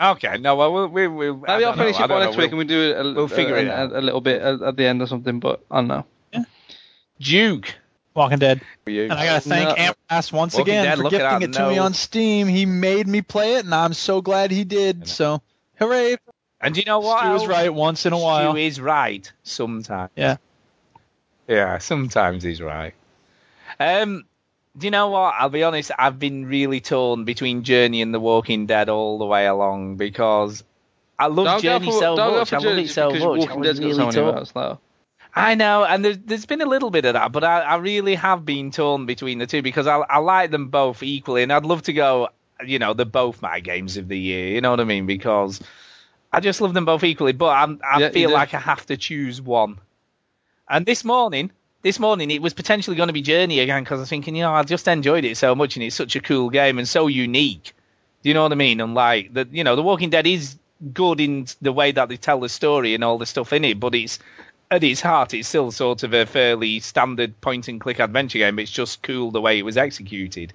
Okay, 0.00 0.38
no, 0.38 0.54
well, 0.54 0.72
we'll, 0.72 0.86
we, 0.86 1.08
we'll 1.08 1.34
Maybe 1.38 1.50
I'll 1.50 1.60
don't 1.60 1.76
know, 1.76 1.82
finish 1.82 2.00
it 2.00 2.08
by 2.08 2.20
next 2.20 2.36
know, 2.36 2.42
week 2.44 2.50
and 2.50 2.58
we 2.58 2.64
do 2.64 2.80
it 2.80 3.04
a, 3.04 3.12
we'll 3.14 3.26
figure 3.26 3.56
a, 3.56 3.62
it 3.62 3.68
out. 3.68 3.90
a, 3.90 3.98
a 3.98 4.00
little 4.00 4.20
bit 4.20 4.40
at, 4.40 4.62
at 4.62 4.76
the 4.76 4.86
end 4.86 5.02
or 5.02 5.08
something. 5.08 5.40
But 5.40 5.64
I 5.72 5.78
don't 5.78 5.88
know. 5.88 6.06
Duke. 7.20 7.74
Walking 8.18 8.38
Dead. 8.38 8.60
And 8.86 9.12
I 9.12 9.24
gotta 9.24 9.40
thank 9.40 9.68
No. 9.68 9.74
Ampass 10.10 10.32
once 10.32 10.54
Walking 10.54 10.74
again 10.74 10.84
Dead, 10.84 10.96
for 10.98 11.02
gifting 11.04 11.18
that, 11.20 11.42
it 11.42 11.52
to 11.54 11.68
me 11.68 11.78
on 11.78 11.94
Steam. 11.94 12.48
He 12.48 12.66
made 12.66 13.06
me 13.06 13.22
play 13.22 13.54
it, 13.54 13.64
and 13.64 13.74
I'm 13.74 13.94
so 13.94 14.20
glad 14.20 14.50
he 14.50 14.64
did. 14.64 15.06
So, 15.08 15.40
hooray! 15.78 16.16
And 16.60 16.76
you 16.76 16.84
know 16.84 16.98
what? 16.98 17.24
He 17.24 17.30
was 17.32 17.46
right 17.46 17.72
once 17.72 18.04
in 18.04 18.12
a 18.12 18.18
while. 18.18 18.52
He 18.54 18.66
is 18.66 18.80
right 18.80 19.30
sometimes. 19.44 20.10
Yeah. 20.16 20.36
Yeah, 21.46 21.78
sometimes 21.78 22.42
he's 22.42 22.60
right. 22.60 22.92
Um, 23.80 24.24
do 24.76 24.86
you 24.86 24.90
know 24.90 25.08
what? 25.10 25.34
I'll 25.38 25.48
be 25.48 25.62
honest. 25.62 25.90
I've 25.98 26.18
been 26.18 26.46
really 26.46 26.80
torn 26.80 27.24
between 27.24 27.62
Journey 27.62 28.02
and 28.02 28.12
The 28.12 28.20
Walking 28.20 28.66
Dead 28.66 28.88
all 28.88 29.18
the 29.18 29.24
way 29.26 29.46
along 29.46 29.96
because 29.96 30.62
I 31.18 31.26
love 31.28 31.46
Don't 31.46 31.62
Journey 31.62 31.86
for- 31.86 31.92
so 32.00 32.16
much. 32.16 32.52
I 32.52 32.56
love 32.56 32.62
Journey 32.64 32.82
it 32.84 32.88
so 32.90 33.08
because 33.12 33.22
much. 33.24 33.28
I 33.28 33.38
Walking 33.38 33.60
was 33.60 33.66
Dead's 33.68 33.78
got 33.80 33.84
really 33.86 33.94
so 33.98 34.06
many 34.06 34.12
torn. 34.12 34.34
votes, 34.34 34.50
though. 34.52 34.78
I 35.38 35.54
know, 35.54 35.84
and 35.84 36.04
there's, 36.04 36.18
there's 36.18 36.46
been 36.46 36.62
a 36.62 36.66
little 36.66 36.90
bit 36.90 37.04
of 37.04 37.14
that, 37.14 37.30
but 37.30 37.44
I, 37.44 37.60
I 37.60 37.76
really 37.76 38.16
have 38.16 38.44
been 38.44 38.72
torn 38.72 39.06
between 39.06 39.38
the 39.38 39.46
two 39.46 39.62
because 39.62 39.86
I, 39.86 39.98
I 39.98 40.18
like 40.18 40.50
them 40.50 40.68
both 40.68 41.02
equally, 41.02 41.44
and 41.44 41.52
I'd 41.52 41.64
love 41.64 41.82
to 41.82 41.92
go, 41.92 42.30
you 42.66 42.80
know, 42.80 42.92
they're 42.92 43.06
both 43.06 43.40
my 43.40 43.60
games 43.60 43.96
of 43.98 44.08
the 44.08 44.18
year. 44.18 44.48
You 44.48 44.60
know 44.60 44.70
what 44.70 44.80
I 44.80 44.84
mean? 44.84 45.06
Because 45.06 45.60
I 46.32 46.40
just 46.40 46.60
love 46.60 46.74
them 46.74 46.86
both 46.86 47.04
equally, 47.04 47.32
but 47.32 47.50
I'm, 47.50 47.80
I 47.84 48.00
Yeah, 48.00 48.10
feel 48.10 48.30
like 48.32 48.52
I 48.52 48.58
have 48.58 48.84
to 48.86 48.96
choose 48.96 49.40
one. 49.40 49.78
And 50.68 50.86
this 50.86 51.04
morning, 51.04 51.52
this 51.82 51.98
morning 52.00 52.30
it 52.30 52.42
was 52.42 52.54
potentially 52.54 52.96
going 52.96 53.08
to 53.08 53.12
be 53.12 53.22
Journey 53.22 53.60
again 53.60 53.84
because 53.84 54.00
I 54.00 54.02
was 54.02 54.08
thinking, 54.10 54.36
you 54.36 54.42
know, 54.42 54.52
I 54.52 54.62
just 54.64 54.88
enjoyed 54.88 55.24
it 55.24 55.36
so 55.36 55.54
much, 55.54 55.76
and 55.76 55.84
it's 55.84 55.96
such 55.96 56.16
a 56.16 56.20
cool 56.20 56.50
game 56.50 56.78
and 56.78 56.88
so 56.88 57.06
unique. 57.06 57.74
Do 58.22 58.28
you 58.30 58.34
know 58.34 58.42
what 58.42 58.52
I 58.52 58.56
mean? 58.56 58.80
Unlike 58.80 59.34
the, 59.34 59.48
you 59.52 59.64
know, 59.64 59.76
The 59.76 59.82
Walking 59.82 60.10
Dead 60.10 60.26
is 60.26 60.56
good 60.92 61.20
in 61.20 61.46
the 61.62 61.72
way 61.72 61.92
that 61.92 62.08
they 62.08 62.16
tell 62.16 62.40
the 62.40 62.48
story 62.48 62.94
and 62.94 63.04
all 63.04 63.18
the 63.18 63.26
stuff 63.26 63.52
in 63.52 63.64
it, 63.64 63.80
but 63.80 63.94
it's 63.94 64.18
at 64.70 64.84
its 64.84 65.00
heart, 65.00 65.34
it's 65.34 65.48
still 65.48 65.70
sort 65.70 66.02
of 66.02 66.12
a 66.14 66.26
fairly 66.26 66.80
standard 66.80 67.40
point 67.40 67.68
and 67.68 67.80
click 67.80 67.98
adventure 68.00 68.38
game. 68.38 68.56
But 68.56 68.62
it's 68.62 68.70
just 68.70 69.02
cool 69.02 69.30
the 69.30 69.40
way 69.40 69.58
it 69.58 69.62
was 69.64 69.76
executed. 69.76 70.52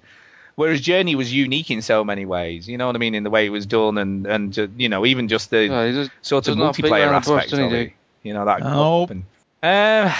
Whereas 0.56 0.80
Journey 0.80 1.16
was 1.16 1.32
unique 1.32 1.70
in 1.72 1.82
so 1.82 2.04
many 2.04 2.24
ways, 2.26 2.68
you 2.68 2.78
know 2.78 2.86
what 2.86 2.94
I 2.94 3.00
mean, 3.00 3.16
in 3.16 3.24
the 3.24 3.30
way 3.30 3.44
it 3.46 3.50
was 3.50 3.66
done, 3.66 3.98
and 3.98 4.24
and 4.26 4.52
ju- 4.52 4.70
you 4.76 4.88
know 4.88 5.04
even 5.04 5.26
just 5.28 5.50
the 5.50 5.66
No, 5.68 5.90
just 5.92 6.10
sort 6.22 6.46
of 6.46 6.56
does 6.56 6.64
not 6.64 6.74
multiplayer 6.76 7.10
around 7.10 7.24
the 7.24 7.30
bush, 7.32 7.44
aspect 7.44 7.60
of 7.62 7.72
it, 7.72 7.92
you 8.22 8.32
know 8.34 8.44
that. 8.44 8.60
Nope. 8.60 9.10
and- 9.10 9.24
Um, 9.64 10.12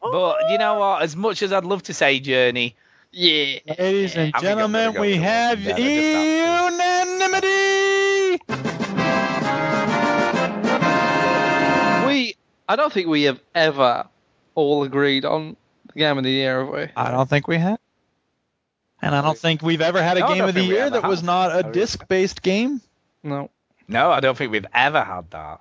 but 0.00 0.36
you 0.50 0.58
know 0.58 0.78
what? 0.78 1.02
As 1.02 1.16
much 1.16 1.42
as 1.42 1.52
I'd 1.52 1.64
love 1.64 1.82
to 1.84 1.94
say 1.94 2.20
Journey, 2.20 2.76
Yeah. 3.10 3.58
Ladies 3.78 4.14
and 4.14 4.32
I 4.34 4.38
think 4.40 4.44
I'm 4.56 4.58
gonna 4.58 4.68
gentlemen, 4.70 4.92
go 4.94 5.00
we 5.00 5.16
have 5.16 5.58
Walking 5.66 5.76
Dead. 5.86 6.72
Unanimity. 6.72 7.71
I 12.68 12.76
don't 12.76 12.92
think 12.92 13.08
we 13.08 13.24
have 13.24 13.40
ever 13.54 14.06
all 14.54 14.84
agreed 14.84 15.24
on 15.24 15.56
the 15.86 15.98
game 15.98 16.18
of 16.18 16.24
the 16.24 16.30
year, 16.30 16.60
have 16.64 16.68
we? 16.72 16.86
I 16.96 17.10
don't 17.10 17.28
think 17.28 17.48
we 17.48 17.56
have. 17.58 17.78
And 19.00 19.14
I 19.14 19.20
don't 19.20 19.36
think 19.38 19.62
we've 19.62 19.80
ever 19.80 20.00
had 20.02 20.16
a 20.16 20.20
No, 20.20 20.26
I 20.26 20.28
game 20.30 20.38
don't 20.38 20.48
of 20.50 20.54
the 20.54 20.60
think 20.60 20.70
we 20.70 20.76
year 20.76 20.84
ever 20.86 21.00
that 21.00 21.08
was 21.08 21.20
have. 21.20 21.26
not 21.26 21.58
a 21.66 21.72
disc-based 21.72 22.40
game. 22.42 22.80
No. 23.22 23.50
No, 23.88 24.10
I 24.12 24.20
don't 24.20 24.38
think 24.38 24.52
we've 24.52 24.66
ever 24.72 25.02
had 25.02 25.30
that. 25.32 25.60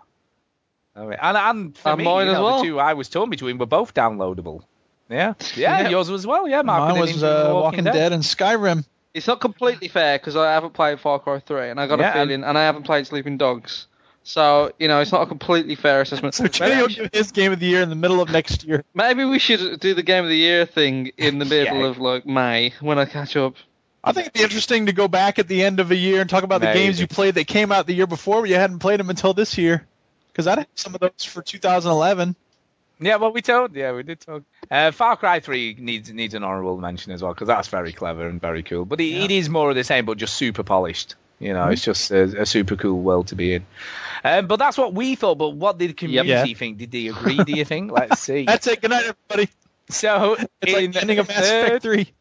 I 0.95 1.01
mean, 1.01 1.17
and, 1.21 1.37
and 1.37 1.77
for 1.77 1.89
And 1.89 1.97
me, 1.99 2.03
mine 2.03 2.25
you 2.27 2.31
as 2.33 2.37
know, 2.37 2.43
well. 2.43 2.57
the 2.59 2.65
two 2.65 2.79
I 2.79 2.93
was 2.93 3.09
torn 3.09 3.29
between 3.29 3.57
were 3.57 3.65
both 3.65 3.93
downloadable. 3.93 4.61
Yeah, 5.09 5.33
yeah, 5.55 5.81
Yeah. 5.81 5.89
yours 5.89 6.09
as 6.09 6.27
well. 6.27 6.47
Yeah, 6.47 6.61
Mark. 6.61 6.81
Mine 6.81 6.91
and 6.91 6.99
was 6.99 7.11
Ninja 7.23 7.49
uh, 7.49 7.53
Walking 7.53 7.83
Dead 7.85 8.11
and 8.13 8.23
Skyrim. 8.23 8.85
It's 9.13 9.27
not 9.27 9.41
completely 9.41 9.87
fair 9.87 10.17
because 10.19 10.35
I 10.35 10.51
haven't 10.53 10.73
played 10.73 10.99
Far 10.99 11.19
Cry 11.19 11.39
3, 11.39 11.69
and 11.69 11.79
I 11.81 11.87
got 11.87 11.99
Yeah, 11.99 12.13
a 12.15 12.21
and- 12.21 12.29
feeling, 12.29 12.43
and 12.43 12.57
I 12.57 12.61
haven't 12.63 12.83
played 12.83 13.07
Sleeping 13.07 13.37
Dogs. 13.37 13.87
So, 14.23 14.71
you 14.77 14.87
know, 14.87 14.99
it's 15.01 15.11
not 15.11 15.21
a 15.23 15.25
completely 15.25 15.75
fair 15.75 16.01
assessment. 16.01 16.35
So 16.35 16.47
Chinny 16.47 16.79
will 16.81 16.87
give 16.89 17.09
his 17.11 17.31
game 17.31 17.51
of 17.51 17.59
the 17.59 17.65
year 17.65 17.81
in 17.81 17.89
the 17.89 17.95
middle 17.95 18.21
of 18.21 18.29
next 18.29 18.63
year. 18.63 18.83
Maybe 18.93 19.25
we 19.25 19.39
should 19.39 19.79
do 19.79 19.93
the 19.93 20.03
game 20.03 20.23
of 20.23 20.29
the 20.29 20.37
year 20.37 20.65
thing 20.65 21.11
in 21.17 21.39
the 21.39 21.45
middle 21.45 21.79
Yeah. 21.79 21.87
of 21.87 21.97
like 21.97 22.25
May 22.25 22.73
when 22.81 22.99
I 22.99 23.05
catch 23.05 23.35
up. 23.35 23.55
I 24.03 24.13
think 24.13 24.27
it'd 24.27 24.33
be 24.33 24.43
interesting 24.43 24.87
to 24.87 24.93
go 24.93 25.07
back 25.07 25.37
at 25.39 25.47
the 25.47 25.63
end 25.63 25.79
of 25.79 25.91
a 25.91 25.95
year 25.95 26.21
and 26.21 26.29
talk 26.29 26.43
about 26.43 26.61
the 26.61 26.73
games 26.73 26.99
you 26.99 27.07
played 27.07 27.35
that 27.35 27.45
came 27.45 27.71
out 27.71 27.85
the 27.87 27.93
year 27.93 28.07
before, 28.07 28.41
but 28.41 28.49
you 28.49 28.55
hadn't 28.55 28.79
played 28.79 28.99
them 28.99 29.09
until 29.09 29.33
this 29.33 29.57
year. 29.57 29.85
Because 30.31 30.47
I 30.47 30.55
have 30.59 30.67
some 30.75 30.95
of 30.95 31.01
those 31.01 31.23
for 31.25 31.41
2011. 31.41 32.35
Yeah, 32.99 33.15
well, 33.17 33.31
we 33.31 33.41
told. 33.41 33.75
Yeah, 33.75 33.91
we 33.93 34.03
did 34.03 34.19
talk. 34.19 34.43
Uh, 34.69 34.91
Far 34.91 35.17
Cry 35.17 35.39
3 35.39 35.77
needs 35.79 36.11
needs 36.11 36.33
an 36.35 36.43
honourable 36.43 36.77
mention 36.77 37.11
as 37.11 37.21
well 37.23 37.33
because 37.33 37.47
that's 37.47 37.67
very 37.67 37.91
clever 37.91 38.27
and 38.27 38.39
very 38.39 38.61
cool. 38.63 38.85
But 38.85 39.01
it, 39.01 39.23
it 39.23 39.31
is 39.31 39.49
more 39.49 39.69
of 39.71 39.75
the 39.75 39.83
same, 39.83 40.05
but 40.05 40.17
just 40.17 40.35
super 40.35 40.63
polished. 40.63 41.15
You 41.41 41.53
know, 41.53 41.67
it's 41.69 41.83
just 41.83 42.11
a, 42.11 42.41
a 42.41 42.45
super 42.45 42.75
cool 42.75 43.01
world 43.01 43.27
to 43.27 43.35
be 43.35 43.55
in. 43.55 43.65
Um, 44.23 44.45
but 44.47 44.57
that's 44.57 44.77
what 44.77 44.93
we 44.93 45.15
thought. 45.15 45.39
But 45.39 45.49
what 45.49 45.77
did 45.79 45.89
the 45.89 45.93
community 45.93 46.29
Yeah. 46.29 46.53
think? 46.55 46.77
Did 46.77 46.91
they 46.91 47.07
agree? 47.07 47.43
Do 47.43 47.51
you 47.53 47.65
think? 47.65 47.91
Let's 47.91 48.19
see. 48.27 48.45
That's 48.45 48.67
it. 48.67 48.81
Good 48.81 48.91
night, 48.91 49.05
everybody. 49.29 49.49
So 49.89 50.35
It's 50.61 50.71
in 50.71 50.73
like 50.73 50.93
the 50.93 51.01
ending 51.01 51.19
of 51.19 51.27
Mass 51.27 51.39
Effect 51.39 51.71
third, 51.71 51.81
3. 51.81 52.13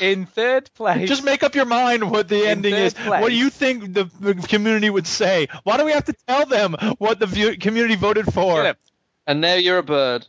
in 0.00 0.26
third 0.26 0.70
place, 0.74 1.08
Just 1.08 1.22
make 1.22 1.42
up 1.42 1.54
your 1.54 1.66
mind 1.66 2.10
what 2.10 2.28
the 2.28 2.46
ending 2.48 2.74
is. 2.74 2.94
place. 2.94 3.20
What 3.20 3.28
do 3.28 3.34
you 3.36 3.50
think 3.50 3.92
the, 3.92 4.10
the 4.20 4.34
community 4.34 4.88
would 4.90 5.06
say? 5.06 5.48
Why 5.64 5.76
do 5.76 5.84
we 5.84 5.92
have 5.92 6.06
to 6.06 6.14
tell 6.26 6.46
them 6.46 6.74
what 6.98 7.18
the 7.20 7.26
view, 7.26 7.58
community 7.58 7.94
voted 7.96 8.24
for? 8.32 8.56
Shut 8.56 8.66
up. 8.66 8.78
And 9.26 9.40
now 9.42 9.54
you're 9.54 9.78
a 9.78 9.82
bird. 9.82 10.26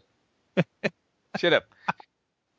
Shut 1.38 1.54
up. 1.54 1.64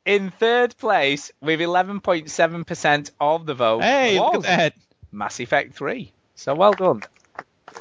In 0.05 0.31
third 0.31 0.75
place, 0.77 1.31
with 1.41 1.59
11.7% 1.59 3.11
of 3.21 3.45
the 3.45 3.53
vote, 3.53 3.83
Hey, 3.83 4.19
look 4.19 4.33
was 4.37 4.45
at 4.45 4.57
that. 4.57 4.73
Mass 5.11 5.39
Effect 5.39 5.73
3. 5.75 6.11
So 6.35 6.55
well 6.55 6.73
done. 6.73 7.01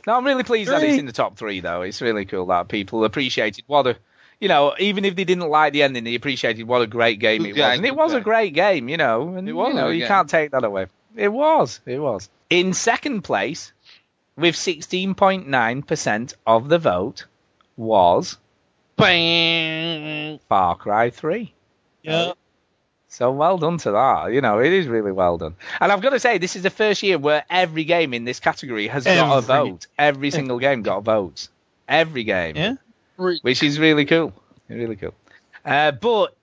No, 0.06 0.16
I'm 0.16 0.24
really 0.26 0.44
pleased 0.44 0.70
that 0.70 0.80
Three. 0.80 0.90
it's 0.90 0.98
in 0.98 1.06
the 1.06 1.12
top 1.12 1.36
three, 1.36 1.60
though. 1.60 1.82
It's 1.82 2.02
really 2.02 2.24
cool 2.24 2.46
that 2.46 2.68
people 2.68 3.04
appreciated 3.04 3.64
what 3.66 3.86
a, 3.86 3.96
you 4.40 4.48
know, 4.48 4.74
even 4.78 5.04
if 5.04 5.16
they 5.16 5.24
didn't 5.24 5.48
like 5.48 5.72
the 5.72 5.82
ending, 5.82 6.04
they 6.04 6.14
appreciated 6.14 6.66
what 6.66 6.82
a 6.82 6.86
great 6.86 7.18
game 7.20 7.44
it 7.46 7.52
was. 7.56 7.76
And 7.76 7.86
it 7.86 7.96
was 7.96 8.12
a 8.12 8.20
great 8.20 8.52
game, 8.54 8.88
you 8.88 8.96
know. 8.96 9.34
And, 9.34 9.48
It 9.48 9.52
was 9.52 9.68
you 9.68 9.74
know, 9.74 9.88
you 9.88 10.00
game. 10.00 10.08
can't 10.08 10.28
take 10.28 10.50
that 10.52 10.64
away. 10.64 10.86
It 11.16 11.28
was. 11.28 11.80
It 11.86 11.98
was. 11.98 12.28
In 12.50 12.74
second 12.74 13.22
place, 13.22 13.72
with 14.36 14.54
16.9% 14.54 16.34
of 16.46 16.68
the 16.68 16.78
vote, 16.78 17.26
was 17.76 18.36
Bang. 18.96 20.38
Far 20.48 20.76
Cry 20.76 21.10
3. 21.10 21.52
Yeah. 22.02 22.32
So 23.08 23.32
well 23.32 23.58
done 23.58 23.78
to 23.78 23.92
that. 23.92 24.32
You 24.32 24.40
know, 24.40 24.60
it 24.60 24.72
is 24.72 24.86
really 24.86 25.12
well 25.12 25.38
done. 25.38 25.54
And 25.80 25.90
I've 25.90 26.02
got 26.02 26.10
to 26.10 26.20
say, 26.20 26.38
this 26.38 26.56
is 26.56 26.62
the 26.62 26.70
first 26.70 27.02
year 27.02 27.18
where 27.18 27.44
every 27.48 27.84
game 27.84 28.12
in 28.12 28.24
this 28.24 28.38
category 28.38 28.86
has 28.88 29.04
got 29.04 29.38
a 29.38 29.40
vote. 29.40 29.86
Every 29.98 30.30
single 30.30 30.58
game 30.58 30.82
got 30.82 30.98
a 30.98 31.00
vote. 31.00 31.48
Every 31.88 32.24
game. 32.24 32.56
Yeah. 32.56 32.74
Which 33.16 33.62
is 33.62 33.78
really 33.78 34.04
cool. 34.04 34.32
Really 34.68 34.96
cool. 34.96 35.14
Uh, 35.64 35.92
but 35.92 36.36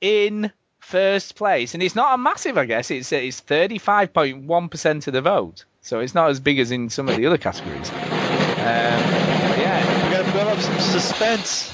in 0.00 0.52
first 0.80 1.36
place, 1.36 1.74
and 1.74 1.82
it's 1.82 1.94
not 1.94 2.14
a 2.14 2.18
massive, 2.18 2.58
I 2.58 2.64
guess, 2.64 2.90
it's, 2.90 3.12
it's 3.12 3.40
35.1% 3.40 5.06
of 5.06 5.12
the 5.12 5.22
vote. 5.22 5.64
So 5.82 6.00
it's 6.00 6.14
not 6.14 6.30
as 6.30 6.40
big 6.40 6.58
as 6.58 6.72
in 6.72 6.90
some 6.90 7.08
of 7.08 7.16
the 7.16 7.26
other 7.26 7.38
categories. 7.38 7.88
Um, 7.90 7.96
but 7.96 9.58
yeah, 9.58 10.02
We've 10.02 10.12
got 10.12 10.26
to 10.26 10.32
build 10.32 10.48
up 10.48 10.60
some 10.60 10.78
suspense. 10.80 11.72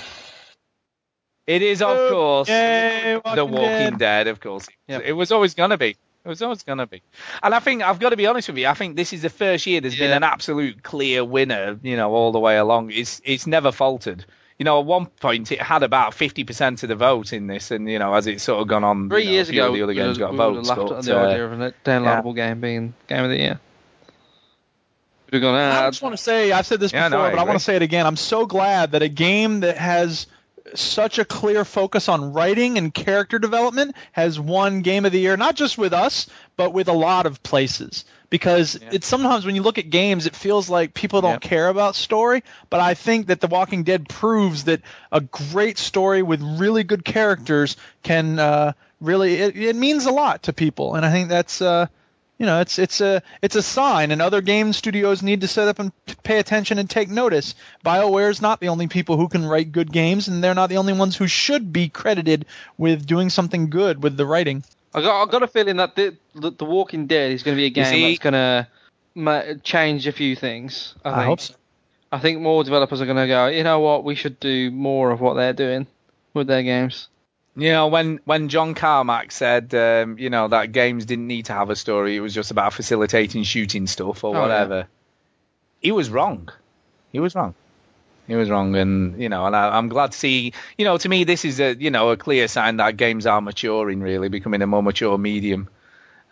It 1.46 1.62
is, 1.62 1.82
of 1.82 2.10
course, 2.10 2.48
Yay, 2.48 3.20
The 3.34 3.44
Walking 3.44 3.98
Dead, 3.98 4.26
of 4.28 4.40
course. 4.40 4.66
It 4.88 5.12
was 5.12 5.32
always 5.32 5.54
going 5.54 5.70
to 5.70 5.78
be. 5.78 5.96
It 6.24 6.28
was 6.28 6.42
always 6.42 6.64
going 6.64 6.78
to 6.78 6.86
be. 6.88 7.02
And 7.40 7.54
I 7.54 7.60
think, 7.60 7.82
I've 7.82 8.00
got 8.00 8.10
to 8.10 8.16
be 8.16 8.26
honest 8.26 8.48
with 8.48 8.58
you, 8.58 8.66
I 8.66 8.74
think 8.74 8.96
this 8.96 9.12
is 9.12 9.22
the 9.22 9.30
first 9.30 9.64
year 9.66 9.80
there's 9.80 9.96
been 9.96 10.10
an 10.10 10.24
absolute 10.24 10.82
clear 10.82 11.24
winner, 11.24 11.78
you 11.82 11.96
know, 11.96 12.12
all 12.12 12.32
the 12.32 12.40
way 12.40 12.56
along. 12.56 12.90
It's 12.90 13.20
it's 13.24 13.46
never 13.46 13.70
faltered. 13.70 14.24
You 14.58 14.64
know, 14.64 14.80
at 14.80 14.86
one 14.86 15.06
point 15.06 15.52
it 15.52 15.60
had 15.60 15.82
about 15.82 16.14
50% 16.14 16.82
of 16.82 16.88
the 16.88 16.96
vote 16.96 17.32
in 17.32 17.46
this, 17.46 17.70
and, 17.70 17.88
you 17.88 17.98
know, 17.98 18.12
as 18.14 18.26
it's 18.26 18.42
sort 18.42 18.60
of 18.62 18.66
gone 18.66 18.82
on, 18.84 19.08
Three 19.10 19.20
you 19.20 19.26
know, 19.26 19.32
years 19.34 19.48
a 19.50 19.52
few 19.52 19.62
ago, 19.62 19.68
of 19.68 19.74
the 19.76 19.82
other 19.82 19.90
we 19.90 19.94
games 19.94 20.18
would've- 20.18 20.20
got 20.20 20.32
we 20.32 20.38
would've 20.38 20.54
votes. 20.66 20.68
laughed 20.68 20.88
but, 20.88 20.98
at 20.98 21.04
the 21.04 21.20
uh, 21.20 21.26
idea 21.26 21.44
of 21.46 21.60
a 21.60 21.74
downloadable 21.84 22.34
game 22.34 22.60
being 22.60 22.94
game 23.06 23.22
of 23.24 23.30
the 23.30 23.36
year. 23.36 23.60
We'd 25.30 25.34
have 25.34 25.42
gone, 25.42 25.54
I 25.54 25.84
ah, 25.84 25.90
just 25.90 26.02
want 26.02 26.16
to 26.16 26.22
say, 26.22 26.52
I've 26.52 26.66
said 26.66 26.80
this 26.80 26.92
Yeah, 26.92 27.08
before, 27.08 27.18
no, 27.18 27.24
I 27.26 27.30
but 27.30 27.38
I 27.40 27.42
want 27.44 27.58
to 27.58 27.64
say 27.64 27.76
it 27.76 27.82
again. 27.82 28.06
I'm 28.06 28.16
so 28.16 28.46
glad 28.46 28.92
that 28.92 29.02
a 29.02 29.08
game 29.08 29.60
that 29.60 29.76
has 29.76 30.26
such 30.80 31.18
a 31.18 31.24
clear 31.24 31.64
focus 31.64 32.08
on 32.08 32.32
writing 32.32 32.78
and 32.78 32.92
character 32.92 33.38
development 33.38 33.96
has 34.12 34.38
won 34.38 34.82
Game 34.82 35.04
of 35.04 35.12
the 35.12 35.20
Year, 35.20 35.36
not 35.36 35.56
just 35.56 35.78
with 35.78 35.92
us, 35.92 36.26
but 36.56 36.72
with 36.72 36.88
a 36.88 36.92
lot 36.92 37.26
of 37.26 37.42
places. 37.42 38.04
Because 38.28 38.74
it's 38.90 39.06
sometimes 39.06 39.46
when 39.46 39.54
you 39.54 39.62
look 39.62 39.78
at 39.78 39.88
games, 39.88 40.26
it 40.26 40.34
feels 40.34 40.68
like 40.68 40.94
people 40.94 41.20
don't 41.20 41.40
care 41.40 41.68
about 41.68 41.94
story. 41.94 42.42
But 42.70 42.80
I 42.80 42.94
think 42.94 43.28
that 43.28 43.40
The 43.40 43.46
Walking 43.46 43.84
Dead 43.84 44.08
proves 44.08 44.64
that 44.64 44.80
a 45.12 45.20
great 45.20 45.78
story 45.78 46.22
with 46.22 46.42
really 46.42 46.82
good 46.82 47.04
characters 47.04 47.76
can 48.02 48.38
uh, 48.40 48.72
really 49.00 49.34
it, 49.34 49.56
it 49.56 49.76
means 49.76 50.06
a 50.06 50.10
lot 50.10 50.44
to 50.44 50.52
people, 50.52 50.94
and 50.94 51.06
I 51.06 51.12
think 51.12 51.28
that's 51.28 51.62
uh, 51.62 51.86
You 52.38 52.44
know, 52.44 52.60
it's 52.60 52.78
it's 52.78 53.00
a 53.00 53.22
it's 53.40 53.56
a 53.56 53.62
sign, 53.62 54.10
and 54.10 54.20
other 54.20 54.42
game 54.42 54.74
studios 54.74 55.22
need 55.22 55.40
to 55.40 55.48
set 55.48 55.68
up 55.68 55.78
and 55.78 55.90
pay 56.22 56.38
attention 56.38 56.78
and 56.78 56.88
take 56.88 57.08
notice. 57.08 57.54
bioware 57.84 58.30
is 58.30 58.42
not 58.42 58.60
the 58.60 58.68
only 58.68 58.88
people 58.88 59.16
who 59.16 59.28
can 59.28 59.46
write 59.46 59.72
good 59.72 59.90
games, 59.90 60.28
and 60.28 60.44
they're 60.44 60.54
not 60.54 60.68
the 60.68 60.76
only 60.76 60.92
ones 60.92 61.16
who 61.16 61.26
should 61.26 61.72
be 61.72 61.88
credited 61.88 62.44
with 62.76 63.06
doing 63.06 63.30
something 63.30 63.70
good 63.70 64.02
with 64.02 64.18
the 64.18 64.26
writing. 64.26 64.64
I 64.92 65.00
got 65.00 65.22
I 65.22 65.30
got 65.30 65.42
a 65.42 65.48
feeling 65.48 65.76
that 65.76 65.96
the 65.96 66.16
the, 66.34 66.50
the 66.50 66.64
Walking 66.66 67.06
Dead 67.06 67.32
is 67.32 67.42
going 67.42 67.56
to 67.56 67.60
be 67.60 67.66
a 67.66 67.70
game 67.70 67.84
see- 67.86 68.08
that's 68.08 68.18
going 68.18 68.34
to 68.34 68.68
ma- 69.14 69.54
change 69.62 70.06
a 70.06 70.12
few 70.12 70.36
things. 70.36 70.94
I, 71.04 71.22
I 71.22 71.24
hope 71.24 71.40
so. 71.40 71.54
I 72.12 72.18
think 72.18 72.40
more 72.40 72.62
developers 72.64 73.00
are 73.00 73.06
going 73.06 73.16
to 73.16 73.26
go. 73.26 73.46
You 73.48 73.64
know 73.64 73.80
what? 73.80 74.04
We 74.04 74.14
should 74.14 74.38
do 74.40 74.70
more 74.70 75.10
of 75.10 75.20
what 75.20 75.34
they're 75.34 75.52
doing 75.52 75.86
with 76.34 76.46
their 76.46 76.62
games. 76.62 77.08
You 77.58 77.70
know, 77.72 77.86
when 77.88 78.20
when 78.26 78.48
John 78.48 78.74
Carmack 78.74 79.32
said, 79.32 79.74
um, 79.74 80.18
you 80.18 80.28
know, 80.28 80.48
that 80.48 80.72
games 80.72 81.06
didn't 81.06 81.26
need 81.26 81.46
to 81.46 81.54
have 81.54 81.70
a 81.70 81.76
story, 81.76 82.14
it 82.16 82.20
was 82.20 82.34
just 82.34 82.50
about 82.50 82.74
facilitating 82.74 83.44
shooting 83.44 83.86
stuff 83.86 84.24
or 84.24 84.36
Oh, 84.36 84.40
whatever. 84.40 84.88
He 85.80 85.90
was 85.90 86.10
wrong. 86.10 86.50
He 87.12 87.20
was 87.20 87.34
wrong. 87.34 87.54
He 88.26 88.34
was 88.34 88.50
wrong, 88.50 88.74
and 88.76 89.22
you 89.22 89.28
know, 89.28 89.46
and 89.46 89.54
I, 89.56 89.76
I'm 89.78 89.88
glad 89.88 90.12
to 90.12 90.18
see. 90.18 90.52
You 90.76 90.84
know, 90.84 90.98
to 90.98 91.08
me, 91.08 91.24
this 91.24 91.44
is 91.44 91.60
a 91.60 91.74
you 91.74 91.90
know 91.90 92.10
a 92.10 92.16
clear 92.16 92.46
sign 92.48 92.76
that 92.78 92.96
games 92.96 93.24
are 93.24 93.40
maturing, 93.40 94.00
really 94.00 94.28
becoming 94.28 94.60
a 94.62 94.66
more 94.66 94.82
mature 94.82 95.16
medium, 95.16 95.68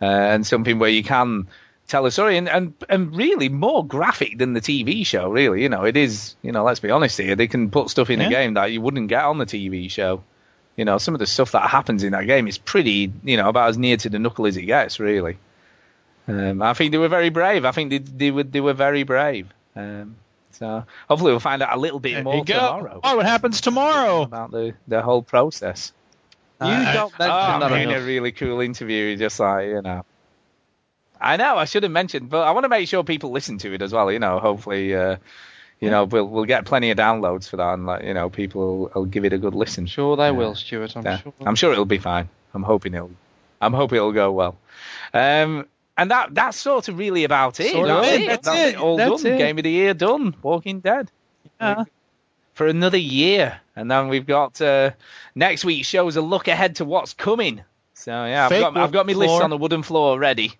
uh, 0.01 0.05
and 0.05 0.45
something 0.45 0.77
where 0.77 0.89
you 0.89 1.03
can 1.03 1.47
tell 1.87 2.05
a 2.05 2.11
story 2.11 2.37
and, 2.37 2.49
and 2.49 2.73
and 2.89 3.15
really 3.15 3.47
more 3.49 3.85
graphic 3.85 4.37
than 4.37 4.53
the 4.53 4.61
TV 4.61 5.05
show. 5.05 5.29
Really, 5.29 5.63
you 5.63 5.69
know, 5.69 5.85
it 5.85 5.95
is. 5.97 6.35
You 6.43 6.51
know, 6.51 6.63
let's 6.65 6.81
be 6.81 6.91
honest 6.91 7.17
here. 7.17 7.35
They 7.35 7.47
can 7.47 7.71
put 7.71 7.89
stuff 7.89 8.09
in 8.09 8.19
Yeah. 8.19 8.27
a 8.27 8.29
game 8.29 8.55
that 8.55 8.71
you 8.73 8.81
wouldn't 8.81 9.07
get 9.07 9.23
on 9.23 9.37
the 9.37 9.45
TV 9.45 9.89
show. 9.89 10.21
You 10.75 10.85
know, 10.85 10.97
some 10.97 11.15
of 11.15 11.19
the 11.19 11.25
stuff 11.27 11.51
that 11.51 11.69
happens 11.69 12.03
in 12.03 12.11
that 12.11 12.25
game 12.27 12.47
is 12.47 12.57
pretty, 12.57 13.11
you 13.23 13.37
know, 13.37 13.49
about 13.49 13.69
as 13.69 13.77
near 13.77 13.97
to 13.97 14.09
the 14.09 14.19
knuckle 14.19 14.45
as 14.45 14.57
it 14.57 14.63
gets, 14.63 14.99
really. 14.99 15.37
Um, 16.27 16.61
I 16.61 16.73
think 16.73 16.91
they 16.91 16.97
were 16.97 17.07
very 17.07 17.29
brave. 17.29 17.65
I 17.65 17.71
think 17.71 17.89
they 17.91 17.99
they 17.99 18.31
were 18.31 18.43
they 18.43 18.61
were 18.61 18.73
very 18.73 19.03
brave. 19.03 19.47
Um, 19.75 20.15
so 20.51 20.85
hopefully 21.07 21.31
we'll 21.31 21.39
find 21.39 21.61
out 21.61 21.75
a 21.75 21.79
little 21.79 21.99
bit 21.99 22.13
There 22.15 22.23
more 22.23 22.43
tomorrow 22.45 22.99
Oh, 23.03 23.17
what 23.17 23.25
happens 23.25 23.61
tomorrow? 23.61 24.23
about 24.23 24.51
the 24.51 24.73
the 24.87 25.01
whole 25.01 25.21
process. 25.21 25.93
You 26.61 26.67
Uh, 26.67 26.93
don't 26.93 27.19
mention 27.19 27.31
Oh, 27.31 27.59
that 27.59 27.71
in 27.73 27.89
a 27.89 27.91
enough. 27.91 28.07
really 28.07 28.31
cool 28.31 28.61
interview, 28.61 29.15
just 29.17 29.39
like 29.39 29.67
you 29.67 29.81
know. 29.81 30.03
I 31.19 31.37
know 31.37 31.57
I 31.57 31.65
should 31.65 31.83
have 31.83 31.91
mentioned, 31.91 32.29
but 32.29 32.45
I 32.47 32.51
want 32.51 32.63
to 32.65 32.69
make 32.69 32.87
sure 32.87 33.03
people 33.03 33.31
listen 33.31 33.57
to 33.59 33.73
it 33.73 33.81
as 33.81 33.91
well. 33.93 34.11
You 34.11 34.19
know, 34.19 34.39
hopefully, 34.39 34.95
uh, 34.95 35.17
you 35.79 35.89
know, 35.89 36.05
we'll 36.05 36.25
we'll 36.27 36.45
get 36.45 36.65
plenty 36.65 36.89
of 36.91 36.97
downloads 36.97 37.47
for 37.49 37.57
that, 37.57 37.73
and 37.73 37.85
like, 37.85 38.03
you 38.03 38.13
know, 38.13 38.29
people 38.29 38.61
will, 38.79 38.91
will 38.95 39.05
give 39.05 39.25
it 39.25 39.33
a 39.33 39.37
good 39.37 39.53
listen. 39.53 39.85
Sure, 39.85 40.15
they 40.15 40.25
Yeah. 40.25 40.31
will, 40.31 40.55
Stuart. 40.55 40.95
I'm 40.95 41.03
Yeah. 41.05 41.17
sure. 41.17 41.33
I'm 41.45 41.55
sure 41.55 41.71
it'll 41.73 41.85
be 41.85 41.97
fine. 41.97 42.29
I'm 42.53 42.63
hoping 42.63 42.93
it'll. 42.93 43.11
I'm 43.61 43.73
hoping 43.73 43.97
it'll 43.97 44.11
go 44.13 44.31
well. 44.31 44.55
Um, 45.13 45.67
and 45.97 46.11
that 46.11 46.33
that's 46.33 46.57
sort 46.57 46.87
of 46.87 46.97
really 46.97 47.23
about 47.23 47.59
it. 47.59 47.71
Sort 47.71 47.89
of 47.89 48.01
that's 48.03 48.13
it. 48.15 48.21
it. 48.21 48.27
That's 48.27 48.47
That's 48.47 48.73
it. 48.73 48.77
All 48.77 48.97
That's 48.97 49.23
done. 49.23 49.31
it. 49.33 49.37
Game 49.37 49.57
of 49.57 49.63
the 49.63 49.71
year 49.71 49.93
done. 49.93 50.35
Walking 50.41 50.79
Dead 50.79 51.11
Yeah. 51.59 51.83
for 52.53 52.67
another 52.67 52.97
year, 52.97 53.59
and 53.75 53.89
then 53.89 54.07
we've 54.09 54.25
got 54.25 54.59
uh, 54.61 54.91
next 55.35 55.63
week's 55.65 55.87
shows 55.87 56.15
a 56.15 56.21
look 56.21 56.47
ahead 56.47 56.77
to 56.77 56.85
what's 56.85 57.13
coming. 57.13 57.61
So 57.93 58.11
yeah, 58.11 58.45
I've 58.45 58.51
got 58.51 58.77
I've 58.77 58.91
got 58.91 59.05
my 59.07 59.13
list 59.13 59.41
on 59.41 59.49
the 59.49 59.57
wooden 59.57 59.83
floor 59.83 60.19
ready. 60.19 60.53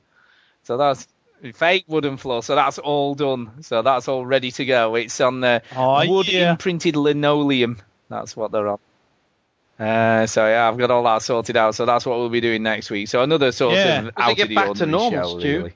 So 0.64 0.78
that's 0.78 1.08
fake 1.54 1.86
wooden 1.88 2.18
floor. 2.18 2.42
So 2.44 2.56
that's 2.56 2.78
all 2.80 3.16
done. 3.16 3.64
So 3.64 3.82
that's 3.82 4.08
all 4.08 4.26
ready 4.26 4.52
to 4.52 4.66
go. 4.66 4.96
It's 4.96 5.20
on 5.22 5.42
the 5.42 5.62
Oh, 5.76 6.08
wood 6.10 6.28
yeah. 6.28 6.52
imprinted 6.52 6.96
linoleum. 6.96 7.78
That's 8.10 8.36
what 8.36 8.52
they're 8.52 8.68
on. 8.68 8.80
Uh, 9.80 10.26
so 10.26 10.48
yeah, 10.48 10.70
I've 10.70 10.78
got 10.78 10.90
all 10.92 11.04
that 11.04 11.22
sorted 11.22 11.58
out. 11.58 11.76
So 11.76 11.86
that's 11.86 12.06
what 12.06 12.18
we'll 12.18 12.30
be 12.30 12.42
doing 12.42 12.64
next 12.64 12.90
week. 12.90 13.08
So 13.10 13.22
another 13.24 13.52
sort 13.52 13.76
Yeah. 13.76 14.00
of 14.08 14.12
out 14.18 14.36
get 14.38 14.44
of 14.44 14.50
the 14.50 14.56
back 14.56 14.64
to 14.66 14.70
ordinary 14.70 14.92
normal, 14.92 15.34
show, 15.34 15.40
Stu? 15.40 15.58
really. 15.58 15.74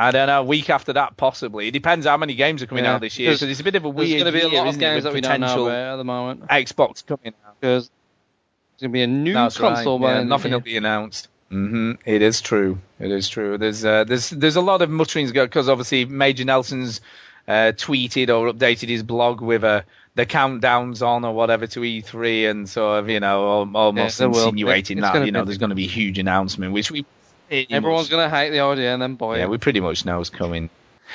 I 0.00 0.12
don't 0.12 0.28
know. 0.28 0.44
Week 0.44 0.70
after 0.70 0.92
that, 0.92 1.16
possibly. 1.16 1.68
It 1.68 1.72
depends 1.72 2.06
how 2.06 2.16
many 2.16 2.34
games 2.36 2.62
are 2.62 2.66
coming 2.66 2.84
Yeah, 2.84 2.94
out 2.94 3.00
this 3.00 3.18
year. 3.18 3.30
because 3.30 3.40
Because 3.40 3.50
it's 3.50 3.60
a 3.60 3.64
bit 3.64 3.74
of 3.74 3.84
a 3.84 3.88
weird. 3.88 4.22
There's 4.22 4.32
weird 4.32 4.32
going 4.32 4.42
to 4.44 4.50
be 4.50 4.56
a 4.56 4.58
lot 4.62 4.68
of 4.68 4.78
games 4.78 5.04
that 5.04 5.12
we 5.12 5.20
don't 5.20 5.40
know 5.40 5.46
potential 5.48 5.66
about 5.68 5.92
at 5.94 5.96
the 5.96 6.04
moment 6.04 6.46
Xbox 6.46 7.04
coming 7.04 7.34
out. 7.44 7.60
because 7.60 7.90
there's 7.90 8.80
going 8.80 8.90
to 8.90 8.92
be 8.92 9.02
a 9.02 9.06
new 9.08 9.32
That's 9.34 9.58
console 9.58 9.98
right. 9.98 10.04
Yeah, 10.06 10.12
the 10.12 10.20
end 10.20 10.22
of 10.24 10.28
nothing 10.30 10.52
will 10.52 10.60
be 10.60 10.76
announced. 10.76 11.28
Hmm 11.50 11.92
It 12.04 12.22
is 12.22 12.40
true. 12.40 12.78
It 13.00 13.10
is 13.10 13.28
true. 13.28 13.58
There's 13.58 13.84
uh, 13.84 14.04
there's 14.04 14.30
there's 14.30 14.56
a 14.56 14.60
lot 14.60 14.82
of 14.82 14.90
mutterings 14.90 15.32
because 15.32 15.68
obviously 15.68 16.04
Major 16.04 16.44
Nelson's 16.44 17.00
uh, 17.46 17.72
tweeted 17.74 18.28
or 18.28 18.52
updated 18.52 18.88
his 18.88 19.02
blog 19.02 19.40
with 19.40 19.64
uh, 19.64 19.82
the 20.14 20.26
countdowns 20.26 21.06
on 21.06 21.24
or 21.24 21.32
whatever 21.34 21.66
to 21.66 21.80
E3 21.80 22.50
and 22.50 22.68
sort 22.68 22.98
of 23.00 23.08
you 23.08 23.20
know 23.20 23.70
almost 23.74 24.20
Yeah, 24.20 24.26
there 24.26 24.28
will 24.30 24.52
be. 24.52 24.60
insinuating 24.60 25.00
that 25.00 25.24
you 25.24 25.32
know 25.32 25.40
be. 25.42 25.46
there's 25.46 25.58
going 25.58 25.70
to 25.70 25.76
be 25.76 25.84
a 25.86 25.88
huge 25.88 26.18
announcement, 26.18 26.72
which 26.72 26.90
we 26.90 27.06
Everyone's 27.50 28.10
going 28.10 28.28
to 28.28 28.36
hate 28.36 28.50
the 28.50 28.60
idea 28.60 28.92
and 28.92 29.00
then 29.00 29.14
buy 29.14 29.38
yeah 29.38 29.44
it. 29.44 29.50
we 29.50 29.56
pretty 29.56 29.80
much 29.80 30.04
know 30.04 30.20
is 30.20 30.28
coming. 30.28 30.68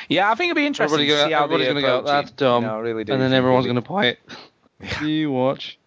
Yeah, 0.09 0.31
I 0.31 0.33
think 0.33 0.49
it'll 0.49 0.59
be 0.59 0.65
interesting 0.65 0.95
Everybody 0.99 1.09
to 1.21 1.27
see 1.27 1.33
how 1.33 1.43
everybody's 1.43 1.67
going 1.67 1.75
to 1.75 1.81
go, 1.83 2.01
that's 2.01 2.31
dumb. 2.31 2.65
I 2.65 2.79
really 2.79 3.03
do 3.03 3.13
and 3.13 3.21
then 3.21 3.33
everyone's 3.33 3.67
it'll 3.67 3.81
going 3.81 3.83
to 3.83 3.89
buy 3.89 4.05
it. 4.07 4.19
You 5.07 5.31
watch. 5.31 5.77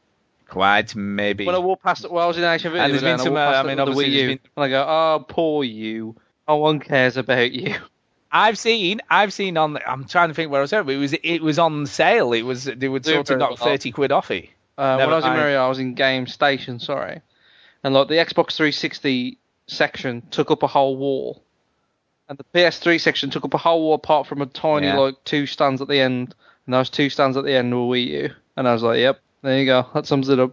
Be 0.47 0.51
quite 0.53 0.95
maybe. 0.97 1.45
When 1.47 1.55
I 1.55 1.59
walk 1.59 1.83
past, 1.83 2.09
well, 2.11 2.25
I 2.25 2.27
was 2.27 2.39
in 2.39 2.45
action 2.45 2.73
video 2.73 2.85
And 2.85 2.93
there's 2.93 3.03
today, 3.03 3.13
been 3.17 3.21
and 3.21 3.21
I 3.21 3.25
some, 3.25 3.37
uh, 3.37 3.53
past 3.53 3.65
I 3.65 3.69
mean, 3.69 3.77
the, 3.77 3.85
the 3.85 3.91
obviously 3.91 4.13
Wii 4.15 4.21
U, 4.23 4.27
been- 4.29 4.39
and 4.57 4.65
I 4.65 4.69
go, 4.69 4.85
oh, 4.89 5.25
poor 5.29 5.65
you. 5.65 6.17
No 6.49 6.57
one 6.57 6.79
cares 6.81 7.17
about 7.17 7.53
you. 7.53 7.77
I've 8.33 8.59
seen, 8.59 9.01
I've 9.09 9.33
seen 9.33 9.57
on. 9.57 9.79
I'm 9.87 10.05
trying 10.05 10.29
to 10.29 10.35
think 10.35 10.51
where 10.51 10.61
I 10.61 10.67
saw 10.67 10.81
it. 10.81 10.85
But 10.87 10.95
it 10.95 10.99
was, 10.99 11.13
it 11.15 11.43
was 11.43 11.59
on 11.59 11.87
sale. 11.87 12.33
It 12.33 12.43
was, 12.43 12.65
they 12.65 12.89
would 12.89 13.05
sort 13.05 13.19
of 13.21 13.27
Super 13.29 13.39
knock 13.39 13.59
thirty 13.59 13.91
quid 13.93 14.13
off 14.13 14.31
it. 14.31 14.49
Uh, 14.77 14.97
when 14.97 15.09
I 15.09 15.15
was 15.15 15.25
in 15.25 15.31
mind. 15.31 15.41
Mario, 15.41 15.65
I 15.65 15.69
was 15.69 15.79
in 15.79 15.95
Game 15.95 16.27
Station, 16.27 16.79
sorry. 16.79 17.23
And 17.83 17.95
like 17.95 18.09
the 18.09 18.15
Xbox 18.17 18.57
360 18.57 19.39
section 19.69 20.23
took 20.31 20.51
up 20.51 20.63
a 20.63 20.67
whole 20.67 20.97
wall. 20.97 21.43
And 22.29 22.37
the 22.37 22.45
PS3 22.53 23.01
section 23.01 23.31
took 23.31 23.45
up 23.45 23.55
a 23.55 23.59
whole 23.59 23.81
wall 23.83 23.95
apart 23.95 24.27
from 24.27 24.43
a 24.43 24.47
tiny 24.47 24.89
Yeah. 24.89 24.99
like 24.99 25.25
two 25.25 25.47
stands 25.47 25.81
at 25.81 25.89
the 25.89 26.01
end. 26.01 26.35
And 26.67 26.75
those 26.75 26.91
two 26.91 27.09
stands 27.09 27.37
at 27.37 27.45
the 27.45 27.55
end 27.55 27.73
were 27.73 27.95
Wii 27.97 28.07
U. 28.07 28.31
And 28.57 28.69
I 28.69 28.73
was 28.75 28.83
like, 28.83 28.99
Yep, 28.99 29.21
there 29.47 29.59
you 29.61 29.65
go. 29.67 29.87
That 29.95 30.07
sums 30.07 30.29
it 30.29 30.39
up. 30.41 30.53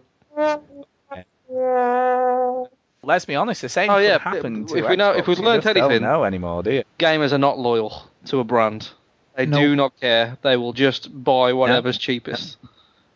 Let's 3.05 3.25
be 3.25 3.35
honest, 3.35 3.61
the 3.61 3.69
same 3.69 3.89
Oh, 3.89 3.95
could 3.95 4.03
yeah, 4.05 4.17
happen 4.17 4.63
if 4.63 4.67
to 4.69 4.88
we 4.88 4.95
know, 4.95 5.11
If 5.11 5.27
we've 5.27 5.38
You 5.38 5.43
learned 5.43 5.63
just 5.63 5.75
don't 5.75 5.85
anything- 5.85 6.03
know 6.03 6.23
anymore, 6.23 6.63
do 6.63 6.72
you? 6.72 6.83
Gamers 6.99 7.33
are 7.33 7.38
not 7.38 7.59
loyal 7.59 8.09
to 8.27 8.39
a 8.39 8.43
brand. 8.45 8.89
They 9.35 9.45
No. 9.45 9.57
do 9.59 9.75
not 9.75 9.99
care. 9.99 10.38
They 10.41 10.55
will 10.55 10.72
just 10.72 11.09
buy 11.23 11.51
whatever's 11.51 11.97
cheapest. 11.97 12.57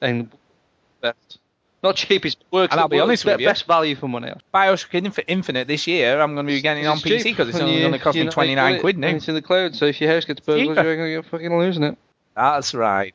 And 0.02 0.30
best. 1.00 1.40
Not 1.84 1.96
cheapest, 1.96 2.44
works 2.52 2.74
And 2.74 2.82
I'll 2.82 2.90
be 2.90 3.00
honest 3.00 3.24
with 3.24 3.40
you. 3.40 3.48
best 3.48 3.66
value 3.66 3.96
for 3.96 4.08
money. 4.10 4.34
Bioshock 4.54 5.24
Infinite 5.28 5.68
this 5.70 5.88
year, 5.88 6.20
I'm 6.20 6.34
going 6.34 6.46
to 6.48 6.52
be 6.52 6.60
getting 6.60 6.84
it 6.84 6.88
on 6.88 6.98
PC 6.98 7.24
because 7.32 7.48
it's 7.50 7.60
only 7.60 7.80
going 7.80 7.94
to 7.94 8.00
cost 8.00 8.18
me 8.18 8.28
29 8.28 8.74
you- 8.76 8.82
quid 8.82 8.98
now. 8.98 9.08
It's 9.08 9.30
in 9.30 9.36
the 9.36 9.42
cloud, 9.42 9.74
so 9.76 9.86
if 9.86 10.02
your 10.02 10.12
house 10.12 10.26
gets 10.26 10.42
burgled, 10.42 10.76
you're 10.76 10.96
going 10.98 10.98
to 11.16 11.22
get 11.22 11.26
fucking 11.32 11.58
losing 11.58 11.84
it. 11.84 11.98
That's 12.36 12.74
right. 12.74 13.14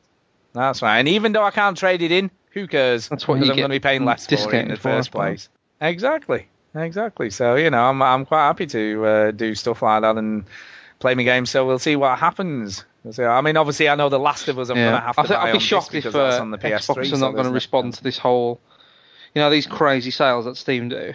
That's 0.53 0.81
right. 0.81 0.97
And 0.99 1.07
even 1.07 1.33
though 1.33 1.43
I 1.43 1.51
can't 1.51 1.77
trade 1.77 2.01
it 2.01 2.11
in, 2.11 2.31
who 2.53 2.67
cares? 2.67 3.09
That's 3.09 3.27
what 3.27 3.35
you 3.35 3.41
I'm 3.41 3.57
going 3.57 3.63
to 3.63 3.69
be 3.69 3.79
paying 3.79 4.05
less 4.05 4.25
for 4.25 4.53
it 4.53 4.53
in 4.53 4.67
the 4.69 4.77
first 4.77 5.11
place. 5.11 5.49
Exactly. 5.81 6.47
Exactly. 6.75 7.29
So 7.29 7.55
you 7.55 7.69
know, 7.69 7.83
I'm 7.83 8.01
I'm 8.01 8.25
quite 8.25 8.47
happy 8.47 8.65
to 8.67 9.05
uh, 9.05 9.31
do 9.31 9.53
stuff 9.53 9.81
like 9.81 10.01
that 10.01 10.17
and 10.17 10.45
play 10.99 11.15
my 11.15 11.23
game. 11.23 11.45
So 11.45 11.65
we'll 11.67 11.79
see 11.79 11.95
what 11.95 12.17
happens. 12.17 12.85
We'll. 13.03 13.29
I 13.29 13.41
mean, 13.41 13.57
obviously, 13.57 13.89
I 13.89 13.95
know 13.95 14.09
the 14.09 14.19
Last 14.19 14.47
of 14.47 14.57
Us. 14.57 14.69
I'm 14.69 14.77
going 14.77 14.93
to 14.93 14.99
have 14.99 15.15
to 15.15 15.21
I 15.21 15.23
think 15.25 15.39
buy 15.39 15.47
I'd 15.47 15.51
be 15.51 15.57
on 15.57 15.59
shocked 15.59 15.93
if 15.93 16.15
uh, 16.15 16.39
on 16.41 16.51
the 16.51 16.57
PS3. 16.57 16.71
Xbox 16.73 17.07
so 17.07 17.15
are 17.15 17.19
not 17.19 17.33
going 17.33 17.45
to 17.45 17.51
respond 17.51 17.93
to 17.95 18.03
this 18.03 18.17
whole, 18.17 18.59
you 19.35 19.41
know, 19.41 19.49
these 19.49 19.67
crazy 19.67 20.11
sales 20.11 20.45
that 20.45 20.57
Steam 20.57 20.89
do. 20.89 21.13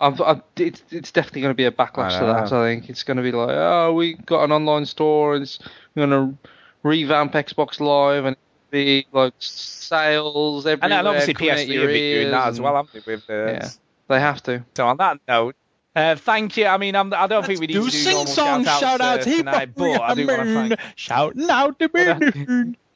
I've, 0.00 0.20
I've, 0.20 0.42
it's, 0.56 0.82
it's 0.90 1.10
definitely 1.10 1.42
going 1.42 1.50
to 1.50 1.56
be 1.56 1.64
a 1.64 1.72
backlash 1.72 2.18
to 2.20 2.24
that. 2.26 2.52
I 2.52 2.72
think 2.72 2.88
it's 2.88 3.02
going 3.02 3.16
to 3.16 3.22
be 3.22 3.32
like, 3.32 3.50
oh, 3.50 3.92
we 3.94 4.14
got 4.14 4.44
an 4.44 4.52
online 4.52 4.86
store, 4.86 5.34
and 5.34 5.42
it's, 5.42 5.58
we're 5.94 6.06
going 6.06 6.30
to 6.30 6.38
revamp 6.84 7.32
Xbox 7.32 7.80
Live, 7.80 8.24
and 8.24 8.36
be 8.70 9.06
like 9.12 9.34
sales 9.38 10.66
And, 10.66 10.72
everywhere. 10.82 10.98
and 10.98 11.08
obviously 11.08 11.34
coming 11.34 11.50
out 11.52 11.58
PS3 11.58 11.80
will 11.80 11.86
be 11.86 12.14
doing 12.14 12.30
that 12.30 12.48
as 12.48 12.60
well, 12.60 12.76
haven't 12.76 12.92
they? 13.04 13.12
With 13.12 13.28
uh, 13.30 13.46
Yeah, 13.46 13.68
they 14.08 14.20
have 14.20 14.42
to. 14.44 14.64
So 14.76 14.86
on 14.86 14.96
that 14.98 15.18
note, 15.28 15.56
uh, 15.96 16.16
thank 16.16 16.56
you. 16.56 16.66
I 16.66 16.76
mean, 16.76 16.94
I'm, 16.96 17.12
I 17.12 17.26
don't 17.26 17.44
think 17.44 17.60
we 17.60 17.66
need 17.66 17.72
do 17.74 17.84
to 17.86 17.90
do 17.90 17.96
sing 17.96 18.12
normal 18.12 18.26
song 18.32 18.64
shout-outs, 18.64 18.80
shout 18.80 19.00
outs. 19.00 19.26
uh, 19.26 19.30
tonight, 19.30 19.74
but 19.74 20.00
I 20.00 20.14
do 20.14 20.26
want 20.26 20.42
to 20.42 20.54
thank. 20.54 20.80
shouting 20.96 21.50
out 21.50 21.78
the 21.78 21.88
bird. 21.88 22.76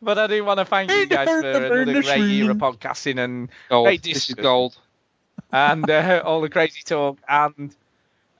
But 0.00 0.18
I 0.18 0.26
do 0.28 0.44
want 0.44 0.58
to 0.58 0.64
thank 0.64 0.90
you 0.90 1.06
guys 1.06 1.26
for 1.28 1.38
another 1.40 2.00
great 2.02 2.20
year 2.28 2.50
of 2.52 2.58
podcasting 2.58 3.18
and 3.18 3.48
Gold. 3.68 3.86
great 3.86 4.02
This 4.04 4.18
is 4.18 4.26
discussion 4.26 4.42
gold. 4.44 4.76
and 5.50 5.90
uh, 5.90 6.22
all 6.24 6.40
the 6.42 6.48
crazy 6.48 6.82
talk 6.84 7.18
and 7.28 7.74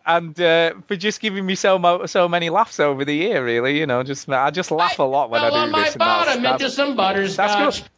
and 0.06 0.38
uh, 0.40 0.74
for 0.86 0.96
just 0.96 1.20
giving 1.20 1.44
me 1.46 1.54
so 1.54 1.78
mo- 1.78 2.06
so 2.06 2.28
many 2.28 2.50
laughs 2.50 2.80
over 2.80 3.04
the 3.04 3.14
year. 3.14 3.44
Really, 3.44 3.78
you 3.78 3.86
know, 3.86 4.02
just 4.02 4.28
I 4.28 4.50
just 4.50 4.70
laugh 4.70 4.98
a 4.98 5.02
lot 5.02 5.30
when 5.30 5.42
I 5.42 5.50
do 5.50 5.56
on 5.56 5.72
this. 5.72 5.76
And 5.76 5.84
that's, 5.84 5.96
bottom 5.96 6.42
that's, 6.42 6.62
into 6.62 6.74
some 6.74 6.96
butterscotch. 6.96 7.36
that's 7.36 7.80
good. 7.80 7.88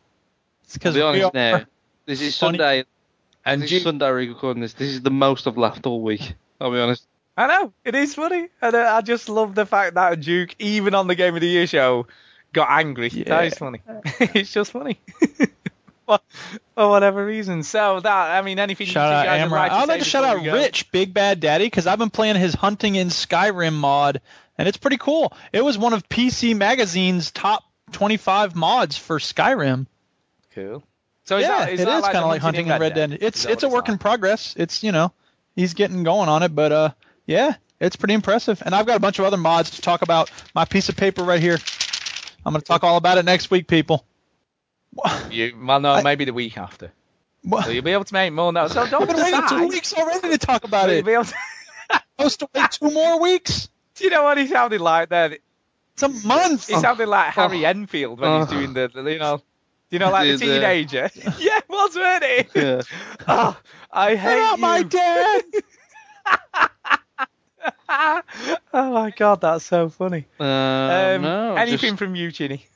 It's 0.65 0.73
To 0.73 0.79
because 0.79 0.95
be 0.95 1.03
honest 1.03 1.35
now, 1.35 1.65
this 2.07 2.21
is 2.21 2.37
funny. 2.39 2.59
Sunday. 2.59 2.85
And 3.45 3.63
this 3.63 3.71
you- 3.71 3.77
is 3.79 3.83
Sunday 3.85 4.11
we're 4.11 4.17
recording 4.29 4.61
this. 4.63 4.73
This 4.75 4.91
is 4.91 5.03
the 5.03 5.11
most 5.11 5.47
I've 5.47 5.57
laughed 5.59 5.87
all 5.87 6.01
week. 6.03 6.35
I'll 6.61 6.73
be 6.73 6.79
honest. 6.79 7.07
I 7.37 7.47
know 7.49 7.73
it 7.85 7.95
is 7.95 8.15
funny, 8.15 8.49
and 8.63 8.75
uh, 8.75 8.95
I 8.97 9.03
just 9.03 9.29
love 9.29 9.55
the 9.55 9.67
fact 9.67 9.95
that 9.97 10.21
Duke, 10.21 10.55
even 10.59 10.95
on 10.95 11.07
the 11.07 11.15
Game 11.15 11.35
of 11.35 11.43
the 11.43 11.47
Year 11.47 11.67
show, 11.67 12.07
got 12.55 12.69
angry. 12.71 13.11
That 13.11 13.27
Yeah. 13.29 13.41
is 13.43 13.55
funny. 13.59 13.83
it's 14.21 14.51
just 14.53 14.73
funny. 14.73 14.99
for 16.75 16.89
whatever 16.89 17.25
reason. 17.25 17.63
So 17.63 18.01
that 18.01 18.31
I 18.39 18.43
mean, 18.43 18.59
anything 18.59 18.87
Shout 18.87 19.09
you 19.09 19.15
out 19.15 19.27
guys 19.27 19.43
would 19.43 19.57
Amron. 19.57 19.59
like 19.59 19.71
to 19.71 19.77
I'd 19.77 19.89
like 19.89 19.99
to 20.01 20.05
shout 20.05 20.25
out? 20.25 20.43
Rich, 20.43 20.93
Big 20.93 21.13
Bad 21.13 21.41
Daddy, 21.41 21.65
because 21.65 21.87
I've 21.87 21.99
been 21.99 22.11
playing 22.11 22.37
his 22.37 22.55
Hunting 22.55 22.95
in 22.95 23.09
Skyrim 23.09 23.75
mod, 23.75 24.21
and 24.59 24.69
it's 24.69 24.77
pretty 24.77 24.99
cool. 24.99 25.33
It 25.53 25.65
was 25.65 25.77
one 25.77 25.93
of 25.93 26.09
PC 26.09 26.57
Magazine's 26.57 27.31
top 27.31 27.65
25 27.93 28.55
mods 28.55 28.97
for 28.97 29.19
Skyrim. 29.19 29.87
Cool. 30.55 30.83
So 31.25 31.39
is 31.39 31.43
yeah, 31.43 31.59
that, 31.59 31.73
is 31.73 31.81
it 31.81 31.87
that 31.87 31.97
is 31.97 32.03
like 32.03 32.13
kind 32.13 32.25
of 32.25 32.31
like 32.31 32.41
Hunting 32.41 32.69
in 32.69 32.81
Red 32.81 32.95
Dead. 32.95 33.13
Is 33.13 33.19
It's 33.21 33.45
it's 33.45 33.63
a 33.65 33.69
what 33.69 33.75
work 33.75 33.89
in 33.89 33.99
progress. 33.99 34.55
It's 34.57 34.83
you 34.83 34.93
know 34.93 35.13
he's 35.55 35.75
getting 35.75 36.05
going 36.05 36.29
on 36.29 36.43
it, 36.43 36.55
but 36.55 36.73
uh 36.73 36.91
yeah, 37.27 37.57
it's 37.81 37.97
pretty 37.97 38.15
impressive. 38.15 38.63
And 38.65 38.75
I've 38.75 38.87
got 38.87 38.97
a 38.97 39.01
bunch 39.01 39.19
of 39.19 39.25
other 39.25 39.37
mods 39.37 39.71
to 39.71 39.83
talk 39.83 40.03
about. 40.03 40.31
My 40.55 40.65
piece 40.65 40.89
of 40.89 40.97
paper 40.97 41.25
right 41.25 41.41
here. 41.41 41.59
I'm 42.45 42.53
gonna 42.53 42.63
talk 42.63 42.85
all 42.85 42.97
about 42.97 43.19
it 43.19 43.25
next 43.25 43.51
week, 43.51 43.67
people. 43.67 44.07
You, 45.31 45.57
well, 45.63 45.81
no, 45.81 46.03
maybe 46.03 46.25
the 46.25 46.33
week 46.33 46.57
after. 46.59 46.93
So 47.63 47.71
you'll 47.71 47.85
be 47.85 47.93
able 47.93 48.05
to 48.05 48.13
make 48.15 48.33
more 48.33 48.53
notes. 48.53 48.75
So 48.75 48.87
don't 48.89 49.03
I've 49.03 49.09
been 49.09 49.17
waiting 49.25 49.43
two 49.49 49.69
weeks 49.69 49.93
already 49.95 50.31
to 50.31 50.39
talk 50.39 50.65
about 50.65 50.91
it. 50.91 50.97
You'll 50.97 51.05
be 51.05 51.13
able 51.13 51.25
to- 51.25 51.35
Supposed 52.19 52.41
to 52.41 52.49
wait 52.55 52.71
two 52.73 52.91
more 52.91 53.21
weeks. 53.21 53.69
Do 53.95 54.05
you 54.05 54.11
know 54.11 54.25
what 54.25 54.37
he 54.39 54.47
sounded 54.49 54.81
like 54.81 55.09
then? 55.11 55.37
It's 55.95 56.03
a 56.03 56.09
month. 56.09 56.67
He 56.69 56.75
sounded 56.75 57.07
like 57.09 57.33
Harry 57.35 57.65
Enfield 57.65 58.19
when 58.21 58.41
he's 58.41 58.49
Oh. 58.49 58.51
doing 58.53 58.73
the, 58.73 58.89
the- 58.93 59.13
you 59.13 59.19
know, 59.19 59.41
you 59.91 59.99
know, 60.01 60.11
like 60.11 60.27
the 60.29 60.37
Did, 60.39 60.65
uh, 60.65 60.69
teenager. 60.69 61.11
yeah, 61.39 61.59
it 61.59 61.65
was, 61.69 61.95
wasn't 61.95 62.23
it? 62.25 62.49
Yeah. 62.55 62.83
Oh, 63.29 63.57
I 63.93 64.17
hate 64.17 64.37
Not 64.39 64.57
you. 64.59 64.63
my 64.63 64.83
dad. 64.83 65.45
oh 67.89 68.93
my 68.93 69.11
god, 69.17 69.41
that's 69.41 69.65
so 69.65 69.89
funny. 69.89 70.27
Um, 70.41 70.47
Um, 70.47 71.23
no, 71.23 71.55
anything 71.57 71.91
just, 71.91 71.99
from 71.99 72.15
you, 72.15 72.31
Chinny? 72.33 72.67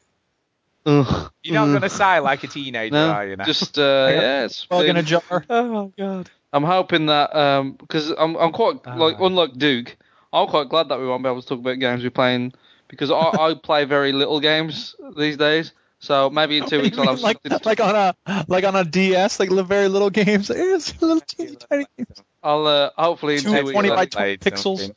Ugh, 0.87 1.31
You're 1.43 1.55
not 1.55 1.65
ugh. 1.65 1.69
going 1.71 1.83
to 1.83 1.89
sigh 1.91 2.19
like 2.21 2.43
a 2.45 2.47
teenager, 2.47 2.95
No, 2.95 3.11
are 3.11 3.27
you? 3.27 3.37
Now? 3.37 3.45
just 3.45 3.79
uh, 3.79 3.83
yeah, 4.11 4.45
it's 4.45 4.65
Plug 4.65 4.87
in 4.87 4.97
a 4.97 5.03
jar. 5.03 5.23
Oh 5.51 5.69
my 5.69 5.91
god. 5.99 6.31
I'm 6.53 6.65
hoping 6.65 7.07
that 7.07 7.35
um 7.37 7.73
because 7.73 8.11
I'm 8.11 8.35
I'm 8.37 8.53
quite 8.53 8.85
like 8.87 9.17
Ah. 9.21 9.27
unlike 9.27 9.53
Duke, 9.59 9.97
I'm 10.33 10.49
quite 10.49 10.69
glad 10.69 10.89
that 10.89 10.99
we 10.99 11.07
won't 11.07 11.23
be 11.23 11.29
able 11.29 11.43
to 11.43 11.47
talk 11.49 11.59
about 11.61 11.79
games 11.79 12.03
we're 12.03 12.11
playing 12.11 12.53
because 12.89 13.11
I, 13.11 13.15
I 13.17 13.55
play 13.63 13.85
very 13.85 14.13
little 14.13 14.41
games 14.41 14.97
these 15.17 15.37
days. 15.37 15.73
So 16.01 16.31
maybe 16.31 16.57
in 16.57 16.65
two 16.67 16.81
weeks 16.81 16.97
I'll 16.97 17.07
have 17.09 17.21
like 17.21 17.39
something. 17.47 17.61
like 17.65 17.79
on 17.81 17.95
a 17.95 18.45
like 18.49 18.65
on 18.65 18.75
a 18.75 18.85
DS, 18.85 19.39
like 19.39 19.51
very 19.51 19.89
little 19.89 20.09
games. 20.11 20.49
It's 20.51 21.01
little 21.03 21.21
teeny 21.21 21.57
tiny 21.57 21.87
games. 21.99 22.23
I'll 22.43 22.67
uh, 22.67 22.91
hopefully 22.97 23.35
in 23.37 23.43
Two 23.43 23.51
two 23.51 23.65
weeks. 23.67 23.73
20 23.73 23.89
by 23.91 24.07
20 24.07 24.39
pixels. 24.39 24.91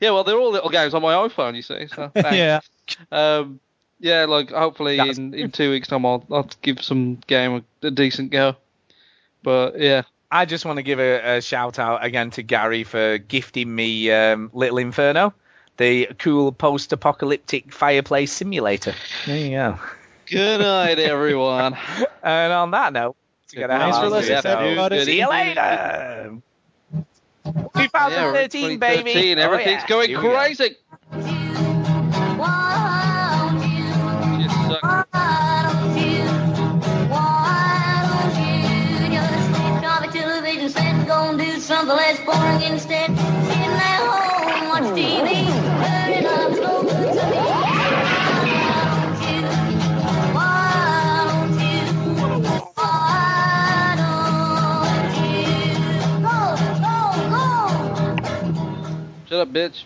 yeah, 0.00 0.10
well 0.12 0.22
they're 0.22 0.38
all 0.38 0.52
little 0.52 0.70
games 0.70 0.94
on 0.94 1.02
my 1.02 1.12
iPhone, 1.14 1.56
you 1.56 1.62
see. 1.62 1.88
So 1.88 2.10
yeah. 2.14 2.60
Um, 3.10 3.58
yeah, 4.02 4.26
like 4.26 4.50
hopefully 4.50 4.98
That's- 4.98 5.16
in, 5.16 5.32
in 5.32 5.50
two 5.50 5.70
weeks 5.70 5.88
time 5.88 6.04
I'll 6.04 6.22
I'll 6.30 6.48
give 6.60 6.82
some 6.82 7.14
game 7.26 7.64
a, 7.82 7.86
a 7.86 7.90
decent 7.90 8.30
go. 8.30 8.56
But 9.42 9.80
yeah, 9.80 10.02
I 10.30 10.44
just 10.44 10.64
want 10.66 10.76
to 10.76 10.82
give 10.82 11.00
a, 11.00 11.36
a 11.36 11.40
shout 11.40 11.78
out 11.78 12.04
again 12.04 12.30
to 12.32 12.42
Gary 12.42 12.84
for 12.84 13.16
gifting 13.18 13.74
me 13.74 14.10
um, 14.10 14.50
Little 14.52 14.78
Inferno, 14.78 15.32
the 15.78 16.08
cool 16.18 16.52
post-apocalyptic 16.52 17.72
fireplace 17.72 18.32
simulator. 18.32 18.94
There 19.26 19.36
you 19.38 19.50
go. 19.50 19.78
good 20.26 20.60
night 20.60 20.98
everyone. 21.00 21.76
And 22.22 22.52
on 22.52 22.70
that 22.72 22.92
note, 22.92 23.16
to 23.48 23.56
get 23.56 23.70
a 23.70 23.78
Thanks 23.78 23.96
hell 23.96 24.00
for 24.00 24.06
out 24.06 24.06
of 24.06 24.12
listening, 24.12 24.38
it, 24.38 24.42
so 24.42 24.58
everybody. 24.58 25.04
See 25.04 25.18
you 25.18 25.28
later. 25.28 26.38
2013, 27.44 28.70
yeah, 28.70 28.76
baby. 28.76 29.12
2013, 29.12 29.38
Oh, 29.38 29.42
everything's 29.42 29.82
yeah. 29.82 29.86
going 29.88 30.14
crazy. 30.16 30.76
go. 31.12 31.71
Boring 42.24 42.62
instead. 42.62 43.08
Sitting 43.46 43.76
at 43.88 44.00
home, 44.06 44.68
watch 44.68 44.84
TV! 44.96 45.28
Shut 59.28 59.40
up, 59.40 59.48
bitch. 59.48 59.78